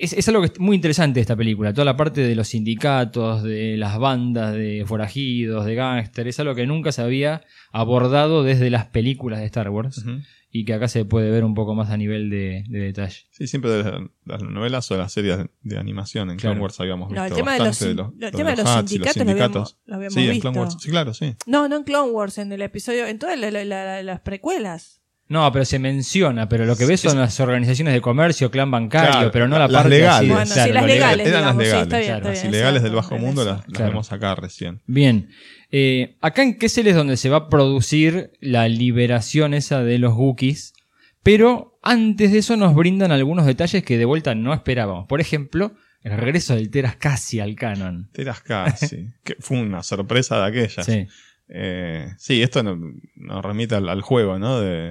Es, 0.00 0.12
es 0.12 0.28
algo 0.28 0.40
que 0.42 0.46
es 0.48 0.60
muy 0.60 0.76
interesante 0.76 1.16
de 1.18 1.22
esta 1.22 1.34
película. 1.36 1.72
Toda 1.72 1.84
la 1.84 1.96
parte 1.96 2.20
de 2.20 2.34
los 2.34 2.48
sindicatos, 2.48 3.42
de 3.42 3.76
las 3.76 3.98
bandas 3.98 4.54
de 4.54 4.84
forajidos, 4.86 5.64
de 5.66 5.74
gángster, 5.74 6.28
es 6.28 6.38
algo 6.40 6.54
que 6.54 6.66
nunca 6.66 6.92
se 6.92 7.02
había 7.02 7.42
abordado 7.72 8.42
desde 8.42 8.70
las 8.70 8.86
películas 8.86 9.40
de 9.40 9.46
Star 9.46 9.70
Wars 9.70 10.04
y 10.50 10.64
que 10.64 10.72
acá 10.72 10.88
se 10.88 11.04
puede 11.04 11.30
ver 11.30 11.44
un 11.44 11.54
poco 11.54 11.74
más 11.74 11.90
a 11.90 11.96
nivel 11.96 12.30
de, 12.30 12.64
de 12.68 12.78
detalle. 12.78 13.26
Sí, 13.30 13.46
siempre 13.46 13.70
de 13.70 13.82
las, 13.84 14.00
las 14.24 14.42
novelas 14.42 14.90
o 14.90 14.96
las 14.96 15.12
series 15.12 15.38
de 15.62 15.78
animación. 15.78 16.30
En 16.30 16.36
Clone 16.38 16.54
Claro. 16.54 16.62
Wars 16.62 16.80
habíamos 16.80 17.10
No, 17.10 17.22
visto 17.22 17.26
el 17.36 17.40
tema 17.42 17.52
de 17.52 17.58
los 17.58 17.68
bastante 17.68 17.88
de 17.88 17.94
los, 17.94 18.12
el 18.14 18.18
lo 18.20 18.30
tema 18.30 18.50
de 18.50 18.56
los 18.56 18.66
Hats 18.66 18.92
y 18.92 18.94
sindicatos 18.94 19.16
lo 19.16 19.22
habíamos- 19.30 19.38
sindicatos. 19.48 19.78
lo 19.84 19.94
habíamos 19.96 20.14
sí, 20.14 20.28
en. 20.28 20.40
Clone 20.40 20.58
Wars. 20.58 20.76
Sí, 20.80 20.90
claro, 20.90 21.14
sí. 21.14 21.34
No, 21.46 21.68
no 21.68 21.76
en 21.76 21.82
Clone 21.84 22.10
Wars, 22.12 22.38
en 22.38 22.50
el 22.52 22.62
episodio, 22.62 23.06
en 23.06 23.18
todas 23.18 23.38
la- 23.38 23.50
la- 23.50 23.64
la- 23.64 24.02
las 24.02 24.20
precuelas. 24.20 24.97
No, 25.28 25.52
pero 25.52 25.64
se 25.66 25.78
menciona, 25.78 26.48
pero 26.48 26.64
lo 26.64 26.74
que 26.76 26.86
ves 26.86 27.00
son 27.00 27.18
las 27.18 27.38
organizaciones 27.40 27.92
de 27.92 28.00
comercio, 28.00 28.50
clan 28.50 28.70
bancario, 28.70 29.10
Claro, 29.10 29.30
pero 29.30 29.46
no 29.46 29.58
la 29.58 29.68
las 29.68 29.72
parte 29.82 29.88
legales. 29.90 30.48
sí, 30.48 30.54
las 30.72 30.86
legales. 30.86 31.18
las 31.18 31.26
digamos, 31.26 31.52
sí, 31.52 31.58
legales. 31.58 31.82
está 31.82 31.98
bien, 31.98 32.06
Claro, 32.08 32.18
está 32.20 32.28
Las 32.30 32.42
bien, 32.42 32.54
ilegales 32.54 32.82
del 32.82 32.92
bajo 32.94 33.18
mundo 33.18 33.44
las, 33.44 33.56
las 33.58 33.66
Claro. 33.66 33.90
vemos 33.90 34.12
acá 34.12 34.34
recién. 34.34 34.80
Bien. 34.86 35.28
Eh, 35.70 36.16
acá 36.22 36.42
en 36.42 36.56
Kessel 36.56 36.86
es 36.86 36.96
donde 36.96 37.18
se 37.18 37.28
va 37.28 37.36
a 37.36 37.48
producir 37.50 38.30
la 38.40 38.68
liberación 38.68 39.52
esa 39.52 39.82
de 39.84 39.98
los 39.98 40.14
Wookiees. 40.14 40.72
Pero 41.22 41.78
antes 41.82 42.32
de 42.32 42.38
eso 42.38 42.56
nos 42.56 42.74
brindan 42.74 43.12
algunos 43.12 43.44
detalles 43.44 43.84
que 43.84 43.98
de 43.98 44.04
vuelta 44.06 44.34
no 44.34 44.54
esperábamos. 44.54 45.06
Por 45.08 45.20
ejemplo, 45.20 45.72
el 46.02 46.16
regreso 46.16 46.54
del 46.54 46.70
Teras 46.70 46.96
casi 46.96 47.38
al 47.40 47.54
canon. 47.54 48.08
Teras 48.12 48.40
casi. 48.40 49.08
que 49.24 49.36
fue 49.40 49.58
una 49.60 49.82
sorpresa 49.82 50.40
de 50.40 50.46
aquellas. 50.46 50.86
Sí. 50.86 51.06
Eh, 51.50 52.12
sí, 52.18 52.42
esto 52.42 52.62
no- 52.62 52.78
nos 53.16 53.44
remite 53.44 53.74
al, 53.74 53.88
al 53.88 54.02
juego, 54.02 54.38
¿no? 54.38 54.60
De, 54.60 54.90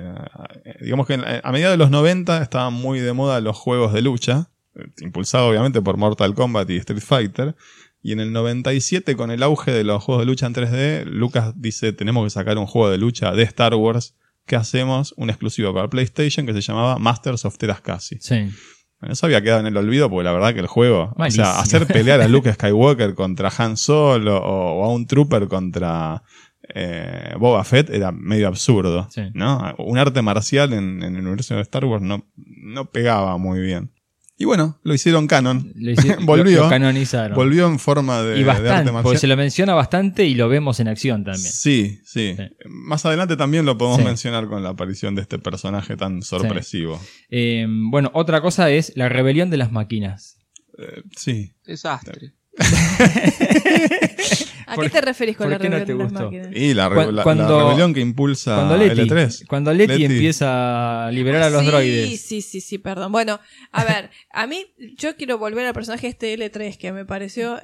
eh, 0.66 0.76
digamos 0.82 1.06
que 1.08 1.14
en- 1.16 1.24
a 1.44 1.52
mediados 1.52 1.74
de 1.74 1.78
los 1.78 1.92
90 1.92 2.42
estaban 2.42 2.74
muy 2.74 3.00
de 3.00 3.14
moda 3.14 3.40
los 3.42 3.56
juegos 3.58 3.94
de 3.94 4.02
lucha, 4.02 4.50
eh, 4.76 4.86
impulsado 5.02 5.48
obviamente 5.50 5.82
por 5.82 5.98
Mortal 5.98 6.34
Kombat 6.34 6.70
y 6.72 6.78
Street 6.78 7.02
Fighter. 7.02 7.56
Y 8.02 8.14
en 8.14 8.20
el 8.20 8.32
97, 8.32 9.16
con 9.16 9.32
el 9.32 9.44
auge 9.44 9.72
de 9.72 9.84
los 9.84 10.04
juegos 10.04 10.22
de 10.22 10.26
lucha 10.28 10.46
en 10.48 10.54
3D, 10.54 11.06
Lucas 11.06 11.54
dice, 11.58 11.94
tenemos 11.94 12.24
que 12.24 12.30
sacar 12.30 12.58
un 12.58 12.66
juego 12.66 12.90
de 12.90 12.98
lucha 12.98 13.32
de 13.34 13.44
Star 13.44 13.74
Wars. 13.76 14.16
¿Qué 14.46 14.56
hacemos? 14.56 15.14
Un 15.18 15.30
exclusivo 15.30 15.74
para 15.74 15.90
PlayStation 15.90 16.46
que 16.46 16.54
se 16.54 16.62
llamaba 16.62 16.98
Masters 17.00 17.44
of 17.44 17.58
Terascasi. 17.58 18.18
Sí. 18.22 18.50
Bueno, 19.00 19.14
eso 19.14 19.26
había 19.26 19.42
quedado 19.42 19.60
en 19.60 19.68
el 19.68 19.76
olvido 19.78 20.10
porque 20.10 20.24
la 20.24 20.32
verdad 20.32 20.54
que 20.54 20.62
el 20.62 20.68
juego, 20.68 21.14
Malísimo. 21.18 21.44
o 21.46 21.52
sea, 21.52 21.60
hacer 21.60 21.86
pelear 21.86 22.22
a 22.22 22.28
Luke 22.28 22.52
Skywalker 22.54 23.14
contra 23.14 23.52
Han 23.58 23.76
Solo 23.78 24.38
o, 24.38 24.80
o 24.82 24.86
a 24.86 24.92
un 24.94 25.06
Trooper 25.06 25.48
contra 25.48 26.24
eh, 26.74 27.34
Boba 27.40 27.64
Fett 27.64 27.90
era 27.90 28.12
medio 28.12 28.48
absurdo, 28.48 29.08
Sí. 29.12 29.22
¿no? 29.34 29.74
Un 29.78 29.98
arte 29.98 30.22
marcial 30.22 30.74
en, 30.74 31.04
en 31.04 31.16
el 31.16 31.22
universo 31.26 31.56
de 31.56 31.62
Star 31.62 31.86
Wars 31.86 32.04
no, 32.04 32.26
no 32.36 32.92
pegaba 32.92 33.38
muy 33.38 33.60
bien. 33.62 33.92
Y 34.40 34.46
bueno, 34.46 34.80
lo 34.84 34.94
hicieron 34.94 35.26
canon. 35.26 35.72
Lo, 35.76 35.92
hicieron- 35.92 36.26
volvió, 36.28 36.64
lo- 36.66 36.70
canonizaron. 36.70 37.36
volvió 37.36 37.66
en 37.66 37.80
forma 37.80 38.22
de, 38.22 38.40
y 38.40 38.44
de 38.44 38.52
arte 38.52 38.62
bastante, 38.64 38.92
porque 38.92 38.94
marcial. 39.06 39.18
se 39.20 39.28
lo 39.28 39.36
menciona 39.38 39.74
bastante 39.74 40.26
y 40.26 40.36
lo 40.36 40.48
vemos 40.48 40.80
en 40.80 40.88
acción 40.90 41.24
también. 41.24 41.52
Sí, 41.52 42.00
sí, 42.06 42.36
Sí. 42.38 42.44
Más 42.70 43.04
adelante 43.08 43.36
también 43.36 43.66
lo 43.66 43.80
podemos 43.80 43.98
Sí. 44.00 44.06
mencionar 44.06 44.48
con 44.48 44.62
la 44.62 44.70
aparición 44.70 45.16
de 45.16 45.24
este 45.24 45.40
personaje 45.40 45.98
tan 45.98 46.22
sorpresivo. 46.22 47.02
Eh, 47.32 47.66
bueno, 47.68 48.12
otra 48.14 48.42
cosa 48.42 48.70
es 48.70 48.94
la 48.96 49.10
rebelión 49.10 49.50
de 49.50 49.58
las 49.58 49.72
máquinas. 49.72 50.38
Eh, 50.78 51.02
sí. 51.16 51.54
Desastre. 51.66 52.34
¿A 54.68 54.76
¿Por- 54.76 54.84
qué 54.84 54.90
te 54.90 55.02
referís 55.02 55.38
con 55.38 55.50
la 55.50 55.58
no 55.58 55.64
rebelión 55.64 55.86
te 55.86 55.94
de 55.94 55.98
las 56.00 56.12
gustó? 56.12 56.26
máquinas? 56.26 56.48
Y 56.54 56.74
la, 56.74 56.90
re- 56.90 56.96
Cu- 56.96 57.02
la- 57.04 57.12
la 57.12 57.24
cuando- 57.24 57.60
rebelión 57.64 57.94
que 57.94 58.00
impulsa 58.02 58.56
Cuando 58.56 58.78
Leti, 58.78 59.02
L3. 59.02 59.46
cuando 59.48 59.74
Leti, 59.74 59.94
Leti. 60.00 60.06
empieza 60.06 61.08
a 61.08 61.12
liberar 61.12 61.44
a 61.44 61.50
los 61.50 61.62
sí, 61.62 61.68
droides. 61.68 62.22
Sí, 62.22 62.42
sí, 62.42 62.62
sí, 62.62 62.78
perdón. 62.78 63.12
Bueno, 63.12 63.40
a 63.72 63.84
ver, 63.86 64.10
a 64.32 64.48
mí, 64.48 64.66
yo 64.98 65.16
quiero 65.16 65.38
volver 65.38 65.66
al 65.66 65.74
personaje 65.74 66.08
este 66.08 66.38
L3 66.38 66.78
que 66.78 66.92
me 66.92 67.06
pareció. 67.06 67.60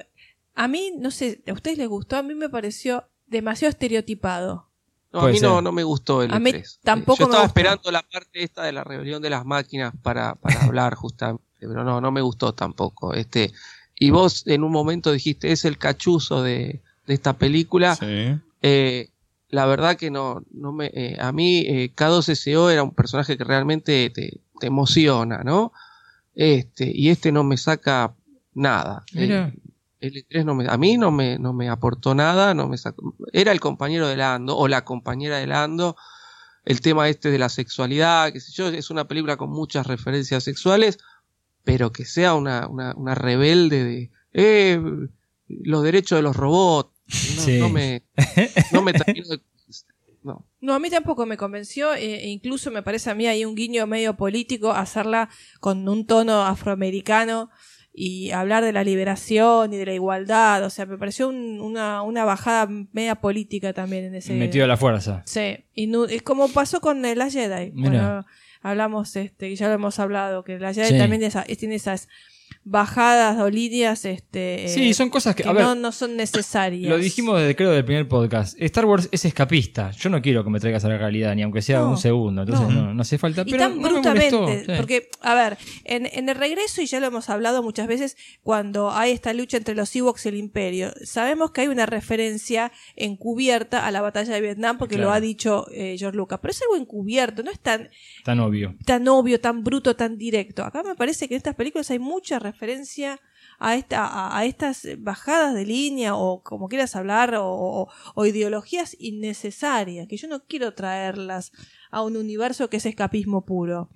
A 0.54 0.68
mí, 0.68 0.92
no 0.98 1.10
sé, 1.10 1.42
¿a 1.46 1.52
ustedes 1.52 1.78
les 1.78 1.88
gustó? 1.88 2.16
A 2.16 2.22
mí 2.22 2.34
me 2.34 2.48
pareció 2.48 3.04
demasiado 3.26 3.70
estereotipado. 3.70 4.70
No, 5.12 5.20
a 5.20 5.22
Puede 5.22 5.34
mí 5.34 5.40
no, 5.40 5.54
ser. 5.56 5.62
no 5.62 5.72
me 5.72 5.84
gustó 5.84 6.22
el 6.22 6.32
A 6.32 6.38
mí 6.38 6.50
E3. 6.52 6.78
tampoco 6.82 7.18
Yo 7.18 7.26
me 7.26 7.30
estaba 7.32 7.44
gustó. 7.44 7.60
esperando 7.60 7.90
la 7.92 8.02
parte 8.02 8.42
esta 8.42 8.64
de 8.64 8.72
la 8.72 8.82
rebelión 8.82 9.20
de 9.22 9.30
las 9.30 9.44
máquinas 9.44 9.92
para, 10.02 10.34
para 10.36 10.62
hablar 10.64 10.94
justamente, 10.96 11.44
pero 11.60 11.84
no, 11.84 12.00
no 12.00 12.10
me 12.10 12.20
gustó 12.22 12.54
tampoco. 12.54 13.14
Este, 13.14 13.52
y 13.98 14.10
vos 14.10 14.46
en 14.46 14.62
un 14.64 14.72
momento 14.72 15.12
dijiste, 15.12 15.52
es 15.52 15.64
el 15.64 15.78
cachuzo 15.78 16.42
de, 16.42 16.80
de 17.06 17.14
esta 17.14 17.34
película. 17.34 17.94
Sí. 17.96 18.38
Eh, 18.62 19.10
la 19.50 19.66
verdad 19.66 19.96
que 19.96 20.10
no, 20.10 20.42
no 20.52 20.72
me, 20.72 20.90
eh, 20.94 21.16
a 21.20 21.30
mí 21.32 21.58
eh, 21.66 21.92
K2SO 21.94 22.70
era 22.72 22.82
un 22.82 22.92
personaje 22.94 23.36
que 23.38 23.44
realmente 23.44 24.10
te, 24.10 24.40
te 24.58 24.66
emociona, 24.66 25.42
¿no? 25.44 25.72
Este, 26.34 26.90
y 26.92 27.10
este 27.10 27.30
no 27.30 27.44
me 27.44 27.56
saca 27.56 28.14
nada. 28.54 29.04
Mira. 29.12 29.52
Eh, 30.00 30.10
L3 30.28 30.44
no 30.44 30.54
me, 30.54 30.66
a 30.68 30.76
mí 30.76 30.98
no 30.98 31.10
me, 31.10 31.38
no 31.38 31.52
me 31.54 31.70
aportó 31.70 32.14
nada, 32.14 32.52
no 32.52 32.68
me 32.68 32.76
sacó- 32.76 33.14
era 33.32 33.52
el 33.52 33.60
compañero 33.60 34.06
de 34.06 34.16
Lando 34.16 34.54
o 34.56 34.68
la 34.68 34.84
compañera 34.84 35.38
de 35.38 35.46
Lando, 35.46 35.96
el 36.66 36.82
tema 36.82 37.08
este 37.08 37.30
de 37.30 37.38
la 37.38 37.48
sexualidad, 37.48 38.30
qué 38.32 38.40
sé 38.40 38.52
yo, 38.52 38.68
es 38.68 38.90
una 38.90 39.06
película 39.08 39.36
con 39.38 39.48
muchas 39.50 39.86
referencias 39.86 40.44
sexuales, 40.44 40.98
pero 41.64 41.92
que 41.92 42.04
sea 42.04 42.34
una, 42.34 42.68
una, 42.68 42.94
una 42.94 43.14
rebelde 43.14 43.84
de 43.84 44.10
eh, 44.32 44.80
los 45.48 45.82
derechos 45.82 46.18
de 46.18 46.22
los 46.22 46.36
robots, 46.36 46.90
no, 47.36 47.42
Sí. 47.42 47.58
no 47.58 47.68
me, 47.68 48.02
no 48.72 48.82
me 48.82 48.92
terminó 48.92 49.26
de- 49.28 49.40
no. 50.22 50.46
No, 50.62 50.72
a 50.74 50.78
mí 50.78 50.88
tampoco 50.88 51.26
me 51.26 51.36
convenció, 51.36 51.94
eh, 51.94 52.24
e 52.24 52.28
incluso 52.30 52.70
me 52.70 52.82
parece 52.82 53.10
a 53.10 53.14
mí 53.14 53.26
ahí 53.26 53.44
un 53.44 53.54
guiño 53.54 53.86
medio 53.86 54.16
político 54.16 54.72
hacerla 54.72 55.28
con 55.60 55.86
un 55.86 56.06
tono 56.06 56.42
afroamericano 56.46 57.50
y 57.92 58.30
hablar 58.30 58.64
de 58.64 58.72
la 58.72 58.82
liberación 58.84 59.72
y 59.74 59.76
de 59.76 59.84
la 59.86 59.92
igualdad, 59.94 60.64
o 60.64 60.70
sea, 60.70 60.86
me 60.86 60.96
pareció 60.98 61.28
un- 61.28 61.60
una, 61.60 62.00
una 62.02 62.24
bajada 62.24 62.66
media 62.92 63.16
política 63.16 63.72
también 63.74 64.04
en 64.06 64.14
ese... 64.14 64.32
Metido 64.34 64.64
a 64.64 64.68
la 64.68 64.76
fuerza. 64.78 65.22
Sí, 65.26 65.58
y 65.74 65.86
no- 65.88 66.06
es 66.06 66.22
como 66.22 66.48
pasó 66.48 66.80
con 66.80 67.04
eh, 67.04 67.14
la 67.14 67.30
Jedi. 67.30 67.70
Mira. 67.72 67.90
Bueno, 67.90 68.26
hablamos, 68.64 69.14
este, 69.14 69.50
y 69.50 69.54
ya 69.56 69.68
lo 69.68 69.74
hemos 69.74 69.98
hablado, 70.00 70.42
que 70.42 70.58
la 70.58 70.72
Sí. 70.88 70.98
también 70.98 71.22
esa- 71.22 71.44
tiene 71.56 71.76
esas 71.76 72.08
bajadas 72.66 73.38
o 73.40 73.50
líneas, 73.50 74.04
este, 74.06 74.66
Sí, 74.68 74.90
eh, 74.90 74.94
son 74.94 75.10
cosas 75.10 75.34
que- 75.34 75.46
a 75.46 75.52
ver, 75.52 75.62
no, 75.62 75.74
no 75.74 75.92
son 75.92 76.16
necesarias. 76.16 76.88
Lo 76.88 76.96
dijimos 76.98 77.38
desde 77.38 77.54
creo 77.56 77.70
del 77.72 77.84
primer 77.84 78.08
podcast. 78.08 78.56
Star 78.60 78.86
Wars 78.86 79.08
es 79.12 79.24
escapista. 79.24 79.90
Yo 79.90 80.08
no 80.08 80.22
quiero 80.22 80.42
que 80.44 80.50
me 80.50 80.60
traigas 80.60 80.84
a 80.84 80.88
la 80.88 80.96
realidad, 80.96 81.34
ni 81.34 81.42
aunque 81.42 81.60
sea 81.60 81.80
No, 81.80 81.90
un 81.90 81.98
segundo. 81.98 82.42
Entonces 82.42 82.68
no. 82.68 82.82
no, 82.86 82.94
no 82.94 83.02
hace 83.02 83.18
falta. 83.18 83.42
y 83.46 83.50
Pero 83.50 83.64
tan 83.64 83.76
no 83.80 83.82
molestó, 84.00 84.40
brutamente, 84.42 84.64
sí. 84.64 84.72
porque, 84.78 85.08
a 85.20 85.34
ver, 85.34 85.58
en, 85.84 86.06
en 86.06 86.28
el 86.28 86.36
regreso, 86.36 86.80
y 86.80 86.86
ya 86.86 87.00
lo 87.00 87.06
hemos 87.06 87.28
hablado 87.28 87.62
muchas 87.62 87.86
veces, 87.86 88.16
cuando 88.42 88.90
hay 88.90 89.12
esta 89.12 89.34
lucha 89.34 89.56
entre 89.58 89.74
los 89.74 89.94
Ewoks 89.94 90.24
y 90.24 90.28
el 90.30 90.36
Imperio, 90.36 90.92
sabemos 91.04 91.50
que 91.50 91.62
hay 91.62 91.68
una 91.68 91.84
referencia 91.86 92.72
encubierta 92.96 93.86
a 93.86 93.90
la 93.90 94.00
batalla 94.00 94.34
de 94.34 94.40
Vietnam, 94.40 94.78
porque 94.78 94.98
lo 94.98 95.12
ha 95.12 95.20
dicho 95.20 95.66
eh, 95.72 95.96
George 95.98 96.16
Lucas, 96.16 96.38
pero 96.40 96.52
es 96.52 96.62
algo 96.62 96.76
encubierto, 96.76 97.42
no 97.42 97.50
es 97.50 97.60
tan, 97.60 97.90
Tan 98.24 98.40
obvio. 98.40 98.74
tan 98.84 99.06
obvio, 99.08 99.40
tan 99.40 99.62
bruto, 99.62 99.94
tan 99.96 100.16
directo. 100.18 100.64
Acá 100.64 100.82
me 100.82 100.94
parece 100.94 101.28
que 101.28 101.34
en 101.34 101.38
estas 101.38 101.54
películas 101.54 101.90
hay 101.90 101.98
mucha 101.98 102.33
referencia 102.38 103.20
a, 103.58 103.76
esta, 103.76 104.04
a, 104.06 104.36
a 104.38 104.44
estas 104.46 104.86
bajadas 104.98 105.54
de 105.54 105.64
línea 105.66 106.16
o 106.16 106.42
como 106.42 106.68
quieras 106.68 106.96
hablar 106.96 107.34
o, 107.36 107.46
o- 107.46 107.88
o 108.14 108.26
ideologías 108.26 108.96
innecesarias, 108.98 110.06
que 110.08 110.16
yo 110.16 110.28
no 110.28 110.44
quiero 110.46 110.74
traerlas 110.74 111.52
a 111.90 112.02
un 112.02 112.16
universo 112.16 112.68
que 112.68 112.78
es 112.78 112.86
escapismo 112.86 113.44
puro 113.44 113.90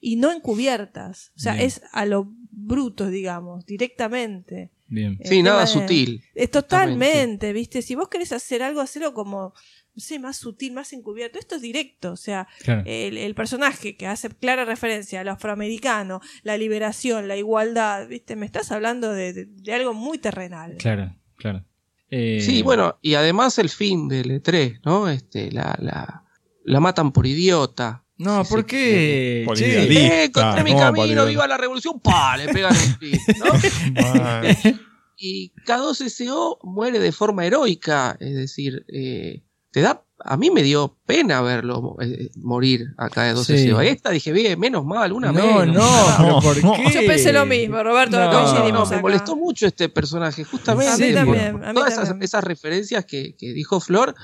y 0.00 0.16
no 0.16 0.30
encubiertas. 0.30 1.32
O 1.36 1.40
sea, 1.40 1.54
Bien. 1.54 1.66
es 1.66 1.82
a 1.92 2.06
lo 2.06 2.28
bruto, 2.52 3.08
digamos, 3.08 3.66
directamente. 3.66 4.70
Bien. 4.86 5.18
Sí, 5.24 5.42
nada 5.42 5.62
de- 5.62 5.66
sutil. 5.68 6.22
Es 6.34 6.50
totalmente, 6.50 7.52
¿viste? 7.52 7.82
Si 7.82 7.94
vos 7.94 8.08
querés 8.08 8.32
hacer 8.32 8.62
algo, 8.62 8.80
hacerlo 8.80 9.14
como, 9.14 9.54
no 9.94 10.00
sé, 10.00 10.18
más 10.18 10.36
sutil, 10.36 10.72
más 10.72 10.92
encubierto. 10.92 11.38
Esto 11.38 11.56
es 11.56 11.62
directo, 11.62 12.12
o 12.12 12.16
sea, 12.16 12.46
Claro. 12.62 12.82
el, 12.86 13.18
el 13.18 13.34
personaje 13.34 13.96
que 13.96 14.06
hace 14.06 14.28
clara 14.30 14.64
referencia 14.64 15.20
al 15.20 15.28
afroamericano, 15.28 16.20
la 16.42 16.56
liberación, 16.56 17.28
la 17.28 17.36
igualdad, 17.36 18.06
¿viste? 18.08 18.36
Me 18.36 18.46
estás 18.46 18.70
hablando 18.72 19.12
de, 19.12 19.32
de- 19.32 19.46
de 19.46 19.72
algo 19.74 19.92
muy 19.94 20.18
terrenal. 20.18 20.76
Claro, 20.78 21.14
claro. 21.36 21.64
Eh, 22.10 22.40
Sí, 22.40 22.62
bueno, 22.62 22.98
y 23.02 23.14
además 23.14 23.58
el 23.58 23.68
fin 23.68 24.08
del 24.08 24.30
E3, 24.42 24.80
¿no? 24.84 25.08
Este, 25.08 25.50
la, 25.52 25.76
la, 25.80 26.24
la 26.64 26.80
matan 26.80 27.12
por 27.12 27.26
idiota. 27.26 28.04
No, 28.16 28.44
¿por 28.44 28.66
qué? 28.66 29.44
Por 29.46 29.56
Che, 29.56 29.66
idealista. 29.68 30.14
Eh, 30.14 30.24
encontré 30.24 30.64
mi 30.64 30.72
¿cómo 30.72 30.86
por 30.88 30.96
camino, 30.96 31.24
viva 31.26 31.46
la 31.46 31.56
revolución, 31.56 32.00
pa, 32.00 32.36
le 32.36 32.48
pegan 32.52 32.74
un 32.76 32.98
tiro, 32.98 33.18
¿no? 33.38 34.80
Y 35.22 35.52
K2SO 35.66 36.58
muere 36.62 36.98
de 36.98 37.12
forma 37.12 37.44
heroica, 37.44 38.16
es 38.20 38.34
decir, 38.34 38.84
eh, 38.88 39.42
te 39.70 39.80
da, 39.80 40.02
a 40.22 40.36
mí 40.36 40.50
me 40.50 40.62
dio 40.62 40.96
pena 41.06 41.40
verlo 41.40 41.96
eh, 42.00 42.30
morir 42.36 42.86
a 42.98 43.08
K2SO. 43.08 43.44
Sí. 43.44 43.70
A 43.70 43.82
esta 43.84 44.10
dije, 44.10 44.32
bien, 44.32 44.58
menos 44.58 44.84
mal, 44.84 45.12
una 45.12 45.32
No, 45.32 45.60
menos. 45.60 45.74
no, 45.76 45.84
pero 46.18 46.40
¿por 46.40 46.64
No. 46.64 46.74
qué? 46.74 46.92
Yo 46.92 47.06
pensé 47.06 47.32
lo 47.32 47.46
mismo, 47.46 47.82
Roberto, 47.82 48.16
No, 48.18 48.24
No, 48.26 48.32
no, 48.32 48.38
coincidimos 48.48 48.90
me 48.90 48.96
acá. 48.96 49.02
molestó 49.02 49.36
mucho 49.36 49.66
este 49.66 49.88
personaje, 49.88 50.44
justamente 50.44 50.92
A 50.92 50.96
mí 50.96 51.14
también, 51.14 51.52
por 51.52 51.64
a 51.64 51.68
mí 51.68 51.74
todas 51.74 51.92
esas, 51.92 52.08
también. 52.08 52.24
esas 52.24 52.44
referencias 52.44 53.04
que, 53.04 53.34
que 53.36 53.52
dijo 53.52 53.80
Flor 53.80 54.14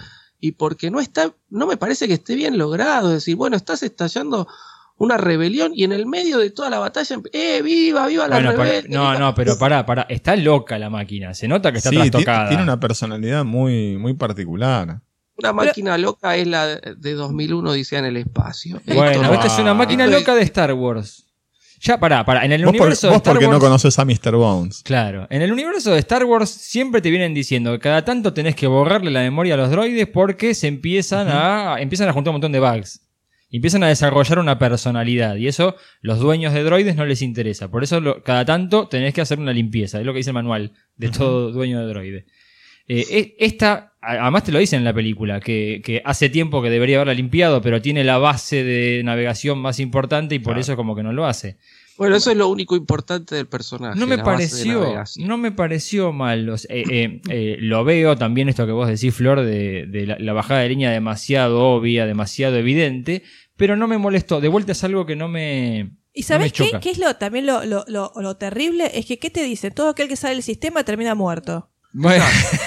y 0.40 0.52
porque 0.52 0.90
no 0.90 1.01
está, 1.01 1.32
no 1.48 1.66
me 1.66 1.77
parece 1.77 2.06
que 2.09 2.14
esté 2.14 2.35
bien 2.35 2.59
logrado, 2.59 3.09
es 3.09 3.14
decir, 3.14 3.36
bueno, 3.36 3.56
estás 3.56 3.82
estallando 3.82 4.47
una 4.98 5.16
rebelión 5.18 5.73
y 5.74 5.85
en 5.85 5.93
el 5.93 6.06
medio 6.06 6.39
de 6.39 6.51
toda 6.51 6.70
la 6.70 6.78
batalla, 6.78 7.16
¡eh, 7.32 7.60
viva, 7.62 8.06
viva 8.06 8.27
la 8.28 8.36
Bueno, 8.36 8.52
rebelión! 8.52 8.93
no, 8.93 9.18
no, 9.18 9.35
pero 9.35 9.59
pará, 9.59 9.85
pará. 9.85 10.06
Está 10.09 10.36
loca 10.36 10.78
la 10.78 10.89
máquina. 10.90 11.35
Se 11.35 11.47
nota 11.48 11.70
que 11.70 11.78
está 11.78 11.90
Sí, 11.90 11.97
trastocada. 11.97 12.48
tiene 12.48 12.62
una 12.62 12.81
personalidad 12.81 13.44
muy, 13.44 13.98
muy 13.98 14.14
particular. 14.14 15.01
Una 15.39 15.53
máquina 15.53 15.99
loca 15.99 16.37
es 16.37 16.47
la 16.47 16.67
de 16.77 17.13
2001 17.15 17.71
Odisea 17.71 17.99
en 18.01 18.05
el 18.07 18.17
espacio. 18.17 18.81
Bueno, 18.87 19.11
Esto 19.11 19.23
no- 19.23 19.35
esta 19.35 19.47
es 19.47 19.59
una 19.59 19.75
máquina 19.75 20.05
esto 20.05 20.17
es- 20.17 20.23
loca 20.23 20.35
de 20.35 20.43
Star 20.43 20.73
Wars. 20.73 21.25
Ya, 21.79 22.01
pará, 22.01 22.25
pará. 22.25 22.45
En 22.47 22.53
el 22.53 22.63
Vos, 22.65 22.73
por- 22.73 22.81
universo 22.81 23.07
de 23.09 23.11
vos 23.13 23.17
Star 23.19 23.35
porque 23.35 23.45
no 23.45 23.51
Wars. 23.53 23.61
conoces 23.65 23.99
a 23.99 24.05
Mr. 24.07 24.35
Bones. 24.37 24.83
Claro, 24.83 25.27
en 25.29 25.43
el 25.43 25.53
universo 25.53 25.91
de 25.93 25.99
Star 25.99 26.25
Wars 26.25 26.49
siempre 26.49 27.03
te 27.03 27.11
vienen 27.11 27.35
diciendo 27.35 27.73
que 27.73 27.79
cada 27.81 28.03
tanto 28.03 28.33
tenés 28.33 28.57
que 28.57 28.67
borrarle 28.67 29.11
la 29.11 29.21
memoria 29.21 29.55
a 29.55 29.57
los 29.59 29.71
droides 29.71 30.07
porque 30.09 30.55
se 30.55 30.69
empiezan 30.69 31.29
a 31.31 31.77
empiezan 31.79 32.09
a 32.09 32.13
juntar 32.15 32.31
un 32.31 32.37
montón 32.37 32.53
de 32.53 32.61
bugs. 32.61 33.03
Empiezan 33.51 33.83
a 33.85 33.89
desarrollar 33.89 34.39
una 34.39 34.59
personalidad 34.59 35.37
y 35.37 35.49
eso 35.49 35.77
los 36.01 36.19
dueños 36.19 36.53
de 36.55 36.65
droides 36.65 36.97
no 36.97 37.05
les 37.05 37.21
interesa. 37.23 37.71
Por 37.71 37.85
eso 37.85 38.01
lo- 38.01 38.23
cada 38.23 38.45
tanto 38.47 38.89
tenés 38.89 39.13
que 39.13 39.21
hacer 39.21 39.39
una 39.39 39.53
limpieza, 39.53 40.01
es 40.01 40.07
lo 40.07 40.13
que 40.15 40.19
dice 40.19 40.31
el 40.31 40.35
manual 40.35 40.73
de 40.97 41.11
todo 41.11 41.53
dueño 41.53 41.79
de 41.81 41.87
droide. 41.87 42.27
Eh, 42.89 43.05
e- 43.11 43.37
esta, 43.45 43.93
además 44.07 44.45
te 44.45 44.53
lo 44.53 44.59
dicen 44.59 44.78
en 44.78 44.85
la 44.85 44.95
película, 44.95 45.41
que, 45.41 45.83
que 45.85 46.01
hace 46.05 46.28
tiempo 46.28 46.62
que 46.62 46.70
debería 46.70 46.97
haberla 46.97 47.15
limpiado, 47.15 47.61
pero 47.61 47.83
tiene 47.83 48.05
la 48.05 48.19
base 48.19 48.62
de 48.65 49.03
navegación 49.05 49.59
más 49.59 49.81
importante 49.81 50.35
y 50.35 50.39
por 50.39 50.53
Claro. 50.53 50.61
eso 50.61 50.77
como 50.77 50.95
que 50.95 51.03
no 51.03 51.12
lo 51.12 51.27
hace. 51.27 51.57
Bueno, 51.99 52.15
eso 52.16 52.31
es 52.31 52.37
lo 52.37 52.49
único 52.49 52.77
importante 52.77 53.35
del 53.37 53.47
personaje. 53.47 53.99
No 53.99 54.07
me 54.07 54.19
la 54.19 54.23
base 54.23 54.43
de 54.69 54.74
pareció, 54.74 55.27
no 55.27 55.39
me 55.39 55.51
pareció 55.51 56.12
mal. 56.12 56.47
O 56.51 56.59
sea, 56.59 56.77
eh, 56.77 56.85
eh, 56.91 57.20
eh, 57.31 57.57
lo 57.59 57.85
veo 57.85 58.16
también 58.19 58.51
esto 58.51 58.66
que 58.66 58.73
vos 58.73 58.87
decís, 58.87 59.15
Flor, 59.15 59.41
de, 59.41 59.87
de 59.87 60.07
la, 60.07 60.16
la 60.19 60.33
bajada 60.35 60.61
de 60.61 60.69
línea 60.69 60.91
demasiado 60.91 61.59
obvia, 61.62 62.05
demasiado 62.05 62.57
evidente, 62.57 63.23
pero 63.57 63.77
no 63.77 63.89
me 63.89 63.97
molestó. 63.97 64.43
De 64.43 64.49
vuelta 64.49 64.73
es 64.73 64.85
algo 64.85 65.07
que 65.07 65.16
no 65.16 65.28
me. 65.28 65.93
¿Y 66.12 66.24
sabes 66.24 66.53
qué? 66.53 66.70
¿Qué 66.83 66.91
es 66.91 66.99
lo 66.99 67.15
también 67.16 67.47
lo, 67.47 67.65
lo, 67.65 67.85
lo, 67.89 68.12
lo 68.20 68.37
terrible? 68.37 68.91
Es 68.93 69.07
que, 69.07 69.19
¿qué 69.19 69.31
te 69.31 69.43
dice? 69.43 69.70
Todo 69.70 69.89
aquel 69.89 70.09
que 70.09 70.16
sale 70.16 70.35
del 70.35 70.43
sistema 70.43 70.85
termina 70.85 71.15
muerto. 71.15 71.70
Bueno, 71.98 72.24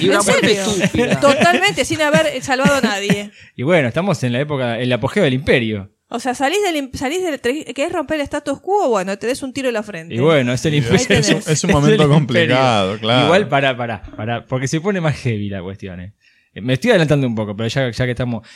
Y 0.00 0.08
una 0.08 0.18
¿En 0.18 0.24
muerte 0.24 0.48
serio? 0.48 0.62
estúpida. 0.84 1.20
Totalmente, 1.20 1.84
sin 1.84 2.02
haber 2.02 2.42
salvado 2.42 2.74
a 2.76 2.80
nadie. 2.80 3.30
y 3.56 3.62
bueno, 3.62 3.88
estamos 3.88 4.22
en 4.24 4.32
la 4.32 4.40
época, 4.40 4.78
el 4.78 4.92
apogeo 4.92 5.22
del 5.24 5.34
imperio. 5.34 5.90
O 6.08 6.20
sea, 6.20 6.34
salís 6.34 6.58
del, 6.62 6.90
salís 6.92 7.22
del, 7.22 7.40
¿querés 7.40 7.92
romper 7.92 8.16
el 8.16 8.22
status 8.24 8.60
quo? 8.60 8.88
Bueno, 8.90 9.16
te 9.18 9.26
des 9.26 9.42
un 9.42 9.52
tiro 9.52 9.68
en 9.68 9.74
la 9.74 9.82
frente. 9.82 10.14
Y 10.14 10.18
bueno, 10.18 10.52
es 10.52 10.64
el 10.66 10.74
imperio. 10.74 11.18
Es 11.18 11.28
un, 11.30 11.42
es 11.52 11.64
un 11.64 11.70
el 11.70 11.76
momento 11.76 12.08
complicado, 12.08 12.98
claro. 12.98 13.24
Igual, 13.24 13.48
para, 13.48 13.76
para, 13.76 14.02
para, 14.02 14.44
porque 14.46 14.68
se 14.68 14.80
pone 14.80 15.00
más 15.00 15.16
heavy 15.16 15.48
la 15.48 15.62
cuestión. 15.62 16.00
eh. 16.00 16.12
Eh, 16.54 16.60
Me 16.60 16.74
estoy 16.74 16.90
adelantando 16.90 17.26
un 17.26 17.34
poco, 17.34 17.56
pero 17.56 17.68
ya, 17.68 17.90
ya 17.90 18.04
que 18.04 18.10
estamos. 18.10 18.46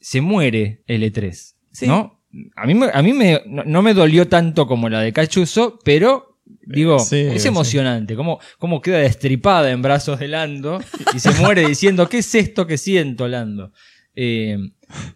Se 0.00 0.20
muere 0.22 0.82
L3. 0.88 1.54
Sí. 1.72 1.86
¿No? 1.86 2.22
A 2.56 2.66
mí, 2.66 2.74
me- 2.74 2.90
a 2.92 3.00
mí 3.02 3.12
me, 3.12 3.42
no, 3.46 3.62
no 3.64 3.82
me 3.82 3.94
dolió 3.94 4.26
tanto 4.26 4.66
como 4.66 4.88
la 4.88 5.00
de 5.00 5.12
Cachuzo, 5.12 5.78
pero. 5.84 6.33
Digo, 6.66 6.98
Sí, 6.98 7.16
es 7.16 7.42
sí. 7.42 7.48
emocionante. 7.48 8.14
Cómo, 8.16 8.38
cómo 8.58 8.80
queda 8.80 8.98
destripada 8.98 9.70
en 9.70 9.82
brazos 9.82 10.18
de 10.18 10.28
Lando 10.28 10.80
y 11.14 11.18
se 11.18 11.30
muere 11.40 11.66
diciendo: 11.66 12.08
¿Qué 12.08 12.18
es 12.18 12.34
esto 12.34 12.66
que 12.66 12.78
siento, 12.78 13.28
Lando? 13.28 13.72
Eh, 14.14 14.56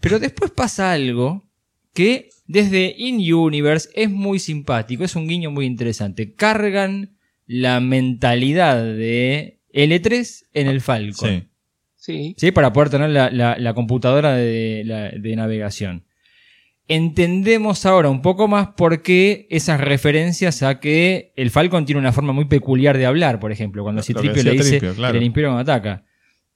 pero 0.01 0.19
después 0.19 0.51
pasa 0.51 0.93
algo 0.93 1.49
que 1.95 2.29
desde 2.47 2.95
In-Universe 2.99 3.89
es 3.95 4.11
muy 4.11 4.39
simpático, 4.39 5.05
es 5.05 5.15
un 5.16 5.27
guiño 5.29 5.51
muy 5.51 5.66
interesante. 5.66 6.35
Cargan 6.35 7.16
la 7.47 7.81
mentalidad 7.81 8.77
de 8.83 9.61
L3 9.73 10.45
en 10.55 10.66
el 10.66 10.81
Falcon. 10.81 11.29
Sí. 11.31 11.45
Sí. 11.97 12.35
¿sí? 12.39 12.51
Para 12.53 12.73
poder 12.73 12.91
tener 12.91 13.11
la, 13.11 13.31
la- 13.31 13.57
la 13.59 13.75
computadora 13.75 14.35
de, 14.35 14.83
la- 14.85 15.11
de 15.11 15.37
navegación. 15.37 16.05
Entendemos 16.89 17.85
ahora 17.86 18.09
un 18.09 18.23
poco 18.23 18.48
más 18.48 18.69
por 18.69 19.02
qué 19.02 19.47
esas 19.51 19.78
referencias 19.81 20.62
a 20.62 20.81
que 20.81 21.32
el 21.36 21.51
Falcon 21.51 21.85
tiene 21.85 22.01
una 22.01 22.12
forma 22.12 22.32
muy 22.32 22.47
peculiar 22.47 22.97
de 22.97 23.05
hablar, 23.06 23.39
por 23.40 23.52
ejemplo, 23.52 23.82
cuando 23.82 24.02
Citripio 24.02 24.43
le 24.43 24.52
dice 24.52 24.78
Tripio, 24.78 24.94
claro. 24.94 25.19
el 25.19 25.23
Imperio 25.24 25.51
cuando 25.51 25.70
ataca. 25.70 26.05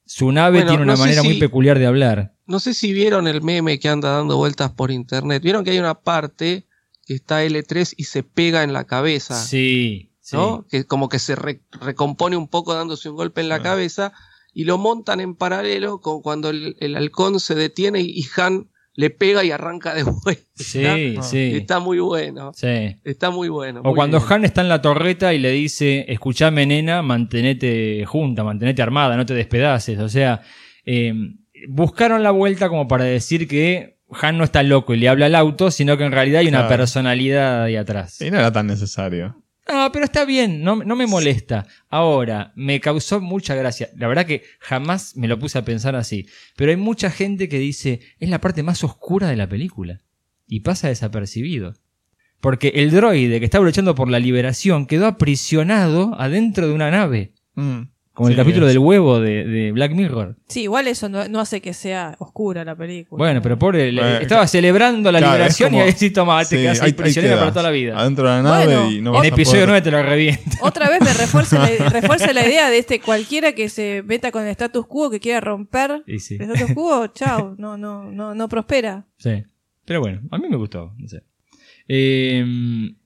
Su 0.05 0.31
nave 0.31 0.57
Bueno, 0.57 0.71
tiene 0.71 0.83
una 0.83 0.93
no 0.93 0.99
manera 0.99 1.21
muy 1.23 1.39
peculiar 1.39 1.77
de 1.79 1.85
hablar. 1.85 2.33
No 2.47 2.59
sé 2.59 2.73
si 2.73 2.91
vieron 2.91 3.27
el 3.27 3.41
meme 3.41 3.79
que 3.79 3.87
anda 3.89 4.09
dando 4.17 4.35
vueltas 4.35 4.71
por 4.71 4.91
internet. 4.91 5.41
Vieron 5.43 5.63
que 5.63 5.69
hay 5.71 5.79
una 5.79 5.93
parte 6.01 6.65
que 7.05 7.13
está 7.13 7.45
L3 7.45 7.93
y 7.95 8.03
se 8.05 8.23
pega 8.23 8.63
en 8.63 8.73
la 8.73 8.83
cabeza. 8.85 9.35
Sí, 9.41 10.11
sí. 10.19 10.35
¿no? 10.35 10.65
Que 10.69 10.83
como 10.85 11.09
que 11.09 11.19
se 11.19 11.35
re- 11.35 11.61
recompone 11.79 12.35
un 12.35 12.47
poco 12.47 12.73
dándose 12.73 13.07
un 13.09 13.15
golpe 13.15 13.39
en 13.39 13.49
la 13.49 13.61
cabeza 13.61 14.11
y 14.51 14.65
lo 14.65 14.77
montan 14.77 15.21
en 15.21 15.35
paralelo 15.35 16.01
con 16.01 16.21
cuando 16.21 16.49
el, 16.49 16.75
el 16.79 16.95
halcón 16.97 17.39
se 17.39 17.55
detiene 17.55 18.01
y, 18.01 18.09
y 18.19 18.25
Han 18.41 18.69
le 18.95 19.09
pega 19.09 19.43
y 19.43 19.51
arranca 19.51 19.93
de 19.95 20.03
vuelta. 20.03 20.43
Sí, 20.55 21.15
sí. 21.21 21.51
Está 21.55 21.79
muy 21.79 21.99
bueno. 21.99 22.51
Sí. 22.55 22.95
Está 23.03 23.31
muy 23.31 23.49
bueno. 23.49 23.79
O 23.81 23.83
muy 23.89 23.95
cuando 23.95 24.19
bien. 24.19 24.33
Han 24.33 24.45
está 24.45 24.61
en 24.61 24.69
la 24.69 24.81
torreta 24.81 25.33
y 25.33 25.39
le 25.39 25.51
dice, 25.51 26.05
escuchame 26.07 26.65
nena, 26.65 27.01
mantenete 27.01 28.05
junta, 28.05 28.43
mantenete 28.43 28.81
armada, 28.81 29.17
no 29.17 29.25
te 29.25 29.33
despedaces. 29.33 29.99
O 29.99 30.09
sea, 30.09 30.41
eh, 30.85 31.13
buscaron 31.67 32.23
la 32.23 32.31
vuelta 32.31 32.69
como 32.69 32.87
para 32.87 33.05
decir 33.05 33.47
que 33.47 33.97
Han 34.21 34.37
no 34.37 34.43
está 34.43 34.61
loco 34.61 34.93
y 34.93 34.97
le 34.97 35.09
habla 35.09 35.25
al 35.25 35.33
auto, 35.33 35.71
sino 35.71 35.97
que 35.97 36.03
en 36.03 36.11
realidad 36.11 36.41
hay 36.41 36.47
una 36.47 36.67
Claro. 36.67 36.77
personalidad 36.77 37.63
ahí 37.63 37.75
atrás. 37.75 38.21
Y 38.21 38.29
no 38.29 38.37
era 38.37 38.51
tan 38.51 38.67
necesario. 38.67 39.42
Ah, 39.65 39.89
pero 39.93 40.05
está 40.05 40.25
bien, 40.25 40.61
no, 40.61 40.75
no 40.77 40.95
me 40.95 41.07
molesta. 41.07 41.65
Ahora, 41.89 42.51
me 42.55 42.79
causó 42.81 43.21
mucha 43.21 43.55
gracia. 43.55 43.89
La 43.95 44.07
verdad 44.07 44.25
que 44.25 44.43
jamás 44.59 45.15
me 45.15 45.27
lo 45.27 45.39
puse 45.39 45.57
a 45.57 45.65
pensar 45.65 45.95
así. 45.95 46.27
Pero 46.57 46.71
hay 46.71 46.77
mucha 46.77 47.09
gente 47.09 47.47
que 47.47 47.59
dice, 47.59 48.01
es 48.19 48.29
la 48.29 48.41
parte 48.41 48.61
más 48.61 48.83
oscura 48.83 49.29
de 49.29 49.37
la 49.37 49.47
película. 49.47 50.01
Y 50.47 50.59
pasa 50.61 50.89
desapercibido. 50.89 51.73
Porque 52.41 52.73
el 52.75 52.91
droide 52.91 53.39
que 53.39 53.45
estaba 53.45 53.63
luchando 53.63 53.95
por 53.95 54.09
la 54.09 54.19
liberación 54.19 54.85
quedó 54.85 55.07
aprisionado 55.07 56.13
adentro 56.19 56.67
de 56.67 56.73
una 56.73 56.91
nave. 56.91 57.33
Como 58.13 58.29
el 58.29 58.35
capítulo 58.35 58.67
es. 58.67 58.73
del 58.73 58.77
huevo 58.79 59.19
de, 59.19 59.43
de 59.43 59.71
Black 59.71 59.91
Mirror. 59.93 60.35
Sí, 60.47 60.61
igual 60.63 60.87
eso 60.87 61.09
no, 61.09 61.27
no 61.27 61.39
hace 61.39 61.61
que 61.61 61.73
sea 61.73 62.15
oscura 62.19 62.63
la 62.63 62.75
película. 62.75 63.17
Bueno, 63.17 63.41
pero 63.41 63.57
pobre, 63.57 63.89
estaba 64.21 64.45
celebrando 64.45 65.11
la 65.11 65.17
claro, 65.17 65.33
liberación 65.33 65.71
como- 65.71 65.81
y 65.81 65.87
ahí 65.87 65.93
sí 65.93 66.11
toma, 66.11 66.39
te 66.41 66.45
Sí, 66.45 66.55
quedas 66.57 66.79
ahí 66.79 66.85
ahí- 66.85 66.87
ahí 66.89 66.93
prisionero 66.93 67.37
para 67.39 67.49
toda 67.51 67.63
la 67.63 67.71
vida. 67.71 67.97
Adentro 67.97 68.25
de 68.29 68.29
la 68.35 68.41
nave 68.43 68.65
Bueno, 68.65 68.91
y 68.91 69.01
no 69.01 69.09
en 69.09 69.13
vas 69.15 69.23
a 69.23 69.27
episodio 69.29 69.65
poder- 69.65 69.67
9 69.69 69.81
te 69.81 69.91
lo 69.91 70.03
revienta. 70.03 70.57
Otra 70.61 70.89
vez 70.91 71.01
me 71.01 71.11
refuerza 71.13 71.57
la, 71.57 71.89
refuerza 71.89 72.33
la 72.33 72.47
idea 72.47 72.69
de 72.69 72.77
este 72.77 72.99
cualquiera 72.99 73.53
que 73.53 73.67
se 73.69 74.03
meta 74.05 74.31
con 74.31 74.43
el 74.43 74.49
status 74.49 74.85
quo, 74.85 75.09
que 75.09 75.19
quiera 75.19 75.41
romper 75.41 76.03
sí. 76.19 76.35
el 76.39 76.51
status 76.51 76.73
quo, 76.75 77.07
chao, 77.15 77.55
no, 77.57 77.77
no, 77.77 78.11
no, 78.11 78.35
no 78.35 78.47
prospera. 78.47 79.07
Sí. 79.17 79.43
Pero 79.85 80.01
bueno, 80.01 80.21
a 80.29 80.37
mí 80.37 80.47
me 80.49 80.55
gustó. 80.57 80.93
No 80.99 81.07
sé. 81.07 81.23
Eh, 81.87 82.45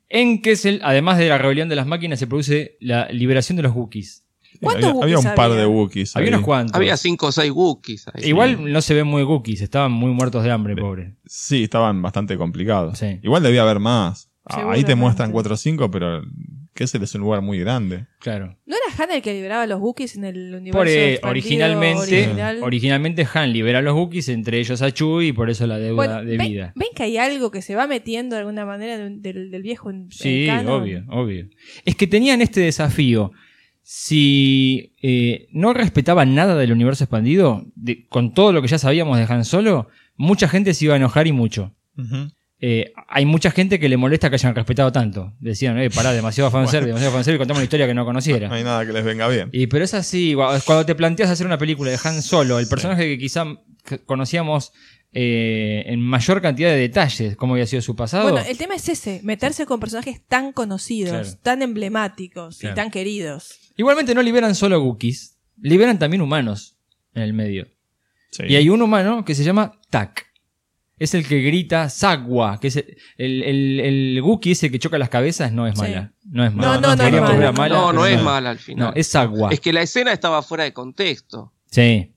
en 0.09 0.41
Kessel, 0.41 0.81
además 0.83 1.17
de 1.17 1.29
la 1.29 1.37
rebelión 1.37 1.69
de 1.69 1.75
las 1.75 1.87
máquinas, 1.87 2.19
se 2.19 2.27
produce 2.27 2.77
la 2.81 3.07
liberación 3.09 3.55
de 3.55 3.63
los 3.63 3.73
Wookiees. 3.73 4.25
¿Cuántos 4.61 5.03
había, 5.03 5.17
un 5.19 5.23
par 5.35 5.51
había? 5.51 5.57
de 5.61 5.65
Wookiees. 5.67 6.15
Había 6.15 6.29
ahí. 6.29 6.33
unos 6.33 6.45
cuantos. 6.45 6.75
Había 6.75 6.97
cinco 6.97 7.27
o 7.27 7.31
seis 7.31 7.51
Wookiees. 7.51 8.05
ahí. 8.13 8.29
Igual 8.29 8.71
no 8.71 8.81
se 8.81 8.93
ven 8.93 9.07
muy 9.07 9.23
Wookiees, 9.23 9.61
estaban 9.61 9.91
muy 9.91 10.11
muertos 10.11 10.43
de 10.43 10.51
hambre, 10.51 10.75
pobre. 10.75 11.15
Sí, 11.25 11.63
estaban 11.63 12.01
bastante 12.01 12.37
complicados. 12.37 12.97
Sí. 12.97 13.19
Igual 13.23 13.43
debía 13.43 13.63
haber 13.63 13.79
más. 13.79 14.31
Ah, 14.49 14.71
Ahí 14.71 14.83
te 14.85 14.95
muestran 14.95 15.31
4 15.33 15.53
o 15.53 15.57
5, 15.57 15.91
pero 15.91 16.21
Kessel 16.73 17.03
es 17.03 17.13
un 17.15 17.21
lugar 17.21 17.41
muy 17.41 17.59
grande. 17.59 18.05
Claro. 18.19 18.57
¿No 18.65 18.75
era 18.77 19.03
Han 19.03 19.11
el 19.11 19.21
que 19.21 19.33
liberaba 19.33 19.63
a 19.63 19.67
los 19.67 19.81
Wookiees 19.81 20.15
en 20.15 20.23
el 20.23 20.53
universo 20.55 20.71
Por, 20.77 20.87
eh, 20.87 21.19
originalmente, 21.23 21.99
original? 22.01 22.59
originalmente 22.63 23.27
Han 23.33 23.51
libera 23.51 23.79
a 23.79 23.81
los 23.81 23.93
Wookiees, 23.93 24.29
entre 24.29 24.59
ellos 24.59 24.81
a 24.81 24.91
Chewie, 24.91 25.27
y 25.27 25.33
por 25.33 25.49
eso 25.49 25.67
la 25.67 25.77
deuda 25.79 25.95
Bueno, 25.95 26.23
de 26.23 26.37
¿ven, 26.37 26.47
vida. 26.47 26.71
ven 26.77 26.87
que 26.95 27.03
hay 27.03 27.17
algo 27.17 27.51
que 27.51 27.61
se 27.61 27.75
va 27.75 27.87
metiendo 27.87 28.35
de 28.35 28.41
alguna 28.41 28.65
manera 28.65 28.97
del, 28.97 29.21
del- 29.21 29.61
viejo 29.63 29.89
en, 29.89 30.09
Sí, 30.11 30.43
en 30.47 30.55
canon? 30.55 30.81
obvio, 30.81 31.03
obvio. 31.09 31.49
Es 31.83 31.95
que 31.97 32.07
tenían 32.07 32.41
este 32.41 32.61
desafío. 32.61 33.33
Si 33.89 34.93
eh, 35.01 35.47
no 35.53 35.73
respetaban 35.73 36.35
nada 36.35 36.55
del 36.57 36.73
universo 36.73 37.05
expandido, 37.05 37.63
de- 37.73 38.05
con 38.09 38.33
todo 38.33 38.51
lo 38.51 38.61
que 38.61 38.67
ya 38.67 38.77
sabíamos 38.77 39.17
de 39.17 39.23
Han 39.33 39.45
Solo, 39.45 39.87
mucha 40.17 40.49
gente 40.49 40.73
se 40.73 40.83
iba 40.83 40.95
a 40.95 40.97
enojar 40.97 41.25
y 41.25 41.31
mucho. 41.31 41.73
Eh, 42.59 42.91
hay 43.07 43.25
mucha 43.25 43.49
gente 43.49 43.79
que 43.79 43.87
le 43.87 43.95
molesta 43.95 44.29
que 44.29 44.35
hayan 44.35 44.53
respetado 44.55 44.91
tanto. 44.91 45.31
Decían, 45.39 45.77
eh, 45.79 45.89
pará, 45.89 46.11
demasiado 46.11 46.51
fanservice, 46.51 46.87
demasiado 46.89 47.13
fanservice, 47.13 47.37
contamos 47.39 47.59
una 47.59 47.63
historia 47.63 47.87
que 47.87 47.93
no 47.93 48.03
conociera. 48.03 48.47
No 48.49 48.55
hay 48.55 48.63
nada 48.65 48.85
que 48.85 48.91
les 48.91 49.05
venga 49.05 49.27
bien. 49.29 49.49
Y 49.53 49.67
pero 49.67 49.85
es 49.85 49.93
así, 49.93 50.35
cuando 50.65 50.85
te 50.85 50.93
planteas 50.93 51.29
hacer 51.29 51.45
una 51.47 51.57
película 51.57 51.89
de 51.89 51.97
Han 52.03 52.21
Solo, 52.21 52.59
el 52.59 52.67
personaje 52.67 53.05
que 53.07 53.17
quizá 53.17 53.45
conocíamos 54.05 54.73
eh, 55.13 55.83
en 55.85 56.01
mayor 56.01 56.41
cantidad 56.41 56.69
de 56.71 56.75
detalles, 56.77 57.37
cómo 57.37 57.53
había 57.53 57.65
sido 57.67 57.81
su 57.81 57.95
pasado. 57.95 58.29
Bueno, 58.29 58.45
el 58.45 58.57
tema 58.57 58.75
es 58.75 58.89
ese, 58.89 59.21
meterse 59.23 59.65
con 59.65 59.79
personajes 59.79 60.21
tan 60.27 60.51
conocidos, 60.51 61.11
Claro. 61.11 61.39
tan 61.41 61.61
emblemáticos 61.61 62.57
Claro. 62.57 62.73
y 62.73 62.75
tan 62.75 62.91
queridos. 62.91 63.59
Igualmente 63.77 64.13
no 64.13 64.21
liberan 64.21 64.55
solo 64.55 64.81
Wookiees, 64.81 65.37
liberan 65.61 65.97
también 65.99 66.21
humanos 66.21 66.75
en 67.13 67.21
el 67.23 67.33
medio. 67.33 67.67
Sí. 68.31 68.43
Y 68.49 68.55
hay 68.55 68.69
un 68.69 68.81
humano 68.81 69.23
que 69.23 69.35
se 69.35 69.43
llama 69.43 69.79
Tak. 69.89 70.25
Es 70.99 71.13
el 71.13 71.27
que 71.27 71.41
grita 71.41 71.89
Sagwa, 71.89 72.59
que 72.59 72.69
es 72.69 72.75
el, 72.77 72.97
el, 73.17 73.43
el, 73.43 73.79
el 73.79 74.21
Wookiee 74.23 74.53
ese 74.53 74.71
que 74.71 74.79
choca 74.79 74.97
las 74.97 75.09
cabezas, 75.09 75.51
no 75.51 75.67
es 75.67 75.75
Sí. 75.75 75.81
mala. 75.81 76.13
No 76.25 76.43
es 76.43 76.53
mala. 76.53 76.79
No, 76.79 76.95
no, 76.95 76.95
no 76.95 77.53
mala. 77.53 77.75
No, 77.77 77.93
no 77.93 78.05
es 78.07 78.21
mala 78.21 78.49
al 78.49 78.57
final. 78.57 78.87
No, 78.89 78.93
es 78.95 79.07
Sagwa. 79.07 79.49
Es 79.51 79.59
que 79.59 79.71
la 79.71 79.83
escena 79.83 80.11
estaba 80.11 80.41
fuera 80.41 80.63
de 80.63 80.73
contexto. 80.73 81.53
Sí. 81.69 82.13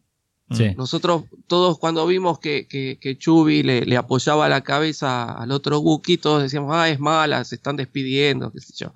Sí. 0.52 0.74
Nosotros 0.76 1.24
todos 1.46 1.78
cuando 1.78 2.06
vimos 2.06 2.40
que, 2.40 2.66
que, 2.66 2.98
que 3.00 3.16
Chubby 3.18 3.62
le, 3.62 3.82
le 3.82 3.96
apoyaba 3.96 4.48
la 4.48 4.62
cabeza 4.62 5.30
al 5.32 5.52
otro 5.52 5.78
Wookiee, 5.78 6.16
todos 6.16 6.42
decíamos, 6.42 6.70
ah, 6.74 6.88
es 6.88 6.98
mala, 6.98 7.44
se 7.44 7.54
están 7.56 7.76
despidiendo, 7.76 8.50
qué 8.50 8.60
sé 8.60 8.72
yo. 8.76 8.92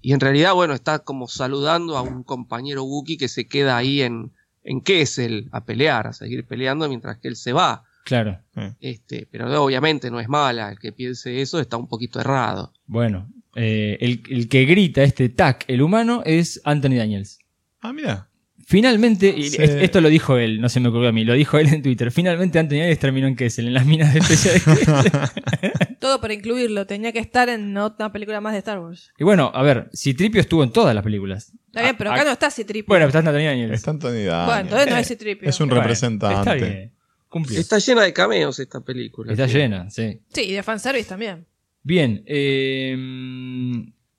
Y 0.00 0.12
en 0.12 0.20
realidad, 0.20 0.54
bueno, 0.54 0.74
está 0.74 1.00
como 1.00 1.26
saludando 1.28 1.96
a 1.96 2.02
un 2.02 2.22
compañero 2.22 2.84
Wookiee 2.84 3.16
que 3.18 3.28
se 3.28 3.48
queda 3.48 3.76
ahí 3.76 4.02
en, 4.02 4.32
en 4.64 4.80
Kessel 4.80 5.48
a 5.52 5.64
pelear, 5.64 6.06
a 6.06 6.12
seguir 6.12 6.46
peleando 6.46 6.88
mientras 6.88 7.18
que 7.18 7.28
él 7.28 7.36
se 7.36 7.52
va. 7.52 7.82
Claro. 8.04 8.38
Este, 8.80 9.26
pero 9.30 9.62
obviamente 9.64 10.10
no 10.12 10.20
es 10.20 10.28
mala, 10.28 10.70
el 10.70 10.78
que 10.78 10.92
piense 10.92 11.40
eso 11.40 11.58
está 11.58 11.76
un 11.76 11.88
poquito 11.88 12.20
errado. 12.20 12.72
Bueno, 12.86 13.28
eh, 13.56 13.98
el, 14.00 14.22
el 14.30 14.48
que 14.48 14.64
grita 14.64 15.02
este 15.02 15.28
Tak, 15.28 15.64
el 15.66 15.82
humano, 15.82 16.22
es 16.24 16.60
Anthony 16.64 16.94
Daniels. 16.98 17.38
Ah, 17.80 17.92
mira. 17.92 18.28
Finalmente, 18.64 19.34
y 19.36 19.44
Sí. 19.50 19.56
es- 19.60 19.70
esto 19.70 20.00
lo 20.00 20.08
dijo 20.08 20.36
él, 20.38 20.60
no 20.60 20.68
se 20.68 20.78
me 20.80 20.88
ocurrió 20.88 21.08
a 21.08 21.12
mí, 21.12 21.24
lo 21.24 21.34
dijo 21.34 21.58
él 21.58 21.68
en 21.72 21.82
Twitter. 21.82 22.10
Finalmente 22.12 22.58
Anthony 22.60 22.78
Daniels 22.78 22.98
terminó 23.00 23.26
en 23.26 23.34
Kessel, 23.36 23.66
en 23.68 23.74
las 23.74 23.86
minas 23.86 24.12
de 24.14 24.20
especial 24.20 24.54
de 24.54 24.60
Kessel. 24.60 25.12
Todo 25.98 26.20
para 26.20 26.34
incluirlo, 26.34 26.86
tenía 26.86 27.12
que 27.12 27.18
estar 27.18 27.48
en 27.48 27.76
otra 27.76 28.12
película 28.12 28.40
más 28.40 28.52
de 28.52 28.58
Star 28.58 28.78
Wars. 28.78 29.12
Y 29.18 29.24
bueno, 29.24 29.50
a 29.54 29.62
ver, 29.62 29.90
Citripio 29.94 30.40
estuvo 30.40 30.62
en 30.62 30.70
todas 30.70 30.94
las 30.94 31.02
películas. 31.04 31.52
Está 31.66 31.82
bien, 31.82 31.96
pero 31.96 32.12
acá 32.12 32.24
no 32.24 32.30
está 32.30 32.50
Citripio. 32.50 32.88
Bueno, 32.88 33.06
está 33.06 33.18
Anthony 33.18 33.44
Daniels. 33.44 33.72
Está 33.72 33.90
Anthony 33.90 34.08
Daniels. 34.24 34.46
Bueno, 34.46 34.60
entonces 34.60 34.90
no 34.90 34.96
es 34.96 35.08
Citripio. 35.08 35.48
Es 35.48 35.60
un 35.60 35.68
Bueno, 35.68 35.82
representante. 35.82 36.38
Está 36.38 36.54
bien. 36.54 36.92
Cumplió. 37.28 37.60
Está 37.60 37.78
llena 37.78 38.02
de 38.02 38.12
cameos 38.12 38.58
esta 38.58 38.80
película. 38.80 39.32
Está 39.32 39.46
llena, 39.46 39.90
sí. 39.90 40.20
Sí, 40.32 40.42
y 40.42 40.52
de 40.52 40.62
fanservice 40.62 41.08
también. 41.08 41.46
Bien, 41.82 42.22
eh, 42.26 42.92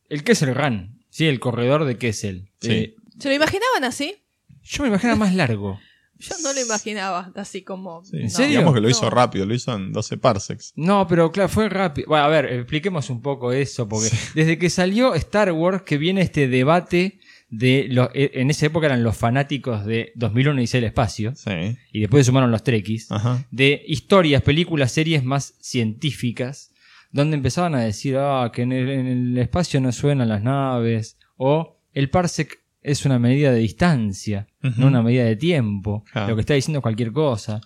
el 0.09 0.23
Kessel 0.23 0.53
Run, 0.55 0.99
sí, 1.09 1.27
el 1.27 1.39
corredor 1.39 1.85
de 1.85 1.97
Kessel. 1.97 2.49
Sí. 2.61 2.71
Eh, 2.71 2.95
¿Se 3.19 3.29
lo 3.29 3.35
imaginaban 3.35 3.83
así? 3.83 4.15
yo 4.63 4.83
me 4.83 4.89
imagino 4.89 5.15
más 5.15 5.33
largo. 5.33 5.79
Yo 6.19 6.35
no 6.43 6.53
lo 6.53 6.61
imaginaba 6.61 7.31
así 7.35 7.61
como. 7.63 8.03
Sí. 8.03 8.17
no. 8.23 8.29
serio? 8.29 8.49
Digamos 8.49 8.73
que 8.73 8.81
lo 8.81 8.87
No. 8.87 8.91
hizo 8.91 9.09
rápido, 9.09 9.45
lo 9.45 9.53
hizo 9.53 9.75
en 9.75 9.91
12 9.93 10.17
parsecs. 10.17 10.73
No, 10.75 11.05
pero 11.07 11.31
claro, 11.31 11.49
fue 11.49 11.69
rápido. 11.69 12.07
Bueno, 12.09 12.25
a 12.25 12.27
ver, 12.27 12.45
expliquemos 12.45 13.09
un 13.09 13.21
poco 13.21 13.51
eso, 13.51 13.87
porque 13.87 14.09
desde 14.35 14.57
que 14.57 14.69
salió 14.69 15.13
Star 15.15 15.51
Wars, 15.51 15.83
que 15.83 15.97
viene 15.97 16.21
este 16.21 16.47
debate 16.47 17.19
de 17.49 17.87
los, 17.89 18.09
eh, 18.13 18.31
en 18.33 18.49
esa 18.49 18.65
época 18.65 18.87
eran 18.87 19.03
los 19.03 19.15
fanáticos 19.15 19.85
de 19.85 20.11
2001 20.15 20.61
y 20.61 20.69
el 20.73 20.83
espacio, 20.83 21.33
Sí. 21.35 21.77
y 21.93 22.01
después 22.01 22.25
se 22.25 22.29
sumaron 22.29 22.51
los 22.51 22.63
Trekkies, 22.63 23.09
Ajá. 23.11 23.45
de 23.51 23.83
historias, 23.87 24.41
películas, 24.41 24.91
series 24.91 25.23
más 25.23 25.53
científicas, 25.61 26.71
donde 27.11 27.37
empezaban 27.37 27.73
a 27.75 27.79
decir 27.81 28.17
ah, 28.17 28.51
que 28.53 28.63
en 28.63 28.71
el, 28.73 28.89
en 28.89 29.07
el 29.07 29.37
espacio 29.37 29.79
no 29.79 29.91
suenan 29.91 30.27
las 30.29 30.43
naves, 30.43 31.17
o 31.37 31.79
el 31.93 32.09
parsec 32.09 32.59
es 32.87 33.05
una 33.05 33.19
medida 33.19 33.51
de 33.51 33.59
distancia, 33.59 34.47
no 34.77 34.87
una 34.87 35.01
medida 35.01 35.23
de 35.25 35.35
tiempo, 35.35 36.03
Claro. 36.11 36.29
lo 36.29 36.35
que 36.35 36.41
está 36.41 36.53
diciendo 36.53 36.81
cualquier 36.81 37.11
cosa. 37.11 37.61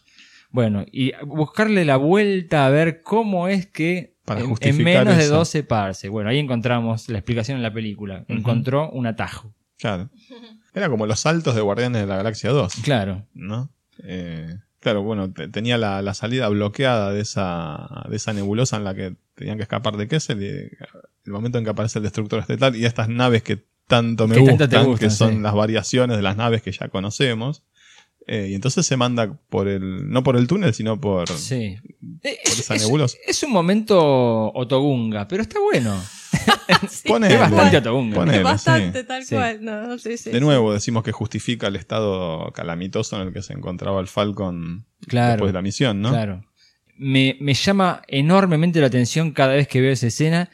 Bueno, 0.49 0.85
y 0.91 1.13
buscarle 1.25 1.85
la 1.85 1.95
vuelta 1.97 2.65
a 2.65 2.69
ver 2.69 3.01
cómo 3.03 3.47
es 3.47 3.67
que 3.67 4.17
Para 4.25 4.41
en, 4.41 4.83
menos 4.83 5.17
de. 5.17 5.27
12 5.27 5.63
parse. 5.63 6.09
Bueno, 6.09 6.29
ahí 6.29 6.39
encontramos 6.39 7.07
la 7.09 7.19
explicación 7.19 7.55
en 7.57 7.63
la 7.63 7.71
película. 7.73 8.25
Encontró 8.27 8.89
un 8.91 9.07
atajo. 9.07 9.53
Claro. 9.79 10.09
Era 10.73 10.89
como 10.89 11.05
los 11.07 11.19
saltos 11.21 11.55
de 11.55 11.61
Guardianes 11.61 12.01
de 12.01 12.07
la 12.07 12.17
Galaxia 12.17 12.49
2. 12.51 12.75
Claro. 12.83 13.25
¿No? 13.33 13.71
Eh, 14.03 14.57
claro, 14.79 15.03
bueno, 15.03 15.31
te- 15.31 15.47
tenía 15.47 15.77
la, 15.77 16.01
la 16.01 16.13
salida 16.13 16.47
bloqueada 16.49 17.11
de 17.11 17.21
esa, 17.21 18.05
de 18.09 18.15
esa 18.17 18.33
nebulosa 18.33 18.77
en 18.77 18.83
la 18.83 18.93
que 18.93 19.15
tenían 19.35 19.57
que 19.57 19.63
escapar 19.63 19.95
de 19.97 20.07
Kessel. 20.07 20.41
Y 20.43 20.47
el 20.47 21.31
momento 21.31 21.57
en 21.57 21.63
que 21.63 21.69
aparece 21.71 21.99
el 21.99 22.03
destructor 22.03 22.39
estelar 22.41 22.75
y 22.75 22.85
estas 22.85 23.07
naves 23.09 23.41
que 23.43 23.63
tanto 23.91 24.27
me 24.27 24.37
gustan, 24.39 24.95
que 24.97 25.09
son 25.11 25.33
sí. 25.35 25.39
las 25.41 25.53
variaciones 25.53 26.17
de 26.17 26.23
las 26.23 26.35
naves 26.37 26.61
que 26.63 26.71
ya 26.71 26.87
conocemos. 26.89 27.63
Eh, 28.27 28.49
y 28.51 28.53
entonces 28.53 28.85
se 28.85 28.97
manda 28.97 29.33
por 29.49 29.67
el, 29.67 30.09
no 30.09 30.23
por 30.23 30.37
el 30.37 30.47
túnel, 30.47 30.73
sino 30.73 31.01
por, 31.01 31.27
Sí. 31.27 31.77
por 32.21 32.31
esa 32.31 32.75
nebulosa. 32.75 33.17
Es 33.27 33.41
un 33.43 33.51
momento 33.51 34.51
Otogunga, 34.53 35.27
pero 35.27 35.41
está 35.41 35.59
bueno. 35.59 35.99
Ponele, 37.07 37.33
es 37.33 37.39
bastante 37.39 37.77
Otogunga. 37.77 38.15
ponele, 38.15 38.43
Bastante, 38.43 39.01
sí. 39.01 39.07
tal 39.07 39.25
Sí. 39.25 39.35
cual. 39.35 39.63
No, 39.65 39.97
sí, 39.97 40.17
sí, 40.17 40.29
De 40.31 40.37
sí. 40.37 40.43
nuevo, 40.43 40.71
decimos 40.73 41.03
que 41.03 41.11
justifica 41.11 41.67
el 41.67 41.75
estado 41.75 42.51
calamitoso 42.53 43.19
en 43.19 43.27
el 43.27 43.33
que 43.33 43.41
se 43.41 43.53
encontraba 43.53 43.99
el 43.99 44.07
Falcon 44.07 44.85
Claro. 45.07 45.31
después 45.33 45.49
de 45.49 45.53
la 45.53 45.61
misión, 45.61 46.01
¿no? 46.01 46.09
Claro. 46.09 46.45
Me, 46.97 47.35
me 47.41 47.53
llama 47.55 48.03
enormemente 48.07 48.79
la 48.79 48.87
atención 48.87 49.31
cada 49.31 49.53
vez 49.53 49.67
que 49.67 49.81
veo 49.81 49.91
esa 49.91 50.07
escena 50.07 50.49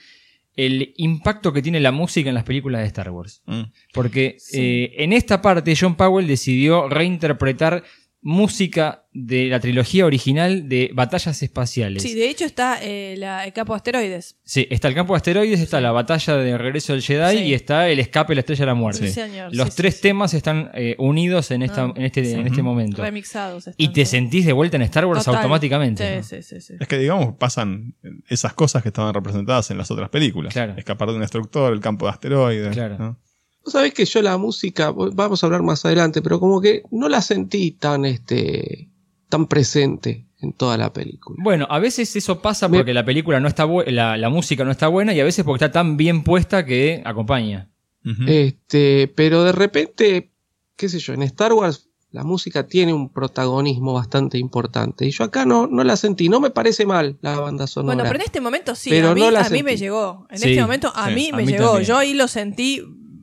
el 0.58 0.94
impacto 0.98 1.54
que 1.54 1.62
tiene 1.62 1.80
la 1.80 1.92
música 1.92 2.28
en 2.28 2.36
las 2.36 2.44
películas 2.44 2.82
de 2.82 2.88
Star 2.88 3.12
Wars. 3.12 3.42
Mm. 3.46 3.62
Porque 3.94 4.38
eh, 4.54 4.94
en 4.98 5.14
esta 5.14 5.42
parte 5.42 5.76
John 5.80 5.96
Powell 5.96 6.28
decidió 6.28 6.90
reinterpretar 6.90 7.84
música 8.28 9.06
de 9.14 9.46
la 9.48 9.62
trilogía 9.62 10.06
original 10.06 10.68
de 10.68 10.92
batallas 10.94 11.42
espaciales. 11.42 12.04
Sí, 12.04 12.14
de 12.14 12.30
hecho 12.30 12.44
está 12.44 12.78
eh, 12.84 13.16
la- 13.18 13.46
el 13.46 13.54
campo 13.54 13.72
de 13.72 13.78
asteroides. 13.78 14.36
Sí, 14.44 14.68
está 14.70 14.90
el 14.90 14.96
campo 14.96 15.14
de 15.14 15.18
asteroides, 15.18 15.62
está 15.62 15.80
la 15.80 15.94
batalla 15.94 16.36
de 16.36 16.58
regreso 16.58 16.92
del 16.92 17.02
Jedi 17.02 17.38
Sí. 17.38 17.44
y 17.46 17.54
está 17.54 17.88
el 17.90 18.00
escape 18.00 18.32
de 18.32 18.36
la 18.36 18.40
estrella 18.42 18.60
de 18.60 18.66
la 18.66 18.74
muerte. 18.74 19.08
Sí, 19.08 19.14
señor, 19.14 19.56
Los 19.56 19.70
sí, 19.70 19.74
tres 19.78 20.02
temas 20.02 20.34
están 20.34 20.72
eh, 20.74 20.96
unidos 21.00 21.52
en, 21.52 21.62
esta, 21.64 21.86
Ah, 21.86 21.94
en, 21.96 22.04
este, 22.04 22.26
sí. 22.26 22.34
en 22.34 22.48
este 22.48 22.62
momento. 22.62 23.02
Remixados. 23.02 23.70
Y 23.78 23.88
te 23.88 24.02
todos. 24.02 24.10
sentís 24.10 24.46
de 24.46 24.52
vuelta 24.52 24.76
en 24.76 24.84
Star 24.84 25.06
Wars 25.06 25.24
Total. 25.24 25.38
automáticamente. 25.38 26.22
Sí, 26.22 26.36
sí, 26.36 26.44
sí, 26.44 26.60
sí. 26.62 26.74
Es 26.78 26.88
que, 26.88 26.98
digamos, 26.98 27.36
pasan 27.38 27.96
esas 28.28 28.54
cosas 28.54 28.84
que 28.84 28.90
estaban 28.90 29.14
representadas 29.14 29.72
en 29.72 29.78
las 29.78 29.90
otras 29.90 30.10
películas. 30.10 30.54
Escapar 30.76 31.08
de 31.08 31.16
un 31.16 31.22
destructor, 31.22 31.72
el 31.72 31.80
campo 31.80 32.06
de 32.08 32.12
asteroides. 32.12 32.76
¿no? 33.00 33.18
Vos 33.68 33.74
sabés 33.74 33.94
que 33.94 34.06
yo 34.06 34.22
la 34.22 34.38
música, 34.38 34.92
vamos 34.92 35.44
a 35.44 35.46
hablar 35.46 35.62
más 35.62 35.84
adelante, 35.84 36.22
pero 36.22 36.40
como 36.40 36.62
que 36.62 36.84
no 36.90 37.10
la 37.10 37.22
sentí 37.22 37.72
tan, 37.72 38.06
este, 38.06 38.88
tan 39.28 39.46
presente 39.48 40.26
en 40.40 40.54
toda 40.54 40.78
la 40.78 40.94
película. 40.94 41.36
Bueno, 41.44 41.68
a 41.70 41.78
veces 41.78 42.16
eso 42.16 42.42
pasa 42.42 42.70
porque 42.70 42.94
la 42.94 43.04
película 43.04 43.42
no 43.42 43.50
está 43.50 43.66
la, 43.88 44.16
la 44.16 44.30
música 44.30 44.64
no 44.64 44.72
está 44.72 44.88
buena 44.88 45.14
y 45.14 45.20
a 45.20 45.26
veces 45.26 45.44
porque 45.44 45.66
está 45.66 45.74
tan 45.74 45.98
bien 45.98 46.24
puesta 46.24 46.66
que 46.66 47.02
acompaña. 47.04 47.70
Este, 48.26 49.12
pero 49.14 49.44
de 49.44 49.52
repente, 49.52 50.32
qué 50.78 50.88
sé 50.88 51.00
yo, 51.00 51.14
en 51.14 51.24
Star 51.24 51.52
Wars 51.52 51.90
la 52.12 52.24
música 52.24 52.66
tiene 52.68 52.94
un 52.94 53.10
protagonismo 53.12 53.92
bastante 53.92 54.38
importante. 54.38 55.06
Y 55.06 55.12
yo 55.12 55.26
acá 55.26 55.46
no, 55.46 55.68
no 55.68 55.84
la 55.84 55.98
sentí. 55.98 56.30
No 56.30 56.40
me 56.40 56.52
parece 56.52 56.86
mal 56.86 57.18
la 57.20 57.38
banda 57.38 57.68
sonora. 57.68 57.96
Bueno, 57.96 58.10
pero 58.10 58.22
en 58.22 58.26
este 58.26 58.40
momento 58.40 58.76
sí, 58.76 58.90
Pero 58.92 59.10
a 59.10 59.14
mí, 59.14 59.20
no 59.20 59.30
la 59.30 59.42
a 59.42 59.50
mí 59.50 59.62
me 59.62 59.76
llegó. 59.76 60.26
En 60.32 60.40
Sí, 60.40 60.52
este 60.52 60.62
momento 60.62 60.90
a 60.96 61.10
sí, 61.10 61.16
mí 61.16 61.30
a 61.34 61.36
me 61.36 61.44
mí 61.44 61.52
llegó. 61.52 61.66
también. 61.66 61.84
Yo 61.86 61.98
ahí 61.98 62.14
lo 62.14 62.30
sentí 62.30 62.82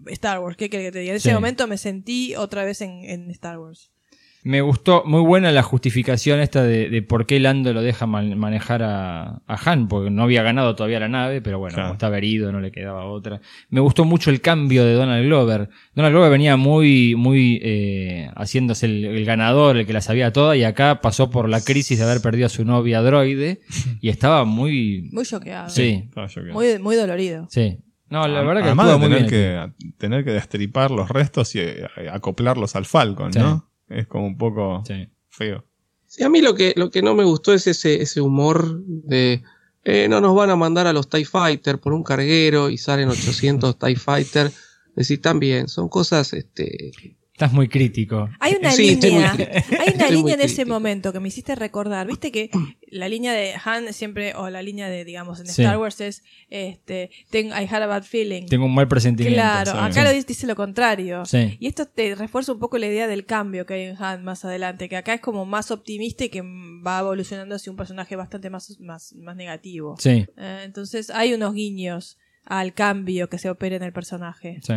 Star 0.09 0.41
Wars. 0.41 0.57
¿Qué 0.57 0.69
querés 0.71 0.87
que 0.89 0.93
te 0.93 0.99
diga? 1.01 1.13
En 1.13 1.17
ese 1.17 1.29
Sí. 1.31 1.35
momento 1.35 1.67
me 1.67 1.79
sentí 1.79 2.35
otra 2.37 2.65
vez 2.65 2.81
en, 2.81 3.05
en 3.05 3.31
Star 3.31 3.59
Wars. 3.59 3.91
Me 4.47 4.61
gustó 4.61 5.05
muy 5.07 5.23
buena 5.23 5.51
la 5.53 5.63
justificación 5.63 6.39
esta 6.39 6.63
de, 6.63 6.91
de 6.91 7.01
por 7.01 7.25
qué 7.25 7.41
Lando 7.41 7.73
lo 7.73 7.81
deja 7.81 8.07
man- 8.07 8.37
manejar 8.39 8.83
a, 8.83 9.41
a 9.47 9.71
Han, 9.71 9.89
porque 9.89 10.11
no 10.11 10.23
había 10.23 10.43
ganado 10.43 10.75
todavía 10.77 11.01
la 11.01 11.09
nave, 11.09 11.41
pero 11.41 11.59
bueno, 11.59 11.77
como 11.77 11.95
estaba 11.95 12.19
herido, 12.19 12.53
no 12.53 12.61
le 12.61 12.71
quedaba 12.71 13.07
otra. 13.07 13.41
Me 13.71 13.81
gustó 13.81 14.05
mucho 14.05 14.29
el 14.29 14.43
cambio 14.43 14.85
de 14.85 14.93
Donald 14.93 15.25
Glover. 15.25 15.71
Donald 15.95 16.13
Glover 16.13 16.31
venía 16.31 16.59
muy, 16.59 17.15
muy 17.15 17.59
eh, 17.63 18.29
haciéndose 18.37 18.85
el, 18.85 19.07
el 19.07 19.25
ganador, 19.25 19.79
el 19.79 19.87
que 19.87 19.95
la 19.95 20.03
sabía 20.03 20.31
toda, 20.31 20.55
y 20.59 20.65
acá 20.65 21.01
pasó 21.01 21.31
por 21.31 21.49
la 21.49 21.63
crisis 21.63 21.97
de 21.99 22.05
haber 22.05 22.21
perdido 22.21 22.45
a 22.45 22.51
su 22.51 22.67
novia 22.67 23.01
droide 23.01 23.61
y 24.03 24.11
estaba 24.11 24.45
muy. 24.45 25.09
Muy 25.11 25.25
choqueado. 25.25 25.71
Sí. 25.71 26.03
Estaba 26.05 26.29
choqueado. 26.29 26.53
Muy, 26.53 26.79
muy 26.81 26.97
dolorido. 26.97 27.47
Sí. 27.49 27.79
No, 28.15 28.29
la 28.29 28.43
verdad 28.43 28.63
que 28.63 28.67
Además 28.69 28.87
de 28.87 28.99
tener 29.01 29.19
bien. 29.19 29.29
que, 29.29 29.73
tener 29.99 30.25
que 30.25 30.31
destripar 30.31 30.91
los 30.93 31.09
restos 31.09 31.55
y 31.57 31.61
eh, 31.61 31.85
acoplarlos 32.13 32.77
al 32.77 32.85
Falcon, 32.87 33.33
Sí. 33.33 33.41
¿no? 33.41 33.69
Es 33.89 34.07
como 34.07 34.27
un 34.27 34.39
poco 34.39 34.83
feo. 35.29 35.67
Sí, 36.07 36.23
a 36.23 36.29
mí 36.29 36.41
lo 36.41 36.55
que, 36.55 36.75
lo 36.77 36.91
que 36.91 37.03
no 37.03 37.15
me 37.15 37.25
gustó 37.25 37.53
es 37.53 37.67
ese, 37.67 38.01
ese 38.01 38.21
humor 38.21 38.81
de 38.87 39.43
eh, 39.83 40.07
no 40.09 40.21
nos 40.21 40.35
van 40.37 40.49
a 40.51 40.57
mandar 40.57 40.87
a 40.87 40.93
los 40.93 41.09
TIE 41.11 41.25
Fighter 41.25 41.81
por 41.81 41.93
un 41.93 42.05
carguero 42.05 42.71
y 42.71 42.79
salen 42.79 43.09
800 43.09 43.79
TIE 43.79 43.97
Fighter. 43.97 44.51
Decir, 44.95 45.21
también, 45.21 45.67
son 45.67 45.89
cosas 45.89 46.33
este, 46.35 46.93
Estás 47.35 47.53
muy 47.53 47.67
crítico. 47.69 48.31
Hay 48.39 48.55
una 48.61 48.71
Sí, 48.71 48.91
estoy 48.91 49.11
muy 49.11 49.23
línea, 49.25 49.33
hay 49.81 49.95
una 49.97 50.09
línea 50.09 50.35
en 50.35 50.41
ese 50.43 50.55
crítico. 50.55 50.73
momento 50.73 51.13
que 51.13 51.19
me 51.19 51.27
hiciste 51.27 51.57
recordar. 51.57 52.07
Viste 52.07 52.31
que 52.31 52.49
la 52.93 53.09
línea 53.09 53.33
de 53.33 53.55
Han 53.65 53.93
siempre, 53.93 54.35
o 54.37 54.51
la 54.51 54.63
línea 54.63 54.89
de, 54.89 55.05
digamos, 55.05 55.41
en 55.41 55.47
Sí. 55.47 55.63
Star 55.63 55.77
Wars 55.79 56.01
es, 56.01 56.23
este, 56.49 57.11
ten- 57.31 57.49
I 57.49 57.67
had 57.69 57.83
a 57.83 57.87
bad 57.87 58.05
feeling. 58.05 58.47
Tengo 58.47 58.67
un 58.67 58.75
mal 58.75 58.87
presentimiento. 58.87 59.35
Claro, 59.37 59.73
Sí. 59.73 59.79
acá 59.79 59.93
Sí. 59.93 60.01
lo 60.03 60.11
dice, 60.13 60.27
dice 60.29 60.47
lo 60.47 60.55
contrario. 60.55 61.25
Sí. 61.25 61.57
Y 61.59 61.67
esto 61.67 61.87
te 61.87 62.15
refuerza 62.15 62.53
un 62.53 62.61
poco 62.61 62.79
la 62.79 62.87
idea 62.87 63.09
del 63.09 63.27
cambio 63.27 63.67
que 63.67 63.75
hay 63.75 63.83
en 63.83 63.97
Han 64.01 64.23
más 64.23 64.45
adelante, 64.45 64.89
que 64.89 64.97
acá 64.97 65.15
es 65.15 65.21
como 65.21 65.45
más 65.45 65.73
optimista 65.73 66.25
y 66.25 66.29
que 66.29 66.43
va 66.43 67.01
evolucionando 67.01 67.57
hacia 67.57 67.73
un 67.73 67.77
personaje 67.77 68.15
bastante 68.15 68.49
más, 68.49 68.79
más, 68.79 69.13
más 69.17 69.35
negativo. 69.35 69.97
Sí. 69.99 70.25
Eh, 70.37 70.61
entonces 70.63 71.11
hay 71.11 71.35
unos 71.35 71.53
guiños 71.55 72.17
al 72.45 72.75
cambio 72.75 73.29
que 73.29 73.39
se 73.39 73.51
opera 73.51 73.75
en 73.75 73.83
el 73.83 73.93
personaje. 73.93 74.61
Sí. 74.63 74.75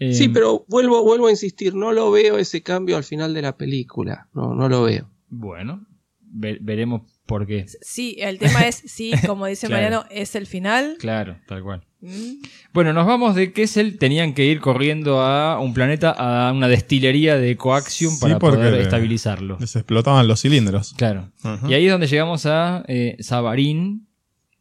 Eh, 0.00 0.14
Sí, 0.14 0.28
pero 0.28 0.64
vuelvo, 0.68 1.04
vuelvo 1.04 1.26
a 1.28 1.30
insistir, 1.30 1.74
no 1.74 1.92
lo 1.92 2.10
veo 2.10 2.38
ese 2.38 2.62
cambio 2.62 2.96
al 2.96 3.04
final 3.04 3.32
de 3.34 3.42
la 3.42 3.56
película. 3.56 4.26
No, 4.34 4.54
no 4.54 4.68
lo 4.68 4.82
veo. 4.82 5.08
Bueno, 5.28 5.86
ve- 6.20 6.58
veremos 6.60 7.02
por 7.26 7.46
qué. 7.46 7.66
Sí, 7.82 8.16
el 8.18 8.38
tema 8.38 8.62
es, 8.66 8.76
sí, 8.86 9.12
como 9.26 9.46
dice 9.46 9.66
Claro. 9.68 9.82
Mariano, 9.82 10.04
es 10.10 10.34
el 10.34 10.46
final. 10.46 10.96
Claro, 10.98 11.36
tal 11.46 11.62
cual. 11.62 11.86
Mm. 12.00 12.42
Bueno, 12.72 12.94
nos 12.94 13.06
vamos 13.06 13.34
de 13.34 13.52
Kessel. 13.52 13.98
Tenían 13.98 14.32
que 14.32 14.46
ir 14.46 14.60
corriendo 14.60 15.20
a 15.20 15.60
un 15.60 15.74
planeta, 15.74 16.10
a 16.12 16.50
una 16.50 16.66
destilería 16.66 17.36
de 17.36 17.56
coaxium 17.58 18.14
Sí, 18.14 18.20
para 18.22 18.38
poder 18.38 18.72
estabilizarlo. 18.80 19.58
Les 19.60 19.76
explotaban 19.76 20.26
los 20.26 20.40
cilindros. 20.40 20.94
Claro. 20.94 21.30
Y 21.68 21.74
ahí 21.74 21.84
es 21.84 21.92
donde 21.92 22.06
llegamos 22.06 22.46
a 22.46 22.84
eh, 22.88 23.16
Sabarín. 23.20 24.08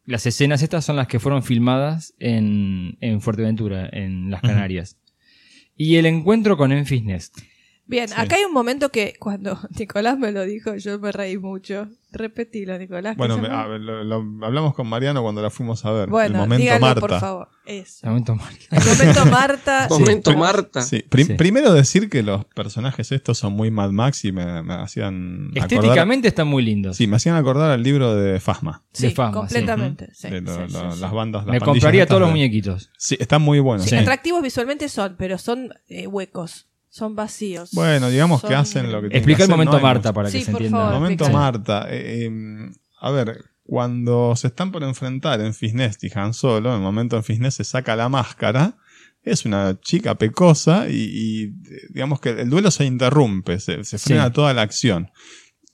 Las 0.04 0.26
escenas 0.26 0.64
estas 0.64 0.84
son 0.84 0.98
las 0.98 1.08
que 1.08 1.20
fueron 1.20 1.42
filmadas 1.44 2.14
en, 2.20 2.98
en 3.00 3.22
Fuerteventura, 3.22 3.88
en 3.92 4.30
las. 4.32 4.42
Canarias. 4.42 4.98
Y 5.82 5.96
el 5.96 6.08
encuentro 6.08 6.58
con 6.58 6.74
Enfys 6.74 7.06
Nest. 7.06 7.40
Bien, 7.90 8.08
acá 8.16 8.36
hay 8.36 8.44
un 8.44 8.54
momento 8.54 8.90
que 8.90 9.16
cuando 9.20 9.60
Nicolás 9.80 10.18
me 10.18 10.32
lo 10.32 10.44
dijo, 10.46 10.76
yo 10.76 11.00
me 11.00 11.12
reí 11.12 11.38
mucho. 11.38 11.88
Repetilo, 12.12 12.76
Nicolás. 12.80 13.14
que 13.14 13.18
Bueno, 13.20 13.38
me- 13.38 13.50
a 13.50 13.68
lo, 13.68 14.04
lo 14.04 14.16
hablamos 14.46 14.74
con 14.74 14.88
Mariano 14.88 15.22
cuando 15.22 15.44
la 15.44 15.52
fuimos 15.52 15.86
a 15.86 15.92
ver. 15.92 16.04
el 16.06 16.10
Bueno, 16.10 16.40
momento 16.40 16.62
díganlo, 16.62 16.88
Marta. 16.88 17.00
por 17.02 17.20
favor. 17.20 17.50
Eso. 17.68 18.00
El 18.08 18.10
momento 18.10 18.36
Marta. 18.36 18.66
El 18.72 18.84
momento 18.88 19.26
Marta. 19.28 19.88
Momento 19.92 20.32
Sí. 20.32 20.38
Marta. 20.38 20.82
Sí, 20.82 21.04
prim- 21.08 21.28
Sí. 21.28 21.34
Primero 21.36 21.72
decir 21.74 22.10
que 22.10 22.24
los 22.24 22.46
personajes 22.46 23.12
estos 23.12 23.38
son 23.38 23.54
muy 23.54 23.70
Mad 23.70 23.92
Max 23.92 24.26
y 24.26 24.32
me, 24.32 24.64
me 24.64 24.74
hacían 24.76 25.50
acordar- 25.52 25.64
Estéticamente 25.74 26.28
están 26.30 26.48
muy 26.48 26.64
lindos. 26.64 26.98
Sí, 26.98 27.06
me 27.06 27.16
hacían 27.18 27.36
acordar 27.36 27.70
al 27.72 27.84
libro 27.84 28.16
de 28.16 28.40
Fasma. 28.40 28.84
Sí, 28.92 29.08
de 29.08 29.12
Fasma, 29.14 29.34
completamente. 29.42 30.10
sí, 30.14 30.30
De 30.30 30.42
lo- 30.42 30.52
sí, 30.68 30.74
lo- 30.74 30.92
sí, 30.92 30.96
sí. 30.96 31.02
Las 31.02 31.12
bandas. 31.12 31.46
las 31.46 31.54
Me 31.54 31.60
compraría 31.62 32.08
todos 32.08 32.22
los 32.22 32.30
de- 32.30 32.34
muñequitos. 32.34 32.90
Sí, 32.98 33.18
están 33.20 33.42
muy 33.44 33.60
buenos. 33.60 33.84
Sí, 33.84 33.92
sí. 33.92 33.96
atractivos 33.98 34.42
visualmente 34.42 34.90
son, 34.90 35.16
pero 35.18 35.38
son 35.38 35.74
eh, 35.90 36.08
huecos. 36.08 36.69
Son 36.90 37.16
vacíos. 37.16 37.70
Bueno, 37.74 38.10
digamos 38.10 38.42
que 38.44 38.56
hacen 38.56 38.92
lo 38.92 39.02
que 39.02 39.10
tienen 39.10 39.18
Explica 39.18 39.38
que 39.38 39.44
el 39.44 39.50
hacer, 39.52 39.56
momento 39.58 39.78
no 39.78 39.84
Marta 39.84 40.14
para 40.14 40.32
que 40.32 40.42
se 40.44 40.52
entienda. 40.52 40.78
favor. 40.80 40.94
El 40.96 41.00
momento 41.00 41.24
explica. 41.26 41.40
Marta. 41.40 41.88
eh, 41.90 42.26
eh, 42.26 42.72
a 43.02 43.12
ver, 43.12 43.46
cuando 43.64 44.36
se 44.36 44.48
están 44.48 44.72
por 44.72 44.84
enfrentar 44.84 45.40
en 45.42 45.54
Fisnest 45.54 46.04
y 46.04 46.10
Han 46.16 46.34
Solo, 46.34 46.70
en 46.72 46.78
el 46.78 46.82
momento 46.82 47.16
en 47.18 47.24
Fisnest 47.24 47.58
se 47.58 47.64
saca 47.64 47.96
la 47.96 48.10
máscara. 48.10 48.78
Es 49.22 49.46
una 49.46 49.80
chica 49.82 50.16
pecosa 50.16 50.90
y, 50.90 50.96
y, 50.96 51.48
digamos 51.94 52.20
que 52.22 52.30
el 52.30 52.50
duelo 52.50 52.72
se 52.72 52.86
interrumpe, 52.86 53.60
se, 53.60 53.84
se 53.84 54.00
frena 54.00 54.28
Sí. 54.28 54.34
toda 54.34 54.54
la 54.54 54.62
acción. 54.64 55.12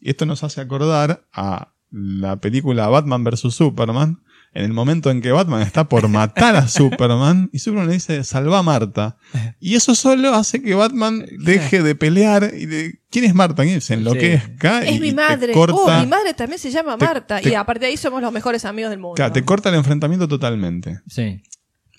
Y 0.02 0.10
esto 0.10 0.26
nos 0.26 0.44
hace 0.44 0.60
acordar 0.62 1.26
a 1.32 1.72
la 1.92 2.36
película 2.42 2.88
Batman 2.90 3.24
vs. 3.24 3.54
Superman, 3.54 4.22
en 4.56 4.64
el 4.64 4.74
momento 4.74 5.12
en 5.12 5.22
que 5.22 5.32
Batman 5.32 5.62
está 5.62 5.88
por 5.90 6.08
matar 6.08 6.56
a 6.56 6.68
Superman 6.68 7.50
y 7.54 7.60
Superman 7.60 7.88
le 7.88 7.94
dice, 7.94 8.24
salva 8.24 8.60
a 8.60 8.64
Marta. 8.64 9.18
Y 9.60 9.76
eso 9.76 9.94
solo 9.96 10.34
hace 10.34 10.62
que 10.64 10.74
Batman 10.74 11.26
deje 11.40 11.84
de 11.84 11.94
pelear 11.94 12.52
y 12.58 12.66
de, 12.66 13.00
¿quién 13.12 13.26
es 13.26 13.36
Marta? 13.36 13.64
Y 13.66 13.80
se 13.82 13.94
enloquezca 13.96 14.86
y, 14.86 14.96
Es 14.96 15.00
mi 15.02 15.12
madre. 15.14 15.52
corta, 15.54 15.76
Oh, 15.78 16.00
mi 16.02 16.08
madre 16.08 16.34
también 16.34 16.58
se 16.58 16.72
llama 16.72 16.98
te- 16.98 17.06
Marta. 17.06 17.42
te- 17.42 17.50
y 17.50 17.54
aparte 17.54 17.82
de 17.86 17.92
ahí 17.92 17.98
somos 17.98 18.22
los 18.22 18.32
mejores 18.32 18.66
amigos 18.66 18.90
del 18.92 19.00
mundo. 19.00 19.16
Claro, 19.16 19.34
te 19.34 19.44
corta 19.44 19.70
el 19.70 19.76
enfrentamiento 19.76 20.28
totalmente. 20.28 21.02
Sí. 21.08 21.44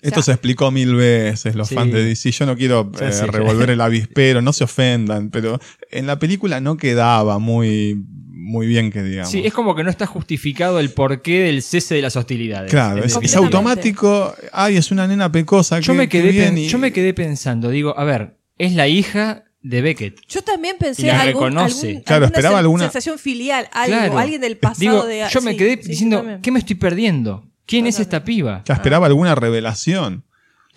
Esto 0.01 0.19
O 0.19 0.23
sea- 0.23 0.33
se 0.33 0.35
explicó 0.35 0.69
mil 0.71 0.93
veces, 0.95 1.55
los 1.55 1.69
Sí. 1.69 1.75
fans 1.75 1.91
de 1.91 2.03
DC. 2.03 2.31
Yo 2.31 2.45
no 2.45 2.55
quiero 2.55 2.91
eh, 2.99 3.11
revolver 3.31 3.71
el 3.71 3.81
avispero, 3.81 4.41
no 4.43 4.53
se 4.53 4.63
ofendan, 4.63 5.29
pero 5.31 5.59
en 5.91 6.05
la 6.05 6.19
película 6.19 6.59
no 6.61 6.77
quedaba 6.77 7.39
muy, 7.39 8.03
muy 8.47 8.65
bien 8.67 8.91
que 8.91 9.03
digamos. 9.03 9.31
Sí, 9.31 9.41
es 9.45 9.53
como 9.53 9.75
que 9.75 9.83
no 9.83 9.89
está 9.89 10.05
justificado 10.05 10.79
el 10.79 10.89
porqué 10.91 11.43
del 11.43 11.61
cese 11.61 11.95
de 11.95 12.01
las 12.01 12.15
hostilidades. 12.15 12.71
claro, 12.71 13.03
es, 13.03 13.35
automático. 13.35 14.33
Ay, 14.53 14.77
es 14.77 14.91
una 14.91 15.07
nena 15.07 15.31
pecosa. 15.31 15.79
Yo 15.79 15.93
qué- 15.93 15.97
me, 15.97 16.09
quedé 16.09 16.59
y- 16.59 16.67
yo 16.67 16.77
me 16.77 16.91
quedé 16.93 17.13
pensando, 17.13 17.69
digo, 17.69 17.97
a 17.97 18.03
ver, 18.03 18.37
es 18.57 18.73
la 18.73 18.87
hija 18.87 19.43
de 19.61 19.81
Beckett. 19.81 20.19
Yo 20.27 20.41
también 20.43 20.75
Y 20.79 20.83
pensé 20.83 21.07
la 21.07 21.21
algún, 21.21 21.43
reconoce. 21.43 21.87
algún- 21.89 22.01
Claro, 22.03 22.25
alguna 22.25 22.27
esperaba 22.37 22.59
alguna- 22.59 22.83
sensación 22.85 23.19
filial, 23.19 23.67
algo, 23.73 23.97
Claro. 23.97 24.17
alguien 24.19 24.41
del 24.41 24.57
pasado 24.57 24.79
Digo, 24.79 25.05
de 25.05 25.25
yo 25.29 25.41
me 25.41 25.51
sí, 25.51 25.57
quedé 25.57 25.81
sí, 25.83 25.89
diciendo. 25.89 26.25
¿qué 26.41 26.51
me 26.51 26.59
estoy 26.59 26.75
perdiendo? 26.77 27.43
¿Quién 27.65 27.85
es 27.85 27.99
esta 27.99 28.23
piba? 28.23 28.63
Ya 28.65 28.75
esperaba 28.75 29.07
alguna 29.07 29.35
revelación. 29.35 30.23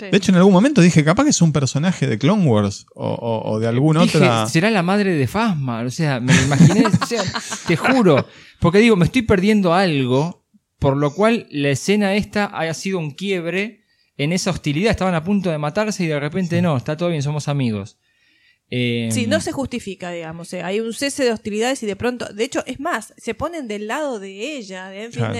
Sí. 0.01 0.07
De 0.11 0.17
hecho, 0.17 0.33
en 0.33 0.37
algún 0.39 0.53
momento 0.53 0.81
dije, 0.81 1.05
capaz 1.05 1.25
que 1.25 1.31
es 1.31 1.41
un 1.43 1.53
personaje 1.53 2.07
de 2.07 2.19
Clone 2.19 2.45
Wars 2.47 2.87
o, 2.95 3.07
o- 3.09 3.51
o 3.53 3.61
de 3.61 3.69
alguna 3.69 4.03
Dije, 4.03 4.19
otra. 4.19 4.47
será 4.47 4.71
la 4.71 4.83
madre 4.83 5.15
de 5.15 5.27
Fasma, 5.27 5.83
o 5.83 5.91
sea, 5.91 6.19
me 6.21 6.35
lo 6.35 6.43
imaginé, 6.43 6.85
o 7.03 7.07
sea, 7.07 7.23
te 7.69 7.77
juro, 7.77 8.27
porque 8.59 8.79
digo, 8.79 8.97
me 8.97 9.05
estoy 9.05 9.23
perdiendo 9.23 9.75
algo, 9.75 10.45
por 10.79 10.97
lo 10.97 11.13
cual 11.15 11.47
la 11.51 11.69
escena 11.71 12.15
esta 12.15 12.51
haya 12.59 12.75
sido 12.75 12.99
un 12.99 13.11
quiebre 13.13 13.85
en 14.17 14.33
esa 14.33 14.51
hostilidad, 14.51 14.91
estaban 14.91 15.15
a 15.15 15.25
punto 15.25 15.51
de 15.51 15.59
matarse 15.59 16.05
y 16.05 16.07
de 16.07 16.19
repente 16.21 16.61
no, 16.63 16.77
está 16.77 16.97
todo 16.97 17.09
bien, 17.11 17.23
somos 17.23 17.49
amigos. 17.49 17.99
Eh, 18.73 19.09
Sí, 19.11 19.27
no 19.27 19.41
se 19.41 19.51
justifica, 19.53 20.13
digamos. 20.13 20.53
eh, 20.53 20.63
Hay 20.63 20.79
un 20.81 20.93
cese 20.93 21.25
de 21.25 21.33
hostilidades 21.33 21.83
y 21.83 21.87
de 21.87 21.97
pronto, 21.97 22.27
de 22.33 22.45
hecho, 22.45 22.63
es 22.67 22.79
más, 22.79 23.13
se 23.17 23.35
ponen 23.35 23.67
del 23.67 23.89
lado 23.89 24.21
de 24.21 24.57
ella, 24.57 24.89
de 24.91 25.05
Enfys 25.05 25.17
Claro. 25.19 25.35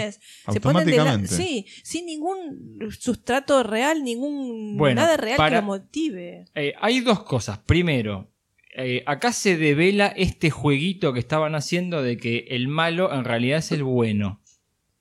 Se 0.53 0.61
ponen 0.61 0.85
del 0.87 0.97
lado, 0.97 1.11
automáticamente. 1.11 1.35
sí, 1.37 1.67
sin 1.85 2.07
ningún 2.07 2.79
sustrato 2.99 3.63
real, 3.63 4.03
ningún 4.03 4.77
Bueno, 4.77 5.01
nada 5.03 5.17
real 5.17 5.37
para- 5.37 5.51
que 5.59 5.61
lo 5.63 5.67
motive. 5.67 6.45
Eh, 6.55 6.75
hay 6.81 7.01
dos 7.01 7.23
cosas. 7.23 7.59
Primero, 7.59 8.29
eh, 8.77 9.03
acá 9.07 9.33
se 9.33 9.57
devela 9.57 10.09
este 10.09 10.51
jueguito 10.51 11.13
que 11.13 11.21
estaban 11.21 11.55
haciendo 11.55 12.03
de 12.03 12.17
que 12.17 12.47
el 12.51 12.69
malo 12.69 13.13
en 13.13 13.25
realidad 13.25 13.59
es 13.59 13.71
el 13.73 13.83
bueno. 13.85 14.40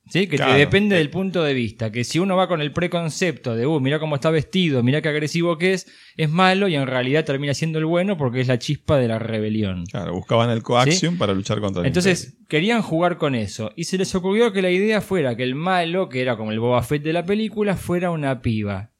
¿Sí? 0.09 0.27
Que 0.27 0.37
te 0.37 0.53
depende 0.53 0.95
del 0.95 1.09
punto 1.09 1.43
de 1.43 1.53
vista. 1.53 1.91
Que 1.91 2.03
si 2.03 2.19
uno 2.19 2.35
va 2.35 2.47
con 2.47 2.61
el 2.61 2.71
preconcepto 2.73 3.55
de, 3.55 3.65
uh, 3.65 3.79
mira 3.79 3.99
cómo 3.99 4.15
está 4.15 4.31
vestido, 4.31 4.81
mira 4.83 5.01
qué 5.01 5.09
agresivo 5.09 5.57
que 5.57 5.73
es, 5.73 5.87
es 6.17 6.29
malo 6.29 6.67
y 6.67 6.75
en 6.75 6.87
realidad 6.87 7.25
termina 7.25 7.53
siendo 7.53 7.79
el 7.79 7.85
bueno 7.85 8.17
porque 8.17 8.41
es 8.41 8.47
la 8.47 8.59
chispa 8.59 8.97
de 8.97 9.07
la 9.07 9.19
rebelión. 9.19 9.85
Claro, 9.85 10.13
buscaban 10.13 10.49
el 10.49 10.63
coaxium 10.63 11.17
para 11.17 11.33
luchar 11.33 11.59
contra 11.59 11.81
el 11.81 11.87
Entonces 11.87 12.37
querían 12.47 12.81
jugar 12.81 13.17
con 13.17 13.35
eso 13.35 13.71
y 13.75 13.83
se 13.83 13.97
les 13.97 14.13
ocurrió 14.15 14.51
que 14.51 14.61
la 14.61 14.71
idea 14.71 15.01
fuera 15.01 15.35
que 15.35 15.43
el 15.43 15.55
malo, 15.55 16.09
que 16.09 16.21
era 16.21 16.37
como 16.37 16.51
el 16.51 16.59
Boba 16.59 16.81
Fett 16.81 17.03
de 17.03 17.13
la 17.13 17.25
película, 17.25 17.75
fuera 17.75 18.11
una 18.11 18.41
piba. 18.41 18.91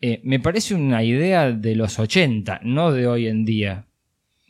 Eh, 0.00 0.20
me 0.22 0.38
parece 0.38 0.74
una 0.74 1.02
idea 1.02 1.50
de 1.50 1.74
los 1.76 1.98
80, 1.98 2.60
no 2.62 2.92
de 2.92 3.06
hoy 3.06 3.26
en 3.26 3.46
día. 3.46 3.86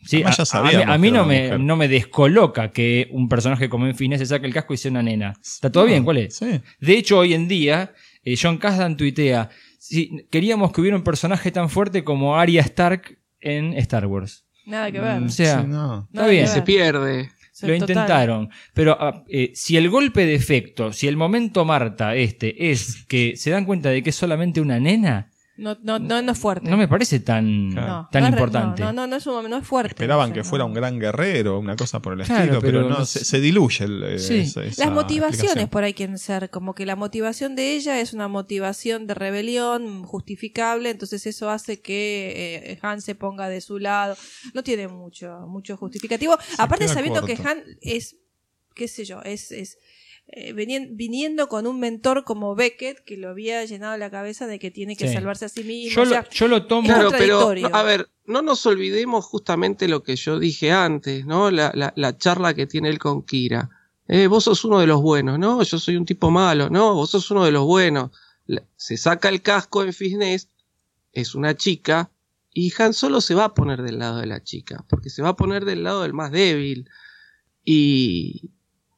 Sí, 0.04 0.20
ya 0.20 0.28
a- 0.28 0.30
a, 0.30 0.44
sabíamos 0.44 0.86
mí, 0.86 0.92
a 0.92 0.98
mí 0.98 1.10
no, 1.10 1.24
me, 1.24 1.58
no 1.58 1.76
me 1.76 1.88
descoloca 1.88 2.70
que 2.70 3.08
un 3.10 3.28
personaje 3.28 3.68
como 3.68 3.86
Infinés 3.86 4.20
se 4.20 4.26
saque 4.26 4.46
el 4.46 4.52
casco 4.54 4.74
y 4.74 4.76
sea 4.76 4.90
una 4.90 5.02
nena. 5.02 5.32
¿Está 5.42 5.70
todo 5.72 5.84
No, 5.84 5.88
bien? 5.90 6.04
¿Cuál 6.04 6.18
es? 6.18 6.40
De 6.80 6.92
hecho, 6.98 7.18
hoy 7.18 7.34
en 7.34 7.48
día, 7.48 7.92
eh, 8.24 8.34
John 8.40 8.58
Kasdan 8.58 8.96
tuitea, 8.96 9.48
si 9.78 10.26
queríamos 10.30 10.72
que 10.72 10.80
hubiera 10.80 10.96
un 10.96 11.04
personaje 11.04 11.50
tan 11.50 11.68
fuerte 11.70 12.04
como 12.04 12.36
Arya 12.36 12.60
Stark 12.62 13.18
en 13.40 13.74
Star 13.74 14.06
Wars. 14.06 14.46
Nada 14.66 14.90
que 14.90 15.00
ver. 15.00 15.22
O 15.22 15.28
sea, 15.28 15.60
Sí, 15.62 15.66
no. 15.68 16.08
está 16.12 16.26
bien. 16.26 16.48
Se 16.48 16.62
pierde. 16.62 17.30
Sí, 17.52 17.66
Lo 17.68 17.74
total. 17.78 17.90
intentaron. 17.90 18.48
Pero 18.72 18.96
ah, 18.98 19.22
eh, 19.28 19.52
si 19.54 19.76
el 19.76 19.88
golpe 19.88 20.26
de 20.26 20.34
efecto, 20.34 20.92
si 20.92 21.06
el 21.06 21.16
momento 21.16 21.64
Marta 21.64 22.16
este 22.16 22.70
es 22.72 23.04
que 23.06 23.36
se 23.36 23.50
dan 23.50 23.64
cuenta 23.64 23.90
de 23.90 24.02
que 24.02 24.10
es 24.10 24.16
solamente 24.16 24.60
una 24.60 24.80
nena, 24.80 25.30
No, 25.56 25.76
no, 25.82 26.00
no, 26.00 26.20
no 26.20 26.32
es 26.32 26.38
fuerte. 26.38 26.68
no 26.68 26.76
me 26.76 26.88
parece 26.88 27.20
tan, 27.20 27.72
tan 28.10 28.22
no 28.24 28.28
importante. 28.28 28.82
No, 28.82 28.92
no, 28.92 29.06
no 29.06 29.14
es, 29.16 29.26
un- 29.28 29.48
no 29.48 29.56
es 29.56 29.64
fuerte. 29.64 29.90
Esperaban 29.94 30.24
O 30.24 30.26
sea, 30.26 30.34
que 30.34 30.40
no. 30.40 30.44
fuera 30.44 30.64
un 30.64 30.74
gran 30.74 30.98
guerrero, 30.98 31.60
una 31.60 31.76
cosa 31.76 32.00
por 32.02 32.12
el 32.18 32.26
Claro, 32.26 32.42
estilo, 32.42 32.60
pero, 32.60 32.80
pero 32.80 32.88
no, 32.90 32.98
no 32.98 33.06
se, 33.06 33.24
se 33.24 33.40
diluye 33.40 33.84
el, 33.84 34.02
eh, 34.02 34.18
Sí. 34.18 34.38
esa- 34.38 34.64
esa 34.64 34.84
Las 34.84 34.92
motivaciones 34.92 35.68
por 35.68 35.84
ahí 35.84 35.94
quieren 35.94 36.18
ser, 36.18 36.50
como 36.50 36.74
que 36.74 36.84
la 36.86 36.96
motivación 36.96 37.54
de 37.54 37.74
ella 37.76 38.00
es 38.00 38.12
una 38.12 38.26
motivación 38.26 39.06
de 39.06 39.14
rebelión 39.14 40.02
justificable, 40.02 40.90
entonces 40.90 41.24
eso 41.26 41.48
hace 41.50 41.80
que 41.80 42.72
eh, 42.72 42.78
Han 42.82 43.00
se 43.00 43.14
ponga 43.14 43.48
de 43.48 43.60
su 43.60 43.78
lado. 43.78 44.16
No 44.54 44.64
tiene 44.64 44.88
mucho, 44.88 45.46
mucho 45.46 45.76
justificativo. 45.76 46.36
Aparte 46.58 46.86
queda 46.86 46.94
sabiendo 46.94 47.24
que. 47.24 47.34
Han 47.44 47.62
es, 47.80 48.16
qué 48.74 48.88
sé 48.88 49.04
yo, 49.04 49.22
es, 49.22 49.52
es 49.52 49.78
eh, 50.36 50.52
viniendo 50.52 51.48
con 51.48 51.66
un 51.66 51.78
mentor 51.78 52.24
como 52.24 52.54
Beckett 52.56 53.04
que 53.04 53.16
lo 53.16 53.28
había 53.28 53.64
llenado 53.64 53.96
la 53.96 54.10
cabeza 54.10 54.46
de 54.46 54.58
que 54.58 54.70
tiene 54.70 54.96
que 54.96 55.06
Sí. 55.08 55.14
salvarse 55.14 55.44
a 55.44 55.48
sí 55.48 55.62
mismo. 55.64 55.94
Yo, 55.94 56.02
o 56.02 56.04
lo, 56.06 56.10
sea, 56.10 56.28
yo 56.28 56.48
lo 56.48 56.66
tomo. 56.66 56.88
Claro, 56.88 57.10
pero 57.16 57.52
a 57.72 57.82
ver, 57.84 58.08
no 58.26 58.42
nos 58.42 58.66
olvidemos 58.66 59.24
justamente 59.24 59.86
lo 59.86 60.02
que 60.02 60.16
yo 60.16 60.38
dije 60.38 60.72
antes, 60.72 61.24
¿no? 61.24 61.50
La, 61.50 61.70
la- 61.74 61.92
la 61.96 62.16
charla 62.18 62.52
que 62.54 62.66
tiene 62.66 62.88
él 62.88 62.98
con 62.98 63.22
Kira. 63.22 63.70
Eh, 64.08 64.26
vos 64.26 64.44
sos 64.44 64.64
uno 64.64 64.80
de 64.80 64.86
los 64.86 65.00
buenos, 65.00 65.38
¿no? 65.38 65.62
Yo 65.62 65.78
soy 65.78 65.96
un 65.96 66.04
tipo 66.04 66.30
malo, 66.30 66.68
¿no? 66.68 66.94
Vos 66.94 67.10
sos 67.10 67.30
uno 67.30 67.44
de 67.44 67.52
los 67.52 67.64
buenos. 67.64 68.10
La- 68.46 68.64
se 68.76 68.96
saca 68.96 69.28
el 69.28 69.40
casco 69.40 69.82
en 69.84 69.92
Fisness, 69.92 70.48
es 71.12 71.34
una 71.34 71.56
chica, 71.56 72.10
y 72.52 72.72
Han 72.78 72.92
solo 72.92 73.20
se 73.20 73.34
va 73.34 73.44
a 73.44 73.54
poner 73.54 73.82
del 73.82 73.98
lado 73.98 74.18
de 74.18 74.26
la 74.26 74.42
chica, 74.42 74.84
porque 74.88 75.10
se 75.10 75.22
va 75.22 75.30
a 75.30 75.36
poner 75.36 75.64
del 75.64 75.82
lado 75.84 76.02
del 76.02 76.12
más 76.12 76.30
débil. 76.32 76.88
Y, 77.64 78.50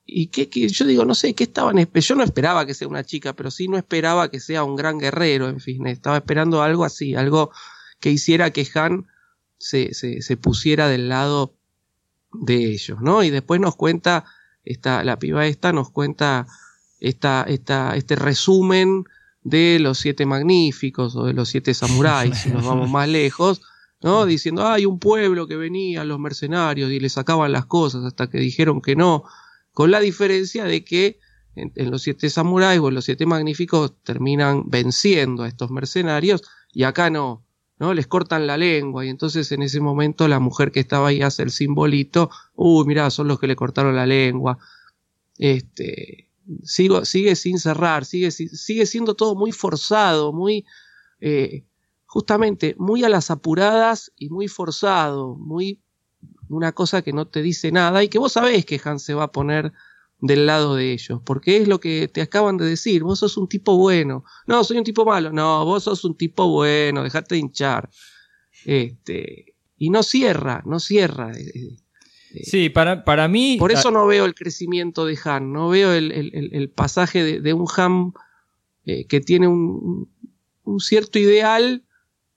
y 0.06 0.28
que, 0.28 0.48
que 0.48 0.68
yo 0.68 0.86
digo, 0.86 1.04
no 1.04 1.14
sé, 1.16 1.34
¿qué 1.34 1.44
estaban 1.44 1.76
Yo 1.92 2.14
no 2.14 2.22
esperaba 2.22 2.64
que 2.64 2.74
sea 2.74 2.86
una 2.86 3.02
chica, 3.02 3.32
pero 3.32 3.50
sí 3.50 3.66
no 3.66 3.76
esperaba 3.76 4.30
que 4.30 4.38
sea 4.38 4.62
un 4.62 4.76
gran 4.76 4.98
guerrero 4.98 5.48
en 5.48 5.58
Fisness. 5.58 5.94
Estaba 5.94 6.18
esperando 6.18 6.62
algo 6.62 6.84
así, 6.84 7.16
algo 7.16 7.50
que 7.98 8.10
hiciera 8.12 8.50
que 8.50 8.66
Han 8.74 9.06
se, 9.58 9.94
se, 9.94 10.22
se 10.22 10.36
pusiera 10.36 10.88
del 10.88 11.08
lado 11.08 11.54
de 12.32 12.70
ellos, 12.72 13.00
¿no? 13.00 13.24
Y 13.24 13.30
después 13.30 13.60
nos 13.60 13.74
cuenta, 13.74 14.24
esta, 14.64 15.02
la 15.02 15.18
piba 15.18 15.46
esta 15.46 15.72
nos 15.72 15.90
cuenta 15.90 16.46
esta, 17.00 17.44
esta, 17.48 17.96
este 17.96 18.14
resumen 18.14 19.04
de 19.42 19.78
los 19.80 19.98
siete 19.98 20.24
magníficos 20.24 21.16
o 21.16 21.24
de 21.24 21.32
los 21.32 21.48
siete 21.48 21.74
samuráis, 21.74 22.38
si 22.38 22.50
nos 22.50 22.64
vamos 22.64 22.88
más 22.90 23.08
lejos, 23.08 23.62
¿no? 24.02 24.24
Diciendo, 24.24 24.66
hay 24.66 24.86
un 24.86 25.00
pueblo 25.00 25.48
que 25.48 25.56
venían 25.56 26.08
los 26.08 26.20
mercenarios 26.20 26.92
y 26.92 27.00
le 27.00 27.08
sacaban 27.08 27.50
las 27.50 27.66
cosas 27.66 28.04
hasta 28.04 28.28
que 28.28 28.38
dijeron 28.38 28.80
que 28.80 28.94
no, 28.94 29.24
con 29.76 29.90
la 29.90 30.00
diferencia 30.00 30.64
de 30.64 30.82
que 30.86 31.18
en, 31.54 31.90
los 31.90 32.00
siete 32.00 32.30
samuráis 32.30 32.80
o 32.80 32.88
en 32.88 32.94
los 32.94 33.04
siete 33.04 33.26
magníficos 33.26 33.92
terminan 34.02 34.70
venciendo 34.70 35.42
a 35.42 35.48
estos 35.48 35.70
mercenarios 35.70 36.40
y 36.72 36.84
acá 36.84 37.10
no, 37.10 37.44
¿no? 37.78 37.92
Les 37.92 38.06
cortan 38.06 38.46
la 38.46 38.56
lengua 38.56 39.04
y 39.04 39.10
entonces 39.10 39.52
en 39.52 39.60
ese 39.60 39.80
momento 39.80 40.28
la 40.28 40.40
mujer 40.40 40.72
que 40.72 40.80
estaba 40.80 41.08
ahí 41.08 41.20
hace 41.20 41.42
el 41.42 41.50
simbolito, 41.50 42.30
uy, 42.54 42.86
mirá, 42.86 43.10
son 43.10 43.28
los 43.28 43.38
que 43.38 43.48
le 43.48 43.54
cortaron 43.54 43.94
la 43.94 44.06
lengua. 44.06 44.56
Este, 45.36 46.30
sigo, 46.64 47.04
sigue 47.04 47.36
sin 47.36 47.58
cerrar, 47.58 48.06
sigue, 48.06 48.30
si- 48.30 48.48
sigue 48.48 48.86
siendo 48.86 49.14
todo 49.14 49.34
muy 49.34 49.52
forzado, 49.52 50.32
muy, 50.32 50.64
eh, 51.20 51.64
justamente, 52.06 52.76
muy 52.78 53.04
a 53.04 53.10
las 53.10 53.30
apuradas 53.30 54.10
y 54.16 54.30
muy 54.30 54.48
forzado, 54.48 55.34
muy 55.36 55.82
una 56.48 56.72
cosa 56.72 57.02
que 57.02 57.12
no 57.12 57.26
te 57.26 57.42
dice 57.42 57.72
nada 57.72 58.02
y 58.02 58.08
que 58.08 58.18
vos 58.18 58.32
sabés 58.32 58.64
que 58.64 58.80
Han 58.84 58.98
se 58.98 59.14
va 59.14 59.24
a 59.24 59.32
poner 59.32 59.72
del 60.20 60.46
lado 60.46 60.74
de 60.76 60.92
ellos, 60.92 61.20
porque 61.24 61.58
es 61.58 61.68
lo 61.68 61.78
que 61.78 62.08
te 62.08 62.22
acaban 62.22 62.56
de 62.56 62.64
decir, 62.64 63.02
vos 63.02 63.18
sos 63.18 63.36
un 63.36 63.48
tipo 63.48 63.76
bueno, 63.76 64.24
no, 64.46 64.64
soy 64.64 64.78
un 64.78 64.84
tipo 64.84 65.04
malo, 65.04 65.30
no, 65.32 65.64
vos 65.64 65.84
sos 65.84 66.04
un 66.04 66.16
tipo 66.16 66.48
bueno, 66.48 67.02
dejate 67.02 67.34
de 67.34 67.40
hinchar. 67.40 67.90
Este, 68.64 69.54
y 69.78 69.90
no 69.90 70.02
cierra, 70.02 70.62
no 70.66 70.80
cierra. 70.80 71.32
eh, 71.36 71.76
Sí, 72.44 72.68
para, 72.70 73.04
para 73.04 73.28
mí. 73.28 73.56
Por 73.58 73.72
eso 73.72 73.90
no 73.90 74.06
veo 74.06 74.24
el 74.26 74.34
crecimiento 74.34 75.06
de 75.06 75.18
Han, 75.24 75.52
no 75.52 75.68
veo 75.68 75.92
el, 75.92 76.12
el- 76.12 76.30
el- 76.34 76.54
el 76.54 76.68
pasaje 76.70 77.22
de, 77.22 77.40
de 77.40 77.52
un 77.54 77.66
Han 77.76 78.12
eh, 78.84 79.06
que 79.06 79.20
tiene 79.20 79.48
un, 79.48 80.10
un 80.64 80.80
cierto 80.80 81.18
ideal 81.18 81.84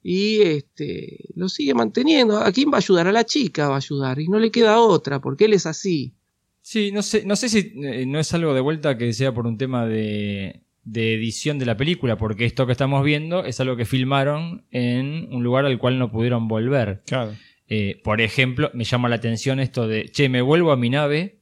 y 0.01 0.41
este 0.41 1.29
lo 1.35 1.49
sigue 1.49 1.73
manteniendo. 1.73 2.37
¿A 2.37 2.51
quién 2.51 2.71
va 2.71 2.75
a 2.75 2.77
ayudar? 2.77 3.07
A 3.07 3.11
la 3.11 3.25
chica 3.25 3.67
va 3.67 3.75
a 3.75 3.77
ayudar 3.77 4.19
y 4.19 4.27
no 4.27 4.39
le 4.39 4.51
queda 4.51 4.79
otra 4.79 5.19
porque 5.19 5.45
él 5.45 5.53
es 5.53 5.65
así. 5.65 6.13
Sí, 6.61 6.91
no 6.91 7.01
sé, 7.01 7.25
no 7.25 7.35
sé 7.35 7.49
si 7.49 7.73
eh, 7.83 8.05
no 8.05 8.19
es 8.19 8.33
algo 8.33 8.53
de 8.53 8.61
vuelta 8.61 8.97
que 8.97 9.11
sea 9.13 9.33
por 9.33 9.47
un 9.47 9.57
tema 9.57 9.85
de, 9.87 10.61
de 10.83 11.13
edición 11.13 11.59
de 11.59 11.65
la 11.65 11.77
película, 11.77 12.17
porque 12.17 12.45
esto 12.45 12.65
que 12.65 12.71
estamos 12.71 13.03
viendo 13.03 13.43
es 13.45 13.59
algo 13.59 13.75
que 13.75 13.85
filmaron 13.85 14.65
en 14.71 15.27
un 15.31 15.43
lugar 15.43 15.65
al 15.65 15.77
cual 15.77 15.99
no 15.99 16.11
pudieron 16.11 16.47
volver. 16.47 17.03
Claro. 17.05 17.35
Eh, 17.67 18.01
por 18.03 18.21
ejemplo, 18.21 18.71
me 18.73 18.83
llama 18.83 19.09
la 19.09 19.17
atención 19.17 19.59
esto 19.59 19.87
de, 19.87 20.09
che, 20.09 20.29
me 20.29 20.41
vuelvo 20.41 20.71
a 20.71 20.77
mi 20.77 20.89
nave, 20.89 21.39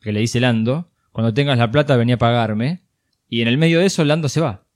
que 0.00 0.12
le 0.12 0.20
dice 0.20 0.40
Lando, 0.40 0.90
cuando 1.12 1.32
tengas 1.32 1.58
la 1.58 1.70
plata 1.70 1.96
venía 1.96 2.16
a 2.16 2.18
pagarme, 2.18 2.82
y 3.28 3.42
en 3.42 3.48
el 3.48 3.58
medio 3.58 3.78
de 3.78 3.86
eso 3.86 4.04
Lando 4.04 4.28
se 4.28 4.40
va. 4.40 4.66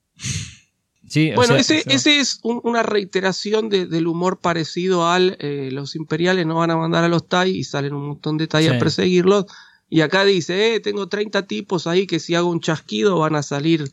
Sí, 1.08 1.30
o 1.32 1.36
Bueno, 1.36 1.54
sea, 1.54 1.60
ese, 1.78 1.82
ese 1.86 2.18
es 2.18 2.40
un- 2.42 2.60
una 2.64 2.82
reiteración 2.82 3.68
de- 3.68 3.86
del 3.86 4.06
humor 4.08 4.40
parecido 4.40 5.08
al 5.08 5.36
eh, 5.40 5.68
los 5.72 5.94
imperiales 5.94 6.46
no 6.46 6.56
van 6.56 6.70
a 6.72 6.76
mandar 6.76 7.04
a 7.04 7.08
los 7.08 7.28
TIE 7.28 7.48
y 7.50 7.64
salen 7.64 7.94
un 7.94 8.08
montón 8.08 8.36
de 8.38 8.48
TIE 8.48 8.62
Sí. 8.62 8.68
a 8.68 8.78
perseguirlos. 8.78 9.46
Y 9.88 10.00
acá 10.00 10.24
dice, 10.24 10.74
eh, 10.74 10.80
tengo 10.80 11.08
30 11.08 11.46
tipos 11.46 11.86
ahí 11.86 12.06
que 12.08 12.18
si 12.18 12.34
hago 12.34 12.50
un 12.50 12.60
chasquido 12.60 13.18
van 13.20 13.36
a 13.36 13.42
salir 13.44 13.90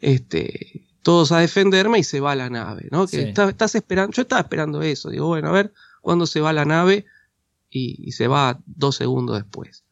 este, 0.00 0.86
todos 1.02 1.32
a 1.32 1.38
defenderme 1.38 1.98
y 1.98 2.04
se 2.04 2.20
va 2.20 2.34
la 2.36 2.50
nave, 2.50 2.88
¿no? 2.90 3.06
Que 3.06 3.16
Sí. 3.22 3.28
está- 3.28 3.48
estás 3.48 3.74
esperando, 3.74 4.12
yo 4.12 4.22
estaba 4.22 4.42
esperando 4.42 4.82
eso, 4.82 5.08
digo, 5.10 5.26
bueno, 5.28 5.48
a 5.48 5.52
ver 5.52 5.72
cuándo 6.02 6.26
se 6.26 6.40
va 6.40 6.52
la 6.52 6.64
nave 6.64 7.06
y, 7.70 7.96
y 8.06 8.12
se 8.12 8.26
va 8.28 8.60
dos 8.66 8.96
segundos 8.96 9.36
después. 9.36 9.84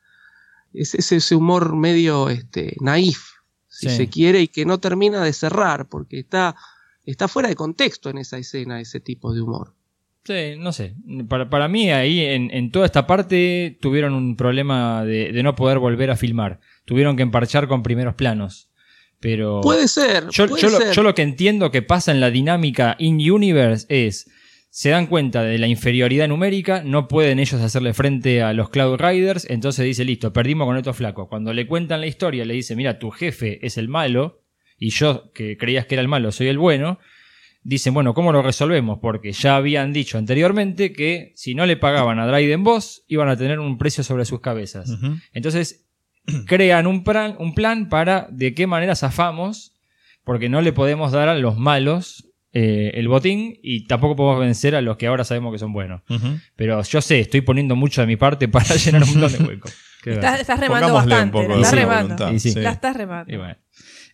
Es, 0.74 0.94
es 0.94 1.12
ese 1.12 1.34
humor 1.34 1.74
medio 1.76 2.28
este, 2.28 2.76
naif, 2.80 3.22
si 3.78 3.88
Sí. 3.88 3.96
se 3.96 4.08
quiere, 4.08 4.40
y 4.40 4.48
que 4.48 4.64
no 4.64 4.78
termina 4.78 5.22
de 5.22 5.32
cerrar, 5.32 5.88
porque 5.88 6.18
está, 6.18 6.56
está 7.06 7.28
fuera 7.28 7.48
de 7.48 7.54
contexto 7.54 8.10
en 8.10 8.18
esa 8.18 8.36
escena 8.38 8.80
ese 8.80 8.98
tipo 9.00 9.32
de 9.32 9.40
humor. 9.40 9.74
Sí, 10.24 10.56
no 10.58 10.72
sé. 10.72 10.94
Para, 11.28 11.48
para 11.48 11.68
mí 11.68 11.90
ahí 11.90 12.20
en, 12.20 12.50
en 12.50 12.70
toda 12.72 12.86
esta 12.86 13.06
parte 13.06 13.78
tuvieron 13.80 14.14
un 14.14 14.36
problema 14.36 15.04
de, 15.04 15.32
de 15.32 15.42
no 15.42 15.54
poder 15.54 15.78
volver 15.78 16.10
a 16.10 16.16
filmar. 16.16 16.60
Tuvieron 16.84 17.16
que 17.16 17.22
emparchar 17.22 17.68
con 17.68 17.82
primeros 17.82 18.14
planos. 18.14 18.68
Pero 19.20 19.60
Puede 19.62 19.88
ser, 19.88 20.28
yo, 20.30 20.46
puede 20.48 20.60
yo 20.62 20.70
lo, 20.70 20.78
ser. 20.78 20.92
yo 20.92 21.02
lo 21.02 21.14
que 21.14 21.22
entiendo 21.22 21.70
que 21.70 21.82
pasa 21.82 22.10
en 22.12 22.20
la 22.20 22.30
dinámica 22.30 22.94
in-universe 22.98 23.86
es, 23.88 24.28
se 24.70 24.90
dan 24.90 25.06
cuenta 25.06 25.42
de 25.42 25.58
la 25.58 25.66
inferioridad 25.66 26.28
numérica, 26.28 26.82
no 26.84 27.08
pueden 27.08 27.38
ellos 27.38 27.60
hacerle 27.60 27.94
frente 27.94 28.42
a 28.42 28.52
los 28.52 28.68
Cloud 28.70 29.00
Riders, 29.00 29.48
entonces 29.48 29.84
dice, 29.84 30.04
listo, 30.04 30.32
perdimos 30.32 30.66
con 30.66 30.76
estos 30.76 30.96
flacos. 30.96 31.28
Cuando 31.28 31.52
le 31.52 31.66
cuentan 31.66 32.00
la 32.00 32.06
historia, 32.06 32.44
le 32.44 32.54
dice, 32.54 32.76
mira, 32.76 32.98
tu 32.98 33.10
jefe 33.10 33.64
es 33.66 33.78
el 33.78 33.88
malo, 33.88 34.42
y 34.78 34.90
yo, 34.90 35.32
que 35.32 35.56
creías 35.56 35.86
que 35.86 35.94
era 35.94 36.02
el 36.02 36.08
malo, 36.08 36.32
soy 36.32 36.48
el 36.48 36.58
bueno, 36.58 36.98
dicen, 37.62 37.94
bueno, 37.94 38.14
¿cómo 38.14 38.32
lo 38.32 38.42
resolvemos? 38.42 38.98
Porque 39.00 39.32
ya 39.32 39.56
habían 39.56 39.92
dicho 39.92 40.18
anteriormente 40.18 40.92
que 40.92 41.32
si 41.34 41.54
no 41.54 41.66
le 41.66 41.76
pagaban 41.76 42.18
a 42.18 42.26
Dryden 42.26 42.62
Boss, 42.62 43.04
iban 43.08 43.28
a 43.28 43.36
tener 43.36 43.58
un 43.58 43.78
precio 43.78 44.04
sobre 44.04 44.24
sus 44.24 44.40
cabezas. 44.40 44.90
Entonces, 45.32 45.86
crean 46.46 46.86
un 46.86 47.04
plan, 47.04 47.36
un 47.38 47.54
plan 47.54 47.88
para 47.88 48.28
de 48.30 48.54
qué 48.54 48.66
manera 48.66 48.94
zafamos, 48.94 49.74
porque 50.24 50.48
no 50.48 50.60
le 50.60 50.72
podemos 50.72 51.12
dar 51.12 51.28
a 51.28 51.38
los 51.38 51.56
malos 51.56 52.27
eh, 52.52 52.92
el 52.94 53.08
botín 53.08 53.58
y 53.62 53.86
tampoco 53.86 54.16
podemos 54.16 54.40
vencer 54.40 54.74
a 54.74 54.80
los 54.80 54.96
que 54.96 55.06
ahora 55.06 55.24
sabemos 55.24 55.52
que 55.52 55.58
son 55.58 55.72
buenos. 55.72 56.02
Pero 56.56 56.82
yo 56.82 57.00
sé, 57.00 57.20
estoy 57.20 57.42
poniendo 57.42 57.76
mucho 57.76 58.00
de 58.00 58.06
mi 58.06 58.16
parte 58.16 58.48
para 58.48 58.74
llenar 58.76 59.02
un 59.02 59.10
montón 59.20 59.32
de 59.32 59.44
huecos. 59.48 59.74
Estás, 60.04 60.60
remando 60.60 60.94
bastante. 60.94 61.32
poco 61.32 61.48
la 61.48 61.56
estás 61.56 61.74
remando. 61.74 62.32
Y 62.32 62.40
sí. 62.40 62.52
sí. 62.52 62.60
La 62.60 62.70
estás 62.70 62.96
remando. 62.96 63.32
Y 63.32 63.36
bueno. 63.36 63.56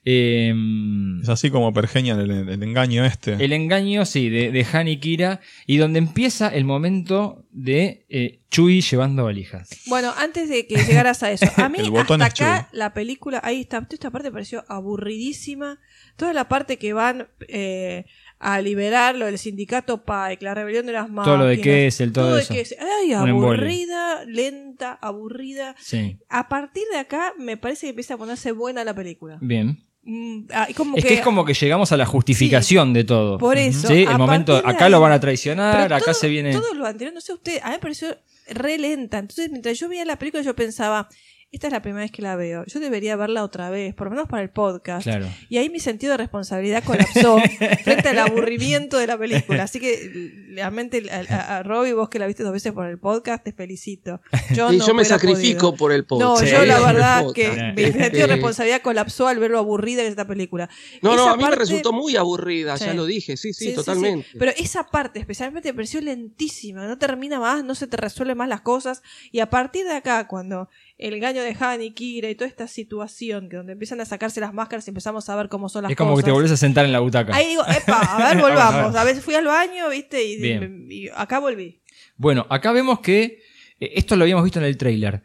Em, 0.07 1.23
Es 1.23 1.29
así 1.31 1.51
como 1.51 1.73
pergeñan 1.73 2.21
el, 2.21 2.31
el 2.31 2.63
engaño 2.63 3.05
este. 3.07 3.43
El 3.43 3.55
engaño, 3.55 4.05
sí, 4.05 4.29
de, 4.29 4.53
de 4.53 4.67
Han 4.73 4.89
y 4.89 4.99
Kira. 4.99 5.41
Y 5.67 5.79
donde 5.79 5.99
empieza 5.99 6.49
el 6.49 6.65
momento 6.65 7.47
de 7.51 8.05
eh, 8.11 8.43
Chui 8.51 8.83
llevando 8.83 9.25
valijas. 9.25 9.71
Bueno, 9.87 10.13
antes 10.19 10.51
de 10.51 10.67
que 10.67 10.77
llegaras 10.77 11.23
a 11.23 11.31
eso, 11.31 11.47
a 11.57 11.69
mí 11.71 11.79
El 11.79 11.91
botón 11.91 12.21
hasta 12.21 12.59
acá 12.59 12.69
la 12.73 12.93
película, 12.93 13.41
ahí 13.43 13.63
está, 13.63 13.81
toda 13.81 13.95
esta 13.95 14.11
parte 14.11 14.29
me 14.29 14.33
pareció 14.33 14.65
aburridísima. 14.69 15.81
Toda 16.17 16.35
la 16.35 16.49
parte 16.49 16.77
que 16.77 16.93
van 16.93 17.29
eh, 17.49 18.05
a 18.47 18.61
liberar 18.61 19.15
lo 19.17 19.25
del 19.27 19.39
sindicato 19.39 20.05
Pike, 20.05 20.45
la 20.45 20.55
rebelión 20.55 20.85
de 20.87 20.93
las 20.93 21.09
máquinas. 21.09 21.25
Todo 21.25 21.37
lo 21.39 21.47
de 21.47 21.61
Kessel, 21.61 22.13
todo 22.13 22.35
de 22.37 22.43
eso. 22.43 22.53
Kessel. 22.53 22.79
Ay, 22.81 23.15
Un 23.15 23.29
embole. 23.31 23.59
aburrida, 23.59 24.25
lenta, 24.27 24.99
aburrida. 25.01 25.75
Sí. 25.81 26.19
A 26.29 26.49
partir 26.49 26.83
de 26.93 26.99
acá 26.99 27.33
me 27.39 27.57
parece 27.57 27.87
que 27.87 27.91
empieza 27.91 28.15
a 28.15 28.19
ponerse 28.19 28.53
buena 28.53 28.85
la 28.85 28.95
película. 28.95 29.39
Bien. 29.41 29.83
Mm, 30.03 30.49
ah, 30.53 30.69
como 30.77 30.99
Es 30.99 31.05
que 31.07 31.15
es 31.15 31.21
como 31.23 31.47
que 31.47 31.55
llegamos 31.55 31.91
a 31.93 31.97
la 31.97 32.05
justificación 32.05 32.93
de 32.93 33.05
todo. 33.05 33.39
Por 33.39 33.57
eso, 33.57 33.89
Sí, 33.89 34.03
el 34.03 34.19
momento, 34.19 34.55
acá 34.63 34.85
ahí- 34.85 34.91
lo 34.91 35.01
van 35.01 35.13
a 35.13 35.21
traicionar, 35.21 35.91
acá 35.91 36.05
todo- 36.05 36.15
se 36.15 36.29
viene. 36.29 36.53
Todo 36.53 36.75
lo 36.75 36.85
anterior, 36.85 37.15
no 37.15 37.23
sé 37.23 37.33
usted, 37.33 37.61
a 37.63 37.69
mí 37.69 37.73
me 37.73 37.79
pareció 37.79 38.15
re 38.49 38.77
lenta. 38.77 39.19
Entonces, 39.19 39.51
mientras 39.51 39.79
yo 39.79 39.89
veía 39.89 40.05
la 40.05 40.19
película, 40.19 40.43
yo 40.43 40.55
pensaba, 40.55 41.09
esta 41.55 41.69
es 41.69 41.73
la 41.73 41.83
primera 41.83 42.03
vez 42.03 42.11
que 42.13 42.23
la 42.23 42.37
veo. 42.37 42.65
Yo 42.67 42.81
debería 42.81 43.17
verla 43.17 43.43
otra 43.45 43.71
vez, 43.71 43.95
por 43.95 44.07
lo 44.07 44.11
menos 44.13 44.29
para 44.29 44.43
el 44.43 44.51
podcast. 44.51 45.05
Claro. 45.05 45.27
Y 45.49 45.59
ahí 45.59 45.71
mi 45.71 45.81
sentido 45.81 46.13
de 46.13 46.17
responsabilidad 46.19 46.83
colapsó 46.85 47.39
frente 47.85 48.09
al 48.09 48.19
aburrimiento 48.19 48.99
de 48.99 49.07
la 49.07 49.17
película. 49.19 49.65
Así 49.65 49.81
que 49.81 50.33
realmente 50.55 51.03
a, 51.11 51.35
a, 51.35 51.57
a 51.59 51.63
Robbie, 51.63 51.93
vos 51.93 52.09
que 52.09 52.19
la 52.19 52.27
viste 52.27 52.43
dos 52.43 52.53
veces 52.53 52.73
por 52.73 52.87
el 52.87 52.99
podcast, 52.99 53.45
te 53.45 53.53
felicito. 53.53 54.21
Yo, 54.55 54.71
no 54.73 54.87
yo 54.87 54.95
me 54.95 55.05
sacrifico 55.05 55.69
podido. 55.71 55.77
por 55.77 55.93
el 55.93 56.05
podcast. 56.05 56.41
No, 56.43 56.47
Sí, 56.47 56.53
yo 56.53 56.65
la 56.65 56.81
verdad 56.81 57.25
que 57.35 57.49
mi 57.77 57.83
Este- 57.85 57.99
sentido 58.05 58.27
de 58.27 58.33
responsabilidad 58.35 58.83
colapsó 58.83 59.29
al 59.29 59.39
ver 59.39 59.51
lo 59.51 59.59
aburrida 59.59 60.01
que 60.03 60.07
es 60.09 60.11
esta 60.13 60.27
película. 60.27 60.69
No, 61.03 61.15
no, 61.17 61.29
a 61.29 61.37
mí 61.37 61.45
me 61.45 61.55
resultó 61.55 61.93
muy 61.93 62.17
aburrida, 62.17 62.77
Sí. 62.77 62.87
ya 62.87 62.95
lo 62.95 63.07
dije, 63.07 63.37
sí, 63.37 63.53
sí, 63.53 63.65
Sí, 63.65 63.71
sí, 63.71 63.75
totalmente. 63.77 64.27
sí. 64.31 64.37
Pero 64.39 64.53
esa 64.57 64.85
parte 64.89 65.19
especialmente 65.21 65.69
me 65.71 65.75
pareció 65.75 66.01
lentísima, 66.01 66.87
no 66.87 66.99
termina 66.99 67.39
más, 67.41 67.65
no 67.65 67.75
se 67.75 67.87
te 67.87 67.97
resuelven 67.97 68.37
más 68.39 68.49
las 68.49 68.61
cosas. 68.63 69.03
Y 69.31 69.41
a 69.41 69.51
partir 69.51 69.85
de 69.85 69.93
acá, 69.93 70.27
cuando 70.27 70.69
el 70.97 71.15
engaño 71.15 71.43
de 71.43 71.57
Han 71.59 71.83
y 71.83 71.93
Kira 71.93 72.31
y 72.31 72.35
toda 72.35 72.49
esta 72.49 72.69
situación, 72.69 73.49
que 73.49 73.57
donde 73.57 73.73
empiezan 73.73 74.01
a 74.01 74.05
sacarse 74.05 74.41
las 74.41 74.55
máscaras 74.55 74.87
y 74.87 74.91
empezamos 74.91 75.29
a 75.29 75.37
ver 75.37 75.49
cómo 75.49 75.69
son 75.69 75.83
las 75.83 75.91
Es 75.91 75.97
como 75.97 76.13
cosas. 76.13 76.25
que 76.25 76.29
te 76.29 76.33
volvés 76.33 76.53
a 76.53 76.57
sentar 76.57 76.85
en 76.85 76.93
la 76.93 77.01
butaca. 77.01 77.35
Ahí 77.35 77.49
digo, 77.49 77.63
epa, 77.67 77.99
a 78.01 78.29
ver, 78.35 78.39
a 78.45 78.49
volvamos. 78.49 78.93
ver. 78.93 79.01
A 79.01 79.05
veces 79.05 79.25
fui 79.25 79.35
al 79.35 79.45
baño, 79.47 79.89
viste, 79.91 80.23
y, 80.25 80.41
Bien. 80.41 80.87
y 80.91 81.09
acá 81.15 81.41
volví. 81.41 81.83
Bueno, 82.17 82.47
acá 82.49 82.71
vemos 82.73 83.01
que 83.01 83.41
eh, 83.81 83.93
esto 83.97 84.15
lo 84.17 84.23
habíamos 84.25 84.45
visto 84.45 84.59
en 84.61 84.67
el 84.67 84.77
tráiler. 84.77 85.23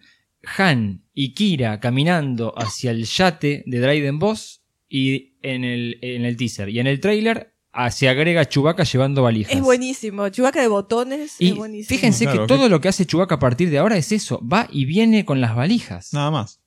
Han 0.58 1.04
y 1.14 1.34
Kira 1.34 1.80
caminando 1.80 2.54
hacia 2.58 2.92
el 2.92 3.06
yate 3.06 3.64
de 3.66 3.80
Dryden 3.80 4.20
Boss 4.20 4.64
y 4.88 5.38
en 5.44 5.64
el, 5.66 6.00
en 6.02 6.26
el 6.26 6.36
teaser. 6.38 6.70
Y 6.70 6.80
en 6.80 6.88
el 6.88 7.00
tráiler 7.00 7.54
ah, 7.86 7.92
se 7.92 8.10
agrega 8.10 8.48
Chewbacca 8.48 8.84
llevando 8.84 9.24
valijas. 9.24 9.54
Es 9.54 9.62
buenísimo. 9.62 10.30
Chubaca 10.30 10.62
de 10.62 10.68
botones 10.68 11.36
Y 11.40 11.50
es 11.50 11.56
buenísimo. 11.56 11.90
fíjense 11.90 12.26
Claro, 12.26 12.42
que 12.42 12.48
todo 12.48 12.70
lo 12.70 12.82
que 12.82 12.90
hace 12.90 13.06
Chewbacca 13.06 13.36
a 13.36 13.40
partir 13.40 13.70
de 13.70 13.80
ahora 13.80 13.98
es 13.98 14.12
eso. 14.12 14.42
Va 14.46 14.68
y 14.72 14.86
viene 14.86 15.26
con 15.26 15.42
las 15.42 15.56
valijas. 15.56 16.14
Nada 16.14 16.32
más. 16.32 16.60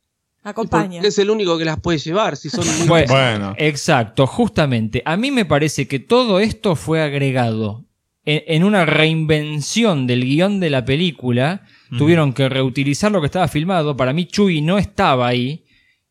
Acompaña. 0.43 1.03
Es 1.03 1.19
el 1.19 1.31
único 1.31 1.57
que 1.57 1.65
las 1.65 1.79
puede 1.79 1.99
llevar, 1.99 2.37
si 2.37 2.51
son 2.51 2.67
muy 2.79 2.89
Bueno, 2.89 3.13
Bueno. 3.13 3.55
Exacto, 3.59 4.27
justamente. 4.27 5.03
A 5.05 5.17
mí 5.17 5.31
me 5.31 5.45
parece 5.45 5.87
que 5.87 6.01
todo 6.01 6.41
esto 6.41 6.75
fue 6.75 7.01
agregado 7.01 7.85
en, 8.25 8.43
en 8.47 8.65
una 8.65 8.85
reinvención 8.85 10.07
del 10.07 10.25
guion 10.25 10.59
de 10.59 10.71
la 10.71 10.85
película. 10.85 11.63
Tuvieron 11.97 12.33
que 12.33 12.49
reutilizar 12.49 13.13
lo 13.13 13.21
que 13.21 13.27
estaba 13.27 13.47
filmado. 13.49 13.97
Para 13.97 14.13
mí, 14.13 14.25
Chuy 14.25 14.63
no 14.63 14.79
estaba 14.79 15.29
ahí. 15.29 15.65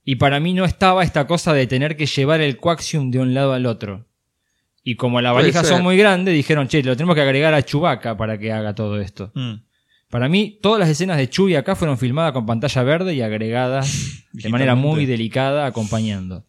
Y 0.04 0.16
para 0.16 0.40
mí 0.40 0.54
no 0.54 0.66
estaba 0.66 1.04
esta 1.04 1.28
cosa 1.28 1.54
de 1.54 1.68
tener 1.68 1.98
que 1.98 2.06
llevar 2.06 2.42
el 2.42 2.58
coaxium 2.58 3.12
de 3.12 3.20
un 3.20 3.34
lado 3.34 3.54
al 3.54 3.66
otro. 3.66 4.06
Y 4.84 4.95
como 4.95 5.22
las 5.22 5.34
valijas 5.34 5.68
son 5.76 5.84
muy 5.84 5.98
grandes, 5.98 6.34
dijeron, 6.34 6.68
che, 6.68 6.82
lo 6.84 6.95
tenemos 6.95 7.16
que 7.16 7.22
agregar 7.22 7.53
a 7.53 7.64
Chewbacca 7.64 8.18
para 8.18 8.38
que 8.38 8.51
haga 8.51 8.74
todo 8.74 9.00
esto. 9.00 9.32
Mm. 9.35 9.53
Para 10.10 10.27
mí, 10.27 10.60
todas 10.61 10.80
las 10.80 10.90
escenas 10.90 11.18
de 11.18 11.30
Chuy 11.30 11.56
acá 11.56 11.76
fueron 11.76 11.98
filmadas 11.98 12.34
con 12.34 12.45
pantalla 12.45 12.84
verde 12.84 13.14
y 13.14 13.22
agregadas 13.22 14.24
de 14.34 14.50
manera 14.50 14.76
muy 14.76 15.06
delicada, 15.06 15.66
acompañando. 15.66 16.45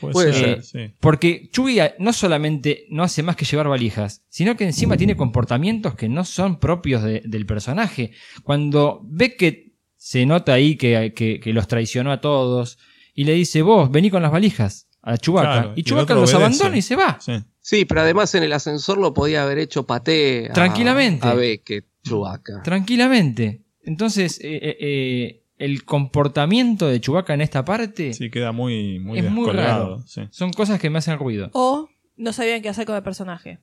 Puede, 0.00 0.32
ser, 0.34 0.48
Eh, 0.58 0.62
sí. 0.62 0.94
Porque 1.00 1.48
Chuy 1.52 1.80
a- 1.80 1.94
no 1.98 2.12
solamente 2.12 2.84
no 2.90 3.02
hace 3.02 3.22
más 3.22 3.34
que 3.36 3.44
llevar 3.46 3.68
valijas, 3.68 4.22
sino 4.28 4.54
que 4.56 4.64
encima 4.64 4.96
tiene 4.98 5.16
comportamientos 5.16 5.94
que 5.94 6.08
no 6.08 6.24
son 6.24 6.58
propios 6.60 7.02
de- 7.02 7.22
del 7.24 7.46
personaje. 7.46 8.12
Cuando 8.42 9.00
ve 9.04 9.36
que 9.36 9.72
se 9.96 10.24
nota 10.26 10.52
ahí 10.52 10.76
que, 10.76 11.12
que- 11.16 11.40
que 11.40 11.52
los 11.52 11.66
traicionó 11.66 12.12
a 12.12 12.20
todos 12.20 12.78
y 13.14 13.24
le 13.24 13.32
dice, 13.32 13.62
vos, 13.62 13.90
vení 13.90 14.10
con 14.10 14.22
las 14.22 14.30
valijas 14.30 14.86
a. 15.02 15.16
Claro, 15.16 15.72
y 15.76 15.82
otro 16.02 16.16
los 16.16 16.34
obedece. 16.34 16.36
abandona 16.62 16.76
y 16.78 16.82
se 16.82 16.96
va. 16.96 17.18
Sí. 17.20 17.32
Sí, 17.68 17.84
pero 17.84 18.02
además 18.02 18.32
en 18.36 18.44
el 18.44 18.52
ascensor 18.52 18.96
lo 18.96 19.12
podía 19.12 19.42
haber 19.42 19.58
hecho 19.58 19.88
paté 19.88 20.46
a, 20.50 20.52
Tranquilamente. 20.52 21.26
a 21.26 21.34
Beckett, 21.34 21.84
Chewbacca. 22.04 22.62
Tranquilamente. 22.62 23.62
Entonces, 23.82 24.38
eh, 24.40 24.54
eh, 24.62 24.76
eh, 24.78 25.42
el 25.58 25.84
comportamiento 25.84 26.86
de 26.86 27.00
Chewbacca 27.00 27.34
en 27.34 27.40
esta 27.40 27.64
parte 27.64 28.12
Sí, 28.12 28.30
queda 28.30 28.52
muy, 28.52 29.00
muy 29.00 29.18
es 29.18 29.24
muy 29.28 29.46
descolgado. 29.46 29.84
raro. 29.96 30.02
sí. 30.06 30.22
Son 30.30 30.52
cosas 30.52 30.78
que 30.78 30.90
me 30.90 30.98
hacen 30.98 31.18
ruido. 31.18 31.50
O 31.54 31.88
no 32.16 32.32
sabían 32.32 32.62
qué 32.62 32.68
hacer 32.68 32.86
con 32.86 32.94
el 32.94 33.02
personaje. 33.02 33.58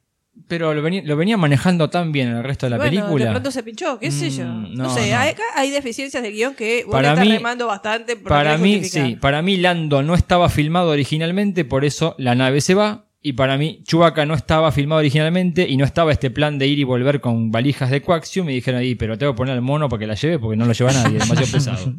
Pero 0.49 0.73
lo 0.73 0.81
venía, 0.81 1.01
lo 1.05 1.15
venía 1.15 1.37
manejando 1.37 1.89
tan 1.89 2.11
bien 2.11 2.27
en 2.27 2.35
el 2.37 2.43
resto 2.43 2.65
de 2.65 2.71
la 2.71 2.77
bueno, 2.77 2.89
película. 2.91 3.25
de 3.25 3.31
pronto 3.31 3.51
se 3.51 3.63
pinchó, 3.63 3.99
qué 3.99 4.11
sé 4.11 4.31
yo. 4.31 4.43
Mm, 4.43 4.73
No, 4.75 4.83
no, 4.83 4.89
sé, 4.93 5.11
no. 5.11 5.17
Hay, 5.17 5.29
acá 5.29 5.43
hay 5.55 5.69
deficiencias 5.69 6.21
de 6.21 6.31
guion 6.31 6.55
que 6.55 6.83
vos 6.83 6.91
Para 6.91 7.09
le 7.09 7.13
estás 7.13 7.25
mí- 7.27 7.37
remando 7.37 7.67
bastante. 7.67 8.15
pero 8.17 8.27
Para 8.27 8.49
querés 8.57 8.61
mí, 8.61 8.73
justificar. 8.79 9.07
sí, 9.07 9.15
para 9.15 9.41
mí 9.41 9.55
Lando 9.55 10.03
no 10.03 10.13
estaba 10.15 10.49
filmado 10.49 10.89
originalmente, 10.89 11.63
por 11.63 11.85
eso 11.85 12.15
la 12.17 12.35
nave 12.35 12.59
se 12.59 12.73
va. 12.73 13.05
Y 13.25 13.33
para 13.33 13.57
mí, 13.57 13.79
Chewbacca 13.85 14.25
no 14.25 14.33
estaba 14.33 14.69
filmado 14.73 14.99
originalmente 14.99 15.65
y 15.67 15.77
no 15.77 15.85
estaba 15.85 16.11
este 16.11 16.29
plan 16.29 16.59
de 16.59 16.67
ir 16.67 16.77
y 16.79 16.83
volver 16.83 17.21
con 17.21 17.51
valijas 17.51 17.89
de 17.89 18.01
coaxium. 18.01 18.49
Y 18.49 18.55
dijeron 18.55 18.81
ahí, 18.81 18.95
pero 18.95 19.17
tengo 19.17 19.31
que 19.31 19.37
poner 19.37 19.53
al 19.53 19.61
mono 19.61 19.87
para 19.87 20.01
que 20.01 20.07
la 20.07 20.15
lleve 20.15 20.39
porque 20.39 20.57
no 20.57 20.65
lo 20.65 20.73
lleva 20.73 20.91
nadie, 20.91 21.17
es 21.19 21.23
demasiado 21.29 21.51
pesado. 21.53 21.95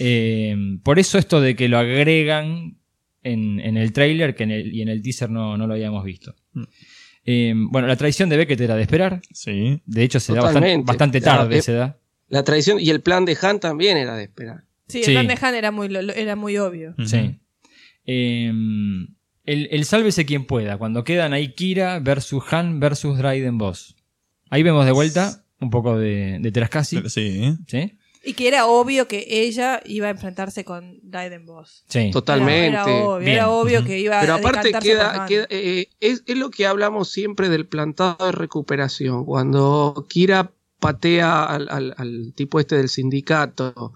Eh, 0.00 0.56
por 0.82 0.98
eso 0.98 1.18
esto 1.18 1.40
de 1.40 1.54
que 1.54 1.68
lo 1.68 1.78
agregan 1.78 2.78
en, 3.22 3.60
en 3.60 3.76
el 3.76 3.92
trailer 3.92 4.34
que 4.34 4.42
en 4.42 4.50
el, 4.50 4.74
y 4.74 4.82
en 4.82 4.88
el 4.88 5.02
teaser 5.02 5.30
no, 5.30 5.56
no 5.56 5.68
lo 5.68 5.74
habíamos 5.74 6.04
visto. 6.04 6.34
Mm. 6.52 6.62
Eh, 7.26 7.52
bueno, 7.70 7.86
la 7.86 7.94
traición 7.96 8.28
de 8.28 8.36
Beckett 8.36 8.60
era 8.60 8.74
de 8.74 8.82
esperar. 8.82 9.20
Sí. 9.32 9.80
De 9.86 10.02
hecho, 10.02 10.18
se 10.18 10.32
da 10.32 10.40
bastante, 10.40 11.20
tarde, 11.20 11.58
eh, 11.58 11.62
se 11.62 11.74
da. 11.74 11.96
La 12.28 12.42
traición 12.42 12.80
y 12.80 12.90
el 12.90 13.02
plan 13.02 13.24
de 13.24 13.36
Han 13.40 13.60
también 13.60 13.96
era 13.98 14.16
de 14.16 14.24
esperar. 14.24 14.64
Sí, 14.88 14.98
el 14.98 15.04
Sí. 15.04 15.12
plan 15.12 15.28
de 15.28 15.38
Han 15.40 15.54
era 15.54 15.70
muy, 15.70 15.88
era 16.16 16.34
muy 16.34 16.56
obvio. 16.56 16.94
Sí. 17.04 17.38
Eh, 18.04 18.52
el, 19.52 19.68
el 19.70 19.84
sálvese 19.84 20.24
quien 20.26 20.44
pueda, 20.46 20.78
cuando 20.78 21.04
quedan 21.04 21.32
ahí 21.32 21.54
Kira 21.54 21.98
versus 22.00 22.42
Han 22.52 22.80
versus 22.80 23.18
Dryden 23.18 23.58
Boss. 23.58 23.96
Ahí 24.50 24.62
vemos 24.62 24.84
de 24.86 24.92
vuelta 24.92 25.44
un 25.60 25.70
poco 25.70 25.98
de, 25.98 26.38
de 26.40 26.52
Terascasi. 26.52 27.02
Sí. 27.08 27.54
¿Sí? 27.66 27.96
Y 28.22 28.34
que 28.34 28.48
era 28.48 28.66
obvio 28.66 29.08
que 29.08 29.24
ella 29.28 29.80
iba 29.86 30.08
a 30.08 30.10
enfrentarse 30.10 30.64
con 30.64 30.98
Dryden 31.02 31.46
Boss. 31.46 31.84
Sí. 31.88 32.10
Totalmente. 32.12 32.66
Era, 32.68 32.82
era 32.82 33.04
obvio, 33.06 33.28
era 33.28 33.50
obvio 33.50 33.84
que 33.84 33.98
iba 33.98 34.20
Pero 34.20 34.34
a 34.34 34.36
aparte 34.36 34.68
decantarse 34.68 34.96
por 34.96 35.12
queda, 35.12 35.26
queda- 35.26 35.46
eh, 35.50 35.86
es, 36.00 36.22
es 36.26 36.36
lo 36.36 36.50
que 36.50 36.66
hablamos 36.66 37.10
siempre 37.10 37.48
del 37.48 37.66
plantado 37.66 38.26
de 38.26 38.32
recuperación. 38.32 39.24
Cuando 39.24 40.06
Kira 40.08 40.52
patea 40.80 41.44
al, 41.44 41.68
al- 41.70 41.94
al 41.96 42.32
tipo 42.34 42.60
este 42.60 42.76
del 42.76 42.88
sindicato 42.88 43.92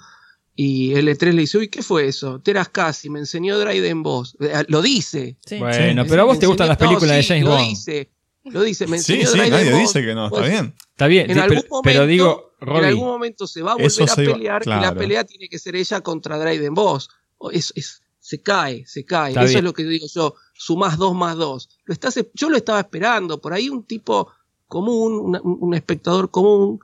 y 0.57 0.93
L3 0.95 1.33
le 1.33 1.41
dice, 1.43 1.59
uy, 1.59 1.69
¿qué 1.69 1.83
fue 1.83 2.07
eso? 2.07 2.39
Teras 2.41 2.69
casi, 2.69 3.11
me 3.11 3.19
enseñó 3.19 3.59
Dryden 3.59 4.03
Boss. 4.03 4.37
Eh, 4.41 4.65
Lo 4.69 4.83
dice. 4.83 5.37
Sí. 5.45 5.59
Bueno, 5.59 6.05
Sí. 6.05 6.09
pero 6.11 6.23
a 6.23 6.25
vos 6.27 6.39
te 6.39 6.47
gustan 6.47 6.69
las 6.69 6.77
películas 6.77 7.09
no, 7.11 7.15
de 7.17 7.23
sí, 7.23 7.29
James 7.29 7.45
lo 7.45 7.51
Bond. 7.51 7.69
Dice, 7.69 8.11
lo 8.45 8.63
dice, 8.63 8.87
me 8.87 8.99
Sí, 8.99 9.15
enseñó 9.15 9.31
sí, 9.31 9.39
Dryden 9.39 9.51
nadie 9.53 9.71
Boss. 9.73 9.81
dice 9.81 10.03
que 10.07 10.15
no, 10.15 10.27
está 10.27 10.39
Pues, 10.39 10.51
bien. 10.51 10.75
Está 10.91 11.07
bien, 11.09 11.31
En 11.31 11.37
sí, 11.37 11.41
algún 11.43 11.57
pero, 11.59 11.69
momento, 11.71 11.83
pero 11.83 12.07
digo, 12.07 12.55
en 12.61 12.67
Robbie, 12.69 12.87
algún 12.87 13.09
momento 13.09 13.47
se 13.47 13.63
va 13.63 13.73
a 13.73 13.75
volver 13.75 14.11
a 14.11 14.15
pelear 14.17 14.63
y 14.65 14.69
la 14.69 14.95
pelea 14.95 15.25
tiene 15.25 15.49
que 15.49 15.59
ser 15.59 15.75
ella 15.77 16.01
contra 16.03 16.39
Dryden 16.39 16.73
Boss. 16.75 17.09
O 17.39 17.51
Es, 17.51 17.73
es- 17.75 18.01
se 18.21 18.41
cae, 18.41 18.87
se 18.87 19.05
cae. 19.05 19.31
Está 19.33 19.41
Eso 19.43 19.49
bien. 19.49 19.59
es 19.59 19.65
lo 19.65 19.73
que 19.75 19.85
digo 19.85 20.07
yo. 20.15 20.35
Sumás 20.55 20.97
dos 20.97 21.15
más 21.15 21.37
dos. 21.37 21.69
Lo 21.85 21.93
estás, 21.93 22.19
yo 22.33 22.49
lo 22.49 22.57
estaba 22.57 22.81
esperando. 22.81 23.39
Por 23.41 23.53
ahí 23.53 23.69
un 23.69 23.83
tipo 23.85 24.31
común, 24.67 25.39
un 25.43 25.75
espectador 25.75 26.31
común, 26.31 26.81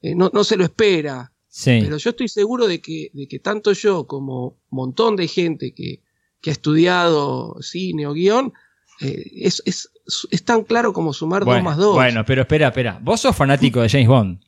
eh, 0.00 0.14
no, 0.16 0.30
no 0.32 0.42
se 0.44 0.56
lo 0.56 0.64
espera. 0.64 1.31
Sí. 1.54 1.80
Pero 1.84 1.98
yo 1.98 2.10
estoy 2.10 2.28
seguro 2.28 2.66
de 2.66 2.80
que, 2.80 3.10
de 3.12 3.28
que 3.28 3.38
tanto 3.38 3.72
yo 3.74 4.06
como 4.06 4.46
un 4.48 4.54
montón 4.70 5.16
de 5.16 5.28
gente 5.28 5.74
que, 5.74 6.00
que 6.40 6.48
ha 6.50 6.52
estudiado 6.54 7.56
cine 7.60 8.06
o 8.06 8.14
guion, 8.14 8.52
eh, 9.00 9.30
es, 9.36 9.62
es, 9.66 9.90
es 10.30 10.44
tan 10.44 10.62
claro 10.64 10.92
como 10.94 11.12
sumar 11.12 11.40
dos 11.42 11.48
bueno, 11.48 11.64
más 11.64 11.76
dos. 11.76 11.94
bueno, 11.94 12.24
pero 12.24 12.42
espera, 12.42 12.68
espera. 12.68 12.98
Vos 13.02 13.20
sos 13.20 13.36
fanático 13.36 13.80
de 13.82 13.88
James 13.88 14.08
Bond. 14.08 14.40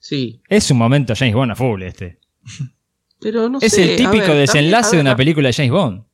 Sí. 0.00 0.40
Es 0.48 0.70
un 0.70 0.78
momento 0.78 1.14
James 1.14 1.34
Bond 1.34 1.52
a 1.52 1.54
full 1.56 1.82
este. 1.82 2.18
Pero 3.20 3.48
no 3.48 3.58
es 3.60 3.72
sé, 3.72 3.92
el 3.92 3.96
típico 3.96 4.28
ver, 4.28 4.36
desenlace 4.38 4.82
también- 4.90 5.04
de 5.04 5.10
una 5.10 5.16
película 5.16 5.48
de 5.48 5.52
James 5.52 5.72
Bond. 5.72 6.04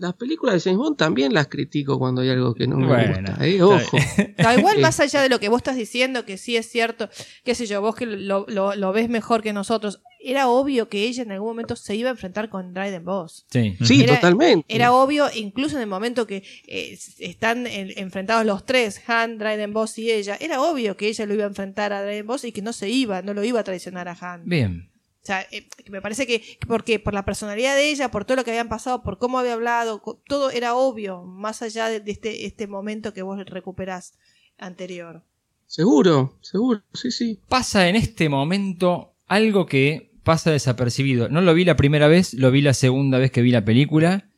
Las 0.00 0.14
películas 0.14 0.54
de 0.56 0.60
James 0.62 0.78
Bond 0.78 0.96
también 0.96 1.32
las 1.34 1.46
critico 1.48 1.98
cuando 1.98 2.22
hay 2.22 2.30
algo 2.30 2.54
que 2.54 2.66
no 2.66 2.76
me 2.76 2.86
Bueno, 2.88 3.28
gusta. 3.30 3.46
¿eh? 3.46 3.62
Ojo. 3.62 3.96
No, 4.38 4.58
igual 4.58 4.78
Eh, 4.78 4.80
más 4.80 4.98
allá 5.00 5.20
de 5.22 5.28
lo 5.28 5.38
que 5.38 5.48
vos 5.48 5.58
estás 5.58 5.76
diciendo, 5.76 6.24
que 6.24 6.38
sí 6.38 6.56
es 6.56 6.68
cierto, 6.70 7.08
qué 7.44 7.54
sé 7.54 7.66
yo, 7.66 7.80
vos 7.80 7.94
que 7.94 8.06
lo, 8.06 8.46
lo- 8.48 8.74
lo 8.74 8.92
ves 8.92 9.08
mejor 9.08 9.42
que 9.42 9.52
nosotros, 9.52 10.00
era 10.22 10.48
obvio 10.48 10.88
que 10.88 11.04
ella 11.04 11.22
en 11.22 11.32
algún 11.32 11.48
momento 11.48 11.76
se 11.76 11.94
iba 11.96 12.08
a 12.10 12.12
enfrentar 12.12 12.48
con 12.50 12.74
Dryden 12.74 13.04
Boss. 13.04 13.46
Sí. 13.50 13.76
Sí, 13.82 14.02
Era- 14.02 14.16
totalmente. 14.16 14.64
Era 14.74 14.92
obvio, 14.92 15.26
incluso 15.34 15.76
en 15.76 15.82
el 15.82 15.88
momento 15.88 16.26
que 16.26 16.42
eh, 16.66 16.98
están 17.18 17.66
en- 17.66 17.92
enfrentados 17.98 18.44
los 18.44 18.64
tres, 18.66 19.00
Han, 19.06 19.38
Dryden 19.38 19.72
Boss 19.72 19.98
y 19.98 20.10
ella, 20.10 20.36
era 20.40 20.60
obvio 20.60 20.96
que 20.96 21.08
ella 21.08 21.24
lo 21.26 21.34
iba 21.34 21.44
a 21.44 21.48
enfrentar 21.48 21.92
a 21.92 22.02
Dryden 22.02 22.26
Boss 22.26 22.44
y 22.44 22.52
que 22.52 22.62
no 22.62 22.72
se 22.72 22.88
iba, 22.90 23.22
no 23.22 23.32
lo 23.34 23.44
iba 23.44 23.60
a 23.60 23.64
traicionar 23.64 24.08
a 24.08 24.16
Han. 24.20 24.42
Bien. 24.46 24.89
O 25.22 25.26
sea, 25.26 25.46
eh, 25.50 25.68
me 25.90 26.00
parece 26.00 26.26
que 26.26 26.42
porque 26.66 26.98
por 26.98 27.12
la 27.12 27.24
personalidad 27.24 27.74
de 27.76 27.90
ella, 27.90 28.10
por 28.10 28.24
todo 28.24 28.36
lo 28.36 28.44
que 28.44 28.50
habían 28.50 28.68
pasado, 28.68 29.02
por 29.02 29.18
cómo 29.18 29.38
había 29.38 29.52
hablado, 29.52 30.02
todo 30.26 30.50
era 30.50 30.74
obvio, 30.74 31.24
más 31.24 31.60
allá 31.62 31.88
de, 31.88 32.00
de 32.00 32.10
este, 32.12 32.46
este 32.46 32.66
momento 32.66 33.12
que 33.12 33.22
vos 33.22 33.38
recuperás 33.44 34.14
anterior. 34.58 35.22
Seguro, 35.66 36.38
seguro, 36.40 36.82
sí, 36.94 37.10
sí. 37.10 37.40
Pasa 37.48 37.88
en 37.88 37.96
este 37.96 38.28
momento 38.28 39.14
algo 39.26 39.66
que 39.66 40.10
pasa 40.24 40.50
desapercibido. 40.50 41.28
No 41.28 41.40
lo 41.40 41.54
vi 41.54 41.64
la 41.64 41.76
primera 41.76 42.08
vez, 42.08 42.34
lo 42.34 42.50
vi 42.50 42.62
la 42.62 42.74
segunda 42.74 43.18
vez 43.18 43.30
que 43.30 43.42
vi 43.42 43.50
la 43.50 43.64
película. 43.64 44.28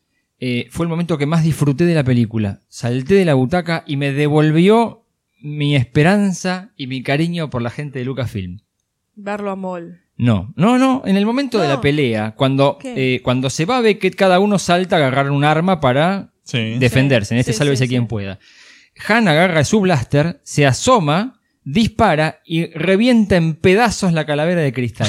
Eh, 0.40 0.66
fue 0.70 0.84
el 0.84 0.90
momento 0.90 1.18
que 1.18 1.26
más 1.26 1.44
disfruté 1.44 1.84
de 1.86 1.94
la 1.94 2.04
película. 2.04 2.60
Salté 2.68 3.14
de 3.14 3.24
la 3.24 3.34
butaca 3.34 3.84
y 3.86 3.96
me 3.96 4.12
devolvió 4.12 5.06
mi 5.40 5.76
esperanza 5.76 6.72
y 6.76 6.86
mi 6.86 7.02
cariño 7.02 7.48
por 7.48 7.62
la 7.62 7.70
gente 7.70 8.00
de 8.00 8.04
Lucasfilm. 8.04 8.60
Verlo 9.14 9.50
a 9.50 9.56
Mol. 9.56 10.00
No, 10.22 10.52
no, 10.56 10.78
no. 10.78 11.02
En 11.04 11.16
el 11.16 11.26
momento 11.26 11.58
de 11.58 11.66
la 11.68 11.80
pelea, 11.80 12.34
cuando, 12.36 12.78
eh, 12.84 13.20
cuando 13.24 13.50
se 13.50 13.64
va 13.64 13.80
ve 13.80 13.98
que 13.98 14.10
cada 14.12 14.38
uno 14.38 14.58
salta 14.58 14.96
a 14.96 14.98
agarrar 15.00 15.30
un 15.30 15.44
arma 15.44 15.80
para 15.80 16.30
Sí. 16.44 16.76
defenderse. 16.78 17.34
En 17.34 17.40
este 17.40 17.52
Sí, 17.52 17.58
sálvese 17.58 17.84
sí, 17.84 17.88
quien 17.88 18.02
sí. 18.04 18.08
pueda. 18.08 18.38
Han 19.08 19.26
agarra 19.26 19.64
su 19.64 19.80
blaster, 19.80 20.40
se 20.44 20.64
asoma, 20.66 21.40
dispara 21.64 22.40
y 22.44 22.66
revienta 22.66 23.36
en 23.36 23.54
pedazos 23.54 24.12
la 24.12 24.24
calavera 24.26 24.60
de 24.60 24.72
cristal. 24.72 25.08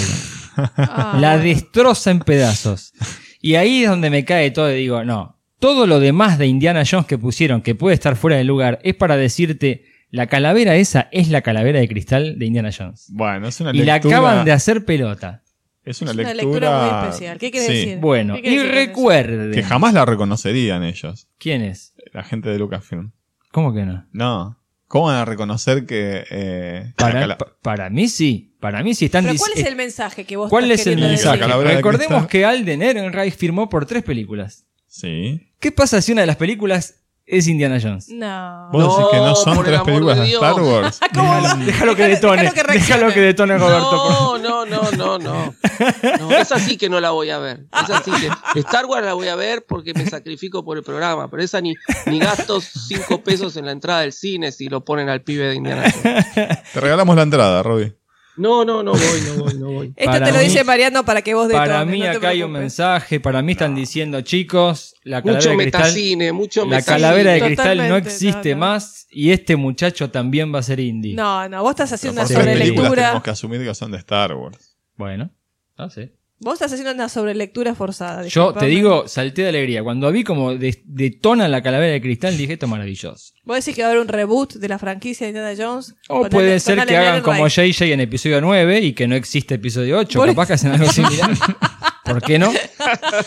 Ah, 0.56 1.17
la 1.19 1.38
destroza 1.38 2.11
en 2.11 2.19
pedazos. 2.19 2.93
Y 3.42 3.56
ahí 3.56 3.83
es 3.83 3.90
donde 3.90 4.09
me 4.09 4.24
cae 4.25 4.51
todo 4.51 4.72
y 4.72 4.77
digo, 4.77 5.03
no. 5.03 5.40
Todo 5.59 5.85
lo 5.88 6.00
demás 6.00 6.38
de 6.38 6.48
Indiana 6.48 6.83
Jones 6.90 7.06
que 7.08 7.17
pusieron, 7.17 7.61
que 7.61 7.75
puede 7.75 7.93
estar 7.95 8.16
fuera 8.16 8.38
de 8.38 8.43
lugar, 8.43 8.80
es 8.83 8.95
para 8.95 9.16
decirte, 9.17 9.85
la 10.14 10.27
calavera 10.27 10.75
esa 10.75 11.09
es 11.11 11.30
la 11.30 11.42
calavera 11.42 11.80
de 11.80 11.88
cristal 11.88 12.38
de 12.38 12.45
Indiana 12.45 12.69
Jones. 12.77 13.08
Bueno, 13.09 13.48
es 13.48 13.59
una 13.59 13.72
Y 13.72 13.80
la 13.80 13.95
lectura. 13.95 14.17
acaban 14.19 14.45
de 14.45 14.51
hacer 14.51 14.85
pelota. 14.85 15.42
Es 15.83 16.01
una 16.03 16.11
Es 16.11 16.17
una 16.17 16.33
lectura. 16.33 16.51
lectura 16.69 16.80
muy 17.01 17.03
especial. 17.09 17.38
¿Qué 17.40 17.50
quiere 17.51 17.66
Sí. 17.67 17.74
decir? 17.74 17.98
Bueno, 17.98 18.35
¿Qué 18.35 18.42
quiere 18.43 18.56
y 18.67 18.72
recuerden. 18.72 19.51
Que 19.51 19.64
jamás 19.64 19.93
la 19.95 20.06
reconocerían 20.06 20.83
ellos, 20.83 21.27
¿Quién 21.40 21.64
es? 21.64 21.93
la 22.14 22.24
gente 22.24 22.50
de 22.50 22.59
Lucasfilm. 22.59 23.11
¿Cómo 23.51 23.74
que 23.74 23.82
no? 23.85 24.06
No. 24.14 24.59
¿Cómo 24.88 25.06
van 25.08 25.16
a 25.16 25.25
reconocer 25.25 25.88
que. 25.88 26.24
eh, 26.30 26.93
Para, 26.95 27.14
la 27.16 27.19
cala- 27.22 27.38
pa- 27.40 27.58
para 27.64 27.90
mí 27.90 28.08
sí. 28.08 28.56
Para 28.59 28.83
mí 28.83 28.93
sí 28.93 29.06
están 29.06 29.25
Pero 29.25 29.38
¿cuál 29.40 29.51
es 29.56 29.66
el 29.66 29.75
mensaje 29.75 30.24
que 30.25 30.38
vos 30.38 30.50
¿Cuál 30.50 30.66
estás 30.72 30.88
es 30.88 30.93
el 30.93 31.00
mensaje? 31.01 31.40
decir? 31.40 31.75
Recordemos 31.75 32.27
que 32.27 32.45
Alden 32.45 32.82
Ehrenreich 32.83 33.35
firmó 33.35 33.67
por 33.67 33.88
tres 33.88 34.03
películas. 34.03 34.66
Sí. 34.88 35.50
¿Qué 35.59 35.72
pasa 35.72 36.00
si 36.01 36.11
una 36.11 36.22
de 36.22 36.27
las 36.27 36.35
películas 36.38 37.02
es 37.26 37.48
Indiana 37.48 37.80
Jones? 37.82 38.10
No. 38.10 38.69
¿Vos 38.72 38.98
decís 38.98 39.11
que 39.11 39.18
no 39.18 39.35
son 39.35 39.56
por 39.56 39.66
el 39.66 39.72
tres 39.72 39.80
amor 39.80 39.85
películas 39.85 40.18
de 40.18 40.24
de 40.24 40.27
Dios. 40.30 40.43
Star 40.43 40.61
Wars? 40.61 41.00
Déjalo, 41.00 41.66
déjalo 41.66 41.95
que 41.95 42.03
detone. 42.08 42.42
déjalo 42.43 42.68
que. 42.68 42.74
Déjalo 42.74 43.14
que 43.14 43.19
detone, 43.22 43.58
Roberto. 43.58 44.38
No, 44.40 44.66
no, 44.66 44.66
no, 44.66 44.92
no, 44.92 45.19
no. 45.19 45.56
No, 46.19 46.32
esa 46.32 46.60
sí 46.60 46.77
que 46.77 46.90
no 46.90 47.00
la 47.00 47.11
voy 47.11 47.30
a 47.30 47.40
ver. 47.40 47.66
Esa 47.72 48.02
sí 48.03 48.11
que. 48.11 48.30
Star 48.60 48.85
Wars 48.85 49.06
la 49.06 49.14
voy 49.14 49.27
a 49.27 49.35
ver 49.35 49.66
porque 49.68 49.93
me 49.93 50.06
sacrifico 50.06 50.64
por 50.64 50.77
el 50.77 50.84
programa. 50.84 51.30
Pero 51.30 51.43
esa 51.43 51.61
ni, 51.61 51.74
ni 52.06 52.19
gasto 52.19 52.61
cinco 52.61 53.22
pesos 53.22 53.56
en 53.58 53.66
la 53.66 53.72
entrada 53.72 54.02
del 54.02 54.14
cine 54.14 54.52
si 54.52 54.68
lo 54.69 54.84
ponen 54.84 55.10
al 55.10 55.22
pibe 55.22 55.48
de 55.48 55.56
Indiana 55.56 55.84
Jones. 55.92 56.26
Te 56.74 56.80
regalamos 56.80 57.16
la 57.16 57.24
entrada, 57.24 57.64
Robbie. 57.64 57.95
No, 58.36 58.66
no, 58.66 58.82
no 58.82 58.94
voy, 58.94 59.22
no 59.28 59.44
voy, 59.44 59.53
no 59.56 59.72
voy. 59.72 59.94
Esto 59.95 60.12
Para 60.12 60.26
te 60.26 60.32
lo 60.32 60.38
mí- 60.40 60.44
dice 60.45 60.64
Mariano 60.64 61.06
para 61.06 61.22
que 61.22 61.34
vos 61.36 61.48
detones. 61.48 61.70
Para 61.70 61.86
mí 61.86 62.00
no 62.00 62.06
acá 62.10 62.30
hay 62.30 62.42
un 62.44 62.52
mensaje. 62.52 63.20
Para 63.20 63.42
mí 63.42 63.52
están 63.52 63.76
diciendo, 63.76 64.22
chicos, 64.22 64.95
la 65.03 65.22
calavera 65.22 65.38
Mucho 65.40 65.50
de 65.50 65.58
cristal. 65.58 65.82
metacine, 65.82 66.32
mucho 66.34 66.62
La 66.62 66.68
metacine. 66.68 66.95
calavera 66.95 67.32
de 67.34 67.42
cristal 67.42 67.78
no 67.90 67.98
existe 67.98 68.50
no, 68.50 68.56
no. 68.56 68.60
más 68.66 69.08
y 69.12 69.32
este 69.32 69.56
muchacho 69.56 70.10
también 70.10 70.53
va 70.53 70.60
a 70.60 70.64
ser 70.64 70.80
indie. 70.80 71.14
No, 71.16 71.48
no, 71.48 71.62
vos 71.62 71.72
estás 71.72 71.94
haciendo 71.94 72.22
una 72.22 72.28
sobrelectura. 72.28 72.95
tenemos 72.95 73.24
que 73.24 73.30
asumir 73.30 73.64
que 73.64 73.76
son 73.76 73.92
de 73.92 73.98
Star 74.00 74.34
Wars. 74.34 74.78
Bueno, 74.95 75.30
no 75.78 75.90
sé. 75.90 76.14
Vos 76.44 76.54
estás 76.56 76.72
haciendo 76.74 76.94
una 76.94 77.10
sobrelectura 77.10 77.74
forzada. 77.76 78.26
Yo 78.28 78.54
te 78.54 78.66
digo, 78.68 79.08
salté 79.08 79.44
de 79.44 79.50
alegría. 79.50 79.84
Cuando 79.84 80.12
vi 80.12 80.24
como 80.24 80.56
de- 80.56 80.82
detona 80.86 81.48
la 81.48 81.62
calavera 81.64 81.94
de 81.94 82.02
cristal, 82.02 82.36
dije, 82.38 82.54
esto 82.54 82.66
es 82.66 82.70
maravilloso. 82.70 83.34
Vos 83.44 83.58
decís 83.58 83.76
que 83.76 83.82
va 83.82 83.88
a 83.88 83.92
haber 83.92 84.02
un 84.02 84.08
reboot 84.08 84.54
de 84.56 84.68
la 84.68 84.78
franquicia 84.80 85.26
de 85.26 85.30
Indiana 85.38 85.54
Jones. 85.58 85.96
O 86.10 86.26
puede 86.30 86.60
ser 86.60 86.86
que 86.86 86.98
hagan 86.98 87.22
como. 87.22 87.48
JJ 87.48 87.94
en 87.94 88.00
episodio 88.02 88.42
9 88.42 88.80
y 88.82 88.94
que 88.94 89.08
no 89.08 89.16
existe 89.16 89.56
episodio 89.56 89.98
8. 90.00 90.20
Por 90.20 90.28
Capaz 90.30 90.48
que 90.48 90.54
hacen 90.54 90.72
algo 90.72 90.92
similar. 90.92 91.32
¿Por 92.06 92.22
qué 92.22 92.38
no? 92.40 92.52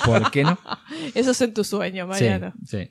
¿Por 0.05 0.31
qué 0.31 0.45
no? 0.45 0.59
Eso 1.15 1.31
es 1.31 1.41
en 1.41 1.55
tu 1.55 1.65
sueño, 1.65 2.07
Mariano. 2.07 2.53
sí. 2.67 2.89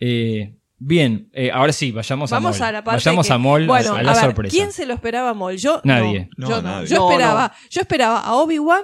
Eh, 0.00 0.56
bien, 0.78 1.30
eh, 1.32 1.50
ahora 1.52 1.72
sí, 1.72 1.92
vayamos, 1.92 2.30
Vamos 2.30 2.60
a 2.60 2.64
a 2.64 2.66
Mol. 2.68 2.72
la 2.74 2.84
parte 2.84 2.96
Vayamos 3.04 3.26
que- 3.26 3.32
a 3.32 3.38
Mol, 3.38 3.66
bueno, 3.66 3.94
a 3.94 4.02
la 4.02 4.12
ver, 4.12 4.20
sorpresa. 4.22 4.52
¿Quién 4.54 4.72
se 4.72 4.84
lo 4.86 4.92
esperaba 4.94 5.30
a 5.30 5.34
Mol? 5.34 5.56
Yo 5.56 5.80
Nadie. 5.84 6.28
no. 6.36 6.48
No, 6.48 6.56
yo, 6.56 6.62
no. 6.62 6.68
nadie. 6.68 6.86
Yo 6.88 6.96
No, 6.96 7.10
esperaba, 7.10 7.48
no. 7.48 7.68
yo 7.70 7.80
esperaba 7.80 8.20
a 8.20 8.34
Obi-Wan 8.34 8.82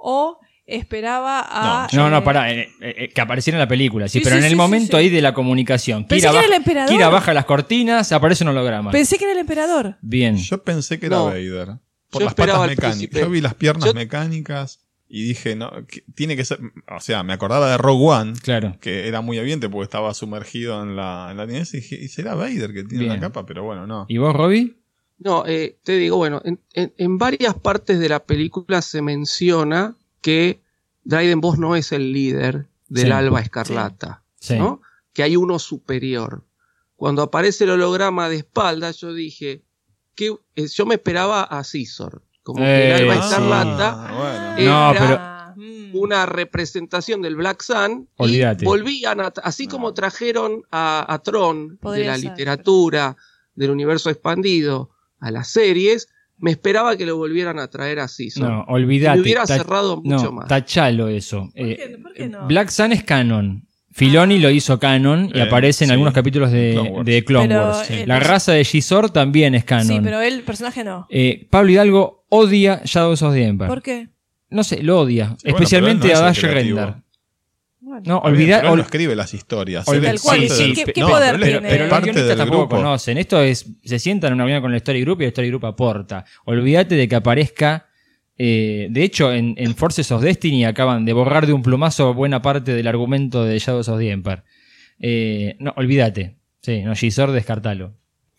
o 0.00 0.38
esperaba 0.66 1.40
a 1.48 1.88
No, 1.92 2.08
no, 2.10 2.18
eh, 2.18 2.22
pará, 2.22 2.52
eh, 2.52 2.68
eh, 2.80 3.08
que 3.14 3.20
apareciera 3.20 3.56
en 3.56 3.60
la 3.60 3.68
película, 3.68 4.08
sí, 4.08 4.18
Sí, 4.18 4.24
pero 4.24 4.36
sí, 4.36 4.38
en 4.40 4.44
el 4.44 4.50
sí, 4.50 4.56
momento 4.56 4.86
sí, 4.86 4.90
sí. 4.92 4.96
ahí 4.96 5.08
de 5.08 5.20
la 5.22 5.34
comunicación. 5.34 6.06
Pensé 6.06 6.28
Kira 6.28 6.32
que 6.40 6.46
era 6.46 6.54
el 6.56 6.60
emperador. 6.62 6.90
Kira 6.90 7.08
baja 7.08 7.34
las 7.34 7.44
cortinas, 7.44 8.12
aparece 8.12 8.44
un 8.44 8.50
holograma. 8.50 8.90
Pensé 8.90 9.18
que 9.18 9.24
era 9.24 9.32
el 9.32 9.38
emperador. 9.40 9.96
Bien. 10.00 10.36
Yo 10.36 10.62
pensé 10.62 10.98
que 11.00 11.06
era 11.06 11.16
No. 11.16 11.24
Vader. 11.26 11.68
Por 12.10 12.20
Yo 12.22 12.26
las 12.26 12.34
patas 12.34 12.68
mecánicas. 12.68 13.20
Yo 13.20 13.30
vi 13.30 13.40
las 13.40 13.54
piernas 13.54 13.86
Yo- 13.86 13.94
mecánicas 13.94 14.80
y 15.08 15.24
dije, 15.24 15.56
no, 15.56 15.70
que- 15.88 16.02
tiene 16.14 16.36
que 16.36 16.44
ser. 16.44 16.58
O 16.96 17.00
sea, 17.00 17.22
me 17.24 17.32
acordaba 17.32 17.68
de 17.70 17.76
Rogue 17.78 18.04
One, 18.06 18.32
Claro. 18.42 18.76
que 18.80 19.08
era 19.08 19.20
muy 19.20 19.38
evidente 19.38 19.68
porque 19.68 19.84
estaba 19.84 20.14
sumergido 20.14 20.82
en 20.82 20.94
la, 20.96 21.28
en 21.32 21.36
la 21.36 21.46
nieve. 21.46 21.66
Y 21.72 21.76
dije, 21.76 21.96
¿y 22.00 22.08
será 22.08 22.34
Vader 22.34 22.72
que 22.72 22.84
tiene 22.84 23.04
Bien. 23.04 23.14
la 23.14 23.20
capa? 23.20 23.44
Pero 23.46 23.64
bueno, 23.64 23.86
no. 23.88 24.06
¿Y 24.08 24.18
vos, 24.18 24.34
Robbie? 24.34 24.76
No, 25.22 25.44
eh, 25.46 25.78
te 25.84 25.92
digo, 25.98 26.16
bueno, 26.16 26.40
en, 26.44 26.58
en- 26.72 26.92
en 26.96 27.18
varias 27.18 27.54
partes 27.54 27.98
de 28.00 28.08
la 28.08 28.20
película 28.24 28.80
se 28.82 29.02
menciona 29.02 29.94
que 30.22 30.60
Dryden 31.04 31.40
Boss 31.40 31.58
no 31.58 31.76
es 31.76 31.92
el 31.92 32.12
líder 32.12 32.66
del 32.88 33.06
Sí. 33.06 33.12
Alba 33.12 33.40
Escarlata, 33.40 34.22
Sí. 34.40 34.58
¿no? 34.58 34.80
Que 35.12 35.22
hay 35.22 35.36
uno 35.36 35.58
superior. 35.58 36.44
Cuando 36.96 37.22
aparece 37.22 37.64
el 37.64 37.70
holograma 37.70 38.28
de 38.28 38.36
espalda, 38.36 38.90
yo 38.92 39.12
dije 39.12 39.62
que 40.14 40.34
eh, 40.56 40.66
yo 40.68 40.86
me 40.86 40.94
esperaba 40.96 41.42
a 41.42 41.64
César, 41.64 42.20
como 42.42 42.58
que 42.60 42.92
el 42.94 43.00
Eh, 43.00 43.02
Alba. 43.10 43.14
Escarlata 43.24 44.06
Ah, 44.08 44.54
bueno. 44.56 44.70
No, 44.70 44.90
era 44.92 45.52
pero- 45.54 46.00
una 46.00 46.24
representación 46.26 47.20
del 47.20 47.36
Black 47.36 47.62
Sun 47.62 48.08
y 48.18 48.22
Olvídate. 48.22 48.64
volvían 48.64 49.20
a, 49.20 49.32
así 49.42 49.66
como 49.66 49.92
trajeron 49.92 50.62
a, 50.70 51.04
a 51.12 51.18
Tron 51.18 51.78
de 51.82 52.04
la 52.04 52.16
ser, 52.16 52.30
literatura 52.30 53.16
del 53.54 53.70
universo 53.70 54.08
expandido 54.08 54.90
a 55.20 55.30
las 55.30 55.48
series 55.48 56.08
me 56.38 56.50
esperaba 56.50 56.96
que 56.96 57.04
lo 57.06 57.16
volvieran 57.18 57.58
a 57.58 57.68
traer 57.68 57.98
así 58.00 58.28
No, 58.36 58.64
olvídate. 58.68 59.16
me 59.16 59.22
hubiera 59.22 59.46
cerrado 59.46 60.00
mucho 60.02 60.24
no, 60.24 60.32
más 60.32 60.48
Tachalo 60.48 61.08
eso. 61.08 61.50
¿Por 61.54 61.66
Eh, 61.66 61.76
qué, 61.76 61.98
por 61.98 62.12
qué 62.14 62.28
no? 62.28 62.46
Black 62.46 62.70
Sun 62.70 62.92
es 62.92 63.04
canon. 63.04 63.66
Filoni 63.92 64.38
lo 64.38 64.48
hizo 64.50 64.78
canon 64.78 65.30
y 65.34 65.38
Eh, 65.38 65.42
aparece 65.42 65.84
en 65.84 65.88
sí. 65.88 65.92
algunos 65.92 66.14
capítulos 66.14 66.50
de 66.52 66.70
Clone 66.72 66.90
Wars. 66.90 67.06
de 67.06 67.24
Clone 67.24 67.48
Pero, 67.48 67.62
Wars. 67.68 67.90
eh, 67.90 68.04
La 68.06 68.20
raza 68.20 68.52
de 68.52 68.64
Gisor 68.64 69.10
también 69.10 69.54
es 69.54 69.64
canon. 69.64 69.86
Sí, 69.88 70.00
pero 70.02 70.20
el 70.22 70.42
personaje 70.42 70.84
no. 70.84 71.06
Eh, 71.10 71.46
Pablo 71.50 71.72
Hidalgo 71.72 72.24
odia 72.30 72.80
Shadows 72.84 73.20
of 73.22 73.34
the 73.34 73.44
Empire. 73.44 73.68
¿Por 73.68 73.82
qué? 73.82 74.08
No 74.48 74.64
sé, 74.64 74.82
lo 74.82 75.00
odia. 75.00 75.36
Sí, 75.42 75.48
especialmente 75.48 76.08
no 76.08 76.18
a 76.18 76.20
Dash 76.20 76.40
creativo. 76.40 76.78
Render. 76.78 76.94
Bueno. 77.90 78.02
No, 78.06 78.18
olvidar. 78.18 78.60
pero 78.60 78.72
él 78.72 78.76
no 78.78 78.82
escribe 78.84 79.16
las 79.16 79.34
historias. 79.34 79.86
Ol- 79.88 79.96
él 79.96 80.02
Tal 80.04 80.14
es 80.14 80.22
cual, 80.22 80.40
sí, 80.40 80.46
del- 80.48 80.76
sí, 80.76 80.84
¿qué- 80.84 80.92
qué 80.92 81.00
no, 81.00 81.08
poder 81.08 81.32
pero 81.34 81.44
tiene? 81.44 81.60
Pero 81.68 81.74
es 81.74 81.80
los 81.80 81.90
parte 81.90 82.04
guionistas 82.06 82.28
del 82.28 82.38
tampoco 82.38 82.60
grupo. 82.60 82.76
conocen. 82.76 83.18
Esto 83.18 83.42
es. 83.42 83.66
Se 83.84 83.98
sientan 83.98 84.28
en 84.28 84.34
una 84.34 84.44
reunión 84.44 84.62
con 84.62 84.70
el 84.70 84.76
Story 84.76 85.00
Group 85.02 85.20
y 85.20 85.24
el 85.24 85.28
Story 85.30 85.48
Group 85.48 85.66
aporta. 85.66 86.24
Olvídate 86.44 86.94
de 86.94 87.08
que 87.08 87.14
aparezca. 87.16 87.86
eh, 88.42 88.86
de 88.90 89.02
hecho, 89.02 89.32
en, 89.32 89.54
en 89.58 89.74
Forces 89.74 90.10
of 90.12 90.22
Destiny 90.22 90.64
acaban 90.64 91.04
de 91.04 91.12
borrar 91.12 91.46
de 91.46 91.52
un 91.52 91.62
plumazo 91.62 92.14
buena 92.14 92.40
parte 92.40 92.72
del 92.74 92.86
argumento 92.86 93.44
de 93.44 93.58
Shadows 93.58 93.88
of 93.88 93.98
the 93.98 94.10
Empire. 94.10 94.44
Eh, 94.98 95.56
no, 95.58 95.74
olvídate. 95.76 96.36
Sí, 96.62 96.82
no, 96.82 96.94
Gisor, 96.94 97.32
descartalo. 97.32 97.92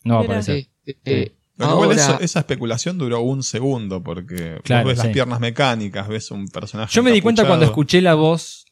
No 0.03 0.15
va 0.15 0.21
a 0.21 0.23
aparecer. 0.23 0.63
Sí, 0.85 0.95
eh, 1.05 1.31
Pero 1.57 1.71
igual 1.73 1.91
eso- 1.91 2.19
esa 2.19 2.39
especulación 2.39 2.97
duró 2.97 3.21
un 3.21 3.43
segundo 3.43 4.01
porque 4.01 4.53
vos 4.53 4.61
Claro, 4.63 4.87
ves 4.87 4.99
sí. 4.99 5.05
las 5.07 5.13
piernas 5.13 5.39
mecánicas, 5.39 6.07
ves 6.07 6.31
un 6.31 6.47
personaje. 6.47 6.91
Yo 6.95 7.03
me 7.03 7.11
di 7.11 7.21
cuenta 7.21 7.45
cuando 7.45 7.65
escuché 7.65 8.01
la 8.01 8.15
voz 8.15 8.65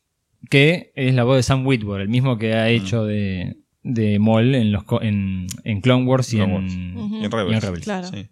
que 0.50 0.92
es 0.96 1.14
la 1.14 1.24
voz 1.24 1.38
de 1.38 1.44
Sam 1.44 1.66
Witwer, 1.66 2.02
el 2.02 2.10
mismo 2.10 2.38
que 2.38 2.52
Mm. 2.54 2.58
ha 2.58 2.70
hecho 2.70 3.04
de, 3.06 3.58
de 3.84 4.20
Maul 4.20 4.56
en, 4.56 4.72
los, 4.72 4.84
en, 5.02 5.48
en 5.64 5.82
Clone 5.82 6.06
Wars 6.06 6.34
y 6.34 6.38
Clone 6.38 6.56
en, 6.56 6.64
Wars. 6.98 7.06
Ujú. 7.06 7.16
Y 7.22 7.26
en 7.26 7.32
Rebels. 7.32 7.52
y 7.52 7.56
en 7.56 7.62
Rebels. 7.62 7.84
Claro. 7.84 8.08
sí. 8.08 8.30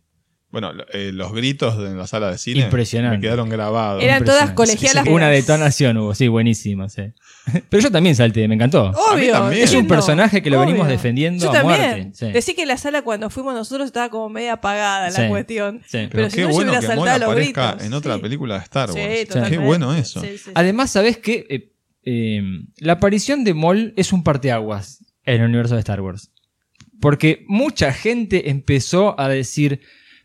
Bueno, 0.50 0.72
eh, 0.94 1.11
los 1.14 1.34
gritos 1.34 1.77
de- 1.77 1.88
en 1.88 1.98
la 1.98 2.08
sala 2.08 2.32
de 2.32 2.38
cine 2.38 2.61
Impresionante. 2.61 3.18
me 3.18 3.22
quedaron 3.22 3.50
grabados. 3.50 4.02
Eran 4.02 4.24
todas 4.24 4.52
colegialas. 4.52 5.03
Sí, 5.03 5.10
sí, 5.10 5.14
Una 5.14 5.27
detonación 5.30 5.98
hubo, 5.98 6.16
sí, 6.16 6.30
buenísima, 6.30 6.88
sí. 6.88 7.02
Pero 7.69 7.84
yo 7.84 7.92
también 7.92 8.16
salté, 8.16 8.48
me 8.48 8.56
encantó. 8.56 8.92
Obvio. 9.11 9.34
también. 9.34 9.61
Es 9.64 9.74
un 9.74 9.88
personaje 9.88 10.42
que 10.42 10.50
lo 10.50 10.61
venimos 10.61 10.88
defendiendo 10.88 11.44
Yo 11.44 11.50
a 11.50 11.53
también. 11.53 11.80
muerte. 11.82 12.10
Sí. 12.14 12.32
Decí 12.32 12.56
que 12.56 12.66
la 12.66 12.77
sala 12.77 13.02
cuando 13.02 13.30
fuimos 13.30 13.53
nosotros 13.56 13.88
estaba 13.88 14.10
como 14.10 14.30
media 14.30 14.53
apagada 14.53 15.10
la 15.10 15.27
cuestión. 15.27 15.82
Sí. 15.86 16.08
Pero, 16.10 16.10
Pero 16.11 16.30
si 16.30 16.36
qué 16.38 16.42
no, 16.44 16.48
yo 16.50 16.53
bueno 16.56 16.72
hubiera 16.72 16.88
saltado 16.88 17.26
los 17.26 17.36
gritos. 17.36 17.84
en 17.86 17.94
otra 17.94 18.16
Sí. 18.16 18.22
película 18.22 18.56
de 18.58 18.64
Star 18.64 18.90
Sí, 18.90 19.00
Wars. 19.36 19.50
qué 19.50 19.58
bueno 19.58 19.94
eso. 19.95 20.22
Sí, 20.22 20.27
sí, 20.30 20.38
sí. 20.38 20.52
Además, 20.56 20.92
¿sabes 20.92 21.18
qué? 21.18 21.45
Eh, 21.50 21.74
eh, 22.10 22.42
la 22.77 22.94
aparición 22.94 23.44
de 23.44 23.53
Moll 23.53 23.94
es 23.98 24.14
un 24.14 24.24
parteaguas 24.24 25.03
en 25.26 25.42
el 25.42 25.48
universo 25.50 25.74
de 25.76 25.82
Star 25.82 26.00
Wars. 26.00 26.32
Porque 27.02 27.44
mucha 27.50 27.92
gente 27.92 28.50
empezó 28.50 29.19
a 29.19 29.27
decir, 29.27 29.82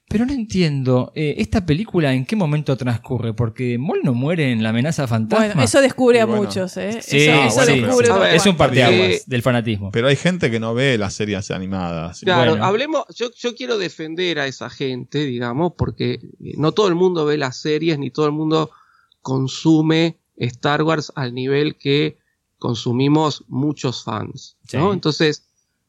pero 0.08 0.24
no 0.24 0.32
entiendo, 0.32 1.10
eh, 1.16 1.34
¿esta 1.38 1.66
película 1.66 2.14
en 2.14 2.24
qué 2.24 2.36
momento 2.36 2.76
transcurre? 2.76 3.34
Porque 3.34 3.78
Moll 3.78 4.00
no 4.04 4.14
muere 4.14 4.52
en 4.52 4.62
la 4.62 4.68
amenaza 4.68 5.08
fantasma. 5.08 5.46
Bueno, 5.46 5.62
eso 5.62 5.80
descubre 5.80 6.20
a 6.20 6.24
bueno. 6.26 6.42
muchos, 6.44 6.76
¿eh? 6.76 7.00
Sí, 7.02 7.22
eso 7.22 7.32
eso 7.42 7.54
bueno, 7.56 7.86
descubre 7.86 8.06
pero- 8.08 8.20
ver, 8.20 8.34
es 8.36 8.46
un 8.46 8.56
parteaguas 8.56 9.08
Eh, 9.10 9.22
del 9.26 9.42
fanatismo. 9.42 9.90
Pero 9.90 10.06
hay 10.06 10.16
gente 10.16 10.50
que 10.52 10.60
no 10.60 10.72
ve 10.74 10.96
las 10.98 11.14
series 11.14 11.50
animadas. 11.50 12.20
Claro, 12.20 12.52
Bueno. 12.52 12.64
hablemos, 12.64 13.04
yo, 13.14 13.30
yo 13.36 13.54
quiero 13.56 13.76
defender 13.76 14.38
a 14.38 14.46
esa 14.46 14.70
gente, 14.70 15.24
digamos, 15.24 15.72
porque 15.76 16.12
eh, 16.14 16.20
no 16.58 16.72
todo 16.72 16.86
el 16.88 16.94
mundo 16.94 17.24
ve 17.26 17.38
las 17.38 17.56
series, 17.60 17.98
ni 17.98 18.10
todo 18.10 18.26
el 18.26 18.32
mundo 18.32 18.70
consume 19.20 20.18
Star 20.46 20.82
Wars 20.82 21.12
al 21.14 21.34
nivel 21.34 21.76
que 21.76 22.18
consumimos 22.58 23.44
muchos 23.48 24.04
fans, 24.04 24.56
¿no? 24.72 24.88
Sí. 24.88 24.92
Entonces, 24.94 25.48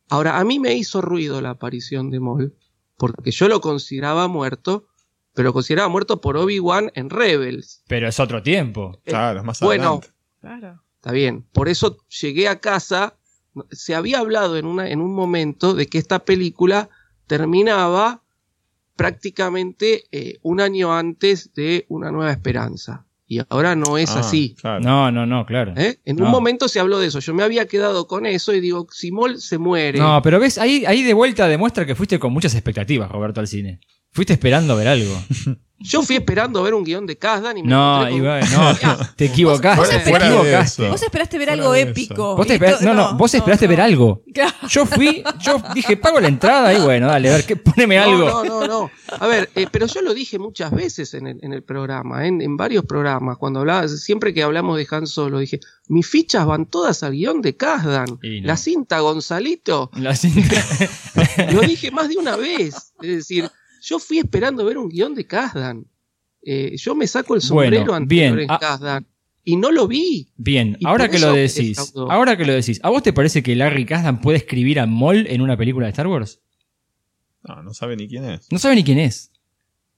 ahora, 0.10 0.40
a 0.40 0.44
mí 0.44 0.60
me 0.60 0.74
hizo 0.74 1.02
ruido 1.02 1.42
la 1.42 1.52
aparición 1.52 2.10
de 2.10 2.20
Maul, 2.20 2.56
porque 2.98 3.32
yo 3.32 3.48
lo 3.48 3.62
consideraba 3.62 4.28
muerto, 4.28 4.88
pero 5.34 5.50
lo 5.50 5.54
consideraba 5.54 5.90
muerto 5.90 6.22
por 6.22 6.38
Obi-Wan 6.38 6.92
en 6.96 7.10
Rebels. 7.10 7.84
Pero 7.88 8.08
es 8.08 8.20
otro 8.20 8.42
tiempo. 8.42 9.00
Claro, 9.04 9.40
es 9.40 9.46
más 9.46 9.60
Bueno, 9.60 9.84
adelante. 9.84 10.10
Claro. 10.42 10.84
Está 10.96 11.12
bien. 11.12 11.46
Por 11.52 11.68
eso 11.68 11.98
llegué 12.22 12.48
a 12.48 12.60
casa. 12.60 13.18
Se 13.72 13.94
había 13.94 14.20
hablado 14.20 14.58
en, 14.58 14.66
una, 14.66 14.90
en 14.90 15.02
un 15.02 15.14
momento 15.14 15.74
de 15.74 15.88
que 15.88 15.98
esta 15.98 16.20
película 16.20 16.90
terminaba 17.28 18.24
prácticamente 18.96 20.06
eh, 20.12 20.40
un 20.44 20.62
año 20.62 20.94
antes 20.94 21.54
de 21.54 21.86
Una 21.90 22.12
Nueva 22.12 22.32
Esperanza. 22.32 23.06
Y 23.34 23.42
ahora 23.50 23.76
no 23.76 23.98
es 23.98 24.12
Ah, 24.16 24.20
así. 24.20 24.56
claro. 24.60 24.80
No, 24.82 25.12
no, 25.12 25.26
no, 25.26 25.46
claro. 25.46 25.74
¿eh? 25.78 25.98
En 26.06 26.18
No. 26.18 26.26
un 26.26 26.32
momento 26.32 26.68
se 26.68 26.80
habló 26.80 27.00
de 27.00 27.08
eso. 27.08 27.20
Yo 27.20 27.34
me 27.34 27.44
había 27.44 27.68
quedado 27.68 28.06
con 28.08 28.26
eso 28.26 28.54
y 28.54 28.60
digo, 28.60 28.88
si 28.92 29.12
Mol 29.12 29.40
se 29.40 29.58
muere. 29.58 29.98
No, 30.00 30.22
pero 30.22 30.40
ves, 30.40 30.58
ahí, 30.58 30.84
ahí 30.86 31.04
de 31.04 31.14
vuelta 31.14 31.48
demuestra 31.48 31.86
que 31.86 31.96
fuiste 31.96 32.20
con 32.20 32.32
muchas 32.34 32.54
expectativas, 32.54 33.10
Roberto, 33.12 33.40
al 33.40 33.48
cine. 33.48 33.80
Fuiste 34.14 34.34
esperando 34.34 34.76
ver 34.76 34.88
algo. 34.88 35.22
Yo 35.86 36.02
fui 36.02 36.16
esperando 36.16 36.64
ver 36.64 36.74
un 36.76 36.86
guion 36.86 37.06
de 37.06 37.18
Kazdan 37.18 37.58
y 37.58 37.64
me 37.64 37.68
No, 37.68 38.06
con- 38.08 38.14
Iván, 38.14 38.42
no, 38.54 38.74
te 39.18 39.26
equivocaste. 39.26 39.82
Vos 39.82 39.90
te 39.90 39.98
esperaste- 39.98 40.28
equivocaste. 40.40 40.88
Vos 40.90 41.04
esperaste 41.04 41.38
ver 41.38 41.48
Fuera 41.50 41.62
algo 41.62 41.76
épico. 41.76 42.38
Vos 42.38 42.48
te 42.48 42.54
y 42.54 42.56
esperás- 42.56 42.76
esto- 42.80 42.86
no, 42.86 42.94
no, 42.94 43.18
vos 43.18 43.34
esperaste 43.34 43.68
ver 43.68 43.82
algo. 43.82 44.24
Claro. 44.34 44.54
Yo 44.70 44.86
fui, 44.86 45.22
yo 45.42 45.62
dije, 45.76 45.98
pago 45.98 46.22
la 46.22 46.30
entrada 46.30 46.74
y 46.74 46.80
bueno, 46.80 47.08
dale, 47.08 47.30
a 47.30 47.34
ver, 47.36 47.46
¿qué, 47.46 47.58
poneme 47.58 47.98
No, 47.98 48.04
algo. 48.04 48.26
No, 48.30 48.44
no, 48.46 48.66
no. 48.68 48.92
A 49.20 49.28
ver, 49.28 49.50
eh, 49.56 49.68
pero 49.70 49.86
yo 49.88 50.02
lo 50.02 50.14
dije 50.14 50.40
muchas 50.40 50.72
veces 50.72 51.16
en 51.16 51.28
el, 51.28 51.40
en 51.44 51.52
el 51.52 51.64
programa, 51.64 52.26
en, 52.28 52.42
en 52.42 52.56
varios 52.56 52.86
programas, 52.86 53.38
cuando 53.38 53.60
hablaba, 53.60 53.86
siempre 53.90 54.34
que 54.34 54.42
hablamos 54.42 54.78
de 54.78 54.88
Han 54.90 55.06
Solo, 55.06 55.40
dije, 55.40 55.60
mis 55.90 56.08
fichas 56.08 56.46
van 56.46 56.66
todas 56.68 57.04
al 57.04 57.12
guion 57.12 57.42
de 57.42 57.58
Kazdan. 57.58 58.20
Y 58.24 58.40
no. 58.40 58.48
La 58.48 58.56
cinta 58.56 59.02
Gonzalito, 59.02 59.92
La 59.98 60.16
cinta- 60.16 60.64
lo 61.52 61.60
dije 61.60 61.92
más 61.92 62.08
de 62.08 62.16
una 62.16 62.38
vez. 62.38 62.94
Es 63.02 63.10
decir, 63.18 63.52
yo 63.84 64.00
fui 64.00 64.20
esperando 64.20 64.66
ver 64.66 64.78
un 64.78 64.90
guion 64.90 65.14
de 65.14 65.26
Kazdan. 65.28 65.86
Eh, 66.42 66.76
yo 66.78 66.96
me 66.96 67.06
saco 67.08 67.36
el 67.36 67.42
sombrero 67.42 67.78
Bueno, 67.82 67.94
anterior 67.96 68.36
bien. 68.36 68.44
en 68.46 68.52
Ah. 68.52 68.60
Kazdan. 68.60 69.08
Y 69.46 69.58
no 69.58 69.72
lo 69.72 69.88
vi. 69.88 70.30
Bien, 70.38 70.78
Y 70.80 70.88
ahora 70.88 71.10
que 71.10 71.20
lo 71.20 71.34
decís, 71.34 71.78
ahora 72.10 72.38
que 72.38 72.46
lo 72.46 72.54
decís, 72.54 72.80
¿a 72.82 72.90
vos 72.90 73.04
te 73.04 73.12
parece 73.12 73.44
que 73.44 73.56
Larry 73.58 73.86
Kasdan 73.86 74.22
puede 74.22 74.38
escribir 74.38 74.80
a 74.80 74.86
Moll 74.86 75.28
en 75.28 75.42
una 75.42 75.58
película 75.58 75.86
de 75.86 75.90
Star 75.92 76.08
Wars? 76.08 76.40
No, 77.44 77.62
no 77.62 77.74
sabe 77.74 77.98
ni 77.98 78.08
quién 78.08 78.24
es. 78.24 78.48
No 78.52 78.58
sabe 78.58 78.76
ni 78.76 78.84
quién 78.86 79.00
es. 79.00 79.32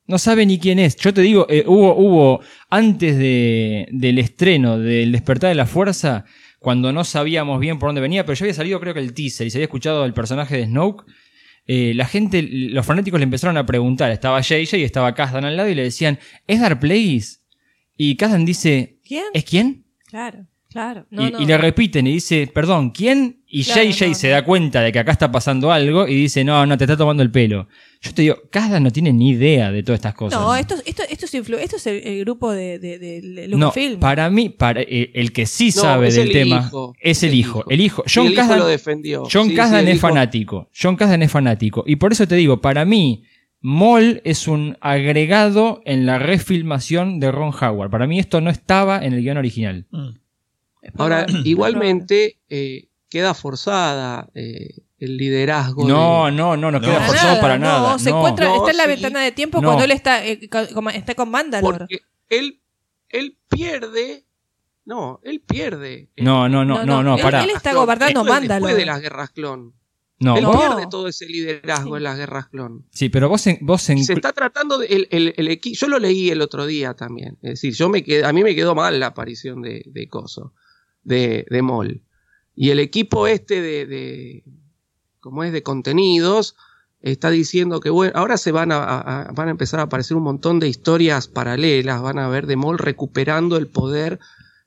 No 0.07 0.17
sabe 0.17 0.45
ni 0.47 0.57
quién 0.59 0.80
es. 0.80 0.95
Yo 0.95 1.14
te 1.14 1.22
digo, 1.22 1.45
eh, 1.49 1.64
hubo, 1.67 1.95
hubo 1.95 2.39
antes 2.69 3.17
de, 3.19 3.88
del 3.91 4.17
estreno 4.17 4.80
del 4.80 5.11
Despertar 5.11 5.49
de 5.49 5.55
la 5.55 5.67
Fuerza, 5.67 6.25
cuando 6.59 6.91
no 6.91 7.03
sabíamos 7.03 7.59
bien 7.59 7.77
por 7.77 7.89
dónde 7.89 8.01
venía, 8.01 8.25
pero 8.25 8.35
ya 8.35 8.45
había 8.45 8.53
salido 8.55 8.80
creo 8.80 8.95
que 8.95 8.99
el 8.99 9.14
teaser 9.14 9.45
y 9.45 9.51
se 9.51 9.57
había 9.59 9.65
escuchado 9.65 10.05
el 10.05 10.14
personaje 10.14 10.57
de 10.57 10.65
Snoke. 10.65 11.05
Eh, 11.68 11.94
la 11.95 12.06
gente, 12.06 12.42
los 12.44 12.85
fanáticos 12.85 13.19
le 13.19 13.24
empezaron 13.24 13.58
a 13.58 13.66
preguntar. 13.66 14.11
Estaba 14.11 14.42
JJ 14.42 14.77
y 14.77 14.84
estaba 14.84 15.16
Kazdan 15.16 15.45
al 15.45 15.58
lado 15.58 15.69
y 15.69 15.76
le 15.76 15.84
decían, 15.84 16.19
¿es 16.48 16.60
Dark 16.60 16.80
Place? 16.80 17.40
Y 17.98 18.16
Kazdan 18.18 18.45
dice, 18.45 19.00
¿Quién? 19.03 19.26
¿es 19.34 19.45
quién? 19.45 19.85
Claro, 20.08 20.45
claro. 20.76 21.06
No, 21.10 21.26
y, 21.26 21.32
no. 21.32 21.40
y 21.42 21.45
le 21.45 21.58
repiten 21.58 22.06
y 22.06 22.12
dice, 22.16 22.52
perdón, 22.54 22.90
¿quién? 22.92 23.40
Y 23.48 23.64
Claro, 23.64 23.84
JJ 23.84 24.08
no, 24.10 24.14
se 24.16 24.28
da 24.28 24.44
cuenta 24.44 24.82
de 24.82 24.92
que 24.92 25.00
acá 25.00 25.14
está 25.14 25.32
pasando 25.32 25.72
algo 25.72 26.06
y 26.10 26.16
dice, 26.16 26.44
no, 26.44 26.66
no, 26.66 26.78
te 26.78 26.84
está 26.84 26.98
tomando 26.98 27.24
el 27.24 27.32
pelo. 27.32 27.70
Yo 28.02 28.14
te 28.14 28.24
digo, 28.24 28.36
Kazdan 28.52 28.84
no 28.84 28.92
tiene 28.92 29.14
ni 29.14 29.30
idea 29.30 29.72
de 29.72 29.82
todas 29.82 30.00
estas 30.00 30.14
cosas. 30.14 30.40
No, 30.40 30.54
esto, 30.56 30.76
esto, 30.86 31.04
esto, 31.10 31.26
es, 31.26 31.34
influ- 31.34 31.60
esto 31.60 31.78
es 31.78 31.88
el, 31.88 31.95
el 32.06 32.20
grupo 32.26 32.52
de, 32.52 32.78
de, 32.80 33.00
de, 33.00 33.48
Lucasfilm. 33.48 34.00
para 34.02 34.30
mí, 34.30 34.50
para 34.50 34.82
eh, 34.82 35.12
el 35.14 35.32
que 35.32 35.45
sí 35.45 35.72
No, 35.76 35.82
sabe 35.82 36.12
del 36.12 36.28
el 36.28 36.34
tema 36.34 36.58
hijo, 36.68 36.94
es 37.00 37.24
el 37.24 37.34
hijo. 37.34 37.64
El 37.70 37.80
hijo. 37.80 38.04
Sí, 38.06 38.14
John 38.16 38.26
el 38.28 38.34
hijo 38.34 38.42
Kasdan, 38.42 38.60
lo 38.60 38.68
defendió. 38.68 39.24
John 39.32 39.45
Sí, 39.45 39.50
sí, 39.52 39.56
Kasdan 39.56 39.80
el 39.80 39.88
es 39.88 39.95
hijo- 39.95 40.08
fanático. 40.10 40.70
John 40.78 40.95
Kasdan 40.98 41.24
es 41.24 41.32
fanático. 41.32 41.84
Y 41.88 41.95
por 41.95 42.12
eso 42.12 42.28
te 42.28 42.36
digo, 42.36 42.60
para 42.60 42.84
mí, 42.84 43.24
Moll 43.62 44.22
es 44.26 44.48
un 44.50 44.78
agregado 44.82 45.82
en 45.86 46.06
la 46.06 46.20
refilmación 46.20 47.20
de 47.20 47.32
Ron 47.32 47.52
Howard. 47.60 47.90
Para 47.90 48.06
mí 48.06 48.20
esto 48.20 48.42
no 48.42 48.50
estaba 48.52 49.04
en 49.04 49.14
el 49.14 49.22
guion 49.22 49.38
original. 49.38 49.88
Ahora, 50.97 51.25
igualmente 51.45 52.39
eh, 52.49 52.89
queda 53.09 53.33
forzada 53.33 54.30
eh, 54.35 54.69
el 54.99 55.17
liderazgo. 55.17 55.88
No, 55.88 56.25
de- 56.25 56.31
no, 56.31 56.55
no, 56.57 56.72
no 56.72 56.81
queda 56.81 56.93
Para 56.95 57.07
forzado 57.07 57.41
para 57.41 57.57
nada. 57.57 57.91
No, 57.93 57.99
se 57.99 58.09
no. 58.11 58.17
encuentra, 58.19 58.45
No, 58.47 58.55
está 58.57 58.72
en 58.72 58.77
la 58.77 58.83
sí. 58.83 58.89
ventana 58.89 59.22
de 59.22 59.31
tiempo 59.31 59.61
No. 59.61 59.67
cuando 59.69 59.83
él 59.85 59.91
está, 59.91 60.25
eh, 60.25 60.49
con, 60.49 60.89
está 60.89 61.15
con 61.15 61.30
Mandalore. 61.30 61.77
Porque 61.80 61.99
él, 62.30 62.61
él 63.09 63.38
pierde. 63.49 64.25
No, 64.85 65.19
él 65.23 65.41
pierde. 65.41 66.09
No, 66.17 66.47
no, 66.47 66.64
no, 66.64 66.85
no, 66.85 67.01
no, 67.01 67.15
él, 67.15 67.22
pará. 67.22 67.43
él 67.43 67.49
está 67.49 67.73
gobernando 67.73 68.22
Esto 68.22 68.22
es 68.22 68.39
Mandalore. 68.39 68.73
Después 68.73 68.77
de 68.77 68.85
las 68.85 69.01
guerras 69.01 69.30
clon. 69.31 69.73
No, 70.19 70.38
él 70.38 70.45
vos- 70.45 70.55
pierde 70.57 70.88
todo 70.89 71.07
ese 71.09 71.25
liderazgo 71.25 71.97
en 71.97 72.03
las 72.03 72.17
guerras 72.17 72.47
clon. 72.47 72.85
sí, 72.91 73.09
pero 73.09 73.27
vos, 73.27 73.45
en- 73.47 73.57
vos 73.61 73.89
en- 73.89 74.01
Se 74.03 74.14
está 74.14 74.31
tratando 74.31 74.77
de 74.77 74.85
el, 74.88 75.07
el, 75.11 75.33
el 75.35 75.59
Yo 75.59 75.88
lo 75.88 75.99
leí 75.99 76.30
el 76.30 76.41
otro 76.41 76.65
día 76.65 76.93
también. 76.93 77.38
Es 77.41 77.49
decir, 77.61 77.73
yo 77.73 77.89
me 77.89 78.01
quedé, 78.03 78.23
a 78.25 78.31
mí 78.31 78.41
me 78.43 78.55
quedó 78.55 78.75
mal 78.75 78.97
la 78.99 79.07
aparición 79.07 79.61
de, 79.61 79.83
de 79.88 80.07
Coso, 80.07 80.53
de, 81.06 81.45
de 81.50 81.61
Mol. 81.61 82.01
Y 82.56 82.72
el 82.72 82.80
equipo 82.80 83.27
este 83.27 83.61
de, 83.61 83.85
de 83.85 84.43
como 85.22 85.43
es 85.43 85.51
de 85.53 85.64
contenidos, 85.64 86.56
está 87.01 87.30
diciendo 87.30 87.80
que 87.80 87.90
bueno, 87.90 88.11
ahora 88.16 88.38
se 88.38 88.51
van 88.51 88.72
a, 88.72 89.32
van 89.34 89.48
a 89.48 89.51
empezar 89.51 89.80
a 89.80 89.84
aparecer 89.84 90.17
un 90.17 90.24
montón 90.24 90.59
de 90.59 90.67
historias 90.67 91.27
paralelas, 91.27 92.01
van 92.01 92.19
a 92.19 92.27
ver 92.27 92.45
de 92.48 92.56
Mol 92.58 92.77
recuperando 92.77 93.58
el 93.58 93.67
poder 93.67 94.19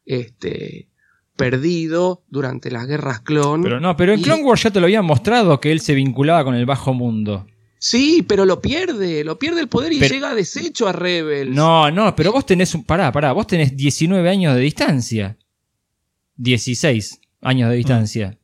este 0.06 0.88
perdido 1.36 2.24
durante 2.28 2.70
las 2.70 2.86
guerras 2.86 3.20
clon. 3.20 3.62
Pero 3.62 3.78
no, 3.80 3.96
pero 3.96 4.12
en 4.12 4.20
Y- 4.20 4.22
Clone 4.22 4.42
Wars 4.42 4.62
ya 4.64 4.70
te 4.72 4.80
lo 4.80 4.86
habían 4.86 5.04
mostrado 5.04 5.60
que 5.60 5.70
él 5.70 5.80
se 5.80 5.94
vinculaba 5.94 6.42
con 6.44 6.54
el 6.54 6.66
bajo 6.66 6.92
mundo. 6.92 7.46
Sí, 7.80 8.24
pero 8.26 8.44
lo 8.44 8.60
pierde, 8.60 9.22
lo 9.22 9.38
pierde 9.38 9.60
el 9.60 9.68
poder 9.68 9.92
y 9.92 10.00
Pero- 10.00 10.12
llega 10.14 10.34
deshecho 10.34 10.88
a 10.88 10.92
Rebels. 10.92 11.54
No, 11.54 11.90
no, 11.92 12.14
pero 12.16 12.32
vos 12.32 12.44
tenés 12.44 12.74
un. 12.74 12.82
Pará, 12.82 13.12
pará, 13.12 13.30
vos 13.32 13.46
tenés 13.46 13.76
19 13.76 14.28
años 14.28 14.54
de 14.56 14.60
distancia. 14.60 15.36
16 16.38 17.20
años 17.42 17.70
de 17.70 17.76
distancia. 17.76 18.38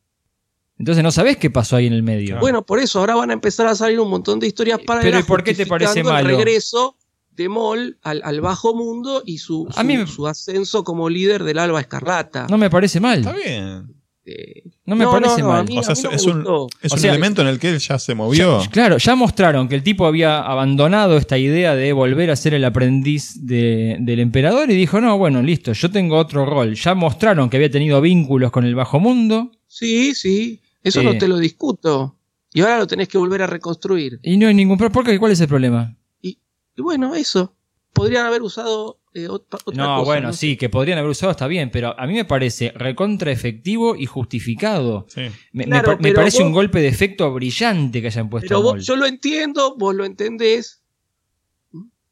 Entonces 0.79 1.03
no 1.05 1.11
sabés 1.13 1.37
qué 1.37 1.51
pasó 1.51 1.77
ahí 1.77 1.87
en 1.87 1.93
el 1.93 2.03
medio. 2.03 2.39
Bueno, 2.41 2.67
por 2.67 2.81
eso 2.81 2.99
ahora 2.99 3.15
van 3.15 3.31
a 3.31 3.33
empezar 3.33 3.67
a 3.67 3.75
salir 3.75 4.01
un 4.01 4.11
montón 4.11 4.41
de 4.41 4.49
historias 4.49 4.81
para 4.85 5.01
Pero 5.01 5.19
¿y 5.21 5.23
por 5.23 5.43
qué 5.43 5.55
te 5.55 5.67
parece 5.67 6.01
el 6.01 6.05
malo? 6.07 6.29
regreso 6.29 6.97
de 7.31 7.49
Mol 7.49 7.99
al, 8.03 8.21
al 8.25 8.41
bajo 8.41 8.75
mundo 8.75 9.23
y 9.25 9.39
su, 9.39 9.67
A 9.71 9.81
su, 9.81 9.85
mí 9.87 9.97
me- 9.97 10.07
su 10.07 10.27
ascenso 10.27 10.85
como 10.85 11.09
líder 11.09 11.43
del 11.45 11.59
Alba 11.59 11.81
Escarlata. 11.81 12.47
no 12.51 12.59
me 12.59 12.71
parece 12.71 13.01
mal. 13.01 13.21
Está 13.21 13.33
bien. 13.33 13.95
Eh, 14.27 14.63
No 14.87 14.97
me 14.97 15.05
parece 15.07 15.43
mal. 15.43 15.67
mí- 15.67 15.77
O 15.79 15.83
sea, 15.83 15.93
a 15.93 15.97
mí 15.97 16.03
no 16.03 16.11
me 16.11 16.17
es 16.17 16.25
un, 16.25 16.41
es 16.81 16.93
O 16.93 16.97
un 16.97 17.05
elemento 17.05 17.43
en 17.43 17.49
el 17.49 17.59
que 17.59 17.69
él 17.69 17.79
ya 17.79 17.99
se 17.99 18.15
movió. 18.15 18.63
Ya- 18.63 18.71
claro, 18.71 18.97
ya 18.97 19.15
mostraron 19.15 19.69
que 19.69 19.75
el 19.75 19.83
tipo 19.83 20.07
había 20.07 20.41
abandonado 20.41 21.17
esta 21.19 21.37
idea 21.37 21.75
de 21.75 21.93
volver 21.93 22.31
a 22.31 22.37
ser 22.37 22.55
el 22.55 22.65
aprendiz 22.65 23.45
de- 23.47 23.97
del 24.01 24.21
emperador 24.21 24.71
y 24.71 24.75
dijo, 24.75 25.01
no, 25.01 25.19
bueno, 25.19 25.43
listo, 25.43 25.73
yo 25.75 25.91
tengo 25.91 26.17
otro 26.17 26.47
rol. 26.47 26.75
Ya 26.75 26.95
mostraron 26.95 27.51
que 27.51 27.59
había 27.59 27.71
tenido 27.71 28.01
vínculos 28.01 28.51
con 28.51 28.65
el 28.65 28.75
bajo 28.75 28.99
mundo 28.99 29.51
Sí, 29.67 30.15
sí, 30.15 30.63
eso 30.83 31.01
Eh. 31.01 31.05
no 31.05 31.19
te 31.19 31.27
lo 31.29 31.37
discuto. 31.39 32.17
Y 32.53 32.61
ahora 32.61 32.79
lo 32.79 32.87
tenés 32.87 33.09
que 33.09 33.19
volver 33.19 33.43
a 33.43 33.47
reconstruir. 33.49 34.21
y 34.23 34.37
no 34.37 34.47
hay 34.49 34.55
ningún 34.55 34.79
problema. 34.79 34.93
¿Por 34.95 35.05
qué? 35.05 35.19
¿Cuál 35.19 35.33
es 35.33 35.41
el 35.41 35.49
problema? 35.49 35.97
Y 36.23 36.39
bueno, 36.79 37.15
eso. 37.15 37.55
Podrían 37.93 38.25
haber 38.27 38.43
usado 38.43 39.01
eh, 39.15 39.29
otra 39.29 39.59
No, 39.75 39.99
cosa. 39.99 40.05
bueno, 40.05 40.27
¿no? 40.29 40.33
sí, 40.33 40.57
que 40.57 40.69
podrían 40.69 40.99
haber 40.99 41.11
usado 41.11 41.31
está 41.31 41.47
bien, 41.47 41.71
pero 41.71 41.99
a 41.99 42.07
mí 42.07 42.15
me 42.15 42.25
parece 42.25 42.73
recontra 42.75 43.31
efectivo 43.33 43.95
y 43.97 44.07
justificado. 44.07 45.07
Sí. 45.09 45.23
Me, 45.53 45.65
Claro, 45.65 45.97
parece 45.99 46.39
vos- 46.39 46.47
un 46.47 46.53
golpe 46.53 46.81
de 46.81 46.89
efecto 46.89 47.33
brillante 47.33 48.01
que 48.01 48.09
hayan 48.09 48.29
puesto 48.29 48.49
Pero 48.49 48.59
a 48.59 48.63
vos- 48.75 48.85
yo 48.85 48.97
lo 48.97 49.07
entiendo, 49.07 49.77
vos 49.79 49.95
lo 49.95 50.05
entendés, 50.05 50.81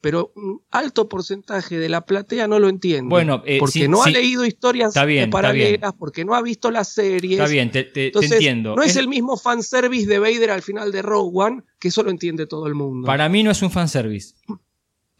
pero 0.01 0.33
un 0.35 0.61
alto 0.73 1.09
porcentaje 1.09 1.79
de 1.79 1.89
la 1.89 2.05
platea 2.05 2.49
no 2.49 2.59
lo 2.59 2.69
entiende. 2.69 3.09
Bueno, 3.09 3.43
eh, 3.47 3.59
porque 3.61 3.73
sí, 3.83 3.89
no 3.89 4.03
ha 4.03 4.07
sí. 4.07 4.13
leído 4.13 4.45
historias 4.45 4.95
bien, 5.07 5.31
paralelas, 5.31 5.93
porque 5.97 6.25
no 6.25 6.35
ha 6.35 6.43
visto 6.43 6.73
las 6.73 6.89
series. 6.89 7.39
Está 7.39 7.49
bien, 7.51 7.71
te, 7.71 7.85
te- 7.85 7.91
te 7.93 8.07
Entonces, 8.07 8.33
entiendo. 8.33 8.75
No 8.75 8.83
es 8.83 8.91
Es- 8.93 8.97
el 8.97 9.07
mismo 9.07 9.37
fanservice 9.37 10.07
de 10.09 10.19
Vader 10.19 10.51
al 10.51 10.63
final 10.63 10.91
de 10.91 11.03
Rogue 11.03 11.31
One, 11.35 11.63
que 11.79 11.89
eso 11.89 12.03
lo 12.03 12.11
entiende 12.11 12.47
todo 12.47 12.67
el 12.67 12.75
mundo. 12.75 13.07
Para 13.07 13.29
mí 13.29 13.45
no 13.45 13.53
es 13.53 13.63
un 13.63 13.71
fanservice. 13.71 14.35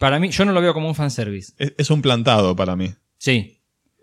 Para 0.03 0.19
mí, 0.19 0.31
yo 0.31 0.45
no 0.45 0.51
lo 0.53 0.61
veo 0.61 0.75
como 0.75 0.89
un 0.89 0.95
fanservice. 0.97 1.53
Es, 1.59 1.75
es 1.79 1.91
un 1.91 2.03
plantado 2.03 2.57
para 2.57 2.75
mí. 2.77 2.91
Sí. 3.19 3.59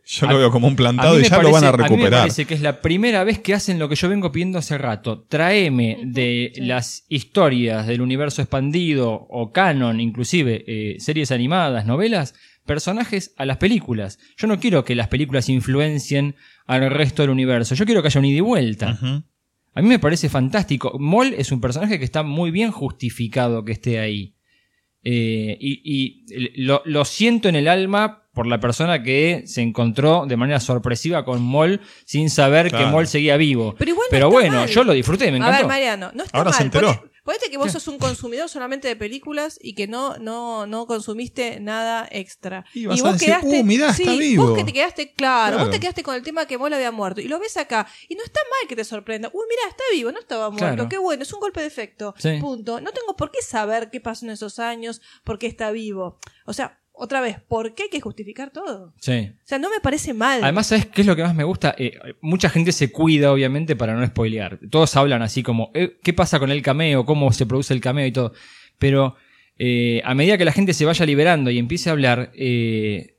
Yo 0.06 0.28
A- 0.28 0.32
lo 0.32 0.40
veo 0.40 0.50
como 0.50 0.66
un 0.68 0.74
a 0.74 0.78
plantado 0.78 1.20
y 1.20 1.24
ya 1.24 1.42
lo 1.42 1.52
van 1.52 1.64
a 1.66 1.72
parece- 1.72 1.72
mí 1.72 1.78
me 1.78 1.84
recuperar. 1.90 2.20
parece 2.22 2.46
que 2.46 2.54
es 2.54 2.62
la 2.62 2.82
primera 2.82 3.24
vez 3.26 3.40
que 3.40 3.54
hacen 3.54 3.78
lo 3.80 3.90
que 3.90 3.96
yo 3.96 4.08
vengo 4.10 4.32
pidiendo 4.32 4.58
hace 4.58 4.78
rato. 4.78 5.26
Traeme 5.30 6.00
de 6.06 6.54
las 6.56 7.04
historias 7.10 7.86
del 7.86 8.02
universo 8.02 8.42
expandido 8.42 9.12
o 9.12 9.52
canon, 9.52 10.00
inclusive 10.00 10.64
eh, 10.68 10.96
series 11.00 11.32
animadas, 11.32 11.86
novelas, 11.86 12.34
personajes 12.66 13.34
a 13.38 13.46
las 13.46 13.58
películas. 13.58 14.20
Yo 14.38 14.48
no 14.48 14.60
quiero 14.60 14.86
que 14.86 14.96
las 14.96 15.10
películas 15.10 15.50
influencien 15.50 16.36
al 16.66 16.90
resto 16.90 17.24
del 17.24 17.30
universo. 17.32 17.76
Yo 17.76 17.86
quiero 17.86 18.02
que 18.02 18.08
haya 18.08 18.20
un 18.20 18.26
ida 18.26 18.38
y 18.38 18.42
vuelta. 18.42 18.98
A 19.76 19.82
mí 19.82 19.88
me 19.90 20.00
parece 20.00 20.30
fantástico. 20.30 20.98
Moll 20.98 21.34
es 21.38 21.52
un 21.52 21.62
personaje 21.62 22.00
que 22.00 22.06
está 22.06 22.24
muy 22.24 22.52
bien 22.52 22.72
justificado 22.72 23.64
que 23.66 23.74
esté 23.74 24.00
ahí. 24.00 24.34
Eh, 25.04 25.58
y 25.60 25.82
y 25.86 26.64
lo, 26.64 26.82
lo 26.86 27.06
siento 27.06 27.48
en 27.50 27.56
el 27.56 27.68
alma 27.68 28.24
por 28.34 28.46
la 28.48 28.60
persona 28.60 29.02
que 29.02 29.44
se 29.46 29.62
encontró 29.62 30.26
de 30.28 30.38
manera 30.38 30.60
sorpresiva 30.60 31.26
con 31.26 31.42
Moll 31.42 31.82
sin 32.06 32.30
saber 32.30 32.70
que. 32.72 32.86
Moll 32.86 33.08
seguía 33.08 33.38
vivo. 33.38 33.76
Pero 33.78 33.92
igual 33.92 34.08
no 34.20 34.30
bueno, 34.30 34.56
mal. 34.62 34.70
yo 34.70 34.84
lo 34.84 34.94
disfruté, 34.94 35.26
me 35.32 35.38
A 35.38 35.38
encantó. 35.38 35.58
ver, 35.58 35.68
Mariano, 35.68 36.12
no 36.14 36.24
está 36.24 36.38
Ahora 36.38 36.50
mal. 36.52 36.58
se 36.58 36.64
enteró. 36.64 37.09
Ponete, 37.30 37.52
que 37.52 37.58
vos 37.58 37.72
sos 37.72 37.88
un 37.88 38.00
consumidor 38.00 38.50
solamente 38.50 38.88
de 38.88 38.96
películas 38.96 39.60
y 39.62 39.76
que 39.76 39.86
no, 39.88 40.18
no, 40.18 40.66
no 40.66 40.88
consumiste 40.88 41.60
nada 41.60 42.08
extra. 42.10 42.66
Y 42.74 42.88
vas 42.88 43.00
vos 43.02 43.10
a 43.10 43.14
decir, 43.14 43.28
quedaste. 43.28 43.60
"Uh, 43.60 43.64
mirá, 43.64 43.94
sí, 43.94 44.02
está 44.02 44.16
vivo". 44.16 44.48
Vos 44.48 44.58
que 44.58 44.64
te 44.64 44.74
quedaste, 44.74 45.14
claro, 45.14 45.58
Claro. 45.58 45.58
vos 45.60 45.70
te 45.70 45.80
quedaste 45.80 46.02
con 46.02 46.16
el 46.16 46.24
tema 46.24 46.48
que 46.48 46.58
Mola 46.58 46.78
había 46.78 46.90
muerto. 46.92 47.22
Y 47.22 47.28
lo 47.28 47.38
ves 47.38 47.56
acá. 47.58 47.86
Y 48.08 48.16
no 48.16 48.24
está 48.24 48.40
mal 48.40 48.68
que 48.68 48.76
te 48.76 48.84
sorprenda. 48.84 49.30
Uy, 49.32 49.46
mirá, 49.48 49.70
está 49.70 49.84
vivo, 49.94 50.12
no 50.12 50.18
estaba 50.20 50.50
muerto. 50.50 50.66
Claro. 50.76 50.90
Qué 50.90 50.98
bueno, 50.98 51.22
es 51.22 51.32
un 51.32 51.40
golpe 51.40 51.62
de 51.62 51.68
efecto. 51.68 52.16
Sí. 52.18 52.40
Punto. 52.42 52.82
No 52.82 52.92
tengo 52.94 53.16
por 53.16 53.30
qué 53.30 53.44
saber 53.44 53.92
qué 53.92 54.02
pasó 54.02 54.26
en 54.26 54.32
esos 54.32 54.58
años, 54.58 55.00
por 55.24 55.38
qué 55.38 55.46
está 55.46 55.70
vivo. 55.70 56.18
O 56.48 56.54
sea, 56.54 56.79
otra 57.00 57.22
vez, 57.22 57.38
¿por 57.48 57.74
qué 57.74 57.84
hay 57.84 57.90
que 57.90 58.02
justificar 58.02 58.52
todo? 58.52 58.94
Sí. 59.00 59.32
O 59.34 59.48
sea, 59.48 59.58
no 59.58 59.70
me 59.70 59.80
parece 59.80 60.14
mal. 60.14 60.44
Además, 60.44 60.68
¿sabes 60.68 60.86
qué 60.88 61.02
es 61.02 61.08
lo 61.08 61.16
que 61.16 61.24
más 61.24 61.34
me 61.34 61.46
gusta? 61.46 61.74
Eh, 61.78 61.98
mucha 62.20 62.50
gente 62.50 62.74
se 62.74 62.92
cuida, 62.92 63.32
obviamente, 63.32 63.78
para 63.78 63.96
no 63.96 64.06
spoilear. 64.06 64.60
Todos 64.70 64.96
hablan 64.98 65.22
así 65.22 65.42
como, 65.42 65.72
eh, 65.74 65.98
¿qué 66.04 66.12
pasa 66.12 66.40
con 66.40 66.52
el 66.52 66.62
cameo? 66.62 67.06
¿Cómo 67.06 67.32
se 67.32 67.46
produce 67.46 67.74
el 67.74 67.80
cameo 67.80 68.06
y 68.06 68.12
todo? 68.12 68.34
Pero 68.78 69.16
eh, 69.58 70.02
a 70.04 70.14
medida 70.14 70.38
que 70.38 70.44
la 70.44 70.52
gente 70.52 70.74
se 70.74 70.84
vaya 70.84 71.06
liberando 71.06 71.50
y 71.50 71.58
empiece 71.58 71.90
a 71.90 71.94
hablar, 71.94 72.32
eh, 72.36 73.16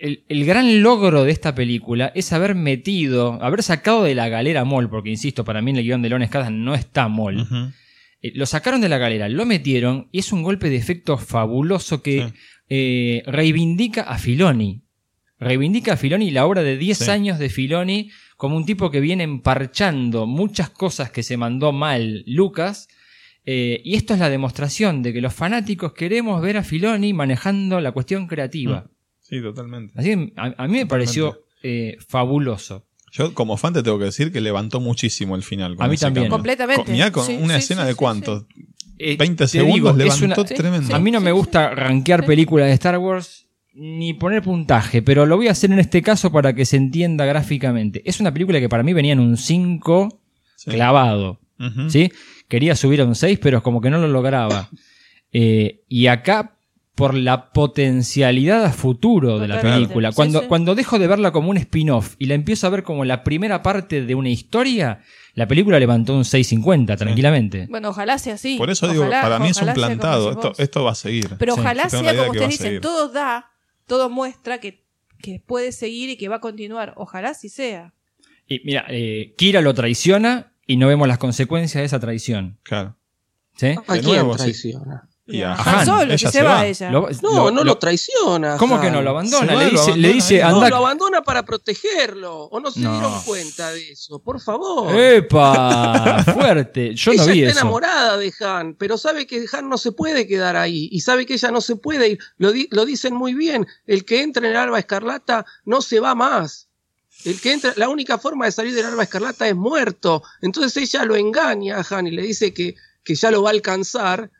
el, 0.00 0.24
el 0.28 0.44
gran 0.44 0.82
logro 0.82 1.24
de 1.24 1.32
esta 1.32 1.56
película 1.56 2.12
es 2.14 2.32
haber 2.32 2.54
metido, 2.54 3.42
haber 3.42 3.64
sacado 3.64 4.04
de 4.04 4.14
la 4.14 4.28
galera 4.28 4.60
a 4.60 4.64
Moll, 4.64 4.88
porque 4.88 5.10
insisto, 5.10 5.44
para 5.44 5.60
mí 5.60 5.72
en 5.72 5.78
el 5.78 5.84
guion 5.84 6.02
de 6.02 6.24
Escada 6.24 6.50
no 6.50 6.74
está 6.74 7.08
Moll. 7.08 7.46
Lo 8.32 8.46
sacaron 8.46 8.80
de 8.80 8.88
la 8.88 8.96
galera, 8.96 9.28
lo 9.28 9.44
metieron 9.44 10.08
y 10.10 10.20
es 10.20 10.32
un 10.32 10.42
golpe 10.42 10.70
de 10.70 10.76
efecto 10.76 11.18
fabuloso 11.18 12.00
que 12.02 12.32
eh, 12.68 13.22
reivindica 13.26 14.02
a 14.02 14.18
Filoni. 14.18 14.82
Reivindica 15.38 15.94
a 15.94 15.96
Filoni 15.96 16.30
la 16.30 16.46
obra 16.46 16.62
de 16.62 16.76
10 16.78 16.98
Sí. 16.98 17.10
años 17.10 17.38
de 17.38 17.50
Filoni 17.50 18.10
como 18.36 18.56
un 18.56 18.64
tipo 18.66 18.90
que 18.90 19.00
viene 19.00 19.24
emparchando 19.24 20.26
muchas 20.26 20.70
cosas 20.70 21.10
que 21.10 21.22
se 21.22 21.36
mandó 21.36 21.72
mal 21.72 22.24
Lucas. 22.26 22.88
eh, 23.46 23.82
y 23.84 23.94
esto 23.96 24.14
es 24.14 24.20
la 24.20 24.30
demostración 24.30 25.02
de 25.02 25.12
que 25.12 25.20
los 25.20 25.34
fanáticos 25.34 25.92
queremos 25.92 26.40
ver 26.40 26.56
a 26.56 26.62
Filoni 26.64 27.12
manejando 27.12 27.78
la 27.80 27.92
cuestión 27.92 28.26
creativa. 28.26 28.88
Sí, 29.20 29.42
totalmente. 29.42 29.92
Así 29.98 30.08
que 30.10 30.32
a, 30.36 30.54
a 30.56 30.66
mí 30.66 30.74
me 30.78 30.86
pareció 30.86 31.44
eh, 31.62 31.98
fabuloso. 32.08 32.86
Yo 33.12 33.32
como 33.34 33.56
fan 33.58 33.74
te 33.74 33.82
tengo 33.82 33.98
que 33.98 34.06
decir 34.06 34.32
que 34.32 34.40
levantó 34.40 34.80
muchísimo 34.80 35.36
el 35.36 35.42
final. 35.42 35.76
con 35.76 35.84
A 35.84 35.88
mí 35.88 35.96
también. 35.98 36.24
cambio. 36.24 36.30
Completamente. 36.36 36.84
Con, 36.84 36.92
mirá, 36.94 37.12
con 37.12 37.24
Sí, 37.26 37.36
una 37.40 37.54
sí, 37.54 37.58
escena 37.60 37.82
sí, 37.82 37.86
de 37.88 37.92
sí, 37.92 37.96
cuánto. 37.98 38.46
Eh, 38.98 39.16
20 39.16 39.44
te 39.44 39.48
segundos 39.48 39.74
digo, 39.74 39.92
levantó 39.92 40.40
una- 40.42 40.44
tremendo. 40.44 40.94
A 40.94 40.98
mí 40.98 41.10
no 41.10 41.20
me 41.20 41.32
gusta 41.32 41.70
rankear 41.74 42.24
películas 42.24 42.68
de 42.68 42.74
Star 42.74 42.98
Wars 42.98 43.46
ni 43.74 44.14
poner 44.14 44.42
puntaje, 44.42 45.02
pero 45.02 45.26
lo 45.26 45.36
voy 45.36 45.48
a 45.48 45.50
hacer 45.50 45.72
en 45.72 45.80
este 45.80 46.00
caso 46.00 46.30
para 46.30 46.54
que 46.54 46.64
se 46.64 46.76
entienda 46.76 47.24
gráficamente. 47.24 48.02
Es 48.04 48.20
una 48.20 48.32
película 48.32 48.60
que 48.60 48.68
para 48.68 48.82
mí 48.84 48.92
venía 48.92 49.12
en 49.14 49.20
un 49.20 49.36
5 49.36 50.20
clavado. 50.64 51.40
¿sí? 51.88 52.12
Quería 52.48 52.76
subir 52.76 53.00
a 53.00 53.04
un 53.04 53.14
6, 53.14 53.38
pero 53.42 53.62
como 53.62 53.80
que 53.80 53.90
no 53.90 53.98
lo 53.98 54.08
lograba. 54.08 54.68
Eh, 55.36 55.80
y 55.88 56.06
acá, 56.06 56.53
por 56.94 57.14
la 57.14 57.50
potencialidad 57.50 58.64
a 58.64 58.72
futuro 58.72 59.38
de 59.40 59.48
la 59.48 59.60
película, 59.60 60.12
cuando, 60.12 60.40
sí. 60.42 60.46
cuando 60.46 60.74
dejo 60.76 60.98
de 60.98 61.08
verla 61.08 61.32
como 61.32 61.50
un 61.50 61.56
spin-off 61.56 62.14
y 62.18 62.26
la 62.26 62.34
empiezo 62.34 62.66
a 62.68 62.70
ver 62.70 62.84
como 62.84 63.04
la 63.04 63.24
primera 63.24 63.62
parte 63.62 64.02
de 64.02 64.14
una 64.14 64.28
historia, 64.28 65.00
la 65.34 65.48
película 65.48 65.80
levantó 65.80 66.14
un 66.14 66.22
6.50 66.22 66.96
tranquilamente. 66.96 67.66
Bueno, 67.68 67.88
ojalá 67.88 68.18
sea 68.18 68.34
así. 68.34 68.56
Por 68.58 68.70
eso 68.70 68.86
digo, 68.86 69.08
para 69.10 69.40
mí 69.40 69.48
es 69.48 69.60
un 69.60 69.72
plantado. 69.74 70.30
Esto, 70.30 70.52
esto 70.56 70.84
va 70.84 70.92
a 70.92 70.94
seguir. 70.94 71.30
Pero 71.38 71.54
Sí. 71.54 71.60
ojalá 71.60 71.88
sea 71.88 72.16
como 72.16 72.30
ustedes 72.30 72.50
dicen, 72.50 72.80
todo 72.80 73.08
da, 73.08 73.50
todo 73.86 74.08
muestra 74.08 74.58
que, 74.58 74.84
que 75.20 75.42
puede 75.44 75.72
seguir 75.72 76.10
y 76.10 76.16
que 76.16 76.28
va 76.28 76.36
a 76.36 76.40
continuar. 76.40 76.94
Ojalá 76.96 77.34
sí 77.34 77.48
sea. 77.48 77.92
Y 78.46 78.60
mira, 78.64 78.84
eh, 78.88 79.34
Kira 79.36 79.62
lo 79.62 79.74
traiciona 79.74 80.52
y 80.66 80.76
no 80.76 80.86
vemos 80.86 81.08
las 81.08 81.18
consecuencias 81.18 81.82
de 81.82 81.86
esa 81.86 81.98
traición. 81.98 82.58
Claro. 82.62 82.96
¿Sí? 83.56 83.74
¿A 83.86 83.98
quién 83.98 84.30
traiciona? 84.36 85.08
Y 85.26 85.40
a 85.40 85.54
Han. 85.54 85.86
Solo, 85.86 86.10
que 86.10 86.18
se, 86.18 86.42
va, 86.42 86.66
ella. 86.66 86.90
Lo- 86.90 87.08
No, 87.22 87.30
lo- 87.46 87.50
no 87.50 87.64
lo, 87.64 87.78
traiciona. 87.78 88.58
¿Cómo 88.58 88.78
que 88.78 88.90
no? 88.90 89.00
Lo 89.00 89.10
abandona. 89.10 89.54
Va, 89.54 89.64
le 89.64 89.70
lo 89.70 89.70
dice, 89.70 89.96
le 89.96 90.08
abandona 90.08 90.12
dice. 90.14 90.38
No, 90.40 90.46
anda. 90.48 90.68
lo 90.68 90.76
abandona 90.76 91.22
para 91.22 91.42
protegerlo. 91.44 92.42
¿O 92.44 92.60
no 92.60 92.70
se 92.70 92.80
No. 92.80 92.92
dieron 92.92 93.22
cuenta 93.22 93.70
de 93.72 93.92
eso? 93.92 94.18
Por 94.18 94.38
favor. 94.40 94.94
¡Epa! 94.94 96.22
Fuerte. 96.34 96.94
Yo 96.94 97.14
no 97.14 97.22
ella 97.22 97.32
vi 97.32 97.38
está 97.40 97.50
eso. 97.52 97.60
enamorada 97.60 98.16
de 98.18 98.32
Han, 98.40 98.74
pero 98.74 98.98
sabe 98.98 99.26
que 99.26 99.46
Han 99.52 99.68
no 99.70 99.78
se 99.78 99.92
puede 99.92 100.26
quedar 100.26 100.56
ahí 100.56 100.88
y 100.92 101.00
sabe 101.00 101.24
que 101.24 101.34
ella 101.34 101.50
no 101.50 101.62
se 101.62 101.76
puede 101.76 102.08
ir. 102.10 102.18
Lo, 102.36 102.52
di- 102.52 102.68
lo 102.70 102.84
dicen 102.84 103.14
muy 103.14 103.32
bien. 103.32 103.66
El 103.86 104.04
que 104.04 104.22
entra 104.22 104.44
en 104.44 104.50
el 104.52 104.56
alba 104.58 104.78
escarlata 104.78 105.46
no 105.64 105.80
se 105.80 106.00
va 106.00 106.14
más. 106.14 106.68
El 107.24 107.40
que 107.40 107.52
entra, 107.52 107.72
la 107.76 107.88
única 107.88 108.18
forma 108.18 108.44
de 108.44 108.52
salir 108.52 108.74
del 108.74 108.84
alba 108.84 109.04
escarlata 109.04 109.48
es 109.48 109.54
muerto. 109.56 110.22
Entonces 110.42 110.76
ella 110.76 111.06
lo 111.06 111.16
engaña 111.16 111.78
a 111.78 111.86
Han 111.96 112.08
y 112.08 112.10
le 112.10 112.20
dice 112.20 112.52
que, 112.52 112.74
que 113.02 113.14
ya 113.14 113.30
lo 113.30 113.42
va 113.42 113.48
a 113.48 113.52
alcanzar 113.52 114.30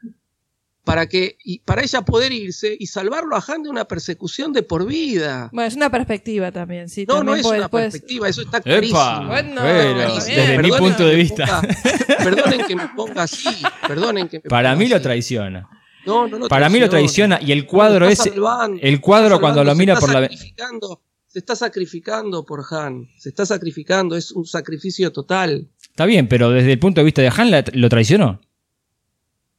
para 0.84 1.06
que 1.08 1.36
y 1.42 1.60
para 1.60 1.82
ella 1.82 2.02
poder 2.02 2.32
irse 2.32 2.76
y 2.78 2.86
salvarlo 2.86 3.34
a 3.36 3.44
Han 3.46 3.62
de 3.62 3.70
una 3.70 3.86
persecución 3.86 4.52
de 4.52 4.62
por 4.62 4.86
vida. 4.86 5.48
Bueno, 5.52 5.66
es 5.68 5.74
una 5.76 5.90
perspectiva 5.90 6.52
también, 6.52 6.88
sí. 6.88 7.06
No, 7.08 7.24
no 7.24 7.34
es 7.34 7.44
una 7.44 7.68
perspectiva, 7.68 8.28
eso 8.28 8.42
está 8.42 8.60
clarísimo. 8.60 8.98
¡Epa! 9.00 9.26
Bueno, 9.26 9.62
Bueno, 9.62 10.14
desde 10.16 10.58
mi 10.62 10.70
punto 10.70 11.06
de 11.06 11.14
vista. 11.16 11.46
ponga- 11.46 12.16
perdonen 12.24 12.66
que 12.66 12.76
me 12.76 12.88
ponga 12.88 13.22
así. 13.22 13.48
Perdonen 13.88 14.28
que 14.28 14.36
me 14.38 14.42
Para 14.50 14.70
ponga 14.72 14.84
mí 14.84 14.88
lo 14.90 15.00
traiciona. 15.00 15.68
No, 16.06 16.28
no 16.28 16.38
lo 16.38 16.48
Para 16.48 16.68
mí 16.68 16.78
lo 16.78 16.90
traiciona 16.90 17.40
y 17.40 17.50
el 17.52 17.64
cuadro 17.64 18.14
salvando, 18.14 18.78
El 18.82 19.00
cuadro 19.00 19.40
cuando 19.40 19.64
lo 19.64 19.74
mira 19.74 19.96
por 19.98 20.12
la. 20.12 20.28
Se 21.26 21.38
está 21.40 21.56
sacrificando 21.56 22.44
por 22.44 22.62
Han. 22.70 23.08
Se 23.18 23.30
está 23.30 23.44
sacrificando. 23.46 24.14
Es 24.16 24.30
un 24.32 24.44
sacrificio 24.46 25.10
total. 25.12 25.66
Está 25.82 26.04
bien, 26.06 26.28
pero 26.28 26.50
desde 26.50 26.72
el 26.72 26.78
punto 26.78 27.00
de 27.00 27.04
vista 27.06 27.22
de 27.22 27.32
Han 27.34 27.50
la- 27.50 27.64
lo 27.72 27.88
traicionó. 27.88 28.40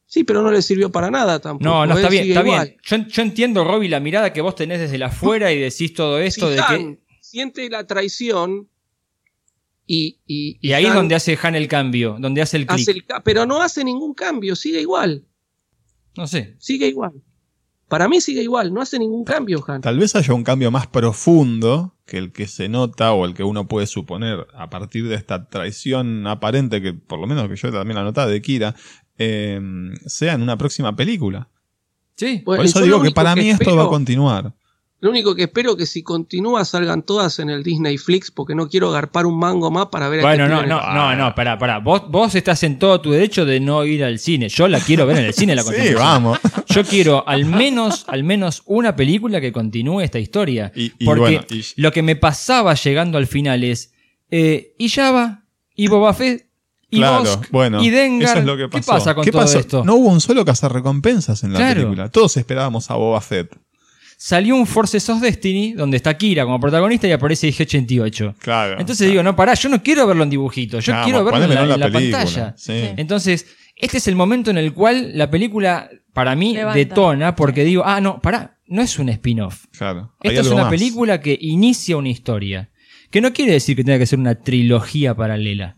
Sí, 0.06 0.22
pero 0.24 0.40
no 0.42 0.50
le 0.52 0.62
sirvió 0.62 0.90
para 0.92 1.10
nada 1.10 1.40
tampoco. 1.40 1.64
No, 1.68 1.84
no, 1.86 1.94
está 1.94 2.06
Él 2.08 2.12
bien, 2.12 2.28
está 2.28 2.40
igual. 2.42 2.66
bien. 2.68 3.04
Yo, 3.04 3.08
yo 3.08 3.22
entiendo, 3.22 3.64
Robbie, 3.64 3.88
la 3.88 4.00
mirada 4.00 4.32
que 4.32 4.40
vos 4.40 4.54
tenés 4.54 4.78
desde 4.80 4.98
la 4.98 5.06
afuera 5.06 5.52
y 5.52 5.58
decís 5.58 5.92
todo 5.94 6.18
esto 6.20 6.48
Si 6.48 6.54
de 6.54 6.60
Han 6.60 6.96
que. 6.96 7.02
siente 7.20 7.68
la 7.68 7.86
traición 7.86 8.68
y, 9.86 10.20
y, 10.26 10.58
Y 10.60 10.72
ahí 10.72 10.86
es 10.86 10.94
donde 10.94 11.14
hace 11.14 11.38
Han 11.42 11.54
el 11.54 11.68
cambio, 11.68 12.16
donde 12.18 12.42
hace 12.42 12.56
el 12.56 12.66
hace 12.68 12.92
clic. 12.92 13.06
pero 13.24 13.46
no 13.46 13.62
hace 13.62 13.84
ningún 13.84 14.14
cambio, 14.14 14.56
sigue 14.56 14.80
igual. 14.80 15.24
No 16.16 16.26
sé. 16.26 16.56
Sigue 16.58 16.86
igual. 16.88 17.12
Para 17.88 18.08
mí 18.08 18.20
sigue 18.20 18.42
igual, 18.42 18.72
no 18.74 18.80
hace 18.82 18.98
ningún 18.98 19.24
cambio, 19.24 19.62
Han. 19.68 19.80
Tal 19.80 19.98
vez 19.98 20.16
haya 20.16 20.34
un 20.34 20.42
cambio 20.42 20.70
más 20.72 20.86
profundo 20.88 21.94
que 22.04 22.18
el 22.18 22.32
que 22.32 22.46
se 22.48 22.68
nota 22.68 23.12
o 23.12 23.24
el 23.24 23.34
que 23.34 23.44
uno 23.44 23.68
puede 23.68 23.86
suponer 23.86 24.46
a 24.54 24.70
partir 24.70 25.06
de 25.08 25.14
esta 25.16 25.48
traición 25.48 26.26
aparente 26.26 26.80
que 26.82 26.94
por 26.94 27.20
lo 27.20 27.26
menos 27.28 27.48
que 27.48 27.56
yo 27.56 27.70
también 27.72 27.96
la 27.96 28.02
notaba 28.04 28.28
de 28.28 28.42
Kira 28.42 28.74
eh, 29.18 29.60
sea 30.06 30.34
en 30.34 30.42
una 30.42 30.56
próxima 30.56 30.94
película. 30.96 31.48
Sí. 32.16 32.38
Por 32.44 32.56
Bueno, 32.56 32.62
eso 32.64 32.80
digo 32.82 33.02
que 33.02 33.10
para 33.10 33.34
que 33.34 33.42
mí 33.42 33.50
esto 33.50 33.62
espero- 33.64 33.76
va 33.76 33.84
a 33.84 33.88
continuar. 33.88 34.52
Lo 34.98 35.10
único 35.10 35.34
que 35.34 35.42
espero 35.42 35.76
que 35.76 35.84
si 35.84 36.02
continúa 36.02 36.64
salgan 36.64 37.02
todas 37.02 37.38
en 37.38 37.50
el 37.50 37.62
Disney 37.62 37.98
Flix 37.98 38.30
porque 38.30 38.54
no 38.54 38.66
quiero 38.70 38.90
garpar 38.90 39.26
un 39.26 39.38
mango 39.38 39.70
más 39.70 39.86
para 39.88 40.08
ver 40.08 40.20
a 40.20 40.22
Bueno, 40.22 40.48
no, 40.48 40.64
no, 40.64 40.80
no, 40.94 41.14
no, 41.14 41.34
pará, 41.34 41.58
pará. 41.58 41.78
Vos, 41.80 42.10
vos 42.10 42.34
estás 42.34 42.62
en 42.62 42.78
todo 42.78 42.98
tu 43.02 43.10
derecho 43.10 43.44
de 43.44 43.60
no 43.60 43.84
ir 43.84 44.02
al 44.02 44.18
cine. 44.18 44.48
Yo 44.48 44.66
la 44.68 44.80
quiero 44.80 45.04
ver 45.04 45.18
en 45.18 45.24
el 45.26 45.34
cine 45.34 45.54
la 45.54 45.62
Sí, 45.64 45.92
vamos. 45.94 46.38
Yo 46.68 46.82
quiero 46.82 47.28
al 47.28 47.44
menos, 47.44 48.06
al 48.08 48.24
menos 48.24 48.62
una 48.64 48.96
película 48.96 49.38
que 49.38 49.52
continúe 49.52 50.00
esta 50.00 50.18
historia. 50.18 50.72
y 50.74 50.88
Porque 51.04 51.20
bueno, 51.20 51.40
y- 51.50 51.62
lo 51.76 51.92
que 51.92 52.02
me 52.02 52.16
pasaba 52.16 52.72
llegando 52.74 53.18
al 53.18 53.26
final 53.26 53.64
es. 53.64 53.92
Eh, 54.30 54.74
y 54.78 54.88
Java, 54.88 55.44
y 55.76 55.88
Boba 55.88 56.14
Fett, 56.14 56.46
Y 56.90 56.98
Claro, 56.98 57.20
Bosk 57.24 57.50
bueno, 57.50 57.82
y 57.82 57.90
Dengar. 57.90 58.30
eso 58.30 58.38
es 58.38 58.44
lo 58.44 58.56
que 58.56 58.68
¿Qué 58.70 58.80
pasa 58.82 59.14
con 59.14 59.24
¿Qué 59.24 59.32
todo 59.32 59.42
pasó? 59.42 59.58
esto? 59.58 59.84
No 59.84 59.96
hubo 59.96 60.08
un 60.08 60.20
solo 60.20 60.44
cazarrecompensas 60.44 61.42
en 61.42 61.52
la 61.52 61.58
Claro. 61.58 61.80
película. 61.82 62.08
Todos 62.10 62.36
esperábamos 62.36 62.90
a 62.90 62.94
Boba 62.94 63.20
Fett. 63.20 63.56
Salió 64.18 64.56
un 64.56 64.66
Forces 64.66 65.08
of 65.10 65.20
Destiny 65.20 65.72
donde 65.74 65.96
está 65.98 66.16
Kira 66.16 66.44
como 66.44 66.58
protagonista 66.60 67.06
y 67.06 67.12
aparece 67.12 67.48
IG-88. 67.48 68.34
Claro. 68.38 68.80
Entonces 68.80 69.10
digo, 69.10 69.22
no, 69.22 69.36
pará, 69.36 69.54
yo 69.54 69.68
no 69.68 69.82
quiero 69.82 70.06
verlo 70.06 70.22
en 70.22 70.30
dibujitos, 70.30 70.84
yo 70.84 70.92
Claro, 70.92 71.04
quiero 71.04 71.24
verlo 71.24 71.44
en 71.44 71.68
la, 71.80 71.86
en 71.86 71.92
pantalla. 71.92 72.54
sí. 72.56 72.72
Entonces, 72.96 73.46
este 73.74 73.98
es 73.98 74.08
el 74.08 74.14
momento 74.16 74.50
en 74.50 74.56
el 74.56 74.72
cual 74.72 75.10
la 75.18 75.28
película, 75.30 75.90
para 76.14 76.34
mí, 76.34 76.54
Levanta. 76.54 76.78
detona 76.78 77.36
porque 77.36 77.62
digo, 77.64 77.82
ah, 77.84 78.00
no, 78.00 78.20
pará, 78.22 78.56
no 78.68 78.80
es 78.80 78.98
un 78.98 79.10
spin-off. 79.10 79.64
Claro. 79.76 80.14
Esta 80.22 80.40
es 80.40 80.46
una 80.46 80.62
más. 80.62 80.70
película 80.70 81.20
que 81.20 81.36
inicia 81.38 81.96
una 81.98 82.08
historia. 82.08 82.70
Que 83.10 83.20
no 83.20 83.32
quiere 83.34 83.52
decir 83.52 83.76
que 83.76 83.84
tenga 83.84 83.98
que 83.98 84.06
ser 84.06 84.18
una 84.18 84.36
trilogía 84.36 85.14
paralela. 85.14 85.76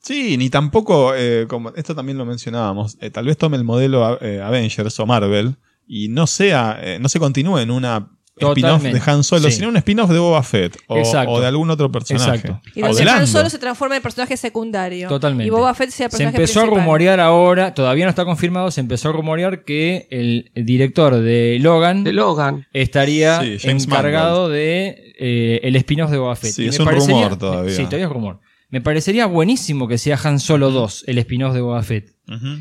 Sí, 0.00 0.36
ni 0.36 0.48
tampoco, 0.48 1.12
eh, 1.14 1.46
como 1.48 1.70
esto 1.70 1.94
también 1.94 2.18
lo 2.18 2.24
mencionábamos, 2.24 2.96
eh, 3.00 3.10
tal 3.10 3.26
vez 3.26 3.36
tome 3.36 3.56
el 3.56 3.64
modelo 3.64 4.18
eh, 4.22 4.40
Avengers 4.40 4.98
o 5.00 5.06
Marvel 5.06 5.56
y 5.86 6.08
no 6.08 6.26
sea, 6.26 6.78
eh, 6.82 6.98
no 7.00 7.08
se 7.08 7.18
continúe 7.18 7.58
en 7.58 7.70
una 7.70 8.08
spin-off 8.40 8.82
de 8.84 9.02
Han 9.04 9.24
Solo, 9.24 9.50
Sí. 9.50 9.56
sino 9.56 9.68
un 9.68 9.76
spin-off 9.78 10.10
de 10.10 10.18
Boba 10.20 10.44
Fett 10.44 10.76
o, 10.86 11.40
de 11.40 11.46
algún 11.46 11.68
otro 11.70 11.90
personaje. 11.90 12.36
Exacto. 12.36 12.60
Y 12.76 12.80
donde 12.82 13.04
de 13.04 13.10
Han. 13.10 13.26
Solo 13.26 13.50
se 13.50 13.58
transforma 13.58 13.96
en 13.96 14.02
personaje 14.02 14.36
secundario. 14.36 15.08
Totalmente. 15.08 15.48
Y 15.48 15.50
Boba 15.50 15.74
Fett 15.74 15.90
sea 15.90 16.06
el 16.06 16.12
Se 16.12 16.18
personaje 16.18 16.36
empezó 16.36 16.60
a 16.60 16.66
rumorear 16.66 17.18
ahora, 17.18 17.74
todavía 17.74 18.04
no 18.04 18.10
está 18.10 18.24
confirmado, 18.24 18.70
se 18.70 18.80
empezó 18.80 19.08
a 19.08 19.12
rumorear 19.12 19.64
que 19.64 20.06
el 20.12 20.52
director 20.64 21.16
de 21.20 21.58
Logan, 21.60 22.04
De 22.04 22.12
Logan. 22.12 22.64
estaría 22.72 23.40
Sí, 23.42 23.58
encargado 23.68 24.48
de 24.48 25.14
eh, 25.18 25.58
el 25.64 25.74
spin-off 25.74 26.12
de 26.12 26.18
Boba 26.18 26.36
Fett. 26.36 26.52
Sí, 26.52 26.62
Y 26.62 26.68
es 26.68 26.78
me 26.78 26.84
un 26.84 26.90
parecería- 26.90 27.24
rumor 27.24 27.38
todavía. 27.38 27.74
Sí, 27.74 27.84
todavía 27.86 28.06
es 28.06 28.12
rumor. 28.12 28.40
Me 28.70 28.80
parecería 28.82 29.26
buenísimo 29.26 29.88
que 29.88 29.96
sea 29.96 30.18
Han 30.22 30.38
Solo 30.40 30.70
2, 30.70 31.04
el 31.06 31.18
spin-off 31.18 31.54
de 31.54 31.60
Boba 31.62 31.82
Fett. 31.82 32.14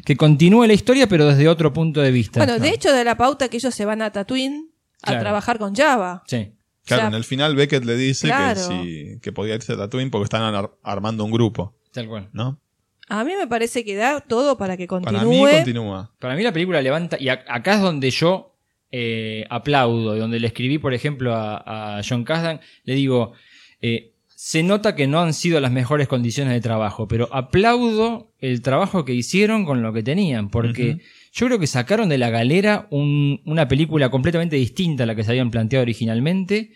Que 0.05 0.15
continúe 0.15 0.65
la 0.65 0.73
historia, 0.73 1.07
pero 1.07 1.27
desde 1.27 1.49
otro 1.49 1.73
punto 1.73 2.01
de 2.01 2.11
vista. 2.11 2.39
Bueno, 2.39 2.59
de 2.59 2.69
hecho, 2.69 2.93
de 2.93 3.03
la 3.03 3.17
pauta 3.17 3.49
que 3.49 3.57
ellos 3.57 3.75
se 3.75 3.83
van 3.85 4.01
a 4.01 4.11
Tatooine 4.11 4.69
a 5.03 5.07
Claro. 5.07 5.19
trabajar 5.21 5.59
con 5.59 5.75
Java. 5.75 6.23
Sí. 6.27 6.53
Claro, 6.85 7.01
O 7.01 7.03
sea, 7.03 7.07
en 7.09 7.13
el 7.15 7.23
final 7.25 7.55
Beckett 7.55 7.83
le 7.83 7.97
dice 7.97 8.27
Claro. 8.27 8.61
que, 8.69 8.83
sí, 8.83 9.19
que 9.21 9.33
podía 9.33 9.55
irse 9.55 9.73
a 9.73 9.77
Tatooine 9.77 10.09
porque 10.09 10.23
están 10.23 10.41
ar- 10.55 10.71
armando 10.83 11.25
un 11.25 11.31
grupo, 11.31 11.75
Tal 11.91 12.07
cual. 12.07 12.29
¿no? 12.31 12.61
A 13.09 13.25
mí 13.25 13.33
me 13.37 13.47
parece 13.47 13.83
que 13.83 13.95
da 13.95 14.21
todo 14.21 14.57
para 14.57 14.77
que 14.77 14.87
continúe. 14.87 15.13
Para 15.19 15.25
mí 15.29 15.41
continúa. 15.57 16.13
Para 16.19 16.35
mí 16.35 16.43
la 16.43 16.53
película 16.53 16.81
levanta, 16.81 17.17
y 17.19 17.27
acá 17.27 17.73
es 17.75 17.81
donde 17.81 18.09
yo 18.11 18.53
eh, 18.89 19.45
aplaudo, 19.49 20.15
y 20.15 20.19
donde 20.19 20.39
le 20.39 20.47
escribí, 20.47 20.77
por 20.77 20.93
ejemplo, 20.93 21.35
a, 21.35 21.97
a 21.97 22.01
John 22.07 22.23
Kasdan, 22.23 22.61
le 22.85 22.95
digo, 22.95 23.33
eh, 23.81 24.13
se 24.39 24.61
nota 24.61 24.93
que 24.93 25.07
no 25.07 25.19
han 25.19 25.33
sido 25.33 25.59
las 25.59 25.71
mejores 25.71 26.07
condiciones 26.07 26.53
de 26.53 26.61
trabajo, 26.61 27.07
pero 27.07 27.27
aplaudo 27.33 28.31
el 28.37 28.61
trabajo 28.61 29.03
que 29.03 29.15
hicieron 29.15 29.65
con 29.65 29.81
lo 29.81 29.93
que 29.93 30.03
tenían, 30.03 30.49
porque 30.51 30.99
yo 31.33 31.47
creo 31.47 31.57
que 31.57 31.65
sacaron 31.65 32.07
de 32.07 32.19
la 32.19 32.29
galera 32.29 32.87
un- 32.91 33.41
una 33.45 33.67
película 33.67 34.09
completamente 34.11 34.55
distinta 34.55 35.03
a 35.03 35.05
la 35.07 35.15
que 35.15 35.23
se 35.23 35.31
habían 35.31 35.49
planteado 35.49 35.81
originalmente, 35.81 36.71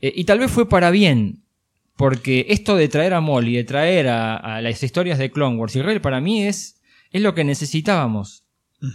eh, 0.00 0.12
y 0.16 0.24
tal 0.24 0.40
vez 0.40 0.50
fue 0.50 0.68
para 0.68 0.90
bien, 0.90 1.44
porque 1.96 2.46
esto 2.48 2.74
de 2.76 2.88
traer 2.88 3.14
a 3.14 3.20
Molly, 3.20 3.54
de 3.54 3.62
traer 3.64 4.08
a, 4.08 4.36
a 4.36 4.60
las 4.60 4.82
historias 4.82 5.18
de 5.18 5.30
Clone 5.30 5.56
Wars 5.58 5.76
y 5.76 5.82
Rebel, 5.82 6.00
para 6.00 6.20
mí 6.20 6.42
es, 6.42 6.82
es 7.12 7.22
lo 7.22 7.34
que 7.36 7.44
necesitábamos. 7.44 8.42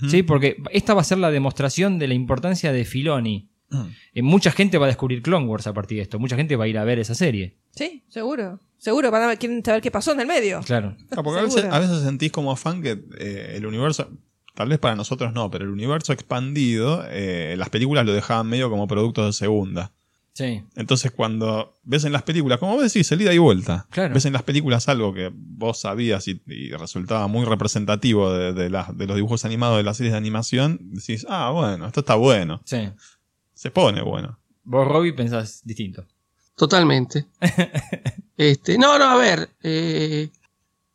Sí, 0.09 0.21
porque 0.23 0.57
esta 0.71 0.93
va 0.93 1.01
a 1.01 1.05
ser 1.05 1.17
la 1.17 1.31
demostración 1.31 1.97
de 1.97 2.07
la 2.07 2.13
importancia 2.13 2.71
de 2.73 2.83
Filoni. 2.85 3.49
Mm. 3.69 3.81
Eh, 4.15 4.21
mucha 4.21 4.51
gente 4.51 4.77
va 4.77 4.85
a 4.85 4.87
descubrir 4.87 5.21
Clone 5.21 5.47
Wars 5.47 5.65
a 5.65 5.73
partir 5.73 5.97
de 5.97 6.03
esto. 6.03 6.19
Mucha 6.19 6.35
gente 6.35 6.55
va 6.55 6.65
a 6.65 6.67
ir 6.67 6.77
a 6.77 6.83
ver 6.83 6.99
esa 6.99 7.15
serie. 7.15 7.55
Sí, 7.75 8.03
seguro. 8.09 8.59
Seguro, 8.77 9.11
van 9.11 9.21
a 9.23 9.27
ver, 9.27 9.37
quieren 9.37 9.63
saber 9.63 9.81
qué 9.81 9.91
pasó 9.91 10.11
en 10.13 10.21
el 10.21 10.27
medio. 10.27 10.61
Claro. 10.65 10.95
Ah, 11.15 11.21
porque 11.23 11.39
a 11.39 11.43
veces, 11.43 11.65
a 11.65 11.79
veces 11.79 12.01
sentís 12.01 12.31
como 12.31 12.55
fan 12.55 12.81
que 12.81 13.03
eh, 13.19 13.53
el 13.55 13.65
universo, 13.67 14.09
tal 14.55 14.69
vez 14.69 14.79
para 14.79 14.95
nosotros 14.95 15.33
no, 15.33 15.51
pero 15.51 15.65
el 15.65 15.71
universo 15.71 16.13
expandido, 16.13 17.03
eh, 17.09 17.53
las 17.57 17.69
películas 17.69 18.05
lo 18.05 18.13
dejaban 18.13 18.47
medio 18.47 18.69
como 18.71 18.87
productos 18.87 19.27
de 19.27 19.33
segunda. 19.33 19.91
Sí. 20.33 20.63
Entonces 20.75 21.11
cuando 21.11 21.75
ves 21.83 22.05
en 22.05 22.13
las 22.13 22.23
películas, 22.23 22.57
como 22.57 22.73
vos 22.75 22.83
decís, 22.91 23.11
el 23.11 23.21
ida 23.21 23.33
y 23.33 23.37
vuelta, 23.37 23.85
Claro. 23.91 24.13
ves 24.15 24.25
en 24.25 24.33
las 24.33 24.43
películas 24.43 24.87
algo 24.89 25.13
que 25.13 25.29
vos 25.33 25.79
sabías 25.81 26.27
y, 26.27 26.41
y 26.47 26.71
resultaba 26.71 27.27
muy 27.27 27.45
representativo 27.45 28.33
de, 28.33 28.53
de 28.53 28.69
de 28.69 29.07
los 29.07 29.15
dibujos 29.15 29.45
animados 29.45 29.77
de 29.77 29.83
las 29.83 29.97
series 29.97 30.13
de 30.13 30.17
animación, 30.17 30.79
decís, 30.81 31.25
ah, 31.29 31.51
bueno, 31.51 31.85
esto 31.85 31.99
está 31.99 32.15
bueno, 32.15 32.61
Sí. 32.65 32.89
se 33.53 33.69
pone 33.71 34.01
bueno. 34.01 34.39
Vos, 34.63 34.87
Robbie, 34.87 35.13
pensás 35.13 35.61
distinto. 35.65 36.05
Totalmente. 36.61 37.25
este, 38.37 38.77
no, 38.77 38.99
no, 38.99 39.05
a 39.05 39.15
ver. 39.15 39.49
eh, 39.63 40.29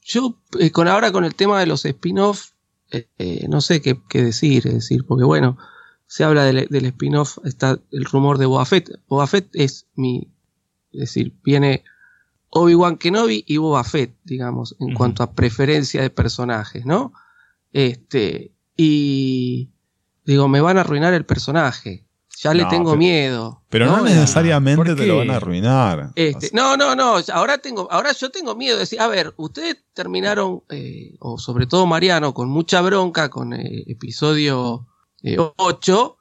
yo 0.00 0.40
eh, 0.60 0.70
con 0.70 0.86
ahora 0.86 1.10
con 1.10 1.24
el 1.24 1.34
tema 1.34 1.58
de 1.58 1.66
los 1.66 1.84
spin-off, 1.84 2.50
eh, 2.92 3.46
no 3.48 3.60
sé 3.60 3.82
qué, 3.82 4.00
qué 4.08 4.22
decir, 4.22 4.64
es 4.68 4.74
decir, 4.74 5.04
porque 5.04 5.24
bueno, 5.24 5.58
se 6.06 6.22
habla 6.22 6.44
del, 6.44 6.68
del 6.70 6.86
spin-off, 6.86 7.38
está 7.44 7.80
el 7.90 8.04
rumor 8.04 8.38
de 8.38 8.46
Boba 8.46 8.64
Fett. 8.64 8.92
Boba 9.08 9.26
Fett 9.26 9.48
es 9.54 9.88
mi, 9.96 10.28
es 10.92 11.00
decir, 11.00 11.34
viene 11.42 11.82
Obi-Wan 12.50 12.96
Kenobi 12.96 13.42
y 13.44 13.56
Boba 13.56 13.82
Fett, 13.82 14.14
digamos, 14.22 14.76
en 14.78 14.94
cuanto 14.94 15.24
a 15.24 15.32
preferencia 15.32 16.00
de 16.00 16.10
personajes, 16.10 16.86
¿no? 16.86 17.12
Este, 17.72 18.52
y 18.76 19.70
digo, 20.24 20.46
me 20.46 20.60
van 20.60 20.78
a 20.78 20.82
arruinar 20.82 21.12
el 21.12 21.26
personaje. 21.26 22.05
Ya 22.38 22.52
le 22.52 22.64
No, 22.64 22.68
tengo 22.68 22.90
pero- 22.90 22.96
miedo. 22.98 23.62
Pero 23.70 23.86
no, 23.86 23.96
¿no? 23.98 24.04
necesariamente 24.04 24.76
¿por 24.76 24.94
te 24.96 25.06
lo 25.06 25.18
van 25.18 25.30
a 25.30 25.36
arruinar. 25.36 26.12
Este, 26.16 26.50
no, 26.52 26.76
no, 26.76 26.94
no. 26.94 27.16
Ahora 27.32 27.58
tengo, 27.58 27.88
ahora 27.90 28.12
yo 28.12 28.30
tengo 28.30 28.54
miedo 28.54 28.74
de 28.76 28.80
decir, 28.80 29.00
a 29.00 29.08
ver, 29.08 29.32
ustedes 29.36 29.78
terminaron, 29.94 30.62
eh, 30.68 31.16
o 31.20 31.38
sobre 31.38 31.66
todo 31.66 31.86
Mariano, 31.86 32.34
con 32.34 32.48
mucha 32.48 32.80
bronca 32.82 33.30
con 33.30 33.54
eh, 33.54 33.84
episodio 33.86 34.86
8 35.56 36.16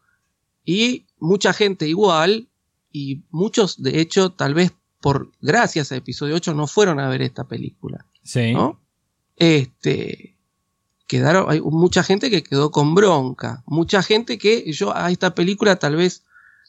y 0.64 1.06
mucha 1.20 1.54
gente 1.54 1.88
igual 1.88 2.48
y 2.92 3.24
muchos, 3.30 3.82
de 3.84 4.00
hecho, 4.00 4.32
tal 4.32 4.54
vez 4.54 4.74
por 5.02 5.32
gracias 5.42 5.92
a 5.92 5.96
episodio 5.98 6.36
8 6.36 6.54
no 6.54 6.66
fueron 6.66 7.00
a 7.00 7.10
ver 7.10 7.22
esta 7.22 7.44
película, 7.48 8.06
Sí. 8.24 8.54
¿no? 8.54 8.82
Este, 9.36 10.35
quedaron, 11.08 11.46
hay 11.50 11.62
mucha 11.62 12.04
gente 12.04 12.30
que 12.30 12.44
quedó 12.44 12.72
con 12.72 12.96
bronca, 12.96 13.64
mucha 13.66 14.02
gente 14.02 14.38
que 14.38 14.72
yo 14.72 14.96
a 14.96 15.12
esta 15.12 15.36
película 15.36 15.76
tal 15.78 15.96
vez 15.96 16.24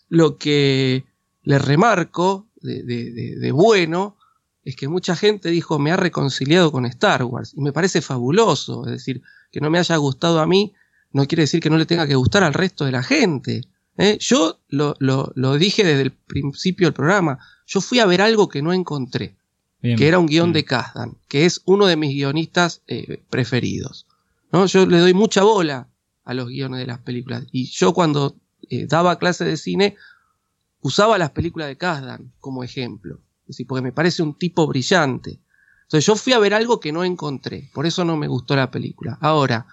lo 0.08 0.36
que 0.38 1.04
le 1.42 1.58
remarco 1.58 2.46
de, 2.60 2.82
de- 2.82 3.10
de- 3.12 3.36
de 3.36 3.52
bueno 3.52 4.16
es 4.64 4.74
que 4.76 4.88
mucha 4.88 5.14
gente 5.16 5.48
dijo 5.50 5.78
me 5.78 5.92
ha 5.92 5.96
reconciliado 5.96 6.72
con 6.72 6.86
Star 6.86 7.22
Wars 7.24 7.52
y 7.54 7.60
me 7.60 7.72
parece 7.72 8.02
fabuloso, 8.02 8.84
es 8.86 8.92
decir, 8.92 9.22
que 9.52 9.60
no 9.60 9.70
me 9.70 9.78
haya 9.78 9.96
gustado 9.96 10.40
a 10.40 10.46
mí 10.46 10.72
no 11.12 11.26
quiere 11.26 11.44
decir 11.44 11.60
que 11.60 11.70
no 11.70 11.78
le 11.78 11.86
tenga 11.86 12.06
que 12.06 12.14
gustar 12.16 12.42
al 12.42 12.52
resto 12.52 12.84
de 12.84 12.92
la 12.92 13.02
gente. 13.02 13.62
¿eh? 13.96 14.18
Yo 14.20 14.58
lo, 14.68 14.96
lo- 14.98 15.32
lo 15.34 15.56
dije 15.56 15.82
desde 15.84 16.02
el 16.02 16.12
principio 16.12 16.88
del 16.88 16.94
programa, 16.94 17.38
yo 17.66 17.80
fui 17.80 18.00
a 18.00 18.06
ver 18.06 18.20
algo 18.20 18.48
que 18.48 18.60
no 18.60 18.72
encontré 18.74 19.34
Bien. 19.80 19.96
que 19.96 20.08
era 20.08 20.18
un 20.18 20.26
guion 20.26 20.52
de 20.52 20.64
Kazdan, 20.64 21.16
que 21.28 21.46
es 21.46 21.62
uno 21.64 21.86
de 21.86 21.96
mis 21.96 22.10
guionistas 22.12 22.82
eh, 22.88 23.22
preferidos. 23.30 24.06
¿No? 24.56 24.66
Yo 24.66 24.86
le 24.86 24.98
doy 24.98 25.14
mucha 25.14 25.42
bola 25.42 25.88
a 26.24 26.34
los 26.34 26.48
guiones 26.48 26.80
de 26.80 26.86
las 26.86 26.98
películas. 27.00 27.44
Y 27.52 27.66
yo 27.66 27.92
cuando 27.92 28.36
eh, 28.68 28.86
daba 28.86 29.18
clases 29.18 29.46
de 29.46 29.56
cine, 29.56 29.96
usaba 30.80 31.18
las 31.18 31.30
películas 31.30 31.68
de 31.68 31.76
Kazdan 31.76 32.32
como 32.40 32.64
ejemplo. 32.64 33.20
Es 33.42 33.48
decir, 33.48 33.66
porque 33.66 33.82
me 33.82 33.92
parece 33.92 34.22
un 34.22 34.34
tipo 34.34 34.66
brillante. 34.66 35.40
Entonces 35.82 36.06
yo 36.06 36.16
fui 36.16 36.32
a 36.32 36.38
ver 36.38 36.54
algo 36.54 36.80
que 36.80 36.92
no 36.92 37.04
encontré. 37.04 37.70
Por 37.72 37.86
eso 37.86 38.04
no 38.04 38.16
me 38.16 38.28
gustó 38.28 38.56
la 38.56 38.70
película. 38.70 39.18
Ahora, 39.20 39.66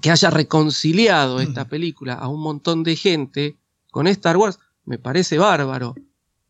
que 0.00 0.10
haya 0.10 0.30
reconciliado 0.30 1.40
esta 1.40 1.66
película 1.66 2.14
a 2.14 2.28
un 2.28 2.40
montón 2.40 2.82
de 2.82 2.96
gente 2.96 3.58
con 3.90 4.06
Star 4.06 4.36
Wars, 4.36 4.58
me 4.84 4.98
parece 4.98 5.38
bárbaro. 5.38 5.94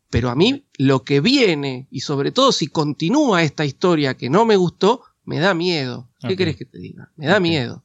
Pero 0.09 0.29
a 0.29 0.35
mí 0.35 0.63
lo 0.77 1.03
que 1.03 1.19
viene, 1.19 1.87
y 1.89 2.01
sobre 2.01 2.31
todo 2.31 2.51
si 2.51 2.67
continúa 2.67 3.43
esta 3.43 3.65
historia 3.65 4.15
que 4.15 4.29
no 4.29 4.45
me 4.45 4.55
gustó, 4.55 5.01
me 5.25 5.39
da 5.39 5.53
miedo. 5.53 6.07
¿Qué 6.27 6.33
Ok. 6.33 6.37
querés 6.37 6.55
que 6.55 6.65
te 6.65 6.77
diga? 6.79 7.09
Me 7.15 7.27
da 7.27 7.39
miedo. 7.39 7.83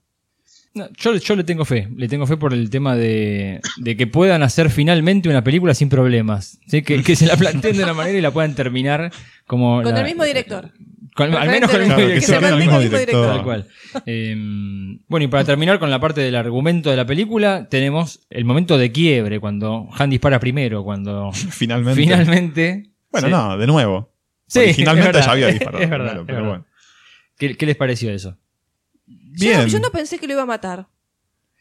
No, 0.74 0.86
yo, 0.96 1.14
yo 1.16 1.34
le 1.36 1.44
tengo 1.44 1.64
fe. 1.64 1.88
Le 1.96 2.08
tengo 2.08 2.26
fe 2.26 2.36
por 2.36 2.52
el 2.52 2.70
tema 2.70 2.94
de, 2.94 3.60
de 3.78 3.96
que 3.96 4.06
puedan 4.06 4.42
hacer 4.42 4.70
finalmente 4.70 5.28
una 5.28 5.42
película 5.42 5.74
sin 5.74 5.88
problemas. 5.88 6.58
¿sí? 6.66 6.82
Que, 6.82 7.02
que 7.02 7.16
se 7.16 7.26
la 7.26 7.36
planteen 7.36 7.76
de 7.76 7.82
una 7.84 7.94
manera 7.94 8.16
y 8.18 8.20
la 8.20 8.30
puedan 8.30 8.54
terminar 8.54 9.10
como. 9.46 9.82
Con 9.82 9.92
la- 9.92 10.00
el 10.00 10.06
mismo 10.06 10.24
director. 10.24 10.70
con- 11.16 11.34
al 11.34 11.48
menos 11.48 11.70
con 11.70 11.80
el 11.82 11.86
mismo 11.88 11.96
Claro, 11.96 12.08
que 12.08 12.14
director. 12.14 12.40
sea 12.40 12.48
el 12.50 12.56
mismo 12.58 12.78
director. 12.80 13.26
Tal 13.34 13.42
cual. 13.44 13.66
Eh, 14.06 14.36
bueno, 15.08 15.24
y 15.24 15.28
para 15.28 15.44
terminar 15.44 15.78
con 15.80 15.90
la 15.90 15.98
parte 16.00 16.20
del 16.20 16.36
argumento 16.36 16.90
de 16.90 16.96
la 16.96 17.06
película, 17.06 17.66
tenemos 17.68 18.20
el 18.30 18.44
momento 18.44 18.78
de 18.78 18.92
quiebre, 18.92 19.40
cuando 19.40 19.88
Han 19.98 20.10
dispara 20.10 20.38
primero, 20.38 20.84
cuando 20.84 21.32
Finalmente. 21.32 22.00
finalmente. 22.02 22.90
Bueno, 23.10 23.26
Sí. 23.28 23.32
no, 23.32 23.58
de 23.58 23.66
nuevo. 23.66 24.12
Sí, 24.46 24.60
Originalmente 24.60 25.08
verdad, 25.08 25.26
ya 25.26 25.32
había 25.32 25.46
disparado. 25.48 25.82
es 25.82 25.90
verdad, 25.90 26.06
primero, 26.06 26.20
es 26.22 26.26
pero 26.26 26.38
verdad. 26.38 26.48
bueno. 26.50 26.64
¿Qué, 27.38 27.56
qué 27.56 27.66
les 27.66 27.76
pareció 27.76 28.10
eso? 28.12 28.36
Yo, 29.06 29.48
Bien. 29.50 29.66
yo 29.68 29.78
no 29.80 29.90
pensé 29.90 30.18
que 30.18 30.26
lo 30.26 30.34
iba 30.34 30.42
a 30.42 30.46
matar. 30.46 30.88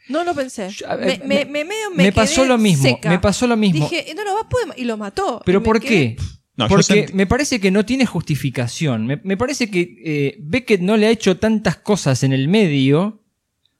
No 0.09 0.23
lo 0.23 0.33
pensé. 0.33 0.69
me, 0.89 0.95
ver, 0.97 1.19
me, 1.25 1.27
me- 1.27 1.45
me, 1.45 1.65
medio 1.65 1.89
me 1.95 2.03
me 2.05 2.11
pasó 2.11 2.41
quedé 2.41 2.47
lo 2.47 2.57
mismo, 2.57 2.83
seca. 2.83 3.09
me 3.09 3.19
pasó 3.19 3.45
lo 3.47 3.57
mismo. 3.57 3.87
Dije, 3.89 4.13
no 4.15 4.23
lo 4.23 4.33
va 4.35 4.41
a 4.41 4.49
poder. 4.49 4.67
Y 4.77 4.85
lo 4.85 4.97
mató. 4.97 5.41
¿Pero 5.45 5.59
Y 5.59 5.61
me 5.61 5.65
por 5.65 5.79
quedé- 5.81 6.15
qué? 6.15 6.17
No, 6.55 6.65
yo 6.65 6.69
Porque 6.69 6.83
sentí- 7.05 7.13
me 7.13 7.27
parece 7.27 7.59
que 7.59 7.69
no 7.71 7.85
tiene 7.85 8.05
justificación. 8.05 9.05
Me, 9.05 9.21
me 9.23 9.37
parece 9.37 9.69
que 9.69 9.95
eh, 10.03 10.37
Beckett 10.39 10.81
no 10.81 10.97
le 10.97 11.05
ha 11.07 11.09
hecho 11.11 11.37
tantas 11.37 11.77
cosas 11.77 12.23
en 12.23 12.33
el 12.33 12.47
medio. 12.47 13.21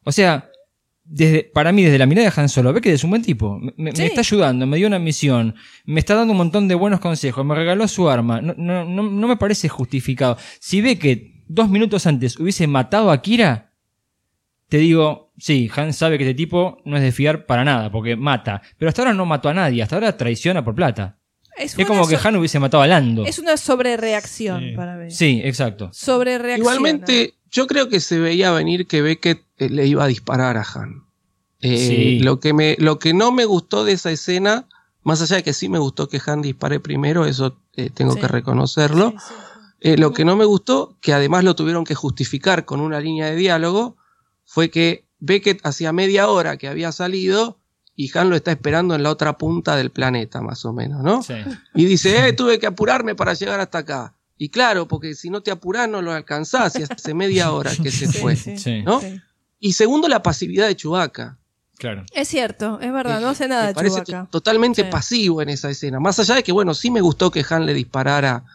O 0.03 0.11
sea, 0.11 0.49
desde, 1.03 1.43
para 1.45 1.71
mí, 1.71 1.83
desde 1.83 1.97
la 1.97 2.05
mirada 2.05 2.29
de 2.29 2.41
Han 2.41 2.49
Solo, 2.49 2.73
Beckett 2.73 2.93
es 2.93 3.03
un 3.03 3.09
buen 3.11 3.21
tipo. 3.23 3.57
Me, 3.57 3.73
me- 3.77 3.91
me 3.91 3.95
Sí. 3.95 4.03
está 4.03 4.19
ayudando, 4.21 4.67
me 4.67 4.77
dio 4.77 4.85
una 4.87 4.99
misión, 4.99 5.55
me 5.85 5.99
está 6.01 6.13
dando 6.13 6.33
un 6.33 6.37
montón 6.37 6.67
de 6.67 6.75
buenos 6.75 6.99
consejos, 6.99 7.43
me 7.45 7.55
regaló 7.55 7.87
su 7.87 8.09
arma. 8.09 8.41
No, 8.41 8.53
no, 8.57 8.85
no, 8.85 9.03
no 9.03 9.27
me 9.27 9.37
parece 9.37 9.69
justificado. 9.69 10.37
Si 10.59 10.81
Beckett 10.81 11.36
dos 11.47 11.69
minutos 11.69 12.05
antes 12.07 12.39
hubiese 12.39 12.67
matado 12.67 13.11
a 13.11 13.21
Kira, 13.21 13.71
te 14.69 14.77
digo, 14.77 15.31
sí, 15.37 15.69
Han 15.75 15.93
sabe 15.93 16.17
que 16.17 16.25
este 16.25 16.33
tipo 16.35 16.81
no 16.85 16.97
es 16.97 17.03
de 17.03 17.11
fiar 17.11 17.45
para 17.45 17.63
nada, 17.63 17.89
porque 17.91 18.15
mata. 18.15 18.61
Pero 18.77 18.89
hasta 18.89 19.01
ahora 19.03 19.13
no 19.13 19.25
mató 19.25 19.49
a 19.49 19.53
nadie, 19.53 19.81
hasta 19.81 19.95
ahora 19.95 20.17
traiciona 20.17 20.63
por 20.63 20.75
plata. 20.75 21.17
Es, 21.55 21.77
Es 21.79 21.85
como 21.87 22.07
que 22.07 22.17
Han 22.21 22.35
hubiese 22.35 22.59
matado 22.59 22.83
a 22.83 22.87
Lando. 22.87 23.25
es 23.25 23.39
una 23.39 23.57
sobrereacción 23.57 24.73
para 24.75 24.95
mí. 24.97 25.09
Sí, 25.09 25.41
exacto. 25.43 25.89
Sobrereacción. 25.93 26.59
Igualmente, 26.59 27.35
yo 27.49 27.65
creo 27.65 27.89
que 27.89 27.99
se 27.99 28.19
veía 28.19 28.51
venir 28.51 28.87
que 28.87 29.01
Beckett 29.01 29.43
eh, 29.57 29.69
le 29.69 29.87
iba 29.87 30.03
a 30.03 30.07
disparar 30.07 30.57
a 30.57 30.63
Han. 30.75 31.03
Eh, 31.61 31.77
Sí. 31.77 32.19
lo, 32.19 32.39
que 32.39 32.53
me, 32.53 32.75
lo 32.77 32.99
que 32.99 33.13
no 33.15 33.31
me 33.31 33.45
gustó 33.45 33.83
de 33.85 33.93
esa 33.93 34.11
escena, 34.11 34.67
más 35.01 35.21
allá 35.21 35.37
de 35.37 35.43
que 35.43 35.53
sí 35.53 35.69
me 35.69 35.79
gustó 35.79 36.07
que 36.09 36.21
Han 36.25 36.41
dispare 36.43 36.79
primero, 36.79 37.25
eso 37.25 37.57
eh, 37.75 37.89
tengo 37.89 38.13
Sí. 38.13 38.19
que 38.19 38.27
reconocerlo. 38.27 39.13
Eh, 39.79 39.97
lo 39.97 40.13
que 40.13 40.25
no 40.25 40.35
me 40.35 40.45
gustó, 40.45 40.97
que 41.01 41.13
además 41.13 41.43
lo 41.43 41.55
tuvieron 41.55 41.83
que 41.83 41.95
justificar 41.95 42.65
con 42.65 42.79
una 42.79 42.99
línea 42.99 43.27
de 43.27 43.35
diálogo, 43.35 43.97
fue 44.45 44.69
que 44.69 45.05
Beckett 45.19 45.65
hacía 45.65 45.91
media 45.93 46.27
hora 46.29 46.57
que 46.57 46.67
había 46.67 46.91
salido 46.91 47.59
y 47.95 48.15
Han 48.17 48.29
lo 48.29 48.35
está 48.35 48.51
esperando 48.51 48.93
en 48.95 49.01
la 49.03 49.09
otra 49.09 49.37
punta 49.39 49.75
del 49.75 49.89
planeta, 49.91 50.41
más 50.41 50.63
o 50.65 50.73
menos, 50.73 51.01
¿no? 51.03 51.23
Sí. 51.23 51.33
Y 51.73 51.85
dice, 51.85 52.27
eh, 52.27 52.33
tuve 52.33 52.59
que 52.59 52.67
apurarme 52.67 53.15
para 53.15 53.33
llegar 53.33 53.59
hasta 53.59 53.79
acá. 53.79 54.13
Y 54.37 54.49
claro, 54.49 54.87
porque 54.87 55.15
si 55.15 55.31
no 55.31 55.41
te 55.41 55.49
apurás 55.49 55.89
no 55.89 56.03
lo 56.03 56.11
alcanzás 56.13 56.77
y 56.79 56.83
hace 56.83 57.13
media 57.15 57.51
hora 57.51 57.71
que 57.75 57.89
se 57.89 58.07
fue. 58.21 58.35
Sí. 58.35 58.83
¿no? 58.83 59.01
Y 59.59 59.73
segundo, 59.73 60.07
la 60.07 60.21
pasividad 60.21 60.67
de 60.67 60.75
Chubaca. 60.75 61.39
Claro. 61.79 62.05
Es 62.13 62.27
cierto, 62.27 62.79
es 62.81 62.91
verdad, 62.93 63.19
no 63.19 63.29
hace 63.29 63.47
nada 63.47 63.67
Me 63.67 63.73
parece 63.73 64.03
Chewbacca. 64.03 64.29
totalmente 64.31 64.83
Sí. 64.83 64.89
pasivo 64.91 65.41
en 65.41 65.49
esa 65.49 65.69
escena. 65.71 65.99
Más 65.99 66.19
allá 66.19 66.35
de 66.35 66.43
que, 66.43 66.51
bueno, 66.51 66.75
sí 66.75 66.91
me 66.91 67.01
gustó 67.01 67.31
que 67.31 67.43
Han 67.49 67.65
le 67.65 67.73
disparara 67.73 68.45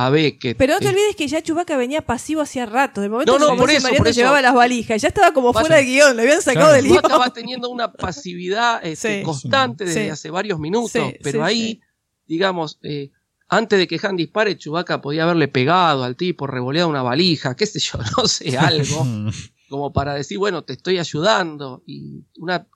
a 0.00 0.10
Beckett. 0.10 0.56
Pero 0.56 0.74
no 0.74 0.78
te 0.78 0.86
Eh, 0.86 0.90
olvides 0.90 1.16
que 1.16 1.26
ya 1.26 1.42
Chewbacca 1.42 1.76
venía 1.76 2.02
pasivo 2.02 2.40
hacía 2.42 2.66
rato. 2.66 3.00
De 3.00 3.08
momento 3.08 3.36
No, 3.36 3.48
no, 3.48 3.56
por 3.56 3.68
eso, 3.68 3.82
Mariano 3.82 3.98
por 3.98 4.08
eso. 4.08 4.20
llevaba 4.20 4.40
las 4.40 4.54
valijas. 4.54 5.02
Ya 5.02 5.08
estaba 5.08 5.32
como 5.32 5.52
Pasa- 5.52 5.62
fuera 5.66 5.76
del 5.78 5.86
guion, 5.86 6.16
lo 6.16 6.22
habían 6.22 6.40
sacado 6.40 6.66
Claro. 6.68 6.82
del 6.82 6.92
guion. 6.92 7.20
Va 7.20 7.30
teniendo 7.32 7.68
una 7.68 7.92
pasividad 7.92 8.80
este, 8.86 9.18
Sí. 9.18 9.22
constante 9.24 9.84
desde 9.86 10.04
Sí. 10.04 10.10
hace 10.10 10.30
varios 10.30 10.60
minutos, 10.60 10.92
Sí, 10.92 11.16
pero 11.22 11.40
sí, 11.40 11.44
ahí, 11.44 11.60
sí. 11.72 11.80
digamos, 12.26 12.78
eh, 12.82 13.10
antes 13.48 13.76
de 13.78 13.88
que 13.88 13.98
Han 14.06 14.14
dispare, 14.16 14.56
Chewbacca 14.56 15.00
podía 15.00 15.24
haberle 15.24 15.48
pegado 15.48 16.04
al 16.04 16.14
tipo, 16.14 16.46
revoleado 16.46 16.88
una 16.88 17.02
valija, 17.02 17.56
qué 17.56 17.66
sé 17.66 17.80
yo, 17.80 17.98
no 18.18 18.28
sé, 18.28 18.56
algo, 18.56 19.04
como 19.68 19.92
para 19.92 20.14
decir, 20.14 20.38
bueno, 20.38 20.62
te 20.62 20.74
estoy 20.74 20.98
ayudando, 20.98 21.82
y 21.86 22.24
una 22.38 22.68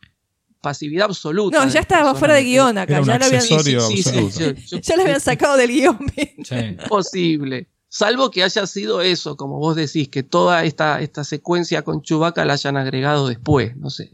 pasividad 0.62 1.04
absoluta. 1.06 1.62
No, 1.62 1.70
ya 1.70 1.80
estaba 1.80 2.14
fuera 2.14 2.34
de 2.34 2.44
guion 2.44 2.78
acá. 2.78 2.94
Era 2.98 3.04
ya 3.04 3.18
lo 3.18 3.24
habían, 3.26 3.42
Sí, 3.42 4.80
ya 4.80 4.96
lo 4.96 5.02
habían 5.02 5.20
sacado 5.20 5.58
del 5.58 5.70
guion. 5.70 5.98
posible. 6.88 7.68
Salvo 7.88 8.30
que 8.30 8.42
haya 8.42 8.66
sido 8.66 9.02
eso, 9.02 9.36
como 9.36 9.58
vos 9.58 9.76
decís, 9.76 10.08
que 10.08 10.22
toda 10.22 10.64
esta, 10.64 11.02
esta 11.02 11.24
secuencia 11.24 11.82
con 11.82 12.00
Chewbacca 12.00 12.46
la 12.46 12.54
hayan 12.54 12.78
agregado 12.78 13.28
después, 13.28 13.76
no 13.76 13.90
sé. 13.90 14.12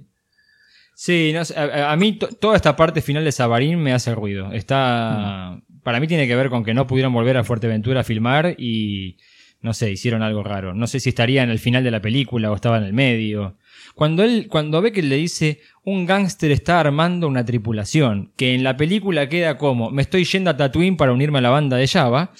Sí, 0.96 1.30
no 1.32 1.44
sé, 1.44 1.56
a, 1.56 1.92
a 1.92 1.96
mí 1.96 2.14
to- 2.18 2.26
toda 2.26 2.56
esta 2.56 2.74
parte 2.74 3.02
final 3.02 3.22
de 3.24 3.30
Sabarín 3.30 3.78
me 3.80 3.92
hace 3.92 4.12
ruido. 4.16 4.50
Está. 4.52 5.60
Para 5.84 6.00
mí 6.00 6.08
tiene 6.08 6.26
que 6.26 6.34
ver 6.34 6.50
con 6.50 6.64
que 6.64 6.74
no 6.74 6.88
pudieron 6.88 7.12
volver 7.12 7.36
a 7.36 7.44
Fuerteventura 7.44 8.00
a 8.00 8.04
filmar 8.04 8.56
y. 8.58 9.16
No 9.60 9.74
sé, 9.74 9.90
hicieron 9.90 10.22
algo 10.22 10.42
raro. 10.44 10.72
No 10.74 10.86
sé 10.86 11.00
si 11.00 11.08
estaría 11.08 11.42
en 11.42 11.50
el 11.50 11.58
final 11.58 11.82
de 11.82 11.90
la 11.90 12.00
película 12.00 12.50
o 12.50 12.54
estaba 12.54 12.78
en 12.78 12.84
el 12.84 12.92
medio. 12.92 13.56
Cuando 13.98 14.22
él, 14.22 14.46
cuando 14.48 14.80
ve 14.80 14.92
que 14.92 15.02
le 15.02 15.16
dice 15.16 15.58
un 15.82 16.06
gángster 16.06 16.52
está 16.52 16.78
armando 16.78 17.26
una 17.26 17.44
tripulación, 17.44 18.30
que 18.36 18.54
en 18.54 18.62
la 18.62 18.76
película 18.76 19.28
queda 19.28 19.58
como 19.58 19.90
me 19.90 20.02
estoy 20.02 20.22
yendo 20.24 20.50
a 20.50 20.56
Tatooine 20.56 20.96
para 20.96 21.12
unirme 21.12 21.38
a 21.38 21.40
la 21.40 21.50
banda 21.50 21.76
de 21.76 21.88
Java. 21.88 22.30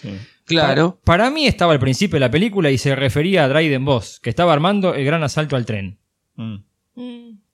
Claro. 0.45 1.01
Para, 1.03 1.25
para 1.25 1.31
mí 1.35 1.49
estaba 1.49 1.73
al 1.73 1.81
principio 1.81 2.15
de 2.15 2.21
la 2.21 2.31
película 2.31 2.71
y 2.71 2.79
se 2.79 2.95
refería 2.95 3.43
a 3.43 3.49
Dryden 3.49 3.85
Boss, 3.85 4.21
que 4.23 4.31
estaba 4.31 4.53
armando 4.53 4.95
el 4.95 5.05
gran 5.05 5.25
asalto 5.25 5.57
al 5.57 5.67
tren. 5.67 5.99
Mm, 6.37 6.59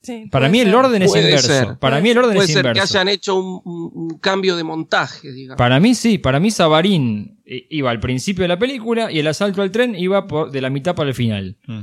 sí, 0.03 0.29
Para 0.31 0.51
mí 0.51 0.61
el 0.61 0.75
orden 0.75 1.01
es 1.01 1.11
Puede 1.11 1.25
inverso. 1.25 1.49
ser. 1.49 1.79
Para 1.79 1.99
mí 2.03 2.11
el 2.11 2.19
orden 2.19 2.35
Puede 2.35 2.47
es 2.47 2.53
ser 2.53 2.73
que 2.75 2.81
hayan 2.81 3.09
hecho 3.09 3.37
un, 3.37 3.63
un- 3.65 3.91
un 3.95 4.19
cambio 4.19 4.55
de 4.57 4.65
montaje, 4.65 5.33
digamos. 5.33 5.57
Para 5.57 5.81
mí 5.81 5.95
sí, 5.95 6.19
para 6.19 6.39
mí 6.41 6.51
Sabarín 6.51 7.39
eh, 7.47 7.67
iba 7.71 7.91
al 7.91 8.01
principio 8.01 8.43
de 8.43 8.49
la 8.49 8.59
película 8.59 9.11
y 9.11 9.19
el 9.19 9.27
asalto 9.29 9.63
al 9.63 9.71
tren 9.71 9.95
iba 9.97 10.27
por, 10.27 10.51
de 10.51 10.61
la 10.61 10.69
mitad 10.69 10.95
para 10.95 11.09
el 11.09 11.15
final. 11.15 11.57
Mm. 11.67 11.81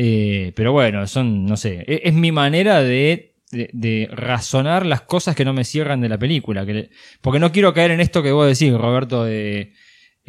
Eh, 0.00 0.52
pero 0.54 0.70
bueno, 0.72 1.04
son, 1.08 1.44
no 1.44 1.56
sé, 1.56 1.84
e- 1.88 2.02
es, 2.04 2.14
mi 2.14 2.30
manera 2.30 2.80
de, 2.82 3.34
de- 3.50 3.68
de 3.72 4.08
razonar 4.12 4.86
las 4.86 5.02
cosas 5.02 5.34
que 5.34 5.44
no 5.44 5.52
me 5.52 5.64
cierran 5.64 6.00
de 6.00 6.08
la 6.08 6.16
película. 6.18 6.64
que 6.64 6.72
le- 6.74 6.90
porque 7.20 7.40
no 7.40 7.50
quiero 7.50 7.74
caer 7.74 7.90
en 7.90 8.00
esto 8.00 8.22
que 8.22 8.30
vos 8.30 8.46
decís, 8.46 8.72
Roberto, 8.72 9.24
de... 9.24 9.72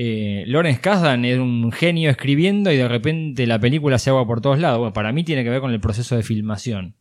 Eh, 0.02 0.44
Lawrence 0.48 0.80
Kasdan 0.82 1.24
es 1.26 1.38
un 1.38 1.72
genio 1.72 2.10
escribiendo 2.10 2.72
y 2.72 2.78
de 2.78 2.88
repente 2.88 3.46
la 3.46 3.60
película 3.60 4.00
se 4.00 4.10
agua 4.10 4.26
por 4.26 4.40
todos 4.42 4.58
lados. 4.58 4.80
Bueno, 4.80 4.94
para 4.94 5.12
mí 5.12 5.24
tiene 5.26 5.44
que 5.44 5.50
ver 5.52 5.60
con 5.62 5.72
el 5.74 5.82
proceso 5.82 6.16
de 6.16 6.24
filmación. 6.24 6.96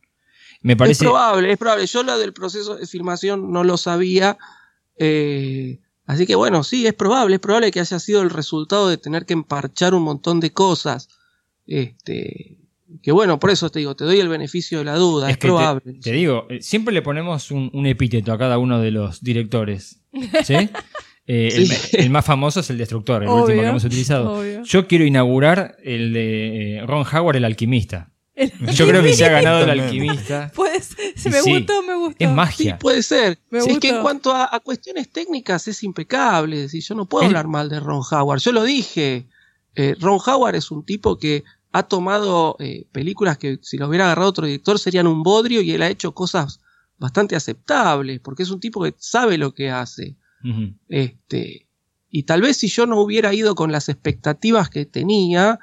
Me 0.61 0.75
parece... 0.75 1.05
Es 1.05 1.09
probable, 1.09 1.51
es 1.53 1.57
probable. 1.57 1.85
Yo 1.87 2.03
lo 2.03 2.19
del 2.19 2.33
proceso 2.33 2.75
de 2.75 2.85
filmación 2.85 3.51
no 3.51 3.63
lo 3.63 3.77
sabía. 3.77 4.37
eh, 4.97 5.79
así 6.05 6.27
que 6.27 6.35
bueno, 6.35 6.63
sí, 6.63 6.85
es 6.85 6.93
probable, 6.93 7.35
es 7.35 7.39
probable 7.41 7.71
que 7.71 7.79
haya 7.79 7.97
sido 7.99 8.21
el 8.21 8.29
resultado 8.29 8.89
de 8.89 8.97
tener 8.97 9.25
que 9.25 9.33
emparchar 9.33 9.93
un 9.95 10.03
montón 10.03 10.39
de 10.41 10.51
cosas. 10.51 11.07
Este, 11.65 12.57
que 13.01 13.11
bueno, 13.11 13.39
por 13.39 13.49
eso 13.51 13.69
te 13.69 13.79
digo, 13.79 13.95
te 13.95 14.03
doy 14.05 14.19
el 14.19 14.29
beneficio 14.29 14.79
de 14.79 14.85
la 14.85 14.95
duda, 14.95 15.29
es, 15.29 15.37
que 15.37 15.47
probable. 15.47 15.99
Te, 16.01 16.11
digo, 16.11 16.47
eh, 16.49 16.61
siempre 16.61 16.93
le 16.93 17.01
ponemos 17.01 17.51
un, 17.51 17.69
un 17.73 17.85
epíteto 17.85 18.31
a 18.33 18.37
cada 18.37 18.57
uno 18.57 18.79
de 18.79 18.91
los 18.91 19.21
directores. 19.23 20.01
¿Sí? 20.43 20.55
Eh, 21.31 21.49
el, 21.57 21.67
Sí. 21.67 21.97
el 21.97 22.09
más 22.09 22.25
famoso 22.25 22.61
es 22.61 22.71
el 22.71 22.79
destructor, 22.79 23.21
el 23.21 23.29
Obvio, 23.29 23.43
último 23.43 23.61
que 23.61 23.67
hemos 23.67 23.83
utilizado. 23.83 24.39
obvio. 24.39 24.63
Yo 24.63 24.87
quiero 24.87 25.05
inaugurar 25.05 25.77
el 25.83 26.11
de 26.11 26.77
eh, 26.79 26.85
Ron 26.87 27.05
Howard, 27.05 27.35
el 27.35 27.45
alquimista. 27.45 28.11
El- 28.33 28.51
Yo 28.73 28.87
creo 28.87 29.03
que 29.03 29.13
se 29.13 29.25
ha 29.25 29.29
ganado 29.29 29.63
el 29.63 29.69
alquimista. 29.69 30.51
Pues, 30.55 30.95
Y 31.23 31.29
me 31.29 31.39
sí, 31.43 31.51
gustó, 31.53 31.83
me 31.83 31.93
gustó. 31.93 32.15
Es 32.17 32.29
Sí, 32.29 32.35
magia. 32.35 32.79
puede 32.79 33.03
ser. 33.03 33.37
Me 33.51 33.61
Si 33.61 33.69
es 33.69 33.77
que 33.77 33.89
en 33.89 34.01
cuanto 34.01 34.31
a, 34.33 34.49
a 34.51 34.59
cuestiones 34.59 35.07
técnicas 35.11 35.67
es 35.67 35.83
impecable. 35.83 36.55
Es 36.55 36.61
decir, 36.63 36.81
yo 36.81 36.95
no 36.95 37.05
puedo 37.05 37.27
hablar 37.27 37.47
mal 37.47 37.69
de 37.69 37.79
Ron 37.79 38.01
Howard. 38.09 38.39
Yo 38.39 38.51
lo 38.51 38.63
dije. 38.63 39.27
eh, 39.75 39.95
Ron 39.99 40.17
Howard 40.25 40.55
es 40.55 40.71
un 40.71 40.83
tipo 40.83 41.19
que 41.19 41.43
ha 41.71 41.83
tomado 41.83 42.55
eh, 42.59 42.87
películas 42.91 43.37
que 43.37 43.59
si 43.61 43.77
lo 43.77 43.87
hubiera 43.87 44.05
agarrado 44.05 44.29
otro 44.29 44.45
director 44.45 44.79
serían 44.79 45.07
un 45.07 45.21
bodrio 45.23 45.61
y 45.61 45.71
él 45.71 45.81
ha 45.83 45.89
hecho 45.89 46.13
cosas 46.13 46.59
bastante 46.97 47.35
aceptables 47.35 48.19
porque 48.19 48.43
es 48.43 48.49
un 48.49 48.59
tipo 48.59 48.83
que 48.83 48.95
sabe 48.97 49.37
lo 49.37 49.53
que 49.53 49.69
hace. 49.69 50.17
Este, 50.87 51.67
y 52.09 52.23
tal 52.23 52.41
vez 52.41 52.57
si 52.57 52.67
yo 52.67 52.85
no 52.85 52.99
hubiera 53.01 53.33
ido 53.33 53.55
con 53.55 53.71
las 53.71 53.89
expectativas 53.89 54.69
que 54.69 54.85
tenía, 54.85 55.59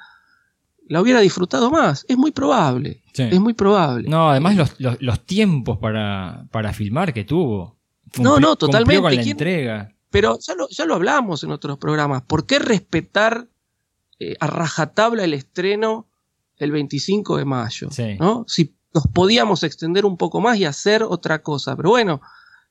la 0.88 1.00
hubiera 1.00 1.20
disfrutado 1.20 1.70
más. 1.70 2.04
Es 2.08 2.16
muy 2.16 2.30
probable. 2.30 3.02
Sí. 3.12 3.22
Es 3.24 3.40
muy 3.40 3.54
probable. 3.54 4.08
No, 4.08 4.30
además 4.30 4.56
los, 4.56 4.80
los- 4.80 5.00
los 5.00 5.24
tiempos 5.26 5.78
para, 5.78 6.46
para 6.52 6.72
filmar 6.72 7.12
que 7.12 7.24
tuvo. 7.24 7.76
No, 8.18 8.38
no, 8.38 8.56
totalmente. 8.56 9.02
con 9.02 9.10
la 9.14 9.22
¿Quién- 9.22 9.32
entrega. 9.32 9.92
Pero 10.10 10.38
ya 10.40 10.54
lo, 10.54 10.68
ya 10.68 10.84
lo 10.86 10.94
hablamos 10.94 11.42
en 11.42 11.50
otros 11.50 11.78
programas. 11.78 12.22
¿Por 12.22 12.46
qué 12.46 12.58
respetar 12.60 13.48
eh, 14.18 14.36
a 14.40 14.46
rajatabla 14.46 15.24
el 15.24 15.34
estreno 15.34 16.06
el 16.58 16.70
25 16.72 17.36
de 17.36 17.44
mayo? 17.44 17.90
Sí. 17.90 18.16
¿no? 18.18 18.44
Si 18.48 18.74
nos 18.94 19.06
podíamos 19.08 19.62
extender 19.62 20.06
un 20.06 20.16
poco 20.16 20.40
más 20.40 20.56
y 20.58 20.64
hacer 20.64 21.02
otra 21.02 21.42
cosa. 21.42 21.76
Pero 21.76 21.90
bueno, 21.90 22.22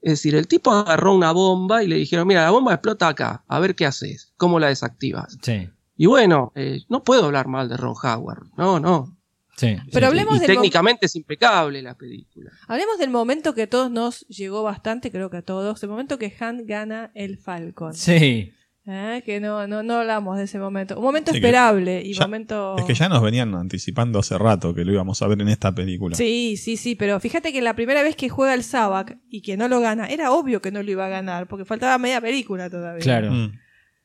es 0.01 0.13
decir, 0.13 0.35
el 0.35 0.47
tipo 0.47 0.71
agarró 0.71 1.13
una 1.13 1.31
bomba 1.31 1.83
y 1.83 1.87
le 1.87 1.95
dijeron, 1.95 2.27
mira, 2.27 2.43
la 2.43 2.51
bomba 2.51 2.73
explota 2.73 3.07
acá, 3.07 3.43
a 3.47 3.59
ver 3.59 3.75
qué 3.75 3.85
haces, 3.85 4.33
cómo 4.37 4.59
la 4.59 4.67
desactivas. 4.67 5.37
Sí, 5.41 5.69
Y 5.97 6.07
bueno, 6.07 6.51
eh, 6.55 6.81
no 6.89 7.03
puedo 7.03 7.25
hablar 7.25 7.47
mal 7.47 7.69
de 7.69 7.77
Ron 7.77 7.95
Howard. 8.01 8.47
No, 8.57 8.79
no. 8.79 9.15
sí. 9.55 9.77
Pero 9.91 10.05
sí, 10.05 10.09
hablemos 10.09 10.37
y 10.37 10.39
del 10.39 10.47
técnicamente 10.47 11.05
es 11.05 11.15
impecable 11.15 11.81
la 11.81 11.95
película. 11.95 12.51
Hablemos 12.67 12.97
del 12.97 13.09
momento 13.11 13.53
que 13.53 13.63
a 13.63 13.69
todos 13.69 13.91
nos 13.91 14.27
llegó 14.27 14.63
bastante, 14.63 15.11
creo 15.11 15.29
que 15.29 15.37
a 15.37 15.41
todos, 15.43 15.81
el 15.83 15.89
momento 15.89 16.17
que 16.17 16.35
Han 16.39 16.65
gana 16.65 17.11
el 17.13 17.37
Falcon. 17.37 17.93
Sí. 17.93 18.51
Eh, 18.87 19.23
Que 19.25 19.39
no, 19.39 19.65
no, 19.67 19.81
no 19.81 19.95
hablamos 19.95 20.37
de 20.37 20.43
ese 20.43 20.59
momento. 20.59 20.95
Un 20.97 21.03
momento 21.03 21.31
Sí, 21.31 21.37
esperable 21.37 22.01
y 22.05 22.13
ya- 22.13 22.21
momento... 22.25 22.75
Es 22.77 22.85
que 22.85 22.93
ya 22.93 23.09
nos 23.09 23.21
venían 23.21 23.55
anticipando 23.55 24.19
hace 24.19 24.37
rato 24.37 24.75
que 24.75 24.85
lo 24.85 24.93
íbamos 24.93 25.21
a 25.23 25.27
ver 25.27 25.41
en 25.41 25.47
esta 25.49 25.73
película. 25.73 26.15
Sí, 26.15 26.55
sí, 26.57 26.77
sí, 26.77 26.95
pero 26.95 27.19
fíjate 27.19 27.51
que 27.51 27.61
la 27.63 27.75
primera 27.75 28.03
vez 28.03 28.15
que 28.15 28.29
juega 28.29 28.53
el 28.53 28.63
Sabak 28.63 29.17
y 29.29 29.41
que 29.41 29.57
no 29.57 29.67
lo 29.67 29.79
gana, 29.79 30.05
era 30.05 30.31
obvio 30.31 30.61
que 30.61 30.71
no 30.71 30.83
lo 30.83 30.91
iba 30.91 31.05
a 31.07 31.09
ganar, 31.09 31.47
porque 31.47 31.65
faltaba 31.65 31.97
media 31.97 32.21
película 32.21 32.69
todavía. 32.69 33.01
Claro. 33.03 33.31
Mm. 33.31 33.53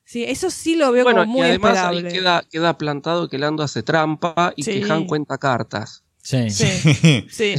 Sí, 0.02 0.24
eso 0.24 0.50
sí 0.50 0.74
lo 0.76 0.90
veo 0.92 1.04
Bueno, 1.04 1.20
como 1.20 1.32
muy 1.34 1.42
y 1.46 1.50
además 1.50 1.72
esperable. 1.76 2.08
ahí 2.08 2.14
queda, 2.14 2.42
queda 2.50 2.78
plantado 2.78 3.28
que 3.28 3.38
Lando 3.38 3.62
hace 3.62 3.82
trampa 3.82 4.52
y 4.56 4.62
Sí. 4.62 4.80
que 4.80 4.90
Han 4.92 5.04
cuenta 5.04 5.36
cartas. 5.38 6.04
Sí. 6.22 6.48
Sí, 6.50 6.64
sí. 7.28 7.54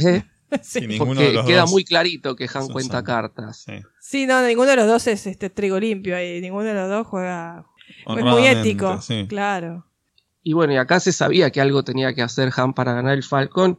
Porque 0.98 1.26
de 1.26 1.32
los 1.32 1.46
queda 1.46 1.62
dos 1.62 1.70
muy 1.70 1.84
clarito 1.84 2.36
que 2.36 2.44
Han 2.44 2.64
son 2.64 2.72
cuenta 2.72 3.02
cartas. 3.02 3.66
Sí, 4.00 4.26
no, 4.26 4.42
ninguno 4.46 4.70
de 4.70 4.76
los 4.76 4.86
dos 4.86 5.06
es 5.06 5.26
este 5.26 5.50
trigo 5.50 5.78
limpio 5.78 6.16
ahí. 6.16 6.40
Ninguno 6.40 6.64
de 6.64 6.74
los 6.74 6.88
dos 6.88 7.06
juega. 7.06 7.66
Es 8.06 8.24
muy 8.24 8.46
ético. 8.46 9.00
sí. 9.00 9.26
Claro. 9.28 9.86
Y 10.42 10.54
bueno, 10.54 10.72
y 10.72 10.76
acá 10.76 10.98
se 10.98 11.12
sabía 11.12 11.50
que 11.50 11.60
algo 11.60 11.84
tenía 11.84 12.14
que 12.14 12.22
hacer 12.22 12.50
Han 12.56 12.74
para 12.74 12.94
ganar 12.94 13.14
el 13.14 13.22
Falcon 13.22 13.78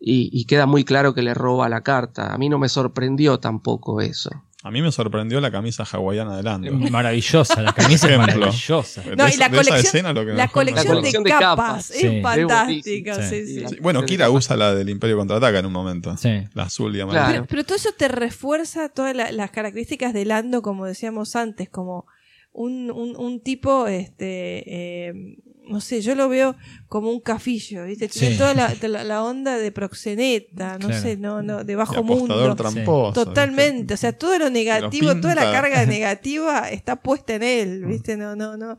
y, 0.00 0.30
y 0.32 0.46
queda 0.46 0.64
muy 0.66 0.84
claro 0.84 1.14
que 1.14 1.22
le 1.22 1.34
roba 1.34 1.68
la 1.68 1.82
carta. 1.82 2.32
A 2.32 2.38
mí 2.38 2.48
no 2.48 2.58
me 2.58 2.68
sorprendió 2.68 3.38
tampoco 3.40 4.00
eso. 4.00 4.30
A 4.64 4.72
mí 4.72 4.82
me 4.82 4.90
sorprendió 4.90 5.40
la 5.40 5.52
camisa 5.52 5.84
hawaiana 5.84 6.36
de 6.36 6.42
Lando. 6.42 6.72
Maravillosa, 6.72 7.62
la 7.62 7.72
camisa 7.72 8.08
es 8.08 8.12
Ejemplo. 8.14 8.38
maravillosa. 8.40 9.02
De 9.02 9.14
No, 9.14 9.28
y 9.28 9.36
la 9.36 9.48
de 9.48 9.56
esa 9.60 9.70
colección, 9.70 9.76
escena 9.78 10.12
lo 10.12 10.26
que 10.26 10.32
la 10.32 10.48
colección, 10.48 11.22
de, 11.22 11.30
capas, 11.30 11.90
es 11.92 12.00
Sí. 12.00 12.20
fantástica. 12.20 13.14
Sí. 13.28 13.46
sí, 13.46 13.60
sí. 13.60 13.68
Sí, 13.68 13.76
Bueno, 13.80 14.02
Kira 14.04 14.30
usa 14.30 14.56
la 14.56 14.74
del 14.74 14.88
Imperio 14.88 15.16
Contraataca 15.16 15.60
en 15.60 15.66
un 15.66 15.72
momento. 15.72 16.14
La 16.54 16.64
azul 16.64 16.94
y 16.96 17.00
amarilla. 17.00 17.28
Pero, 17.28 17.46
pero 17.46 17.64
todo 17.64 17.76
eso 17.76 17.90
te 17.96 18.08
refuerza 18.08 18.88
todas 18.88 19.14
la- 19.14 19.30
las 19.30 19.52
características 19.52 20.12
de 20.12 20.24
Lando, 20.24 20.60
como 20.60 20.86
decíamos 20.86 21.36
antes, 21.36 21.68
como 21.68 22.06
un, 22.52 22.90
un, 22.90 23.14
un 23.16 23.40
tipo, 23.40 23.86
este, 23.86 24.64
eh, 24.66 25.36
no 25.68 25.80
sé, 25.80 26.00
yo 26.00 26.14
lo 26.14 26.28
veo 26.28 26.56
como 26.88 27.10
un 27.10 27.20
cafillo, 27.20 27.84
¿viste? 27.84 28.08
Tiene 28.08 28.32
Sí. 28.32 28.38
toda 28.38 28.54
la, 28.54 28.74
la- 28.82 29.04
la 29.04 29.22
onda 29.22 29.56
de 29.58 29.70
proxeneta, 29.72 30.78
no 30.78 30.88
Claro. 30.88 31.02
sé, 31.02 31.16
no, 31.16 31.42
no, 31.42 31.64
de 31.64 31.76
bajo 31.76 32.02
mundo. 32.02 32.54
tramposo, 32.56 33.12
Totalmente, 33.24 33.94
o 33.94 33.96
sea, 33.96 34.12
todo 34.12 34.38
lo 34.38 34.50
negativo, 34.50 35.14
Lo 35.14 35.20
toda 35.20 35.34
la 35.34 35.50
carga 35.52 35.84
negativa 35.86 36.68
está 36.70 36.96
puesta 36.96 37.34
en 37.34 37.42
él, 37.42 37.84
¿viste? 37.86 38.16
No, 38.16 38.34
no, 38.36 38.56
no. 38.56 38.76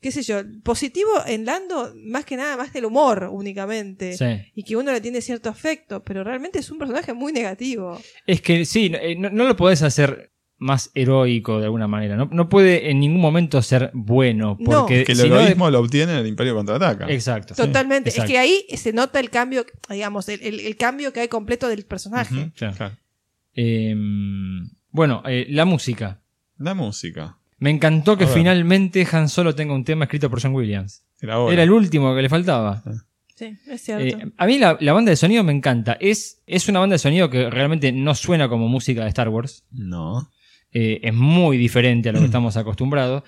qué 0.00 0.10
sé 0.10 0.22
yo, 0.22 0.40
positivo 0.64 1.10
en 1.26 1.44
Lando, 1.44 1.92
más 1.94 2.24
que 2.24 2.36
nada, 2.36 2.56
más 2.56 2.72
del 2.72 2.86
humor 2.86 3.28
únicamente. 3.30 4.16
Sí. 4.16 4.50
Y 4.56 4.64
que 4.64 4.74
uno 4.74 4.90
le 4.90 5.00
tiene 5.00 5.20
cierto 5.20 5.48
afecto, 5.48 6.02
pero 6.02 6.24
realmente 6.24 6.58
es 6.58 6.68
un 6.72 6.78
personaje 6.78 7.12
muy 7.12 7.32
negativo. 7.32 8.00
Es 8.26 8.40
que 8.40 8.64
sí, 8.64 8.90
no, 8.90 8.98
eh, 8.98 9.14
no, 9.16 9.30
no 9.30 9.44
lo 9.44 9.54
podés 9.54 9.82
hacer 9.82 10.31
más 10.62 10.90
heroico 10.94 11.58
de 11.58 11.64
alguna 11.66 11.88
manera. 11.88 12.16
No, 12.16 12.28
no 12.32 12.48
puede 12.48 12.90
en 12.90 13.00
ningún 13.00 13.20
momento 13.20 13.60
ser 13.62 13.90
bueno. 13.92 14.56
Porque 14.64 15.04
que 15.04 15.12
el 15.12 15.18
si 15.18 15.28
no- 15.28 15.40
heroísmo 15.40 15.70
lo 15.70 15.80
obtiene 15.80 16.12
en 16.12 16.18
el 16.20 16.26
Imperio 16.26 16.54
Contraataca. 16.54 17.10
Exacto. 17.12 17.54
Totalmente. 17.54 18.10
Exacto. 18.10 18.26
Es 18.26 18.30
que 18.32 18.38
ahí 18.38 18.64
se 18.76 18.92
nota 18.92 19.18
el 19.20 19.30
cambio, 19.30 19.66
digamos, 19.90 20.28
el, 20.28 20.40
el- 20.42 20.60
el 20.60 20.76
cambio 20.76 21.12
que 21.12 21.20
hay 21.20 21.28
completo 21.28 21.68
del 21.68 21.84
personaje. 21.84 22.52
Claro. 22.56 22.92
Eh, 23.54 23.94
bueno, 24.90 25.22
eh, 25.26 25.46
la 25.50 25.64
música. 25.64 26.20
La 26.58 26.74
música. 26.74 27.38
Me 27.58 27.70
encantó 27.70 28.16
que 28.16 28.26
finalmente 28.26 29.06
Han 29.12 29.28
Solo 29.28 29.54
tenga 29.54 29.74
un 29.74 29.84
tema 29.84 30.04
escrito 30.04 30.28
por 30.30 30.40
John 30.42 30.54
Williams. 30.54 31.04
Era 31.20 31.62
el 31.62 31.70
último 31.70 32.14
que 32.14 32.22
le 32.22 32.28
faltaba. 32.28 32.82
Sí, 33.36 33.56
es 33.68 33.82
cierto. 33.82 34.04
Eh, 34.18 34.32
a 34.36 34.46
mí 34.46 34.58
la, 34.58 34.76
la 34.80 34.92
banda 34.92 35.10
de 35.10 35.16
sonido 35.16 35.42
me 35.44 35.52
encanta. 35.52 35.96
Es, 36.00 36.42
es 36.46 36.68
una 36.68 36.80
banda 36.80 36.94
de 36.94 36.98
sonido 36.98 37.30
que 37.30 37.48
realmente 37.50 37.90
no 37.92 38.14
suena 38.14 38.48
como 38.48 38.68
música 38.68 39.02
de 39.02 39.08
Star 39.08 39.28
Wars. 39.28 39.64
No. 39.70 40.30
Eh, 40.72 41.00
es 41.02 41.14
muy 41.14 41.56
diferente 41.56 42.08
a 42.08 42.12
lo 42.12 42.18
que 42.20 42.26
estamos 42.26 42.56
acostumbrados. 42.56 43.22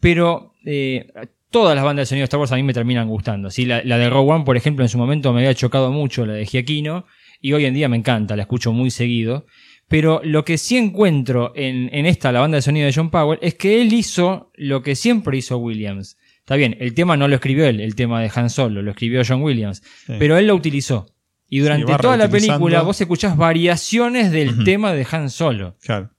Pero 0.00 0.54
eh, 0.64 1.06
todas 1.50 1.74
las 1.74 1.84
bandas 1.84 2.02
de 2.02 2.06
sonido 2.06 2.22
de 2.22 2.24
Star 2.24 2.40
Wars 2.40 2.52
a 2.52 2.56
mí 2.56 2.62
me 2.62 2.74
terminan 2.74 3.08
gustando. 3.08 3.50
¿sí? 3.50 3.64
La, 3.64 3.82
la 3.84 3.98
de 3.98 4.10
Rogue 4.10 4.32
One, 4.32 4.44
por 4.44 4.56
ejemplo, 4.56 4.84
en 4.84 4.88
su 4.88 4.98
momento 4.98 5.32
me 5.32 5.40
había 5.40 5.54
chocado 5.54 5.90
mucho, 5.92 6.26
la 6.26 6.34
de 6.34 6.46
Giaquino. 6.46 7.06
Y 7.40 7.52
hoy 7.52 7.66
en 7.66 7.74
día 7.74 7.88
me 7.88 7.96
encanta, 7.96 8.36
la 8.36 8.42
escucho 8.42 8.72
muy 8.72 8.90
seguido. 8.90 9.46
Pero 9.88 10.20
lo 10.24 10.44
que 10.44 10.56
sí 10.56 10.78
encuentro 10.78 11.52
en, 11.54 11.90
en 11.92 12.06
esta, 12.06 12.32
la 12.32 12.40
banda 12.40 12.56
de 12.56 12.62
sonido 12.62 12.86
de 12.86 12.92
John 12.94 13.10
Powell, 13.10 13.38
es 13.42 13.54
que 13.54 13.82
él 13.82 13.92
hizo 13.92 14.50
lo 14.54 14.82
que 14.82 14.96
siempre 14.96 15.36
hizo 15.36 15.58
Williams. 15.58 16.16
Está 16.38 16.56
bien, 16.56 16.76
el 16.80 16.94
tema 16.94 17.16
no 17.16 17.28
lo 17.28 17.34
escribió 17.34 17.66
él, 17.66 17.80
el 17.80 17.94
tema 17.94 18.20
de 18.20 18.30
Han 18.34 18.50
Solo, 18.50 18.82
lo 18.82 18.90
escribió 18.90 19.22
John 19.26 19.42
Williams. 19.42 19.82
Sí. 20.06 20.14
Pero 20.18 20.36
él 20.38 20.46
lo 20.46 20.54
utilizó. 20.54 21.06
Y 21.48 21.58
durante 21.58 21.94
toda 21.96 22.16
la 22.16 22.28
película 22.28 22.82
vos 22.82 23.00
escuchás 23.00 23.36
variaciones 23.36 24.32
del 24.32 24.64
tema 24.64 24.92
de 24.92 25.06
Han 25.10 25.30
Solo. 25.30 25.76
Claro. 25.82 26.10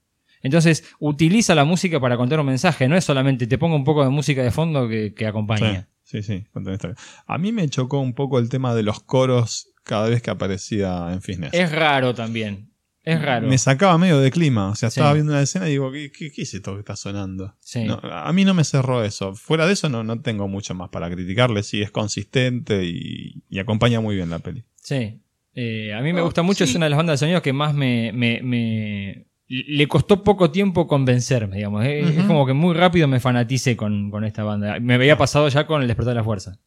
Entonces, 0.46 0.84
utiliza 0.98 1.54
la 1.54 1.64
música 1.64 2.00
para 2.00 2.16
contar 2.16 2.40
un 2.40 2.46
mensaje, 2.46 2.88
no 2.88 2.96
es 2.96 3.04
solamente 3.04 3.46
te 3.46 3.58
pongo 3.58 3.76
un 3.76 3.84
poco 3.84 4.02
de 4.02 4.10
música 4.10 4.42
de 4.42 4.50
fondo 4.50 4.88
que, 4.88 5.12
que 5.14 5.26
acompaña. 5.26 5.88
Sí, 6.02 6.22
sí, 6.22 6.38
sí, 6.38 6.44
cuenta 6.52 6.70
una 6.70 6.74
historia. 6.76 6.96
A 7.26 7.36
mí 7.38 7.52
me 7.52 7.68
chocó 7.68 8.00
un 8.00 8.14
poco 8.14 8.38
el 8.38 8.48
tema 8.48 8.74
de 8.74 8.82
los 8.82 9.02
coros 9.02 9.68
cada 9.84 10.08
vez 10.08 10.22
que 10.22 10.30
aparecía 10.30 11.12
en 11.12 11.20
Fitness. 11.20 11.52
Es 11.52 11.70
raro 11.72 12.14
también. 12.14 12.70
Es 13.02 13.22
raro. 13.22 13.46
Me 13.46 13.56
sacaba 13.56 13.96
medio 13.98 14.18
de 14.18 14.32
clima. 14.32 14.68
O 14.70 14.74
sea, 14.74 14.90
Sí. 14.90 14.98
estaba 14.98 15.14
viendo 15.14 15.30
una 15.32 15.40
escena 15.42 15.68
y 15.68 15.72
digo, 15.72 15.92
¿qué, 15.92 16.10
qué, 16.10 16.32
qué 16.32 16.42
es 16.42 16.52
esto 16.54 16.74
que 16.74 16.80
está 16.80 16.96
sonando? 16.96 17.54
Sí. 17.60 17.84
No, 17.84 18.00
a 18.02 18.32
mí 18.32 18.44
no 18.44 18.52
me 18.52 18.64
cerró 18.64 19.04
eso. 19.04 19.32
Fuera 19.36 19.64
de 19.64 19.74
eso, 19.74 19.88
no, 19.88 20.02
no 20.02 20.20
tengo 20.22 20.48
mucho 20.48 20.74
más 20.74 20.88
para 20.88 21.08
criticarle. 21.08 21.62
Sí, 21.62 21.82
es 21.82 21.92
consistente 21.92 22.84
y, 22.84 23.44
y 23.48 23.58
acompaña 23.60 24.00
muy 24.00 24.16
bien 24.16 24.28
la 24.30 24.40
peli. 24.40 24.64
Sí. 24.82 25.20
Eh, 25.54 25.94
a 25.94 26.00
mí 26.02 26.12
me 26.12 26.20
Oh, 26.20 26.24
gusta 26.24 26.42
mucho, 26.42 26.64
sí. 26.66 26.70
es 26.70 26.76
una 26.76 26.86
de 26.86 26.90
las 26.90 26.96
bandas 26.96 27.20
de 27.20 27.26
sonido 27.26 27.42
que 27.42 27.52
más 27.52 27.74
me, 27.74 28.10
me- 28.12 28.42
me- 28.42 29.26
Le 29.48 29.86
costó 29.86 30.24
poco 30.24 30.50
tiempo 30.50 30.88
convencerme, 30.88 31.56
digamos. 31.56 31.84
Es, 31.84 32.24
como 32.24 32.46
que 32.46 32.52
muy 32.52 32.74
rápido 32.74 33.06
me 33.06 33.20
fanaticé 33.20 33.76
con, 33.76 34.10
con 34.10 34.24
esta 34.24 34.42
banda. 34.42 34.80
Me 34.80 34.94
había 34.94 35.16
pasado 35.16 35.46
ya 35.48 35.66
con 35.66 35.82
El 35.82 35.88
Despertar 35.88 36.14
de 36.14 36.20
la 36.20 36.24
Fuerza. 36.24 36.58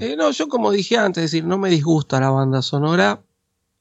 Eh, 0.00 0.16
no, 0.16 0.30
yo 0.30 0.48
como 0.48 0.70
dije 0.70 0.96
antes, 0.98 1.24
es 1.24 1.30
decir, 1.32 1.44
no 1.44 1.56
me 1.58 1.70
disgusta 1.70 2.20
la 2.20 2.30
banda 2.30 2.60
sonora. 2.62 3.22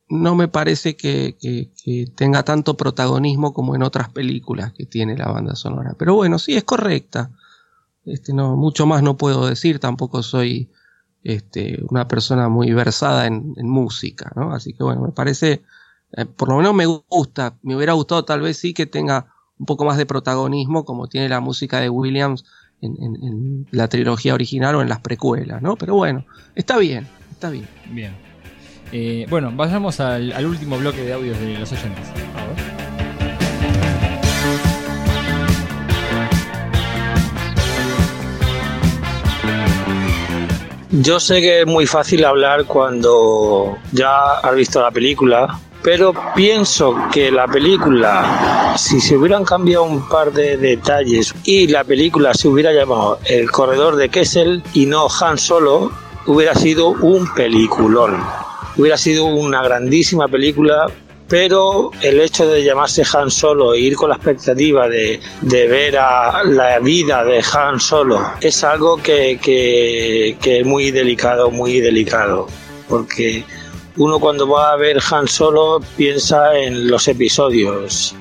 No 0.10 0.36
me 0.36 0.48
parece 0.48 0.96
que, 0.96 1.36
que- 1.40 1.72
que 1.84 2.06
tenga 2.16 2.44
tanto 2.44 2.76
protagonismo 2.78 3.54
como 3.54 3.76
en 3.76 3.84
otras 3.84 4.10
películas 4.10 4.74
que 4.74 4.86
tiene 4.86 5.18
la 5.18 5.28
banda 5.32 5.56
sonora. 5.56 5.96
Pero 5.98 6.16
bueno, 6.16 6.40
sí, 6.40 6.56
es 6.56 6.64
correcta. 6.64 7.32
Este, 8.06 8.34
no, 8.34 8.56
mucho 8.58 8.86
más 8.86 9.04
no 9.04 9.16
puedo 9.18 9.48
decir, 9.48 9.80
tampoco 9.80 10.24
soy 10.24 10.70
este, 11.24 11.80
una 11.90 12.08
persona 12.08 12.50
muy 12.50 12.72
versada 12.74 13.28
en, 13.28 13.54
en 13.58 13.70
música, 13.70 14.32
¿no? 14.36 14.54
Así 14.54 14.74
que 14.74 14.84
bueno, 14.84 15.02
me 15.04 15.12
parece, 15.12 15.62
eh, 16.18 16.26
por 16.26 16.50
lo 16.50 16.58
menos 16.58 16.74
me 16.74 16.86
gusta. 16.86 17.56
Me 17.64 17.76
hubiera 17.76 17.94
gustado 17.94 18.26
tal 18.26 18.42
vez 18.42 18.58
sí 18.58 18.74
que 18.74 18.86
tenga 18.86 19.28
un 19.58 19.66
poco 19.66 19.86
más 19.86 19.98
de 19.98 20.06
protagonismo 20.06 20.86
como 20.86 21.08
tiene 21.08 21.30
la 21.30 21.40
música 21.40 21.80
de 21.80 21.90
Williams 21.90 22.44
en, 22.82 22.96
en- 23.02 23.16
en 23.24 23.68
la 23.72 23.88
trilogía 23.88 24.34
original 24.34 24.76
o 24.76 24.82
en 24.82 24.90
las 24.90 25.00
precuelas, 25.02 25.62
¿no? 25.62 25.76
Pero 25.76 25.96
bueno, 25.96 26.26
está 26.56 26.78
bien, 26.78 27.08
está 27.32 27.50
bien. 27.50 27.68
Bien. 27.92 28.14
Eh, 28.92 29.26
bueno, 29.30 29.52
vayamos 29.56 30.00
al, 30.00 30.34
al 30.34 30.46
último 30.46 30.78
bloque 30.78 31.04
de 31.04 31.14
audios 31.14 31.40
de 31.40 31.58
los 31.60 31.72
oyentes. 31.72 32.08
Yo 40.92 41.20
sé 41.20 41.40
que 41.40 41.62
es 41.62 41.66
muy 41.68 41.86
fácil 41.88 42.26
hablar 42.26 42.66
cuando 42.66 43.78
ya 43.94 44.34
has 44.44 44.56
visto 44.56 44.82
la 44.82 44.92
película, 44.92 45.58
pero 45.84 46.14
pienso 46.36 46.96
que 47.12 47.32
la 47.32 47.48
película, 47.48 48.76
si 48.78 49.02
se 49.02 49.18
hubieran 49.18 49.44
cambiado 49.44 49.84
un 49.84 50.08
par 50.08 50.32
de 50.32 50.58
detalles 50.58 51.34
y 51.44 51.68
la 51.68 51.84
película 51.84 52.34
se 52.34 52.48
hubiera 52.48 52.72
llamado 52.72 53.20
El 53.26 53.50
corredor 53.50 53.96
de 53.96 54.10
Kessel 54.10 54.64
y 54.74 54.86
no 54.86 55.08
Han 55.20 55.38
Solo, 55.38 55.92
hubiera 56.28 56.54
sido 56.54 56.90
un 56.90 57.34
peliculón. 57.34 58.18
Hubiera 58.78 58.98
sido 58.98 59.26
una 59.26 59.64
grandísima 59.64 60.28
película, 60.28 60.88
pero 61.28 61.92
el 62.02 62.20
hecho 62.22 62.48
de 62.48 62.64
llamarse 62.64 63.04
Han 63.14 63.32
Solo 63.32 63.74
e 63.74 63.80
ir 63.80 63.96
con 63.96 64.10
la 64.10 64.16
expectativa 64.16 64.88
de, 64.88 65.20
de 65.42 65.68
ver 65.68 65.98
a 65.98 66.44
la 66.44 66.78
vida 66.80 67.24
de 67.24 67.44
Han 67.54 67.80
Solo 67.80 68.22
es 68.40 68.64
algo 68.64 68.98
que, 68.98 69.40
que, 69.42 70.38
que 70.42 70.60
es 70.60 70.66
muy 70.66 70.92
delicado, 70.92 71.50
muy 71.50 71.80
delicado, 71.80 72.48
porque 72.88 73.44
uno 73.98 74.20
cuando 74.20 74.48
va 74.48 74.74
a 74.74 74.78
ver 74.78 75.00
Han 75.12 75.28
Solo 75.28 75.82
piensa 75.98 76.58
en 76.58 76.88
los 76.88 77.08
episodios 77.08 78.16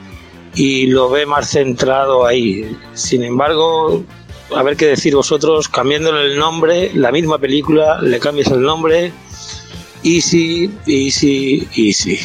y 0.54 0.86
lo 0.86 1.10
ve 1.10 1.26
más 1.26 1.50
centrado 1.50 2.26
ahí. 2.26 2.76
Sin 2.94 3.22
embargo, 3.22 4.04
a 4.54 4.62
ver 4.62 4.76
qué 4.76 4.86
decir 4.86 5.14
vosotros, 5.14 5.68
cambiándole 5.68 6.32
el 6.32 6.38
nombre, 6.38 6.90
la 6.94 7.12
misma 7.12 7.38
película, 7.38 8.00
le 8.02 8.18
cambias 8.18 8.48
el 8.48 8.62
nombre, 8.62 9.12
easy, 10.02 10.70
easy, 10.86 11.68
easy. 11.76 12.18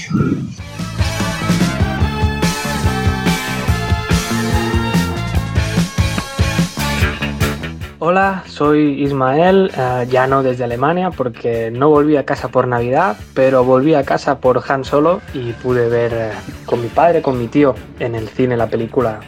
Hola, 8.07 8.43
soy 8.45 9.01
Ismael, 9.01 9.71
eh, 9.75 10.05
ya 10.07 10.27
no 10.27 10.43
desde 10.43 10.63
Alemania 10.63 11.09
porque 11.09 11.71
no 11.71 11.89
volví 11.89 12.17
a 12.17 12.23
casa 12.23 12.49
por 12.49 12.67
Navidad, 12.67 13.17
pero 13.33 13.63
volví 13.63 13.95
a 13.95 14.03
casa 14.03 14.37
por 14.37 14.61
Han 14.67 14.83
Solo 14.85 15.21
y 15.33 15.53
pude 15.53 15.89
ver 15.89 16.13
eh, 16.13 16.31
con 16.67 16.83
mi 16.83 16.87
padre, 16.87 17.23
con 17.23 17.39
mi 17.39 17.47
tío 17.47 17.73
en 17.99 18.13
el 18.13 18.29
cine 18.29 18.57
la 18.57 18.67
película 18.67 19.21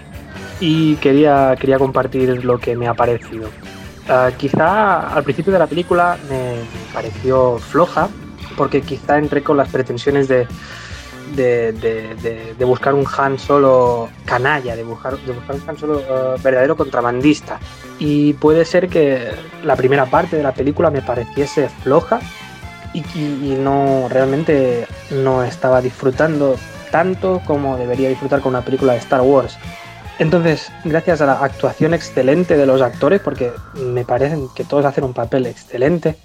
y 0.59 0.95
quería, 0.97 1.55
quería 1.59 1.79
compartir 1.79 2.45
lo 2.45 2.59
que 2.59 2.75
me 2.75 2.87
ha 2.87 2.93
parecido. 2.93 3.49
Eh, 4.07 4.33
quizá 4.37 5.11
al 5.11 5.23
principio 5.23 5.51
de 5.51 5.57
la 5.57 5.65
película 5.65 6.15
me 6.29 6.57
pareció 6.93 7.57
floja 7.57 8.09
porque 8.55 8.81
quizá 8.81 9.17
entré 9.17 9.41
con 9.41 9.57
las 9.57 9.69
pretensiones 9.69 10.27
de, 10.27 10.45
de, 11.35 12.55
buscar 12.65 12.93
un 12.93 13.05
Han 13.17 13.37
Solo 13.39 14.09
canalla, 14.25 14.75
de 14.75 14.83
buscar, 14.83 15.17
de 15.17 15.31
un 15.31 15.39
Han 15.67 15.77
Solo 15.77 15.99
eh, 15.99 16.39
verdadero 16.43 16.75
contrabandista. 16.75 17.59
Y 17.99 18.33
puede 18.33 18.65
ser 18.65 18.89
que 18.89 19.31
la 19.63 19.75
primera 19.75 20.05
parte 20.05 20.35
de 20.37 20.43
la 20.43 20.53
película 20.53 20.89
me 20.91 21.01
pareciese 21.01 21.69
floja 21.83 22.19
y- 22.93 22.99
y 23.15 23.57
no 23.59 24.07
realmente 24.09 24.87
no 25.11 25.43
estaba 25.43 25.81
disfrutando 25.81 26.55
tanto 26.91 27.41
como 27.45 27.77
debería 27.77 28.09
disfrutar 28.09 28.41
con 28.41 28.51
una 28.55 28.63
película 28.63 28.93
de 28.93 28.99
Star 28.99 29.21
Wars. 29.21 29.57
Entonces, 30.19 30.71
gracias 30.83 31.21
a 31.21 31.25
la 31.27 31.33
actuación 31.33 31.93
excelente 31.93 32.57
de 32.57 32.65
los 32.65 32.81
actores, 32.81 33.19
porque 33.21 33.51
me 33.75 34.03
parecen 34.03 34.47
que 34.55 34.63
todos 34.63 34.83
hacen 34.85 35.03
un 35.03 35.13
papel 35.13 35.45
excelente, 35.45 36.17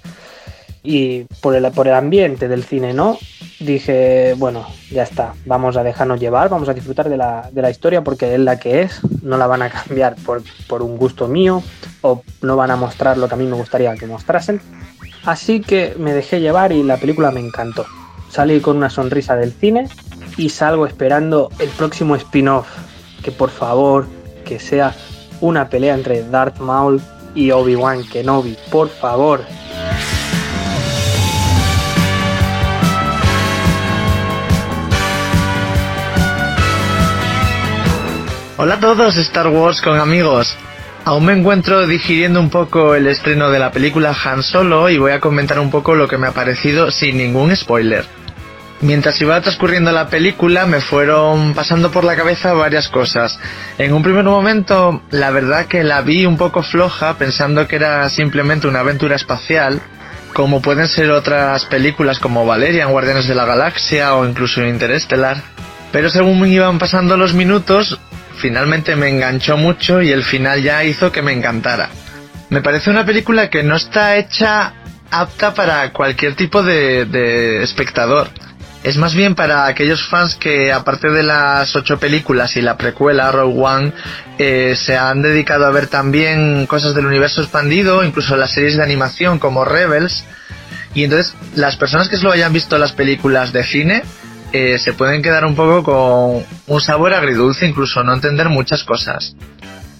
y 0.83 1.23
por 1.41 1.55
el, 1.55 1.71
por 1.71 1.87
el 1.87 1.93
ambiente 1.93 2.47
del 2.47 2.63
cine, 2.63 2.93
¿no? 2.93 3.17
Dije, 3.59 4.35
bueno, 4.37 4.67
ya 4.91 5.03
está, 5.03 5.33
vamos 5.45 5.77
a 5.77 5.83
dejarnos 5.83 6.19
llevar, 6.19 6.49
vamos 6.49 6.67
a 6.67 6.73
disfrutar 6.73 7.09
de 7.09 7.15
la, 7.15 7.49
de 7.51 7.61
la 7.61 7.69
historia 7.69 8.03
porque 8.03 8.33
es 8.33 8.39
la 8.39 8.59
que 8.59 8.81
es, 8.81 8.99
no 9.23 9.37
la 9.37 9.47
van 9.47 9.61
a 9.61 9.69
cambiar 9.69 10.15
por, 10.25 10.43
por 10.67 10.81
un 10.81 10.97
gusto 10.97 11.27
mío 11.27 11.63
o 12.01 12.21
no 12.41 12.57
van 12.57 12.71
a 12.71 12.75
mostrar 12.75 13.17
lo 13.17 13.27
que 13.29 13.35
a 13.35 13.37
mí 13.37 13.45
me 13.45 13.55
gustaría 13.55 13.95
que 13.95 14.05
mostrasen. 14.05 14.61
Así 15.25 15.61
que 15.61 15.95
me 15.97 16.13
dejé 16.13 16.41
llevar 16.41 16.73
y 16.73 16.83
la 16.83 16.97
película 16.97 17.31
me 17.31 17.39
encantó. 17.39 17.85
Salí 18.29 18.59
con 18.59 18.75
una 18.75 18.89
sonrisa 18.89 19.37
del 19.37 19.53
cine 19.53 19.87
y 20.35 20.49
salgo 20.49 20.85
esperando 20.85 21.49
el 21.59 21.69
próximo 21.69 22.15
spin-off, 22.15 22.67
que 23.23 23.31
por 23.31 23.49
favor, 23.49 24.05
que 24.43 24.59
sea 24.59 24.93
una 25.39 25.69
pelea 25.69 25.93
entre 25.93 26.27
Darth 26.27 26.59
Maul 26.59 27.01
y 27.35 27.51
Obi-Wan 27.51 28.03
Kenobi, 28.11 28.57
por 28.71 28.89
favor. 28.89 29.41
Hola 38.63 38.75
a 38.75 38.79
todos, 38.79 39.17
Star 39.17 39.49
Wars 39.49 39.81
con 39.81 39.99
amigos. 39.99 40.55
Aún 41.03 41.25
me 41.25 41.33
encuentro 41.33 41.85
digiriendo 41.85 42.39
un 42.39 42.49
poco 42.49 42.95
el 42.95 43.07
estreno 43.07 43.49
de 43.49 43.59
la 43.59 43.71
película 43.73 44.15
Han 44.23 44.41
Solo 44.41 44.89
y 44.89 44.97
voy 44.97 45.11
a 45.11 45.19
comentar 45.19 45.59
un 45.59 45.69
poco 45.69 45.95
lo 45.95 46.07
que 46.07 46.17
me 46.17 46.27
ha 46.27 46.31
parecido 46.31 46.89
sin 46.89 47.17
ningún 47.17 47.53
spoiler. 47.53 48.05
Mientras 48.79 49.19
iba 49.19 49.41
transcurriendo 49.41 49.91
la 49.91 50.07
película 50.07 50.65
me 50.65 50.79
fueron 50.79 51.53
pasando 51.53 51.91
por 51.91 52.05
la 52.05 52.15
cabeza 52.15 52.53
varias 52.53 52.87
cosas. 52.87 53.37
En 53.77 53.93
un 53.93 54.01
primer 54.01 54.23
momento, 54.23 55.01
la 55.11 55.29
verdad 55.31 55.65
que 55.65 55.83
la 55.83 55.99
vi 55.99 56.25
un 56.25 56.37
poco 56.37 56.63
floja 56.63 57.17
pensando 57.17 57.67
que 57.67 57.75
era 57.75 58.07
simplemente 58.07 58.69
una 58.69 58.79
aventura 58.79 59.17
espacial, 59.17 59.81
como 60.31 60.61
pueden 60.61 60.87
ser 60.87 61.11
otras 61.11 61.65
películas 61.65 62.17
como 62.17 62.45
Valerian, 62.45 62.91
Guardianes 62.91 63.27
de 63.27 63.35
la 63.35 63.43
Galaxia 63.43 64.15
o 64.15 64.25
incluso 64.25 64.65
Interestelar. 64.65 65.43
Pero 65.91 66.09
según 66.09 66.47
iban 66.47 66.79
pasando 66.79 67.17
los 67.17 67.33
minutos, 67.33 67.99
finalmente 68.37 68.95
me 68.95 69.09
enganchó 69.09 69.57
mucho 69.57 70.01
y 70.01 70.11
el 70.11 70.23
final 70.23 70.61
ya 70.61 70.83
hizo 70.83 71.11
que 71.11 71.21
me 71.21 71.33
encantara. 71.33 71.89
Me 72.49 72.61
parece 72.61 72.89
una 72.89 73.05
película 73.05 73.49
que 73.49 73.63
no 73.63 73.75
está 73.75 74.17
hecha 74.17 74.73
apta 75.09 75.53
para 75.53 75.91
cualquier 75.91 76.35
tipo 76.35 76.63
de, 76.63 77.63
espectador. 77.63 78.29
Es 78.83 78.97
más 78.97 79.15
bien 79.15 79.33
para 79.33 79.65
aquellos 79.65 80.05
fans 80.07 80.35
que, 80.35 80.73
aparte 80.73 81.09
de 81.09 81.23
las 81.23 81.73
ocho 81.75 81.97
películas 81.99 82.57
y 82.57 82.61
la 82.61 82.77
precuela 82.77 83.31
Rogue 83.31 83.61
One, 83.61 83.93
eh, 84.37 84.75
se 84.77 84.97
han 84.97 85.21
dedicado 85.21 85.65
a 85.65 85.71
ver 85.71 85.87
también 85.87 86.65
cosas 86.65 86.93
del 86.93 87.05
universo 87.05 87.41
expandido, 87.41 88.03
incluso 88.03 88.35
las 88.35 88.51
series 88.51 88.75
de 88.75 88.83
animación 88.83 89.39
como 89.39 89.63
Rebels. 89.63 90.25
Y 90.93 91.05
entonces, 91.05 91.33
las 91.55 91.77
personas 91.77 92.09
que 92.09 92.17
solo 92.17 92.33
hayan 92.33 92.51
visto 92.51 92.77
las 92.77 92.91
películas 92.91 93.53
de 93.53 93.63
cine, 93.63 94.03
eh, 94.53 94.77
se 94.77 94.93
pueden 94.93 95.21
quedar 95.21 95.45
un 95.45 95.55
poco 95.55 95.83
con 95.83 96.45
un 96.67 96.81
sabor 96.81 97.13
agridulce, 97.13 97.65
incluso 97.65 98.03
no 98.03 98.13
entender 98.13 98.49
muchas 98.49 98.83
cosas. 98.83 99.35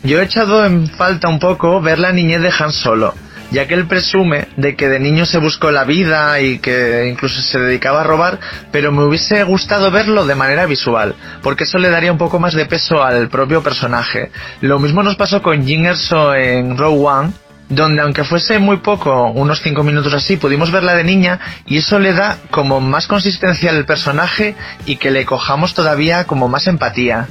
Yo 0.03 0.19
he 0.19 0.23
echado 0.23 0.65
en 0.65 0.88
falta 0.88 1.27
un 1.27 1.40
poco 1.40 1.82
ver 1.82 1.98
la 1.98 2.11
niñez 2.11 2.41
de 2.41 2.51
Han 2.59 2.72
Solo, 2.72 3.15
ya 3.51 3.67
que 3.67 3.73
él 3.73 3.88
presume 3.88 4.48
de 4.57 4.75
que 4.75 4.90
de 4.90 4.99
niño 4.99 5.25
se 5.25 5.38
buscó 5.38 5.72
la 5.72 5.85
vida 5.85 6.40
y 6.40 6.59
que 6.59 7.07
incluso 7.09 7.41
se 7.41 7.59
dedicaba 7.59 8.01
a 8.01 8.03
robar, 8.03 8.40
pero 8.72 8.91
me 8.91 9.03
hubiese 9.03 9.43
gustado 9.43 9.91
verlo 9.91 10.25
de 10.25 10.35
manera 10.35 10.65
visual, 10.65 11.15
porque 11.41 11.64
eso 11.64 11.77
le 11.77 11.90
daría 11.90 12.11
un 12.11 12.17
poco 12.17 12.40
más 12.40 12.53
de 12.53 12.65
peso 12.65 13.03
al 13.03 13.30
propio 13.30 13.64
personaje. 13.64 14.32
Lo 14.61 14.77
mismo 14.77 15.03
nos 15.03 15.15
pasó 15.15 15.41
con 15.41 15.65
Jin 15.65 15.85
en 15.85 16.77
Rogue 16.77 17.06
One, 17.06 17.32
donde 17.76 18.02
aunque 18.02 18.24
fuese 18.24 18.60
muy 18.60 18.77
poco, 18.77 19.32
unos 19.32 19.61
5 19.61 19.84
minutos 19.84 20.14
así, 20.14 20.38
pudimos 20.38 20.72
verla 20.72 20.95
de 20.95 21.03
niña 21.03 21.40
y 21.66 21.77
eso 21.77 22.00
le 22.00 22.14
da 22.14 22.38
como 22.52 22.82
más 22.82 23.08
consistencia 23.08 23.69
al 23.69 23.85
personaje 23.85 24.56
y 24.85 24.98
que 24.98 25.11
le 25.11 25.26
cojamos 25.26 25.74
todavía 25.74 26.26
como 26.26 26.48
más 26.48 26.68
empatía. 26.68 27.27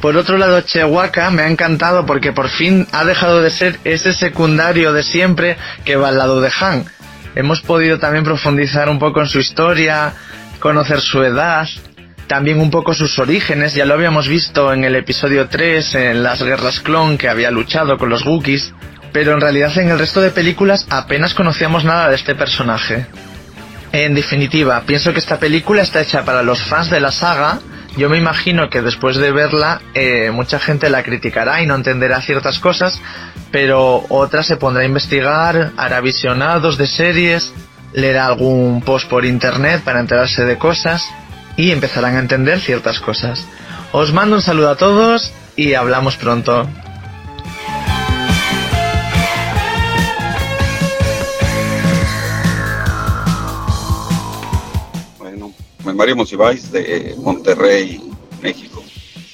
Por 0.00 0.16
otro 0.16 0.38
lado, 0.38 0.60
Chewbacca 0.62 1.30
me 1.30 1.42
ha 1.42 1.48
encantado 1.48 2.06
porque 2.06 2.32
por 2.32 2.48
fin 2.48 2.86
ha 2.92 3.04
dejado 3.04 3.42
de 3.42 3.50
ser 3.50 3.78
ese 3.84 4.12
secundario 4.14 4.92
de 4.92 5.02
siempre 5.02 5.56
que 5.84 5.96
va 5.96 6.08
al 6.08 6.18
lado 6.18 6.40
de 6.40 6.50
Han. 6.58 6.86
Hemos 7.34 7.60
podido 7.60 7.98
también 7.98 8.24
profundizar 8.24 8.88
un 8.88 8.98
poco 8.98 9.20
en 9.20 9.28
su 9.28 9.38
historia, 9.38 10.14
conocer 10.58 11.00
su 11.00 11.22
edad, 11.22 11.68
también 12.26 12.60
un 12.60 12.70
poco 12.70 12.94
sus 12.94 13.18
orígenes, 13.18 13.74
ya 13.74 13.84
lo 13.84 13.94
habíamos 13.94 14.28
visto 14.28 14.72
en 14.72 14.84
el 14.84 14.94
episodio 14.94 15.48
3, 15.48 15.94
en 15.96 16.22
las 16.22 16.42
guerras 16.42 16.80
clon 16.80 17.18
que 17.18 17.28
había 17.28 17.50
luchado 17.50 17.98
con 17.98 18.08
los 18.08 18.24
Wookiees, 18.24 18.72
pero 19.12 19.32
en 19.32 19.40
realidad 19.40 19.76
en 19.78 19.90
el 19.90 19.98
resto 19.98 20.20
de 20.20 20.30
películas 20.30 20.86
apenas 20.90 21.34
conocíamos 21.34 21.84
nada 21.84 22.08
de 22.08 22.16
este 22.16 22.34
personaje. 22.34 23.06
En 23.92 24.14
definitiva, 24.14 24.82
pienso 24.86 25.12
que 25.12 25.18
esta 25.18 25.38
película 25.38 25.82
está 25.82 26.00
hecha 26.00 26.24
para 26.24 26.42
los 26.42 26.62
fans 26.62 26.90
de 26.90 27.00
la 27.00 27.10
saga. 27.10 27.58
Yo 27.96 28.08
me 28.08 28.18
imagino 28.18 28.70
que 28.70 28.82
después 28.82 29.16
de 29.16 29.32
verla 29.32 29.80
eh, 29.94 30.30
mucha 30.30 30.60
gente 30.60 30.90
la 30.90 31.02
criticará 31.02 31.60
y 31.60 31.66
no 31.66 31.74
entenderá 31.74 32.20
ciertas 32.20 32.60
cosas, 32.60 33.00
pero 33.50 34.04
otra 34.08 34.44
se 34.44 34.56
pondrá 34.56 34.82
a 34.82 34.86
investigar, 34.86 35.72
hará 35.76 36.00
visionados 36.00 36.78
de 36.78 36.86
series, 36.86 37.52
leerá 37.92 38.26
algún 38.26 38.80
post 38.82 39.08
por 39.08 39.24
internet 39.24 39.82
para 39.82 39.98
enterarse 39.98 40.44
de 40.44 40.56
cosas 40.56 41.04
y 41.56 41.72
empezarán 41.72 42.14
a 42.14 42.20
entender 42.20 42.60
ciertas 42.60 43.00
cosas. 43.00 43.44
Os 43.90 44.12
mando 44.12 44.36
un 44.36 44.42
saludo 44.42 44.70
a 44.70 44.76
todos 44.76 45.32
y 45.56 45.74
hablamos 45.74 46.16
pronto. 46.16 46.68
Mario 56.00 56.16
Monsiváis 56.16 56.72
de 56.72 57.14
Monterrey, 57.18 58.00
México. 58.40 58.82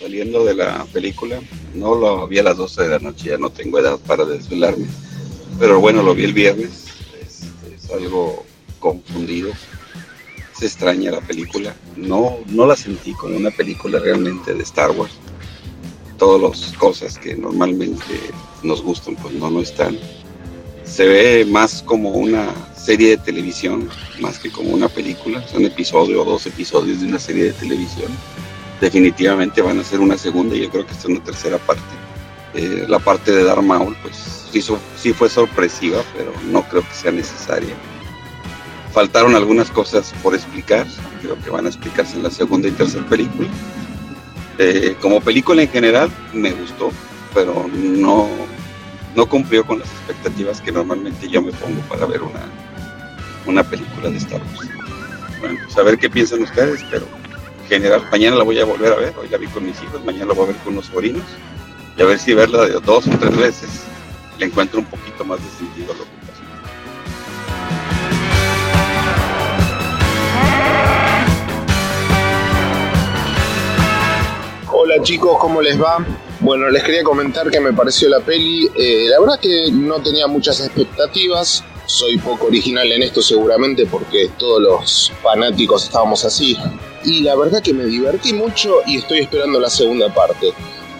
Saliendo 0.00 0.44
de 0.44 0.52
la 0.52 0.84
película, 0.86 1.38
no 1.74 1.94
lo 1.94 2.26
vi 2.26 2.40
a 2.40 2.42
las 2.42 2.56
12 2.56 2.82
de 2.82 2.88
la 2.88 2.98
noche, 2.98 3.30
ya 3.30 3.38
no 3.38 3.50
tengo 3.50 3.78
edad 3.78 4.00
para 4.04 4.24
desvelarme. 4.24 4.88
Pero 5.60 5.78
bueno, 5.78 6.02
lo 6.02 6.12
vi 6.12 6.24
el 6.24 6.32
viernes. 6.32 6.86
Es, 7.22 7.44
es 7.72 7.88
algo 7.92 8.44
confundido. 8.80 9.52
Se 10.58 10.66
extraña 10.66 11.12
la 11.12 11.20
película. 11.20 11.72
No, 11.94 12.38
no 12.48 12.66
la 12.66 12.74
sentí 12.74 13.12
como 13.12 13.36
una 13.36 13.52
película 13.52 14.00
realmente 14.00 14.52
de 14.52 14.64
Star 14.64 14.90
Wars. 14.90 15.12
Todas 16.18 16.42
las 16.42 16.72
cosas 16.72 17.16
que 17.16 17.36
normalmente 17.36 18.02
nos 18.64 18.82
gustan, 18.82 19.14
pues 19.14 19.34
no, 19.34 19.52
no 19.52 19.60
están. 19.60 19.96
Se 20.96 21.06
ve 21.06 21.44
más 21.44 21.82
como 21.82 22.08
una 22.08 22.54
serie 22.74 23.10
de 23.10 23.16
televisión, 23.18 23.90
más 24.18 24.38
que 24.38 24.50
como 24.50 24.70
una 24.70 24.88
película. 24.88 25.44
Es 25.44 25.52
un 25.52 25.66
episodio 25.66 26.22
o 26.22 26.24
dos 26.24 26.46
episodios 26.46 27.02
de 27.02 27.06
una 27.08 27.18
serie 27.18 27.44
de 27.44 27.52
televisión. 27.52 28.10
Definitivamente 28.80 29.60
van 29.60 29.78
a 29.78 29.84
ser 29.84 30.00
una 30.00 30.16
segunda 30.16 30.56
y 30.56 30.62
yo 30.62 30.70
creo 30.70 30.86
que 30.86 30.94
es 30.94 31.04
una 31.04 31.22
tercera 31.22 31.58
parte. 31.58 31.82
Eh, 32.54 32.86
la 32.88 32.98
parte 32.98 33.30
de 33.30 33.44
Darth 33.44 33.62
Maul, 33.62 33.94
pues 34.00 34.48
sí, 34.50 34.62
sí 34.96 35.12
fue 35.12 35.28
sorpresiva, 35.28 36.02
pero 36.16 36.32
no 36.50 36.62
creo 36.62 36.80
que 36.80 36.94
sea 36.94 37.12
necesaria. 37.12 37.74
Faltaron 38.94 39.34
algunas 39.34 39.70
cosas 39.70 40.14
por 40.22 40.34
explicar, 40.34 40.86
creo 41.20 41.38
que 41.44 41.50
van 41.50 41.66
a 41.66 41.68
explicarse 41.68 42.16
en 42.16 42.22
la 42.22 42.30
segunda 42.30 42.68
y 42.68 42.70
tercera 42.70 43.04
película. 43.06 43.50
Eh, 44.56 44.96
como 45.02 45.20
película 45.20 45.60
en 45.60 45.68
general 45.68 46.10
me 46.32 46.52
gustó, 46.52 46.90
pero 47.34 47.68
no, 47.70 48.30
no 49.16 49.26
cumplió 49.26 49.66
con 49.66 49.78
las 49.78 49.88
expectativas 49.88 50.60
que 50.60 50.70
normalmente 50.70 51.26
yo 51.28 51.40
me 51.40 51.50
pongo 51.52 51.80
para 51.88 52.04
ver 52.04 52.22
una, 52.22 52.42
una 53.46 53.64
película 53.64 54.10
de 54.10 54.18
Star 54.18 54.42
Wars. 54.42 54.68
Bueno, 55.40 55.58
pues 55.64 55.78
a 55.78 55.82
ver 55.82 55.98
qué 55.98 56.10
piensan 56.10 56.42
ustedes, 56.42 56.84
pero 56.90 57.06
en 57.62 57.68
general 57.68 58.02
mañana 58.12 58.36
la 58.36 58.44
voy 58.44 58.60
a 58.60 58.66
volver 58.66 58.92
a 58.92 58.96
ver, 58.96 59.14
hoy 59.18 59.28
la 59.30 59.38
vi 59.38 59.46
con 59.46 59.64
mis 59.64 59.82
hijos, 59.82 60.04
mañana 60.04 60.26
la 60.26 60.34
voy 60.34 60.44
a 60.44 60.48
ver 60.48 60.56
con 60.56 60.74
los 60.74 60.84
sobrinos 60.86 61.24
y 61.96 62.02
a 62.02 62.04
ver 62.04 62.18
si 62.18 62.34
verla 62.34 62.66
de 62.66 62.72
dos 62.80 63.06
o 63.08 63.18
tres 63.18 63.36
veces 63.36 63.70
le 64.38 64.46
encuentro 64.46 64.80
un 64.80 64.84
poquito 64.84 65.24
más 65.24 65.42
de 65.42 65.50
sentido 65.50 65.94
a 65.94 65.96
lo 65.96 66.04
que 66.04 66.10
pasó. 66.26 66.42
Hola 74.72 75.02
chicos, 75.02 75.38
¿cómo 75.40 75.62
les 75.62 75.80
va? 75.80 76.04
Bueno, 76.40 76.68
les 76.68 76.82
quería 76.82 77.02
comentar 77.02 77.50
que 77.50 77.60
me 77.60 77.72
pareció 77.72 78.08
la 78.08 78.20
peli. 78.20 78.68
eh, 78.76 79.06
la 79.08 79.18
verdad 79.20 79.40
que 79.40 79.70
no 79.72 80.00
tenía 80.00 80.26
muchas 80.26 80.60
expectativas. 80.60 81.64
Soy 81.86 82.18
poco 82.18 82.46
original 82.46 82.90
en 82.90 83.02
esto 83.02 83.22
seguramente 83.22 83.86
porque 83.86 84.28
todos 84.38 84.60
los 84.60 85.12
fanáticos 85.22 85.84
estábamos 85.84 86.24
así. 86.24 86.56
Y 87.04 87.20
la 87.20 87.36
verdad 87.36 87.62
que 87.62 87.72
me 87.72 87.84
divertí 87.86 88.32
mucho 88.32 88.80
y 88.86 88.98
estoy 88.98 89.20
esperando 89.20 89.58
la 89.60 89.70
segunda 89.70 90.12
parte. 90.12 90.52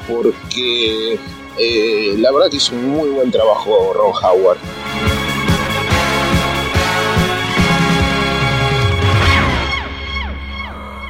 Porque 0.09 1.19
eh, 1.59 2.15
la 2.19 2.33
verdad 2.33 2.49
que 2.49 2.57
hizo 2.57 2.75
un 2.75 2.89
muy 2.89 3.11
buen 3.11 3.31
trabajo 3.31 3.93
Ron 3.93 4.13
Howard. 4.13 4.59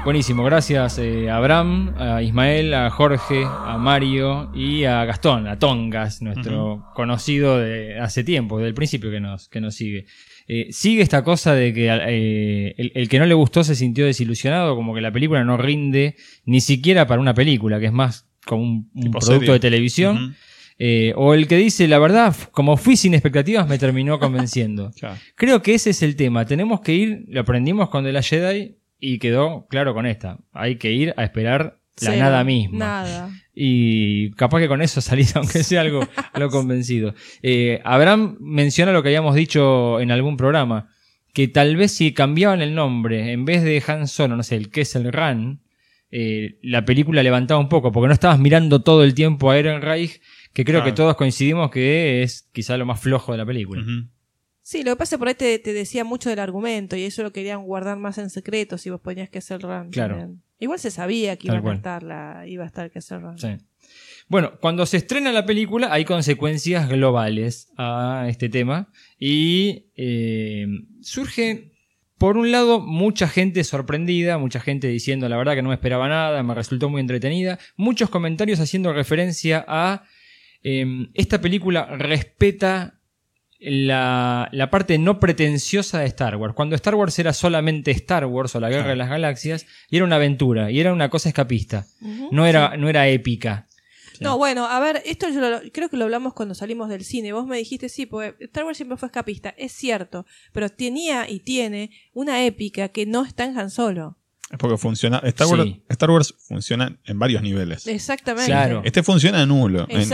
Buenísimo, 0.06 0.44
gracias 0.44 1.00
eh, 1.00 1.28
a 1.28 1.38
Abraham, 1.38 1.92
a 1.98 2.22
Ismael, 2.22 2.72
a 2.74 2.90
Jorge, 2.90 3.42
a 3.44 3.76
Mario 3.76 4.52
y 4.54 4.84
a 4.84 5.04
Gastón, 5.04 5.48
a 5.48 5.58
Tongas, 5.58 6.22
nuestro 6.22 6.84
conocido 6.94 7.58
de 7.58 7.98
hace 7.98 8.22
tiempo, 8.22 8.56
desde 8.56 8.68
el 8.68 8.74
principio 8.74 9.10
que 9.10 9.18
nos, 9.18 9.48
que 9.48 9.60
nos 9.60 9.74
sigue. 9.74 10.06
Eh, 10.46 10.68
sigue 10.70 11.02
esta 11.02 11.24
cosa 11.24 11.56
de 11.56 11.74
que 11.74 11.88
eh, 11.88 12.74
el, 12.78 12.92
el 12.94 13.08
que 13.08 13.18
no 13.18 13.26
le 13.26 13.34
gustó 13.34 13.64
se 13.64 13.74
sintió 13.74 14.06
desilusionado, 14.06 14.76
como 14.76 14.94
que 14.94 15.00
la 15.00 15.10
película 15.10 15.42
no 15.42 15.56
rinde 15.56 16.14
ni 16.44 16.60
siquiera 16.60 17.08
para 17.08 17.20
una 17.20 17.34
película, 17.34 17.80
que 17.80 17.86
es 17.86 17.92
más 17.92 18.28
como 18.46 18.62
un, 18.62 19.10
producto 19.10 19.54
de 19.54 19.58
televisión. 19.58 20.36
Eh, 20.78 21.14
o 21.16 21.34
el 21.34 21.48
que 21.48 21.56
dice, 21.56 21.88
la 21.88 21.98
verdad, 21.98 22.32
como 22.52 22.76
fui 22.76 22.96
sin 22.96 23.14
expectativas, 23.14 23.66
me 23.66 23.76
terminó 23.76 24.20
convenciendo. 24.20 24.92
Creo 25.34 25.62
que 25.62 25.74
ese 25.74 25.90
es 25.90 26.00
el 26.04 26.14
tema. 26.14 26.46
Tenemos 26.46 26.80
que 26.80 26.94
ir, 26.94 27.24
lo 27.26 27.40
aprendimos 27.40 27.88
con 27.88 28.04
The 28.04 28.12
Last 28.12 28.30
Jedi 28.30 28.76
y 28.98 29.18
quedó 29.18 29.66
claro 29.68 29.94
con 29.94 30.06
esta. 30.06 30.38
Hay 30.52 30.76
que 30.76 30.92
ir 30.92 31.14
a 31.16 31.24
esperar 31.24 31.78
la 32.02 32.16
nada 32.16 32.44
misma. 32.44 32.78
Nada. 32.78 33.30
Y 33.54 34.30
capaz 34.32 34.60
que 34.60 34.68
con 34.68 34.82
eso 34.82 35.00
salís, 35.00 35.34
aunque 35.36 35.64
sea 35.64 35.80
algo, 35.80 36.00
algo 36.32 36.50
convencido. 36.50 37.14
Eh, 37.42 37.80
Abraham 37.84 38.36
menciona 38.40 38.92
lo 38.92 39.02
que 39.02 39.08
habíamos 39.08 39.34
dicho 39.34 40.00
en 40.00 40.10
algún 40.10 40.36
programa, 40.36 40.88
que 41.32 41.48
tal 41.48 41.76
vez 41.76 41.92
si 41.92 42.12
cambiaban 42.12 42.60
el 42.62 42.74
nombre, 42.74 43.32
en 43.32 43.44
vez 43.44 43.62
de 43.62 43.82
Han 43.86 44.08
Solo, 44.08 44.36
no 44.36 44.42
sé, 44.42 44.56
el 44.56 44.70
Kessel 44.70 45.12
Run, 45.12 45.62
eh, 46.10 46.58
la 46.62 46.84
película 46.84 47.22
levantaba 47.22 47.60
un 47.60 47.68
poco, 47.68 47.92
porque 47.92 48.08
no 48.08 48.14
estabas 48.14 48.38
mirando 48.38 48.82
todo 48.82 49.02
el 49.04 49.12
tiempo 49.14 49.50
a 49.50 49.58
Eren 49.58 49.82
Reich, 49.82 50.20
que 50.52 50.64
creo 50.64 50.80
Claro. 50.80 50.84
que 50.92 50.96
todos 50.96 51.16
coincidimos 51.16 51.70
que 51.70 52.22
es 52.22 52.48
quizá 52.52 52.76
lo 52.78 52.86
más 52.86 53.00
flojo 53.00 53.32
de 53.32 53.38
la 53.38 53.44
película. 53.46 53.82
Sí, 54.66 54.82
lo 54.82 54.90
que 54.90 54.96
pasa 54.96 55.14
es 55.14 55.18
que 55.18 55.18
por 55.20 55.28
ahí 55.28 55.34
te, 55.36 55.60
te 55.60 55.72
decía 55.72 56.02
mucho 56.02 56.28
del 56.28 56.40
argumento 56.40 56.96
y 56.96 57.04
eso 57.04 57.22
lo 57.22 57.32
querían 57.32 57.62
guardar 57.62 57.98
más 57.98 58.18
en 58.18 58.30
secreto 58.30 58.78
si 58.78 58.90
vos 58.90 59.00
ponías 59.00 59.30
que 59.30 59.38
hacer 59.38 59.62
run. 59.62 59.90
Claro. 59.90 60.16
también. 60.16 60.42
Igual 60.58 60.80
se 60.80 60.90
sabía 60.90 61.36
que 61.36 61.46
iba 61.46 61.58
a, 61.58 61.74
estar 61.74 62.02
la, 62.02 62.42
iba 62.48 62.64
a 62.64 62.66
estar 62.66 62.90
que 62.90 62.98
hacer 62.98 63.20
run. 63.20 63.38
Sí. 63.38 63.58
Bueno, 64.26 64.58
cuando 64.60 64.84
se 64.84 64.96
estrena 64.96 65.30
la 65.30 65.46
película 65.46 65.92
hay 65.92 66.04
consecuencias 66.04 66.88
globales 66.88 67.68
a 67.76 68.26
este 68.28 68.48
tema 68.48 68.90
y 69.20 69.84
eh, 69.94 70.66
surge, 71.00 71.70
por 72.18 72.36
un 72.36 72.50
lado, 72.50 72.80
mucha 72.80 73.28
gente 73.28 73.62
sorprendida, 73.62 74.36
mucha 74.36 74.58
gente 74.58 74.88
diciendo 74.88 75.28
la 75.28 75.36
verdad 75.36 75.54
que 75.54 75.62
no 75.62 75.68
me 75.68 75.76
esperaba 75.76 76.08
nada, 76.08 76.42
me 76.42 76.56
resultó 76.56 76.90
muy 76.90 77.00
entretenida, 77.00 77.60
muchos 77.76 78.10
comentarios 78.10 78.58
haciendo 78.58 78.92
referencia 78.92 79.64
a 79.68 80.02
eh, 80.64 81.06
esta 81.14 81.40
película 81.40 81.86
respeta 81.96 82.95
la, 83.68 84.48
la 84.52 84.70
parte 84.70 84.96
no 84.98 85.18
pretenciosa 85.18 85.98
de 86.00 86.06
Star 86.06 86.36
Wars. 86.36 86.54
Cuando 86.54 86.76
Star 86.76 86.94
Wars 86.94 87.18
era 87.18 87.32
solamente 87.32 87.90
Star 87.90 88.24
Wars 88.26 88.54
o 88.54 88.60
la 88.60 88.70
Guerra 88.70 88.90
de 88.90 88.96
las 88.96 89.08
Galaxias, 89.10 89.66
y 89.90 89.96
era 89.96 90.04
una 90.04 90.16
aventura, 90.16 90.70
y 90.70 90.78
era 90.80 90.92
una 90.92 91.10
cosa 91.10 91.28
escapista. 91.28 91.86
No, 92.30 92.46
era, 92.46 92.76
no 92.76 92.88
era 92.88 93.08
épica. 93.08 93.66
No, 94.20 94.38
bueno, 94.38 94.66
a 94.66 94.80
ver, 94.80 95.02
esto 95.04 95.28
yo 95.28 95.40
lo- 95.40 95.60
creo 95.72 95.90
que 95.90 95.96
lo 95.98 96.04
hablamos 96.04 96.32
cuando 96.32 96.54
salimos 96.54 96.88
del 96.88 97.04
cine. 97.04 97.32
Vos 97.34 97.46
me 97.46 97.58
dijiste, 97.58 97.88
sí, 97.90 98.06
porque 98.06 98.44
Star 98.44 98.64
Wars 98.64 98.78
siempre 98.78 98.96
fue 98.96 99.06
escapista. 99.08 99.50
Es 99.58 99.72
cierto, 99.72 100.24
pero 100.52 100.70
tenía 100.70 101.28
y 101.28 101.40
tiene 101.40 101.90
una 102.14 102.42
épica 102.44 102.88
que 102.88 103.04
no 103.04 103.24
está 103.26 103.44
en 103.44 103.58
Han 103.58 103.70
Solo. 103.70 104.16
Es 104.48 104.58
porque 104.58 104.76
funciona. 104.76 105.18
Star 105.24 105.48
Wars, 105.48 105.62
Sí. 105.64 105.82
Star 105.88 106.10
Wars 106.10 106.34
funciona 106.46 106.96
en 107.04 107.18
varios 107.18 107.42
niveles. 107.42 107.84
Exactamente. 107.88 108.80
Este 108.84 109.02
funciona 109.02 109.42
en 109.42 109.50
uno. 109.50 109.86
En, 109.88 110.06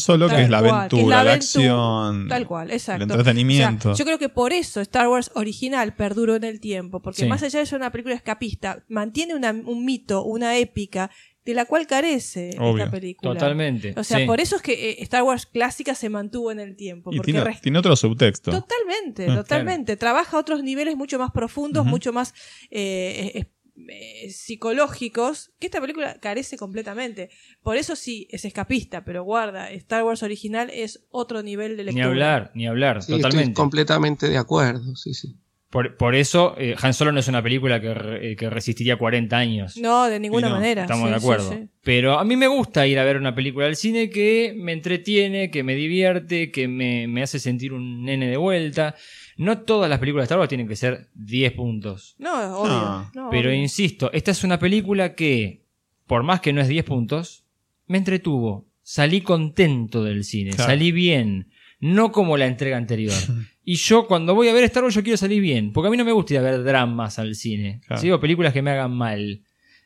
solo, 0.00 0.28
que 0.28 0.42
es 0.42 0.48
la 0.50 0.60
cual, 0.60 0.74
aventura, 0.74 1.16
que 1.16 1.20
es 1.20 1.24
la 1.26 1.32
acción. 1.34 2.28
Tal 2.28 2.46
cual, 2.46 2.70
exacto. 2.70 3.04
El 3.04 3.10
entretenimiento. 3.10 3.90
O 3.90 3.94
sea, 3.94 4.02
yo 4.02 4.06
creo 4.06 4.18
que 4.18 4.30
por 4.30 4.52
eso 4.54 4.80
Star 4.80 5.08
Wars 5.08 5.30
original 5.34 5.94
perduró 5.94 6.34
en 6.34 6.44
el 6.44 6.60
tiempo, 6.60 7.02
porque 7.02 7.22
Sí. 7.22 7.28
más 7.28 7.42
allá 7.42 7.58
de 7.58 7.66
ser 7.66 7.78
una 7.78 7.92
película 7.92 8.14
escapista, 8.14 8.82
mantiene 8.88 9.34
una- 9.34 9.50
un 9.52 9.84
mito, 9.84 10.24
una 10.24 10.56
épica 10.56 11.10
de 11.44 11.52
la 11.52 11.66
cual 11.66 11.86
carece 11.86 12.56
Obvio. 12.58 12.78
esta 12.84 12.90
película. 12.90 13.34
Totalmente, 13.34 13.92
O 13.98 14.02
sea, 14.02 14.16
sí. 14.20 14.24
por 14.24 14.40
eso 14.40 14.56
es 14.56 14.62
que 14.62 14.92
eh, 14.92 14.96
Star 15.02 15.22
Wars 15.24 15.44
clásica 15.44 15.94
se 15.94 16.08
mantuvo 16.08 16.50
en 16.50 16.58
el 16.58 16.74
tiempo. 16.74 17.12
Y 17.12 17.16
porque 17.18 17.32
tiene, 17.60 17.78
otro 17.78 17.94
subtexto. 17.96 18.50
Totalmente, 18.50 19.26
Ah, 19.30 19.34
totalmente. 19.36 19.98
Trabaja 19.98 20.38
a 20.38 20.40
otros 20.40 20.62
niveles 20.62 20.96
mucho 20.96 21.18
más 21.18 21.32
profundos, 21.32 21.84
mucho 21.84 22.14
más 22.14 22.32
eh, 22.70 23.44
eh, 23.88 24.30
psicológicos, 24.30 25.52
que 25.58 25.66
esta 25.66 25.80
película 25.80 26.18
carece 26.20 26.56
completamente. 26.56 27.30
Por 27.62 27.76
eso 27.76 27.96
sí, 27.96 28.28
es 28.30 28.44
escapista, 28.44 29.04
pero 29.04 29.24
guarda, 29.24 29.70
Star 29.72 30.04
Wars 30.04 30.22
original 30.22 30.70
es 30.72 31.06
otro 31.10 31.42
nivel 31.42 31.76
de 31.76 31.84
Ni 31.84 31.86
lectura. 31.92 32.06
hablar, 32.06 32.52
ni 32.54 32.66
hablar, 32.66 33.02
Sí, 33.02 33.12
estoy 33.12 33.22
totalmente. 33.22 33.54
completamente 33.54 34.28
de 34.28 34.38
acuerdo, 34.38 34.94
sí, 34.96 35.14
sí. 35.14 35.36
Por, 35.74 35.96
por 35.96 36.14
eso, 36.14 36.54
eh, 36.56 36.76
Han 36.80 36.94
Solo 36.94 37.10
no 37.10 37.18
es 37.18 37.26
una 37.26 37.42
película 37.42 37.80
que, 37.80 37.92
re- 37.92 38.30
eh, 38.32 38.36
que 38.36 38.48
resistiría 38.48 38.96
40 38.96 39.36
años. 39.36 39.76
No, 39.76 40.04
de 40.04 40.20
ninguna 40.20 40.48
no, 40.48 40.54
manera. 40.54 40.82
Estamos 40.82 41.08
sí, 41.08 41.12
de 41.14 41.18
sí, 41.18 41.24
acuerdo. 41.24 41.52
sí. 41.52 41.68
Pero 41.82 42.16
a 42.18 42.24
mí 42.24 42.36
me 42.36 42.46
gusta 42.46 42.86
ir 42.86 42.96
a 42.98 43.04
ver 43.04 43.16
una 43.16 43.34
película 43.34 43.66
al 43.66 43.74
cine 43.74 44.08
que 44.08 44.54
me 44.56 44.70
entretiene, 44.72 45.50
que 45.50 45.64
me 45.64 45.74
divierte, 45.74 46.52
que 46.52 46.68
me, 46.68 47.08
me 47.08 47.22
hace 47.24 47.40
sentir 47.40 47.72
un 47.72 48.04
nene 48.04 48.28
de 48.28 48.36
vuelta. 48.36 48.94
No 49.36 49.62
todas 49.62 49.90
las 49.90 49.98
películas 49.98 50.22
de 50.22 50.26
Star 50.26 50.38
Wars 50.38 50.48
tienen 50.48 50.68
que 50.68 50.76
ser 50.76 51.08
10 51.14 51.52
puntos. 51.54 52.14
No, 52.18 52.56
obvio. 52.60 53.10
no, 53.12 53.28
Pero 53.30 53.48
obvio. 53.50 53.60
insisto, 53.60 54.12
esta 54.12 54.30
es 54.30 54.44
una 54.44 54.60
película 54.60 55.16
que, 55.16 55.64
por 56.06 56.22
más 56.22 56.40
que 56.40 56.52
no 56.52 56.60
es 56.60 56.68
10 56.68 56.84
puntos, 56.84 57.44
me 57.88 57.98
entretuvo. 57.98 58.68
Salí 58.84 59.22
contento 59.22 60.04
del 60.04 60.22
cine, 60.22 60.50
Claro. 60.52 60.70
salí 60.70 60.92
bien. 60.92 61.48
No 61.80 62.12
como 62.12 62.36
la 62.36 62.46
entrega 62.46 62.76
anterior. 62.76 63.12
Y 63.64 63.76
yo 63.76 64.06
cuando 64.06 64.34
voy 64.34 64.48
a 64.48 64.52
ver 64.52 64.64
Star 64.64 64.82
Wars 64.82 64.94
yo 64.94 65.02
quiero 65.02 65.16
salir 65.16 65.40
bien, 65.40 65.72
porque 65.72 65.88
a 65.88 65.90
mí 65.90 65.96
no 65.96 66.04
me 66.04 66.12
gusta 66.12 66.34
ir 66.34 66.40
a 66.40 66.42
ver 66.42 66.62
dramas 66.62 67.18
al 67.18 67.34
cine. 67.34 67.80
Claro. 67.86 68.02
¿sí? 68.02 68.10
O 68.10 68.20
películas 68.20 68.52
que 68.52 68.62
me 68.62 68.70
hagan 68.70 68.92
mal. 68.92 69.42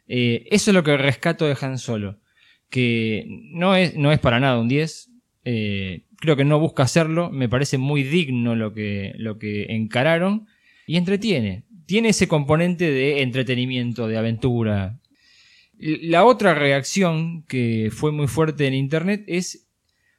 Eh, 0.08 0.46
eso 0.50 0.70
es 0.70 0.74
lo 0.74 0.82
que 0.82 0.96
rescato 0.96 1.46
de 1.46 1.56
Han 1.60 1.78
Solo. 1.78 2.18
Que 2.70 3.24
no 3.52 3.76
es, 3.76 3.94
no 3.94 4.10
es 4.12 4.18
para 4.18 4.40
nada 4.40 4.58
un 4.58 4.68
10. 4.68 5.10
eh, 5.44 6.04
creo 6.20 6.36
que 6.36 6.44
no 6.44 6.58
busca 6.58 6.82
hacerlo. 6.82 7.30
Me 7.30 7.48
parece 7.48 7.78
muy 7.78 8.02
digno 8.02 8.56
lo 8.56 8.74
que, 8.74 9.12
lo 9.16 9.38
que 9.38 9.66
encararon. 9.70 10.46
Y 10.86 10.96
entretiene. 10.96 11.64
Tiene 11.86 12.08
ese 12.10 12.28
componente 12.28 12.90
de 12.90 13.22
entretenimiento, 13.22 14.08
de 14.08 14.18
aventura. 14.18 14.98
La 15.78 16.24
otra 16.24 16.54
reacción 16.54 17.44
que 17.44 17.90
fue 17.92 18.10
muy 18.10 18.26
fuerte 18.26 18.66
en 18.66 18.74
internet 18.74 19.24
es 19.28 19.68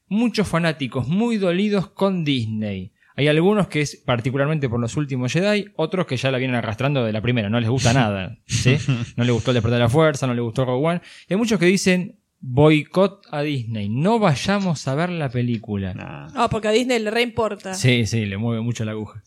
muchos 0.08 0.48
fanáticos 0.48 1.08
muy 1.08 1.38
dolidos 1.38 1.90
con 1.90 2.24
Disney. 2.24 2.94
Hay 3.20 3.28
algunos 3.28 3.68
que 3.68 3.82
es 3.82 3.98
particularmente 3.98 4.70
por 4.70 4.80
los 4.80 4.96
últimos 4.96 5.34
Jedi, 5.34 5.66
otros 5.76 6.06
que 6.06 6.16
ya 6.16 6.32
la 6.32 6.38
vienen 6.38 6.56
arrastrando 6.56 7.04
de 7.04 7.12
la 7.12 7.20
primera, 7.22 7.50
no 7.50 7.60
les 7.60 7.70
gusta 7.70 7.92
nada, 7.94 8.38
¿sí? 8.46 8.78
No 9.18 9.26
les 9.26 9.34
gustó 9.34 9.52
el 9.52 9.56
Despertar 9.56 9.78
de 9.78 9.84
la 9.84 9.90
Fuerza, 9.90 10.26
no 10.26 10.34
les 10.34 10.42
gustó 10.42 10.64
Rogue 10.64 10.88
One. 10.88 11.02
Y 11.28 11.34
hay 11.34 11.38
muchos 11.38 11.60
que 11.60 11.66
dicen 11.66 12.18
boicot 12.40 13.28
a 13.30 13.42
Disney, 13.42 13.90
no 13.90 14.20
vayamos 14.20 14.88
a 14.88 14.96
ver 14.96 15.10
la 15.10 15.28
película. 15.28 15.94
Ah, 16.34 16.48
porque 16.50 16.70
a 16.70 16.72
Disney 16.72 16.98
le 17.00 17.12
reimporta. 17.12 17.74
Sí, 17.74 18.06
sí, 18.06 18.26
le 18.26 18.38
mueve 18.38 18.62
mucho 18.62 18.86
la 18.86 18.92
aguja. 18.92 19.22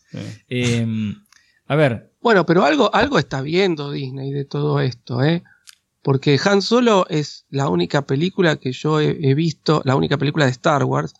Eh, 0.49 0.87
a 1.67 1.75
ver, 1.75 2.13
Bueno, 2.19 2.47
pero 2.47 2.65
algo, 2.65 2.89
algo 2.95 3.19
está 3.19 3.43
viendo 3.43 3.91
Disney 3.91 4.31
de 4.31 4.45
todo 4.45 4.79
esto, 4.79 5.23
¿eh? 5.23 5.43
Porque 6.01 6.39
Han 6.43 6.63
Solo 6.63 7.05
es 7.09 7.45
la 7.51 7.69
única 7.69 8.07
película 8.07 8.55
que 8.55 8.71
yo 8.71 8.99
he, 8.99 9.19
he 9.21 9.35
visto, 9.35 9.83
la 9.85 9.95
única 9.95 10.17
película 10.17 10.45
de 10.45 10.51
Star 10.51 10.83
Wars 10.83 11.13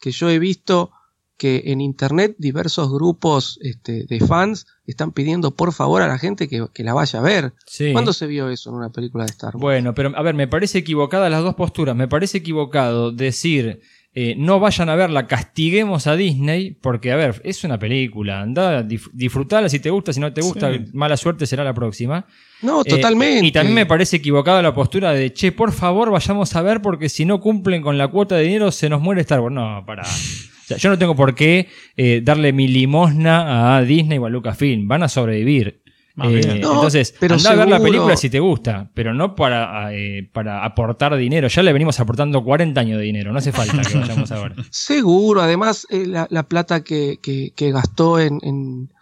que 0.00 0.10
yo 0.10 0.28
he 0.30 0.40
visto 0.40 0.90
que 1.38 1.62
en 1.66 1.80
internet 1.80 2.34
diversos 2.38 2.92
grupos 2.92 3.58
este, 3.62 4.04
de 4.06 4.20
fans 4.20 4.66
están 4.86 5.12
pidiendo 5.12 5.52
por 5.54 5.72
favor 5.72 6.02
a 6.02 6.08
la 6.08 6.18
gente 6.18 6.48
que, 6.48 6.66
que 6.74 6.82
la 6.84 6.92
vaya 6.92 7.20
a 7.20 7.22
ver. 7.22 7.54
Sí. 7.66 7.92
¿Cuándo 7.92 8.12
se 8.12 8.26
vio 8.26 8.50
eso 8.50 8.68
en 8.70 8.76
una 8.76 8.90
película 8.90 9.24
de 9.24 9.30
Star 9.30 9.54
Wars? 9.54 9.62
Bueno, 9.62 9.94
pero 9.94 10.12
a 10.16 10.22
ver, 10.22 10.34
me 10.34 10.48
parece 10.48 10.78
equivocada 10.78 11.30
las 11.30 11.42
dos 11.42 11.54
posturas. 11.54 11.96
Me 11.96 12.08
parece 12.08 12.38
equivocado 12.38 13.12
decir 13.12 13.80
eh, 14.14 14.34
no 14.36 14.58
vayan 14.58 14.88
a 14.88 14.96
verla, 14.96 15.28
castiguemos 15.28 16.08
a 16.08 16.16
Disney, 16.16 16.72
porque 16.72 17.12
a 17.12 17.16
ver, 17.16 17.40
es 17.44 17.62
una 17.62 17.78
película, 17.78 18.40
anda, 18.40 18.82
disfrutala 19.12 19.68
si 19.68 19.78
te 19.78 19.90
gusta, 19.90 20.12
si 20.12 20.18
no 20.18 20.32
te 20.32 20.40
gusta, 20.40 20.72
Sí. 20.72 20.86
mala 20.92 21.16
suerte 21.16 21.46
será 21.46 21.62
la 21.62 21.74
próxima. 21.74 22.26
No, 22.62 22.80
Eh, 22.80 22.84
totalmente. 22.88 23.46
y 23.46 23.52
también 23.52 23.74
me 23.74 23.86
parece 23.86 24.16
equivocada 24.16 24.60
la 24.60 24.74
postura 24.74 25.12
de, 25.12 25.32
che, 25.32 25.52
por 25.52 25.70
favor 25.72 26.10
vayamos 26.10 26.56
a 26.56 26.62
ver 26.62 26.82
porque 26.82 27.08
si 27.08 27.26
no 27.26 27.38
cumplen 27.40 27.80
con 27.80 27.96
la 27.96 28.08
cuota 28.08 28.34
de 28.34 28.42
dinero 28.44 28.72
se 28.72 28.88
nos 28.88 29.00
muere 29.00 29.20
Star 29.20 29.38
Wars. 29.40 29.54
No, 29.54 29.84
para. 29.86 30.02
O 30.68 30.70
sea, 30.70 30.76
yo 30.76 30.90
no 30.90 30.98
tengo 30.98 31.16
por 31.16 31.34
qué 31.34 31.68
eh, 31.96 32.20
darle 32.22 32.52
mi 32.52 32.68
limosna 32.68 33.76
a 33.76 33.82
Disney 33.82 34.18
o 34.18 34.26
a 34.26 34.30
Lucasfilm. 34.30 34.86
Van 34.86 35.02
a 35.02 35.08
sobrevivir. 35.08 35.82
Más 36.14 36.28
Eh. 36.32 36.58
No, 36.60 36.74
entonces, 36.74 37.14
pero 37.20 37.36
anda 37.36 37.50
a 37.50 37.54
ver 37.54 37.68
la 37.68 37.78
película 37.80 38.16
si 38.16 38.28
te 38.28 38.40
gusta, 38.40 38.90
pero 38.92 39.14
no 39.14 39.34
para, 39.36 39.94
eh, 39.94 40.28
para 40.32 40.64
aportar 40.64 41.16
dinero. 41.16 41.46
Ya 41.48 41.62
le 41.62 41.72
venimos 41.72 42.00
aportando 42.00 42.42
40 42.42 42.80
años 42.80 42.98
de 42.98 43.04
dinero, 43.04 43.32
no 43.32 43.38
hace 43.38 43.52
falta 43.52 43.80
que 43.82 43.96
vayamos 43.98 44.30
a 44.32 44.42
ver. 44.42 44.54
Seguro, 44.70 45.40
además 45.42 45.86
eh, 45.90 46.06
la, 46.06 46.26
la 46.30 46.42
plata 46.42 46.82
que, 46.82 47.18
que- 47.22 47.52
que 47.54 47.70
gastó 47.70 48.18
en, 48.18 48.40
en- 48.42 48.92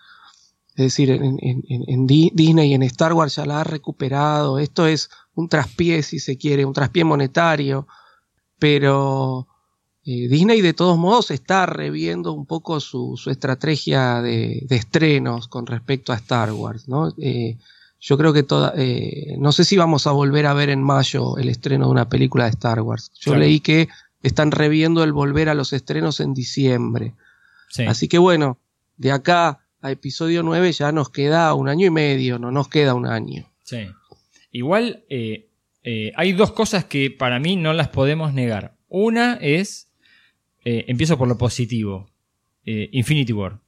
es 0.76 0.84
decir, 0.84 1.10
en, 1.10 1.22
en- 1.40 1.64
en- 1.68 1.84
en 1.88 2.06
Di- 2.06 2.30
Disney 2.34 2.70
y 2.70 2.74
en 2.74 2.82
Star 2.82 3.14
Wars 3.14 3.36
ya 3.36 3.46
la 3.46 3.62
ha 3.62 3.64
recuperado. 3.64 4.58
Esto 4.58 4.86
es 4.86 5.08
un 5.34 5.48
traspié, 5.48 6.02
si 6.02 6.18
se 6.18 6.36
quiere, 6.36 6.66
un 6.66 6.74
traspié 6.74 7.02
monetario, 7.04 7.86
pero 8.58 9.46
eh, 10.06 10.28
Disney 10.28 10.60
de 10.60 10.72
todos 10.72 10.96
modos 10.96 11.30
está 11.32 11.66
reviendo 11.66 12.32
un 12.32 12.46
poco 12.46 12.78
su, 12.80 13.16
su 13.16 13.30
estrategia 13.30 14.22
de, 14.22 14.64
de 14.68 14.76
estrenos 14.76 15.48
con 15.48 15.66
respecto 15.66 16.12
a 16.12 16.16
Star 16.16 16.52
Wars, 16.52 16.88
¿no? 16.88 17.12
Eh, 17.20 17.56
Yo 18.00 18.16
creo 18.16 18.32
que 18.32 18.42
toda, 18.44 18.72
eh, 18.76 19.34
no 19.38 19.50
sé 19.52 19.64
si 19.64 19.76
vamos 19.76 20.06
a 20.06 20.12
volver 20.12 20.46
a 20.46 20.54
ver 20.54 20.70
en 20.70 20.82
mayo 20.82 21.38
el 21.38 21.48
estreno 21.48 21.86
de 21.86 21.90
una 21.92 22.08
película 22.08 22.44
de 22.44 22.50
Star 22.50 22.80
Wars. 22.82 23.10
Yo 23.20 23.32
Claro. 23.32 23.40
leí 23.40 23.58
que 23.60 23.88
están 24.22 24.50
reviendo 24.52 25.02
el 25.02 25.12
volver 25.12 25.48
a 25.48 25.54
los 25.54 25.72
estrenos 25.72 26.20
en 26.20 26.32
diciembre. 26.34 27.14
Sí. 27.70 27.84
Así 27.84 28.06
que 28.06 28.18
bueno, 28.18 28.58
de 28.96 29.10
acá 29.12 29.60
a 29.82 29.90
episodio 29.90 30.42
9 30.42 30.72
ya 30.72 30.92
nos 30.92 31.10
queda 31.10 31.52
un 31.54 31.68
año 31.68 31.86
y 31.86 31.90
medio, 31.90 32.38
no 32.38 32.50
nos 32.52 32.68
queda 32.68 32.94
un 32.94 33.06
año. 33.06 33.44
Sí. 33.64 33.86
Igual 34.52 35.04
hay 36.16 36.32
dos 36.32 36.52
cosas 36.52 36.84
que 36.84 37.10
para 37.10 37.38
mí 37.40 37.56
no 37.56 37.72
las 37.72 37.88
podemos 37.88 38.32
negar. 38.32 38.76
Una 38.88 39.34
es, 39.40 39.85
eh, 40.68 40.84
empiezo 40.88 41.16
por 41.16 41.28
lo 41.28 41.38
positivo, 41.38 42.10
eh, 42.64 42.88
Infinity 42.92 43.32
War. 43.32 43.60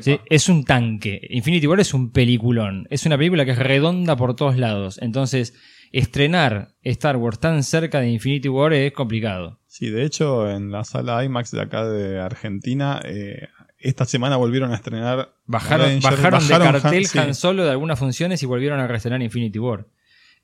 ¿Sí? 0.00 0.18
Es 0.28 0.48
un 0.48 0.64
tanque. 0.64 1.20
Infinity 1.30 1.66
War 1.68 1.78
es 1.78 1.92
un 1.94 2.10
peliculón. 2.10 2.86
Es 2.90 3.04
una 3.06 3.16
película 3.18 3.44
que 3.44 3.50
es 3.52 3.58
redonda 3.58 4.16
por 4.16 4.34
todos 4.34 4.56
lados. 4.56 4.98
Entonces, 5.00 5.54
estrenar 5.92 6.74
Star 6.82 7.16
Wars 7.16 7.38
tan 7.38 7.62
cerca 7.62 8.00
de 8.00 8.10
Infinity 8.10 8.48
War 8.48 8.72
es 8.72 8.92
complicado. 8.92 9.60
Sí, 9.66 9.90
de 9.90 10.04
hecho, 10.04 10.50
en 10.50 10.72
la 10.72 10.82
sala 10.84 11.22
IMAX 11.24 11.50
de 11.52 11.60
acá 11.60 11.86
de 11.86 12.18
Argentina, 12.18 13.00
eh, 13.04 13.48
esta 13.78 14.04
semana 14.04 14.36
volvieron 14.36 14.72
a 14.72 14.76
estrenar. 14.76 15.34
Bajaron, 15.46 16.00
bajaron 16.00 16.40
de 16.48 16.54
cartel 16.58 16.94
Han- 17.04 17.04
sí. 17.06 17.18
Han 17.18 17.34
Solo 17.34 17.64
de 17.64 17.70
algunas 17.70 17.98
funciones 17.98 18.42
y 18.42 18.46
volvieron 18.46 18.80
a 18.80 18.86
reestrenar 18.88 19.22
Infinity 19.22 19.58
War. 19.60 19.86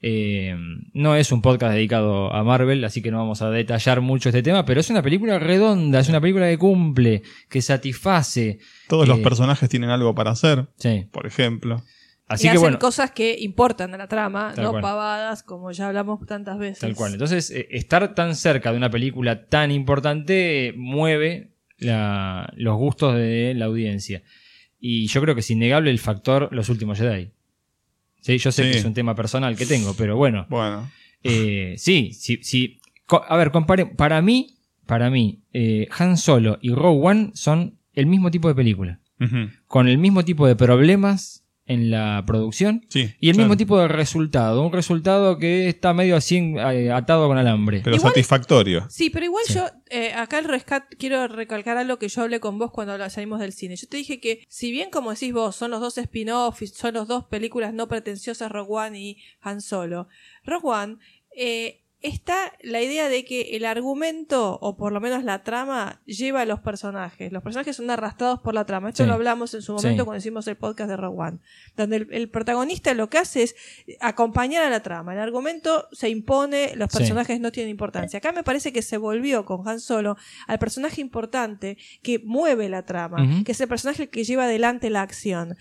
Eh, 0.02 0.56
no 0.94 1.14
es 1.14 1.30
un 1.30 1.42
podcast 1.42 1.74
dedicado 1.74 2.32
a 2.32 2.42
Marvel, 2.42 2.82
así 2.84 3.02
que 3.02 3.10
no 3.10 3.18
vamos 3.18 3.42
a 3.42 3.50
detallar 3.50 4.00
mucho 4.00 4.30
este 4.30 4.42
tema, 4.42 4.64
pero 4.64 4.80
es 4.80 4.88
una 4.88 5.02
película 5.02 5.38
redonda, 5.38 6.00
es 6.00 6.08
una 6.08 6.20
película 6.20 6.48
que 6.48 6.56
cumple, 6.56 7.22
que 7.50 7.60
satisface. 7.60 8.58
Todos 8.88 9.06
los 9.06 9.18
Eh, 9.18 9.22
personajes 9.22 9.68
tienen 9.68 9.90
algo 9.90 10.14
para 10.14 10.30
hacer, 10.30 10.68
Sí. 10.76 11.06
por 11.10 11.26
ejemplo. 11.26 11.82
Así 12.26 12.44
y 12.46 12.46
que 12.46 12.50
hacen 12.52 12.60
bueno, 12.62 12.78
cosas 12.78 13.10
que 13.10 13.36
importan 13.40 13.92
a 13.92 13.98
la 13.98 14.06
trama, 14.06 14.54
no 14.56 14.70
cual. 14.70 14.82
pavadas, 14.82 15.42
como 15.42 15.72
ya 15.72 15.88
hablamos 15.88 16.24
tantas 16.26 16.58
veces. 16.58 16.78
Tal 16.78 16.94
cual. 16.94 17.12
Entonces, 17.12 17.50
eh, 17.50 17.66
estar 17.72 18.14
tan 18.14 18.36
cerca 18.36 18.70
de 18.70 18.76
una 18.78 18.88
película 18.88 19.46
tan 19.48 19.70
importante 19.72 20.68
eh, 20.68 20.72
mueve 20.76 21.50
la- 21.78 22.52
los 22.56 22.76
gustos 22.76 23.16
de 23.16 23.52
la 23.56 23.64
audiencia. 23.66 24.22
Y 24.78 25.08
yo 25.08 25.20
creo 25.20 25.34
que 25.34 25.40
es 25.40 25.50
innegable 25.50 25.90
el 25.90 25.98
factor 25.98 26.48
Los 26.52 26.68
Últimos 26.68 26.98
Jedi. 26.98 27.32
Sí, 28.20 28.39
yo 28.39 28.52
sé 28.52 28.65
Sí. 28.65 28.70
que 28.73 28.78
es 28.78 28.84
un 28.84 28.94
tema 28.94 29.15
personal 29.15 29.57
que 29.57 29.66
tengo, 29.66 29.94
pero 29.94 30.16
bueno. 30.16 30.47
Bueno. 30.49 30.90
Eh, 31.23 31.74
sí, 31.78 32.12
sí, 32.12 32.39
sí. 32.42 32.78
A 33.28 33.36
ver, 33.36 33.50
compare, 33.50 33.86
para 33.86 34.20
mí, 34.23 34.57
para 34.86 35.10
mí, 35.10 35.40
eh, 35.52 35.89
Han 35.99 36.16
Solo 36.16 36.58
y 36.62 36.70
Rogue 36.73 37.00
One 37.07 37.31
son 37.34 37.78
el 37.94 38.07
mismo 38.07 38.31
tipo 38.31 38.49
de 38.49 38.55
película. 38.55 39.00
Con 39.66 39.86
el 39.89 39.99
mismo 39.99 40.24
tipo 40.24 40.47
de 40.47 40.57
problemas 40.57 41.39
en 41.70 41.90
la 41.90 42.24
producción 42.26 42.84
Sí, 42.89 43.15
y 43.20 43.28
el 43.28 43.36
claro. 43.36 43.49
mismo 43.49 43.57
tipo 43.57 43.78
de 43.78 43.86
resultado. 43.89 44.62
Un 44.66 44.73
resultado 44.73 45.39
que 45.39 45.68
está 45.68 45.94
medio 45.94 46.16
así 46.16 46.36
eh, 46.57 46.90
atado 46.90 47.28
con 47.28 47.39
alambre. 47.39 47.81
Pero 47.84 47.99
satisfactorio. 47.99 48.86
Sí, 48.90 49.08
pero 49.10 49.24
igual 49.26 49.44
Sí. 49.47 49.55
yo, 49.55 49.66
eh, 49.89 50.12
acá 50.12 50.39
el 50.40 50.47
rescate, 50.47 50.97
quiero 50.97 51.28
recalcar 51.28 51.76
algo 51.76 51.99
que 51.99 52.08
yo 52.08 52.23
hablé 52.23 52.40
con 52.40 52.58
vos 52.58 52.70
cuando 52.73 52.99
salimos 53.08 53.39
del 53.40 53.52
cine. 53.52 53.76
Yo 53.76 53.86
te 53.89 53.97
dije 53.97 54.20
que, 54.20 54.44
si 54.49 54.70
bien 54.73 54.90
como 54.90 55.10
decís 55.12 55.32
vos, 55.32 55.55
son 55.57 55.70
los 55.70 55.81
dos 55.81 55.97
spin-offs, 55.97 56.62
y 56.62 56.66
son 56.66 56.94
los 56.94 57.07
dos 57.08 57.24
películas 57.26 57.73
no 57.73 57.86
pretenciosas, 57.89 58.50
Rogue 58.50 58.70
One 58.73 59.00
y 59.00 59.16
Han 59.40 59.60
Solo. 59.60 60.08
Rogue 60.44 60.68
One, 60.68 60.97
eh, 61.36 61.82
está 62.02 62.52
la 62.62 62.80
idea 62.80 63.08
de 63.08 63.24
que 63.24 63.56
el 63.56 63.64
argumento, 63.66 64.58
o 64.60 64.76
por 64.76 64.92
lo 64.92 65.00
menos 65.00 65.22
la 65.24 65.42
trama, 65.42 66.00
lleva 66.06 66.40
a 66.42 66.44
los 66.46 66.60
personajes. 66.60 67.30
Los 67.32 67.42
personajes 67.42 67.76
son 67.76 67.90
arrastrados 67.90 68.40
por 68.40 68.54
la 68.54 68.64
trama. 68.64 68.88
Esto 68.88 69.02
Sí. 69.04 69.08
lo 69.08 69.14
hablamos 69.14 69.52
en 69.54 69.62
su 69.62 69.72
momento 69.74 70.02
Sí. 70.02 70.04
cuando 70.06 70.18
hicimos 70.18 70.46
el 70.46 70.56
podcast 70.56 70.88
de 70.90 70.96
Rogue 70.96 71.18
One. 71.20 71.38
Donde 71.76 71.96
el, 71.96 72.08
el 72.10 72.30
protagonista 72.30 72.94
lo 72.94 73.10
que 73.10 73.18
hace 73.18 73.42
es 73.42 73.54
acompañar 74.00 74.62
a 74.62 74.70
la 74.70 74.82
trama. 74.82 75.12
El 75.12 75.20
argumento 75.20 75.88
se 75.92 76.08
impone, 76.08 76.72
los 76.76 76.90
Sí. 76.90 76.98
personajes 76.98 77.40
no 77.40 77.52
tienen 77.52 77.70
importancia. 77.70 78.18
Acá 78.18 78.32
me 78.32 78.42
parece 78.42 78.72
que 78.72 78.82
se 78.82 78.96
volvió 78.96 79.44
con 79.44 79.66
Han 79.68 79.80
Solo 79.80 80.16
al 80.46 80.58
personaje 80.58 81.00
importante 81.00 81.76
que 82.02 82.18
mueve 82.24 82.68
la 82.68 82.84
trama, 82.86 83.42
que 83.44 83.52
es 83.52 83.60
el 83.60 83.68
personaje 83.68 84.08
que 84.08 84.24
lleva 84.24 84.44
adelante 84.44 84.90
la 84.90 85.02
acción. 85.02 85.56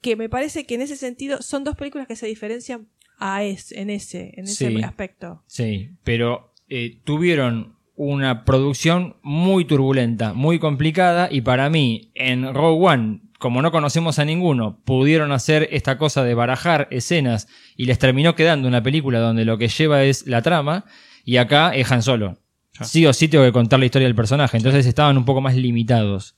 Que 0.00 0.14
me 0.16 0.28
parece 0.28 0.64
que 0.64 0.76
en 0.76 0.82
ese 0.82 0.96
sentido 0.96 1.42
son 1.42 1.64
dos 1.64 1.74
películas 1.76 2.06
que 2.06 2.14
se 2.14 2.26
diferencian 2.26 2.88
a 3.18 3.42
es, 3.44 3.72
en 3.72 3.90
ese, 3.90 4.32
en 4.36 4.44
ese 4.44 4.68
Sí. 4.70 4.82
aspecto. 4.82 5.42
Sí, 5.46 5.90
pero 6.04 6.52
eh, 6.68 7.00
tuvieron 7.04 7.76
una 7.96 8.44
producción 8.44 9.16
muy 9.22 9.64
turbulenta, 9.64 10.32
muy 10.32 10.58
complicada 10.58 11.28
y 11.30 11.40
para 11.40 11.68
mí 11.68 12.12
en 12.14 12.54
Rogue 12.54 12.86
One, 12.86 13.20
como 13.38 13.60
no 13.62 13.70
conocemos 13.72 14.18
a 14.18 14.24
ninguno, 14.24 14.80
pudieron 14.84 15.32
hacer 15.32 15.68
esta 15.72 15.98
cosa 15.98 16.22
de 16.24 16.34
barajar 16.34 16.86
escenas 16.90 17.48
y 17.76 17.86
les 17.86 17.98
terminó 17.98 18.34
quedando 18.34 18.68
una 18.68 18.82
película 18.82 19.18
donde 19.18 19.44
lo 19.44 19.58
que 19.58 19.68
lleva 19.68 20.04
es 20.04 20.26
la 20.26 20.42
trama 20.42 20.84
y 21.24 21.36
acá 21.38 21.74
es 21.74 21.90
Han 21.90 22.02
Solo. 22.02 22.38
Sí 22.82 23.04
o 23.06 23.12
sí 23.12 23.26
tengo 23.26 23.44
que 23.44 23.50
contar 23.52 23.80
la 23.80 23.86
historia 23.86 24.06
del 24.06 24.14
personaje, 24.14 24.56
entonces 24.56 24.86
estaban 24.86 25.16
un 25.18 25.24
poco 25.24 25.40
más 25.40 25.56
limitados. 25.56 26.36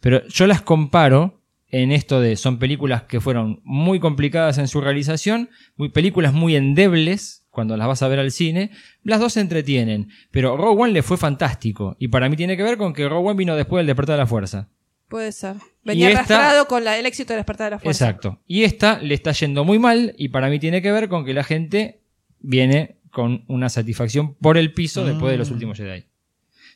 Pero 0.00 0.26
yo 0.28 0.46
las 0.48 0.60
comparo 0.62 1.35
en 1.82 1.92
esto 1.92 2.20
de 2.20 2.36
son 2.36 2.58
películas 2.58 3.02
que 3.04 3.20
fueron 3.20 3.60
muy 3.64 4.00
complicadas 4.00 4.58
en 4.58 4.68
su 4.68 4.80
realización, 4.80 5.50
muy, 5.76 5.88
películas 5.90 6.32
muy 6.32 6.56
endebles 6.56 7.44
cuando 7.50 7.76
las 7.76 7.88
vas 7.88 8.02
a 8.02 8.08
ver 8.08 8.18
al 8.18 8.30
cine, 8.30 8.70
las 9.02 9.18
dos 9.20 9.32
se 9.34 9.40
entretienen, 9.40 10.08
pero 10.30 10.56
Rogue 10.56 10.82
One 10.84 10.92
le 10.92 11.02
fue 11.02 11.16
fantástico 11.16 11.96
y 11.98 12.08
para 12.08 12.28
mí 12.28 12.36
tiene 12.36 12.56
que 12.56 12.62
ver 12.62 12.76
con 12.76 12.92
que 12.92 13.08
Rogue 13.08 13.28
One 13.30 13.38
vino 13.38 13.56
después 13.56 13.80
del 13.80 13.86
despertar 13.86 14.16
de 14.16 14.22
la 14.22 14.26
fuerza. 14.26 14.68
Puede 15.08 15.32
ser. 15.32 15.54
Venía 15.84 16.08
esta- 16.08 16.20
arrastrado 16.20 16.66
con 16.66 16.84
la- 16.84 16.98
el 16.98 17.06
éxito 17.06 17.32
de 17.32 17.36
despertar 17.38 17.66
de 17.66 17.70
la 17.76 17.78
fuerza. 17.78 18.04
Exacto. 18.06 18.40
Y 18.46 18.64
esta 18.64 18.98
le 19.00 19.14
está 19.14 19.32
yendo 19.32 19.64
muy 19.64 19.78
mal 19.78 20.14
y 20.18 20.28
para 20.28 20.48
mí 20.50 20.58
tiene 20.58 20.82
que 20.82 20.90
ver 20.92 21.08
con 21.08 21.24
que 21.24 21.32
la 21.32 21.44
gente 21.44 22.00
viene 22.40 22.96
con 23.10 23.44
una 23.48 23.68
satisfacción 23.68 24.34
por 24.34 24.58
el 24.58 24.72
piso 24.74 25.04
después 25.06 25.32
de 25.32 25.38
los 25.38 25.50
últimos 25.50 25.78
Jedi. 25.78 26.04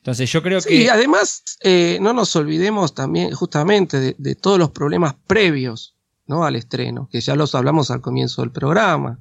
Entonces 0.00 0.30
yo 0.32 0.42
creo 0.42 0.60
Sí, 0.60 0.68
que... 0.84 0.90
además, 0.90 1.42
eh, 1.62 1.98
no 2.00 2.12
nos 2.12 2.34
olvidemos 2.36 2.94
también 2.94 3.32
justamente 3.32 4.00
de, 4.00 4.14
de 4.18 4.34
todos 4.34 4.58
los 4.58 4.70
problemas 4.70 5.14
previos 5.26 5.94
¿no? 6.26 6.44
al 6.44 6.56
estreno, 6.56 7.08
que 7.12 7.20
ya 7.20 7.34
los 7.36 7.54
hablamos 7.54 7.90
al 7.90 8.00
comienzo 8.00 8.42
del 8.42 8.50
programa. 8.50 9.18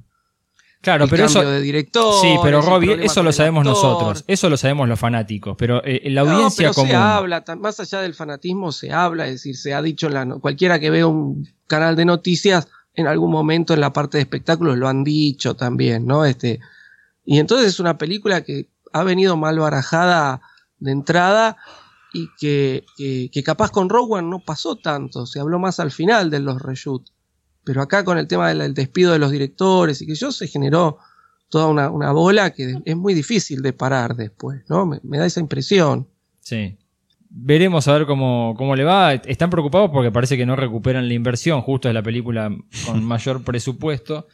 Claro, 0.80 1.04
el 1.04 1.10
pero 1.10 1.24
cambio 1.26 1.42
eso. 1.42 1.50
de 1.50 1.60
director. 1.60 2.14
sí, 2.22 2.34
pero 2.42 2.62
Robbie, 2.62 3.04
eso 3.04 3.22
lo 3.22 3.32
sabemos 3.32 3.66
nosotros. 3.66 4.24
Eso 4.26 4.48
lo 4.48 4.56
sabemos 4.56 4.88
los 4.88 4.98
fanáticos. 4.98 5.54
Pero 5.58 5.84
eh, 5.84 6.08
la 6.10 6.24
No, 6.24 6.30
audiencia 6.30 6.68
pero 6.68 6.74
común. 6.74 6.88
se 6.90 6.96
habla, 6.96 7.44
más 7.58 7.80
allá 7.80 8.00
del 8.00 8.14
fanatismo, 8.14 8.72
se 8.72 8.90
habla, 8.90 9.26
es 9.26 9.32
decir, 9.32 9.56
se 9.58 9.74
ha 9.74 9.82
dicho 9.82 10.06
en 10.06 10.14
la, 10.14 10.26
cualquiera 10.36 10.78
que 10.80 10.88
vea 10.88 11.06
un 11.06 11.46
canal 11.66 11.96
de 11.96 12.06
noticias, 12.06 12.66
en 12.94 13.06
algún 13.06 13.30
momento 13.30 13.74
en 13.74 13.80
la 13.80 13.92
parte 13.92 14.16
de 14.16 14.22
espectáculos 14.22 14.78
lo 14.78 14.88
han 14.88 15.04
dicho 15.04 15.54
también, 15.54 16.06
¿no? 16.06 16.24
Este, 16.24 16.60
y 17.26 17.38
entonces 17.38 17.68
es 17.68 17.78
una 17.80 17.98
película 17.98 18.40
que 18.42 18.70
ha 18.94 19.04
venido 19.04 19.36
mal 19.36 19.58
barajada 19.58 20.40
de 20.80 20.92
entrada 20.92 21.56
y 22.12 22.28
que, 22.38 22.84
que, 22.96 23.30
que 23.32 23.42
capaz 23.42 23.70
con 23.70 23.88
Rogue 23.88 24.14
One 24.14 24.28
no 24.28 24.40
pasó 24.40 24.76
tanto, 24.76 25.26
se 25.26 25.38
habló 25.40 25.58
más 25.58 25.78
al 25.80 25.90
final 25.92 26.30
de 26.30 26.40
los 26.40 26.60
reshoots. 26.60 27.12
Pero 27.62 27.82
acá 27.82 28.04
con 28.04 28.18
el 28.18 28.26
tema 28.26 28.48
del 28.48 28.58
del 28.58 28.74
despido 28.74 29.12
de 29.12 29.18
los 29.18 29.30
directores 29.30 30.00
y 30.02 30.06
que 30.06 30.14
yo 30.14 30.32
se 30.32 30.48
generó 30.48 30.98
toda 31.50 31.66
una, 31.66 31.90
una 31.90 32.10
bola 32.12 32.50
que 32.50 32.76
es 32.84 32.96
muy 32.96 33.12
difícil 33.14 33.60
de 33.62 33.72
parar 33.72 34.16
después, 34.16 34.62
¿no? 34.68 34.86
Me, 34.86 34.98
me 35.02 35.18
da 35.18 35.26
esa 35.26 35.40
impresión. 35.40 36.08
Sí. 36.40 36.76
Veremos 37.32 37.86
a 37.86 37.92
ver 37.92 38.06
cómo, 38.06 38.54
cómo 38.56 38.74
le 38.74 38.82
va. 38.82 39.12
Están 39.14 39.50
preocupados 39.50 39.90
porque 39.92 40.10
parece 40.10 40.36
que 40.36 40.46
no 40.46 40.56
recuperan 40.56 41.06
la 41.06 41.14
inversión. 41.14 41.60
Justo 41.60 41.86
es 41.88 41.94
la 41.94 42.02
película 42.02 42.50
con 42.86 43.04
mayor 43.04 43.44
presupuesto. 43.44 44.26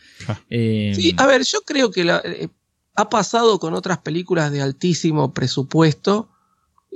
Eh, 0.48 0.92
Sí, 0.94 1.14
a 1.18 1.26
ver, 1.26 1.42
yo 1.42 1.58
creo 1.66 1.90
que 1.90 2.04
la- 2.04 2.22
eh, 2.24 2.48
ha 2.94 3.10
pasado 3.10 3.58
con 3.58 3.74
otras 3.74 3.98
películas 3.98 4.50
de 4.52 4.62
altísimo 4.62 5.34
presupuesto. 5.34 6.30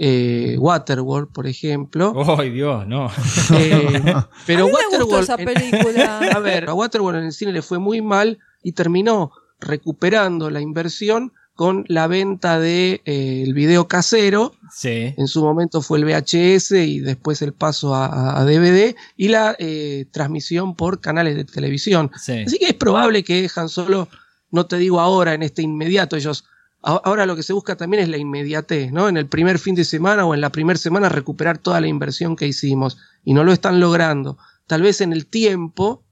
Eh, 0.03 0.57
Waterworld, 0.59 1.31
por 1.31 1.47
ejemplo. 1.47 2.15
¡Ay, 2.39 2.49
Dios! 2.51 2.87
No. 2.87 3.11
Eh, 3.55 4.03
pero 4.47 4.65
A 4.65 4.67
mí 4.69 4.73
me 4.73 4.99
gustó 4.99 5.07
Waterworld. 5.07 5.23
esa 5.25 5.35
en- 5.35 5.45
película. 5.45 6.19
a 6.37 6.39
ver, 6.39 6.69
a 6.71 6.75
Waterworld 6.75 7.19
en 7.21 7.27
el 7.27 7.33
cine 7.33 7.53
le 7.53 7.61
fue 7.61 7.79
muy 7.79 8.01
mal 8.01 8.39
y 8.63 8.73
terminó 8.73 9.33
recuperando 9.61 10.49
la 10.51 10.61
inversión 10.63 11.33
con 11.55 11.85
la 11.89 12.07
venta 12.07 12.59
de 12.59 13.03
eh, 13.05 13.43
el 13.45 13.53
video 13.53 13.87
casero. 13.89 14.55
Sí. 14.75 15.13
En 15.19 15.29
su 15.29 15.43
momento 15.43 15.83
fue 15.83 15.99
el 15.99 16.07
VHS 16.07 16.71
y 16.73 17.01
después 17.01 17.43
el 17.43 17.53
paso 17.53 17.95
a, 17.95 18.07
a- 18.07 18.41
a 18.41 18.45
DVD 18.47 18.95
y 19.19 19.29
la 19.29 19.55
eh, 19.59 20.07
transmisión 20.11 20.75
por 20.77 21.01
canales 21.03 21.37
de 21.37 21.45
televisión. 21.45 22.11
Sí. 22.19 22.45
Así 22.47 22.59
que 22.59 22.69
es 22.69 22.75
probable 22.75 23.23
que 23.23 23.51
Han 23.55 23.69
Solo, 23.69 24.09
no 24.51 24.65
te 24.65 24.79
digo 24.79 24.99
ahora, 25.01 25.35
en 25.35 25.43
este 25.43 25.61
inmediato, 25.61 26.17
ellos. 26.17 26.45
Ahora 26.83 27.27
lo 27.27 27.37
que 27.37 27.43
se 27.43 27.53
busca 27.53 27.77
también 27.77 28.03
es 28.03 28.09
la 28.09 28.17
inmediatez, 28.17 28.91
¿no? 28.91 29.09
En 29.09 29.19
el 29.19 29.27
primer 29.27 29.59
fin 29.59 29.75
de 29.75 29.85
semana 29.85 30.25
o 30.25 30.35
en 30.35 30.41
la 30.41 30.51
primera 30.51 30.79
semana 30.79 31.11
recuperar 31.11 31.59
toda 31.59 31.81
la 31.81 31.89
inversión 31.89 32.37
que 32.37 32.47
hicimos 32.47 32.99
y 33.23 33.35
no 33.35 33.45
lo 33.45 33.53
están 33.53 33.81
logrando. 33.81 34.39
Tal 34.67 34.81
vez 34.83 35.03
en 35.03 35.13
el 35.13 35.27
tiempo, 35.27 36.03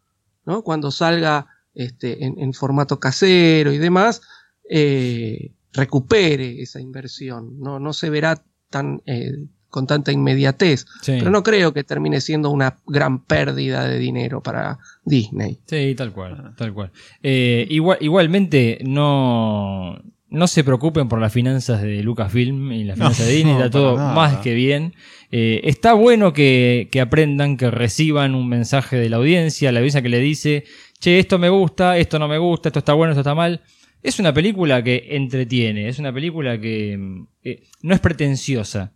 ¿no? 0.44 0.62
Cuando 0.62 0.90
salga 0.90 1.46
este, 1.74 2.24
en, 2.24 2.38
en 2.38 2.52
formato 2.52 3.00
casero 3.00 3.72
y 3.72 3.78
demás, 3.78 4.20
eh, 4.68 5.52
recupere 5.72 6.60
esa 6.60 6.80
inversión. 6.80 7.58
No, 7.60 7.78
no 7.78 7.92
se 7.92 8.10
verá 8.10 8.42
tan, 8.68 9.00
eh, 9.06 9.46
con 9.70 9.86
tanta 9.86 10.12
inmediatez. 10.12 10.86
Sí. 11.02 11.16
Pero 11.18 11.30
no 11.30 11.42
creo 11.42 11.72
que 11.72 11.84
termine 11.84 12.20
siendo 12.20 12.50
una 12.50 12.78
gran 12.86 13.24
pérdida 13.24 13.86
de 13.86 13.98
dinero 13.98 14.42
para 14.42 14.78
Disney. 15.04 15.60
Sí, 15.66 15.94
tal 15.96 16.12
cual, 16.12 16.54
tal 16.56 16.74
cual. 16.74 16.90
Eh, 17.22 17.66
igual, 17.70 17.98
igualmente, 18.00 18.80
no, 18.84 19.98
no 20.30 20.46
se 20.46 20.62
preocupen 20.64 21.08
por 21.08 21.20
las 21.20 21.32
finanzas 21.32 21.80
de 21.82 22.02
Lucasfilm 22.02 22.72
y 22.72 22.84
las 22.84 22.98
No, 22.98 23.04
finanzas 23.06 23.26
de 23.26 23.32
Disney, 23.32 23.54
no, 23.54 23.58
está 23.64 23.70
todo 23.70 23.96
nada. 23.96 24.14
más 24.14 24.36
que 24.38 24.54
bien. 24.54 24.94
Eh, 25.30 25.60
está 25.64 25.94
bueno 25.94 26.32
que, 26.32 26.88
que 26.92 27.00
aprendan, 27.00 27.56
que 27.56 27.70
reciban 27.70 28.34
un 28.34 28.48
mensaje 28.48 28.96
de 28.96 29.08
la 29.08 29.16
audiencia, 29.16 29.72
la 29.72 29.78
audiencia 29.80 30.02
que 30.02 30.08
le 30.08 30.18
dice, 30.20 30.64
che, 31.00 31.18
esto 31.18 31.38
me 31.38 31.48
gusta, 31.48 31.96
esto 31.98 32.18
no 32.18 32.28
me 32.28 32.38
gusta, 32.38 32.68
esto 32.68 32.78
está 32.80 32.92
bueno, 32.92 33.12
esto 33.12 33.20
está 33.20 33.34
mal. 33.34 33.62
Es 34.02 34.20
una 34.20 34.32
película 34.32 34.82
que 34.84 35.08
entretiene, 35.10 35.88
es 35.88 35.98
una 35.98 36.12
película 36.12 36.60
que 36.60 36.98
eh, 37.44 37.62
no 37.82 37.94
es 37.94 38.00
pretenciosa. 38.00 38.92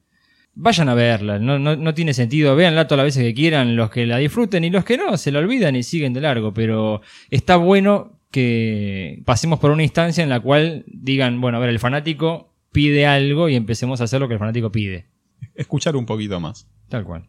Vayan 0.55 0.91
a 0.91 0.94
verla, 0.94 1.39
no, 1.39 1.59
no, 1.59 1.77
no 1.77 1.94
tiene 1.94 2.12
sentido, 2.12 2.55
véanla 2.55 2.86
todas 2.86 2.99
las 3.07 3.17
veces 3.17 3.25
que 3.25 3.35
quieran, 3.35 3.75
los 3.75 3.89
que 3.91 4.05
la 4.07 4.19
disfruten 4.19 4.65
y 4.65 4.70
los 4.70 4.85
que 4.85 4.99
no, 4.99 5.17
se 5.17 5.33
la 5.33 5.39
olvidan 5.39 5.75
y 5.77 5.83
siguen 5.83 6.12
de 6.12 6.20
largo, 6.20 6.52
pero 6.52 7.01
está 7.31 7.57
bueno 7.57 8.20
que 8.33 9.23
pasemos 9.25 9.61
por 9.61 9.70
una 9.70 9.85
instancia 9.85 10.25
en 10.25 10.31
la 10.31 10.41
cual 10.41 10.85
digan, 10.89 11.41
bueno, 11.41 11.59
a 11.59 11.61
ver, 11.61 11.69
el 11.70 11.78
fanático 11.78 12.52
pide 12.73 13.07
algo 13.07 13.49
y 13.49 13.55
empecemos 13.55 14.01
a 14.01 14.05
hacer 14.05 14.20
lo 14.20 14.27
que 14.27 14.35
el 14.35 14.41
fanático 14.41 14.73
pide. 14.73 15.07
Escuchar 15.55 15.94
un 15.94 16.07
poquito 16.07 16.41
más. 16.41 16.67
Tal 16.89 17.05
cual. 17.05 17.27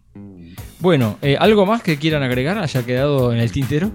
Bueno, 0.80 1.18
eh, 1.22 1.38
¿algo 1.40 1.66
más 1.66 1.84
que 1.84 1.98
quieran 1.98 2.24
agregar 2.24 2.58
haya 2.58 2.86
quedado 2.86 3.32
en 3.32 3.40
el 3.40 3.52
tintero? 3.52 3.92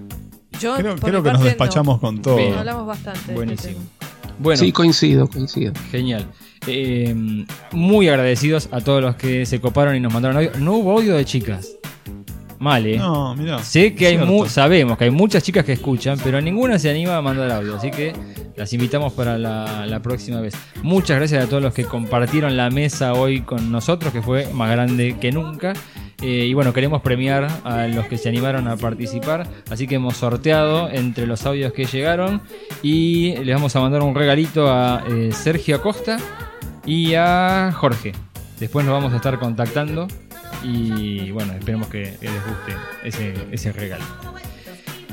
Yo, 0.60 0.76
Creo, 0.76 0.96
creo 0.96 1.22
que 1.22 1.32
nos 1.32 1.42
despachamos 1.44 1.96
no. 1.96 2.00
con 2.00 2.22
todo. 2.22 2.36
Bien. 2.36 2.54
Hablamos 2.54 2.86
bastante. 2.86 3.34
Buenísimo. 3.34 3.80
Bueno, 4.38 4.58
Sí, 4.58 4.72
coincido, 4.72 5.28
coincido. 5.28 5.72
Genial. 5.90 6.26
Eh, 6.66 7.14
muy 7.72 8.08
agradecidos 8.08 8.68
a 8.72 8.80
todos 8.80 9.02
los 9.02 9.16
que 9.16 9.46
se 9.46 9.60
coparon 9.60 9.96
y 9.96 10.00
nos 10.00 10.12
mandaron 10.12 10.36
audio. 10.38 10.52
No 10.58 10.74
hubo 10.74 10.92
audio 10.92 11.14
de 11.16 11.24
chicas. 11.24 11.76
Mal, 12.58 12.86
¿eh? 12.86 12.98
No, 12.98 13.34
mirá. 13.36 13.62
Sé 13.62 13.94
que 13.94 14.08
hay 14.08 14.18
mu- 14.18 14.46
sabemos 14.46 14.98
que 14.98 15.04
hay 15.04 15.10
muchas 15.10 15.42
chicas 15.44 15.64
que 15.64 15.74
escuchan, 15.74 16.18
pero 16.24 16.40
ninguna 16.40 16.78
se 16.78 16.90
anima 16.90 17.16
a 17.16 17.22
mandar 17.22 17.50
audio, 17.52 17.76
así 17.76 17.90
que 17.90 18.12
las 18.56 18.72
invitamos 18.72 19.12
para 19.12 19.38
la, 19.38 19.86
la 19.86 20.00
próxima 20.02 20.40
vez. 20.40 20.54
Muchas 20.82 21.18
gracias 21.18 21.44
a 21.44 21.48
todos 21.48 21.62
los 21.62 21.72
que 21.72 21.84
compartieron 21.84 22.56
la 22.56 22.68
mesa 22.70 23.12
hoy 23.12 23.42
con 23.42 23.70
nosotros, 23.70 24.12
que 24.12 24.22
fue 24.22 24.48
más 24.52 24.70
grande 24.72 25.16
que 25.20 25.30
nunca. 25.30 25.72
Eh, 26.20 26.46
y 26.46 26.52
bueno, 26.54 26.72
queremos 26.72 27.00
premiar 27.00 27.46
a 27.62 27.86
los 27.86 28.06
que 28.06 28.18
se 28.18 28.28
animaron 28.28 28.66
a 28.66 28.76
participar, 28.76 29.46
así 29.70 29.86
que 29.86 29.94
hemos 29.94 30.16
sorteado 30.16 30.90
entre 30.90 31.28
los 31.28 31.46
audios 31.46 31.72
que 31.72 31.84
llegaron 31.84 32.40
y 32.82 33.36
les 33.36 33.54
vamos 33.54 33.76
a 33.76 33.80
mandar 33.80 34.02
un 34.02 34.16
regalito 34.16 34.68
a 34.68 35.04
eh, 35.08 35.30
Sergio 35.32 35.76
Acosta 35.76 36.18
y 36.84 37.14
a 37.14 37.70
Jorge. 37.72 38.14
Después 38.58 38.84
nos 38.84 38.94
vamos 38.94 39.12
a 39.12 39.16
estar 39.16 39.38
contactando 39.38 40.08
y 40.62 41.30
bueno, 41.30 41.52
esperemos 41.52 41.88
que, 41.88 42.16
les 42.20 42.46
guste 42.46 42.74
ese, 43.04 43.34
ese 43.50 43.72
regalo. 43.72 44.04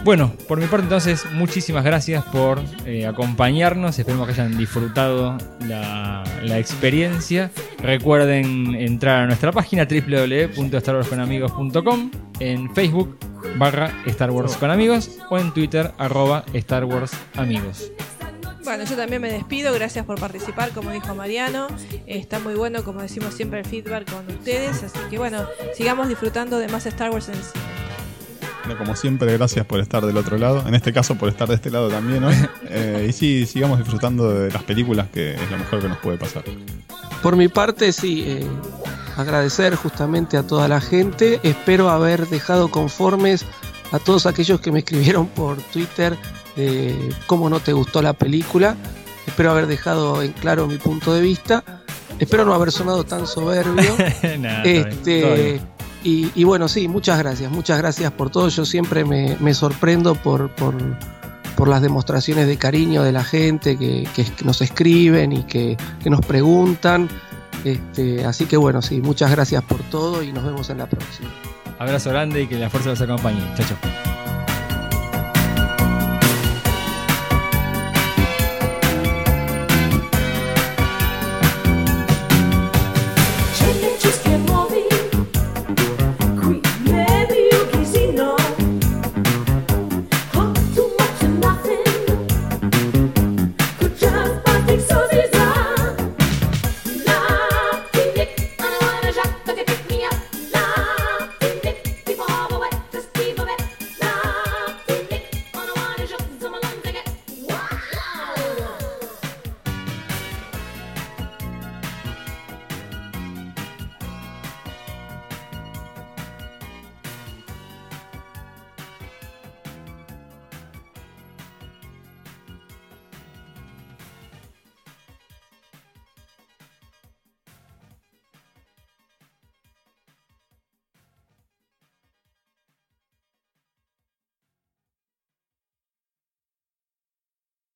Bueno, 0.06 0.32
por 0.48 0.58
mi 0.60 0.68
parte 0.68 0.84
entonces, 0.84 1.26
muchísimas 1.32 1.84
gracias 1.84 2.24
por 2.26 2.62
eh, 2.86 3.08
acompañarnos. 3.08 3.98
Esperemos 3.98 4.28
que 4.28 4.34
hayan 4.34 4.56
disfrutado 4.56 5.36
la, 5.68 6.24
la 6.44 6.60
experiencia. 6.60 7.50
Recuerden 7.80 8.76
entrar 8.76 9.24
a 9.24 9.26
nuestra 9.26 9.52
página 9.52 9.86
www.starwarsconamigos.com, 9.86 12.12
en 12.40 12.72
Facebook 12.76 13.18
barra 13.58 13.92
Star 14.06 14.30
Wars 14.32 14.58
con 14.58 14.70
amigos 14.70 15.18
o 15.30 15.40
en 15.40 15.54
Twitter 15.54 15.92
arroba 15.98 16.44
Star 16.54 16.84
Wars 16.86 17.14
amigos. 17.36 17.92
Bueno, 18.66 18.84
yo 18.84 18.96
también 18.96 19.22
me 19.22 19.32
despido. 19.32 19.72
Gracias 19.74 20.06
por 20.06 20.20
participar, 20.20 20.72
como 20.72 20.90
dijo 20.90 21.14
Mariano. 21.14 21.68
Está 22.08 22.40
muy 22.40 22.56
bueno, 22.56 22.84
como 22.84 23.00
decimos 23.00 23.36
siempre, 23.36 23.60
el 23.60 23.66
feedback 23.66 24.12
con 24.12 24.28
ustedes. 24.36 24.82
Así 24.82 24.98
que 25.12 25.20
bueno, 25.20 25.46
sigamos 25.76 26.08
disfrutando 26.08 26.58
de 26.58 26.68
más 26.68 26.88
Star 26.88 27.12
Wars 27.12 27.30
en 27.30 27.36
el 27.36 27.44
cine. 27.44 27.64
Bueno, 28.66 28.80
como 28.80 28.96
siempre, 28.96 29.32
gracias 29.38 29.68
por 29.68 29.80
estar 29.80 30.04
del 30.04 30.18
otro 30.18 30.40
lado. 30.40 30.68
En 30.68 30.74
este 30.74 30.92
caso, 30.92 31.14
por 31.16 31.30
estar 31.30 31.48
de 31.48 31.54
este 31.54 31.70
lado 31.70 31.90
también 31.90 32.24
hoy. 32.24 32.36
Eh, 32.68 33.06
y 33.10 33.14
sí, 33.14 33.46
sigamos 33.46 33.78
disfrutando 33.78 34.34
de 34.34 34.52
las 34.52 34.64
películas, 34.64 35.08
que 35.14 35.36
es 35.36 35.52
lo 35.52 35.58
mejor 35.58 35.82
que 35.82 35.88
nos 35.88 36.00
puede 36.00 36.18
pasar. 36.18 36.44
Por 37.22 37.38
mi 37.38 37.48
parte, 37.48 37.94
sí, 37.94 38.24
eh, 38.26 38.46
agradecer 39.16 39.76
justamente 39.76 40.36
a 40.36 40.46
toda 40.46 40.68
la 40.68 40.82
gente. 40.82 41.40
Espero 41.44 41.90
haber 41.90 42.28
dejado 42.28 42.70
conformes 42.70 43.46
a 43.92 44.00
todos 44.00 44.26
aquellos 44.26 44.60
que 44.60 44.72
me 44.72 44.80
escribieron 44.80 45.28
por 45.28 45.58
Twitter 45.58 46.18
de 46.56 47.14
cómo 47.28 47.50
no 47.50 47.60
te 47.60 47.74
gustó 47.74 48.02
la 48.02 48.14
película. 48.14 48.76
Espero 49.28 49.52
haber 49.52 49.68
dejado 49.68 50.22
en 50.22 50.32
claro 50.34 50.68
mi 50.68 50.78
punto 50.78 51.14
de 51.14 51.22
vista. 51.22 51.64
Espero 52.20 52.46
no 52.46 52.54
haber 52.54 52.72
sonado 52.72 53.04
tan 53.04 53.28
soberbio. 53.28 53.96
Nah, 54.40 54.62
bien, 54.64 54.88
Este, 54.88 55.22
todo 55.22 55.34
bien. 55.36 55.62
y, 56.04 56.32
y 56.36 56.44
bueno, 56.44 56.68
sí, 56.68 56.88
muchas 56.88 57.18
gracias, 57.20 57.52
muchas 57.52 57.78
gracias 57.78 58.12
por 58.12 58.30
todo. 58.30 58.48
Yo 58.50 58.66
siempre 58.66 59.04
me, 59.04 59.36
me 59.40 59.54
sorprendo 59.54 60.16
por, 60.16 60.50
por, 60.56 60.76
por 61.58 61.68
las 61.68 61.82
demostraciones 61.82 62.48
de 62.48 62.58
cariño 62.58 63.04
de 63.04 63.12
la 63.12 63.24
gente 63.24 63.78
que 63.78 64.08
nos 64.44 64.62
escriben 64.62 65.32
y 65.34 65.44
que, 65.44 65.76
que 66.04 66.10
nos 66.10 66.22
preguntan. 66.26 67.10
Este, 67.64 68.24
así 68.26 68.46
que 68.46 68.58
bueno, 68.58 68.82
sí, 68.84 69.02
muchas 69.02 69.32
gracias 69.32 69.64
por 69.64 69.80
todo 69.90 70.22
y 70.22 70.32
nos 70.32 70.44
vemos 70.46 70.70
en 70.70 70.78
la 70.78 70.86
próxima. 70.88 71.30
Abrazo 71.80 72.12
grande 72.12 72.44
y 72.44 72.48
que 72.48 72.58
la 72.60 72.70
fuerza 72.70 72.90
los 72.92 73.02
acompañe. 73.02 73.42
Chao, 73.58 73.66
chao. 73.68 74.55